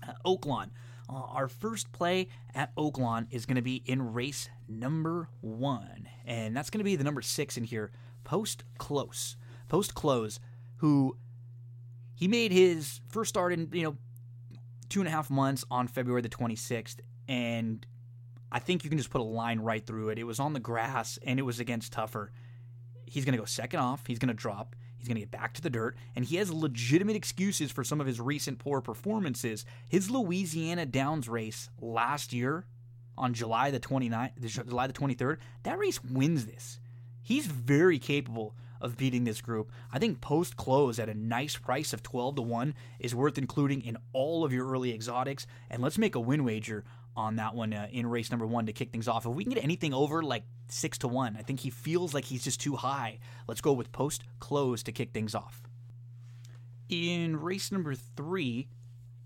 Uh, 0.07 0.13
Oaklawn. 0.25 0.69
Uh, 1.07 1.13
our 1.13 1.47
first 1.47 1.91
play 1.91 2.29
at 2.55 2.75
Oaklawn 2.75 3.27
is 3.29 3.45
going 3.45 3.57
to 3.57 3.61
be 3.61 3.83
in 3.85 4.13
race 4.13 4.49
number 4.67 5.29
one, 5.41 6.07
and 6.25 6.55
that's 6.55 6.69
going 6.69 6.79
to 6.79 6.85
be 6.85 6.95
the 6.95 7.03
number 7.03 7.21
six 7.21 7.57
in 7.57 7.63
here, 7.63 7.91
Post 8.23 8.63
Close. 8.77 9.35
Post 9.67 9.93
Close, 9.93 10.39
who 10.77 11.17
he 12.15 12.27
made 12.27 12.51
his 12.51 13.01
first 13.09 13.29
start 13.29 13.53
in 13.53 13.69
you 13.71 13.83
know 13.83 13.97
two 14.89 14.99
and 14.99 15.07
a 15.07 15.11
half 15.11 15.29
months 15.29 15.63
on 15.69 15.87
February 15.87 16.21
the 16.21 16.29
26th, 16.29 16.97
and 17.27 17.85
I 18.55 18.59
think 18.59 18.85
you 18.85 18.89
can 18.89 18.97
just 18.97 19.09
put 19.09 19.19
a 19.19 19.25
line 19.25 19.59
right 19.59 19.85
through 19.85 20.07
it. 20.09 20.17
It 20.17 20.23
was 20.23 20.39
on 20.39 20.53
the 20.53 20.61
grass 20.61 21.19
and 21.25 21.37
it 21.37 21.41
was 21.41 21.59
against 21.59 21.91
Tougher. 21.91 22.31
He's 23.05 23.25
going 23.25 23.33
to 23.33 23.37
go 23.37 23.43
second 23.43 23.81
off. 23.81 24.07
He's 24.07 24.17
going 24.17 24.29
to 24.29 24.33
drop. 24.33 24.77
He's 24.97 25.09
going 25.09 25.15
to 25.15 25.23
get 25.23 25.31
back 25.31 25.53
to 25.55 25.61
the 25.61 25.69
dirt. 25.69 25.97
And 26.15 26.23
he 26.23 26.37
has 26.37 26.53
legitimate 26.53 27.17
excuses 27.17 27.69
for 27.69 27.83
some 27.83 27.99
of 27.99 28.07
his 28.07 28.21
recent 28.21 28.57
poor 28.57 28.79
performances. 28.79 29.65
His 29.89 30.09
Louisiana 30.09 30.85
Downs 30.85 31.27
race 31.27 31.69
last 31.81 32.31
year 32.31 32.65
on 33.17 33.33
July 33.33 33.71
the 33.71 33.79
29th, 33.81 34.39
July 34.65 34.87
the 34.87 34.93
23rd, 34.93 35.35
that 35.63 35.77
race 35.77 36.01
wins 36.01 36.45
this. 36.45 36.79
He's 37.21 37.47
very 37.47 37.99
capable 37.99 38.55
of 38.79 38.95
beating 38.95 39.25
this 39.25 39.41
group. 39.41 39.69
I 39.91 39.99
think 39.99 40.21
post 40.21 40.55
close 40.55 40.97
at 40.97 41.09
a 41.09 41.13
nice 41.13 41.57
price 41.57 41.91
of 41.91 42.03
12 42.03 42.37
to 42.37 42.41
1 42.41 42.73
is 42.99 43.13
worth 43.13 43.37
including 43.37 43.81
in 43.81 43.97
all 44.13 44.45
of 44.45 44.53
your 44.53 44.65
early 44.69 44.93
exotics. 44.93 45.45
And 45.69 45.83
let's 45.83 45.97
make 45.97 46.15
a 46.15 46.21
win 46.21 46.45
wager 46.45 46.85
on 47.15 47.37
that 47.37 47.55
one 47.55 47.73
uh, 47.73 47.87
in 47.91 48.07
race 48.07 48.29
number 48.29 48.45
one 48.45 48.65
to 48.65 48.73
kick 48.73 48.91
things 48.91 49.07
off. 49.07 49.25
If 49.25 49.33
we 49.33 49.43
can 49.43 49.53
get 49.53 49.63
anything 49.63 49.93
over 49.93 50.21
like 50.21 50.43
six 50.67 50.97
to 50.99 51.07
one, 51.07 51.35
I 51.37 51.41
think 51.41 51.61
he 51.61 51.69
feels 51.69 52.13
like 52.13 52.25
he's 52.25 52.43
just 52.43 52.59
too 52.59 52.75
high. 52.75 53.19
Let's 53.47 53.61
go 53.61 53.73
with 53.73 53.91
post 53.91 54.23
close 54.39 54.83
to 54.83 54.91
kick 54.91 55.11
things 55.13 55.33
off. 55.33 55.63
In 56.89 57.37
race 57.37 57.71
number 57.71 57.95
three, 57.95 58.67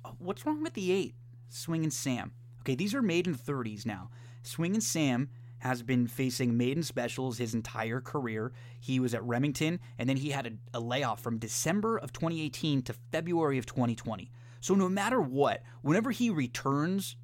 uh, 0.06 0.12
what's 0.20 0.46
wrong 0.46 0.64
with 0.64 0.74
the 0.74 0.92
eight? 0.92 1.16
Swinging 1.50 1.92
Sam. 1.92 2.32
Okay, 2.62 2.76
these 2.76 2.94
are 2.94 3.02
maiden 3.02 3.36
30s 3.36 3.86
now. 3.86 4.10
Swinging 4.44 4.82
Sam 4.82 5.30
has 5.60 5.82
been 5.84 6.08
facing 6.08 6.56
maiden 6.56 6.84
specials 6.84 7.38
his 7.38 7.54
entire 7.54 8.00
career. 8.00 8.54
He 8.80 9.00
was 9.00 9.14
at 9.14 9.24
Remington, 9.24 9.80
and 9.98 10.08
then 10.08 10.18
he 10.18 10.30
had 10.30 10.48
a, 10.48 10.78
a 10.78 10.80
layoff 10.80 11.22
from 11.22 11.38
December 11.38 11.98
of 11.98 12.14
2018 12.14 12.82
to 12.84 12.94
February 13.12 13.58
of 13.58 13.66
2020. 13.66 14.32
So 14.62 14.74
no 14.74 14.90
matter 14.90 15.22
what, 15.22 15.64
whenever 15.82 16.12
he 16.12 16.30
returns 16.30 17.16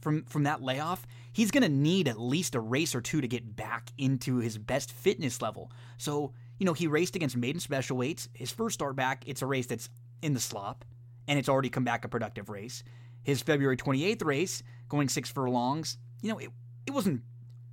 from 0.00 0.24
from 0.24 0.44
that 0.44 0.62
layoff, 0.62 1.06
he's 1.32 1.50
going 1.50 1.62
to 1.62 1.68
need 1.68 2.08
at 2.08 2.20
least 2.20 2.54
a 2.54 2.60
race 2.60 2.94
or 2.94 3.00
two 3.00 3.20
to 3.20 3.28
get 3.28 3.56
back 3.56 3.90
into 3.98 4.38
his 4.38 4.58
best 4.58 4.92
fitness 4.92 5.40
level. 5.42 5.70
So, 5.98 6.32
you 6.58 6.66
know, 6.66 6.72
he 6.72 6.86
raced 6.86 7.16
against 7.16 7.36
maiden 7.36 7.60
special 7.60 7.96
weights. 7.96 8.28
His 8.32 8.50
first 8.50 8.74
start 8.74 8.96
back, 8.96 9.24
it's 9.26 9.42
a 9.42 9.46
race 9.46 9.66
that's 9.66 9.88
in 10.22 10.34
the 10.34 10.40
slop 10.40 10.84
and 11.28 11.38
it's 11.38 11.48
already 11.48 11.70
come 11.70 11.84
back 11.84 12.04
a 12.04 12.08
productive 12.08 12.48
race. 12.48 12.82
His 13.22 13.42
February 13.42 13.76
28th 13.76 14.24
race, 14.24 14.62
going 14.88 15.08
6 15.08 15.30
furlongs, 15.30 15.98
you 16.22 16.30
know, 16.30 16.38
it 16.38 16.50
it 16.86 16.92
wasn't 16.92 17.22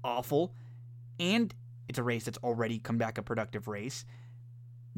awful 0.04 0.54
and 1.20 1.54
it's 1.88 1.98
a 1.98 2.04
race 2.04 2.26
that's 2.26 2.38
already 2.40 2.80
come 2.80 2.98
back 2.98 3.18
a 3.18 3.22
productive 3.24 3.68
race. 3.68 4.06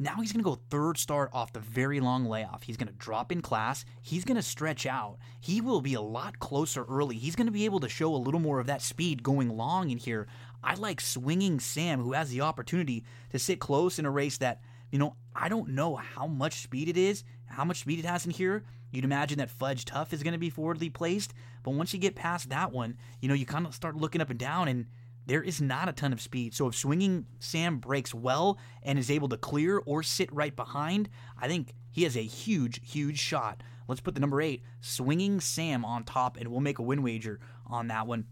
Now 0.02 0.14
he's 0.14 0.32
going 0.32 0.42
to 0.42 0.50
go 0.50 0.58
third 0.70 0.96
start 0.96 1.28
off 1.34 1.52
the 1.52 1.60
very 1.60 2.00
long 2.00 2.24
layoff. 2.24 2.62
He's 2.62 2.78
going 2.78 2.88
to 2.88 2.94
drop 2.94 3.30
in 3.30 3.42
class. 3.42 3.84
He's 4.00 4.24
going 4.24 4.36
to 4.36 4.42
stretch 4.42 4.86
out. 4.86 5.18
He 5.42 5.60
will 5.60 5.82
be 5.82 5.92
a 5.92 6.00
lot 6.00 6.38
closer 6.38 6.84
early. 6.84 7.18
He's 7.18 7.36
going 7.36 7.48
to 7.48 7.52
be 7.52 7.66
able 7.66 7.80
to 7.80 7.88
show 7.90 8.14
a 8.14 8.16
little 8.16 8.40
more 8.40 8.60
of 8.60 8.66
that 8.66 8.80
speed 8.80 9.22
going 9.22 9.50
long 9.50 9.90
in 9.90 9.98
here. 9.98 10.26
I 10.64 10.74
like 10.76 11.02
swinging 11.02 11.60
Sam, 11.60 12.00
who 12.00 12.14
has 12.14 12.30
the 12.30 12.40
opportunity 12.40 13.04
to 13.30 13.38
sit 13.38 13.60
close 13.60 13.98
in 13.98 14.06
a 14.06 14.10
race 14.10 14.38
that 14.38 14.62
You 14.90 14.98
know, 14.98 15.16
I 15.34 15.48
don't 15.48 15.70
know 15.70 15.96
how 15.96 16.26
much 16.26 16.62
speed 16.62 16.88
it 16.88 16.96
is, 16.96 17.22
how 17.46 17.64
much 17.64 17.80
speed 17.80 17.98
it 17.98 18.04
has 18.04 18.24
in 18.24 18.32
here. 18.32 18.64
You'd 18.90 19.04
imagine 19.04 19.38
that 19.38 19.50
Fudge 19.50 19.84
Tough 19.84 20.12
is 20.12 20.22
going 20.22 20.32
to 20.32 20.38
be 20.38 20.50
forwardly 20.50 20.90
placed, 20.90 21.32
but 21.62 21.72
once 21.72 21.94
you 21.94 22.00
get 22.00 22.16
past 22.16 22.48
that 22.48 22.72
one, 22.72 22.96
you 23.20 23.28
know, 23.28 23.34
you 23.34 23.46
kind 23.46 23.66
of 23.66 23.74
start 23.74 23.96
looking 23.96 24.20
up 24.20 24.30
and 24.30 24.38
down 24.38 24.66
and 24.66 24.86
there 25.30 25.42
is 25.44 25.60
not 25.60 25.88
a 25.88 25.92
ton 25.92 26.12
of 26.12 26.20
speed. 26.20 26.54
So 26.54 26.66
if 26.66 26.74
swinging 26.74 27.24
Sam 27.38 27.78
breaks 27.78 28.12
well 28.12 28.58
and 28.82 28.98
is 28.98 29.12
able 29.12 29.28
to 29.28 29.36
clear 29.36 29.80
or 29.86 30.02
sit 30.02 30.28
right 30.32 30.54
behind, 30.56 31.08
I 31.40 31.46
think 31.46 31.72
he 31.92 32.02
has 32.02 32.16
a 32.16 32.22
huge, 32.22 32.80
huge 32.82 33.20
shot. 33.20 33.62
Let's 33.86 34.00
put 34.00 34.14
the 34.14 34.20
number 34.20 34.42
eight, 34.42 34.64
swinging 34.80 35.38
Sam, 35.38 35.84
on 35.84 36.02
top, 36.02 36.36
and 36.36 36.48
we'll 36.48 36.58
make 36.58 36.80
a 36.80 36.82
win 36.82 37.04
wager 37.04 37.38
on 37.64 37.86
that 37.88 38.08
one. 38.08 38.24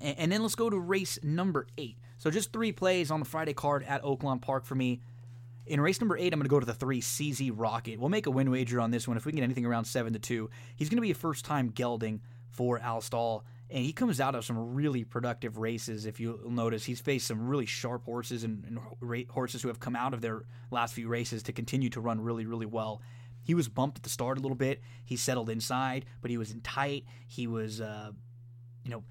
And 0.00 0.32
then 0.32 0.40
let's 0.40 0.54
go 0.54 0.70
to 0.70 0.78
race 0.78 1.18
number 1.22 1.66
eight. 1.76 1.98
So 2.16 2.30
just 2.30 2.50
three 2.50 2.72
plays 2.72 3.10
on 3.10 3.20
the 3.20 3.26
Friday 3.26 3.52
card 3.52 3.84
at 3.84 4.02
Oaklawn 4.02 4.40
Park 4.40 4.64
for 4.64 4.74
me. 4.74 5.02
In 5.66 5.82
race 5.82 6.00
number 6.00 6.16
eight, 6.16 6.32
I'm 6.32 6.38
going 6.38 6.44
to 6.44 6.48
go 6.48 6.60
to 6.60 6.64
the 6.64 6.72
three 6.72 7.02
CZ 7.02 7.52
Rocket. 7.54 8.00
We'll 8.00 8.08
make 8.08 8.26
a 8.26 8.30
win 8.30 8.50
wager 8.50 8.80
on 8.80 8.90
this 8.90 9.06
one 9.06 9.18
if 9.18 9.26
we 9.26 9.32
can 9.32 9.36
get 9.40 9.44
anything 9.44 9.66
around 9.66 9.84
seven 9.84 10.14
to 10.14 10.18
two. 10.18 10.48
He's 10.76 10.88
going 10.88 10.96
to 10.96 11.02
be 11.02 11.10
a 11.10 11.14
first 11.14 11.44
time 11.44 11.68
gelding 11.68 12.22
for 12.48 12.78
Al 12.78 13.02
Stall 13.02 13.44
and 13.68 13.84
he 13.84 13.92
comes 13.92 14.20
out 14.20 14.34
of 14.34 14.44
some 14.44 14.74
really 14.74 15.04
productive 15.04 15.58
races. 15.58 16.06
If 16.06 16.20
you'll 16.20 16.50
notice, 16.50 16.84
he's 16.84 17.00
faced 17.00 17.26
some 17.26 17.48
really 17.48 17.66
sharp 17.66 18.04
horses 18.04 18.44
and, 18.44 18.64
and, 18.64 19.26
horses 19.28 19.62
who 19.62 19.68
have 19.68 19.80
come 19.80 19.96
out 19.96 20.14
of 20.14 20.20
their 20.20 20.44
last 20.70 20.94
few 20.94 21.08
races 21.08 21.42
to 21.44 21.52
continue 21.52 21.90
to 21.90 22.00
run 22.00 22.20
really, 22.20 22.46
really 22.46 22.66
well. 22.66 23.02
He 23.42 23.54
was 23.54 23.68
bumped 23.68 23.98
at 23.98 24.02
the 24.02 24.10
start 24.10 24.38
a 24.38 24.40
little 24.40 24.56
bit. 24.56 24.82
He 25.04 25.16
settled 25.16 25.50
inside, 25.50 26.04
but 26.20 26.30
he 26.30 26.38
was 26.38 26.52
in 26.52 26.60
tight. 26.60 27.04
He 27.26 27.46
was, 27.46 27.80
uh, 27.80 28.10
you 28.84 28.90
know, 28.90 29.04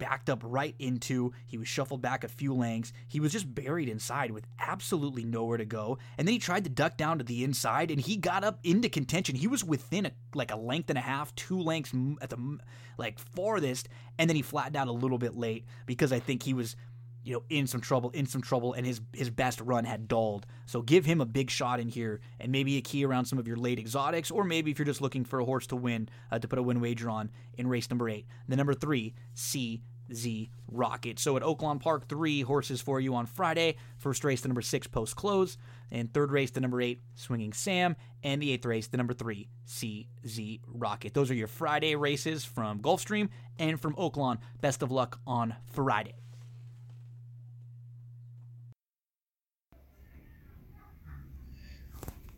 backed 0.00 0.28
up 0.28 0.40
right 0.42 0.74
into. 0.80 1.32
He 1.46 1.58
was 1.58 1.68
shuffled 1.68 2.02
back 2.02 2.24
a 2.24 2.28
few 2.28 2.52
lengths. 2.52 2.92
He 3.06 3.20
was 3.20 3.30
just 3.30 3.54
buried 3.54 3.88
inside 3.88 4.32
with 4.32 4.46
absolutely 4.58 5.24
nowhere 5.24 5.58
to 5.58 5.64
go. 5.64 5.98
And 6.18 6.26
then 6.26 6.32
he 6.32 6.40
tried 6.40 6.64
to 6.64 6.70
duck 6.70 6.96
down 6.96 7.18
to 7.18 7.24
the 7.24 7.44
inside 7.44 7.92
and 7.92 8.00
he 8.00 8.16
got 8.16 8.42
up 8.42 8.58
into 8.64 8.88
contention. 8.88 9.36
He 9.36 9.46
was 9.46 9.62
within 9.62 10.06
a, 10.06 10.12
like 10.34 10.50
a 10.50 10.56
length 10.56 10.90
and 10.90 10.98
a 10.98 11.02
half, 11.02 11.32
two 11.36 11.60
lengths 11.60 11.94
at 12.20 12.30
the 12.30 12.58
like 12.98 13.18
farthest, 13.18 13.88
and 14.18 14.28
then 14.28 14.36
he 14.36 14.42
flattened 14.42 14.76
out 14.76 14.88
a 14.88 14.92
little 14.92 15.18
bit 15.18 15.36
late 15.36 15.64
because 15.86 16.12
I 16.12 16.18
think 16.18 16.42
he 16.42 16.54
was 16.54 16.74
you 17.22 17.34
know, 17.34 17.42
in 17.50 17.66
some 17.66 17.80
trouble, 17.80 18.10
in 18.10 18.26
some 18.26 18.40
trouble, 18.40 18.72
and 18.72 18.86
his 18.86 19.00
his 19.12 19.30
best 19.30 19.60
run 19.60 19.84
had 19.84 20.08
dulled. 20.08 20.46
So 20.66 20.80
give 20.80 21.04
him 21.04 21.20
a 21.20 21.26
big 21.26 21.50
shot 21.50 21.80
in 21.80 21.88
here, 21.88 22.20
and 22.38 22.50
maybe 22.50 22.76
a 22.78 22.80
key 22.80 23.04
around 23.04 23.26
some 23.26 23.38
of 23.38 23.46
your 23.46 23.56
late 23.56 23.78
exotics, 23.78 24.30
or 24.30 24.44
maybe 24.44 24.70
if 24.70 24.78
you're 24.78 24.86
just 24.86 25.00
looking 25.00 25.24
for 25.24 25.40
a 25.40 25.44
horse 25.44 25.66
to 25.68 25.76
win, 25.76 26.08
uh, 26.30 26.38
to 26.38 26.48
put 26.48 26.58
a 26.58 26.62
win 26.62 26.80
wager 26.80 27.10
on 27.10 27.30
in 27.58 27.66
race 27.66 27.90
number 27.90 28.08
eight. 28.08 28.26
The 28.48 28.56
number 28.56 28.74
three, 28.74 29.14
C 29.34 29.82
Z 30.12 30.50
Rocket. 30.68 31.18
So 31.18 31.36
at 31.36 31.42
Oaklawn 31.42 31.80
Park, 31.80 32.08
three 32.08 32.42
horses 32.42 32.80
for 32.80 33.00
you 33.00 33.14
on 33.14 33.26
Friday. 33.26 33.76
First 33.98 34.24
race, 34.24 34.40
the 34.40 34.48
number 34.48 34.62
six, 34.62 34.86
Post 34.86 35.16
Close. 35.16 35.56
And 35.90 36.12
third 36.12 36.30
race, 36.30 36.50
the 36.50 36.60
number 36.60 36.80
eight, 36.80 37.00
Swinging 37.14 37.52
Sam. 37.52 37.96
And 38.22 38.40
the 38.40 38.52
eighth 38.52 38.64
race, 38.64 38.86
the 38.86 38.96
number 38.96 39.14
three, 39.14 39.48
CZ 39.66 40.60
Rocket. 40.66 41.14
Those 41.14 41.30
are 41.30 41.34
your 41.34 41.48
Friday 41.48 41.96
races 41.96 42.44
from 42.44 42.80
Gulfstream 42.80 43.28
and 43.58 43.80
from 43.80 43.94
Oaklawn. 43.94 44.38
Best 44.60 44.82
of 44.82 44.90
luck 44.90 45.20
on 45.26 45.54
Friday. 45.72 46.14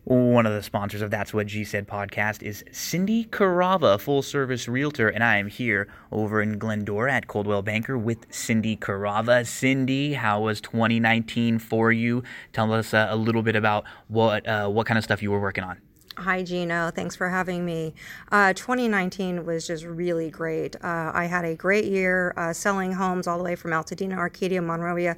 One 0.05 0.45
of 0.45 0.51
the 0.51 0.61
sponsors 0.61 1.01
of 1.01 1.11
That's 1.11 1.33
What 1.33 1.47
G 1.47 1.63
Said 1.63 1.87
podcast 1.87 2.43
is 2.43 2.61
Cindy 2.73 3.23
Carava, 3.23 3.97
full 3.97 4.21
service 4.21 4.67
realtor, 4.67 5.07
and 5.07 5.23
I 5.23 5.37
am 5.37 5.47
here 5.47 5.87
over 6.11 6.41
in 6.41 6.57
Glendora 6.57 7.13
at 7.13 7.27
Coldwell 7.27 7.61
Banker 7.61 7.97
with 7.97 8.25
Cindy 8.29 8.75
Carava. 8.75 9.47
Cindy, 9.47 10.11
how 10.15 10.41
was 10.41 10.59
2019 10.59 11.57
for 11.57 11.93
you? 11.93 12.21
Tell 12.51 12.73
us 12.73 12.93
uh, 12.93 13.07
a 13.09 13.15
little 13.15 13.43
bit 13.43 13.55
about 13.55 13.85
what 14.09 14.45
uh, 14.45 14.67
what 14.67 14.87
kind 14.87 14.97
of 14.97 15.05
stuff 15.05 15.23
you 15.23 15.31
were 15.31 15.39
working 15.39 15.63
on. 15.63 15.77
Hi, 16.17 16.43
Gino. 16.43 16.91
Thanks 16.91 17.15
for 17.15 17.29
having 17.29 17.65
me. 17.65 17.95
Uh, 18.31 18.53
2019 18.53 19.45
was 19.45 19.65
just 19.65 19.83
really 19.83 20.29
great. 20.29 20.75
Uh, 20.75 21.11
I 21.11 21.25
had 21.25 21.43
a 21.43 21.55
great 21.55 21.85
year 21.85 22.33
uh, 22.37 22.53
selling 22.53 22.91
homes 22.93 23.25
all 23.25 23.39
the 23.39 23.43
way 23.43 23.55
from 23.55 23.71
Altadena, 23.71 24.15
Arcadia, 24.15 24.61
Monrovia, 24.61 25.17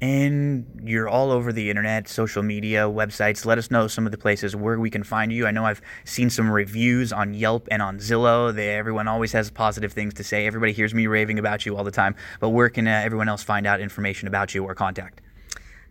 and 0.00 0.80
you're 0.82 1.08
all 1.08 1.30
over 1.30 1.52
the 1.52 1.68
internet, 1.68 2.08
social 2.08 2.42
media, 2.42 2.82
websites. 2.82 3.44
Let 3.44 3.58
us 3.58 3.70
know 3.70 3.86
some 3.86 4.06
of 4.06 4.12
the 4.12 4.18
places 4.18 4.56
where 4.56 4.80
we 4.80 4.90
can 4.90 5.02
find 5.02 5.32
you. 5.32 5.46
I 5.46 5.50
know 5.50 5.66
I've 5.66 5.82
seen 6.04 6.30
some 6.30 6.50
reviews 6.50 7.12
on 7.12 7.34
Yelp 7.34 7.68
and 7.70 7.82
on 7.82 7.98
Zillow. 7.98 8.54
They, 8.54 8.70
everyone 8.70 9.08
always 9.08 9.32
has 9.32 9.50
positive 9.50 9.92
things 9.92 10.14
to 10.14 10.24
say. 10.24 10.46
Everybody 10.46 10.72
hears 10.72 10.94
me 10.94 11.06
raving 11.06 11.38
about 11.38 11.66
you 11.66 11.76
all 11.76 11.84
the 11.84 11.90
time. 11.90 12.14
But 12.40 12.50
where 12.50 12.70
can 12.70 12.86
uh, 12.86 13.02
everyone 13.04 13.28
else 13.28 13.42
find 13.42 13.66
out 13.66 13.80
information 13.80 14.26
about 14.26 14.54
you 14.54 14.64
or 14.64 14.74
contact? 14.74 15.20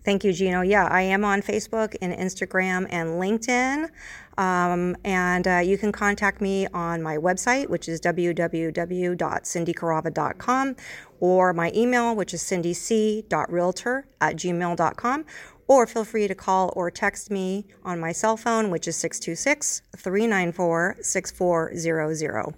Thank 0.10 0.24
you, 0.24 0.34
Gino. 0.34 0.62
Yeah, 0.62 0.88
I 0.90 1.04
am 1.04 1.24
on 1.24 1.44
Facebook 1.44 1.96
and 2.02 2.12
Instagram 2.12 2.88
and 2.90 3.22
LinkedIn. 3.22 3.92
Um, 4.40 4.96
and 5.06 5.48
uh, 5.48 5.60
you 5.60 5.78
can 5.78 5.92
contact 5.92 6.42
me 6.42 6.66
on 6.74 7.04
my 7.04 7.18
website, 7.18 7.70
which 7.70 7.88
is 7.88 8.02
www.cindycarava.com, 8.02 10.76
or 11.20 11.54
my 11.54 11.72
email, 11.76 12.16
which 12.16 12.34
is 12.34 12.42
cindyc.realtor 12.42 14.08
at 14.20 14.36
gmail.com, 14.36 15.26
or 15.68 15.86
feel 15.86 16.04
free 16.04 16.28
to 16.28 16.34
call 16.34 16.74
or 16.76 16.90
text 16.90 17.30
me 17.30 17.68
on 17.86 18.00
my 18.00 18.12
cell 18.12 18.36
phone, 18.36 18.72
which 18.72 18.88
is 18.88 18.96
626 18.96 19.84
394 19.96 20.98
6400. 21.02 22.56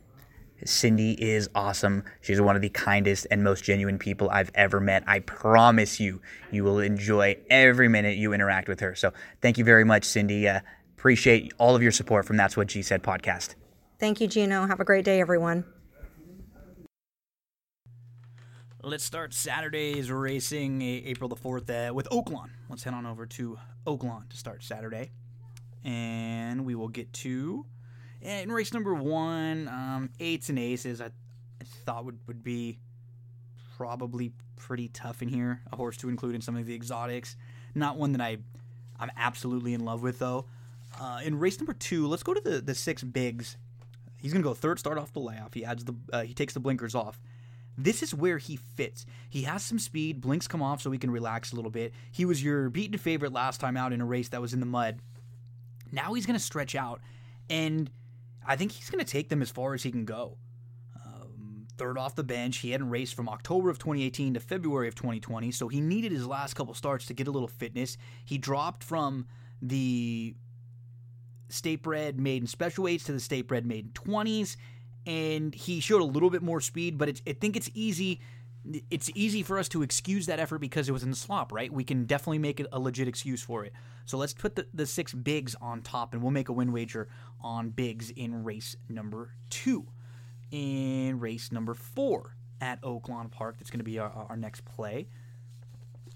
Cindy 0.65 1.13
is 1.13 1.49
awesome. 1.55 2.03
She's 2.21 2.39
one 2.39 2.55
of 2.55 2.61
the 2.61 2.69
kindest 2.69 3.27
and 3.31 3.43
most 3.43 3.63
genuine 3.63 3.97
people 3.97 4.29
I've 4.29 4.51
ever 4.55 4.79
met. 4.79 5.03
I 5.07 5.19
promise 5.19 5.99
you, 5.99 6.21
you 6.51 6.63
will 6.63 6.79
enjoy 6.79 7.37
every 7.49 7.87
minute 7.87 8.17
you 8.17 8.33
interact 8.33 8.67
with 8.67 8.79
her. 8.79 8.95
So 8.95 9.13
thank 9.41 9.57
you 9.57 9.63
very 9.63 9.83
much, 9.83 10.03
Cindy. 10.03 10.47
Uh, 10.47 10.61
appreciate 10.97 11.51
all 11.57 11.75
of 11.75 11.81
your 11.81 11.91
support 11.91 12.25
from 12.25 12.37
That's 12.37 12.55
What 12.55 12.67
G 12.67 12.81
Said 12.81 13.03
podcast. 13.03 13.55
Thank 13.99 14.21
you, 14.21 14.27
Gino. 14.27 14.65
Have 14.65 14.79
a 14.79 14.85
great 14.85 15.05
day, 15.05 15.21
everyone. 15.21 15.65
Let's 18.83 19.03
start 19.03 19.31
Saturday's 19.31 20.09
racing 20.09 20.81
April 20.81 21.29
the 21.29 21.35
4th 21.35 21.89
uh, 21.89 21.93
with 21.93 22.09
Oaklawn. 22.09 22.49
Let's 22.67 22.83
head 22.83 22.95
on 22.95 23.05
over 23.05 23.27
to 23.27 23.59
Oaklawn 23.85 24.27
to 24.29 24.37
start 24.37 24.63
Saturday. 24.63 25.11
And 25.83 26.65
we 26.65 26.73
will 26.73 26.87
get 26.87 27.13
to 27.13 27.67
in 28.21 28.51
race 28.51 28.73
number 28.73 28.93
one, 28.93 29.67
um, 29.67 30.09
eights 30.19 30.49
and 30.49 30.59
aces, 30.59 31.01
I, 31.01 31.05
I 31.05 31.63
thought 31.85 32.05
would, 32.05 32.19
would 32.27 32.43
be 32.43 32.79
probably 33.77 34.31
pretty 34.57 34.89
tough 34.89 35.21
in 35.21 35.27
here. 35.27 35.61
A 35.71 35.75
horse 35.75 35.97
to 35.97 36.09
include 36.09 36.35
in 36.35 36.41
some 36.41 36.55
of 36.55 36.65
the 36.65 36.75
exotics. 36.75 37.35
Not 37.73 37.97
one 37.97 38.11
that 38.13 38.21
I, 38.21 38.37
I'm 38.99 39.11
absolutely 39.17 39.73
in 39.73 39.83
love 39.83 40.03
with, 40.03 40.19
though. 40.19 40.45
Uh, 40.99 41.21
in 41.23 41.39
race 41.39 41.59
number 41.59 41.73
two, 41.73 42.07
let's 42.07 42.23
go 42.23 42.33
to 42.33 42.41
the, 42.41 42.61
the 42.61 42.75
six 42.75 43.03
bigs. 43.03 43.57
He's 44.17 44.33
going 44.33 44.43
to 44.43 44.47
go 44.47 44.53
third 44.53 44.77
start 44.77 44.97
off 44.97 45.13
the 45.13 45.19
layoff. 45.19 45.53
He 45.53 45.65
adds 45.65 45.85
the 45.85 45.95
uh, 46.13 46.21
he 46.21 46.33
takes 46.33 46.53
the 46.53 46.59
blinkers 46.59 46.93
off. 46.93 47.19
This 47.77 48.03
is 48.03 48.13
where 48.13 48.37
he 48.37 48.57
fits. 48.57 49.05
He 49.29 49.43
has 49.43 49.63
some 49.63 49.79
speed, 49.79 50.21
blinks 50.21 50.47
come 50.47 50.61
off 50.61 50.81
so 50.81 50.91
he 50.91 50.99
can 50.99 51.09
relax 51.09 51.51
a 51.51 51.55
little 51.55 51.71
bit. 51.71 51.93
He 52.11 52.25
was 52.25 52.43
your 52.43 52.69
beaten 52.69 52.97
favorite 52.97 53.33
last 53.33 53.59
time 53.59 53.77
out 53.77 53.93
in 53.93 54.01
a 54.01 54.05
race 54.05 54.29
that 54.29 54.41
was 54.41 54.53
in 54.53 54.59
the 54.59 54.65
mud. 54.65 54.99
Now 55.91 56.13
he's 56.13 56.25
going 56.25 56.37
to 56.37 56.43
stretch 56.43 56.75
out, 56.75 57.01
and 57.49 57.89
I 58.45 58.55
think 58.55 58.71
he's 58.71 58.89
going 58.89 59.03
to 59.03 59.09
take 59.09 59.29
them 59.29 59.41
as 59.41 59.49
far 59.49 59.73
as 59.73 59.83
he 59.83 59.91
can 59.91 60.05
go. 60.05 60.37
Um, 60.95 61.67
third 61.77 61.97
off 61.97 62.15
the 62.15 62.23
bench. 62.23 62.57
He 62.57 62.71
hadn't 62.71 62.89
raced 62.89 63.15
from 63.15 63.29
October 63.29 63.69
of 63.69 63.77
2018 63.79 64.33
to 64.33 64.39
February 64.39 64.87
of 64.87 64.95
2020, 64.95 65.51
so 65.51 65.67
he 65.67 65.81
needed 65.81 66.11
his 66.11 66.25
last 66.25 66.55
couple 66.55 66.73
starts 66.73 67.05
to 67.07 67.13
get 67.13 67.27
a 67.27 67.31
little 67.31 67.47
fitness. 67.47 67.97
He 68.25 68.37
dropped 68.37 68.83
from 68.83 69.27
the 69.61 70.35
state 71.49 71.83
bred 71.83 72.19
maiden 72.19 72.47
special 72.47 72.85
weights 72.85 73.03
to 73.05 73.11
the 73.11 73.19
state 73.19 73.47
bred 73.47 73.65
maiden 73.65 73.91
20s, 73.93 74.55
and 75.05 75.53
he 75.53 75.79
showed 75.79 76.01
a 76.01 76.05
little 76.05 76.29
bit 76.29 76.41
more 76.41 76.61
speed, 76.61 76.97
but 76.97 77.21
I 77.27 77.33
think 77.33 77.55
it's 77.55 77.69
easy. 77.73 78.21
It's 78.89 79.09
easy 79.15 79.41
for 79.41 79.57
us 79.57 79.67
to 79.69 79.81
excuse 79.81 80.27
that 80.27 80.39
effort 80.39 80.59
because 80.59 80.87
it 80.87 80.91
was 80.91 81.01
in 81.03 81.09
the 81.09 81.15
slop, 81.15 81.51
right? 81.51 81.73
We 81.73 81.83
can 81.83 82.05
definitely 82.05 82.37
make 82.37 82.63
a 82.71 82.79
legit 82.79 83.07
excuse 83.07 83.41
for 83.41 83.65
it. 83.65 83.73
So 84.05 84.17
let's 84.17 84.33
put 84.33 84.55
the, 84.55 84.67
the 84.73 84.85
six 84.85 85.13
bigs 85.13 85.55
on 85.61 85.81
top, 85.81 86.13
and 86.13 86.21
we'll 86.21 86.31
make 86.31 86.49
a 86.49 86.53
win 86.53 86.71
wager 86.71 87.07
on 87.41 87.69
bigs 87.69 88.11
in 88.11 88.43
race 88.43 88.75
number 88.87 89.33
two 89.49 89.87
in 90.51 91.19
race 91.19 91.51
number 91.51 91.73
four 91.73 92.35
at 92.59 92.81
Oaklawn 92.81 93.31
Park. 93.31 93.57
That's 93.57 93.71
going 93.71 93.79
to 93.79 93.85
be 93.85 93.97
our, 93.97 94.11
our 94.29 94.37
next 94.37 94.63
play. 94.65 95.07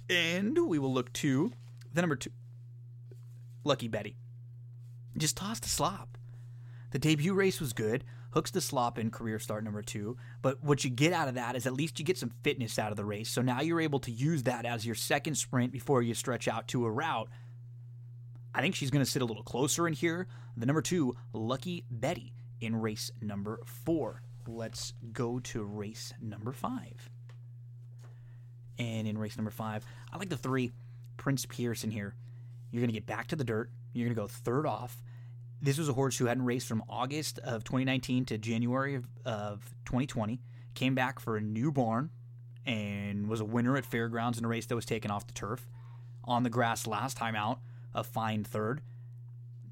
And 0.10 0.58
we 0.68 0.78
will 0.78 0.94
look 0.94 1.12
to 1.14 1.52
the 1.94 2.02
number 2.02 2.16
two, 2.16 2.32
Lucky 3.64 3.88
Betty. 3.88 4.18
Just 5.18 5.38
toss 5.38 5.60
the 5.60 5.70
slop. 5.70 6.18
The 6.92 7.00
debut 7.00 7.34
race 7.34 7.60
was 7.60 7.74
good. 7.74 8.04
Hooks 8.36 8.52
the 8.52 8.60
slop 8.60 9.00
in 9.00 9.12
career 9.12 9.40
start 9.40 9.64
number 9.64 9.82
two. 9.82 10.18
But 10.42 10.62
what 10.62 10.84
you 10.84 10.90
get 10.90 11.14
out 11.14 11.30
of 11.30 11.36
that 11.36 11.56
is 11.56 11.66
at 11.66 11.74
least 11.74 12.00
you 12.00 12.06
get 12.06 12.18
some 12.18 12.34
fitness 12.44 12.78
out 12.78 12.92
of 12.92 12.98
the 12.98 13.06
race. 13.06 13.30
So 13.30 13.42
now 13.42 13.62
you're 13.62 13.80
able 13.80 14.00
to 14.00 14.12
use 14.12 14.44
that 14.44 14.66
as 14.66 14.86
your 14.86 14.94
second 14.94 15.36
sprint 15.36 15.72
before 15.72 16.02
you 16.02 16.14
stretch 16.14 16.50
out 16.50 16.68
to 16.68 16.86
a 16.86 16.92
route. 16.92 17.30
I 18.54 18.60
think 18.60 18.76
she's 18.76 18.92
going 18.92 19.06
to 19.06 19.10
sit 19.10 19.22
a 19.22 19.26
little 19.26 19.42
closer 19.42 19.88
in 19.88 19.94
here. 19.94 20.28
The 20.58 20.66
number 20.66 20.82
two, 20.82 21.16
Lucky 21.32 21.86
Betty, 21.90 22.34
in 22.60 22.76
race 22.76 23.10
number 23.22 23.62
four. 23.66 24.22
Let's 24.46 24.92
go 25.14 25.40
to 25.40 25.64
race 25.64 26.14
number 26.22 26.52
five. 26.52 27.10
And 28.78 29.08
in 29.08 29.18
race 29.18 29.38
number 29.38 29.52
five, 29.52 29.86
I 30.12 30.18
like 30.18 30.28
the 30.28 30.36
three, 30.36 30.74
Prince 31.16 31.46
Pearson 31.46 31.90
here. 31.90 32.16
You're 32.70 32.82
going 32.82 32.90
to 32.90 32.94
get 32.94 33.06
back 33.06 33.28
to 33.28 33.38
the 33.38 33.46
dirt. 33.46 33.72
You're 33.94 34.08
going 34.08 34.16
to 34.16 34.22
go 34.22 34.28
third 34.28 34.66
off. 34.66 35.02
This 35.66 35.80
was 35.80 35.90
a 35.90 35.94
horse 35.94 36.16
who 36.16 36.28
hadn't 36.28 36.46
raced 36.46 36.68
from 36.68 36.84
August 36.88 37.40
of 37.40 37.64
2019 37.64 38.26
to 38.26 38.38
January 38.38 38.94
of, 38.94 39.08
of 39.26 39.74
2020. 39.86 40.40
Came 40.76 40.94
back 40.94 41.20
for 41.20 41.38
a 41.38 41.42
new 41.42 41.72
barn 41.72 42.12
and 42.68 43.28
was 43.28 43.40
a 43.42 43.46
winner 43.46 43.76
at 43.76 43.84
fairgrounds 43.84 44.38
in 44.38 44.46
a 44.46 44.48
race 44.48 44.68
that 44.68 44.76
was 44.76 44.86
taken 44.86 45.10
off 45.10 45.26
the 45.26 45.34
turf. 45.34 45.68
On 46.24 46.44
the 46.44 46.52
grass 46.52 46.86
last 46.86 47.18
time 47.18 47.36
out, 47.36 47.62
a 47.96 48.04
fine 48.04 48.44
third. 48.44 48.82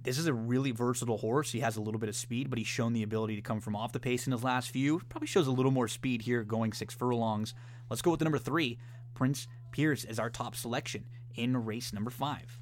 This 0.01 0.17
is 0.17 0.25
a 0.25 0.33
really 0.33 0.72
versatile 0.72 1.19
horse. 1.19 1.51
He 1.51 1.59
has 1.59 1.77
a 1.77 1.81
little 1.81 1.99
bit 1.99 2.09
of 2.09 2.15
speed, 2.15 2.49
but 2.49 2.57
he's 2.57 2.67
shown 2.67 2.93
the 2.93 3.03
ability 3.03 3.35
to 3.35 3.43
come 3.43 3.61
from 3.61 3.75
off 3.75 3.91
the 3.91 3.99
pace 3.99 4.25
in 4.25 4.31
his 4.31 4.43
last 4.43 4.72
few. 4.72 4.99
Probably 5.09 5.27
shows 5.27 5.45
a 5.45 5.51
little 5.51 5.72
more 5.72 5.88
speed 5.88 6.23
here 6.23 6.43
going 6.43 6.73
six 6.73 6.95
furlongs. 6.95 7.53
Let's 7.91 8.01
go 8.01 8.09
with 8.09 8.17
the 8.17 8.25
number 8.25 8.39
three, 8.39 8.80
Prince 9.13 9.47
Pierce, 9.72 10.05
as 10.05 10.17
our 10.17 10.31
top 10.31 10.55
selection 10.55 11.05
in 11.35 11.65
race 11.65 11.93
number 11.93 12.09
five. 12.09 12.59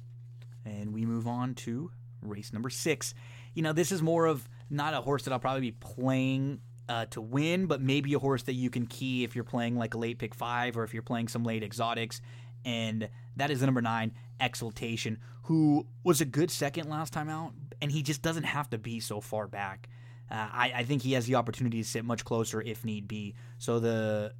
And 0.66 0.92
we 0.92 1.06
move 1.06 1.26
on 1.26 1.54
to 1.54 1.92
race 2.22 2.52
number 2.52 2.70
six. 2.70 3.14
You 3.54 3.62
know, 3.62 3.72
this 3.72 3.92
is 3.92 4.02
more 4.02 4.26
of 4.26 4.48
not 4.70 4.94
a 4.94 5.00
horse 5.00 5.24
that 5.24 5.32
I'll 5.32 5.38
probably 5.38 5.60
be 5.60 5.72
playing 5.72 6.60
uh, 6.88 7.06
to 7.06 7.20
win, 7.20 7.66
but 7.66 7.80
maybe 7.80 8.12
a 8.14 8.18
horse 8.18 8.42
that 8.44 8.54
you 8.54 8.70
can 8.70 8.86
key 8.86 9.24
if 9.24 9.34
you're 9.34 9.44
playing 9.44 9.76
like 9.76 9.94
a 9.94 9.98
late 9.98 10.18
pick 10.18 10.34
five 10.34 10.76
or 10.76 10.84
if 10.84 10.92
you're 10.92 11.02
playing 11.02 11.28
some 11.28 11.44
late 11.44 11.62
exotics. 11.62 12.20
And 12.64 13.08
that 13.36 13.50
is 13.50 13.60
the 13.60 13.66
number 13.66 13.82
nine, 13.82 14.12
Exultation, 14.40 15.18
who 15.44 15.86
was 16.04 16.20
a 16.20 16.24
good 16.24 16.50
second 16.50 16.88
last 16.88 17.12
time 17.12 17.28
out, 17.28 17.52
and 17.80 17.90
he 17.90 18.02
just 18.02 18.22
doesn't 18.22 18.44
have 18.44 18.70
to 18.70 18.78
be 18.78 19.00
so 19.00 19.20
far 19.20 19.46
back. 19.46 19.88
Uh, 20.30 20.48
I, 20.50 20.72
I 20.76 20.84
think 20.84 21.02
he 21.02 21.12
has 21.12 21.26
the 21.26 21.34
opportunity 21.34 21.82
to 21.82 21.88
sit 21.88 22.04
much 22.04 22.24
closer 22.24 22.60
if 22.60 22.84
need 22.84 23.08
be. 23.08 23.34
So 23.58 23.80
the 23.80 24.34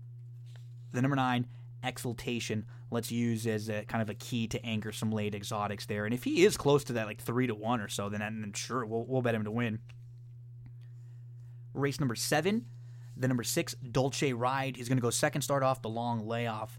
the 0.93 1.03
number 1.03 1.17
nine, 1.17 1.47
Exultation, 1.83 2.67
let's 2.93 3.11
use 3.11 3.47
as 3.47 3.69
a 3.69 3.85
kind 3.85 4.03
of 4.03 4.11
a 4.11 4.15
key 4.15 4.47
to 4.49 4.65
anchor 4.65 4.93
some 4.93 5.11
late 5.11 5.35
exotics 5.35 5.87
there. 5.87 6.05
And 6.05 6.15
if 6.15 6.25
he 6.25 6.45
is 6.45 6.57
close 6.57 6.85
to 6.85 6.93
that, 6.95 7.07
like 7.07 7.21
three 7.21 7.47
to 7.47 7.55
one 7.55 7.81
or 7.81 7.89
so, 7.89 8.09
then, 8.09 8.21
then 8.21 8.53
sure, 8.55 8.85
we'll, 8.85 9.05
we'll 9.07 9.23
bet 9.23 9.35
him 9.35 9.45
to 9.45 9.51
win. 9.51 9.81
Race 11.75 11.99
number 11.99 12.15
seven, 12.15 12.67
the 13.17 13.29
number 13.29 13.43
six, 13.43 13.75
Dolce 13.75 14.33
Ride, 14.35 14.77
is 14.77 14.89
going 14.89 14.99
to 14.99 15.03
go 15.03 15.11
second 15.11 15.41
start 15.41 15.63
off 15.63 15.81
the 15.81 15.89
long 15.89 16.27
layoff. 16.27 16.79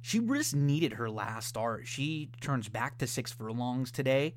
She 0.00 0.20
just 0.20 0.54
needed 0.54 0.94
her 0.94 1.10
last 1.10 1.48
start. 1.48 1.88
She 1.88 2.30
turns 2.40 2.68
back 2.68 2.98
to 2.98 3.06
six 3.06 3.32
furlongs 3.32 3.90
today 3.90 4.36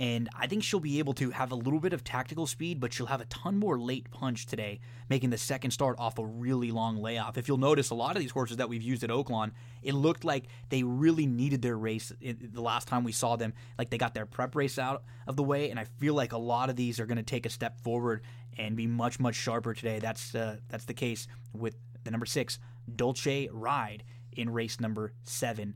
and 0.00 0.30
I 0.34 0.46
think 0.46 0.64
she'll 0.64 0.80
be 0.80 0.98
able 0.98 1.12
to 1.14 1.28
have 1.30 1.52
a 1.52 1.54
little 1.54 1.78
bit 1.78 1.92
of 1.92 2.02
tactical 2.02 2.46
speed, 2.46 2.80
but 2.80 2.90
she'll 2.90 3.04
have 3.04 3.20
a 3.20 3.26
ton 3.26 3.58
more 3.58 3.78
late 3.78 4.10
punch 4.10 4.46
today, 4.46 4.80
making 5.10 5.28
the 5.28 5.36
second 5.36 5.72
start 5.72 5.96
off 5.98 6.18
a 6.18 6.24
really 6.24 6.70
long 6.70 6.96
layoff. 6.96 7.36
If 7.36 7.46
you'll 7.46 7.58
notice, 7.58 7.90
a 7.90 7.94
lot 7.94 8.16
of 8.16 8.22
these 8.22 8.30
horses 8.30 8.56
that 8.56 8.70
we've 8.70 8.80
used 8.80 9.04
at 9.04 9.10
Oaklawn, 9.10 9.50
it 9.82 9.92
looked 9.92 10.24
like 10.24 10.46
they 10.70 10.82
really 10.82 11.26
needed 11.26 11.60
their 11.60 11.76
race 11.76 12.14
the 12.18 12.62
last 12.62 12.88
time 12.88 13.04
we 13.04 13.12
saw 13.12 13.36
them. 13.36 13.52
Like 13.78 13.90
they 13.90 13.98
got 13.98 14.14
their 14.14 14.24
prep 14.24 14.56
race 14.56 14.78
out 14.78 15.04
of 15.26 15.36
the 15.36 15.42
way, 15.42 15.68
and 15.68 15.78
I 15.78 15.84
feel 15.84 16.14
like 16.14 16.32
a 16.32 16.38
lot 16.38 16.70
of 16.70 16.76
these 16.76 16.98
are 16.98 17.06
going 17.06 17.18
to 17.18 17.22
take 17.22 17.44
a 17.44 17.50
step 17.50 17.78
forward 17.82 18.22
and 18.56 18.76
be 18.76 18.86
much 18.86 19.20
much 19.20 19.34
sharper 19.34 19.74
today. 19.74 19.98
That's 19.98 20.34
uh, 20.34 20.56
that's 20.70 20.86
the 20.86 20.94
case 20.94 21.26
with 21.52 21.76
the 22.04 22.10
number 22.10 22.26
six 22.26 22.58
Dolce 22.96 23.50
Ride 23.52 24.02
in 24.32 24.48
race 24.48 24.80
number 24.80 25.12
seven 25.24 25.74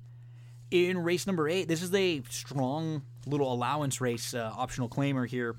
in 0.70 0.98
race 0.98 1.26
number 1.26 1.48
eight, 1.48 1.68
this 1.68 1.82
is 1.82 1.94
a 1.94 2.22
strong 2.28 3.02
little 3.26 3.52
allowance 3.52 4.00
race, 4.00 4.34
uh, 4.34 4.52
optional 4.56 4.88
claimer 4.88 5.26
here. 5.26 5.56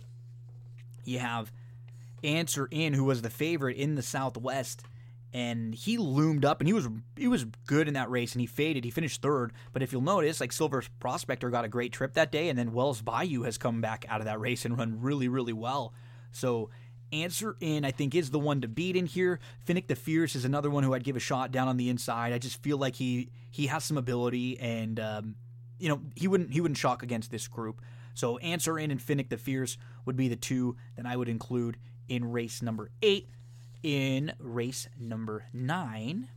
You 1.03 1.19
have 1.19 1.51
Answer 2.23 2.67
In, 2.71 2.93
who 2.93 3.03
was 3.03 3.21
the 3.21 3.29
favorite 3.29 3.77
in 3.77 3.95
the 3.95 4.01
Southwest, 4.01 4.83
and 5.33 5.75
he 5.75 5.97
loomed 5.97 6.45
up, 6.45 6.59
and 6.59 6.67
he 6.67 6.73
was 6.73 6.87
he 7.15 7.27
was 7.27 7.45
good 7.67 7.87
in 7.87 7.93
that 7.93 8.09
race, 8.09 8.33
and 8.33 8.41
he 8.41 8.47
faded. 8.47 8.83
He 8.83 8.91
finished 8.91 9.21
third, 9.21 9.53
but 9.73 9.83
if 9.83 9.91
you'll 9.91 10.01
notice, 10.01 10.39
like 10.39 10.51
Silver 10.51 10.83
Prospector 10.99 11.49
got 11.49 11.65
a 11.65 11.69
great 11.69 11.91
trip 11.91 12.13
that 12.13 12.31
day, 12.31 12.49
and 12.49 12.57
then 12.57 12.73
Wells 12.73 13.01
Bayou 13.01 13.43
has 13.43 13.57
come 13.57 13.81
back 13.81 14.05
out 14.09 14.21
of 14.21 14.25
that 14.25 14.39
race 14.39 14.65
and 14.65 14.77
run 14.77 15.01
really 15.01 15.27
really 15.27 15.53
well. 15.53 15.93
So 16.31 16.69
Answer 17.11 17.55
in, 17.59 17.85
I 17.85 17.91
think, 17.91 18.15
is 18.15 18.31
the 18.31 18.39
one 18.39 18.61
to 18.61 18.67
beat 18.67 18.95
in 18.95 19.05
here. 19.05 19.39
Finnick 19.65 19.87
the 19.87 19.95
Fierce 19.95 20.35
is 20.35 20.43
another 20.43 20.69
one 20.69 20.83
who 20.83 20.93
I'd 20.93 21.03
give 21.03 21.15
a 21.15 21.19
shot 21.19 21.51
down 21.51 21.67
on 21.67 21.77
the 21.77 21.89
inside. 21.89 22.33
I 22.33 22.39
just 22.39 22.61
feel 22.63 22.77
like 22.77 22.95
he 22.95 23.29
he 23.51 23.67
has 23.67 23.83
some 23.83 23.97
ability, 23.97 24.59
and 24.59 24.99
um, 24.99 25.35
you 25.79 25.89
know 25.89 26.01
he 26.15 26.27
wouldn't 26.27 26.53
he 26.53 26.61
wouldn't 26.61 26.77
shock 26.77 27.03
against 27.03 27.31
this 27.31 27.47
group. 27.47 27.81
So 28.13 28.37
Answer 28.37 28.79
in 28.79 28.91
and 28.91 28.99
Finnick 28.99 29.29
the 29.29 29.37
Fierce 29.37 29.77
would 30.05 30.15
be 30.15 30.27
the 30.27 30.35
two 30.35 30.77
that 30.95 31.05
I 31.05 31.15
would 31.15 31.29
include 31.29 31.77
in 32.07 32.31
race 32.31 32.61
number 32.61 32.89
eight. 33.01 33.29
In 33.83 34.33
race 34.39 34.87
number 34.99 35.45
nine, 35.53 36.29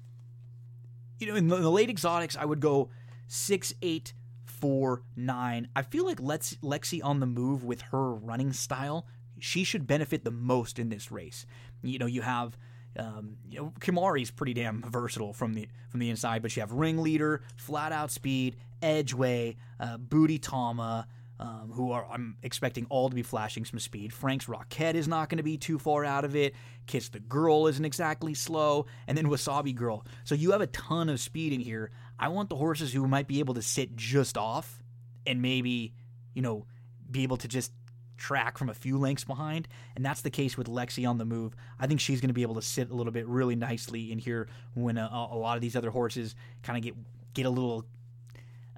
you 1.19 1.29
know, 1.29 1.35
in 1.35 1.49
the, 1.49 1.57
in 1.57 1.63
the 1.63 1.71
late 1.71 1.89
exotics, 1.89 2.37
I 2.37 2.45
would 2.45 2.61
go 2.61 2.91
six, 3.27 3.73
eight, 3.81 4.13
four, 4.45 5.03
nine. 5.17 5.69
I 5.75 5.81
feel 5.81 6.05
like 6.05 6.21
Lex, 6.21 6.59
Lexi 6.63 7.01
on 7.03 7.21
the 7.21 7.27
move 7.27 7.65
with 7.65 7.81
her 7.83 8.13
running 8.13 8.53
style 8.53 9.07
she 9.41 9.65
should 9.65 9.87
benefit 9.87 10.25
the 10.25 10.31
most 10.31 10.79
in 10.79 10.89
this 10.89 11.11
race. 11.11 11.47
You 11.83 11.99
know, 11.99 12.07
you 12.07 12.23
have 12.23 12.59
um, 12.97 13.37
you 13.49 13.61
know, 13.61 13.73
Kimari's 13.81 14.31
pretty 14.31 14.55
damn 14.55 14.83
versatile 14.83 15.33
from 15.33 15.55
the 15.55 15.69
from 15.91 16.01
the 16.01 16.11
inside, 16.11 16.43
but 16.43 16.55
you 16.57 16.61
have 16.61 16.73
ringleader, 16.73 17.43
flat 17.57 17.93
out 17.93 18.11
speed, 18.11 18.57
edgeway, 18.83 19.57
uh, 19.79 19.97
booty 19.99 20.39
Tama, 20.39 21.07
um, 21.41 21.71
who 21.75 21.93
are 21.93 22.07
I'm 22.11 22.37
expecting 22.43 22.87
all 22.91 23.09
to 23.09 23.15
be 23.15 23.23
flashing 23.23 23.65
some 23.65 23.79
speed. 23.79 24.13
Frank's 24.13 24.49
Rocket 24.49 24.97
is 24.97 25.07
not 25.07 25.29
going 25.29 25.37
to 25.37 25.45
be 25.45 25.57
too 25.57 25.79
far 25.79 26.05
out 26.05 26.25
of 26.25 26.35
it. 26.35 26.55
Kiss 26.87 27.09
the 27.09 27.21
Girl 27.21 27.67
isn't 27.69 27.85
exactly 27.85 28.35
slow, 28.35 28.87
and 29.07 29.17
then 29.17 29.27
Wasabi 29.27 29.75
Girl. 29.75 30.05
So 30.25 30.35
you 30.35 30.53
have 30.53 30.61
a 30.61 30.67
ton 30.69 31.09
of 31.09 31.21
speed 31.21 31.53
in 31.53 31.61
here. 31.61 31.91
I 32.19 32.29
want 32.29 32.49
the 32.49 32.57
horses 32.57 32.93
who 32.93 33.07
might 33.07 33.29
be 33.29 33.39
able 33.39 33.55
to 33.55 33.63
sit 33.63 33.95
just 33.95 34.37
off 34.37 34.83
and 35.27 35.41
maybe 35.43 35.93
you 36.35 36.43
know 36.43 36.67
be 37.11 37.23
able 37.23 37.37
to 37.39 37.49
just 37.49 37.73
track 38.19 38.59
from 38.59 38.69
a 38.69 38.75
few 38.75 38.99
lengths 38.99 39.25
behind, 39.25 39.69
and 39.97 40.05
that's 40.05 40.21
the 40.21 40.31
case 40.31 40.59
with 40.59 40.67
Lexi 40.67 41.09
on 41.09 41.17
the 41.17 41.25
move. 41.25 41.57
I 41.79 41.87
think 41.87 42.01
she's 42.01 42.21
going 42.21 42.29
to 42.29 42.35
be 42.35 42.43
able 42.43 42.57
to 42.57 42.63
sit 42.63 42.91
a 42.91 42.95
little 42.95 43.13
bit 43.13 43.27
really 43.27 43.57
nicely 43.57 44.13
in 44.13 44.19
here 44.19 44.49
when 44.75 44.99
a, 44.99 45.09
a 45.33 45.37
lot 45.37 45.57
of 45.57 45.63
these 45.63 45.77
other 45.77 45.91
horses 45.91 46.35
kind 46.63 46.77
of 46.77 46.83
get 46.83 46.95
get 47.35 47.47
a 47.47 47.51
little. 47.51 47.87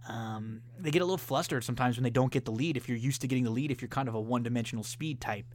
Um, 0.08 0.62
they 0.78 0.90
get 0.90 1.02
a 1.02 1.04
little 1.04 1.18
flustered 1.18 1.62
sometimes 1.62 1.96
when 1.96 2.04
they 2.04 2.10
don't 2.10 2.32
get 2.32 2.44
the 2.44 2.52
lead. 2.52 2.76
If 2.76 2.88
you're 2.88 2.98
used 2.98 3.20
to 3.20 3.26
getting 3.26 3.44
the 3.44 3.50
lead, 3.50 3.70
if 3.70 3.82
you're 3.82 3.88
kind 3.88 4.08
of 4.08 4.14
a 4.14 4.20
one-dimensional 4.20 4.84
speed 4.84 5.20
type, 5.20 5.46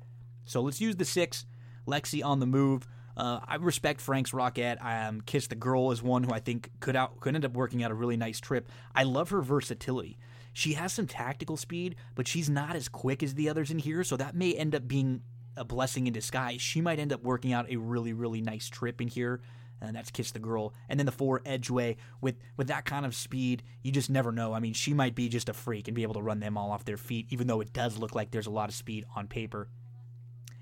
so 0.46 0.62
let's 0.62 0.82
use 0.82 0.96
the 0.96 1.06
six. 1.06 1.46
Lexi 1.88 2.24
on 2.24 2.40
the 2.40 2.46
move. 2.46 2.88
Uh, 3.18 3.40
I 3.48 3.56
respect 3.56 4.02
Frank's 4.02 4.34
Rocket. 4.34 4.78
I 4.82 5.06
um, 5.06 5.22
Kiss 5.22 5.48
the 5.48 5.56
Girl 5.56 5.92
is 5.92 6.04
one 6.04 6.24
who 6.24 6.34
I 6.34 6.40
think 6.40 6.70
could 6.80 6.96
out 6.96 7.20
could 7.20 7.36
end 7.36 7.46
up 7.46 7.54
working 7.54 7.84
out 7.84 7.92
a 7.92 7.94
really 7.94 8.18
nice 8.18 8.40
trip. 8.40 8.70
I 8.94 9.04
love 9.04 9.30
her 9.30 9.42
versatility. 9.42 10.18
She 10.56 10.74
has 10.76 10.94
some 10.94 11.06
tactical 11.06 11.58
speed, 11.58 11.98
but 12.16 12.30
she's 12.30 12.50
not 12.50 12.78
as 12.78 12.88
quick 12.88 13.22
as 13.22 13.36
the 13.36 13.50
others 13.50 13.72
in 13.72 13.78
here, 13.78 14.06
so 14.06 14.16
that 14.16 14.36
may 14.36 14.54
end 14.54 14.74
up 14.74 14.88
being 14.88 15.22
a 15.58 15.66
blessing 15.66 16.08
in 16.08 16.14
disguise. 16.14 16.62
She 16.62 16.80
might 16.80 16.98
end 16.98 17.12
up 17.12 17.24
working 17.24 17.52
out 17.52 17.70
a 17.70 17.76
really, 17.76 18.14
really 18.14 18.40
nice 18.40 18.70
trip 18.70 19.02
in 19.02 19.10
here. 19.10 19.42
And 19.82 19.94
that's 19.94 20.12
Kiss 20.12 20.32
the 20.32 20.40
Girl. 20.40 20.74
And 20.88 20.98
then 20.98 21.06
the 21.06 21.12
four 21.12 21.42
Edgeway 21.42 21.98
with 22.22 22.36
with 22.56 22.68
that 22.68 22.86
kind 22.86 23.06
of 23.06 23.14
speed, 23.14 23.64
you 23.84 23.92
just 23.92 24.10
never 24.10 24.32
know. 24.32 24.54
I 24.54 24.62
mean, 24.62 24.72
she 24.72 24.94
might 24.94 25.14
be 25.14 25.28
just 25.28 25.50
a 25.50 25.54
freak 25.54 25.90
and 25.90 25.96
be 25.96 26.04
able 26.04 26.14
to 26.14 26.22
run 26.22 26.40
them 26.40 26.58
all 26.58 26.72
off 26.72 26.86
their 26.86 26.96
feet, 26.96 27.28
even 27.32 27.48
though 27.48 27.60
it 27.60 27.74
does 27.74 27.98
look 27.98 28.16
like 28.16 28.32
there's 28.32 28.48
a 28.48 28.52
lot 28.52 28.70
of 28.70 28.76
speed 28.76 29.06
on 29.14 29.28
paper. 29.28 29.68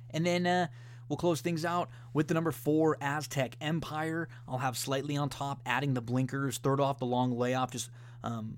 And 0.10 0.26
then 0.26 0.48
uh, 0.48 0.68
We'll 1.08 1.18
close 1.18 1.42
things 1.42 1.66
out 1.66 1.90
with 2.14 2.28
the 2.28 2.34
number 2.34 2.52
four 2.52 2.98
Aztec 3.00 3.56
Empire. 3.62 4.28
I'll 4.48 4.58
have 4.58 4.76
slightly 4.76 5.18
on 5.18 5.30
top, 5.30 5.62
adding 5.66 5.94
the 5.94 6.02
blinkers, 6.02 6.58
third 6.58 6.80
off 6.80 6.98
the 6.98 7.06
long 7.06 7.38
layoff, 7.38 7.72
just 7.72 7.92
um, 8.24 8.58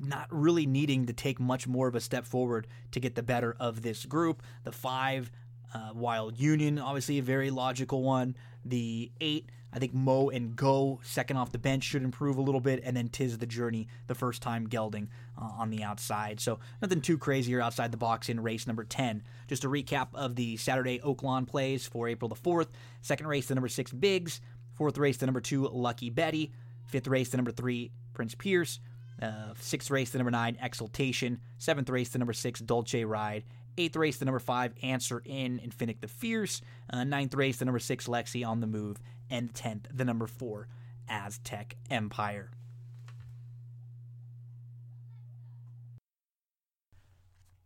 not 0.00 0.26
really 0.30 0.66
needing 0.66 1.06
to 1.06 1.12
take 1.12 1.40
much 1.40 1.66
more 1.66 1.88
of 1.88 1.94
a 1.94 2.00
step 2.00 2.24
forward 2.24 2.66
to 2.92 3.00
get 3.00 3.14
the 3.14 3.22
better 3.22 3.56
of 3.58 3.82
this 3.82 4.04
group. 4.04 4.42
The 4.64 4.72
five, 4.72 5.30
uh, 5.74 5.90
Wild 5.94 6.38
Union, 6.38 6.78
obviously 6.78 7.18
a 7.18 7.22
very 7.22 7.50
logical 7.50 8.02
one. 8.02 8.36
The 8.64 9.10
eight, 9.20 9.50
I 9.72 9.78
think 9.78 9.94
Mo 9.94 10.30
and 10.30 10.56
Go, 10.56 11.00
second 11.02 11.36
off 11.36 11.52
the 11.52 11.58
bench, 11.58 11.84
should 11.84 12.02
improve 12.02 12.36
a 12.36 12.42
little 12.42 12.60
bit. 12.60 12.80
And 12.84 12.96
then 12.96 13.08
Tis 13.08 13.38
the 13.38 13.46
Journey, 13.46 13.88
the 14.06 14.14
first 14.14 14.42
time 14.42 14.68
gelding 14.68 15.08
uh, 15.40 15.50
on 15.58 15.70
the 15.70 15.82
outside. 15.82 16.40
So 16.40 16.58
nothing 16.82 17.00
too 17.00 17.18
crazy 17.18 17.52
here 17.52 17.60
outside 17.60 17.92
the 17.92 17.96
box 17.96 18.28
in 18.28 18.42
race 18.42 18.66
number 18.66 18.84
10. 18.84 19.22
Just 19.48 19.64
a 19.64 19.68
recap 19.68 20.08
of 20.14 20.36
the 20.36 20.56
Saturday 20.56 20.98
Oaklawn 21.00 21.46
plays 21.46 21.86
for 21.86 22.08
April 22.08 22.28
the 22.28 22.34
4th. 22.34 22.68
Second 23.00 23.26
race, 23.26 23.46
the 23.46 23.54
number 23.54 23.68
six 23.68 23.92
Biggs. 23.92 24.40
Fourth 24.74 24.98
race, 24.98 25.16
the 25.16 25.26
number 25.26 25.40
two 25.40 25.68
Lucky 25.68 26.10
Betty. 26.10 26.52
Fifth 26.84 27.08
race, 27.08 27.30
the 27.30 27.38
number 27.38 27.52
three 27.52 27.92
Prince 28.14 28.34
Pierce. 28.34 28.80
Uh, 29.20 29.54
sixth 29.58 29.90
race, 29.90 30.10
the 30.10 30.18
number 30.18 30.30
nine 30.30 30.58
Exultation. 30.60 31.40
Seventh 31.58 31.88
race, 31.88 32.10
the 32.10 32.18
number 32.18 32.32
six 32.32 32.60
Dolce 32.60 33.04
Ride. 33.04 33.44
Eighth 33.78 33.96
race, 33.96 34.18
the 34.18 34.24
number 34.24 34.38
five 34.38 34.72
Answer 34.82 35.22
In 35.24 35.58
Infinite 35.58 36.00
the 36.00 36.08
Fierce. 36.08 36.60
Uh, 36.90 37.04
ninth 37.04 37.34
race, 37.34 37.58
the 37.58 37.64
number 37.64 37.78
six 37.78 38.06
Lexi 38.06 38.46
on 38.46 38.60
the 38.60 38.66
Move. 38.66 38.98
And 39.30 39.54
tenth, 39.54 39.88
the 39.92 40.04
number 40.04 40.26
four 40.26 40.68
Aztec 41.08 41.76
Empire. 41.90 42.50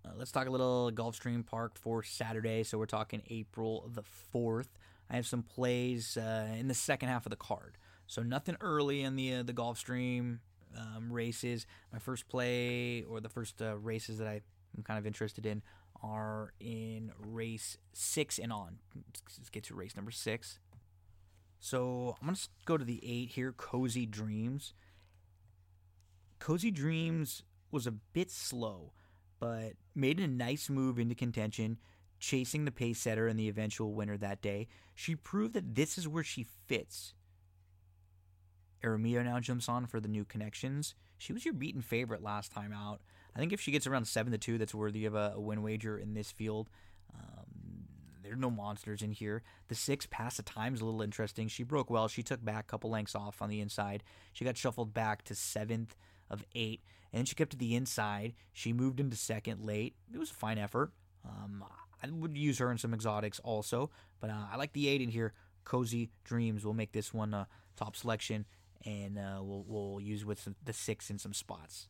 Uh, 0.05 0.11
let's 0.17 0.33
talk 0.33 0.47
a 0.47 0.51
little 0.51 0.91
Gulfstream 0.93 1.45
Park 1.45 1.77
for 1.77 2.03
Saturday. 2.03 2.62
So 2.62 2.79
we're 2.79 2.87
talking 2.87 3.23
April 3.29 3.91
the 3.93 4.03
4th. 4.35 4.69
I 5.11 5.17
have 5.17 5.27
some 5.27 5.43
plays 5.43 6.17
uh, 6.17 6.49
in 6.57 6.69
the 6.69 6.75
second 6.75 7.09
half 7.09 7.27
of 7.27 7.31
the 7.31 7.37
card. 7.37 7.77
So 8.07 8.23
nothing 8.23 8.57
early 8.61 9.03
in 9.03 9.17
the 9.17 9.35
uh, 9.35 9.43
the 9.43 9.53
Gulfstream 9.53 10.39
um, 10.77 11.13
races. 11.13 11.67
My 11.93 11.99
first 11.99 12.29
play 12.29 13.05
or 13.09 13.21
the 13.21 13.29
first 13.29 13.61
uh, 13.61 13.77
races 13.77 14.19
that 14.19 14.29
I 14.29 14.41
am 14.77 14.83
kind 14.83 14.99
of 14.99 15.07
interested 15.07 15.47
in 15.47 15.63
are 16.03 16.53
in 16.61 17.13
race 17.19 17.77
six 17.93 18.39
and 18.39 18.53
on. 18.53 18.79
Let's 19.39 19.51
get 19.51 19.65
to 19.65 19.75
race 19.75 19.97
number 19.97 20.11
six. 20.11 20.59
So 21.59 22.17
I'm 22.21 22.27
going 22.27 22.37
to 22.37 22.49
go 22.65 22.79
to 22.79 22.85
the 22.85 23.01
eight 23.05 23.31
here 23.31 23.53
Cozy 23.53 24.07
Dreams. 24.07 24.73
Cozy 26.39 26.71
Dreams 26.71 27.43
was 27.71 27.87
a 27.87 27.91
bit 27.93 28.31
slow, 28.31 28.93
but 29.39 29.75
made 29.95 30.19
a 30.19 30.27
nice 30.27 30.71
move 30.71 30.99
into 30.99 31.15
contention, 31.15 31.77
chasing 32.19 32.65
the 32.65 32.73
pace 32.73 32.99
setter 32.99 33.29
and 33.29 33.39
the 33.39 33.49
eventual 33.49 33.93
winner 33.93 34.17
that 34.17 34.41
day. 34.41 34.69
She 34.95 35.15
proved 35.15 35.53
that 35.53 35.75
this 35.75 35.99
is 35.99 36.09
where 36.09 36.25
she 36.25 36.47
fits. 36.67 37.15
Jaramillo 38.83 39.25
now 39.25 39.41
jumps 39.41 39.68
on 39.68 39.86
for 39.86 40.00
the 40.00 40.09
new 40.09 40.25
connections. 40.25 40.94
She 41.18 41.33
was 41.33 41.44
your 41.44 41.55
beaten 41.55 41.83
favorite 41.83 42.23
last 42.23 42.52
time 42.52 42.73
out. 42.73 43.00
I 43.34 43.39
think 43.39 43.52
if 43.52 43.60
she 43.60 43.70
gets 43.70 43.86
around 43.86 44.07
seven 44.07 44.33
to 44.33 44.39
two, 44.39 44.59
that's 44.59 44.75
worthy 44.75 45.05
of 45.05 45.15
a, 45.15 45.34
a 45.36 45.41
win 45.41 45.62
wager 45.62 45.99
in 45.99 46.15
this 46.15 46.31
field. 46.31 46.68
Um, 47.15 47.84
there's 48.23 48.39
no 48.39 48.50
monsters 48.50 49.02
in 49.02 49.12
here. 49.12 49.42
The 49.68 49.75
six 49.75 50.07
pass 50.07 50.39
at 50.39 50.47
times 50.47 50.81
a 50.81 50.84
little 50.84 51.02
interesting. 51.02 51.49
She 51.49 51.62
broke 51.62 51.91
well. 51.91 52.09
She 52.09 52.23
took 52.23 52.44
back 52.44 52.65
a 52.65 52.70
couple 52.70 52.91
lengths 52.91 53.15
off 53.15 53.42
on 53.42 53.50
the 53.50 53.60
inside. 53.60 54.02
She 54.33 54.44
got 54.44 54.57
shuffled 54.57 54.94
back 54.94 55.23
to 55.25 55.34
seventh 55.34 55.97
of 56.31 56.44
eight, 56.55 56.81
and 57.12 57.18
then 57.18 57.26
she 57.26 57.34
kept 57.34 57.50
to 57.52 57.57
the 57.57 57.75
inside. 57.75 58.34
She 58.52 58.73
moved 58.73 59.00
into 59.00 59.17
second 59.17 59.65
late. 59.65 59.94
It 60.12 60.18
was 60.18 60.31
a 60.31 60.34
fine 60.34 60.59
effort. 60.59 60.92
Um, 61.25 61.65
I 62.02 62.09
would 62.10 62.36
use 62.36 62.59
her 62.59 62.70
in 62.70 62.78
some 62.78 62.94
exotics 62.94 63.41
also, 63.41 63.91
but 64.20 64.31
uh, 64.31 64.47
I 64.50 64.57
like 64.57 64.73
the 64.73 64.89
eight 64.89 65.02
in 65.02 65.10
here. 65.10 65.34
Cozy 65.65 66.10
Dreams 66.25 66.65
will 66.65 66.73
make 66.73 66.92
this 66.92 67.12
one 67.12 67.34
a 67.34 67.47
top 67.76 67.94
selection 67.94 68.47
and 68.84 69.18
uh, 69.18 69.41
we'll, 69.42 69.65
we'll 69.67 70.00
use 70.00 70.25
with 70.25 70.49
the 70.65 70.73
six 70.73 71.10
in 71.10 71.18
some 71.18 71.34
spots. 71.34 71.89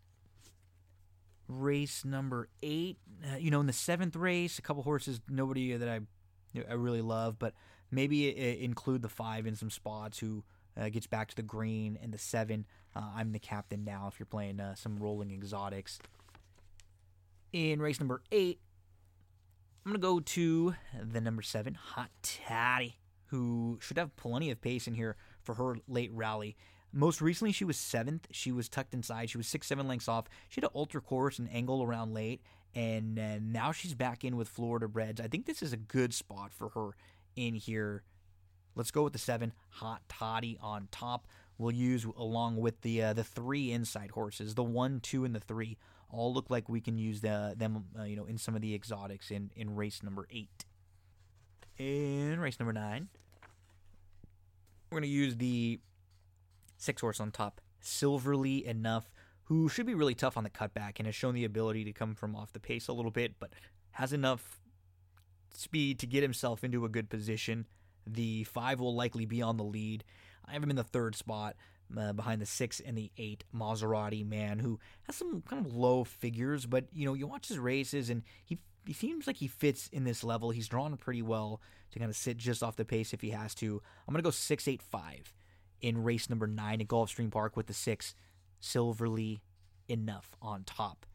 Race 1.48 2.04
number 2.04 2.48
eight, 2.62 2.98
uh, 3.24 3.36
you 3.36 3.50
know, 3.50 3.60
in 3.60 3.66
the 3.66 3.72
seventh 3.72 4.14
race, 4.14 4.58
a 4.58 4.62
couple 4.62 4.82
horses, 4.82 5.20
nobody 5.28 5.76
that 5.76 5.88
I 5.88 6.00
I 6.68 6.74
really 6.74 7.00
love, 7.02 7.38
but 7.38 7.54
maybe 7.90 8.62
include 8.62 9.02
the 9.02 9.08
five 9.08 9.46
in 9.46 9.54
some 9.54 9.70
spots 9.70 10.18
who 10.18 10.44
uh, 10.76 10.88
gets 10.88 11.06
back 11.06 11.28
to 11.28 11.36
the 11.36 11.42
green 11.42 11.98
and 12.02 12.12
the 12.12 12.18
seven. 12.18 12.66
Uh, 12.94 13.10
I'm 13.14 13.32
the 13.32 13.38
captain 13.38 13.84
now 13.84 14.08
if 14.12 14.18
you're 14.18 14.26
playing 14.26 14.60
uh, 14.60 14.74
some 14.74 14.98
rolling 14.98 15.30
exotics. 15.30 15.98
In 17.52 17.80
race 17.80 18.00
number 18.00 18.22
eight, 18.30 18.60
I'm 19.84 19.92
going 19.92 20.00
to 20.00 20.06
go 20.06 20.20
to 20.20 20.74
the 21.00 21.20
number 21.20 21.42
seven, 21.42 21.74
Hot 21.74 22.10
Toddy, 22.22 22.98
who 23.26 23.78
should 23.80 23.98
have 23.98 24.14
plenty 24.16 24.50
of 24.50 24.60
pace 24.60 24.86
in 24.86 24.94
here 24.94 25.16
for 25.42 25.54
her 25.54 25.76
late 25.88 26.10
rally. 26.12 26.56
Most 26.92 27.20
recently, 27.20 27.52
she 27.52 27.64
was 27.64 27.76
seventh. 27.76 28.26
She 28.32 28.50
was 28.50 28.68
tucked 28.68 28.94
inside. 28.94 29.30
She 29.30 29.38
was 29.38 29.46
six, 29.46 29.66
seven 29.66 29.86
lengths 29.86 30.08
off. 30.08 30.26
She 30.48 30.60
had 30.60 30.64
an 30.64 30.70
ultra 30.74 31.00
course 31.00 31.38
and 31.38 31.48
angle 31.52 31.82
around 31.82 32.12
late, 32.14 32.42
and 32.74 33.18
uh, 33.18 33.38
now 33.40 33.70
she's 33.70 33.94
back 33.94 34.24
in 34.24 34.36
with 34.36 34.48
Florida 34.48 34.88
breds. 34.88 35.20
I 35.20 35.28
think 35.28 35.46
this 35.46 35.62
is 35.62 35.72
a 35.72 35.76
good 35.76 36.12
spot 36.12 36.52
for 36.52 36.70
her 36.70 36.90
in 37.36 37.54
here. 37.54 38.02
Let's 38.74 38.90
go 38.90 39.04
with 39.04 39.12
the 39.12 39.18
seven, 39.18 39.52
Hot 39.70 40.02
Toddy 40.08 40.58
on 40.60 40.88
top. 40.90 41.28
We'll 41.58 41.74
use 41.74 42.04
along 42.16 42.56
with 42.56 42.80
the 42.80 43.02
uh, 43.02 43.12
the 43.12 43.24
three 43.24 43.70
inside 43.70 44.12
horses, 44.12 44.54
the 44.54 44.64
one, 44.64 45.00
two, 45.00 45.24
and 45.24 45.34
the 45.34 45.40
three. 45.40 45.76
All 46.08 46.34
look 46.34 46.50
like 46.50 46.68
we 46.68 46.80
can 46.80 46.98
use 46.98 47.20
the, 47.20 47.54
them, 47.56 47.84
uh, 47.96 48.02
you 48.02 48.16
know, 48.16 48.24
in 48.24 48.36
some 48.36 48.56
of 48.56 48.62
the 48.62 48.74
exotics 48.74 49.30
in 49.30 49.50
in 49.54 49.76
race 49.76 50.02
number 50.02 50.26
eight. 50.30 50.64
In 51.78 52.40
race 52.40 52.58
number 52.58 52.72
nine, 52.72 53.08
we're 54.90 55.00
to 55.00 55.06
use 55.06 55.36
the 55.36 55.78
six 56.80 57.00
horse 57.00 57.20
on 57.20 57.30
top, 57.30 57.60
Silverly 57.80 58.66
enough, 58.66 59.10
who 59.44 59.68
should 59.68 59.86
be 59.86 59.94
really 59.94 60.14
tough 60.14 60.36
on 60.36 60.44
the 60.44 60.50
cutback 60.50 60.98
and 60.98 61.06
has 61.06 61.14
shown 61.14 61.34
the 61.34 61.44
ability 61.44 61.84
to 61.84 61.92
come 61.92 62.14
from 62.14 62.36
off 62.36 62.52
the 62.52 62.60
pace 62.60 62.88
a 62.88 62.92
little 62.92 63.10
bit, 63.10 63.34
but 63.40 63.50
has 63.92 64.12
enough 64.12 64.60
speed 65.54 65.98
to 65.98 66.06
get 66.06 66.22
himself 66.22 66.62
into 66.62 66.84
a 66.84 66.88
good 66.88 67.08
position. 67.08 67.66
The 68.06 68.44
five 68.44 68.80
will 68.80 68.94
likely 68.94 69.24
be 69.24 69.40
on 69.40 69.56
the 69.56 69.64
lead. 69.64 70.04
I 70.46 70.52
have 70.52 70.62
him 70.62 70.70
in 70.70 70.76
the 70.76 70.84
third 70.84 71.14
spot. 71.14 71.56
Uh, 71.98 72.12
behind 72.12 72.40
the 72.40 72.46
six 72.46 72.78
and 72.78 72.96
the 72.96 73.10
eight 73.18 73.42
Maserati 73.52 74.24
man, 74.24 74.60
who 74.60 74.78
has 75.08 75.16
some 75.16 75.42
kind 75.42 75.66
of 75.66 75.74
low 75.74 76.04
figures, 76.04 76.64
but 76.64 76.84
you 76.94 77.04
know 77.04 77.14
you 77.14 77.26
watch 77.26 77.48
his 77.48 77.58
races 77.58 78.10
and 78.10 78.22
he 78.44 78.60
he 78.86 78.92
seems 78.92 79.26
like 79.26 79.38
he 79.38 79.48
fits 79.48 79.88
in 79.88 80.04
this 80.04 80.22
level. 80.22 80.50
He's 80.50 80.68
drawn 80.68 80.96
pretty 80.96 81.22
well 81.22 81.60
to 81.90 81.98
kind 81.98 82.08
of 82.08 82.16
sit 82.16 82.36
just 82.36 82.62
off 82.62 82.76
the 82.76 82.84
pace 82.84 83.12
if 83.12 83.22
he 83.22 83.30
has 83.30 83.56
to. 83.56 83.82
I'm 84.06 84.14
gonna 84.14 84.22
go 84.22 84.30
six 84.30 84.68
eight 84.68 84.82
five 84.82 85.34
in 85.80 86.02
race 86.02 86.28
number 86.28 86.46
nine 86.46 86.80
at 86.80 86.88
Gulfstream 86.88 87.30
Park 87.30 87.56
with 87.56 87.66
the 87.66 87.74
six 87.74 88.14
Silverly 88.60 89.40
enough 89.88 90.36
on 90.40 90.64
top. 90.64 91.06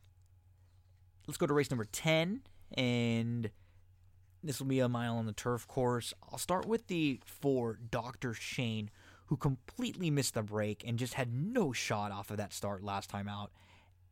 Let's 1.28 1.38
go 1.38 1.48
to 1.48 1.54
race 1.54 1.72
number 1.72 1.86
10, 1.86 2.42
and 2.76 3.52
this 4.44 4.60
will 4.60 4.68
be 4.68 4.80
a 4.80 4.90
mile 4.90 5.18
on 5.18 5.26
the 5.26 5.34
turf 5.34 5.68
course. 5.68 6.14
I'll 6.32 6.38
start 6.38 6.68
with 6.68 6.88
the 6.88 7.20
four 7.26 7.80
Dr. 7.90 8.34
Shane, 8.34 8.90
who 9.28 9.38
completely 9.38 10.12
missed 10.12 10.34
the 10.34 10.44
break 10.44 10.84
and 10.88 11.00
just 11.00 11.16
had 11.16 11.34
no 11.34 11.72
shot 11.72 12.12
off 12.12 12.32
of 12.32 12.38
that 12.38 12.54
start 12.54 12.84
last 12.84 13.10
time 13.10 13.28
out. 13.28 13.52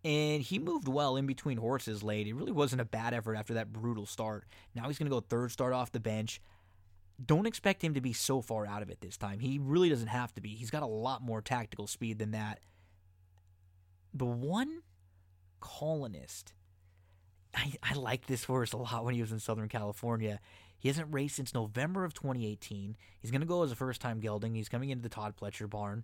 And 0.04 0.42
he 0.42 0.60
moved 0.60 0.88
well 0.88 1.16
in 1.16 1.26
between 1.26 1.58
horses 1.58 2.04
late. 2.04 2.28
It 2.28 2.36
really 2.36 2.52
wasn't 2.52 2.82
a 2.82 2.86
bad 2.86 3.14
effort 3.14 3.36
after 3.36 3.54
that 3.54 3.72
brutal 3.72 4.06
start. 4.06 4.46
Now 4.76 4.88
he's 4.88 4.98
going 4.98 5.10
to 5.10 5.16
go 5.16 5.22
third 5.22 5.52
start 5.52 5.74
off 5.74 5.92
the 5.92 6.00
bench 6.00 6.42
don't 7.26 7.46
expect 7.46 7.84
him 7.84 7.94
to 7.94 8.02
be 8.02 8.14
so 8.14 8.42
far 8.42 8.66
out 8.66 8.82
of 8.82 8.90
it 8.90 9.02
this 9.02 9.18
time. 9.18 9.40
He 9.40 9.60
really 9.60 9.90
doesn't 9.90 10.08
have 10.08 10.34
to 10.36 10.42
be. 10.42 10.50
He's 10.50 10.72
got 10.72 10.84
a 10.84 10.88
lot 10.88 11.22
more 11.22 11.42
tactical 11.42 11.88
speed 11.88 12.20
than 12.20 12.32
that. 12.32 12.60
The 14.14 14.26
one 14.26 14.82
colonist, 15.60 16.54
I, 17.56 17.74
I 17.82 17.94
liked 17.94 18.28
this 18.28 18.44
horse 18.44 18.74
a 18.74 18.78
lot 18.78 19.06
when 19.06 19.16
he 19.16 19.22
was 19.22 19.32
in 19.32 19.40
Southern 19.40 19.70
California. 19.70 20.40
He 20.78 20.90
hasn't 20.90 21.14
raced 21.14 21.38
since 21.38 21.54
November 21.54 22.04
of 22.04 22.14
2018. 22.14 22.98
He's 23.20 23.32
going 23.32 23.42
to 23.42 23.48
go 23.48 23.64
as 23.64 23.72
a 23.72 23.76
first 23.76 24.02
time 24.02 24.20
gelding. 24.20 24.56
He's 24.56 24.70
coming 24.70 24.90
into 24.90 25.04
the 25.04 25.10
Todd 25.10 25.36
Pletcher 25.40 25.70
barn. 25.70 26.04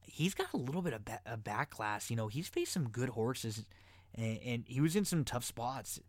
He's 0.00 0.34
got 0.34 0.52
a 0.52 0.56
little 0.56 0.82
bit 0.82 0.92
of 0.92 1.04
ba- 1.04 1.20
a 1.26 1.36
back 1.36 1.70
class. 1.70 2.10
You 2.10 2.16
know, 2.16 2.28
he's 2.28 2.48
faced 2.48 2.72
some 2.72 2.88
good 2.88 3.10
horses 3.10 3.64
and, 4.14 4.38
and 4.44 4.64
he 4.66 4.80
was 4.80 4.96
in 4.96 5.04
some 5.04 5.24
tough 5.24 5.44
spots. 5.44 6.00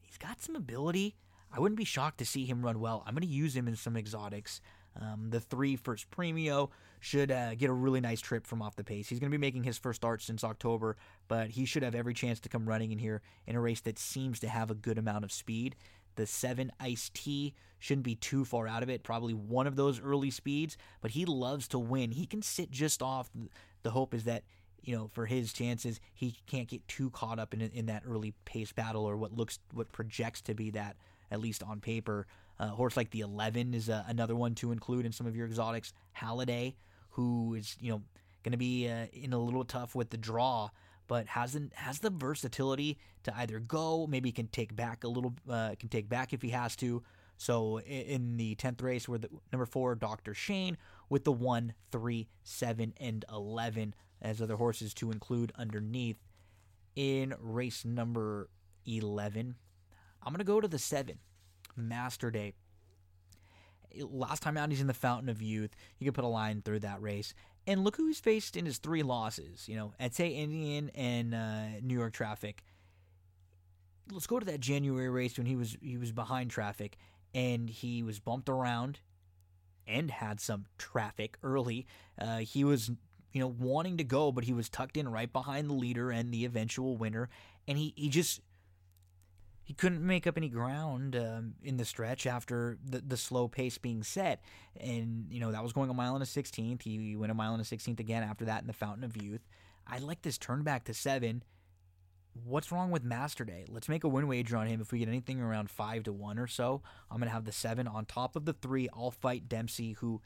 He's 0.00 0.18
got 0.18 0.40
some 0.40 0.56
ability. 0.56 1.16
I 1.52 1.60
wouldn't 1.60 1.78
be 1.78 1.84
shocked 1.84 2.18
to 2.18 2.26
see 2.26 2.44
him 2.44 2.64
run 2.64 2.80
well. 2.80 3.02
I'm 3.06 3.14
going 3.14 3.22
to 3.22 3.28
use 3.28 3.56
him 3.56 3.68
in 3.68 3.76
some 3.76 3.96
exotics. 3.96 4.60
Um, 5.00 5.28
the 5.30 5.40
three 5.40 5.76
first 5.76 6.10
premio 6.10 6.70
should 7.00 7.30
uh, 7.30 7.54
get 7.54 7.70
a 7.70 7.72
really 7.72 8.00
nice 8.00 8.20
trip 8.20 8.46
from 8.46 8.60
off 8.60 8.76
the 8.76 8.84
pace. 8.84 9.08
He's 9.08 9.20
going 9.20 9.30
to 9.30 9.38
be 9.38 9.40
making 9.40 9.62
his 9.62 9.78
first 9.78 10.00
start 10.00 10.22
since 10.22 10.42
October, 10.42 10.96
but 11.28 11.50
he 11.50 11.64
should 11.64 11.82
have 11.82 11.94
every 11.94 12.14
chance 12.14 12.40
to 12.40 12.48
come 12.48 12.68
running 12.68 12.90
in 12.90 12.98
here 12.98 13.22
in 13.46 13.54
a 13.54 13.60
race 13.60 13.80
that 13.82 13.98
seems 13.98 14.40
to 14.40 14.48
have 14.48 14.70
a 14.70 14.74
good 14.74 14.98
amount 14.98 15.24
of 15.24 15.32
speed. 15.32 15.76
The 16.16 16.26
seven 16.26 16.72
Ice 16.80 17.10
T 17.14 17.54
shouldn't 17.78 18.04
be 18.04 18.16
too 18.16 18.44
far 18.44 18.66
out 18.66 18.82
of 18.82 18.90
it. 18.90 19.04
Probably 19.04 19.34
one 19.34 19.68
of 19.68 19.76
those 19.76 20.00
early 20.00 20.30
speeds, 20.30 20.76
but 21.00 21.12
he 21.12 21.24
loves 21.24 21.68
to 21.68 21.78
win. 21.78 22.10
He 22.10 22.26
can 22.26 22.42
sit 22.42 22.72
just 22.72 23.02
off. 23.02 23.30
The 23.84 23.90
hope 23.90 24.14
is 24.14 24.24
that 24.24 24.42
you 24.82 24.96
know 24.96 25.08
for 25.12 25.26
his 25.26 25.52
chances 25.52 26.00
he 26.14 26.36
can't 26.46 26.68
get 26.68 26.86
too 26.88 27.10
caught 27.10 27.38
up 27.38 27.52
in 27.52 27.60
in 27.60 27.86
that 27.86 28.02
early 28.06 28.32
pace 28.44 28.72
battle 28.72 29.04
or 29.04 29.16
what 29.16 29.32
looks 29.32 29.58
what 29.72 29.90
projects 29.92 30.40
to 30.40 30.54
be 30.54 30.70
that 30.70 30.96
at 31.30 31.40
least 31.40 31.62
on 31.62 31.80
paper. 31.80 32.26
A 32.58 32.68
horse 32.68 32.96
like 32.96 33.10
the 33.10 33.20
11 33.20 33.74
is 33.74 33.88
uh, 33.88 34.04
another 34.08 34.34
one 34.34 34.54
to 34.56 34.72
include 34.72 35.06
in 35.06 35.12
some 35.12 35.26
of 35.26 35.36
your 35.36 35.46
exotics. 35.46 35.92
Halliday, 36.12 36.76
who 37.10 37.54
is 37.54 37.76
you 37.80 37.92
know 37.92 38.02
going 38.42 38.52
to 38.52 38.58
be 38.58 38.88
uh, 38.88 39.06
in 39.12 39.32
a 39.32 39.38
little 39.38 39.64
tough 39.64 39.94
with 39.94 40.10
the 40.10 40.16
draw, 40.16 40.70
but 41.06 41.26
hasn't 41.26 41.74
has 41.74 41.98
the 42.00 42.10
versatility 42.10 42.98
to 43.24 43.36
either 43.36 43.58
go, 43.58 44.06
maybe 44.06 44.32
can 44.32 44.48
take 44.48 44.74
back 44.74 45.04
a 45.04 45.08
little, 45.08 45.34
uh, 45.48 45.74
can 45.78 45.88
take 45.88 46.08
back 46.08 46.32
if 46.32 46.42
he 46.42 46.50
has 46.50 46.76
to. 46.76 47.02
So 47.36 47.80
in 47.80 48.36
the 48.36 48.56
tenth 48.56 48.82
race, 48.82 49.08
we're 49.08 49.18
the 49.18 49.30
number 49.52 49.66
four, 49.66 49.94
Doctor 49.94 50.34
Shane, 50.34 50.76
with 51.08 51.24
the 51.24 51.32
one, 51.32 51.74
three, 51.92 52.28
seven, 52.42 52.94
and 53.00 53.24
eleven 53.32 53.94
as 54.20 54.42
other 54.42 54.56
horses 54.56 54.92
to 54.94 55.10
include 55.10 55.52
underneath. 55.56 56.16
In 56.96 57.34
race 57.38 57.84
number 57.84 58.50
eleven, 58.84 59.54
I'm 60.28 60.34
gonna 60.34 60.44
go 60.44 60.60
to 60.60 60.68
the 60.68 60.78
seven, 60.78 61.20
Master 61.74 62.30
Day. 62.30 62.52
Last 63.98 64.42
time 64.42 64.58
out, 64.58 64.68
he's 64.68 64.82
in 64.82 64.86
the 64.86 64.92
Fountain 64.92 65.30
of 65.30 65.40
Youth. 65.40 65.70
You 65.98 66.04
can 66.04 66.12
put 66.12 66.24
a 66.24 66.28
line 66.28 66.60
through 66.60 66.80
that 66.80 67.00
race. 67.00 67.32
And 67.66 67.82
look 67.82 67.96
who 67.96 68.08
he's 68.08 68.20
faced 68.20 68.54
in 68.54 68.66
his 68.66 68.76
three 68.76 69.02
losses. 69.02 69.66
You 69.66 69.76
know, 69.76 69.94
Ete 69.98 70.36
Indien 70.36 70.90
and 70.94 71.34
uh, 71.34 71.80
New 71.80 71.98
York 71.98 72.12
Traffic. 72.12 72.62
Let's 74.12 74.26
go 74.26 74.38
to 74.38 74.44
that 74.44 74.60
January 74.60 75.08
race 75.08 75.38
when 75.38 75.46
he 75.46 75.56
was 75.56 75.78
he 75.80 75.96
was 75.96 76.12
behind 76.12 76.50
traffic 76.50 76.98
and 77.32 77.70
he 77.70 78.02
was 78.02 78.20
bumped 78.20 78.50
around 78.50 79.00
and 79.86 80.10
had 80.10 80.40
some 80.40 80.66
traffic 80.76 81.38
early. 81.42 81.86
Uh, 82.20 82.38
he 82.40 82.64
was 82.64 82.90
you 83.32 83.40
know 83.40 83.54
wanting 83.58 83.96
to 83.96 84.04
go, 84.04 84.30
but 84.30 84.44
he 84.44 84.52
was 84.52 84.68
tucked 84.68 84.98
in 84.98 85.08
right 85.08 85.32
behind 85.32 85.70
the 85.70 85.74
leader 85.74 86.10
and 86.10 86.34
the 86.34 86.44
eventual 86.44 86.98
winner, 86.98 87.30
and 87.66 87.78
he 87.78 87.94
he 87.96 88.10
just 88.10 88.42
he 89.68 89.74
couldn't 89.74 90.00
make 90.00 90.26
up 90.26 90.38
any 90.38 90.48
ground 90.48 91.14
um, 91.14 91.52
in 91.62 91.76
the 91.76 91.84
stretch 91.84 92.26
after 92.26 92.78
the, 92.82 93.02
the 93.06 93.18
slow 93.18 93.48
pace 93.48 93.76
being 93.76 94.02
set. 94.02 94.40
And, 94.80 95.26
you 95.28 95.40
know, 95.40 95.52
that 95.52 95.62
was 95.62 95.74
going 95.74 95.90
a 95.90 95.94
mile 95.94 96.14
and 96.14 96.22
a 96.22 96.26
16th. 96.26 96.80
He 96.80 97.14
went 97.16 97.30
a 97.30 97.34
mile 97.34 97.52
and 97.52 97.60
a 97.60 97.66
16th 97.66 98.00
again 98.00 98.22
after 98.22 98.46
that 98.46 98.62
in 98.62 98.66
the 98.66 98.72
Fountain 98.72 99.04
of 99.04 99.14
Youth. 99.22 99.46
I 99.86 99.98
like 99.98 100.22
this 100.22 100.38
turn 100.38 100.62
back 100.62 100.84
to 100.84 100.94
seven. 100.94 101.42
What's 102.46 102.72
wrong 102.72 102.90
with 102.90 103.04
Master 103.04 103.44
Day? 103.44 103.66
Let's 103.68 103.90
make 103.90 104.04
a 104.04 104.08
win 104.08 104.26
wager 104.26 104.56
on 104.56 104.68
him. 104.68 104.80
If 104.80 104.90
we 104.90 105.00
get 105.00 105.08
anything 105.08 105.38
around 105.38 105.68
five 105.68 106.04
to 106.04 106.14
one 106.14 106.38
or 106.38 106.46
so, 106.46 106.80
I'm 107.10 107.18
going 107.18 107.28
to 107.28 107.34
have 107.34 107.44
the 107.44 107.52
seven 107.52 107.86
on 107.86 108.06
top 108.06 108.36
of 108.36 108.46
the 108.46 108.54
three. 108.54 108.88
I'll 108.96 109.10
fight 109.10 109.50
Dempsey, 109.50 109.92
who 110.00 110.22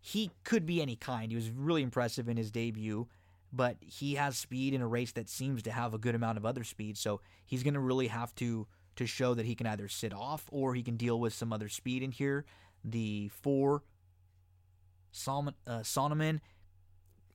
he 0.00 0.30
could 0.44 0.66
be 0.66 0.80
any 0.80 0.94
kind. 0.94 1.32
He 1.32 1.36
was 1.36 1.50
really 1.50 1.82
impressive 1.82 2.28
in 2.28 2.36
his 2.36 2.52
debut 2.52 3.08
but 3.52 3.76
he 3.80 4.14
has 4.14 4.36
speed 4.36 4.72
in 4.74 4.80
a 4.80 4.88
race 4.88 5.12
that 5.12 5.28
seems 5.28 5.62
to 5.62 5.70
have 5.70 5.92
a 5.92 5.98
good 5.98 6.14
amount 6.14 6.38
of 6.38 6.46
other 6.46 6.64
speed. 6.64 6.96
So 6.96 7.20
he's 7.44 7.62
going 7.62 7.74
to 7.74 7.80
really 7.80 8.08
have 8.08 8.34
to 8.36 8.66
to 8.96 9.06
show 9.06 9.34
that 9.34 9.46
he 9.46 9.54
can 9.54 9.66
either 9.66 9.88
sit 9.88 10.12
off 10.12 10.44
or 10.50 10.74
he 10.74 10.82
can 10.82 10.96
deal 10.96 11.18
with 11.18 11.32
some 11.32 11.52
other 11.52 11.68
speed 11.68 12.02
in 12.02 12.12
here. 12.12 12.44
The 12.84 13.30
four 13.40 13.82
Solomon, 15.12 15.54
uh, 15.66 15.82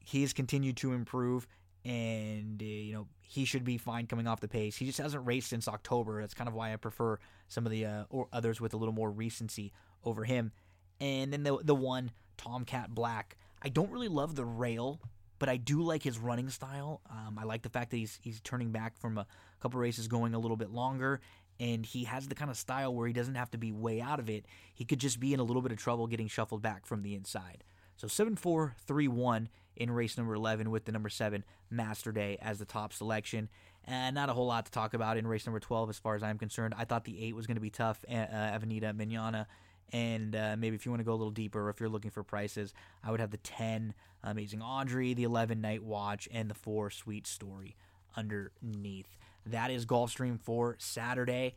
he 0.03 0.21
has 0.21 0.33
continued 0.33 0.77
to 0.77 0.93
improve, 0.93 1.47
and 1.85 2.61
uh, 2.61 2.65
you 2.65 2.93
know 2.93 3.07
he 3.21 3.45
should 3.45 3.63
be 3.63 3.77
fine 3.77 4.07
coming 4.07 4.27
off 4.27 4.39
the 4.39 4.47
pace. 4.47 4.77
He 4.77 4.85
just 4.85 4.99
hasn't 4.99 5.25
raced 5.25 5.49
since 5.49 5.67
October. 5.67 6.21
That's 6.21 6.33
kind 6.33 6.47
of 6.47 6.53
why 6.53 6.73
I 6.73 6.75
prefer 6.77 7.19
some 7.47 7.65
of 7.65 7.71
the 7.71 7.85
uh, 7.85 8.03
or 8.09 8.27
others 8.33 8.59
with 8.59 8.73
a 8.73 8.77
little 8.77 8.93
more 8.93 9.11
recency 9.11 9.71
over 10.03 10.23
him. 10.23 10.51
And 10.99 11.31
then 11.31 11.43
the 11.43 11.59
the 11.63 11.75
one 11.75 12.11
Tomcat 12.37 12.93
Black. 12.93 13.37
I 13.61 13.69
don't 13.69 13.91
really 13.91 14.07
love 14.07 14.35
the 14.35 14.45
rail 14.45 15.01
but 15.39 15.49
I 15.49 15.57
do 15.57 15.81
like 15.81 16.03
his 16.03 16.17
running 16.17 16.49
style. 16.49 17.01
Um, 17.09 17.37
I 17.39 17.43
like 17.43 17.61
the 17.61 17.69
fact 17.69 17.91
that 17.91 17.97
he's 17.97 18.19
he's 18.21 18.41
turning 18.41 18.71
back 18.71 18.97
from 18.97 19.17
a 19.17 19.25
couple 19.59 19.79
races 19.79 20.07
going 20.07 20.33
a 20.33 20.39
little 20.39 20.57
bit 20.57 20.71
longer, 20.71 21.21
and 21.59 21.85
he 21.85 22.05
has 22.05 22.27
the 22.27 22.35
kind 22.35 22.51
of 22.51 22.57
style 22.57 22.93
where 22.93 23.07
he 23.07 23.13
doesn't 23.13 23.35
have 23.35 23.51
to 23.51 23.57
be 23.57 23.71
way 23.71 24.01
out 24.01 24.19
of 24.19 24.29
it. 24.29 24.45
He 24.73 24.85
could 24.85 24.99
just 24.99 25.19
be 25.19 25.33
in 25.33 25.39
a 25.39 25.43
little 25.43 25.61
bit 25.61 25.71
of 25.71 25.77
trouble 25.77 26.07
getting 26.07 26.27
shuffled 26.27 26.61
back 26.61 26.85
from 26.85 27.01
the 27.01 27.15
inside. 27.15 27.63
So 27.95 28.07
7 28.07 28.35
4 28.35 28.75
3 28.85 29.07
1 29.07 29.49
in 29.75 29.91
race 29.91 30.17
number 30.17 30.33
11 30.33 30.71
with 30.71 30.85
the 30.85 30.91
number 30.91 31.09
7 31.09 31.43
Master 31.69 32.11
Day 32.11 32.37
as 32.41 32.59
the 32.59 32.65
top 32.65 32.93
selection. 32.93 33.49
And 33.85 34.15
not 34.15 34.29
a 34.29 34.33
whole 34.33 34.47
lot 34.47 34.65
to 34.65 34.71
talk 34.71 34.93
about 34.93 35.17
in 35.17 35.25
race 35.25 35.45
number 35.45 35.59
12 35.59 35.89
as 35.89 35.97
far 35.97 36.15
as 36.15 36.23
I'm 36.23 36.37
concerned. 36.37 36.73
I 36.77 36.83
thought 36.83 37.05
the 37.05 37.23
8 37.25 37.35
was 37.35 37.47
going 37.47 37.55
to 37.55 37.61
be 37.61 37.69
tough. 37.69 38.03
Uh, 38.09 38.13
Avenida 38.13 38.93
Manana 38.93 39.47
and 39.93 40.35
uh, 40.35 40.55
maybe 40.57 40.75
if 40.75 40.85
you 40.85 40.91
want 40.91 40.99
to 40.99 41.05
go 41.05 41.13
a 41.13 41.15
little 41.15 41.31
deeper, 41.31 41.69
if 41.69 41.79
you're 41.79 41.89
looking 41.89 42.11
for 42.11 42.23
prices, 42.23 42.73
I 43.03 43.11
would 43.11 43.19
have 43.19 43.31
the 43.31 43.37
10 43.37 43.93
Amazing 44.23 44.61
Audrey, 44.61 45.13
the 45.13 45.23
11 45.23 45.61
Night 45.61 45.83
Watch, 45.83 46.27
and 46.31 46.49
the 46.49 46.53
4 46.55 46.89
Sweet 46.89 47.25
Story 47.25 47.75
underneath. 48.15 49.17
That 49.45 49.71
is 49.71 49.85
Gulfstream 49.85 50.41
for 50.41 50.75
Saturday, 50.77 51.55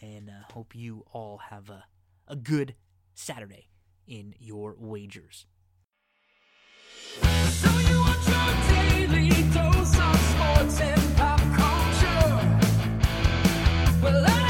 and 0.00 0.30
uh, 0.30 0.52
hope 0.52 0.74
you 0.76 1.04
all 1.12 1.38
have 1.50 1.68
a, 1.68 1.84
a 2.28 2.36
good 2.36 2.74
Saturday 3.14 3.66
in 4.06 4.34
your 4.38 4.76
wagers. 4.78 5.46
So 7.48 7.70
you 7.78 8.04
well, 14.04 14.26
I- 14.26 14.43